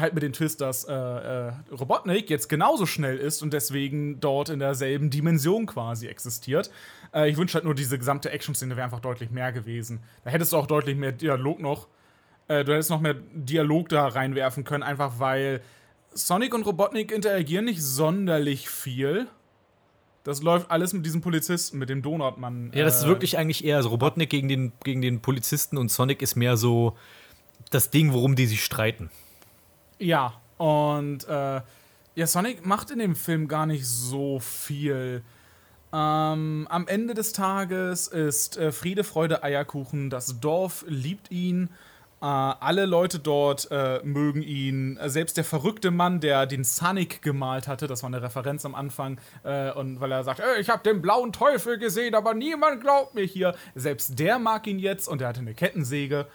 halt 0.00 0.14
mit 0.14 0.22
dem 0.22 0.32
Twist, 0.32 0.60
dass 0.60 0.84
äh, 0.84 0.92
äh, 0.92 1.52
Robotnik 1.70 2.30
jetzt 2.30 2.48
genauso 2.48 2.86
schnell 2.86 3.18
ist 3.18 3.42
und 3.42 3.52
deswegen 3.52 4.20
dort 4.20 4.48
in 4.48 4.58
derselben 4.58 5.10
Dimension 5.10 5.66
quasi 5.66 6.06
existiert. 6.06 6.70
Äh, 7.14 7.30
ich 7.30 7.36
wünsche 7.36 7.54
halt 7.54 7.64
nur, 7.64 7.74
diese 7.74 7.98
gesamte 7.98 8.30
Action-Szene 8.30 8.76
wäre 8.76 8.84
einfach 8.84 9.00
deutlich 9.00 9.30
mehr 9.30 9.52
gewesen. 9.52 10.00
Da 10.24 10.30
hättest 10.30 10.52
du 10.52 10.56
auch 10.56 10.66
deutlich 10.66 10.96
mehr 10.96 11.12
Dialog 11.12 11.60
noch 11.60 11.88
äh, 12.48 12.64
du 12.64 12.72
hättest 12.72 12.90
noch 12.90 13.00
mehr 13.00 13.14
Dialog 13.32 13.88
da 13.90 14.08
reinwerfen 14.08 14.64
können, 14.64 14.82
einfach 14.82 15.18
weil 15.18 15.60
Sonic 16.12 16.54
und 16.54 16.66
Robotnik 16.66 17.12
interagieren 17.12 17.66
nicht 17.66 17.82
sonderlich 17.82 18.68
viel. 18.68 19.28
Das 20.24 20.42
läuft 20.42 20.70
alles 20.70 20.92
mit 20.92 21.06
diesem 21.06 21.20
Polizisten, 21.20 21.78
mit 21.78 21.88
dem 21.88 22.02
Donutmann. 22.02 22.72
Ja, 22.74 22.84
das 22.84 22.98
ist 22.98 23.04
äh, 23.04 23.08
wirklich 23.08 23.38
eigentlich 23.38 23.64
eher 23.64 23.82
so 23.82 23.90
Robotnik 23.90 24.30
gegen 24.30 24.48
den, 24.48 24.72
gegen 24.82 25.00
den 25.00 25.20
Polizisten 25.20 25.76
und 25.78 25.90
Sonic 25.90 26.22
ist 26.22 26.34
mehr 26.34 26.56
so 26.56 26.96
das 27.70 27.90
Ding, 27.90 28.12
worum 28.12 28.34
die 28.34 28.46
sich 28.46 28.64
streiten. 28.64 29.10
Ja, 29.98 30.34
und 30.58 31.26
äh, 31.28 31.60
ja, 32.14 32.26
Sonic 32.26 32.66
macht 32.66 32.90
in 32.90 32.98
dem 32.98 33.16
Film 33.16 33.48
gar 33.48 33.66
nicht 33.66 33.86
so 33.86 34.40
viel. 34.40 35.22
Ähm, 35.92 36.66
am 36.68 36.86
Ende 36.86 37.14
des 37.14 37.32
Tages 37.32 38.08
ist 38.08 38.56
äh, 38.58 38.72
Friede, 38.72 39.04
Freude, 39.04 39.42
Eierkuchen. 39.42 40.10
Das 40.10 40.40
Dorf 40.40 40.84
liebt 40.86 41.30
ihn. 41.30 41.70
Äh, 42.20 42.24
alle 42.24 42.84
Leute 42.86 43.20
dort 43.20 43.68
äh, 43.70 44.00
mögen 44.02 44.42
ihn. 44.42 44.98
Selbst 45.06 45.36
der 45.36 45.44
verrückte 45.44 45.90
Mann, 45.90 46.20
der 46.20 46.46
den 46.46 46.64
Sonic 46.64 47.22
gemalt 47.22 47.68
hatte, 47.68 47.86
das 47.86 48.02
war 48.02 48.08
eine 48.08 48.20
Referenz 48.20 48.64
am 48.64 48.74
Anfang, 48.74 49.20
äh, 49.44 49.70
und 49.70 50.00
weil 50.00 50.10
er 50.10 50.24
sagt, 50.24 50.40
"Äh, 50.40 50.60
ich 50.60 50.68
habe 50.68 50.82
den 50.82 51.00
blauen 51.00 51.32
Teufel 51.32 51.78
gesehen, 51.78 52.14
aber 52.14 52.34
niemand 52.34 52.80
glaubt 52.80 53.14
mir 53.14 53.24
hier. 53.24 53.54
Selbst 53.74 54.18
der 54.18 54.38
mag 54.38 54.66
ihn 54.66 54.80
jetzt 54.80 55.06
und 55.08 55.22
er 55.22 55.28
hatte 55.28 55.40
eine 55.40 55.54
Kettensäge. 55.54 56.26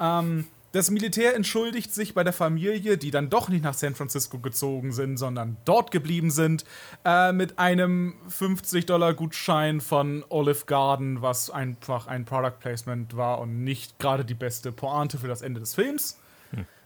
Ähm, 0.00 0.48
das 0.72 0.90
Militär 0.90 1.34
entschuldigt 1.34 1.94
sich 1.94 2.14
bei 2.14 2.24
der 2.24 2.32
Familie, 2.32 2.98
die 2.98 3.10
dann 3.10 3.30
doch 3.30 3.48
nicht 3.48 3.64
nach 3.64 3.74
San 3.74 3.94
Francisco 3.94 4.38
gezogen 4.38 4.92
sind, 4.92 5.16
sondern 5.16 5.56
dort 5.64 5.90
geblieben 5.90 6.30
sind, 6.30 6.64
äh, 7.04 7.32
mit 7.32 7.58
einem 7.58 8.14
50-Dollar-Gutschein 8.28 9.80
von 9.80 10.24
Olive 10.28 10.66
Garden, 10.66 11.22
was 11.22 11.50
einfach 11.50 12.06
ein 12.06 12.24
Product 12.24 12.58
Placement 12.60 13.16
war 13.16 13.40
und 13.40 13.64
nicht 13.64 13.98
gerade 13.98 14.24
die 14.24 14.34
beste 14.34 14.72
Pointe 14.72 15.18
für 15.18 15.28
das 15.28 15.42
Ende 15.42 15.60
des 15.60 15.74
Films. 15.74 16.18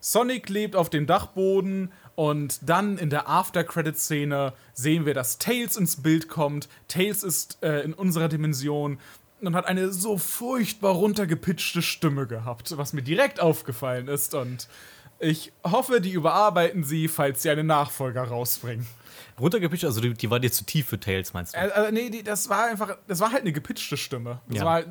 Sonic 0.04 0.48
lebt 0.48 0.74
auf 0.74 0.90
dem 0.90 1.06
Dachboden 1.06 1.92
und 2.16 2.68
dann 2.68 2.98
in 2.98 3.08
der 3.08 3.28
After-Credit-Szene 3.28 4.52
sehen 4.72 5.06
wir, 5.06 5.14
dass 5.14 5.38
Tails 5.38 5.76
ins 5.76 6.02
Bild 6.02 6.28
kommt. 6.28 6.68
Tails 6.88 7.22
ist 7.22 7.62
äh, 7.62 7.82
in 7.82 7.94
unserer 7.94 8.28
Dimension 8.28 8.98
und 9.46 9.54
hat 9.56 9.66
eine 9.66 9.90
so 9.92 10.18
furchtbar 10.18 10.92
runtergepitchte 10.92 11.82
Stimme 11.82 12.26
gehabt, 12.26 12.76
was 12.76 12.92
mir 12.92 13.02
direkt 13.02 13.40
aufgefallen 13.40 14.08
ist. 14.08 14.34
Und 14.34 14.68
ich 15.18 15.52
hoffe, 15.64 16.00
die 16.00 16.12
überarbeiten 16.12 16.84
sie, 16.84 17.08
falls 17.08 17.42
sie 17.42 17.50
einen 17.50 17.66
Nachfolger 17.66 18.22
rausbringen. 18.24 18.86
Runtergepitcht, 19.40 19.84
also 19.84 20.00
die, 20.00 20.12
die 20.14 20.30
war 20.30 20.40
dir 20.40 20.52
zu 20.52 20.64
tief 20.64 20.86
für 20.86 21.00
Tails, 21.00 21.32
meinst 21.32 21.54
du? 21.54 21.58
Äh, 21.58 21.88
äh, 21.88 21.92
nee, 21.92 22.10
die, 22.10 22.22
das 22.22 22.48
war 22.48 22.66
einfach, 22.66 22.96
das 23.08 23.20
war 23.20 23.32
halt 23.32 23.42
eine 23.42 23.52
gepitchte 23.52 23.96
Stimme. 23.96 24.40
Das 24.48 24.58
Ja. 24.58 24.64
war 24.64 24.72
halt 24.74 24.88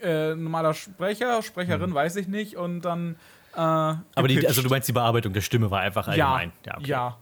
äh, 0.00 0.32
ein 0.32 0.42
normaler 0.42 0.74
Sprecher, 0.74 1.42
Sprecherin, 1.42 1.94
weiß 1.94 2.16
ich 2.16 2.26
nicht, 2.28 2.56
und 2.56 2.80
dann. 2.82 3.16
Äh, 3.54 3.58
Aber 3.58 4.26
die, 4.26 4.44
also 4.46 4.62
du 4.62 4.68
meinst, 4.68 4.88
die 4.88 4.92
Bearbeitung 4.92 5.32
der 5.32 5.42
Stimme 5.42 5.70
war 5.70 5.80
einfach 5.80 6.08
ja, 6.14 6.34
allgemein. 6.34 6.52
ja, 6.66 6.76
okay. 6.76 6.88
ja. 6.88 7.18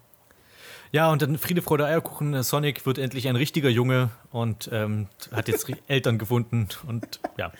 Ja, 0.94 1.10
und 1.10 1.22
dann 1.22 1.38
Friede, 1.38 1.62
Freude, 1.62 1.86
Eierkuchen. 1.86 2.42
Sonic 2.42 2.84
wird 2.84 2.98
endlich 2.98 3.26
ein 3.26 3.34
richtiger 3.34 3.70
Junge 3.70 4.10
und 4.30 4.68
ähm, 4.70 5.06
hat 5.32 5.48
jetzt 5.48 5.66
Eltern 5.88 6.18
gefunden. 6.18 6.68
Und 6.86 7.18
ja. 7.38 7.50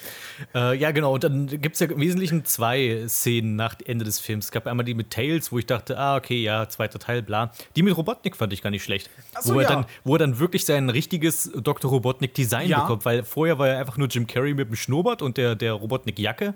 Äh, 0.54 0.76
ja, 0.76 0.90
genau. 0.90 1.14
Und 1.14 1.24
dann 1.24 1.46
gibt 1.46 1.72
es 1.74 1.80
ja 1.80 1.86
im 1.86 1.98
Wesentlichen 1.98 2.44
zwei 2.44 3.04
Szenen 3.08 3.56
nach 3.56 3.76
Ende 3.86 4.04
des 4.04 4.20
Films. 4.20 4.46
Es 4.46 4.50
gab 4.50 4.66
einmal 4.66 4.84
die 4.84 4.92
mit 4.92 5.08
Tails, 5.08 5.50
wo 5.50 5.58
ich 5.58 5.64
dachte, 5.64 5.98
ah, 5.98 6.16
okay, 6.16 6.42
ja, 6.42 6.68
zweiter 6.68 6.98
Teil, 6.98 7.22
bla. 7.22 7.52
Die 7.74 7.82
mit 7.82 7.96
Robotnik 7.96 8.36
fand 8.36 8.52
ich 8.52 8.60
gar 8.60 8.68
nicht 8.68 8.84
schlecht. 8.84 9.08
so, 9.40 9.54
wo, 9.54 9.60
er 9.60 9.62
ja. 9.62 9.76
dann, 9.76 9.86
wo 10.04 10.16
er 10.16 10.18
dann 10.18 10.38
wirklich 10.38 10.66
sein 10.66 10.90
richtiges 10.90 11.50
Dr. 11.56 11.90
Robotnik-Design 11.90 12.68
Ja. 12.68 12.80
bekommt, 12.80 13.06
weil 13.06 13.24
vorher 13.24 13.58
war 13.58 13.66
er 13.66 13.78
einfach 13.78 13.96
nur 13.96 14.08
Jim 14.08 14.26
Carrey 14.26 14.52
mit 14.52 14.68
dem 14.68 14.76
Schnurrbart 14.76 15.22
und 15.22 15.38
der, 15.38 15.54
der 15.54 15.72
Robotnik-Jacke. 15.72 16.52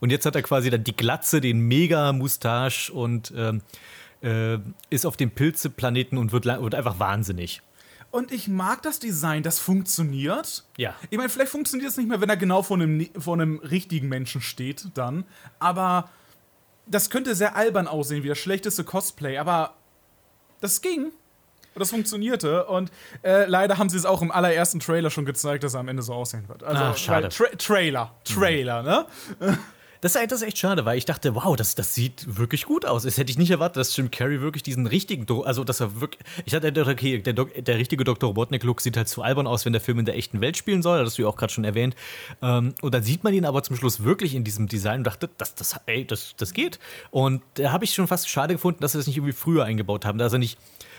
Und 0.00 0.08
jetzt 0.08 0.24
hat 0.24 0.36
er 0.36 0.42
quasi 0.42 0.70
dann 0.70 0.84
die 0.84 0.96
Glatze, 0.96 1.42
den 1.42 1.60
Mega-Mustache 1.60 2.90
und 2.94 3.30
ähm, 3.36 3.60
äh, 4.24 4.58
ist 4.90 5.06
auf 5.06 5.16
dem 5.16 5.30
Pilzeplaneten 5.30 6.18
und 6.18 6.32
wird, 6.32 6.46
wird 6.46 6.74
einfach 6.74 6.98
wahnsinnig. 6.98 7.62
Und 8.10 8.32
ich 8.32 8.46
mag 8.48 8.80
das 8.82 9.00
Design, 9.00 9.42
das 9.42 9.58
funktioniert. 9.58 10.64
Ja. 10.76 10.94
Ich 11.10 11.18
meine, 11.18 11.28
vielleicht 11.28 11.50
funktioniert 11.50 11.90
es 11.90 11.96
nicht 11.96 12.08
mehr, 12.08 12.20
wenn 12.20 12.28
er 12.28 12.36
genau 12.36 12.62
vor 12.62 12.76
einem, 12.76 13.08
vor 13.18 13.34
einem 13.34 13.58
richtigen 13.58 14.08
Menschen 14.08 14.40
steht, 14.40 14.86
dann. 14.94 15.24
Aber 15.58 16.08
das 16.86 17.10
könnte 17.10 17.34
sehr 17.34 17.56
albern 17.56 17.88
aussehen, 17.88 18.22
wie 18.22 18.28
das 18.28 18.38
schlechteste 18.38 18.84
Cosplay. 18.84 19.38
Aber 19.38 19.74
das 20.60 20.80
ging. 20.80 21.06
Und 21.06 21.80
das 21.80 21.90
funktionierte. 21.90 22.66
Und 22.66 22.92
äh, 23.24 23.46
leider 23.46 23.78
haben 23.78 23.88
sie 23.88 23.96
es 23.96 24.06
auch 24.06 24.22
im 24.22 24.30
allerersten 24.30 24.78
Trailer 24.78 25.10
schon 25.10 25.24
gezeigt, 25.24 25.64
dass 25.64 25.74
er 25.74 25.80
am 25.80 25.88
Ende 25.88 26.04
so 26.04 26.14
aussehen 26.14 26.48
wird. 26.48 26.62
Also, 26.62 26.84
Ach, 26.84 26.96
schade. 26.96 27.30
Tra 27.30 27.46
Trailer. 27.58 28.14
Trailer, 28.22 28.82
ne? 28.84 29.06
Das 30.04 30.16
ist, 30.16 30.42
echt 30.42 30.58
schade, 30.58 30.84
weil 30.84 30.98
ich 30.98 31.06
dachte, 31.06 31.34
wow, 31.34 31.56
das, 31.56 31.76
das 31.76 31.94
sieht 31.94 32.36
wirklich 32.36 32.66
gut 32.66 32.84
aus. 32.84 33.04
Das 33.04 33.16
hätte 33.16 33.30
ich 33.30 33.38
nicht 33.38 33.50
erwartet, 33.50 33.78
dass 33.78 33.96
Jim 33.96 34.10
Carrey 34.10 34.42
wirklich 34.42 34.62
diesen 34.62 34.86
richtigen, 34.86 35.24
Do 35.24 35.44
also 35.44 35.64
dass 35.64 35.80
er 35.80 35.98
wirklich, 35.98 36.20
ich 36.44 36.52
gedacht, 36.72 36.88
okay, 36.94 37.20
der, 37.22 37.32
Dok- 37.32 37.64
der 37.64 37.78
richtige 37.78 38.04
Dr. 38.04 38.28
Robotnik-Look 38.28 38.82
sieht 38.82 38.98
halt 38.98 39.08
zu 39.08 39.22
albern 39.22 39.46
aus, 39.46 39.64
wenn 39.64 39.72
der 39.72 39.80
Film 39.80 39.98
in 40.00 40.04
der 40.04 40.14
echten 40.18 40.42
Welt 40.42 40.58
spielen 40.58 40.82
soll, 40.82 41.02
das 41.02 41.14
du 41.14 41.22
ja 41.22 41.28
auch 41.28 41.36
gerade 41.36 41.54
schon 41.54 41.64
erwähnt. 41.64 41.96
Ähm, 42.42 42.74
und 42.82 42.92
dann 42.94 43.02
sieht 43.02 43.24
man 43.24 43.32
ihn 43.32 43.46
aber 43.46 43.62
zum 43.62 43.76
Schluss 43.76 44.04
wirklich 44.04 44.34
in 44.34 44.44
diesem 44.44 44.68
Design 44.68 44.98
und 44.98 45.04
dachte, 45.04 45.30
das, 45.38 45.54
das, 45.54 45.74
ey, 45.86 46.06
das, 46.06 46.34
das 46.36 46.52
geht. 46.52 46.78
Und 47.10 47.40
da 47.54 47.72
habe 47.72 47.84
ich 47.84 47.94
schon 47.94 48.06
fast 48.06 48.28
schade 48.28 48.52
gefunden, 48.52 48.80
dass 48.82 48.92
sie 48.92 48.98
das 48.98 49.06
nicht 49.06 49.16
irgendwie 49.16 49.32
früher 49.32 49.64
eingebaut 49.64 50.04
haben, 50.04 50.18
dass 50.18 50.34
er 50.34 50.38
nicht 50.38 50.58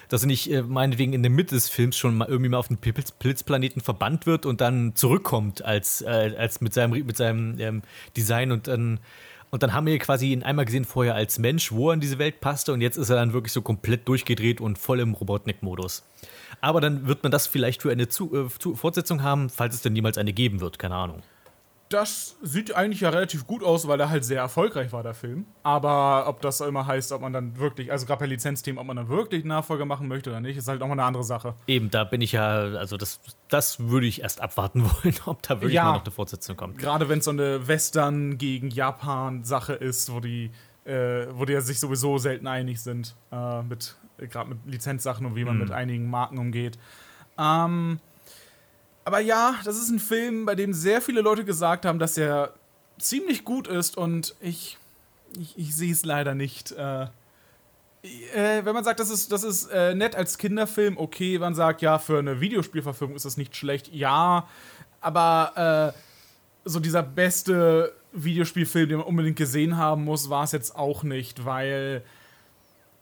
dass 0.10 0.24
er 0.24 0.28
nicht 0.28 0.52
äh, 0.52 0.62
meinetwegen 0.62 1.14
in 1.14 1.24
der 1.24 1.32
Mitte 1.32 1.56
des 1.56 1.70
Films 1.70 1.98
schon 1.98 2.16
mal 2.16 2.28
irgendwie 2.28 2.50
mal 2.50 2.58
auf 2.58 2.68
den 2.68 2.78
Pilz, 2.78 3.12
Pilzplaneten 3.12 3.82
verbannt 3.82 4.26
wird 4.26 4.46
und 4.46 4.62
dann 4.62 4.96
zurückkommt 4.96 5.64
als, 5.64 6.02
äh, 6.02 6.36
als 6.38 6.62
mit 6.62 6.74
seinem, 6.74 7.06
mit 7.06 7.18
seinem 7.18 7.60
ähm, 7.60 7.82
Design 8.16 8.52
und 8.52 8.68
dann 8.68 9.00
und 9.52 9.64
dann 9.64 9.72
haben 9.72 9.86
wir 9.86 9.98
quasi 10.00 10.34
ihn 10.34 10.44
einmal 10.44 10.66
gesehen 10.66 10.84
vorher 10.84 11.16
als 11.16 11.40
Mensch, 11.40 11.72
wo 11.72 11.90
er 11.90 11.94
in 11.94 12.02
diese 12.02 12.20
Welt 12.20 12.42
passte 12.42 12.74
und 12.74 12.82
jetzt 12.82 12.98
ist 12.98 13.10
er 13.10 13.16
dann 13.16 13.32
wirklich 13.32 13.54
so 13.54 13.62
komplett 13.62 14.06
durchgedreht 14.06 14.60
und 14.60 14.78
voll 14.78 15.00
im 15.00 15.14
Robotnik-Modus. 15.14 16.04
Aber 16.60 16.82
dann 16.82 17.08
wird 17.08 17.24
man 17.24 17.32
das 17.32 17.48
vielleicht 17.48 17.82
für 17.82 17.92
eine 17.92 18.10
Zu 18.10 18.36
äh, 18.36 18.50
Zu 18.60 18.76
Fortsetzung 18.76 19.24
haben, 19.24 19.50
falls 19.50 19.76
es 19.76 19.82
denn 19.82 19.94
niemals 19.94 20.18
eine 20.18 20.34
geben 20.34 20.60
wird, 20.60 20.78
keine 20.78 20.96
Ahnung. 20.96 21.22
Das 21.90 22.36
sieht 22.42 22.76
eigentlich 22.76 23.02
ja 23.02 23.10
relativ 23.10 23.46
gut 23.46 23.64
aus, 23.64 23.88
weil 23.88 24.00
er 24.00 24.10
halt 24.10 24.26
sehr 24.26 24.40
erfolgreich 24.40 24.92
war, 24.92 25.04
der 25.04 25.14
Film. 25.14 25.46
Aber 25.62 26.28
ob 26.28 26.42
das 26.42 26.60
immer 26.62 26.88
heißt, 26.88 27.12
ob 27.12 27.22
man 27.22 27.32
dann 27.32 27.58
wirklich, 27.58 27.92
also 27.92 28.08
gerade 28.08 28.22
bei 28.22 28.26
Lizenzthemen, 28.26 28.80
ob 28.80 28.88
man 28.88 28.96
dann 28.98 29.08
wirklich 29.08 29.44
einen 29.44 29.50
Nachfolger 29.50 29.86
machen 29.86 30.08
möchte 30.08 30.32
oder 30.32 30.40
nicht, 30.42 30.58
ist 30.58 30.68
halt 30.68 30.82
auch 30.82 30.88
mal 30.88 30.94
eine 30.94 31.04
andere 31.04 31.24
Sache. 31.24 31.54
Eben, 31.68 31.92
da 31.92 32.04
bin 32.04 32.22
ich 32.22 32.32
ja, 32.32 32.48
also 32.58 32.98
das, 32.98 33.20
das 33.50 33.80
würde 33.88 34.08
ich 34.08 34.22
erst 34.22 34.42
abwarten 34.42 34.84
wollen, 35.04 35.16
ob 35.26 35.44
da 35.44 35.56
wirklich 35.58 35.74
Ja. 35.74 35.84
mal 35.86 35.94
noch 35.94 36.04
eine 36.04 36.12
Fortsetzung 36.12 36.58
kommt. 36.58 36.80
Gerade 36.80 37.08
wenn 37.08 37.20
es 37.20 37.26
so 37.26 37.32
eine 37.32 37.68
Western 37.68 38.40
gegen 38.40 38.72
Japan-Sache 38.72 39.74
ist, 39.74 40.12
wo 40.12 40.20
die, 40.20 40.50
äh, 40.86 41.28
wo 41.34 41.46
die 41.46 41.54
ja 41.54 41.62
sich 41.62 41.80
sowieso 41.80 42.18
selten 42.18 42.48
einig 42.48 42.82
sind, 42.82 43.16
äh, 43.32 43.62
mit, 43.62 43.96
gerade 44.18 44.50
mit 44.50 44.58
Lizenzsachen 44.66 45.24
und 45.26 45.36
wie 45.36 45.46
man 45.46 45.60
mit 45.60 45.70
einigen 45.72 46.10
Marken 46.10 46.40
umgeht. 46.40 46.80
Ähm, 47.38 48.00
aber 49.06 49.20
ja, 49.20 49.56
das 49.64 49.78
ist 49.78 49.90
ein 49.90 50.00
Film, 50.00 50.46
bei 50.46 50.56
dem 50.56 50.74
sehr 50.74 51.00
viele 51.02 51.22
Leute 51.22 51.46
gesagt 51.46 51.86
haben, 51.86 52.00
dass 52.00 52.18
er 52.18 52.54
ziemlich 52.98 53.46
gut 53.46 53.68
ist 53.68 53.98
und 53.98 54.36
ich, 54.42 54.78
ich, 55.40 55.58
ich 55.58 55.76
sehe 55.76 55.92
es 55.92 56.04
leider 56.04 56.34
nicht. 56.34 56.72
Äh, 56.72 57.04
äh, 58.34 58.66
wenn 58.66 58.74
man 58.74 58.84
sagt, 58.84 59.00
das 59.00 59.12
ist, 59.12 59.32
das 59.32 59.44
ist 59.44 59.68
äh, 59.68 59.94
nett 59.94 60.16
als 60.16 60.38
Kinderfilm, 60.40 60.98
okay, 60.98 61.38
man 61.38 61.54
sagt, 61.54 61.82
ja, 61.84 62.00
für 62.00 62.18
eine 62.18 62.42
Videospielverfilmung 62.42 63.16
ist 63.16 63.26
das 63.26 63.38
nicht 63.38 63.56
schlecht, 63.56 63.94
ja, 63.94 64.48
aber 65.02 65.94
äh, 65.94 66.00
so 66.68 66.80
dieser 66.80 67.04
beste 67.04 67.94
Videospielfilm, 68.12 68.90
den 68.90 68.98
man 68.98 69.08
unbedingt 69.08 69.38
gesehen 69.38 69.78
haben 69.78 70.04
muss, 70.04 70.30
war 70.30 70.44
es 70.44 70.52
jetzt 70.52 70.76
auch 70.76 71.04
nicht, 71.04 71.46
weil 71.46 72.04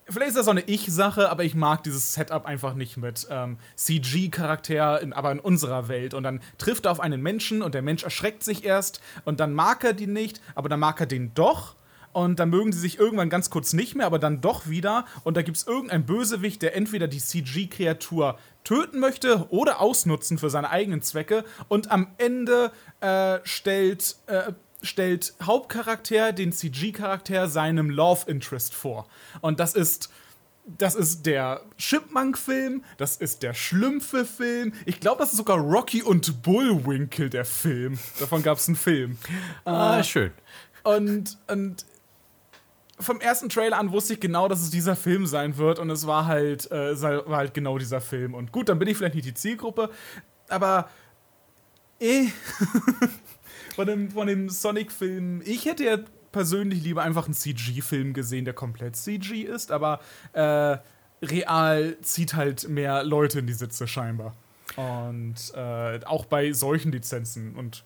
vielleicht 0.09 0.29
ist 0.29 0.37
das 0.37 0.47
auch 0.47 0.51
eine 0.51 0.61
Ich-Sache, 0.61 1.29
aber 1.29 1.43
ich 1.43 1.55
mag 1.55 1.83
dieses 1.83 2.13
Setup 2.13 2.45
einfach 2.45 2.73
nicht 2.73 2.97
mit 2.97 3.27
ähm, 3.29 3.57
CG-Charakter, 3.75 5.01
aber 5.11 5.31
in 5.31 5.39
unserer 5.39 5.87
Welt. 5.87 6.13
Und 6.13 6.23
dann 6.23 6.41
trifft 6.57 6.85
er 6.85 6.91
auf 6.91 6.99
einen 6.99 7.21
Menschen 7.21 7.61
und 7.61 7.73
der 7.73 7.81
Mensch 7.81 8.03
erschreckt 8.03 8.43
sich 8.43 8.63
erst 8.63 9.01
und 9.25 9.39
dann 9.39 9.53
mag 9.53 9.83
er 9.83 9.93
den 9.93 10.13
nicht, 10.13 10.41
aber 10.55 10.69
dann 10.69 10.79
mag 10.79 10.99
er 10.99 11.05
den 11.05 11.33
doch. 11.33 11.75
Und 12.13 12.39
dann 12.39 12.49
mögen 12.49 12.71
sie 12.71 12.79
sich 12.79 12.99
irgendwann 12.99 13.29
ganz 13.29 13.49
kurz 13.49 13.73
nicht 13.73 13.95
mehr, 13.95 14.05
aber 14.05 14.19
dann 14.19 14.39
doch 14.39 14.67
wieder. 14.67 15.05
Und 15.23 15.35
da 15.35 15.41
gibt 15.41 15.57
es 15.57 15.65
irgendeinen 15.65 16.05
Bösewicht, 16.05 16.61
der 16.61 16.75
entweder 16.75 17.07
die 17.07 17.17
CG-Kreatur 17.17 18.37
töten 18.63 18.99
möchte 18.99 19.47
oder 19.49 19.81
ausnutzen 19.81 20.37
für 20.37 20.51
seine 20.51 20.69
eigenen 20.69 21.01
Zwecke. 21.01 21.43
Und 21.67 21.91
am 21.91 22.07
Ende 22.19 22.71
äh, 23.01 23.39
stellt, 23.43 24.15
äh, 24.27 24.53
stellt 24.83 25.33
Hauptcharakter 25.41 26.33
den 26.33 26.51
CG-Charakter 26.51 27.47
seinem 27.47 27.89
Love 27.89 28.29
Interest 28.29 28.73
vor. 28.73 29.07
Und 29.41 29.59
das 29.59 29.73
ist. 29.73 30.09
Das 30.65 30.95
ist 30.95 31.25
der 31.25 31.61
Chipmunk-Film, 31.77 32.85
das 32.95 33.17
ist 33.17 33.43
der 33.43 33.53
Schlümpfe-Film. 33.53 34.71
Ich 34.85 35.01
glaube, 35.01 35.19
das 35.19 35.31
ist 35.31 35.37
sogar 35.37 35.57
Rocky 35.57 36.01
und 36.01 36.41
Bullwinkle, 36.41 37.29
der 37.29 37.43
Film. 37.43 37.99
Davon 38.17 38.43
gab 38.43 38.57
es 38.57 38.69
einen 38.69 38.77
Film. 38.77 39.17
Ah, 39.65 40.01
schön. 40.03 40.31
Und, 40.83 41.37
und 41.49 41.85
vom 42.99 43.19
ersten 43.19 43.49
Trailer 43.49 43.77
an 43.77 43.91
wusste 43.91 44.13
ich 44.13 44.19
genau, 44.19 44.47
dass 44.47 44.61
es 44.61 44.69
dieser 44.69 44.95
Film 44.95 45.25
sein 45.25 45.57
wird. 45.57 45.79
Und 45.79 45.89
es 45.89 46.07
war 46.07 46.25
halt, 46.25 46.69
äh, 46.71 46.91
es 46.91 47.01
war 47.01 47.25
halt 47.27 47.53
genau 47.53 47.77
dieser 47.77 48.01
Film. 48.01 48.33
Und 48.33 48.51
gut, 48.51 48.69
dann 48.69 48.79
bin 48.79 48.87
ich 48.87 48.97
vielleicht 48.97 49.15
nicht 49.15 49.27
die 49.27 49.33
Zielgruppe, 49.33 49.89
aber 50.49 50.89
eh. 51.99 52.27
von 53.75 53.87
dem, 53.87 54.11
von 54.11 54.27
dem 54.27 54.49
Sonic-Film, 54.49 55.41
ich 55.45 55.65
hätte 55.65 55.83
ja 55.83 55.97
persönlich 56.31 56.83
lieber 56.83 57.03
einfach 57.03 57.25
einen 57.25 57.33
CG-Film 57.33 58.13
gesehen, 58.13 58.45
der 58.45 58.53
komplett 58.53 58.95
CG 58.95 59.41
ist, 59.41 59.71
aber 59.71 59.99
äh, 60.33 60.77
real 61.23 61.97
zieht 62.01 62.33
halt 62.33 62.67
mehr 62.67 63.03
Leute 63.03 63.39
in 63.39 63.47
die 63.47 63.53
Sitze 63.53 63.87
scheinbar. 63.87 64.35
Und 64.75 65.53
äh, 65.55 66.03
auch 66.05 66.25
bei 66.25 66.51
solchen 66.53 66.91
Lizenzen. 66.91 67.55
Und 67.55 67.83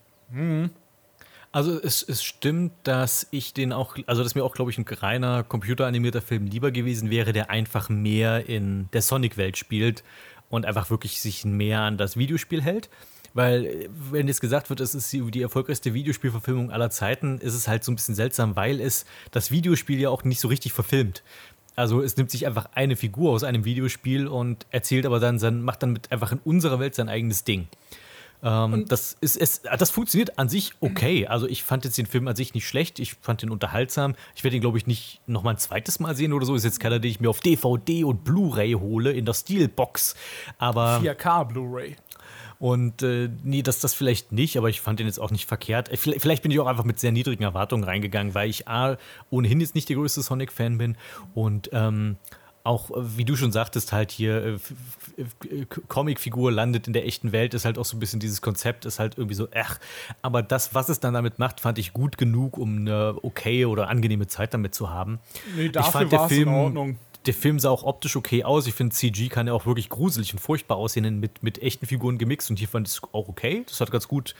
Also 1.51 1.79
es, 1.81 2.03
es 2.03 2.23
stimmt, 2.23 2.73
dass 2.83 3.27
ich 3.31 3.53
den 3.53 3.73
auch, 3.73 3.95
also 4.05 4.23
dass 4.23 4.35
mir 4.35 4.43
auch, 4.43 4.53
glaube 4.53 4.71
ich, 4.71 4.77
ein 4.77 4.85
reiner 4.87 5.43
computeranimierter 5.43 6.21
Film 6.21 6.45
lieber 6.45 6.71
gewesen 6.71 7.09
wäre, 7.09 7.33
der 7.33 7.49
einfach 7.49 7.89
mehr 7.89 8.47
in 8.47 8.89
der 8.93 9.01
Sonic-Welt 9.01 9.57
spielt 9.57 10.03
und 10.49 10.65
einfach 10.65 10.89
wirklich 10.89 11.21
sich 11.21 11.45
mehr 11.45 11.81
an 11.81 11.97
das 11.97 12.17
Videospiel 12.17 12.61
hält. 12.61 12.89
Weil, 13.37 13.65
äh, 13.65 13.89
wenn 14.09 14.27
jetzt 14.27 14.41
gesagt 14.41 14.71
wird, 14.71 14.79
es 14.79 14.95
ist 14.95 15.13
die, 15.13 15.21
die 15.29 15.43
erfolgreichste 15.43 15.93
Videospielverfilmung 15.93 16.71
aller 16.71 16.89
Zeiten, 16.89 17.37
ist 17.37 17.53
es 17.53 17.67
halt 17.67 17.83
so 17.83 17.91
ein 17.91 17.95
bisschen 17.95 18.15
seltsam, 18.15 18.55
weil 18.55 18.81
es 18.81 19.05
das 19.29 19.51
Videospiel 19.51 19.99
ja 19.99 20.09
auch 20.09 20.23
nicht 20.23 20.39
so 20.39 20.47
richtig 20.47 20.73
verfilmt. 20.73 21.21
Also 21.75 22.01
es 22.01 22.17
nimmt 22.17 22.31
sich 22.31 22.47
einfach 22.47 22.69
eine 22.73 22.95
Figur 22.95 23.33
aus 23.33 23.43
einem 23.43 23.63
Videospiel 23.63 24.25
und 24.25 24.65
erzählt 24.71 25.05
aber 25.05 25.19
dann, 25.19 25.37
sein, 25.37 25.61
macht 25.61 25.83
dann 25.83 25.93
mit 25.93 26.11
einfach 26.11 26.31
in 26.31 26.39
unserer 26.45 26.79
Welt 26.79 26.95
sein 26.95 27.09
eigenes 27.09 27.43
Ding. 27.43 27.67
Ähm, 28.41 28.85
das, 28.87 29.15
ist, 29.21 29.37
es, 29.37 29.61
das 29.61 29.91
funktioniert 29.91 30.39
an 30.39 30.49
sich 30.49 30.73
okay. 30.79 31.27
Also 31.27 31.47
ich 31.47 31.61
fand 31.61 31.85
jetzt 31.85 31.99
den 31.99 32.07
Film 32.07 32.27
an 32.27 32.35
sich 32.35 32.55
nicht 32.55 32.67
schlecht. 32.67 32.97
Ich 32.97 33.13
fand 33.21 33.43
ihn 33.43 33.51
unterhaltsam. 33.51 34.15
Ich 34.35 34.43
werde 34.43 34.55
ihn, 34.55 34.61
glaube 34.61 34.79
ich, 34.79 34.87
nicht 34.87 35.21
noch 35.27 35.43
mal 35.43 35.51
ein 35.51 35.57
zweites 35.59 35.99
Mal 35.99 36.15
sehen 36.15 36.33
oder 36.33 36.47
so. 36.47 36.55
Ist 36.55 36.63
jetzt 36.63 36.79
keiner, 36.79 36.97
den 36.97 37.11
ich 37.11 37.19
mir 37.19 37.29
auf 37.29 37.41
DVD 37.41 38.03
und 38.03 38.23
Blu-ray 38.23 38.71
hole 38.71 39.11
in 39.11 39.25
der 39.25 39.33
Steelbox. 39.33 40.15
Aber 40.57 40.99
4K 41.03 41.45
Blu-ray. 41.45 41.95
Und 42.59 43.03
äh, 43.03 43.29
nee, 43.43 43.61
das 43.61 43.79
das 43.79 43.93
vielleicht 43.93 44.31
nicht, 44.31 44.57
aber 44.57 44.69
ich 44.69 44.81
fand 44.81 44.99
den 44.99 45.07
jetzt 45.07 45.19
auch 45.19 45.31
nicht 45.31 45.45
verkehrt. 45.45 45.89
Äh, 45.89 45.97
Vielleicht, 45.97 46.21
vielleicht 46.21 46.43
bin 46.43 46.51
ich 46.51 46.59
auch 46.59 46.67
einfach 46.67 46.83
mit 46.83 46.99
sehr 46.99 47.11
niedrigen 47.11 47.43
Erwartungen 47.43 47.83
reingegangen, 47.83 48.33
weil 48.33 48.49
ich 48.49 48.67
A, 48.67 48.97
ohnehin 49.29 49.59
jetzt 49.59 49.75
nicht 49.75 49.89
der 49.89 49.95
größte 49.95 50.21
Sonic-Fan 50.21 50.77
bin 50.77 50.97
und 51.33 51.69
ähm, 51.73 52.17
auch, 52.67 52.91
äh, 52.91 53.17
wie 53.17 53.25
du 53.25 53.35
schon 53.35 53.51
sagtest, 53.51 53.93
halt 53.93 54.11
hier, 54.11 54.59
äh, 55.17 55.65
Comicfigur 55.87 56.51
landet 56.51 56.85
in 56.85 56.93
der 56.93 57.05
echten 57.07 57.31
Welt, 57.31 57.53
ist 57.53 57.65
halt 57.65 57.77
auch 57.77 57.85
so 57.85 57.95
ein 57.97 57.99
bisschen 57.99 58.19
dieses 58.19 58.41
Konzept, 58.41 58.85
ist 58.85 58.99
halt 58.99 59.17
irgendwie 59.17 59.35
so, 59.35 59.47
ach, 59.55 59.79
aber 60.21 60.43
das, 60.43 60.75
was 60.75 60.89
es 60.89 60.99
dann 60.99 61.13
damit 61.13 61.39
macht, 61.39 61.61
fand 61.61 61.79
ich 61.79 61.93
gut 61.93 62.17
genug, 62.17 62.57
um 62.57 62.79
eine 62.79 63.15
okay 63.23 63.65
oder 63.65 63.89
angenehme 63.89 64.27
Zeit 64.27 64.53
damit 64.53 64.75
zu 64.75 64.89
haben. 64.89 65.19
Nee, 65.55 65.67
ich 65.67 65.71
dafür 65.71 65.91
fand 65.91 66.11
der 66.11 66.19
war's 66.19 66.31
in 66.31 66.47
Ordnung. 66.49 66.99
Der 67.27 67.33
Film 67.33 67.59
sah 67.59 67.69
auch 67.69 67.83
optisch 67.83 68.15
okay 68.15 68.43
aus. 68.43 68.67
Ich 68.67 68.73
finde, 68.73 68.95
CG 68.95 69.27
kann 69.29 69.47
ja 69.47 69.53
auch 69.53 69.65
wirklich 69.65 69.89
gruselig 69.89 70.33
und 70.33 70.39
furchtbar 70.39 70.77
aussehen, 70.77 71.19
mit, 71.19 71.43
mit 71.43 71.61
echten 71.61 71.85
Figuren 71.85 72.17
gemixt 72.17 72.49
und 72.49 72.57
hier 72.57 72.67
fand 72.67 72.87
ich 72.87 72.95
es 72.95 73.03
auch 73.03 73.27
okay. 73.27 73.63
Das 73.67 73.81
hat 73.81 73.91
ganz 73.91 74.07
gut. 74.07 74.35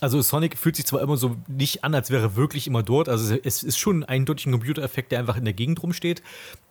Also 0.00 0.20
Sonic 0.20 0.58
fühlt 0.58 0.76
sich 0.76 0.84
zwar 0.84 1.00
immer 1.00 1.16
so 1.16 1.36
nicht 1.48 1.82
an, 1.82 1.94
als 1.94 2.10
wäre 2.10 2.22
er 2.24 2.36
wirklich 2.36 2.66
immer 2.66 2.82
dort. 2.82 3.08
Also 3.08 3.34
es 3.42 3.62
ist 3.62 3.78
schon 3.78 4.04
eindeutig 4.04 4.46
ein 4.46 4.52
Computereffekt, 4.52 5.10
der 5.10 5.20
einfach 5.20 5.38
in 5.38 5.44
der 5.44 5.54
Gegend 5.54 5.82
rumsteht. 5.82 6.22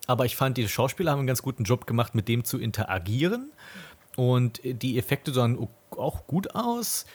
Aber 0.06 0.26
ich 0.26 0.36
fand, 0.36 0.58
die 0.58 0.68
Schauspieler 0.68 1.12
haben 1.12 1.20
einen 1.20 1.28
ganz 1.28 1.42
guten 1.42 1.64
Job 1.64 1.88
gemacht, 1.88 2.14
mit 2.14 2.28
dem 2.28 2.44
zu 2.44 2.60
interagieren. 2.60 3.52
Und 4.16 4.62
die 4.64 5.00
Effekte 5.00 5.34
sahen 5.34 5.68
auch 5.90 6.28
gut 6.28 6.54
aus. 6.54 7.06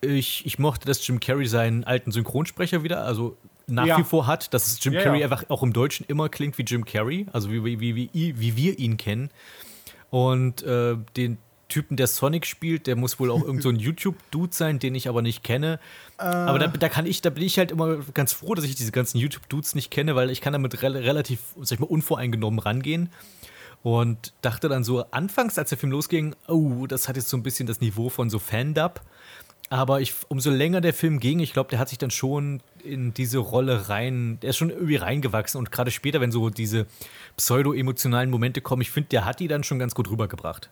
Ich, 0.00 0.46
ich 0.46 0.58
mochte, 0.58 0.86
dass 0.86 1.06
Jim 1.06 1.20
Carrey 1.20 1.46
seinen 1.46 1.84
alten 1.84 2.12
Synchronsprecher 2.12 2.82
wieder, 2.82 3.04
also 3.04 3.36
nach 3.66 3.86
Ja. 3.86 3.98
wie 3.98 4.04
vor 4.04 4.26
hat, 4.26 4.52
dass 4.54 4.66
es 4.66 4.84
Jim 4.84 4.94
Ja, 4.94 5.02
Carrey 5.02 5.22
einfach 5.22 5.44
auch 5.48 5.62
im 5.62 5.72
Deutschen 5.72 6.04
immer 6.08 6.28
klingt 6.28 6.58
wie 6.58 6.62
Jim 6.62 6.84
Carrey, 6.84 7.26
also 7.32 7.50
wie, 7.50 7.64
wie, 7.64 7.80
wie, 7.80 8.10
wie, 8.12 8.56
wir 8.56 8.78
ihn 8.78 8.96
kennen. 8.96 9.30
Und 10.10 10.62
äh, 10.62 10.96
den 11.16 11.38
Typen, 11.68 11.96
der 11.96 12.08
Sonic 12.08 12.46
spielt, 12.46 12.86
der 12.86 12.96
muss 12.96 13.20
wohl 13.20 13.30
auch 13.30 13.42
irgend 13.42 13.62
so 13.62 13.68
ein 13.68 13.76
YouTube-Dude 13.78 14.52
sein, 14.52 14.78
den 14.78 14.94
ich 14.94 15.08
aber 15.08 15.22
nicht 15.22 15.42
kenne. 15.42 15.78
Aber 16.18 16.58
da, 16.58 16.66
da 16.66 16.88
kann 16.88 17.06
ich, 17.06 17.22
da 17.22 17.30
bin 17.30 17.44
ich 17.44 17.58
halt 17.58 17.70
immer 17.70 17.98
ganz 18.12 18.32
froh, 18.32 18.54
dass 18.54 18.64
ich 18.64 18.74
diese 18.74 18.92
ganzen 18.92 19.18
YouTube-Dudes 19.18 19.74
nicht 19.74 19.90
kenne, 19.90 20.14
weil 20.16 20.30
ich 20.30 20.40
kann 20.40 20.52
damit 20.52 20.82
rel 20.82 20.96
relativ, 20.96 21.40
sag 21.60 21.76
ich 21.76 21.80
mal, 21.80 21.86
unvoreingenommen 21.86 22.58
rangehen. 22.58 23.10
Und 23.82 24.34
dachte 24.42 24.68
dann 24.68 24.84
so, 24.84 25.04
anfangs, 25.10 25.56
als 25.56 25.70
der 25.70 25.78
Film 25.78 25.92
losging, 25.92 26.34
oh, 26.48 26.86
das 26.86 27.08
hat 27.08 27.16
jetzt 27.16 27.30
so 27.30 27.36
ein 27.38 27.42
bisschen 27.42 27.66
das 27.66 27.80
Niveau 27.80 28.10
von 28.10 28.28
so 28.28 28.38
Fan-Dub. 28.38 29.00
Aber 29.72 30.00
ich, 30.00 30.14
umso 30.26 30.50
länger 30.50 30.80
der 30.80 30.92
Film 30.92 31.20
ging, 31.20 31.38
ich 31.38 31.52
glaube, 31.52 31.70
der 31.70 31.78
hat 31.78 31.88
sich 31.88 31.98
dann 31.98 32.10
schon 32.10 32.60
in 32.82 33.14
diese 33.14 33.38
Rolle 33.38 33.88
rein, 33.88 34.38
der 34.42 34.50
ist 34.50 34.56
schon 34.56 34.70
irgendwie 34.70 34.96
reingewachsen. 34.96 35.58
Und 35.58 35.70
gerade 35.70 35.92
später, 35.92 36.20
wenn 36.20 36.32
so 36.32 36.50
diese 36.50 36.86
pseudo-emotionalen 37.36 38.30
Momente 38.30 38.60
kommen, 38.60 38.82
ich 38.82 38.90
finde, 38.90 39.10
der 39.10 39.24
hat 39.24 39.38
die 39.38 39.46
dann 39.46 39.62
schon 39.62 39.78
ganz 39.78 39.94
gut 39.94 40.10
rübergebracht. 40.10 40.70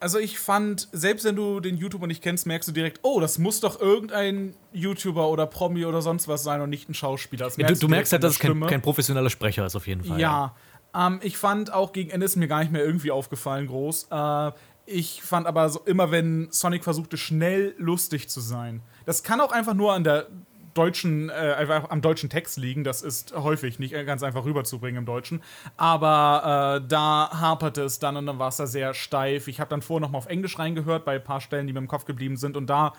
Also 0.00 0.18
ich 0.18 0.38
fand, 0.38 0.88
selbst 0.92 1.24
wenn 1.26 1.36
du 1.36 1.60
den 1.60 1.76
YouTuber 1.76 2.06
nicht 2.06 2.22
kennst, 2.22 2.46
merkst 2.46 2.68
du 2.68 2.72
direkt, 2.72 3.00
oh, 3.02 3.20
das 3.20 3.36
muss 3.36 3.60
doch 3.60 3.78
irgendein 3.78 4.54
YouTuber 4.72 5.28
oder 5.28 5.46
Promi 5.46 5.84
oder 5.84 6.00
sonst 6.00 6.28
was 6.28 6.42
sein 6.42 6.62
und 6.62 6.70
nicht 6.70 6.88
ein 6.88 6.94
Schauspieler. 6.94 7.50
Ja, 7.58 7.66
du, 7.66 7.74
du 7.74 7.88
merkst 7.88 8.12
halt, 8.12 8.24
dass 8.24 8.34
es 8.34 8.38
kein, 8.38 8.58
kein 8.60 8.80
professioneller 8.80 9.28
Sprecher 9.28 9.66
ist, 9.66 9.76
auf 9.76 9.86
jeden 9.86 10.04
Fall. 10.04 10.18
Ja, 10.18 10.54
ähm, 10.94 11.20
ich 11.22 11.36
fand 11.36 11.72
auch 11.72 11.92
gegen 11.92 12.10
Ende 12.10 12.26
ist 12.26 12.36
mir 12.36 12.48
gar 12.48 12.60
nicht 12.60 12.72
mehr 12.72 12.84
irgendwie 12.84 13.10
aufgefallen 13.10 13.66
groß. 13.66 14.08
Äh, 14.10 14.52
ich 14.88 15.22
fand 15.22 15.46
aber 15.46 15.68
so 15.68 15.80
immer, 15.80 16.10
wenn 16.10 16.48
Sonic 16.50 16.82
versuchte, 16.82 17.16
schnell 17.16 17.74
lustig 17.78 18.28
zu 18.28 18.40
sein. 18.40 18.82
Das 19.04 19.22
kann 19.22 19.40
auch 19.40 19.52
einfach 19.52 19.74
nur 19.74 19.92
an 19.92 20.02
der 20.02 20.28
deutschen, 20.72 21.28
äh, 21.28 21.80
am 21.88 22.00
deutschen 22.00 22.30
Text 22.30 22.56
liegen. 22.56 22.84
Das 22.84 23.02
ist 23.02 23.34
häufig 23.34 23.78
nicht 23.78 23.92
ganz 24.06 24.22
einfach 24.22 24.44
rüberzubringen 24.44 25.00
im 25.00 25.06
Deutschen. 25.06 25.42
Aber 25.76 26.80
äh, 26.82 26.88
da 26.88 27.30
haperte 27.32 27.82
es 27.82 27.98
dann 27.98 28.16
und 28.16 28.26
dann 28.26 28.38
war 28.38 28.48
es 28.48 28.56
da 28.56 28.66
sehr 28.66 28.94
steif. 28.94 29.48
Ich 29.48 29.60
habe 29.60 29.70
dann 29.70 29.82
vorher 29.82 30.00
noch 30.00 30.12
mal 30.12 30.18
auf 30.18 30.26
Englisch 30.26 30.58
reingehört 30.58 31.04
bei 31.04 31.16
ein 31.16 31.24
paar 31.24 31.40
Stellen, 31.40 31.66
die 31.66 31.72
mir 31.72 31.80
im 31.80 31.88
Kopf 31.88 32.04
geblieben 32.04 32.36
sind. 32.36 32.56
Und 32.56 32.68
da 32.68 32.94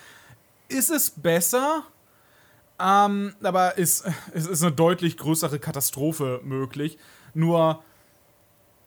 ist 0.68 0.92
es 0.92 1.10
besser. 1.10 1.84
Ähm, 2.80 3.34
aber 3.42 3.78
ist, 3.78 4.06
es 4.34 4.46
ist 4.46 4.62
eine 4.62 4.74
deutlich 4.74 5.18
größere 5.18 5.58
Katastrophe 5.58 6.42
möglich. 6.44 6.98
Nur, 7.34 7.84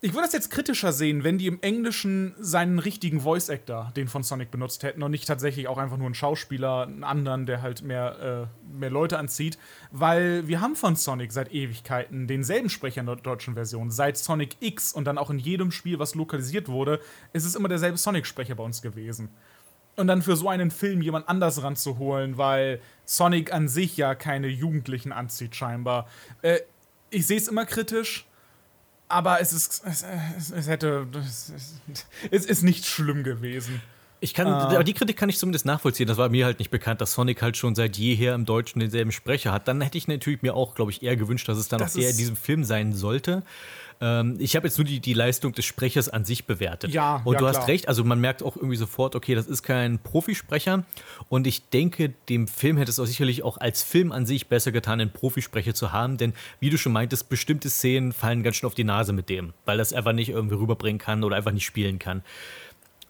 ich 0.04 0.14
würde 0.14 0.24
das 0.26 0.32
jetzt 0.32 0.50
kritischer 0.50 0.92
sehen, 0.92 1.22
wenn 1.22 1.38
die 1.38 1.46
im 1.46 1.60
Englischen 1.62 2.34
seinen 2.36 2.80
richtigen 2.80 3.20
Voice 3.20 3.48
Actor, 3.48 3.92
den 3.96 4.08
von 4.08 4.24
Sonic, 4.24 4.50
benutzt 4.50 4.82
hätten 4.82 5.00
und 5.04 5.12
nicht 5.12 5.28
tatsächlich 5.28 5.68
auch 5.68 5.78
einfach 5.78 5.96
nur 5.96 6.06
einen 6.06 6.16
Schauspieler, 6.16 6.82
einen 6.82 7.04
anderen, 7.04 7.46
der 7.46 7.62
halt 7.62 7.82
mehr, 7.82 8.48
äh, 8.50 8.76
mehr 8.76 8.90
Leute 8.90 9.16
anzieht. 9.16 9.58
Weil 9.92 10.48
wir 10.48 10.60
haben 10.60 10.74
von 10.74 10.96
Sonic 10.96 11.30
seit 11.30 11.52
Ewigkeiten 11.52 12.26
denselben 12.26 12.68
Sprecher 12.68 13.00
in 13.00 13.06
der 13.06 13.14
deutschen 13.14 13.54
Version. 13.54 13.92
Seit 13.92 14.18
Sonic 14.18 14.56
X 14.58 14.92
und 14.92 15.04
dann 15.04 15.18
auch 15.18 15.30
in 15.30 15.38
jedem 15.38 15.70
Spiel, 15.70 16.00
was 16.00 16.16
lokalisiert 16.16 16.68
wurde, 16.68 17.00
ist 17.32 17.44
es 17.44 17.54
immer 17.54 17.68
derselbe 17.68 17.96
Sonic-Sprecher 17.96 18.56
bei 18.56 18.64
uns 18.64 18.82
gewesen 18.82 19.28
und 19.94 20.08
dann 20.08 20.22
für 20.22 20.34
so 20.36 20.48
einen 20.48 20.72
Film 20.72 21.00
jemand 21.02 21.28
anders 21.28 21.62
ranzuholen, 21.62 22.38
weil 22.38 22.80
Sonic 23.04 23.52
an 23.52 23.68
sich 23.68 23.96
ja 23.96 24.16
keine 24.16 24.48
Jugendlichen 24.48 25.12
anzieht, 25.12 25.54
scheinbar. 25.54 26.08
Äh, 26.40 26.60
ich 27.10 27.26
sehe 27.26 27.36
es 27.36 27.46
immer 27.46 27.66
kritisch, 27.66 28.26
aber 29.12 29.40
es 29.40 29.52
ist. 29.52 29.82
Es, 29.86 30.04
es, 30.38 30.50
es 30.50 30.66
hätte. 30.68 31.06
Es, 31.14 31.52
es 32.30 32.44
ist 32.46 32.62
nicht 32.62 32.86
schlimm 32.86 33.22
gewesen. 33.24 33.80
Ich 34.20 34.34
kann, 34.34 34.46
Ah. 34.46 34.68
aber 34.68 34.84
die 34.84 34.94
Kritik 34.94 35.16
kann 35.16 35.28
ich 35.28 35.36
zumindest 35.36 35.66
nachvollziehen. 35.66 36.06
Das 36.06 36.16
war 36.16 36.28
mir 36.28 36.44
halt 36.44 36.60
nicht 36.60 36.70
bekannt, 36.70 37.00
dass 37.00 37.12
Sonic 37.12 37.42
halt 37.42 37.56
schon 37.56 37.74
seit 37.74 37.96
jeher 37.96 38.34
im 38.34 38.44
Deutschen 38.44 38.78
denselben 38.78 39.10
Sprecher 39.10 39.52
hat. 39.52 39.66
Dann 39.66 39.80
hätte 39.80 39.98
ich 39.98 40.06
natürlich 40.06 40.42
mir 40.42 40.54
auch, 40.54 40.76
glaube 40.76 40.92
ich, 40.92 41.02
eher 41.02 41.16
gewünscht, 41.16 41.48
dass 41.48 41.58
es 41.58 41.66
dann 41.68 41.80
Das 41.80 41.96
auch 41.96 42.00
eher 42.00 42.10
in 42.10 42.16
diesem 42.16 42.36
Film 42.36 42.62
sein 42.62 42.92
sollte. 42.92 43.42
Ähm, 44.02 44.36
ich 44.40 44.56
habe 44.56 44.66
jetzt 44.66 44.76
nur 44.76 44.84
die, 44.84 44.98
die 44.98 45.14
Leistung 45.14 45.52
des 45.52 45.64
Sprechers 45.64 46.08
an 46.08 46.24
sich 46.24 46.44
bewertet. 46.44 46.90
Ja, 46.92 47.22
Und 47.24 47.34
ja, 47.34 47.38
du 47.38 47.46
hast 47.46 47.58
klar. 47.58 47.68
recht, 47.68 47.88
also 47.88 48.02
man 48.02 48.20
merkt 48.20 48.42
auch 48.42 48.56
irgendwie 48.56 48.76
sofort, 48.76 49.14
okay, 49.14 49.36
das 49.36 49.46
ist 49.46 49.62
kein 49.62 50.00
Profisprecher. 50.00 50.84
Und 51.28 51.46
ich 51.46 51.68
denke, 51.68 52.12
dem 52.28 52.48
Film 52.48 52.76
hätte 52.76 52.90
es 52.90 52.98
auch 52.98 53.06
sicherlich 53.06 53.44
auch 53.44 53.58
als 53.58 53.82
Film 53.84 54.10
an 54.10 54.26
sich 54.26 54.48
besser 54.48 54.72
getan, 54.72 55.00
einen 55.00 55.12
Profisprecher 55.12 55.72
zu 55.72 55.92
haben. 55.92 56.16
Denn 56.16 56.34
wie 56.58 56.68
du 56.68 56.76
schon 56.76 56.92
meintest, 56.92 57.28
bestimmte 57.28 57.70
Szenen 57.70 58.12
fallen 58.12 58.42
ganz 58.42 58.56
schön 58.56 58.66
auf 58.66 58.74
die 58.74 58.84
Nase 58.84 59.12
mit 59.12 59.28
dem, 59.28 59.54
weil 59.64 59.78
das 59.78 59.92
einfach 59.92 60.12
nicht 60.12 60.30
irgendwie 60.30 60.56
rüberbringen 60.56 60.98
kann 60.98 61.22
oder 61.22 61.36
einfach 61.36 61.52
nicht 61.52 61.64
spielen 61.64 62.00
kann. 62.00 62.22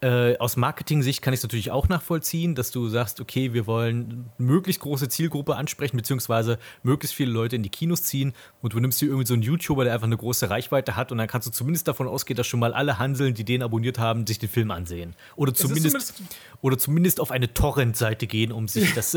Äh, 0.02 0.36
aus 0.38 0.56
Marketing-Sicht 0.56 1.22
kann 1.22 1.32
ich 1.32 1.38
es 1.38 1.44
natürlich 1.44 1.70
auch 1.70 1.88
nachvollziehen, 1.88 2.56
dass 2.56 2.72
du 2.72 2.88
sagst, 2.88 3.20
okay, 3.20 3.52
wir 3.52 3.68
wollen 3.68 4.30
möglichst 4.36 4.82
große 4.82 5.08
Zielgruppe 5.08 5.54
ansprechen, 5.54 5.96
beziehungsweise 5.96 6.58
möglichst 6.82 7.14
viele 7.14 7.30
Leute 7.30 7.54
in 7.54 7.62
die 7.62 7.68
Kinos 7.68 8.02
ziehen 8.02 8.32
und 8.62 8.72
du 8.72 8.80
nimmst 8.80 9.00
dir 9.00 9.06
irgendwie 9.06 9.26
so 9.26 9.34
einen 9.34 9.44
YouTuber, 9.44 9.84
der 9.84 9.94
einfach 9.94 10.08
eine 10.08 10.16
große 10.16 10.50
Reichweite 10.50 10.96
hat 10.96 11.12
und 11.12 11.18
dann 11.18 11.28
kannst 11.28 11.46
du 11.46 11.52
zumindest 11.52 11.86
davon 11.86 12.08
ausgehen, 12.08 12.36
dass 12.36 12.48
schon 12.48 12.58
mal 12.58 12.74
alle 12.74 12.98
Hanseln, 12.98 13.34
die 13.34 13.44
den 13.44 13.62
abonniert 13.62 14.00
haben, 14.00 14.26
sich 14.26 14.40
den 14.40 14.48
Film 14.48 14.72
ansehen. 14.72 15.14
Oder 15.36 15.54
zumindest, 15.54 16.16
zumindest- 16.16 16.22
oder 16.62 16.78
zumindest 16.78 17.20
auf 17.20 17.30
eine 17.30 17.54
Torrent-Seite 17.54 18.26
gehen, 18.26 18.50
um 18.50 18.66
sich 18.66 18.94
das. 18.96 19.16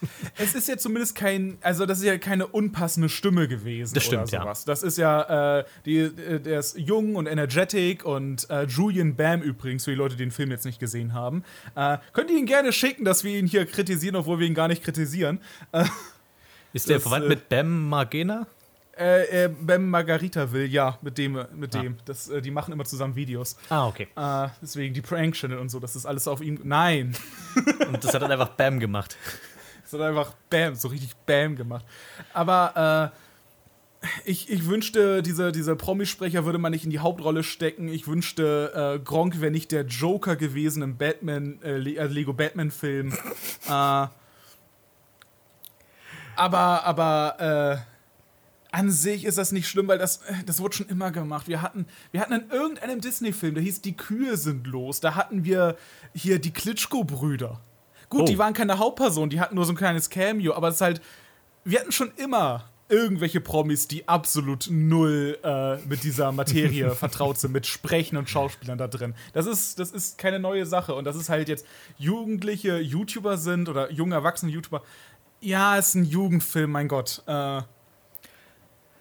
Es 0.38 0.54
ist 0.54 0.68
ja 0.68 0.76
zumindest 0.76 1.14
kein, 1.14 1.58
also 1.62 1.86
das 1.86 1.98
ist 1.98 2.04
ja 2.04 2.18
keine 2.18 2.46
unpassende 2.46 3.08
Stimme 3.08 3.48
gewesen. 3.48 3.94
Das 3.94 4.04
stimmt, 4.04 4.24
oder 4.24 4.32
ja. 4.32 4.42
sowas. 4.42 4.64
Das 4.64 4.82
ist 4.82 4.98
ja, 4.98 5.58
äh, 5.60 5.64
die, 5.84 5.98
äh, 5.98 6.40
der 6.40 6.60
ist 6.60 6.78
jung 6.78 7.16
und 7.16 7.26
energetic 7.26 8.04
und 8.04 8.48
äh, 8.50 8.64
Julian 8.64 9.16
Bam 9.16 9.42
übrigens, 9.42 9.84
für 9.84 9.90
die 9.92 9.96
Leute, 9.96 10.16
die 10.16 10.24
den 10.24 10.30
Film 10.30 10.50
jetzt 10.50 10.64
nicht 10.66 10.78
gesehen 10.78 11.14
haben. 11.14 11.44
Äh, 11.74 11.98
könnt 12.12 12.30
ihr 12.30 12.38
ihn 12.38 12.46
gerne 12.46 12.72
schicken, 12.72 13.04
dass 13.04 13.24
wir 13.24 13.38
ihn 13.38 13.46
hier 13.46 13.64
kritisieren, 13.66 14.16
obwohl 14.16 14.38
wir 14.38 14.46
ihn 14.46 14.54
gar 14.54 14.68
nicht 14.68 14.82
kritisieren. 14.84 15.40
Ist 16.72 16.88
der 16.88 16.96
Das, 16.96 17.02
verwandt 17.04 17.26
äh, 17.26 17.28
mit 17.28 17.48
Bam 17.48 17.88
Margena? 17.88 18.46
Äh, 18.98 19.44
äh, 19.44 19.48
Bam 19.48 19.90
Margarita 19.90 20.52
will, 20.52 20.66
ja, 20.66 20.98
mit 21.02 21.18
dem, 21.18 21.38
mit 21.54 21.74
Ah. 21.76 21.82
dem. 21.82 21.96
Das, 22.06 22.28
äh, 22.28 22.40
die 22.40 22.50
machen 22.50 22.72
immer 22.72 22.84
zusammen 22.84 23.14
Videos. 23.14 23.56
Ah, 23.68 23.86
okay. 23.88 24.08
Äh, 24.16 24.48
deswegen 24.62 24.94
die 24.94 25.02
Prank-Channel 25.02 25.58
und 25.58 25.68
so, 25.70 25.80
das 25.80 25.96
ist 25.96 26.06
alles 26.06 26.26
auf 26.28 26.40
ihm. 26.40 26.60
Nein. 26.64 27.14
Und 27.88 28.02
das 28.04 28.14
hat 28.14 28.22
dann 28.22 28.32
einfach 28.32 28.50
Bam 28.50 28.78
gemacht. 28.80 29.16
Es 29.92 29.92
hat 29.92 30.00
einfach 30.00 30.34
Bam, 30.50 30.74
so 30.74 30.88
richtig 30.88 31.14
Bam 31.26 31.54
gemacht. 31.54 31.84
Aber 32.32 33.12
äh, 33.14 33.26
ich, 34.24 34.50
ich 34.50 34.66
wünschte, 34.66 35.22
diese, 35.22 35.52
diese 35.52 35.76
Promisprecher 35.76 36.44
würde 36.44 36.58
man 36.58 36.72
nicht 36.72 36.84
in 36.84 36.90
die 36.90 36.98
Hauptrolle 36.98 37.42
stecken. 37.42 37.88
Ich 37.88 38.08
wünschte, 38.08 38.96
äh, 38.96 38.98
Gronk 38.98 39.40
wäre 39.40 39.52
nicht 39.52 39.72
der 39.72 39.86
Joker 39.86 40.36
gewesen 40.36 40.82
im 40.82 40.96
Batman, 40.96 41.60
äh, 41.62 41.76
äh, 41.76 42.06
Lego 42.06 42.32
Batman-Film. 42.32 43.12
äh, 43.68 43.68
aber, 43.68 44.12
aber, 46.36 47.84
äh, 47.86 47.96
an 48.72 48.90
sich 48.90 49.24
ist 49.24 49.38
das 49.38 49.52
nicht 49.52 49.68
schlimm, 49.68 49.88
weil 49.88 49.98
das, 49.98 50.18
äh, 50.22 50.44
das 50.44 50.60
wurde 50.60 50.76
schon 50.76 50.88
immer 50.88 51.10
gemacht. 51.10 51.48
Wir 51.48 51.62
hatten, 51.62 51.86
wir 52.10 52.20
hatten 52.20 52.34
in 52.34 52.50
irgendeinem 52.50 53.00
Disney-Film, 53.00 53.54
der 53.54 53.62
hieß 53.62 53.80
Die 53.80 53.96
Kühe 53.96 54.36
sind 54.36 54.66
los. 54.66 55.00
Da 55.00 55.14
hatten 55.14 55.44
wir 55.44 55.76
hier 56.14 56.38
die 56.38 56.52
Klitschko-Brüder. 56.52 57.60
Gut, 58.08 58.22
Oh. 58.22 58.24
die 58.24 58.38
waren 58.38 58.54
keine 58.54 58.78
Hauptperson, 58.78 59.30
die 59.30 59.40
hatten 59.40 59.54
nur 59.56 59.64
so 59.64 59.72
ein 59.72 59.76
kleines 59.76 60.10
Cameo, 60.10 60.54
aber 60.54 60.68
es 60.68 60.76
ist 60.76 60.80
halt, 60.80 61.00
wir 61.64 61.80
hatten 61.80 61.92
schon 61.92 62.12
immer 62.16 62.64
irgendwelche 62.88 63.40
Promis, 63.40 63.88
die 63.88 64.06
absolut 64.06 64.68
null 64.70 65.36
äh, 65.42 65.76
mit 65.88 66.04
dieser 66.04 66.30
Materie 66.30 66.90
vertraut 66.94 67.36
sind, 67.38 67.52
mit 67.52 67.66
Sprechen 67.66 68.16
und 68.16 68.30
Schauspielern 68.30 68.78
da 68.78 68.86
drin. 68.86 69.14
Das 69.32 69.46
ist, 69.46 69.80
das 69.80 69.90
ist 69.90 70.18
keine 70.18 70.38
neue 70.38 70.66
Sache. 70.66 70.94
Und 70.94 71.04
das 71.04 71.16
ist 71.16 71.28
halt 71.28 71.48
jetzt 71.48 71.66
jugendliche 71.98 72.78
YouTuber 72.78 73.38
sind 73.38 73.68
oder 73.68 73.90
junge 73.90 74.14
erwachsene 74.14 74.52
YouTuber. 74.52 74.82
Ja, 75.40 75.76
ist 75.76 75.96
ein 75.96 76.04
Jugendfilm, 76.04 76.70
mein 76.70 76.86
Gott. 76.86 77.24
Äh, 77.26 77.62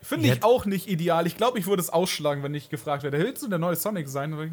Finde 0.01 0.27
ich 0.29 0.43
auch 0.43 0.65
nicht 0.65 0.87
ideal. 0.87 1.25
Ich 1.27 1.37
glaube, 1.37 1.57
ich 1.59 1.67
würde 1.67 1.81
es 1.81 1.89
ausschlagen, 1.91 2.41
wenn 2.41 2.55
ich 2.55 2.69
gefragt 2.69 3.03
werde, 3.03 3.19
willst 3.19 3.43
du 3.43 3.47
der 3.47 3.59
neue 3.59 3.75
Sonic 3.75 4.07
sein? 4.07 4.33
Und 4.33 4.45
ich, 4.47 4.51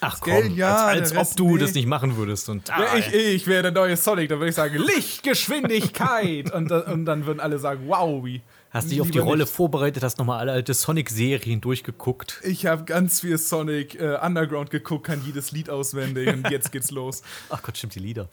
Ach 0.00 0.20
komm, 0.20 0.54
ja, 0.56 0.86
als, 0.86 1.12
als 1.16 1.30
ob 1.30 1.36
du 1.36 1.54
nee. 1.54 1.60
das 1.60 1.74
nicht 1.74 1.86
machen 1.86 2.16
würdest. 2.16 2.48
Und, 2.48 2.70
ah, 2.70 2.80
Ja, 2.80 2.98
ich, 2.98 3.12
ich 3.14 3.46
wäre 3.46 3.62
der 3.62 3.72
neue 3.72 3.96
Sonic, 3.96 4.28
dann 4.28 4.38
würde 4.38 4.50
ich 4.50 4.54
sagen, 4.54 4.76
Lichtgeschwindigkeit. 4.78 6.52
und, 6.52 6.70
da- 6.70 6.80
und 6.92 7.04
dann 7.04 7.26
würden 7.26 7.40
alle 7.40 7.58
sagen, 7.58 7.84
wow, 7.86 8.24
wie. 8.24 8.42
Hast 8.70 8.90
dich 8.90 9.00
auf 9.00 9.10
die 9.12 9.18
Rolle 9.20 9.44
nicht. 9.44 9.52
vorbereitet, 9.52 10.02
hast 10.02 10.18
nochmal 10.18 10.40
alle 10.40 10.50
alte 10.50 10.74
Sonic-Serien 10.74 11.60
durchgeguckt. 11.60 12.40
Ich 12.42 12.66
habe 12.66 12.82
ganz 12.84 13.20
viel 13.20 13.38
Sonic 13.38 14.00
äh, 14.00 14.18
Underground 14.20 14.70
geguckt, 14.70 15.06
kann 15.06 15.22
jedes 15.24 15.52
Lied 15.52 15.70
auswendig 15.70 16.26
und 16.28 16.50
jetzt 16.50 16.72
geht's 16.72 16.90
los. 16.90 17.22
Ach 17.50 17.62
Gott, 17.62 17.78
stimmt, 17.78 17.94
die 17.94 18.00
Lieder. 18.00 18.28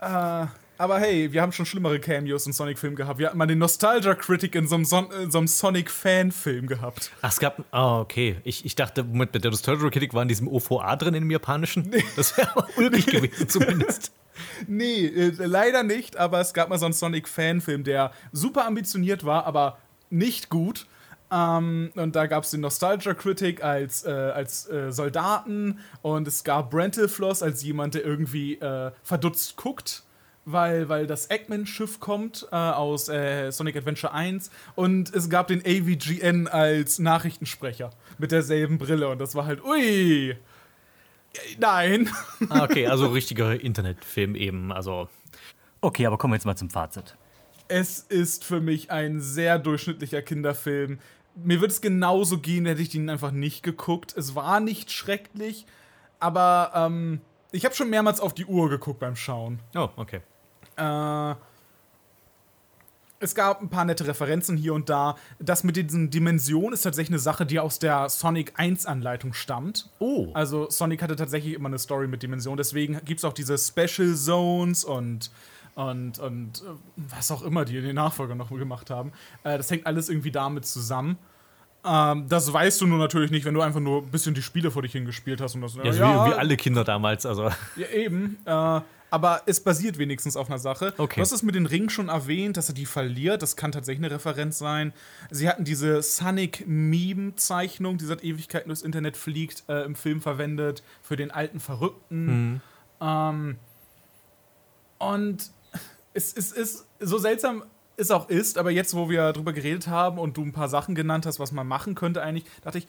Äh, 0.00 0.46
aber 0.78 0.98
hey, 0.98 1.32
wir 1.32 1.42
haben 1.42 1.52
schon 1.52 1.66
schlimmere 1.66 2.00
Cameos 2.00 2.46
in 2.46 2.52
Sonic-Filmen 2.52 2.96
gehabt. 2.96 3.18
Wir 3.18 3.28
hatten 3.28 3.38
mal 3.38 3.46
den 3.46 3.58
Nostalgia-Critic 3.58 4.54
in 4.54 4.66
so 4.66 4.74
einem, 4.74 4.84
Son 4.84 5.08
in 5.22 5.30
so 5.30 5.38
einem 5.38 5.46
Sonic-Fan-Film 5.46 6.66
gehabt. 6.66 7.10
Ach, 7.22 7.30
es 7.30 7.38
gab. 7.38 7.64
Ah, 7.70 8.00
okay. 8.00 8.36
Ich, 8.44 8.64
ich 8.64 8.74
dachte, 8.74 9.04
Moment, 9.04 9.34
der 9.34 9.50
Nostalgia 9.50 9.90
Critic 9.90 10.14
war 10.14 10.22
in 10.22 10.28
diesem 10.28 10.48
OVA 10.48 10.96
drin 10.96 11.14
im 11.14 11.30
Japanischen. 11.30 11.90
Das 12.16 12.36
wäre 12.36 12.50
aber 12.52 12.68
ulkig 12.76 13.06
gewesen, 13.06 13.48
zumindest. 13.48 14.12
Nee, 14.66 15.06
äh, 15.06 15.32
leider 15.38 15.82
nicht, 15.82 16.16
aber 16.16 16.40
es 16.40 16.54
gab 16.54 16.70
mal 16.70 16.78
so 16.78 16.86
einen 16.86 16.94
Sonic-Fan-Film, 16.94 17.84
der 17.84 18.12
super 18.32 18.66
ambitioniert 18.66 19.24
war, 19.24 19.46
aber 19.46 19.78
nicht 20.08 20.48
gut. 20.48 20.86
Ähm, 21.32 21.90
und 21.94 22.14
da 22.14 22.26
gab 22.26 22.44
es 22.44 22.50
den 22.50 22.60
Nostalgia 22.60 23.14
Critic 23.14 23.64
als, 23.64 24.04
äh, 24.04 24.10
als 24.10 24.68
äh, 24.68 24.92
Soldaten 24.92 25.78
und 26.02 26.28
es 26.28 26.44
gab 26.44 26.70
Brentalfloss 26.70 27.42
als 27.42 27.62
jemand, 27.62 27.94
der 27.94 28.04
irgendwie 28.04 28.54
äh, 28.54 28.90
verdutzt 29.02 29.56
guckt, 29.56 30.02
weil, 30.44 30.88
weil 30.88 31.06
das 31.06 31.30
Eggman-Schiff 31.30 32.00
kommt 32.00 32.46
äh, 32.50 32.56
aus 32.56 33.08
äh, 33.08 33.50
Sonic 33.50 33.76
Adventure 33.76 34.12
1 34.12 34.50
und 34.74 35.14
es 35.14 35.30
gab 35.30 35.48
den 35.48 35.60
AVGN 35.60 36.48
als 36.48 36.98
Nachrichtensprecher 36.98 37.90
mit 38.18 38.32
derselben 38.32 38.78
Brille 38.78 39.08
und 39.08 39.20
das 39.20 39.34
war 39.34 39.46
halt, 39.46 39.64
ui, 39.64 40.36
nein. 41.58 42.10
Ah, 42.48 42.64
okay, 42.64 42.86
also 42.86 43.08
richtiger 43.08 43.60
Internetfilm 43.60 44.34
eben. 44.34 44.72
Also. 44.72 45.08
Okay, 45.80 46.06
aber 46.06 46.18
kommen 46.18 46.32
wir 46.32 46.36
jetzt 46.36 46.46
mal 46.46 46.56
zum 46.56 46.70
Fazit. 46.70 47.16
Es 47.68 48.00
ist 48.00 48.44
für 48.44 48.60
mich 48.60 48.90
ein 48.90 49.20
sehr 49.20 49.58
durchschnittlicher 49.58 50.22
Kinderfilm. 50.22 50.98
Mir 51.34 51.60
würde 51.60 51.72
es 51.72 51.80
genauso 51.80 52.38
gehen, 52.38 52.66
hätte 52.66 52.82
ich 52.82 52.90
den 52.90 53.08
einfach 53.08 53.30
nicht 53.30 53.62
geguckt. 53.62 54.14
Es 54.16 54.34
war 54.34 54.60
nicht 54.60 54.90
schrecklich, 54.90 55.66
aber 56.20 56.72
ähm, 56.74 57.20
ich 57.52 57.64
habe 57.64 57.74
schon 57.74 57.88
mehrmals 57.88 58.20
auf 58.20 58.34
die 58.34 58.44
Uhr 58.44 58.68
geguckt 58.68 59.00
beim 59.00 59.16
Schauen. 59.16 59.60
Oh, 59.74 59.88
okay. 59.96 60.20
Äh, 60.76 61.34
es 63.22 63.36
gab 63.36 63.62
ein 63.62 63.68
paar 63.68 63.84
nette 63.84 64.06
Referenzen 64.06 64.56
hier 64.56 64.74
und 64.74 64.88
da. 64.88 65.16
Das 65.38 65.62
mit 65.62 65.76
diesen 65.76 66.10
Dimensionen 66.10 66.72
ist 66.72 66.82
tatsächlich 66.82 67.12
eine 67.12 67.20
Sache, 67.20 67.46
die 67.46 67.60
aus 67.60 67.78
der 67.78 68.08
Sonic 68.08 68.54
1 68.56 68.84
Anleitung 68.84 69.32
stammt. 69.32 69.88
Oh. 70.00 70.30
Also 70.34 70.68
Sonic 70.68 71.02
hatte 71.02 71.14
tatsächlich 71.14 71.54
immer 71.54 71.68
eine 71.68 71.78
Story 71.78 72.08
mit 72.08 72.22
Dimensionen. 72.22 72.56
Deswegen 72.56 73.00
gibt 73.04 73.18
es 73.18 73.24
auch 73.24 73.32
diese 73.32 73.56
Special 73.58 74.14
Zones 74.16 74.84
und 74.84 75.30
und, 75.74 76.18
und 76.18 76.60
äh, 76.60 76.64
was 76.96 77.30
auch 77.30 77.42
immer 77.42 77.64
die 77.64 77.78
in 77.78 77.84
den 77.84 77.94
Nachfolgern 77.94 78.36
noch 78.36 78.50
gemacht 78.50 78.90
haben. 78.90 79.12
Äh, 79.42 79.56
das 79.56 79.70
hängt 79.70 79.86
alles 79.86 80.10
irgendwie 80.10 80.30
damit 80.30 80.66
zusammen. 80.66 81.16
Ähm, 81.84 82.28
das 82.28 82.52
weißt 82.52 82.80
du 82.80 82.86
nur 82.86 82.98
natürlich 82.98 83.30
nicht, 83.30 83.44
wenn 83.44 83.54
du 83.54 83.62
einfach 83.62 83.80
nur 83.80 84.02
ein 84.02 84.10
bisschen 84.10 84.34
die 84.34 84.42
Spiele 84.42 84.70
vor 84.70 84.82
dich 84.82 84.92
hingespielt 84.92 85.40
hast. 85.40 85.54
Und 85.54 85.62
das, 85.62 85.74
Ja, 85.76 85.92
so 85.92 86.02
Wie, 86.02 86.30
wie 86.30 86.34
alle 86.34 86.56
Kinder 86.56 86.84
damals. 86.84 87.24
Also. 87.24 87.44
ja, 87.76 87.88
eben. 87.94 88.36
Äh, 88.44 88.80
aber 89.12 89.42
es 89.44 89.60
basiert 89.60 89.98
wenigstens 89.98 90.38
auf 90.38 90.48
einer 90.48 90.58
Sache. 90.58 90.94
Okay. 90.96 91.16
Du 91.16 91.20
hast 91.20 91.32
es 91.32 91.42
mit 91.42 91.54
den 91.54 91.66
Ringen 91.66 91.90
schon 91.90 92.08
erwähnt, 92.08 92.56
dass 92.56 92.70
er 92.70 92.74
die 92.74 92.86
verliert. 92.86 93.42
Das 93.42 93.56
kann 93.56 93.70
tatsächlich 93.70 94.02
eine 94.06 94.14
Referenz 94.14 94.56
sein. 94.58 94.94
Sie 95.30 95.50
hatten 95.50 95.64
diese 95.64 96.02
Sonic-Meme-Zeichnung, 96.02 97.98
die 97.98 98.06
seit 98.06 98.24
Ewigkeiten 98.24 98.70
durchs 98.70 98.80
Internet 98.80 99.18
fliegt, 99.18 99.64
äh, 99.68 99.84
im 99.84 99.96
Film 99.96 100.22
verwendet 100.22 100.82
für 101.02 101.16
den 101.16 101.30
alten 101.30 101.60
Verrückten. 101.60 102.62
Ähm, 103.02 103.58
und 104.96 105.50
es, 106.14 106.32
es 106.32 106.52
ist 106.52 106.86
so 106.98 107.18
seltsam 107.18 107.64
es 107.96 108.10
auch 108.10 108.28
ist, 108.28 108.58
aber 108.58 108.70
jetzt, 108.70 108.94
wo 108.94 109.10
wir 109.10 109.32
drüber 109.32 109.52
geredet 109.52 109.88
haben 109.88 110.18
und 110.18 110.36
du 110.36 110.42
ein 110.42 110.52
paar 110.52 110.68
Sachen 110.68 110.94
genannt 110.94 111.26
hast, 111.26 111.38
was 111.38 111.52
man 111.52 111.66
machen 111.66 111.94
könnte, 111.94 112.22
eigentlich, 112.22 112.44
dachte 112.62 112.78
ich, 112.78 112.88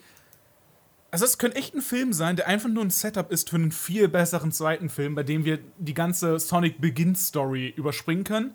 also 1.14 1.26
es 1.26 1.38
könnte 1.38 1.56
echt 1.56 1.76
ein 1.76 1.80
Film 1.80 2.12
sein, 2.12 2.34
der 2.34 2.48
einfach 2.48 2.68
nur 2.68 2.84
ein 2.84 2.90
Setup 2.90 3.30
ist 3.30 3.48
für 3.48 3.54
einen 3.54 3.70
viel 3.70 4.08
besseren 4.08 4.50
zweiten 4.50 4.88
Film, 4.88 5.14
bei 5.14 5.22
dem 5.22 5.44
wir 5.44 5.60
die 5.78 5.94
ganze 5.94 6.40
Sonic 6.40 6.80
Begins 6.80 7.28
Story 7.28 7.72
überspringen 7.76 8.24
können. 8.24 8.52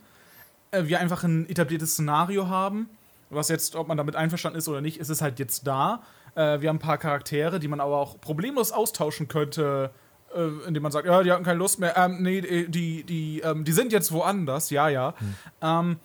Äh, 0.71 0.83
wir 0.87 0.99
einfach 0.99 1.23
ein 1.23 1.49
etabliertes 1.49 1.93
Szenario 1.93 2.49
haben, 2.49 2.89
was 3.29 3.47
jetzt, 3.47 3.77
ob 3.77 3.87
man 3.87 3.95
damit 3.95 4.17
einverstanden 4.17 4.59
ist 4.59 4.67
oder 4.67 4.81
nicht, 4.81 4.99
ist 4.99 5.07
es 5.07 5.21
halt 5.21 5.39
jetzt 5.39 5.67
da. 5.67 6.03
Äh, 6.35 6.59
wir 6.59 6.67
haben 6.67 6.75
ein 6.75 6.79
paar 6.79 6.97
Charaktere, 6.97 7.61
die 7.61 7.69
man 7.69 7.79
aber 7.79 7.95
auch 7.95 8.19
problemlos 8.19 8.73
austauschen 8.73 9.29
könnte, 9.29 9.91
äh, 10.35 10.67
indem 10.67 10.83
man 10.83 10.91
sagt, 10.91 11.07
ja, 11.07 11.23
die 11.23 11.31
hatten 11.31 11.45
keine 11.45 11.59
Lust 11.59 11.79
mehr. 11.79 11.95
Ähm, 11.95 12.21
nee, 12.21 12.41
die, 12.67 13.05
die, 13.05 13.39
ähm, 13.39 13.63
die 13.63 13.71
sind 13.71 13.93
jetzt 13.93 14.11
woanders, 14.11 14.69
ja, 14.69 14.89
ja. 14.89 15.13
Ähm, 15.61 15.95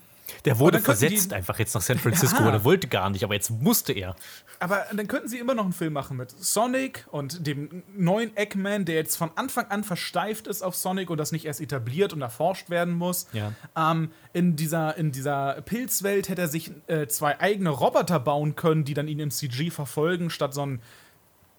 Der 0.46 0.58
wurde 0.58 0.78
versetzt 0.80 1.30
die- 1.30 1.34
einfach 1.34 1.58
jetzt 1.58 1.74
nach 1.74 1.82
San 1.82 1.98
Francisco. 1.98 2.42
Ja. 2.42 2.50
Der 2.50 2.64
wollte 2.64 2.88
gar 2.88 3.10
nicht, 3.10 3.24
aber 3.24 3.34
jetzt 3.34 3.50
musste 3.50 3.92
er. 3.92 4.16
Aber 4.58 4.86
dann 4.94 5.06
könnten 5.06 5.28
sie 5.28 5.38
immer 5.38 5.54
noch 5.54 5.64
einen 5.64 5.72
Film 5.74 5.92
machen 5.92 6.16
mit 6.16 6.30
Sonic 6.30 7.06
und 7.10 7.46
dem 7.46 7.82
neuen 7.94 8.34
Eggman, 8.36 8.84
der 8.86 8.94
jetzt 8.94 9.16
von 9.16 9.30
Anfang 9.36 9.66
an 9.66 9.84
versteift 9.84 10.46
ist 10.46 10.62
auf 10.62 10.74
Sonic 10.76 11.10
und 11.10 11.18
das 11.18 11.32
nicht 11.32 11.44
erst 11.44 11.60
etabliert 11.60 12.12
und 12.12 12.22
erforscht 12.22 12.70
werden 12.70 12.94
muss. 12.94 13.26
Ja. 13.32 13.52
Ähm, 13.76 14.10
in, 14.32 14.56
dieser, 14.56 14.96
in 14.96 15.12
dieser 15.12 15.60
Pilzwelt 15.62 16.28
hätte 16.28 16.42
er 16.42 16.48
sich 16.48 16.70
äh, 16.86 17.06
zwei 17.06 17.38
eigene 17.40 17.70
Roboter 17.70 18.18
bauen 18.20 18.56
können, 18.56 18.84
die 18.84 18.94
dann 18.94 19.08
ihn 19.08 19.18
im 19.20 19.30
CG 19.30 19.70
verfolgen, 19.70 20.30
statt 20.30 20.54
so 20.54 20.64
ein 20.64 20.80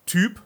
Typ, 0.06 0.42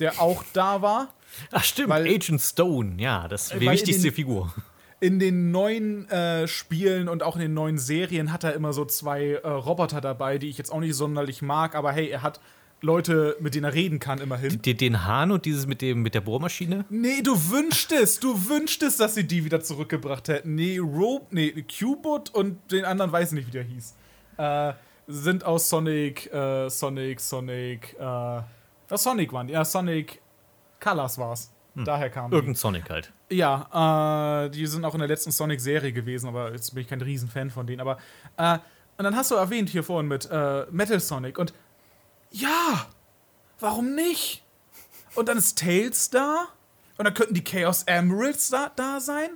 der 0.00 0.20
auch 0.20 0.42
da 0.52 0.82
war. 0.82 1.14
Ach, 1.52 1.62
stimmt. 1.62 1.90
Weil- 1.90 2.06
Agent 2.08 2.40
Stone. 2.40 2.94
Ja, 3.00 3.28
das 3.28 3.44
ist 3.44 3.52
Weil 3.52 3.58
die 3.60 3.66
in 3.66 3.72
wichtigste 3.72 4.02
den- 4.04 4.14
Figur. 4.14 4.54
In 5.00 5.18
den 5.18 5.52
neuen 5.52 6.08
äh, 6.10 6.48
Spielen 6.48 7.08
und 7.08 7.22
auch 7.22 7.36
in 7.36 7.42
den 7.42 7.54
neuen 7.54 7.78
Serien 7.78 8.32
hat 8.32 8.42
er 8.42 8.54
immer 8.54 8.72
so 8.72 8.84
zwei 8.84 9.34
äh, 9.34 9.48
Roboter 9.48 10.00
dabei, 10.00 10.38
die 10.38 10.48
ich 10.48 10.58
jetzt 10.58 10.72
auch 10.72 10.80
nicht 10.80 10.94
sonderlich 10.94 11.40
mag, 11.40 11.76
aber 11.76 11.92
hey, 11.92 12.08
er 12.08 12.22
hat 12.22 12.40
Leute, 12.80 13.36
mit 13.40 13.54
denen 13.54 13.64
er 13.64 13.74
reden 13.74 13.98
kann, 13.98 14.18
immerhin. 14.18 14.62
Den, 14.62 14.76
den 14.76 15.04
Hahn 15.04 15.32
und 15.32 15.44
dieses 15.44 15.66
mit, 15.66 15.82
dem, 15.82 16.02
mit 16.02 16.14
der 16.14 16.20
Bohrmaschine. 16.20 16.84
Nee, 16.90 17.22
du 17.22 17.32
wünschtest, 17.50 18.22
du 18.22 18.48
wünschtest, 18.48 19.00
dass 19.00 19.14
sie 19.14 19.26
die 19.26 19.44
wieder 19.44 19.60
zurückgebracht 19.60 20.28
hätten. 20.28 20.54
Nee, 20.54 20.78
Rope, 20.78 21.26
nee, 21.30 21.52
Cubot 21.62 22.30
und 22.34 22.70
den 22.70 22.84
anderen 22.84 23.10
weiß 23.10 23.28
ich 23.28 23.34
nicht, 23.34 23.48
wie 23.48 23.52
der 23.52 23.64
hieß. 23.64 23.96
Äh, 24.36 24.72
sind 25.08 25.44
aus 25.44 25.68
Sonic, 25.68 26.32
äh, 26.32 26.68
Sonic, 26.68 27.20
Sonic, 27.20 27.96
äh, 27.98 28.02
ja, 28.02 28.44
Sonic 28.90 29.32
waren 29.32 29.48
die. 29.48 29.54
Ja, 29.54 29.64
Sonic 29.64 30.20
Colors 30.80 31.18
war's. 31.18 31.52
Daher 31.74 32.10
kam 32.10 32.30
die. 32.30 32.36
Irgendein 32.36 32.56
Sonic 32.56 32.90
halt. 32.90 33.12
Ja, 33.30 34.44
äh, 34.46 34.50
die 34.50 34.66
sind 34.66 34.84
auch 34.84 34.94
in 34.94 35.00
der 35.00 35.08
letzten 35.08 35.30
Sonic-Serie 35.32 35.92
gewesen, 35.92 36.28
aber 36.28 36.52
jetzt 36.52 36.72
bin 36.74 36.82
ich 36.82 36.88
kein 36.88 37.00
Riesenfan 37.02 37.50
von 37.50 37.66
denen. 37.66 37.80
Aber, 37.80 37.98
äh, 38.38 38.58
und 38.96 39.04
dann 39.04 39.14
hast 39.16 39.30
du 39.30 39.34
erwähnt 39.34 39.68
hier 39.68 39.82
vorhin 39.84 40.08
mit 40.08 40.28
äh, 40.30 40.64
Metal 40.70 40.98
Sonic 40.98 41.38
und 41.38 41.52
ja, 42.30 42.86
warum 43.60 43.94
nicht? 43.94 44.42
Und 45.14 45.28
dann 45.28 45.38
ist 45.38 45.58
Tails 45.58 46.10
da 46.10 46.46
und 46.96 47.04
dann 47.04 47.14
könnten 47.14 47.34
die 47.34 47.44
Chaos 47.44 47.82
Emeralds 47.84 48.48
da, 48.50 48.70
da 48.74 48.98
sein. 49.00 49.30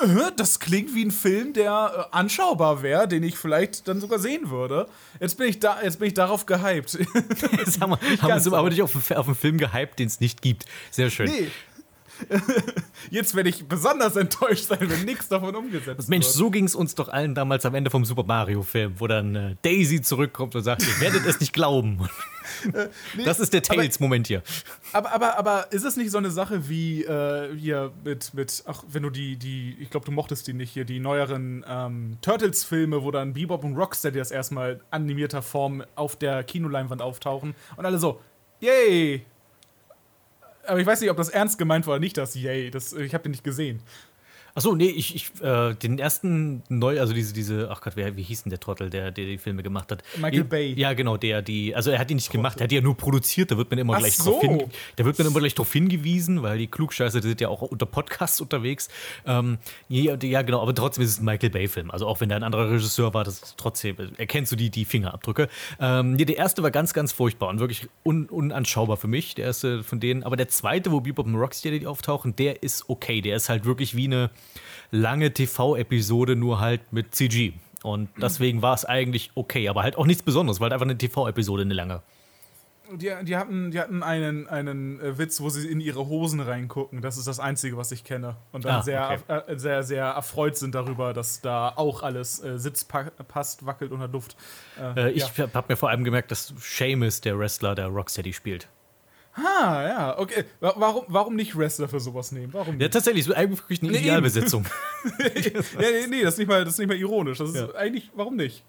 Äh, 0.00 0.32
Das 0.36 0.58
klingt 0.58 0.94
wie 0.94 1.04
ein 1.04 1.10
Film, 1.12 1.52
der 1.52 2.08
äh, 2.12 2.16
anschaubar 2.16 2.82
wäre, 2.82 3.06
den 3.06 3.22
ich 3.22 3.36
vielleicht 3.38 3.86
dann 3.88 4.00
sogar 4.00 4.18
sehen 4.18 4.50
würde. 4.50 4.88
Jetzt 5.20 5.38
bin 5.38 5.48
ich, 5.48 5.60
da, 5.60 5.80
jetzt 5.82 5.98
bin 6.00 6.08
ich 6.08 6.14
darauf 6.14 6.44
gehypt. 6.46 6.94
Jetzt 7.56 7.80
haben 7.80 7.90
wir, 7.92 7.98
haben 8.20 8.28
wir 8.28 8.34
uns 8.34 8.52
aber 8.52 8.68
nicht 8.68 8.82
auf, 8.82 8.94
einen- 8.94 9.18
auf 9.18 9.26
einen 9.26 9.36
Film 9.36 9.58
gehypt, 9.58 9.98
den 10.00 10.08
es 10.08 10.18
nicht 10.20 10.42
gibt. 10.42 10.64
Sehr 10.90 11.10
schön. 11.10 11.26
nee. 11.30 11.50
Jetzt 13.10 13.34
werde 13.34 13.48
ich 13.48 13.66
besonders 13.66 14.16
enttäuscht 14.16 14.66
sein, 14.66 14.78
wenn 14.80 15.04
nichts 15.04 15.28
davon 15.28 15.54
umgesetzt 15.54 16.08
Mensch, 16.08 16.26
wird. 16.26 16.34
so 16.34 16.50
ging 16.50 16.64
es 16.64 16.74
uns 16.74 16.94
doch 16.94 17.08
allen 17.08 17.34
damals 17.34 17.64
am 17.66 17.74
Ende 17.74 17.90
vom 17.90 18.04
Super 18.04 18.24
Mario-Film, 18.24 18.94
wo 18.98 19.06
dann 19.06 19.34
äh, 19.34 19.56
Daisy 19.62 20.00
zurückkommt 20.02 20.54
und 20.54 20.62
sagt, 20.62 20.82
ihr 20.82 21.00
werdet 21.00 21.26
es 21.26 21.40
nicht 21.40 21.52
glauben. 21.52 22.08
das 23.24 23.40
ist 23.40 23.52
der 23.52 23.62
Tails-Moment 23.62 24.26
hier. 24.26 24.42
Aber, 24.92 25.12
aber, 25.12 25.38
aber 25.38 25.72
ist 25.72 25.84
es 25.84 25.96
nicht 25.96 26.10
so 26.10 26.18
eine 26.18 26.30
Sache 26.30 26.68
wie 26.68 27.04
äh, 27.04 27.56
hier 27.56 27.92
mit, 28.04 28.34
mit, 28.34 28.64
ach, 28.66 28.84
wenn 28.88 29.02
du 29.02 29.10
die, 29.10 29.36
die, 29.36 29.76
ich 29.80 29.90
glaube, 29.90 30.06
du 30.06 30.12
mochtest 30.12 30.46
die 30.46 30.52
nicht 30.52 30.72
hier, 30.72 30.84
die 30.84 31.00
neueren 31.00 31.64
ähm, 31.68 32.18
Turtles-Filme, 32.20 33.02
wo 33.02 33.10
dann 33.10 33.32
Bebop 33.32 33.64
und 33.64 33.76
Rocksteady 33.76 34.18
das 34.18 34.30
erstmal 34.30 34.80
animierter 34.90 35.42
Form 35.42 35.84
auf 35.94 36.16
der 36.16 36.44
Kinoleinwand 36.44 37.02
auftauchen 37.02 37.54
und 37.76 37.86
alle 37.86 37.98
so, 37.98 38.20
yay! 38.60 39.24
Aber 40.66 40.80
ich 40.80 40.86
weiß 40.86 41.00
nicht, 41.00 41.10
ob 41.10 41.16
das 41.16 41.28
ernst 41.28 41.58
gemeint 41.58 41.86
war 41.86 41.94
oder 41.94 42.00
nicht, 42.00 42.16
das 42.16 42.34
Yay. 42.34 42.70
Das, 42.70 42.92
ich 42.92 43.14
habe 43.14 43.22
den 43.22 43.32
nicht 43.32 43.44
gesehen. 43.44 43.80
Achso, 44.56 44.76
nee, 44.76 44.86
ich, 44.86 45.16
ich 45.16 45.42
äh, 45.42 45.74
den 45.74 45.98
ersten 45.98 46.62
neu, 46.68 47.00
also 47.00 47.12
diese, 47.12 47.32
diese, 47.34 47.70
ach 47.72 47.80
Gott, 47.80 47.94
wer, 47.96 48.16
wie 48.16 48.22
hieß 48.22 48.44
denn 48.44 48.50
der 48.50 48.60
Trottel, 48.60 48.88
der, 48.88 49.10
der 49.10 49.24
die 49.24 49.36
Filme 49.38 49.64
gemacht 49.64 49.90
hat? 49.90 50.04
Michael 50.16 50.30
Die- 50.30 50.42
Bay. 50.44 50.74
Ja, 50.74 50.92
genau, 50.92 51.16
der, 51.16 51.42
die, 51.42 51.74
also 51.74 51.90
er 51.90 51.98
hat 51.98 52.08
die 52.08 52.14
nicht 52.14 52.30
gemacht, 52.30 52.60
er 52.60 52.64
hat 52.64 52.70
die 52.70 52.76
ja 52.76 52.80
nur 52.80 52.96
produziert, 52.96 53.50
da 53.50 53.56
wird 53.56 53.68
man 53.70 53.80
immer 53.80 53.94
Ach 53.94 53.98
gleich 53.98 54.16
so. 54.16 54.30
drauf 54.30 54.40
hin, 54.42 54.62
da 54.94 55.04
wird 55.04 55.18
man 55.18 55.26
immer 55.26 55.40
gleich 55.40 55.56
drauf 55.56 55.72
hingewiesen, 55.72 56.42
weil 56.44 56.58
die 56.58 56.68
Klugscheiße, 56.68 57.20
die 57.20 57.28
sind 57.28 57.40
ja 57.40 57.48
auch 57.48 57.62
unter 57.62 57.84
Podcasts 57.86 58.40
unterwegs. 58.40 58.88
Ähm, 59.26 59.58
ja, 59.88 60.14
ja, 60.22 60.42
genau, 60.42 60.62
aber 60.62 60.72
trotzdem 60.72 61.02
ist 61.02 61.10
es 61.10 61.20
ein 61.20 61.24
Michael 61.24 61.50
Bay-Film. 61.50 61.90
Also 61.90 62.06
auch 62.06 62.20
wenn 62.20 62.28
da 62.28 62.36
ein 62.36 62.44
anderer 62.44 62.70
Regisseur 62.70 63.12
war, 63.12 63.24
das 63.24 63.40
ist 63.42 63.54
trotzdem, 63.56 63.96
erkennst 64.18 64.52
du 64.52 64.56
die, 64.56 64.70
die 64.70 64.84
Fingerabdrücke. 64.84 65.48
Ähm, 65.80 66.12
nee, 66.12 66.26
der 66.26 66.36
erste 66.36 66.62
war 66.62 66.70
ganz, 66.70 66.94
ganz 66.94 67.10
furchtbar 67.10 67.48
und 67.48 67.58
wirklich 67.58 67.88
un, 68.04 68.26
unanschaubar 68.26 68.98
für 68.98 69.08
mich, 69.08 69.34
der 69.34 69.46
erste 69.46 69.82
von 69.82 69.98
denen. 69.98 70.22
Aber 70.22 70.36
der 70.36 70.46
zweite, 70.46 70.92
wo 70.92 71.00
Bebop 71.00 71.26
und 71.26 71.34
Rocksteady 71.34 71.86
auftauchen, 71.88 72.36
der 72.36 72.62
ist 72.62 72.84
okay. 72.88 73.20
Der 73.20 73.34
ist 73.34 73.48
halt 73.48 73.64
wirklich 73.64 73.96
wie 73.96 74.04
eine 74.04 74.30
lange 74.90 75.32
TV-Episode, 75.32 76.36
nur 76.36 76.60
halt 76.60 76.92
mit 76.92 77.14
CG. 77.14 77.54
Und 77.82 78.08
deswegen 78.20 78.62
war 78.62 78.74
es 78.74 78.84
eigentlich 78.84 79.30
okay, 79.34 79.68
aber 79.68 79.82
halt 79.82 79.96
auch 79.96 80.06
nichts 80.06 80.22
Besonderes, 80.22 80.58
weil 80.58 80.66
halt 80.66 80.74
einfach 80.74 80.86
eine 80.86 80.96
TV-Episode 80.96 81.62
eine 81.62 81.74
lange. 81.74 82.02
Die, 82.92 83.10
die 83.22 83.36
hatten, 83.36 83.70
die 83.70 83.80
hatten 83.80 84.02
einen, 84.02 84.46
einen 84.46 85.00
äh, 85.00 85.18
Witz, 85.18 85.40
wo 85.40 85.48
sie 85.48 85.66
in 85.66 85.80
ihre 85.80 86.06
Hosen 86.06 86.40
reingucken. 86.40 87.00
Das 87.00 87.16
ist 87.16 87.26
das 87.26 87.40
Einzige, 87.40 87.76
was 87.76 87.92
ich 87.92 88.04
kenne. 88.04 88.36
Und 88.52 88.66
dann 88.66 88.76
Ah, 88.76 88.82
sehr, 88.82 89.10
okay. 89.28 89.52
äh, 89.52 89.58
sehr, 89.58 89.82
sehr 89.82 90.04
erfreut 90.04 90.56
sind 90.56 90.74
darüber, 90.74 91.14
dass 91.14 91.40
da 91.40 91.72
auch 91.76 92.02
alles 92.02 92.42
äh, 92.44 92.58
Sitz 92.58 92.84
pa 92.84 93.04
passt, 93.26 93.64
wackelt 93.64 93.90
unter 93.90 94.08
Luft. 94.08 94.36
Äh, 94.78 95.12
ich 95.12 95.36
ja. 95.36 95.48
habe 95.54 95.72
mir 95.72 95.76
vor 95.76 95.88
allem 95.88 96.04
gemerkt, 96.04 96.30
dass 96.30 96.52
Seamus, 96.58 97.22
der 97.22 97.38
Wrestler, 97.38 97.74
der 97.74 97.86
Rocksteady 97.86 98.34
spielt. 98.34 98.68
Ah, 99.36 99.82
ja, 99.86 100.18
okay. 100.18 100.44
Wa- 100.60 100.74
Warum, 100.76 101.04
warum 101.08 101.34
nicht 101.36 101.56
Wrestler 101.56 101.88
für 101.88 101.98
sowas 102.00 102.30
nehmen? 102.32 102.52
Warum 102.52 102.74
Ja, 102.74 102.78
nicht? 102.86 102.92
tatsächlich, 102.92 103.24
so 103.24 103.34
eigentlich 103.34 103.60
wirklich 103.60 103.82
eine 103.82 103.90
Nee. 103.92 103.98
Idealbesetzung. 103.98 104.64
ja, 105.18 105.60
nee, 105.80 106.06
nee, 106.08 106.22
das 106.22 106.34
ist 106.34 106.38
nicht 106.38 106.48
mal, 106.48 106.64
das 106.64 106.74
ist 106.74 106.78
nicht 106.78 106.88
mal 106.88 106.96
ironisch. 106.96 107.38
Das 107.38 107.50
ist 107.50 107.56
Ja. 107.56 107.74
eigentlich, 107.74 108.10
warum 108.14 108.36
nicht? 108.36 108.62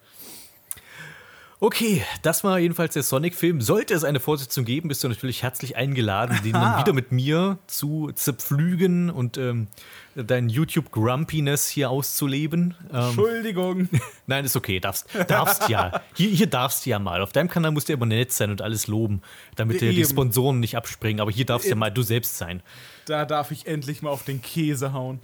Okay, 1.62 2.04
das 2.22 2.44
war 2.44 2.60
jedenfalls 2.60 2.96
der 2.96 3.04
Sonic-Film. 3.04 3.62
Sollte 3.62 3.94
es 3.94 4.04
eine 4.04 4.20
Fortsetzung 4.20 4.66
geben, 4.66 4.90
bist 4.90 5.04
du 5.04 5.08
natürlich 5.08 5.42
herzlich 5.42 5.78
eingeladen, 5.78 6.38
den 6.44 6.52
dann 6.52 6.80
wieder 6.80 6.92
mit 6.92 7.14
mir 7.14 7.58
zu 7.66 8.12
zerpflügen 8.14 9.10
und 9.10 9.38
ähm, 9.38 9.68
dein 10.16 10.50
YouTube-Grumpiness 10.50 11.70
hier 11.70 11.90
auszuleben. 11.90 12.76
Ähm, 12.92 13.06
Entschuldigung. 13.06 13.90
nein, 14.28 14.44
ist 14.44 14.58
okay, 14.58 14.82
darfst, 14.82 15.08
darfst 15.28 15.70
ja. 15.70 16.02
Hier, 16.14 16.30
hier 16.30 16.48
darfst 16.48 16.86
du 16.86 16.90
ja 16.90 17.00
mal. 17.00 17.22
Auf 17.22 17.32
deinem 17.32 17.50
Kanal 17.50 17.72
musst 17.72 17.88
du 17.88 17.94
ja 17.94 17.98
immer 17.98 18.06
nett 18.06 18.34
sein 18.34 18.52
und 18.52 18.62
alles 18.62 18.88
loben, 18.88 19.22
damit 19.56 19.80
dir 19.80 19.92
die. 19.92 20.06
Sponsoren 20.06 20.60
nicht 20.60 20.76
abspringen. 20.76 21.22
Aber 21.22 21.32
hier 21.32 21.46
darfst 21.46 21.66
du 21.66 21.70
ja 21.70 21.76
mal 21.76 21.90
du 21.90 22.02
selbst 22.02 22.38
sein. 22.38 22.62
da 23.06 23.26
darf 23.26 23.52
ich 23.52 23.66
endlich 23.66 24.02
mal 24.02 24.10
auf 24.10 24.24
den 24.24 24.42
Käse 24.42 24.94
hauen. 24.94 25.20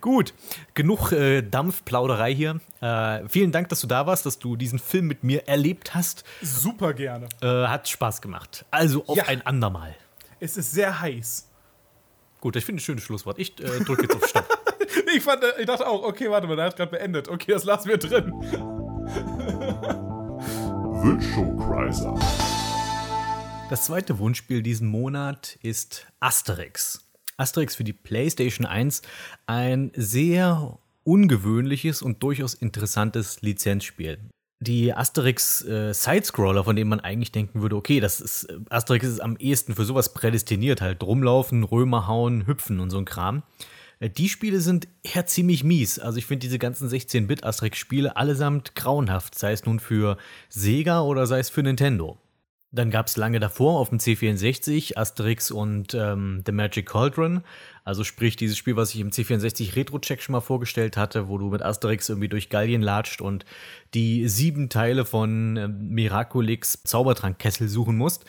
Gut, 0.00 0.34
genug 0.74 1.12
äh, 1.12 1.42
Dampfplauderei 1.42 2.34
hier. 2.34 2.60
Äh, 2.80 3.28
vielen 3.28 3.52
Dank, 3.52 3.68
dass 3.68 3.80
du 3.80 3.86
da 3.86 4.06
warst, 4.06 4.26
dass 4.26 4.38
du 4.38 4.56
diesen 4.56 4.78
Film 4.78 5.06
mit 5.06 5.22
mir 5.24 5.46
erlebt 5.48 5.94
hast. 5.94 6.24
Super 6.42 6.94
gerne. 6.94 7.28
Äh, 7.40 7.46
hat 7.68 7.88
Spaß 7.88 8.20
gemacht. 8.22 8.64
Also 8.70 9.04
auf 9.06 9.16
Ja. 9.16 9.24
ein 9.26 9.44
andermal. 9.46 9.94
Es 10.40 10.56
ist 10.56 10.72
sehr 10.72 11.00
heiß. 11.00 11.48
Gut, 12.40 12.56
ich 12.56 12.64
finde 12.64 12.80
ein 12.80 12.84
schönes 12.84 13.04
Schlusswort. 13.04 13.38
Ich 13.38 13.58
äh, 13.60 13.80
drücke 13.84 14.02
jetzt 14.02 14.16
auf 14.16 14.26
Stopp. 14.28 14.46
Ich, 15.14 15.22
fand, 15.22 15.42
äh, 15.42 15.52
ich 15.60 15.66
dachte 15.66 15.86
auch, 15.86 16.02
okay, 16.02 16.28
warte 16.30 16.46
mal, 16.46 16.56
der 16.56 16.66
hat 16.66 16.76
gerade 16.76 16.90
beendet. 16.90 17.28
Okay, 17.28 17.52
das 17.52 17.64
lassen 17.64 17.88
wir 17.88 17.98
drin. 17.98 18.32
Wünschokreiser. 21.02 22.14
Das 23.70 23.84
zweite 23.86 24.18
Wunschspiel 24.18 24.62
diesen 24.62 24.88
Monat 24.88 25.58
ist 25.62 26.06
Asterix. 26.20 27.04
Asterix 27.36 27.74
für 27.76 27.84
die 27.84 27.92
PlayStation 27.92 28.66
1, 28.66 29.02
ein 29.46 29.90
sehr 29.94 30.78
ungewöhnliches 31.04 32.02
und 32.02 32.22
durchaus 32.22 32.54
interessantes 32.54 33.42
Lizenzspiel. 33.42 34.18
Die 34.60 34.94
Asterix 34.94 35.64
äh, 35.64 35.92
Sidescroller, 35.92 36.62
von 36.62 36.76
denen 36.76 36.88
man 36.88 37.00
eigentlich 37.00 37.32
denken 37.32 37.62
würde, 37.62 37.74
okay, 37.74 37.98
das 37.98 38.20
ist 38.20 38.44
äh, 38.44 38.58
Asterix 38.70 39.06
ist 39.06 39.20
am 39.20 39.36
ehesten 39.36 39.74
für 39.74 39.84
sowas 39.84 40.14
prädestiniert, 40.14 40.80
halt 40.80 41.02
rumlaufen, 41.02 41.64
Römer 41.64 42.06
hauen, 42.06 42.46
hüpfen 42.46 42.78
und 42.78 42.90
so 42.90 42.98
ein 42.98 43.04
Kram. 43.04 43.42
Äh, 43.98 44.08
Die 44.10 44.28
Spiele 44.28 44.60
sind 44.60 44.86
eher 45.02 45.26
ziemlich 45.26 45.64
mies. 45.64 45.98
Also 45.98 46.18
ich 46.18 46.26
finde 46.26 46.46
diese 46.46 46.60
ganzen 46.60 46.88
16-Bit 46.88 47.42
Asterix-Spiele 47.42 48.16
allesamt 48.16 48.76
grauenhaft, 48.76 49.36
sei 49.36 49.50
es 49.50 49.64
nun 49.64 49.80
für 49.80 50.16
Sega 50.48 51.00
oder 51.00 51.26
sei 51.26 51.40
es 51.40 51.50
für 51.50 51.64
Nintendo. 51.64 52.18
Dann 52.74 52.90
gab 52.90 53.06
es 53.06 53.18
lange 53.18 53.38
davor 53.38 53.78
auf 53.78 53.90
dem 53.90 53.98
C64 53.98 54.96
Asterix 54.96 55.50
und 55.50 55.92
ähm, 55.92 56.42
The 56.46 56.52
Magic 56.52 56.86
Cauldron. 56.86 57.44
Also 57.84 58.02
sprich 58.02 58.36
dieses 58.36 58.56
Spiel, 58.56 58.76
was 58.76 58.94
ich 58.94 59.00
im 59.00 59.10
C64 59.10 59.76
Retro-Check 59.76 60.22
schon 60.22 60.32
mal 60.32 60.40
vorgestellt 60.40 60.96
hatte, 60.96 61.28
wo 61.28 61.36
du 61.36 61.50
mit 61.50 61.60
Asterix 61.60 62.08
irgendwie 62.08 62.28
durch 62.28 62.48
Gallien 62.48 62.80
latscht 62.80 63.20
und 63.20 63.44
die 63.92 64.26
sieben 64.26 64.70
Teile 64.70 65.04
von 65.04 65.56
ähm, 65.58 65.88
Miraculix 65.90 66.82
Zaubertrankkessel 66.84 67.68
suchen 67.68 67.98
musst. 67.98 68.24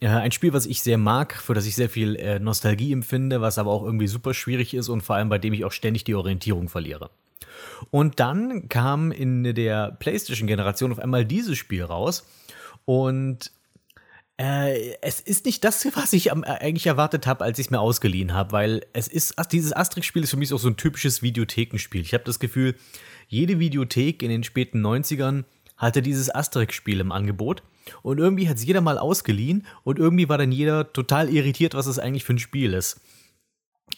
Äh, 0.00 0.08
ein 0.08 0.32
Spiel, 0.32 0.52
was 0.52 0.66
ich 0.66 0.82
sehr 0.82 0.98
mag, 0.98 1.34
für 1.34 1.54
das 1.54 1.64
ich 1.64 1.74
sehr 1.74 1.88
viel 1.88 2.16
äh, 2.16 2.38
Nostalgie 2.38 2.92
empfinde, 2.92 3.40
was 3.40 3.56
aber 3.56 3.70
auch 3.70 3.84
irgendwie 3.84 4.06
super 4.06 4.34
schwierig 4.34 4.74
ist 4.74 4.90
und 4.90 5.00
vor 5.00 5.16
allem 5.16 5.30
bei 5.30 5.38
dem 5.38 5.54
ich 5.54 5.64
auch 5.64 5.72
ständig 5.72 6.04
die 6.04 6.14
Orientierung 6.14 6.68
verliere. 6.68 7.10
Und 7.90 8.20
dann 8.20 8.68
kam 8.68 9.12
in 9.12 9.54
der 9.54 9.92
PlayStation-Generation 9.92 10.92
auf 10.92 10.98
einmal 10.98 11.24
dieses 11.24 11.56
Spiel 11.56 11.84
raus 11.84 12.26
und 12.84 13.50
äh, 14.38 14.94
es 15.02 15.20
ist 15.20 15.44
nicht 15.46 15.64
das, 15.64 15.86
was 15.94 16.12
ich 16.12 16.30
am, 16.30 16.44
äh, 16.44 16.46
eigentlich 16.46 16.86
erwartet 16.86 17.26
habe, 17.26 17.44
als 17.44 17.58
ich 17.58 17.66
es 17.66 17.70
mir 17.70 17.80
ausgeliehen 17.80 18.32
habe, 18.32 18.52
weil 18.52 18.86
es 18.92 19.08
ist, 19.08 19.34
dieses 19.50 19.72
Asterix-Spiel 19.72 20.22
ist 20.22 20.30
für 20.30 20.36
mich 20.36 20.52
auch 20.54 20.60
so 20.60 20.68
ein 20.68 20.76
typisches 20.76 21.22
Videothekenspiel. 21.22 22.00
Ich 22.00 22.14
habe 22.14 22.24
das 22.24 22.38
Gefühl, 22.38 22.76
jede 23.26 23.58
Videothek 23.58 24.22
in 24.22 24.30
den 24.30 24.44
späten 24.44 24.84
90ern 24.84 25.44
hatte 25.76 26.02
dieses 26.02 26.32
Asterix-Spiel 26.32 27.00
im 27.00 27.12
Angebot 27.12 27.62
und 28.02 28.18
irgendwie 28.18 28.48
hat 28.48 28.56
es 28.56 28.64
jeder 28.64 28.80
mal 28.80 28.98
ausgeliehen 28.98 29.66
und 29.82 29.98
irgendwie 29.98 30.28
war 30.28 30.38
dann 30.38 30.52
jeder 30.52 30.92
total 30.92 31.28
irritiert, 31.28 31.74
was 31.74 31.86
es 31.86 31.98
eigentlich 31.98 32.24
für 32.24 32.34
ein 32.34 32.38
Spiel 32.38 32.74
ist. 32.74 33.00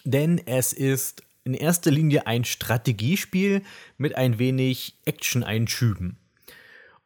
Denn 0.04 0.40
es 0.46 0.72
ist 0.72 1.22
in 1.44 1.54
erster 1.54 1.90
Linie 1.90 2.26
ein 2.26 2.44
Strategiespiel 2.44 3.62
mit 3.98 4.16
ein 4.16 4.38
wenig 4.38 4.96
Action-Einschüben. 5.04 6.16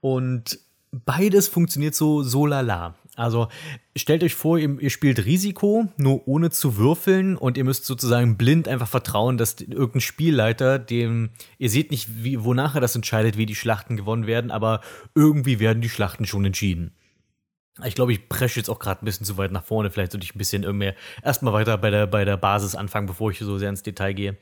Und 0.01 0.61
beides 0.93 1.49
funktioniert 1.49 1.95
so, 1.95 2.23
so 2.23 2.47
lala. 2.47 2.95
Also 3.17 3.49
stellt 3.97 4.25
euch 4.25 4.35
vor, 4.35 4.59
ihr, 4.59 4.81
ihr 4.81 4.91
spielt 4.91 5.25
Risiko, 5.25 5.87
nur 5.97 6.27
ohne 6.27 6.51
zu 6.51 6.77
würfeln 6.77 7.37
und 7.37 7.57
ihr 7.57 7.65
müsst 7.65 7.85
sozusagen 7.85 8.37
blind 8.37 8.67
einfach 8.67 8.89
vertrauen, 8.89 9.37
dass 9.39 9.61
irgendein 9.61 10.01
Spielleiter, 10.01 10.79
dem 10.79 11.31
ihr 11.59 11.71
seht 11.71 11.91
nicht, 11.91 12.25
wie, 12.25 12.43
wonach 12.43 12.75
er 12.75 12.81
das 12.81 12.97
entscheidet, 12.97 13.37
wie 13.37 13.47
die 13.47 13.55
Schlachten 13.55 13.97
gewonnen 13.97 14.27
werden, 14.27 14.51
aber 14.51 14.81
irgendwie 15.15 15.61
werden 15.61 15.81
die 15.81 15.89
Schlachten 15.89 16.27
schon 16.27 16.45
entschieden. 16.45 16.93
Ich 17.83 17.97
glaube, 17.97 18.13
ich 18.13 18.29
presche 18.29 18.61
jetzt 18.61 18.69
auch 18.69 18.79
gerade 18.79 19.03
ein 19.03 19.05
bisschen 19.05 19.27
zu 19.27 19.37
weit 19.37 19.51
nach 19.51 19.65
vorne. 19.65 19.91
Vielleicht 19.91 20.13
sollte 20.13 20.25
ich 20.25 20.37
ein 20.37 20.39
bisschen 20.39 20.63
irgendwie 20.63 20.93
erstmal 21.25 21.53
weiter 21.53 21.77
bei 21.77 21.91
der, 21.91 22.07
bei 22.07 22.25
der 22.25 22.37
Basis 22.37 22.77
anfangen, 22.77 23.09
bevor 23.09 23.33
ich 23.33 23.41
so 23.41 23.59
sehr 23.59 23.69
ins 23.69 23.83
Detail 23.83 24.13
gehe. 24.13 24.37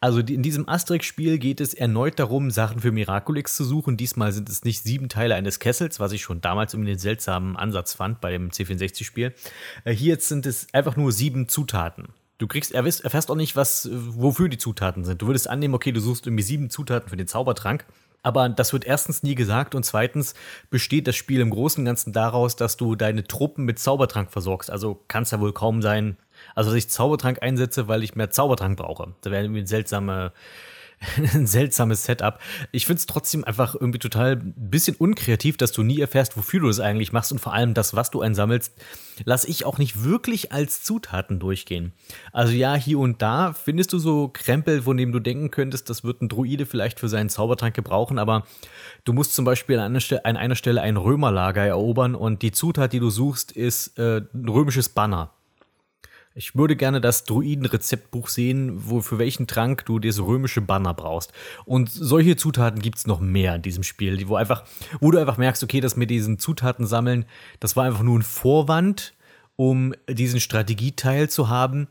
Also 0.00 0.20
in 0.20 0.42
diesem 0.42 0.68
Asterix-Spiel 0.68 1.38
geht 1.38 1.62
es 1.62 1.72
erneut 1.72 2.18
darum, 2.18 2.50
Sachen 2.50 2.80
für 2.80 2.92
Miraculix 2.92 3.56
zu 3.56 3.64
suchen. 3.64 3.96
Diesmal 3.96 4.32
sind 4.32 4.50
es 4.50 4.64
nicht 4.64 4.82
sieben 4.82 5.08
Teile 5.08 5.34
eines 5.34 5.60
Kessels, 5.60 5.98
was 5.98 6.12
ich 6.12 6.20
schon 6.20 6.42
damals 6.42 6.74
irgendwie 6.74 6.90
den 6.90 6.98
seltsamen 6.98 7.56
Ansatz 7.56 7.94
fand 7.94 8.20
bei 8.20 8.30
dem 8.30 8.50
C64-Spiel. 8.50 9.34
Äh, 9.84 9.92
hier 9.92 10.08
jetzt 10.08 10.28
sind 10.28 10.44
es 10.44 10.66
einfach 10.74 10.96
nur 10.96 11.10
sieben 11.10 11.48
Zutaten. 11.48 12.08
Du 12.36 12.48
kriegst, 12.48 12.72
erfährst 12.72 13.30
auch 13.30 13.36
nicht, 13.36 13.56
was, 13.56 13.88
wofür 13.92 14.50
die 14.50 14.58
Zutaten 14.58 15.04
sind. 15.04 15.22
Du 15.22 15.28
würdest 15.28 15.48
annehmen, 15.48 15.74
okay, 15.74 15.92
du 15.92 16.00
suchst 16.00 16.26
irgendwie 16.26 16.42
sieben 16.42 16.68
Zutaten 16.68 17.08
für 17.08 17.16
den 17.16 17.28
Zaubertrank. 17.28 17.86
Aber 18.24 18.48
das 18.48 18.72
wird 18.72 18.84
erstens 18.84 19.22
nie 19.22 19.34
gesagt 19.34 19.74
und 19.74 19.84
zweitens 19.84 20.34
besteht 20.70 21.06
das 21.06 21.14
Spiel 21.14 21.40
im 21.40 21.50
Großen 21.50 21.80
und 21.82 21.84
Ganzen 21.84 22.12
daraus, 22.12 22.56
dass 22.56 22.76
du 22.76 22.96
deine 22.96 23.24
Truppen 23.24 23.66
mit 23.66 23.78
Zaubertrank 23.78 24.32
versorgst. 24.32 24.70
Also 24.70 25.04
kann 25.08 25.24
es 25.24 25.30
ja 25.30 25.40
wohl 25.40 25.52
kaum 25.52 25.82
sein, 25.82 26.16
also 26.54 26.70
dass 26.70 26.78
ich 26.78 26.88
Zaubertrank 26.88 27.42
einsetze, 27.42 27.86
weil 27.86 28.02
ich 28.02 28.16
mehr 28.16 28.30
Zaubertrank 28.30 28.78
brauche. 28.78 29.14
Das 29.20 29.30
wäre 29.30 29.44
irgendwie 29.44 29.60
eine 29.60 29.68
seltsame, 29.68 30.32
ein 31.34 31.46
seltsames 31.46 32.04
Setup. 32.04 32.38
Ich 32.72 32.86
finde 32.86 32.98
es 32.98 33.06
trotzdem 33.06 33.44
einfach 33.44 33.74
irgendwie 33.74 33.98
total 33.98 34.32
ein 34.32 34.54
bisschen 34.56 34.96
unkreativ, 34.96 35.56
dass 35.56 35.72
du 35.72 35.82
nie 35.82 36.00
erfährst, 36.00 36.36
wofür 36.36 36.60
du 36.60 36.68
es 36.68 36.80
eigentlich 36.80 37.12
machst 37.12 37.32
und 37.32 37.38
vor 37.38 37.52
allem 37.52 37.74
das, 37.74 37.94
was 37.94 38.10
du 38.10 38.20
einsammelst, 38.20 38.72
lasse 39.24 39.48
ich 39.48 39.64
auch 39.64 39.78
nicht 39.78 40.02
wirklich 40.02 40.52
als 40.52 40.82
Zutaten 40.82 41.38
durchgehen. 41.38 41.92
Also 42.32 42.52
ja, 42.52 42.74
hier 42.74 42.98
und 42.98 43.22
da 43.22 43.52
findest 43.52 43.92
du 43.92 43.98
so 43.98 44.28
Krempel, 44.28 44.82
von 44.82 44.96
dem 44.96 45.12
du 45.12 45.20
denken 45.20 45.50
könntest, 45.50 45.90
das 45.90 46.04
wird 46.04 46.22
ein 46.22 46.28
Druide 46.28 46.66
vielleicht 46.66 47.00
für 47.00 47.08
seinen 47.08 47.28
Zaubertrank 47.28 47.74
gebrauchen, 47.74 48.18
aber 48.18 48.44
du 49.04 49.12
musst 49.12 49.34
zum 49.34 49.44
Beispiel 49.44 49.78
an 49.78 49.86
einer, 49.86 50.00
Stelle, 50.00 50.24
an 50.24 50.36
einer 50.36 50.56
Stelle 50.56 50.82
ein 50.82 50.96
Römerlager 50.96 51.64
erobern 51.64 52.14
und 52.14 52.42
die 52.42 52.52
Zutat, 52.52 52.92
die 52.92 53.00
du 53.00 53.10
suchst, 53.10 53.52
ist 53.52 53.98
äh, 53.98 54.22
ein 54.32 54.48
römisches 54.48 54.88
Banner. 54.88 55.32
Ich 56.36 56.56
würde 56.56 56.74
gerne 56.74 57.00
das 57.00 57.22
Druiden-Rezeptbuch 57.24 58.26
sehen, 58.26 58.72
wo 58.88 59.00
für 59.02 59.18
welchen 59.18 59.46
Trank 59.46 59.86
du 59.86 60.00
das 60.00 60.18
römische 60.18 60.60
Banner 60.60 60.92
brauchst. 60.92 61.32
Und 61.64 61.88
solche 61.92 62.34
Zutaten 62.34 62.82
gibt 62.82 62.98
es 62.98 63.06
noch 63.06 63.20
mehr 63.20 63.54
in 63.54 63.62
diesem 63.62 63.84
Spiel, 63.84 64.28
wo, 64.28 64.34
einfach, 64.34 64.64
wo 64.98 65.12
du 65.12 65.18
einfach 65.18 65.38
merkst, 65.38 65.62
okay, 65.62 65.80
das 65.80 65.94
mit 65.94 66.10
diesen 66.10 66.40
Zutaten 66.40 66.86
sammeln, 66.86 67.24
das 67.60 67.76
war 67.76 67.84
einfach 67.84 68.02
nur 68.02 68.18
ein 68.18 68.22
Vorwand, 68.22 69.14
um 69.54 69.94
diesen 70.08 70.40
Strategieteil 70.40 71.30
zu 71.30 71.48
haben. 71.48 71.86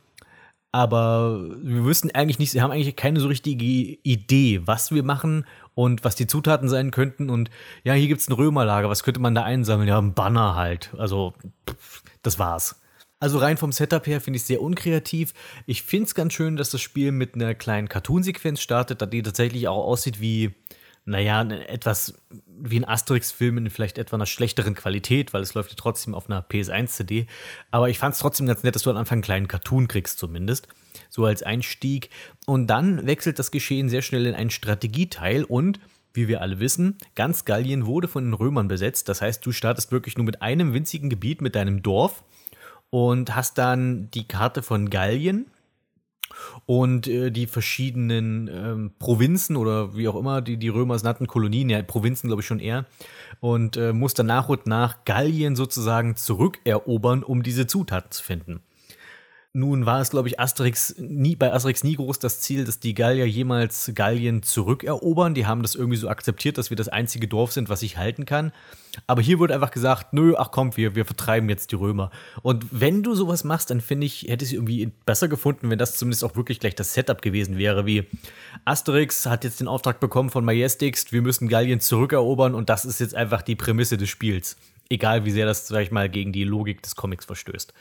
Aber 0.74 1.40
wir 1.62 1.86
wüssten 1.86 2.12
eigentlich 2.12 2.40
nicht, 2.40 2.54
wir 2.54 2.64
haben 2.64 2.72
eigentlich 2.72 2.98
keine 2.98 3.22
so 3.22 3.30
richtige 3.30 3.64
Idee, 3.64 4.62
was 4.66 4.92
wir 4.92 5.04
machen 5.04 5.46
und 5.74 6.04
was 6.04 6.16
die 6.16 6.28
Zutaten 6.28 6.68
sein 6.68 6.92
könnten. 6.92 7.30
Und 7.30 7.50
ja, 7.86 7.94
hier 7.94 8.10
gibt 8.10 8.20
es 8.20 8.28
ein 8.28 8.34
Römerlager, 8.34 8.90
was 8.90 9.04
könnte 9.04 9.22
man 9.22 9.36
da 9.36 9.44
einsammeln? 9.44 9.88
Ja, 9.88 10.00
ein 10.00 10.14
Banner 10.14 10.56
halt. 10.56 10.94
Also, 10.98 11.34
pff, 11.70 12.04
das 12.24 12.40
war's. 12.40 12.83
Also 13.24 13.38
rein 13.38 13.56
vom 13.56 13.72
Setup 13.72 14.06
her 14.06 14.20
finde 14.20 14.36
ich 14.36 14.42
es 14.42 14.48
sehr 14.48 14.62
unkreativ. 14.62 15.34
Ich 15.66 15.84
finde 15.84 16.08
es 16.08 16.14
ganz 16.14 16.34
schön, 16.34 16.58
dass 16.58 16.72
das 16.72 16.82
Spiel 16.82 17.14
mit 17.14 17.36
einer 17.36 17.56
kleinen 17.56 17.88
Cartoon-Sequenz 17.88 18.60
startet, 18.60 19.14
die 19.14 19.24
tatsächlich 19.24 19.70
auch 19.70 19.86
aussieht 19.86 20.20
wie, 20.20 20.52
naja, 21.06 21.42
etwas 21.42 22.16
wie 22.50 22.82
ein 22.82 22.86
Asterix-Film 22.86 23.60
in 23.60 23.70
vielleicht 23.70 23.98
etwa 23.98 24.18
einer 24.18 24.26
schlechteren 24.26 24.76
Qualität, 24.76 25.32
weil 25.32 25.42
es 25.42 25.54
läuft 25.54 25.70
ja 25.70 25.78
trotzdem 25.80 26.16
auf 26.16 26.30
einer 26.30 26.42
PS1-CD. 26.42 27.28
Aber 27.72 27.88
ich 27.88 27.98
fand 27.98 28.14
es 28.14 28.20
trotzdem 28.20 28.46
ganz 28.46 28.64
nett, 28.64 28.76
dass 28.76 28.84
du 28.84 28.90
am 28.90 28.98
Anfang 28.98 29.20
einen 29.20 29.24
kleinen 29.24 29.48
Cartoon 29.48 29.88
kriegst, 29.88 30.20
zumindest. 30.20 30.68
So 31.10 31.24
als 31.24 31.44
Einstieg. 31.44 32.10
Und 32.46 32.68
dann 32.68 33.08
wechselt 33.08 33.40
das 33.40 33.52
Geschehen 33.52 33.88
sehr 33.88 34.02
schnell 34.02 34.26
in 34.26 34.36
einen 34.36 34.50
Strategieteil 34.50 35.46
und 35.46 35.80
wie 36.14 36.28
wir 36.28 36.42
alle 36.42 36.60
wissen, 36.60 36.98
ganz 37.16 37.46
Gallien 37.46 37.86
wurde 37.86 38.10
von 38.10 38.26
den 38.26 38.34
Römern 38.34 38.68
besetzt. 38.68 39.08
Das 39.08 39.22
heißt, 39.22 39.46
du 39.46 39.54
startest 39.54 39.94
wirklich 39.94 40.18
nur 40.18 40.26
mit 40.26 40.42
einem 40.42 40.74
winzigen 40.74 41.10
Gebiet, 41.10 41.42
mit 41.42 41.56
deinem 41.56 41.82
Dorf 41.82 42.22
und 42.94 43.36
hast 43.36 43.58
dann 43.58 44.12
die 44.12 44.28
Karte 44.28 44.62
von 44.62 44.92
Gallien 44.92 45.48
und 46.68 47.08
äh, 47.08 47.32
die 47.32 47.48
verschiedenen 47.48 48.48
ähm, 48.48 48.92
Provinzen 49.00 49.56
oder 49.56 49.98
wie 49.98 50.08
auch 50.08 50.16
immer, 50.16 50.44
die 50.44 50.58
die 50.58 50.70
Römer 50.70 50.96
nannten, 51.02 51.26
Kolonien, 51.26 51.72
ja, 51.72 51.82
Provinzen 51.82 52.28
glaube 52.28 52.44
ich 52.44 52.46
schon 52.46 52.60
eher, 52.60 52.86
und 53.40 53.78
äh, 53.78 53.94
musst 53.94 54.20
dann 54.20 54.28
nach 54.28 54.48
und 54.48 54.68
nach 54.68 55.06
Gallien 55.06 55.56
sozusagen 55.56 56.16
zurückerobern, 56.16 57.24
um 57.24 57.42
diese 57.42 57.66
Zutaten 57.66 58.12
zu 58.12 58.24
finden. 58.24 58.62
Nun 59.56 59.86
war 59.86 60.02
es, 60.02 60.10
glaube 60.10 60.28
ich, 60.28 60.40
Asterix 60.40 60.96
nie, 60.98 61.36
bei 61.36 61.54
Asterix 61.54 61.84
nie 61.84 61.96
groß 61.96 62.18
das 62.18 62.42
Ziel, 62.42 62.66
dass 62.66 62.80
die 62.80 62.96
Gallier 62.96 63.28
jemals 63.28 63.92
Gallien 63.94 64.42
zurückerobern. 64.42 65.36
Die 65.36 65.46
haben 65.46 65.62
das 65.62 65.76
irgendwie 65.76 65.98
so 65.98 66.10
akzeptiert, 66.10 66.58
dass 66.58 66.72
wir 66.72 66.76
das 66.76 66.90
einzige 66.90 67.28
Dorf 67.28 67.52
sind, 67.52 67.70
was 67.70 67.82
sich 67.82 67.98
halten 67.98 68.26
kann. 68.26 68.52
Aber 69.06 69.22
hier 69.22 69.38
wurde 69.38 69.54
einfach 69.54 69.70
gesagt, 69.70 70.12
nö, 70.12 70.34
ach 70.36 70.50
komm, 70.50 70.76
wir, 70.76 70.96
wir 70.96 71.06
vertreiben 71.06 71.50
jetzt 71.50 71.72
die 71.72 71.76
Römer. 71.76 72.10
Und 72.42 72.66
wenn 72.72 73.04
du 73.04 73.14
sowas 73.14 73.44
machst, 73.44 73.70
dann 73.70 73.80
finde 73.80 74.08
ich, 74.08 74.24
hätte 74.24 74.44
ich 74.44 74.50
es 74.50 74.54
irgendwie 74.54 74.92
besser 75.06 75.28
gefunden, 75.28 75.70
wenn 75.70 75.78
das 75.78 75.98
zumindest 75.98 76.24
auch 76.24 76.36
wirklich 76.36 76.60
gleich 76.60 76.74
das 76.74 76.96
Setup 76.96 77.22
gewesen 77.22 77.60
wäre, 77.60 77.86
wie 77.86 78.08
Asterix 78.66 79.28
hat 79.28 79.44
jetzt 79.44 79.60
den 79.60 79.68
Auftrag 79.68 80.00
bekommen 80.00 80.32
von 80.32 80.44
Majestix, 80.44 81.12
wir 81.12 81.22
müssen 81.22 81.48
Gallien 81.48 81.80
zurückerobern 81.80 82.56
und 82.56 82.72
das 82.72 82.86
ist 82.86 83.00
jetzt 83.00 83.14
einfach 83.14 83.44
die 83.44 83.56
Prämisse 83.56 83.98
des 83.98 84.10
Spiels. 84.10 84.58
Egal 84.90 85.26
wie 85.26 85.32
sehr 85.32 85.46
das, 85.46 85.68
sag 85.68 85.84
ich 85.84 85.92
mal, 85.92 86.10
gegen 86.10 86.34
die 86.34 86.44
Logik 86.44 86.82
des 86.82 86.96
Comics 86.96 87.26
verstößt. 87.26 87.72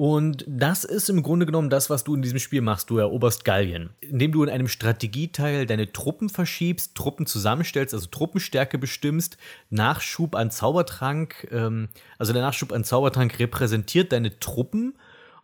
Und 0.00 0.46
das 0.48 0.84
ist 0.84 1.10
im 1.10 1.22
Grunde 1.22 1.44
genommen 1.44 1.68
das, 1.68 1.90
was 1.90 2.04
du 2.04 2.14
in 2.14 2.22
diesem 2.22 2.38
Spiel 2.38 2.62
machst. 2.62 2.88
Du 2.88 2.96
eroberst 2.96 3.44
Gallien, 3.44 3.90
indem 4.00 4.32
du 4.32 4.42
in 4.42 4.48
einem 4.48 4.66
Strategieteil 4.66 5.66
deine 5.66 5.92
Truppen 5.92 6.30
verschiebst, 6.30 6.94
Truppen 6.94 7.26
zusammenstellst, 7.26 7.92
also 7.92 8.06
Truppenstärke 8.06 8.78
bestimmst, 8.78 9.36
Nachschub 9.68 10.36
an 10.36 10.50
Zaubertrank, 10.50 11.46
ähm, 11.50 11.90
also 12.16 12.32
der 12.32 12.40
Nachschub 12.40 12.72
an 12.72 12.82
Zaubertrank 12.82 13.38
repräsentiert 13.38 14.12
deine 14.12 14.40
Truppen 14.40 14.94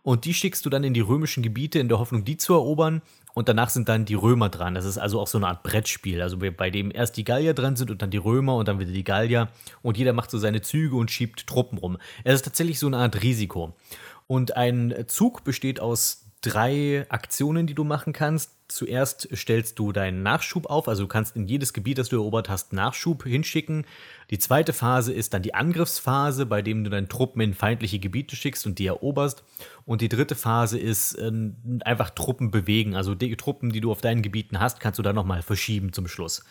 und 0.01 0.25
die 0.25 0.33
schickst 0.33 0.65
du 0.65 0.71
dann 0.71 0.83
in 0.83 0.95
die 0.95 1.01
römischen 1.01 1.43
Gebiete 1.43 1.77
in 1.77 1.87
der 1.87 1.99
Hoffnung, 1.99 2.25
die 2.25 2.37
zu 2.37 2.53
erobern. 2.53 3.03
Und 3.35 3.49
danach 3.49 3.69
sind 3.69 3.87
dann 3.87 4.05
die 4.05 4.15
Römer 4.15 4.49
dran. 4.49 4.73
Das 4.73 4.85
ist 4.85 4.97
also 4.97 5.19
auch 5.19 5.27
so 5.27 5.37
eine 5.37 5.47
Art 5.47 5.61
Brettspiel, 5.61 6.23
also 6.23 6.37
bei 6.39 6.71
dem 6.71 6.89
erst 6.89 7.17
die 7.17 7.23
Gallier 7.23 7.53
dran 7.53 7.75
sind 7.75 7.91
und 7.91 8.01
dann 8.01 8.09
die 8.09 8.17
Römer 8.17 8.55
und 8.55 8.67
dann 8.67 8.79
wieder 8.79 8.91
die 8.91 9.03
Gallier. 9.03 9.49
Und 9.83 9.97
jeder 9.97 10.13
macht 10.13 10.31
so 10.31 10.39
seine 10.39 10.61
Züge 10.61 10.95
und 10.95 11.11
schiebt 11.11 11.45
Truppen 11.45 11.77
rum. 11.77 11.97
Es 12.23 12.33
ist 12.33 12.45
tatsächlich 12.45 12.79
so 12.79 12.87
eine 12.87 12.97
Art 12.97 13.21
Risiko. 13.21 13.75
Und 14.27 14.57
ein 14.57 14.93
Zug 15.07 15.43
besteht 15.43 15.79
aus 15.79 16.27
drei 16.41 17.05
Aktionen, 17.09 17.67
die 17.67 17.73
du 17.73 17.83
machen 17.83 18.13
kannst. 18.13 18.51
Zuerst 18.67 19.29
stellst 19.33 19.79
du 19.79 19.93
deinen 19.93 20.23
Nachschub 20.23 20.69
auf, 20.69 20.89
also 20.89 21.03
du 21.03 21.07
kannst 21.07 21.37
in 21.37 21.47
jedes 21.47 21.71
Gebiet, 21.71 21.97
das 21.97 22.09
du 22.09 22.17
erobert 22.17 22.49
hast, 22.49 22.73
Nachschub 22.73 23.23
hinschicken. 23.23 23.85
Die 24.29 24.39
zweite 24.39 24.73
Phase 24.73 25.13
ist 25.13 25.33
dann 25.33 25.41
die 25.41 25.53
Angriffsphase, 25.53 26.45
bei 26.45 26.61
dem 26.61 26.83
du 26.83 26.89
deine 26.89 27.07
Truppen 27.07 27.41
in 27.41 27.53
feindliche 27.53 27.99
Gebiete 27.99 28.35
schickst 28.35 28.65
und 28.65 28.77
die 28.77 28.87
eroberst. 28.87 29.43
Und 29.85 30.01
die 30.01 30.09
dritte 30.09 30.35
Phase 30.35 30.77
ist 30.77 31.15
äh, 31.15 31.31
einfach 31.85 32.09
Truppen 32.09 32.51
bewegen, 32.51 32.95
also 32.95 33.15
die 33.15 33.35
Truppen, 33.37 33.71
die 33.71 33.81
du 33.81 33.89
auf 33.89 34.01
deinen 34.01 34.21
Gebieten 34.21 34.59
hast, 34.59 34.81
kannst 34.81 34.99
du 34.99 35.03
dann 35.03 35.15
nochmal 35.15 35.41
verschieben 35.41 35.93
zum 35.93 36.07
Schluss. 36.07 36.43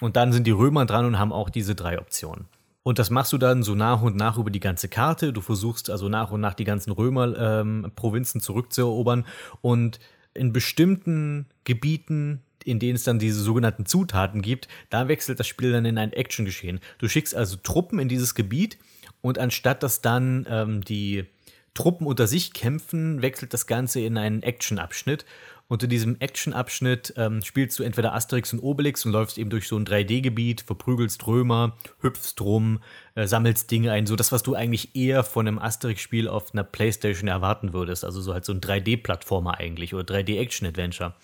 Und 0.00 0.16
dann 0.16 0.32
sind 0.32 0.48
die 0.48 0.50
Römer 0.50 0.86
dran 0.86 1.04
und 1.04 1.20
haben 1.20 1.32
auch 1.32 1.50
diese 1.50 1.76
drei 1.76 2.00
Optionen. 2.00 2.46
Und 2.84 2.98
das 2.98 3.10
machst 3.10 3.32
du 3.32 3.38
dann 3.38 3.62
so 3.62 3.74
nach 3.74 4.02
und 4.02 4.14
nach 4.14 4.36
über 4.36 4.50
die 4.50 4.60
ganze 4.60 4.88
Karte. 4.88 5.32
Du 5.32 5.40
versuchst 5.40 5.90
also 5.90 6.08
nach 6.10 6.30
und 6.30 6.40
nach 6.42 6.54
die 6.54 6.64
ganzen 6.64 6.92
Römer-Provinzen 6.92 8.38
ähm, 8.38 8.42
zurückzuerobern. 8.42 9.26
Und 9.62 9.98
in 10.34 10.52
bestimmten 10.52 11.46
Gebieten, 11.64 12.42
in 12.62 12.78
denen 12.78 12.96
es 12.96 13.04
dann 13.04 13.18
diese 13.18 13.40
sogenannten 13.40 13.86
Zutaten 13.86 14.42
gibt, 14.42 14.68
da 14.90 15.08
wechselt 15.08 15.40
das 15.40 15.48
Spiel 15.48 15.72
dann 15.72 15.86
in 15.86 15.96
ein 15.96 16.12
Action-Geschehen. 16.12 16.78
Du 16.98 17.08
schickst 17.08 17.34
also 17.34 17.56
Truppen 17.56 17.98
in 17.98 18.08
dieses 18.08 18.34
Gebiet 18.34 18.76
und 19.22 19.38
anstatt 19.38 19.82
dass 19.82 20.02
dann 20.02 20.46
ähm, 20.50 20.84
die 20.84 21.24
Truppen 21.72 22.06
unter 22.06 22.26
sich 22.26 22.52
kämpfen, 22.52 23.22
wechselt 23.22 23.54
das 23.54 23.66
Ganze 23.66 24.00
in 24.00 24.18
einen 24.18 24.42
Action-Abschnitt. 24.42 25.24
Unter 25.66 25.86
diesem 25.86 26.20
Action-Abschnitt 26.20 27.14
ähm, 27.16 27.40
spielst 27.42 27.78
du 27.78 27.84
entweder 27.84 28.12
Asterix 28.14 28.52
und 28.52 28.60
Obelix 28.60 29.06
und 29.06 29.12
läufst 29.12 29.38
eben 29.38 29.48
durch 29.48 29.66
so 29.66 29.78
ein 29.78 29.86
3D-Gebiet, 29.86 30.60
verprügelst 30.60 31.26
Römer, 31.26 31.76
hüpfst 32.00 32.34
rum, 32.40 32.80
äh, 33.14 33.26
sammelst 33.26 33.70
Dinge 33.70 33.90
ein. 33.90 34.06
So 34.06 34.14
das, 34.14 34.30
was 34.30 34.42
du 34.42 34.54
eigentlich 34.54 34.94
eher 34.94 35.24
von 35.24 35.48
einem 35.48 35.58
Asterix-Spiel 35.58 36.28
auf 36.28 36.52
einer 36.52 36.64
Playstation 36.64 37.28
erwarten 37.28 37.72
würdest. 37.72 38.04
Also 38.04 38.20
so 38.20 38.34
halt 38.34 38.44
so 38.44 38.52
ein 38.52 38.60
3D-Plattformer 38.60 39.58
eigentlich 39.58 39.94
oder 39.94 40.04
3D-Action-Adventure. 40.14 41.14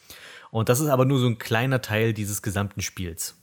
Und 0.50 0.70
das 0.70 0.80
ist 0.80 0.88
aber 0.88 1.04
nur 1.04 1.18
so 1.18 1.26
ein 1.26 1.38
kleiner 1.38 1.82
Teil 1.82 2.14
dieses 2.14 2.40
gesamten 2.40 2.80
Spiels. 2.80 3.39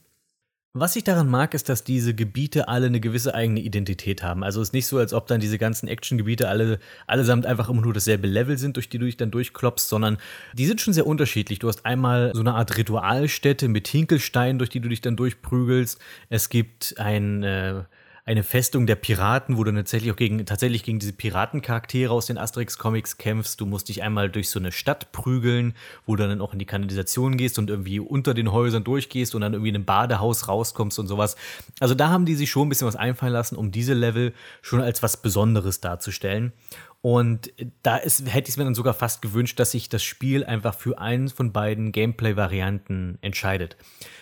Was 0.80 0.94
ich 0.94 1.02
daran 1.02 1.28
mag, 1.28 1.54
ist, 1.54 1.68
dass 1.68 1.82
diese 1.82 2.14
Gebiete 2.14 2.68
alle 2.68 2.86
eine 2.86 3.00
gewisse 3.00 3.34
eigene 3.34 3.58
Identität 3.58 4.22
haben. 4.22 4.44
Also 4.44 4.60
es 4.60 4.68
ist 4.68 4.72
nicht 4.74 4.86
so, 4.86 4.98
als 4.98 5.12
ob 5.12 5.26
dann 5.26 5.40
diese 5.40 5.58
ganzen 5.58 5.88
Action-Gebiete 5.88 6.48
alle 6.48 6.78
allesamt 7.08 7.46
einfach 7.46 7.68
immer 7.68 7.82
nur 7.82 7.92
dasselbe 7.92 8.28
Level 8.28 8.56
sind, 8.58 8.76
durch 8.76 8.88
die 8.88 8.98
du 8.98 9.06
dich 9.06 9.16
dann 9.16 9.32
durchklopfst, 9.32 9.88
sondern 9.88 10.18
die 10.52 10.66
sind 10.66 10.80
schon 10.80 10.94
sehr 10.94 11.06
unterschiedlich. 11.06 11.58
Du 11.58 11.66
hast 11.66 11.84
einmal 11.84 12.30
so 12.32 12.40
eine 12.40 12.54
Art 12.54 12.76
Ritualstätte 12.76 13.66
mit 13.66 13.88
Hinkelsteinen, 13.88 14.58
durch 14.58 14.70
die 14.70 14.78
du 14.78 14.88
dich 14.88 15.00
dann 15.00 15.16
durchprügelst. 15.16 15.98
Es 16.28 16.48
gibt 16.48 16.94
ein 16.98 17.42
äh, 17.42 17.82
eine 18.28 18.42
Festung 18.42 18.86
der 18.86 18.96
Piraten, 18.96 19.56
wo 19.56 19.64
du 19.64 19.72
tatsächlich 19.72 20.12
auch 20.12 20.16
gegen, 20.16 20.44
tatsächlich 20.44 20.82
gegen 20.82 20.98
diese 20.98 21.14
Piratencharaktere 21.14 22.12
aus 22.12 22.26
den 22.26 22.36
Asterix-Comics 22.36 23.16
kämpfst. 23.16 23.58
Du 23.58 23.64
musst 23.64 23.88
dich 23.88 24.02
einmal 24.02 24.28
durch 24.28 24.50
so 24.50 24.58
eine 24.58 24.70
Stadt 24.70 25.12
prügeln, 25.12 25.72
wo 26.04 26.14
du 26.14 26.28
dann 26.28 26.42
auch 26.42 26.52
in 26.52 26.58
die 26.58 26.66
Kanalisation 26.66 27.38
gehst 27.38 27.58
und 27.58 27.70
irgendwie 27.70 28.00
unter 28.00 28.34
den 28.34 28.52
Häusern 28.52 28.84
durchgehst 28.84 29.34
und 29.34 29.40
dann 29.40 29.54
irgendwie 29.54 29.70
in 29.70 29.76
ein 29.76 29.86
Badehaus 29.86 30.46
rauskommst 30.46 30.98
und 30.98 31.06
sowas. 31.06 31.36
Also 31.80 31.94
da 31.94 32.10
haben 32.10 32.26
die 32.26 32.34
sich 32.34 32.50
schon 32.50 32.66
ein 32.66 32.68
bisschen 32.68 32.86
was 32.86 32.96
einfallen 32.96 33.32
lassen, 33.32 33.56
um 33.56 33.70
diese 33.70 33.94
Level 33.94 34.34
schon 34.60 34.82
als 34.82 35.02
was 35.02 35.16
Besonderes 35.22 35.80
darzustellen. 35.80 36.52
Und 37.00 37.52
da 37.82 37.96
ist, 37.96 38.26
hätte 38.26 38.48
ich 38.48 38.50
es 38.50 38.56
mir 38.58 38.64
dann 38.64 38.74
sogar 38.74 38.92
fast 38.92 39.22
gewünscht, 39.22 39.58
dass 39.58 39.70
sich 39.70 39.88
das 39.88 40.02
Spiel 40.02 40.44
einfach 40.44 40.74
für 40.74 40.98
einen 40.98 41.28
von 41.28 41.52
beiden 41.52 41.92
Gameplay-Varianten 41.92 43.18
entscheidet. 43.22 43.76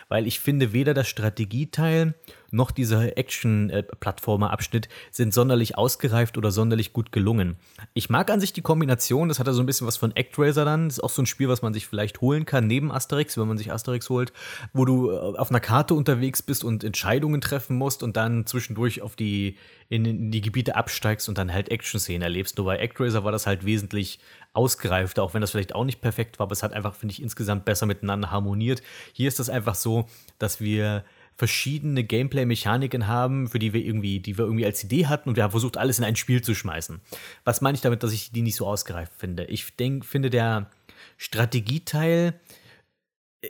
Weil 0.08 0.26
ich 0.26 0.38
finde, 0.38 0.72
weder 0.72 0.94
das 0.94 1.08
Strategieteil 1.08 2.14
noch 2.50 2.70
dieser 2.70 3.16
Action-Plattformer-Abschnitt 3.18 4.88
sind 5.10 5.34
sonderlich 5.34 5.76
ausgereift 5.76 6.38
oder 6.38 6.50
sonderlich 6.50 6.92
gut 6.92 7.12
gelungen. 7.12 7.56
Ich 7.92 8.08
mag 8.08 8.30
an 8.30 8.40
sich 8.40 8.52
die 8.52 8.62
Kombination, 8.62 9.28
das 9.28 9.38
hat 9.38 9.46
ja 9.46 9.52
so 9.52 9.62
ein 9.62 9.66
bisschen 9.66 9.86
was 9.86 9.96
von 9.96 10.12
ActRaiser 10.16 10.64
dann. 10.64 10.88
Das 10.88 10.98
ist 10.98 11.04
auch 11.04 11.10
so 11.10 11.22
ein 11.22 11.26
Spiel, 11.26 11.48
was 11.48 11.62
man 11.62 11.74
sich 11.74 11.86
vielleicht 11.86 12.20
holen 12.20 12.46
kann, 12.46 12.66
neben 12.66 12.92
Asterix, 12.92 13.36
wenn 13.36 13.48
man 13.48 13.58
sich 13.58 13.72
Asterix 13.72 14.08
holt, 14.08 14.32
wo 14.72 14.84
du 14.84 15.10
äh, 15.10 15.14
auf 15.14 15.50
einer 15.50 15.60
Karte 15.60 15.94
unterwegs 15.94 16.42
bist 16.42 16.64
und 16.64 16.84
Entscheidungen 16.84 17.40
treffen 17.40 17.76
musst 17.76 18.02
und 18.02 18.16
dann 18.16 18.46
zwischendurch 18.46 19.02
auf 19.02 19.16
die, 19.16 19.56
in, 19.88 20.30
die 20.30 20.40
Gebiete 20.40 20.76
absteigst 20.76 21.28
und 21.28 21.38
dann 21.38 21.52
halt 21.52 21.70
Action-Szenen 21.70 22.22
erlebst. 22.22 22.56
Nur 22.58 22.66
bei 22.66 22.82
ActRaiser 22.82 23.24
war 23.24 23.32
das 23.32 23.46
halt 23.46 23.66
wesentlich 23.66 24.18
ausgereifter, 24.56 25.22
auch 25.22 25.34
wenn 25.34 25.40
das 25.40 25.50
vielleicht 25.50 25.74
auch 25.74 25.84
nicht 25.84 26.00
perfekt 26.00 26.38
war, 26.38 26.44
aber 26.44 26.52
es 26.52 26.62
hat 26.62 26.72
einfach, 26.72 26.94
finde 26.94 27.12
ich, 27.12 27.22
insgesamt 27.22 27.64
besser 27.64 27.86
miteinander 27.86 28.30
harmoniert. 28.30 28.82
Hier 29.12 29.28
ist 29.28 29.38
das 29.38 29.50
einfach 29.50 29.74
so, 29.74 30.06
dass 30.38 30.60
wir 30.60 31.04
verschiedene 31.36 32.02
Gameplay-Mechaniken 32.02 33.06
haben, 33.06 33.48
für 33.48 33.58
die 33.58 33.72
wir 33.72 33.84
irgendwie, 33.84 34.20
die 34.20 34.38
wir 34.38 34.46
irgendwie 34.46 34.64
als 34.64 34.82
Idee 34.82 35.06
hatten 35.06 35.28
und 35.28 35.36
wir 35.36 35.42
haben 35.42 35.50
versucht, 35.50 35.76
alles 35.76 35.98
in 35.98 36.04
ein 36.04 36.16
Spiel 36.16 36.42
zu 36.42 36.54
schmeißen. 36.54 37.00
Was 37.44 37.60
meine 37.60 37.76
ich 37.76 37.82
damit, 37.82 38.02
dass 38.02 38.12
ich 38.12 38.32
die 38.32 38.42
nicht 38.42 38.56
so 38.56 38.66
ausgereift 38.66 39.12
finde? 39.18 39.44
Ich 39.44 39.76
denk, 39.76 40.06
finde, 40.06 40.30
der 40.30 40.70
Strategieteil, 41.18 42.40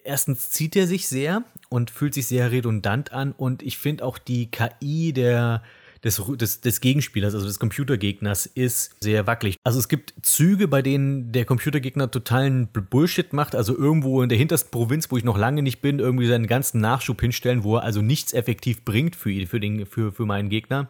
erstens 0.04 0.50
zieht 0.50 0.74
er 0.74 0.88
sich 0.88 1.06
sehr 1.06 1.44
und 1.68 1.90
fühlt 1.90 2.14
sich 2.14 2.26
sehr 2.26 2.50
redundant 2.50 3.12
an 3.12 3.32
und 3.32 3.62
ich 3.62 3.78
finde 3.78 4.04
auch 4.04 4.18
die 4.18 4.50
KI 4.50 5.12
der 5.12 5.62
des, 6.04 6.22
des, 6.36 6.60
des 6.60 6.80
Gegenspielers, 6.80 7.34
also 7.34 7.46
des 7.46 7.58
Computergegners, 7.58 8.46
ist 8.46 8.96
sehr 9.00 9.26
wackelig. 9.26 9.56
Also 9.64 9.78
es 9.78 9.88
gibt 9.88 10.14
Züge, 10.22 10.68
bei 10.68 10.82
denen 10.82 11.32
der 11.32 11.44
Computergegner 11.44 12.10
totalen 12.10 12.68
Bullshit 12.68 13.32
macht, 13.32 13.54
also 13.54 13.76
irgendwo 13.76 14.22
in 14.22 14.28
der 14.28 14.38
hintersten 14.38 14.70
Provinz, 14.70 15.10
wo 15.10 15.16
ich 15.16 15.24
noch 15.24 15.38
lange 15.38 15.62
nicht 15.62 15.80
bin, 15.80 15.98
irgendwie 15.98 16.26
seinen 16.26 16.46
ganzen 16.46 16.80
Nachschub 16.80 17.20
hinstellen, 17.20 17.64
wo 17.64 17.76
er 17.76 17.82
also 17.82 18.02
nichts 18.02 18.32
effektiv 18.32 18.84
bringt 18.84 19.16
für, 19.16 19.30
ihn, 19.30 19.46
für, 19.46 19.60
den, 19.60 19.86
für, 19.86 20.12
für 20.12 20.26
meinen 20.26 20.48
Gegner. 20.48 20.88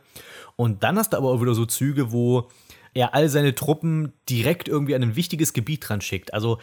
Und 0.56 0.82
dann 0.82 0.98
hast 0.98 1.12
du 1.12 1.16
aber 1.16 1.30
auch 1.30 1.40
wieder 1.40 1.54
so 1.54 1.66
Züge, 1.66 2.12
wo 2.12 2.48
er 2.94 3.14
all 3.14 3.28
seine 3.28 3.54
Truppen 3.54 4.12
direkt 4.28 4.68
irgendwie 4.68 4.94
an 4.94 5.02
ein 5.02 5.16
wichtiges 5.16 5.52
Gebiet 5.52 5.88
dran 5.88 6.00
schickt. 6.00 6.32
Also 6.32 6.58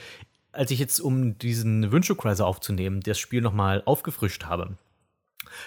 als 0.52 0.72
ich 0.72 0.80
jetzt, 0.80 1.00
um 1.00 1.38
diesen 1.38 1.92
Wünschekreiser 1.92 2.46
aufzunehmen, 2.46 3.02
das 3.02 3.20
Spiel 3.20 3.42
nochmal 3.42 3.82
aufgefrischt 3.86 4.46
habe, 4.46 4.78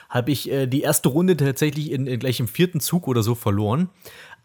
habe 0.09 0.31
ich 0.31 0.51
äh, 0.51 0.67
die 0.67 0.83
erste 0.83 1.09
Runde 1.09 1.37
tatsächlich 1.37 1.91
in, 1.91 2.07
in 2.07 2.19
gleich 2.19 2.41
im 2.41 2.49
vierten 2.49 2.81
Zug 2.81 3.09
oder 3.09 3.23
so 3.23 3.35
verloren. 3.35 3.89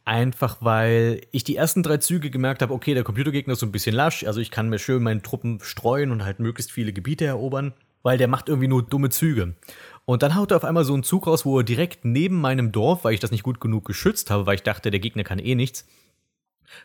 Einfach 0.03 0.57
weil 0.61 1.21
ich 1.31 1.43
die 1.43 1.55
ersten 1.55 1.83
drei 1.83 1.97
Züge 1.97 2.31
gemerkt 2.31 2.63
habe, 2.63 2.73
okay, 2.73 2.95
der 2.95 3.03
Computergegner 3.03 3.53
ist 3.53 3.59
so 3.59 3.67
ein 3.67 3.71
bisschen 3.71 3.95
lasch, 3.95 4.23
also 4.23 4.39
ich 4.39 4.49
kann 4.49 4.67
mir 4.67 4.79
schön 4.79 5.03
meine 5.03 5.21
Truppen 5.21 5.59
streuen 5.61 6.11
und 6.11 6.25
halt 6.25 6.39
möglichst 6.39 6.71
viele 6.71 6.91
Gebiete 6.91 7.25
erobern, 7.25 7.73
weil 8.01 8.17
der 8.17 8.27
macht 8.27 8.49
irgendwie 8.49 8.67
nur 8.67 8.81
dumme 8.81 9.09
Züge. 9.09 9.53
Und 10.05 10.23
dann 10.23 10.35
haut 10.35 10.51
er 10.51 10.57
auf 10.57 10.63
einmal 10.63 10.85
so 10.85 10.93
einen 10.93 11.03
Zug 11.03 11.27
raus, 11.27 11.45
wo 11.45 11.59
er 11.59 11.63
direkt 11.63 12.03
neben 12.03 12.41
meinem 12.41 12.71
Dorf, 12.71 13.03
weil 13.03 13.13
ich 13.13 13.19
das 13.19 13.29
nicht 13.29 13.43
gut 13.43 13.61
genug 13.61 13.85
geschützt 13.85 14.31
habe, 14.31 14.47
weil 14.47 14.55
ich 14.55 14.63
dachte, 14.63 14.89
der 14.89 14.99
Gegner 14.99 15.23
kann 15.23 15.37
eh 15.37 15.53
nichts, 15.53 15.85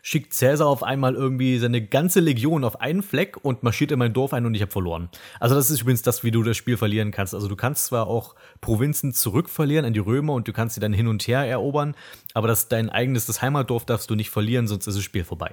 schickt 0.02 0.32
Cäsar 0.32 0.66
auf 0.66 0.82
einmal 0.82 1.14
irgendwie 1.14 1.58
seine 1.58 1.84
ganze 1.84 2.20
Legion 2.20 2.64
auf 2.64 2.80
einen 2.80 3.02
Fleck 3.02 3.36
und 3.42 3.62
marschiert 3.62 3.92
in 3.92 3.98
mein 3.98 4.12
Dorf 4.12 4.32
ein 4.32 4.46
und 4.46 4.54
ich 4.54 4.62
habe 4.62 4.72
verloren. 4.72 5.08
Also 5.40 5.54
das 5.54 5.70
ist 5.70 5.82
übrigens 5.82 6.02
das, 6.02 6.24
wie 6.24 6.30
du 6.30 6.42
das 6.42 6.56
Spiel 6.56 6.76
verlieren 6.76 7.10
kannst. 7.10 7.34
Also 7.34 7.48
du 7.48 7.56
kannst 7.56 7.86
zwar 7.86 8.06
auch 8.06 8.34
Provinzen 8.60 9.12
zurückverlieren 9.12 9.84
an 9.84 9.92
die 9.92 10.00
Römer 10.00 10.34
und 10.34 10.48
du 10.48 10.52
kannst 10.52 10.74
sie 10.74 10.80
dann 10.80 10.92
hin 10.92 11.08
und 11.08 11.26
her 11.26 11.40
erobern, 11.44 11.94
aber 12.34 12.48
das 12.48 12.68
dein 12.68 12.90
eigenes 12.90 13.26
das 13.26 13.42
Heimatdorf 13.42 13.84
darfst 13.84 14.10
du 14.10 14.14
nicht 14.14 14.30
verlieren, 14.30 14.66
sonst 14.66 14.86
ist 14.86 14.96
das 14.96 15.04
Spiel 15.04 15.24
vorbei. 15.24 15.52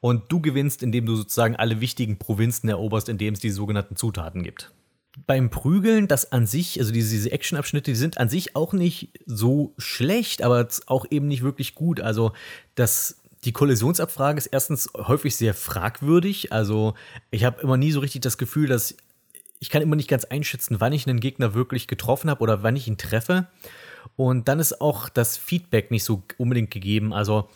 Und 0.00 0.24
du 0.28 0.40
gewinnst, 0.40 0.82
indem 0.82 1.06
du 1.06 1.16
sozusagen 1.16 1.56
alle 1.56 1.80
wichtigen 1.80 2.18
Provinzen 2.18 2.68
eroberst, 2.68 3.08
indem 3.08 3.34
es 3.34 3.40
die 3.40 3.50
sogenannten 3.50 3.96
Zutaten 3.96 4.42
gibt. 4.42 4.72
Beim 5.26 5.48
Prügeln, 5.48 6.08
das 6.08 6.30
an 6.32 6.46
sich, 6.46 6.78
also 6.78 6.92
diese, 6.92 7.10
diese 7.10 7.32
Action-Abschnitte, 7.32 7.90
die 7.90 7.96
sind 7.96 8.18
an 8.18 8.28
sich 8.28 8.54
auch 8.54 8.74
nicht 8.74 9.18
so 9.24 9.72
schlecht, 9.78 10.42
aber 10.42 10.68
auch 10.86 11.06
eben 11.10 11.26
nicht 11.26 11.42
wirklich 11.42 11.74
gut. 11.74 12.00
Also 12.00 12.32
das 12.74 13.22
die 13.46 13.52
Kollisionsabfrage 13.52 14.38
ist 14.38 14.46
erstens 14.48 14.90
häufig 14.96 15.36
sehr 15.36 15.54
fragwürdig. 15.54 16.52
Also 16.52 16.94
ich 17.30 17.44
habe 17.44 17.62
immer 17.62 17.76
nie 17.76 17.92
so 17.92 18.00
richtig 18.00 18.22
das 18.22 18.38
Gefühl, 18.38 18.66
dass 18.66 18.96
ich 19.60 19.70
kann 19.70 19.82
immer 19.82 19.96
nicht 19.96 20.10
ganz 20.10 20.24
einschätzen, 20.24 20.80
wann 20.80 20.92
ich 20.92 21.06
einen 21.06 21.20
Gegner 21.20 21.54
wirklich 21.54 21.86
getroffen 21.86 22.28
habe 22.28 22.40
oder 22.40 22.64
wann 22.64 22.76
ich 22.76 22.88
ihn 22.88 22.98
treffe. 22.98 23.46
Und 24.16 24.48
dann 24.48 24.58
ist 24.58 24.80
auch 24.80 25.08
das 25.08 25.36
Feedback 25.36 25.92
nicht 25.92 26.04
so 26.04 26.24
unbedingt 26.38 26.72
gegeben. 26.72 27.14
Also 27.14 27.48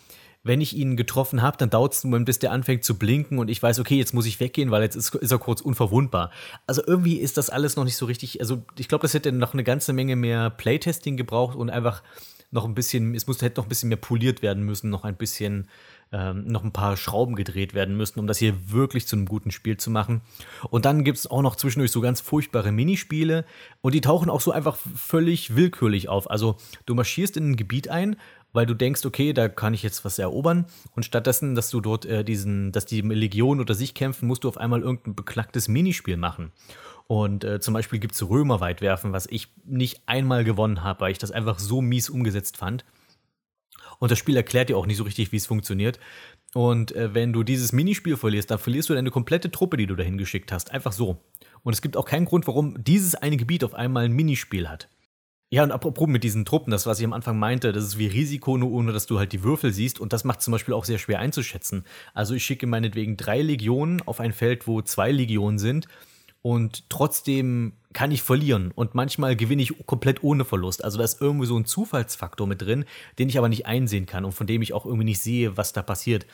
wenn 0.43 0.61
ich 0.61 0.75
ihn 0.75 0.95
getroffen 0.95 1.41
habe, 1.41 1.57
dann 1.57 1.69
dauert 1.69 1.93
es 1.93 2.03
nur, 2.03 2.19
bis 2.21 2.39
der 2.39 2.51
anfängt 2.51 2.83
zu 2.83 2.97
blinken 2.97 3.37
und 3.37 3.49
ich 3.49 3.61
weiß, 3.61 3.79
okay, 3.79 3.97
jetzt 3.97 4.13
muss 4.13 4.25
ich 4.25 4.39
weggehen, 4.39 4.71
weil 4.71 4.81
jetzt 4.81 4.95
ist, 4.95 5.13
ist 5.13 5.31
er 5.31 5.37
kurz 5.37 5.61
unverwundbar. 5.61 6.31
Also 6.65 6.81
irgendwie 6.87 7.17
ist 7.17 7.37
das 7.37 7.49
alles 7.49 7.75
noch 7.75 7.83
nicht 7.83 7.97
so 7.97 8.05
richtig. 8.05 8.39
Also 8.39 8.63
ich 8.79 8.87
glaube, 8.87 9.03
das 9.03 9.13
hätte 9.13 9.31
noch 9.31 9.53
eine 9.53 9.63
ganze 9.63 9.93
Menge 9.93 10.15
mehr 10.15 10.49
Playtesting 10.49 11.15
gebraucht 11.15 11.55
und 11.55 11.69
einfach 11.69 12.01
noch 12.51 12.65
ein 12.65 12.75
bisschen, 12.75 13.15
es 13.15 13.27
muss, 13.27 13.41
hätte 13.41 13.59
noch 13.59 13.65
ein 13.65 13.69
bisschen 13.69 13.89
mehr 13.89 13.97
poliert 13.97 14.41
werden 14.41 14.63
müssen, 14.63 14.89
noch 14.89 15.05
ein 15.05 15.15
bisschen, 15.15 15.67
ähm, 16.11 16.45
noch 16.45 16.63
ein 16.63 16.73
paar 16.73 16.97
Schrauben 16.97 17.35
gedreht 17.35 17.73
werden 17.73 17.95
müssen, 17.95 18.19
um 18.19 18.27
das 18.27 18.37
hier 18.37 18.71
wirklich 18.71 19.07
zu 19.07 19.15
einem 19.15 19.25
guten 19.25 19.51
Spiel 19.51 19.77
zu 19.77 19.89
machen. 19.89 20.21
Und 20.69 20.85
dann 20.85 21.03
gibt 21.03 21.17
es 21.17 21.27
auch 21.27 21.41
noch 21.41 21.55
zwischendurch 21.55 21.91
so 21.91 22.01
ganz 22.01 22.19
furchtbare 22.19 22.71
Minispiele 22.71 23.45
und 23.81 23.95
die 23.95 24.01
tauchen 24.01 24.29
auch 24.29 24.41
so 24.41 24.51
einfach 24.51 24.77
völlig 24.95 25.55
willkürlich 25.55 26.09
auf. 26.09 26.29
Also 26.29 26.57
du 26.85 26.93
marschierst 26.93 27.37
in 27.37 27.51
ein 27.51 27.55
Gebiet 27.55 27.87
ein, 27.87 28.17
weil 28.53 28.65
du 28.65 28.73
denkst, 28.73 29.05
okay, 29.05 29.31
da 29.33 29.47
kann 29.47 29.73
ich 29.73 29.83
jetzt 29.83 30.03
was 30.03 30.19
erobern. 30.19 30.65
Und 30.95 31.03
stattdessen, 31.03 31.55
dass 31.55 31.69
du 31.69 31.79
dort 31.79 32.05
äh, 32.05 32.23
diesen, 32.23 32.71
dass 32.73 32.85
die 32.85 33.01
Legion 33.01 33.59
unter 33.59 33.75
sich 33.75 33.93
kämpfen, 33.93 34.27
musst 34.27 34.43
du 34.43 34.49
auf 34.49 34.57
einmal 34.57 34.81
irgendein 34.81 35.15
beknacktes 35.15 35.67
Minispiel 35.67 36.17
machen. 36.17 36.51
Und 37.07 37.43
äh, 37.43 37.59
zum 37.59 37.73
Beispiel 37.73 37.99
gibt 37.99 38.15
es 38.15 38.29
Römerweitwerfen, 38.29 39.11
was 39.11 39.27
ich 39.27 39.49
nicht 39.65 40.01
einmal 40.05 40.43
gewonnen 40.43 40.83
habe, 40.83 41.01
weil 41.01 41.11
ich 41.11 41.17
das 41.17 41.31
einfach 41.31 41.59
so 41.59 41.81
mies 41.81 42.09
umgesetzt 42.09 42.57
fand. 42.57 42.85
Und 43.99 44.11
das 44.11 44.17
Spiel 44.17 44.35
erklärt 44.35 44.69
dir 44.69 44.77
auch 44.77 44.87
nicht 44.87 44.97
so 44.97 45.03
richtig, 45.03 45.31
wie 45.31 45.37
es 45.37 45.45
funktioniert. 45.45 45.99
Und 46.53 46.93
äh, 46.95 47.13
wenn 47.13 47.33
du 47.33 47.43
dieses 47.43 47.71
Minispiel 47.71 48.17
verlierst, 48.17 48.49
dann 48.49 48.59
verlierst 48.59 48.89
du 48.89 48.93
deine 48.93 49.11
komplette 49.11 49.51
Truppe, 49.51 49.77
die 49.77 49.87
du 49.87 49.95
dahin 49.95 50.17
geschickt 50.17 50.51
hast. 50.51 50.71
Einfach 50.71 50.91
so. 50.91 51.23
Und 51.63 51.73
es 51.73 51.81
gibt 51.81 51.95
auch 51.95 52.05
keinen 52.05 52.25
Grund, 52.25 52.47
warum 52.47 52.83
dieses 52.83 53.15
eine 53.15 53.37
Gebiet 53.37 53.63
auf 53.63 53.73
einmal 53.73 54.05
ein 54.05 54.11
Minispiel 54.11 54.69
hat. 54.69 54.89
Ja, 55.53 55.63
und 55.63 55.71
apropos 55.71 56.07
mit 56.07 56.23
diesen 56.23 56.45
Truppen, 56.45 56.71
das, 56.71 56.85
was 56.85 56.99
ich 56.99 57.05
am 57.05 57.11
Anfang 57.11 57.37
meinte, 57.37 57.73
das 57.73 57.83
ist 57.83 57.97
wie 57.97 58.07
Risiko, 58.07 58.57
nur 58.57 58.71
ohne 58.71 58.93
dass 58.93 59.05
du 59.05 59.19
halt 59.19 59.33
die 59.33 59.43
Würfel 59.43 59.73
siehst. 59.73 59.99
Und 59.99 60.13
das 60.13 60.23
macht 60.23 60.41
zum 60.41 60.53
Beispiel 60.53 60.73
auch 60.73 60.85
sehr 60.85 60.97
schwer 60.97 61.19
einzuschätzen. 61.19 61.83
Also 62.13 62.33
ich 62.33 62.43
schicke 62.45 62.67
meinetwegen 62.67 63.17
drei 63.17 63.41
Legionen 63.41 64.01
auf 64.01 64.19
ein 64.19 64.31
Feld, 64.31 64.65
wo 64.65 64.81
zwei 64.81 65.11
Legionen 65.11 65.59
sind 65.59 65.87
und 66.41 66.89
trotzdem 66.89 67.73
kann 67.93 68.11
ich 68.11 68.23
verlieren 68.23 68.71
und 68.73 68.95
manchmal 68.95 69.35
gewinne 69.35 69.61
ich 69.61 69.73
komplett 69.85 70.23
ohne 70.23 70.45
Verlust. 70.45 70.83
Also 70.83 70.97
da 70.97 71.03
ist 71.03 71.21
irgendwie 71.21 71.45
so 71.45 71.57
ein 71.57 71.65
Zufallsfaktor 71.65 72.47
mit 72.47 72.61
drin, 72.61 72.85
den 73.19 73.29
ich 73.29 73.37
aber 73.37 73.49
nicht 73.49 73.65
einsehen 73.65 74.05
kann 74.05 74.25
und 74.25 74.31
von 74.31 74.47
dem 74.47 74.61
ich 74.61 74.73
auch 74.73 74.85
irgendwie 74.85 75.05
nicht 75.05 75.19
sehe, 75.19 75.57
was 75.57 75.73
da 75.73 75.81
passiert. 75.81 76.25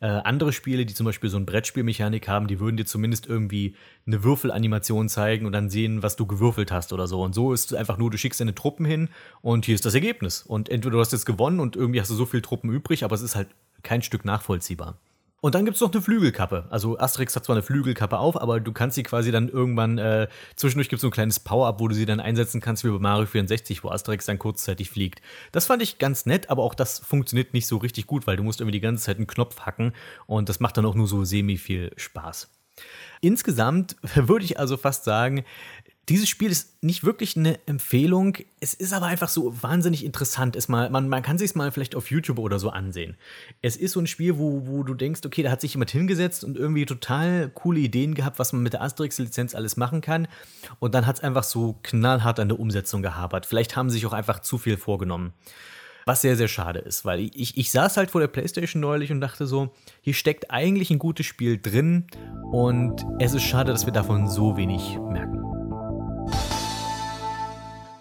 Äh, 0.00 0.06
andere 0.06 0.52
Spiele, 0.52 0.86
die 0.86 0.94
zum 0.94 1.06
Beispiel 1.06 1.30
so 1.30 1.36
ein 1.36 1.46
Brettspielmechanik 1.46 2.26
haben, 2.26 2.48
die 2.48 2.58
würden 2.58 2.76
dir 2.76 2.84
zumindest 2.84 3.26
irgendwie 3.26 3.76
eine 4.06 4.24
Würfelanimation 4.24 5.08
zeigen 5.08 5.46
und 5.46 5.52
dann 5.52 5.70
sehen, 5.70 6.02
was 6.02 6.16
du 6.16 6.26
gewürfelt 6.26 6.72
hast 6.72 6.92
oder 6.92 7.06
so. 7.06 7.22
Und 7.22 7.34
so 7.34 7.52
ist 7.52 7.72
es 7.72 7.78
einfach 7.78 7.96
nur, 7.96 8.10
du 8.10 8.18
schickst 8.18 8.40
deine 8.40 8.54
Truppen 8.54 8.84
hin 8.84 9.08
und 9.40 9.66
hier 9.66 9.74
ist 9.74 9.84
das 9.86 9.94
Ergebnis. 9.94 10.42
Und 10.42 10.68
entweder 10.68 10.92
du 10.92 11.00
hast 11.00 11.12
jetzt 11.12 11.26
gewonnen 11.26 11.60
und 11.60 11.76
irgendwie 11.76 12.00
hast 12.00 12.10
du 12.10 12.14
so 12.14 12.26
viele 12.26 12.42
Truppen 12.42 12.70
übrig, 12.70 13.04
aber 13.04 13.14
es 13.14 13.22
ist 13.22 13.36
halt 13.36 13.48
kein 13.82 14.02
Stück 14.02 14.24
nachvollziehbar. 14.24 14.98
Und 15.44 15.54
dann 15.54 15.66
gibt 15.66 15.74
es 15.74 15.82
noch 15.82 15.92
eine 15.92 16.00
Flügelkappe. 16.00 16.64
Also 16.70 16.98
Asterix 16.98 17.36
hat 17.36 17.44
zwar 17.44 17.54
eine 17.54 17.62
Flügelkappe 17.62 18.18
auf, 18.18 18.40
aber 18.40 18.60
du 18.60 18.72
kannst 18.72 18.94
sie 18.94 19.02
quasi 19.02 19.30
dann 19.30 19.50
irgendwann, 19.50 19.98
äh, 19.98 20.26
zwischendurch 20.56 20.88
gibt 20.88 21.00
es 21.00 21.02
so 21.02 21.08
ein 21.08 21.10
kleines 21.10 21.38
Power-Up, 21.38 21.80
wo 21.80 21.88
du 21.88 21.94
sie 21.94 22.06
dann 22.06 22.18
einsetzen 22.18 22.62
kannst, 22.62 22.82
wie 22.82 22.88
bei 22.88 22.98
Mario 22.98 23.26
64, 23.26 23.84
wo 23.84 23.90
Asterix 23.90 24.24
dann 24.24 24.38
kurzzeitig 24.38 24.88
fliegt. 24.88 25.20
Das 25.52 25.66
fand 25.66 25.82
ich 25.82 25.98
ganz 25.98 26.24
nett, 26.24 26.48
aber 26.48 26.62
auch 26.62 26.74
das 26.74 26.98
funktioniert 26.98 27.52
nicht 27.52 27.66
so 27.66 27.76
richtig 27.76 28.06
gut, 28.06 28.26
weil 28.26 28.38
du 28.38 28.42
musst 28.42 28.62
irgendwie 28.62 28.78
die 28.78 28.80
ganze 28.80 29.04
Zeit 29.04 29.18
einen 29.18 29.26
Knopf 29.26 29.60
hacken 29.60 29.92
und 30.24 30.48
das 30.48 30.60
macht 30.60 30.78
dann 30.78 30.86
auch 30.86 30.94
nur 30.94 31.08
so 31.08 31.24
semi 31.24 31.58
viel 31.58 31.92
Spaß. 31.98 32.48
Insgesamt 33.20 33.96
würde 34.14 34.46
ich 34.46 34.58
also 34.58 34.78
fast 34.78 35.04
sagen, 35.04 35.44
dieses 36.08 36.28
Spiel 36.28 36.50
ist 36.50 36.82
nicht 36.82 37.04
wirklich 37.04 37.36
eine 37.36 37.58
Empfehlung. 37.66 38.36
Es 38.60 38.74
ist 38.74 38.92
aber 38.92 39.06
einfach 39.06 39.28
so 39.28 39.62
wahnsinnig 39.62 40.04
interessant. 40.04 40.54
Es 40.54 40.68
mal, 40.68 40.90
man, 40.90 41.08
man 41.08 41.22
kann 41.22 41.38
sich 41.38 41.50
es 41.50 41.54
mal 41.54 41.70
vielleicht 41.70 41.94
auf 41.94 42.10
YouTube 42.10 42.38
oder 42.38 42.58
so 42.58 42.70
ansehen. 42.70 43.16
Es 43.62 43.76
ist 43.76 43.92
so 43.92 44.00
ein 44.00 44.06
Spiel, 44.06 44.36
wo, 44.36 44.66
wo 44.66 44.82
du 44.82 44.94
denkst, 44.94 45.22
okay, 45.24 45.42
da 45.42 45.50
hat 45.50 45.62
sich 45.62 45.74
jemand 45.74 45.90
hingesetzt 45.90 46.44
und 46.44 46.58
irgendwie 46.58 46.84
total 46.84 47.48
coole 47.54 47.80
Ideen 47.80 48.14
gehabt, 48.14 48.38
was 48.38 48.52
man 48.52 48.62
mit 48.62 48.74
der 48.74 48.82
Asterix-Lizenz 48.82 49.54
alles 49.54 49.76
machen 49.76 50.02
kann. 50.02 50.28
Und 50.78 50.94
dann 50.94 51.06
hat 51.06 51.16
es 51.16 51.22
einfach 51.22 51.44
so 51.44 51.78
knallhart 51.82 52.38
an 52.38 52.48
der 52.48 52.60
Umsetzung 52.60 53.00
gehabert. 53.00 53.46
Vielleicht 53.46 53.76
haben 53.76 53.88
sie 53.88 53.94
sich 53.94 54.06
auch 54.06 54.12
einfach 54.12 54.40
zu 54.40 54.58
viel 54.58 54.76
vorgenommen. 54.76 55.32
Was 56.06 56.20
sehr, 56.20 56.36
sehr 56.36 56.48
schade 56.48 56.80
ist, 56.80 57.06
weil 57.06 57.20
ich, 57.20 57.56
ich 57.56 57.70
saß 57.70 57.96
halt 57.96 58.10
vor 58.10 58.20
der 58.20 58.28
Playstation 58.28 58.82
neulich 58.82 59.10
und 59.10 59.22
dachte 59.22 59.46
so, 59.46 59.72
hier 60.02 60.12
steckt 60.12 60.50
eigentlich 60.50 60.90
ein 60.90 60.98
gutes 60.98 61.24
Spiel 61.24 61.58
drin 61.58 62.08
und 62.52 63.02
es 63.20 63.32
ist 63.32 63.44
schade, 63.44 63.72
dass 63.72 63.86
wir 63.86 63.92
davon 63.94 64.28
so 64.28 64.58
wenig 64.58 64.98
merken. 65.10 65.53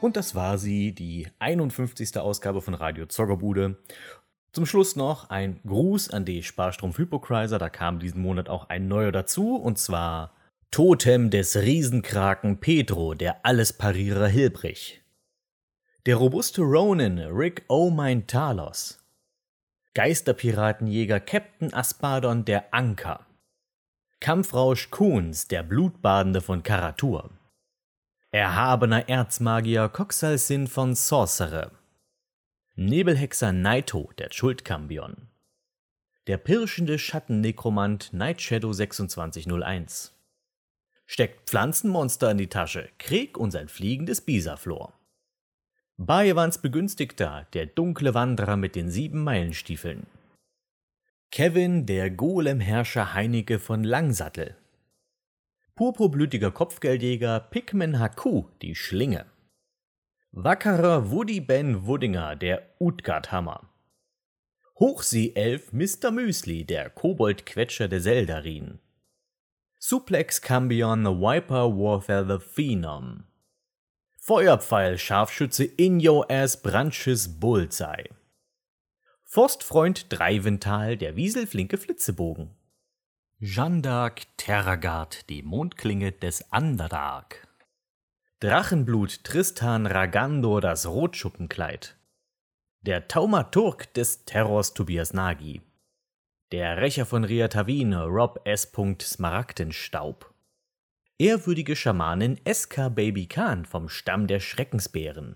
Und 0.04 0.18
das 0.18 0.36
war 0.36 0.58
sie, 0.58 0.94
die 0.94 1.30
51. 1.40 2.18
Ausgabe 2.18 2.62
von 2.62 2.74
Radio 2.74 3.06
Zoggerbude. 3.06 3.78
Zum 4.52 4.66
Schluss 4.66 4.98
noch 4.98 5.30
ein 5.30 5.62
Gruß 5.66 6.10
an 6.10 6.26
die 6.26 6.44
Sparstrom 6.44 6.98
Hypocriser. 6.98 7.58
Da 7.58 7.70
kam 7.70 8.00
diesen 8.00 8.22
Monat 8.22 8.50
auch 8.50 8.68
ein 8.68 8.90
neuer 8.90 9.14
dazu, 9.14 9.56
und 9.56 9.78
zwar 9.78 10.36
Totem 10.72 11.30
des 11.30 11.56
Riesenkraken 11.56 12.60
Pedro, 12.60 13.14
der 13.14 13.46
Allesparierer 13.46 14.28
Hilbrich. 14.28 15.02
Der 16.06 16.18
robuste 16.18 16.64
Ronin 16.64 17.20
Rick 17.20 17.64
O'Mine 17.70 18.28
Talos. 18.28 19.02
Geisterpiratenjäger 19.94 21.22
Captain 21.22 21.74
Aspadon 21.74 22.44
der 22.44 22.74
Anker. 22.74 23.26
Kampfrausch 24.20 24.90
Kuhns, 24.90 25.48
der 25.48 25.64
Blutbadende 25.64 26.42
von 26.42 26.62
Karatur. 26.62 27.30
Erhabener 28.36 29.10
Erzmagier 29.10 29.90
Coxalsin 29.90 30.66
von 30.66 30.96
Sorcerer. 30.96 31.70
Nebelhexer 32.76 33.52
Naito, 33.52 34.10
der 34.18 34.30
Schuldkambion. 34.32 35.28
Der 36.26 36.40
pirschende 36.40 36.98
Schattennekromant 36.98 38.12
Nightshadow 38.12 38.74
2601. 38.74 40.16
Steckt 41.06 41.48
Pflanzenmonster 41.48 42.32
in 42.32 42.40
die 42.40 42.50
Tasche, 42.50 42.90
Krieg 42.98 43.38
und 43.38 43.52
sein 43.52 43.68
fliegendes 43.68 44.22
Bisaflor. 44.22 44.94
Bayewans 45.98 46.58
Begünstigter, 46.58 47.46
der 47.54 47.68
dunkle 47.68 48.16
Wanderer 48.16 48.58
mit 48.58 48.76
den 48.76 48.90
sieben 48.90 49.24
Meilenstiefeln. 49.24 50.08
Kevin, 51.30 51.86
der 51.86 52.10
Golemherrscher 52.10 53.14
Heinige 53.14 53.60
von 53.60 53.84
Langsattel. 53.84 54.58
Purpurblütiger 55.76 56.52
Kopfgeldjäger 56.52 57.40
Pikmin 57.40 57.98
Haku, 57.98 58.44
die 58.62 58.76
Schlinge. 58.76 59.26
Wackerer 60.32 61.10
Woody 61.10 61.40
Ben 61.40 61.88
Wuddinger, 61.88 62.36
der 62.36 62.76
Utgard-Hammer. 62.80 63.68
Hochseeelf 64.80 65.74
Mr. 65.74 66.12
Müsli, 66.12 66.64
der 66.64 66.92
Koboldquetscher 66.92 67.88
der 67.88 68.02
Seldarin. 68.02 68.82
Suplex 69.80 70.44
Cambion 70.44 71.06
Viper 71.06 71.76
Warfare 71.76 72.28
the 72.28 72.46
Phenom. 72.46 73.24
Feuerpfeil 74.20 75.00
Scharfschütze 75.00 75.64
In 75.66 76.00
Your 76.08 76.30
Ass 76.30 76.62
Branches 76.62 77.40
Bullseye. 77.40 78.10
Forstfreund 79.24 80.06
Dreivental, 80.10 80.98
der 80.98 81.16
Wieselflinke 81.16 81.80
Flitzebogen. 81.80 82.52
Jeanne 83.40 83.82
d'Arc 83.82 84.28
Terragard, 84.38 85.30
die 85.30 85.42
Mondklinge 85.42 86.12
des 86.12 86.46
Underdark. 86.52 87.48
Drachenblut 88.40 89.24
Tristan 89.24 89.86
Ragando, 89.86 90.60
das 90.60 90.86
Rotschuppenkleid. 90.86 91.98
Der 92.82 93.08
Taumaturg 93.08 93.94
des 93.96 94.24
Terrors 94.26 94.74
Tobias 94.74 95.14
Nagy. 95.14 95.62
Der 96.52 96.78
Rächer 96.78 97.06
von 97.06 97.26
Riatavine 97.26 98.06
Rob 98.06 98.40
S. 98.46 98.72
Smaragdenstaub. 99.02 100.34
Ehrwürdige 101.18 101.76
Schamanin 101.76 102.40
SK 102.50 102.96
Baby 102.96 103.28
Khan 103.28 103.66
vom 103.66 103.90
Stamm 103.90 104.28
der 104.28 104.40
Schreckensbären. 104.40 105.36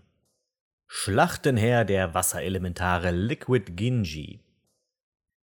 Schlachtenherr 0.88 1.84
der 1.84 2.14
Wasserelementare 2.14 3.12
Liquid 3.12 3.76
Ginji. 3.76 4.40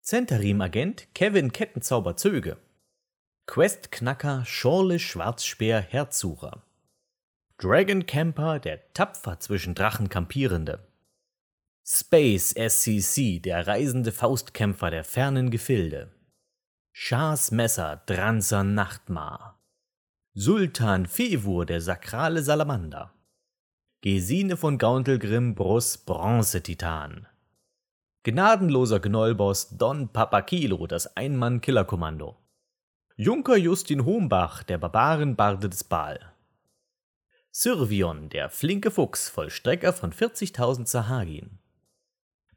Zentarim-Agent 0.06 1.14
Kevin 1.14 1.51
Kettenzauber 1.51 2.14
Zöge. 2.14 2.59
Questknacker 3.47 4.44
Schorle 4.44 4.98
Schwarzspeer 4.98 5.81
Herzsucher. 5.81 6.62
Dragon 7.56 8.05
Camper, 8.05 8.59
der 8.59 8.93
tapfer 8.93 9.40
zwischen 9.40 9.74
Drachen 9.74 10.10
kampierende. 10.10 10.86
Space 11.86 12.52
SCC, 12.52 13.40
der 13.40 13.66
reisende 13.66 14.12
Faustkämpfer 14.12 14.90
der 14.90 15.05
fernen 15.05 15.48
Gefilde. 15.48 16.12
Schars 16.93 17.51
Messer, 17.51 18.02
Dranzer 18.05 18.62
Nachtmar. 18.62 19.59
Sultan 20.35 21.06
Fevur, 21.06 21.64
der 21.64 21.81
sakrale 21.81 22.43
Salamander. 22.43 23.14
Gesine 24.02 24.59
von 24.59 24.76
Gauntelgrim, 24.76 25.55
Brus, 25.55 25.97
Bronzetitan. 25.97 27.26
Gnadenloser 28.27 29.01
Gnollboss 29.01 29.77
Don 29.77 30.09
Papakilo, 30.09 30.87
das 30.87 31.15
Einmann-Killerkommando. 31.15 32.39
Junker 33.17 33.57
Justin 33.59 34.07
Hombach, 34.07 34.63
der 34.63 34.79
Barbarenbarde 34.79 35.69
des 35.69 35.85
Baal. 35.85 36.33
Syrvion, 37.51 38.31
der 38.31 38.49
flinke 38.49 38.91
Fuchs, 38.91 39.29
Vollstrecker 39.29 39.93
von 39.93 40.11
40.000 40.11 40.87
Sahagin. 40.87 41.59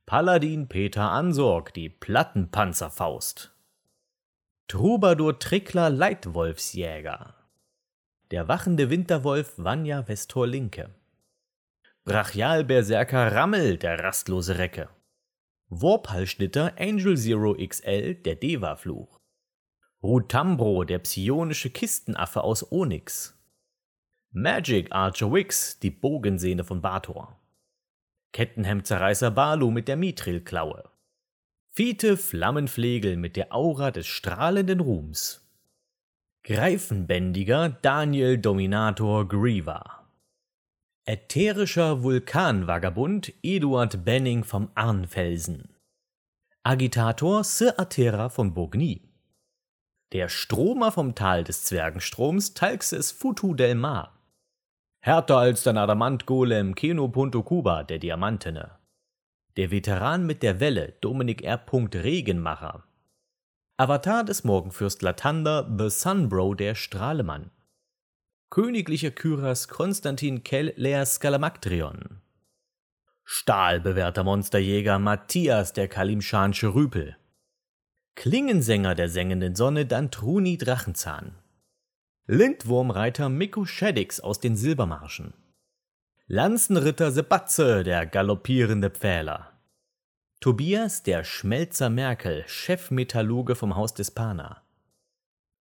Paladin 0.06 0.70
Peter 0.70 1.12
Ansorg, 1.12 1.74
die 1.74 1.90
Plattenpanzerfaust. 1.90 3.54
Troubadour 4.70 5.38
Trickler 5.38 5.90
Leitwolfsjäger. 5.90 7.36
Der 8.32 8.48
wachende 8.48 8.90
Winterwolf 8.90 9.52
Vanya 9.58 10.04
Vestor 10.04 10.48
Linke. 10.48 10.92
Brachialberserker 12.06 13.34
Rammel, 13.34 13.76
der 13.76 14.02
rastlose 14.02 14.58
Recke. 14.60 14.88
Warphalschnitter 15.70 16.76
Angel 16.80 17.18
Zero 17.18 17.54
XL, 17.54 18.16
der 18.16 18.36
Deva-Fluch. 18.36 19.20
Rutambro, 20.02 20.86
der 20.86 21.00
psionische 21.00 21.70
Kistenaffe 21.70 22.42
aus 22.42 22.72
Onyx. 22.72 23.38
Magic 24.32 24.94
Archer 24.94 25.34
Wix, 25.34 25.78
die 25.80 25.90
Bogensehne 25.92 26.64
von 26.64 26.82
Bator. 26.82 27.38
Kettenhemdzerreißer 28.32 29.30
Balu 29.30 29.70
mit 29.70 29.90
der 29.90 29.98
Mithril-Klaue. 29.98 30.90
Fiete 31.74 32.16
Flammenflegel 32.16 33.18
mit 33.18 33.36
der 33.36 33.54
Aura 33.54 33.92
des 33.92 34.08
strahlenden 34.08 34.80
Ruhms. 34.80 35.46
Greifenbändiger 36.44 37.68
Daniel 37.68 38.38
Dominator 38.38 39.28
Griever. 39.28 39.97
Ätherischer 41.10 42.04
Vulkanvagabund 42.04 43.32
Eduard 43.42 44.04
Benning 44.04 44.44
vom 44.44 44.70
Arnfelsen. 44.76 45.70
Agitator 46.64 47.46
Sir 47.46 47.80
Atera 47.80 48.28
von 48.28 48.54
Bogny. 48.54 49.00
Der 50.12 50.28
Stromer 50.28 50.92
vom 50.92 51.16
Tal 51.16 51.46
des 51.46 51.64
Zwergenstroms 51.64 52.56
Talxes 52.56 53.14
Futu 53.14 53.54
del 53.54 53.76
Mar. 53.76 54.20
Härter 55.00 55.38
als 55.38 55.64
dein 55.64 55.78
Adamant-Golem 55.78 56.76
Keno 56.76 57.08
Punto 57.08 57.42
Kuba, 57.42 57.84
der 57.84 58.00
Diamantene. 58.00 58.72
Der 59.56 59.72
Veteran 59.72 60.26
mit 60.26 60.44
der 60.44 60.60
Welle 60.60 60.98
Dominik 61.00 61.42
R. 61.42 61.64
Regenmacher. 61.72 62.84
Avatar 63.78 64.26
des 64.26 64.44
Morgenfürst 64.44 65.02
Latanda 65.02 65.74
The 65.80 65.90
Sunbro, 65.90 66.54
der 66.54 66.76
Strahlemann. 66.76 67.52
Königlicher 68.50 69.12
Kyras 69.12 69.68
Konstantin 69.68 70.42
Kell 70.42 70.72
Lea 70.78 71.06
Skalamaktrion. 71.06 72.22
Stahlbewährter 73.26 74.24
Monsterjäger 74.24 75.00
Matthias 75.00 75.74
der 75.74 75.90
Kalimschansche 75.90 76.74
Rüpel. 76.74 77.18
Klingensänger 78.16 78.96
der 78.96 79.10
sengenden 79.10 79.56
Sonne 79.56 79.86
Dantruni 79.86 80.58
Drachenzahn. 80.58 81.36
Lindwurmreiter 82.26 83.28
Mikko 83.28 83.66
Shaddix 83.66 84.22
aus 84.22 84.40
den 84.40 84.56
Silbermarschen. 84.56 85.34
Lanzenritter 86.28 87.12
Sebatze, 87.12 87.84
der 87.84 88.06
galoppierende 88.06 88.90
Pfähler. 88.90 89.52
Tobias, 90.40 91.04
der 91.04 91.26
Schmelzer 91.26 91.90
Merkel, 91.90 92.46
Chefmetallurge 92.48 93.56
vom 93.56 93.76
Haus 93.76 93.94
des 93.94 94.12
Pana. 94.12 94.67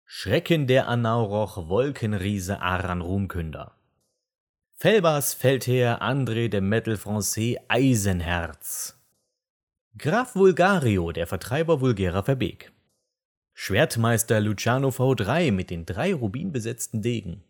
Schrecken 0.09 0.69
der 0.69 0.87
Anauroch, 0.87 1.69
Wolkenriese 1.69 2.63
Aran 2.63 3.01
Ruhmkünder. 3.01 3.75
Felbers 4.77 5.35
Feldherr 5.35 6.01
André 6.01 6.49
de 6.49 6.61
Metal 6.61 6.97
Francais 6.97 7.57
Eisenherz. 7.67 8.97
Graf 9.99 10.37
Vulgario, 10.37 11.11
der 11.11 11.27
Vertreiber 11.27 11.81
vulgärer 11.81 12.23
Verbeek. 12.23 12.71
Schwertmeister 13.53 14.41
Luciano 14.41 14.91
V3 14.91 15.51
mit 15.51 15.71
den 15.71 15.87
drei 15.87 16.15
rubinbesetzten 16.15 17.03
Degen. 17.03 17.43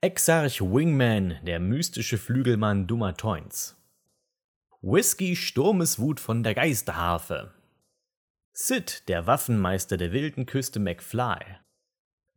Exarch 0.00 0.62
Wingman, 0.62 1.38
der 1.42 1.60
mystische 1.60 2.16
Flügelmann 2.16 2.86
dummer 2.86 3.14
Toins. 3.14 3.76
Whisky 4.80 5.36
Sturmeswut 5.36 6.20
von 6.20 6.42
der 6.42 6.54
Geisterharfe. 6.54 7.52
Sid, 8.52 9.06
der 9.08 9.26
Waffenmeister 9.26 9.98
der 9.98 10.12
wilden 10.12 10.46
Küste 10.46 10.80
McFly. 10.80 11.58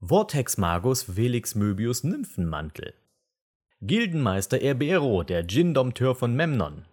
Vortex 0.01 0.57
Magus 0.57 1.03
Felix 1.03 1.55
Möbius 1.55 2.05
Nymphenmantel. 2.05 2.93
Gildenmeister 3.81 4.61
Erbero, 4.61 5.23
der 5.23 5.43
Djinn-Dompteur 5.43 6.15
von 6.15 6.33
Memnon. 6.33 6.85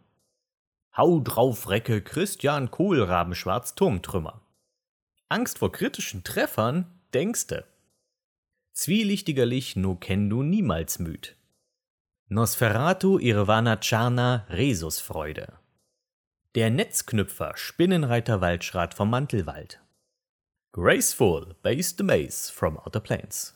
Hau 0.96 1.20
drauf 1.20 1.68
Recke 1.70 2.02
Christian 2.02 2.72
Kohlrabenschwarz 2.72 3.76
Turmtrümmer. 3.76 4.42
Angst 5.28 5.58
vor 5.58 5.70
kritischen 5.70 6.24
Treffern, 6.24 7.00
denkste. 7.14 7.64
Zwielichtigerlich 8.72 9.76
no 9.76 9.94
kendu 9.94 10.42
niemals 10.42 10.98
müd. 10.98 11.36
Nosferatu 12.28 13.20
Irvana 13.20 13.76
Charna 13.76 14.46
Resusfreude. 14.48 15.52
Der 16.56 16.70
Netzknüpfer 16.70 17.56
Spinnenreiter 17.56 18.40
Waldschrat 18.40 18.94
vom 18.94 19.10
Mantelwald. 19.10 19.80
Graceful 20.78 21.54
Base 21.62 21.94
the 21.96 22.02
Maze 22.04 22.50
from 22.50 22.76
Outer 22.76 23.00
Plains. 23.00 23.54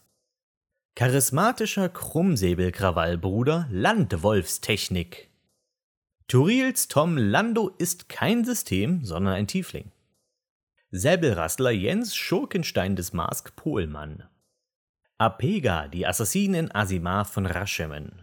Charismatischer 0.96 1.90
Krummsäbelkrawallbruder 1.90 3.68
Landwolfstechnik. 3.70 5.28
Turils 6.28 6.88
Tom 6.88 7.18
Lando 7.18 7.74
ist 7.76 8.08
kein 8.08 8.46
System, 8.46 9.04
sondern 9.04 9.34
ein 9.34 9.46
Tiefling. 9.46 9.92
Säbelrassler 10.92 11.72
Jens 11.72 12.16
Schurkenstein 12.16 12.96
des 12.96 13.12
Mask 13.12 13.54
Pohlmann. 13.54 14.26
Apega, 15.18 15.88
die 15.88 16.06
Assassinen 16.06 16.74
Asimar 16.74 17.26
von 17.26 17.44
Raschemen. 17.44 18.22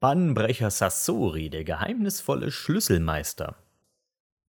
Bannbrecher 0.00 0.70
Sassori, 0.70 1.50
der 1.50 1.64
geheimnisvolle 1.64 2.52
Schlüsselmeister. 2.52 3.54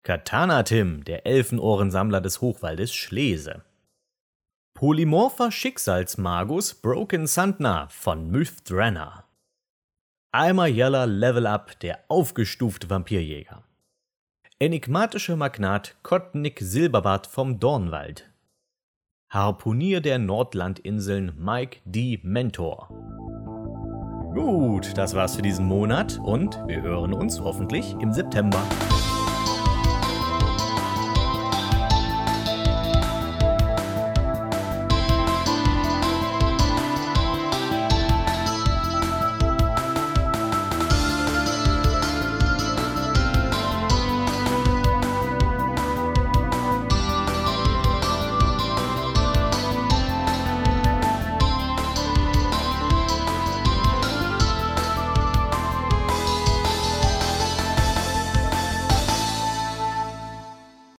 Katana 0.05 0.63
Tim, 0.63 1.03
der 1.05 1.27
Elfenohrensammler 1.27 2.21
des 2.21 2.41
Hochwaldes 2.41 2.95
Schlese. 2.95 3.65
Polymorpher 4.75 5.51
Schicksalsmagus 5.51 6.75
Broken 6.75 7.27
Sandna 7.27 7.89
von 7.89 8.31
Mythdrana. 8.31 9.25
Eimer 10.33 10.67
Yeller 10.67 11.07
Level 11.07 11.47
Up, 11.47 11.79
der 11.81 12.05
aufgestufte 12.09 12.89
Vampirjäger 12.89 13.65
enigmatischer 14.61 15.37
Magnat 15.37 15.97
Kottnick 16.03 16.61
Silberbart 16.61 17.27
vom 17.27 17.59
Dornwald. 17.59 18.31
Harpunier 19.29 20.01
der 20.01 20.19
Nordlandinseln 20.19 21.33
Mike 21.37 21.81
D. 21.85 22.21
Mentor. 22.23 22.89
Gut, 24.33 24.97
das 24.97 25.15
war's 25.15 25.37
für 25.37 25.43
diesen 25.43 25.67
Monat 25.67 26.19
und 26.23 26.57
wir 26.67 26.83
hören 26.83 27.13
uns 27.13 27.41
hoffentlich 27.41 27.95
im 28.01 28.13
September. 28.13 28.63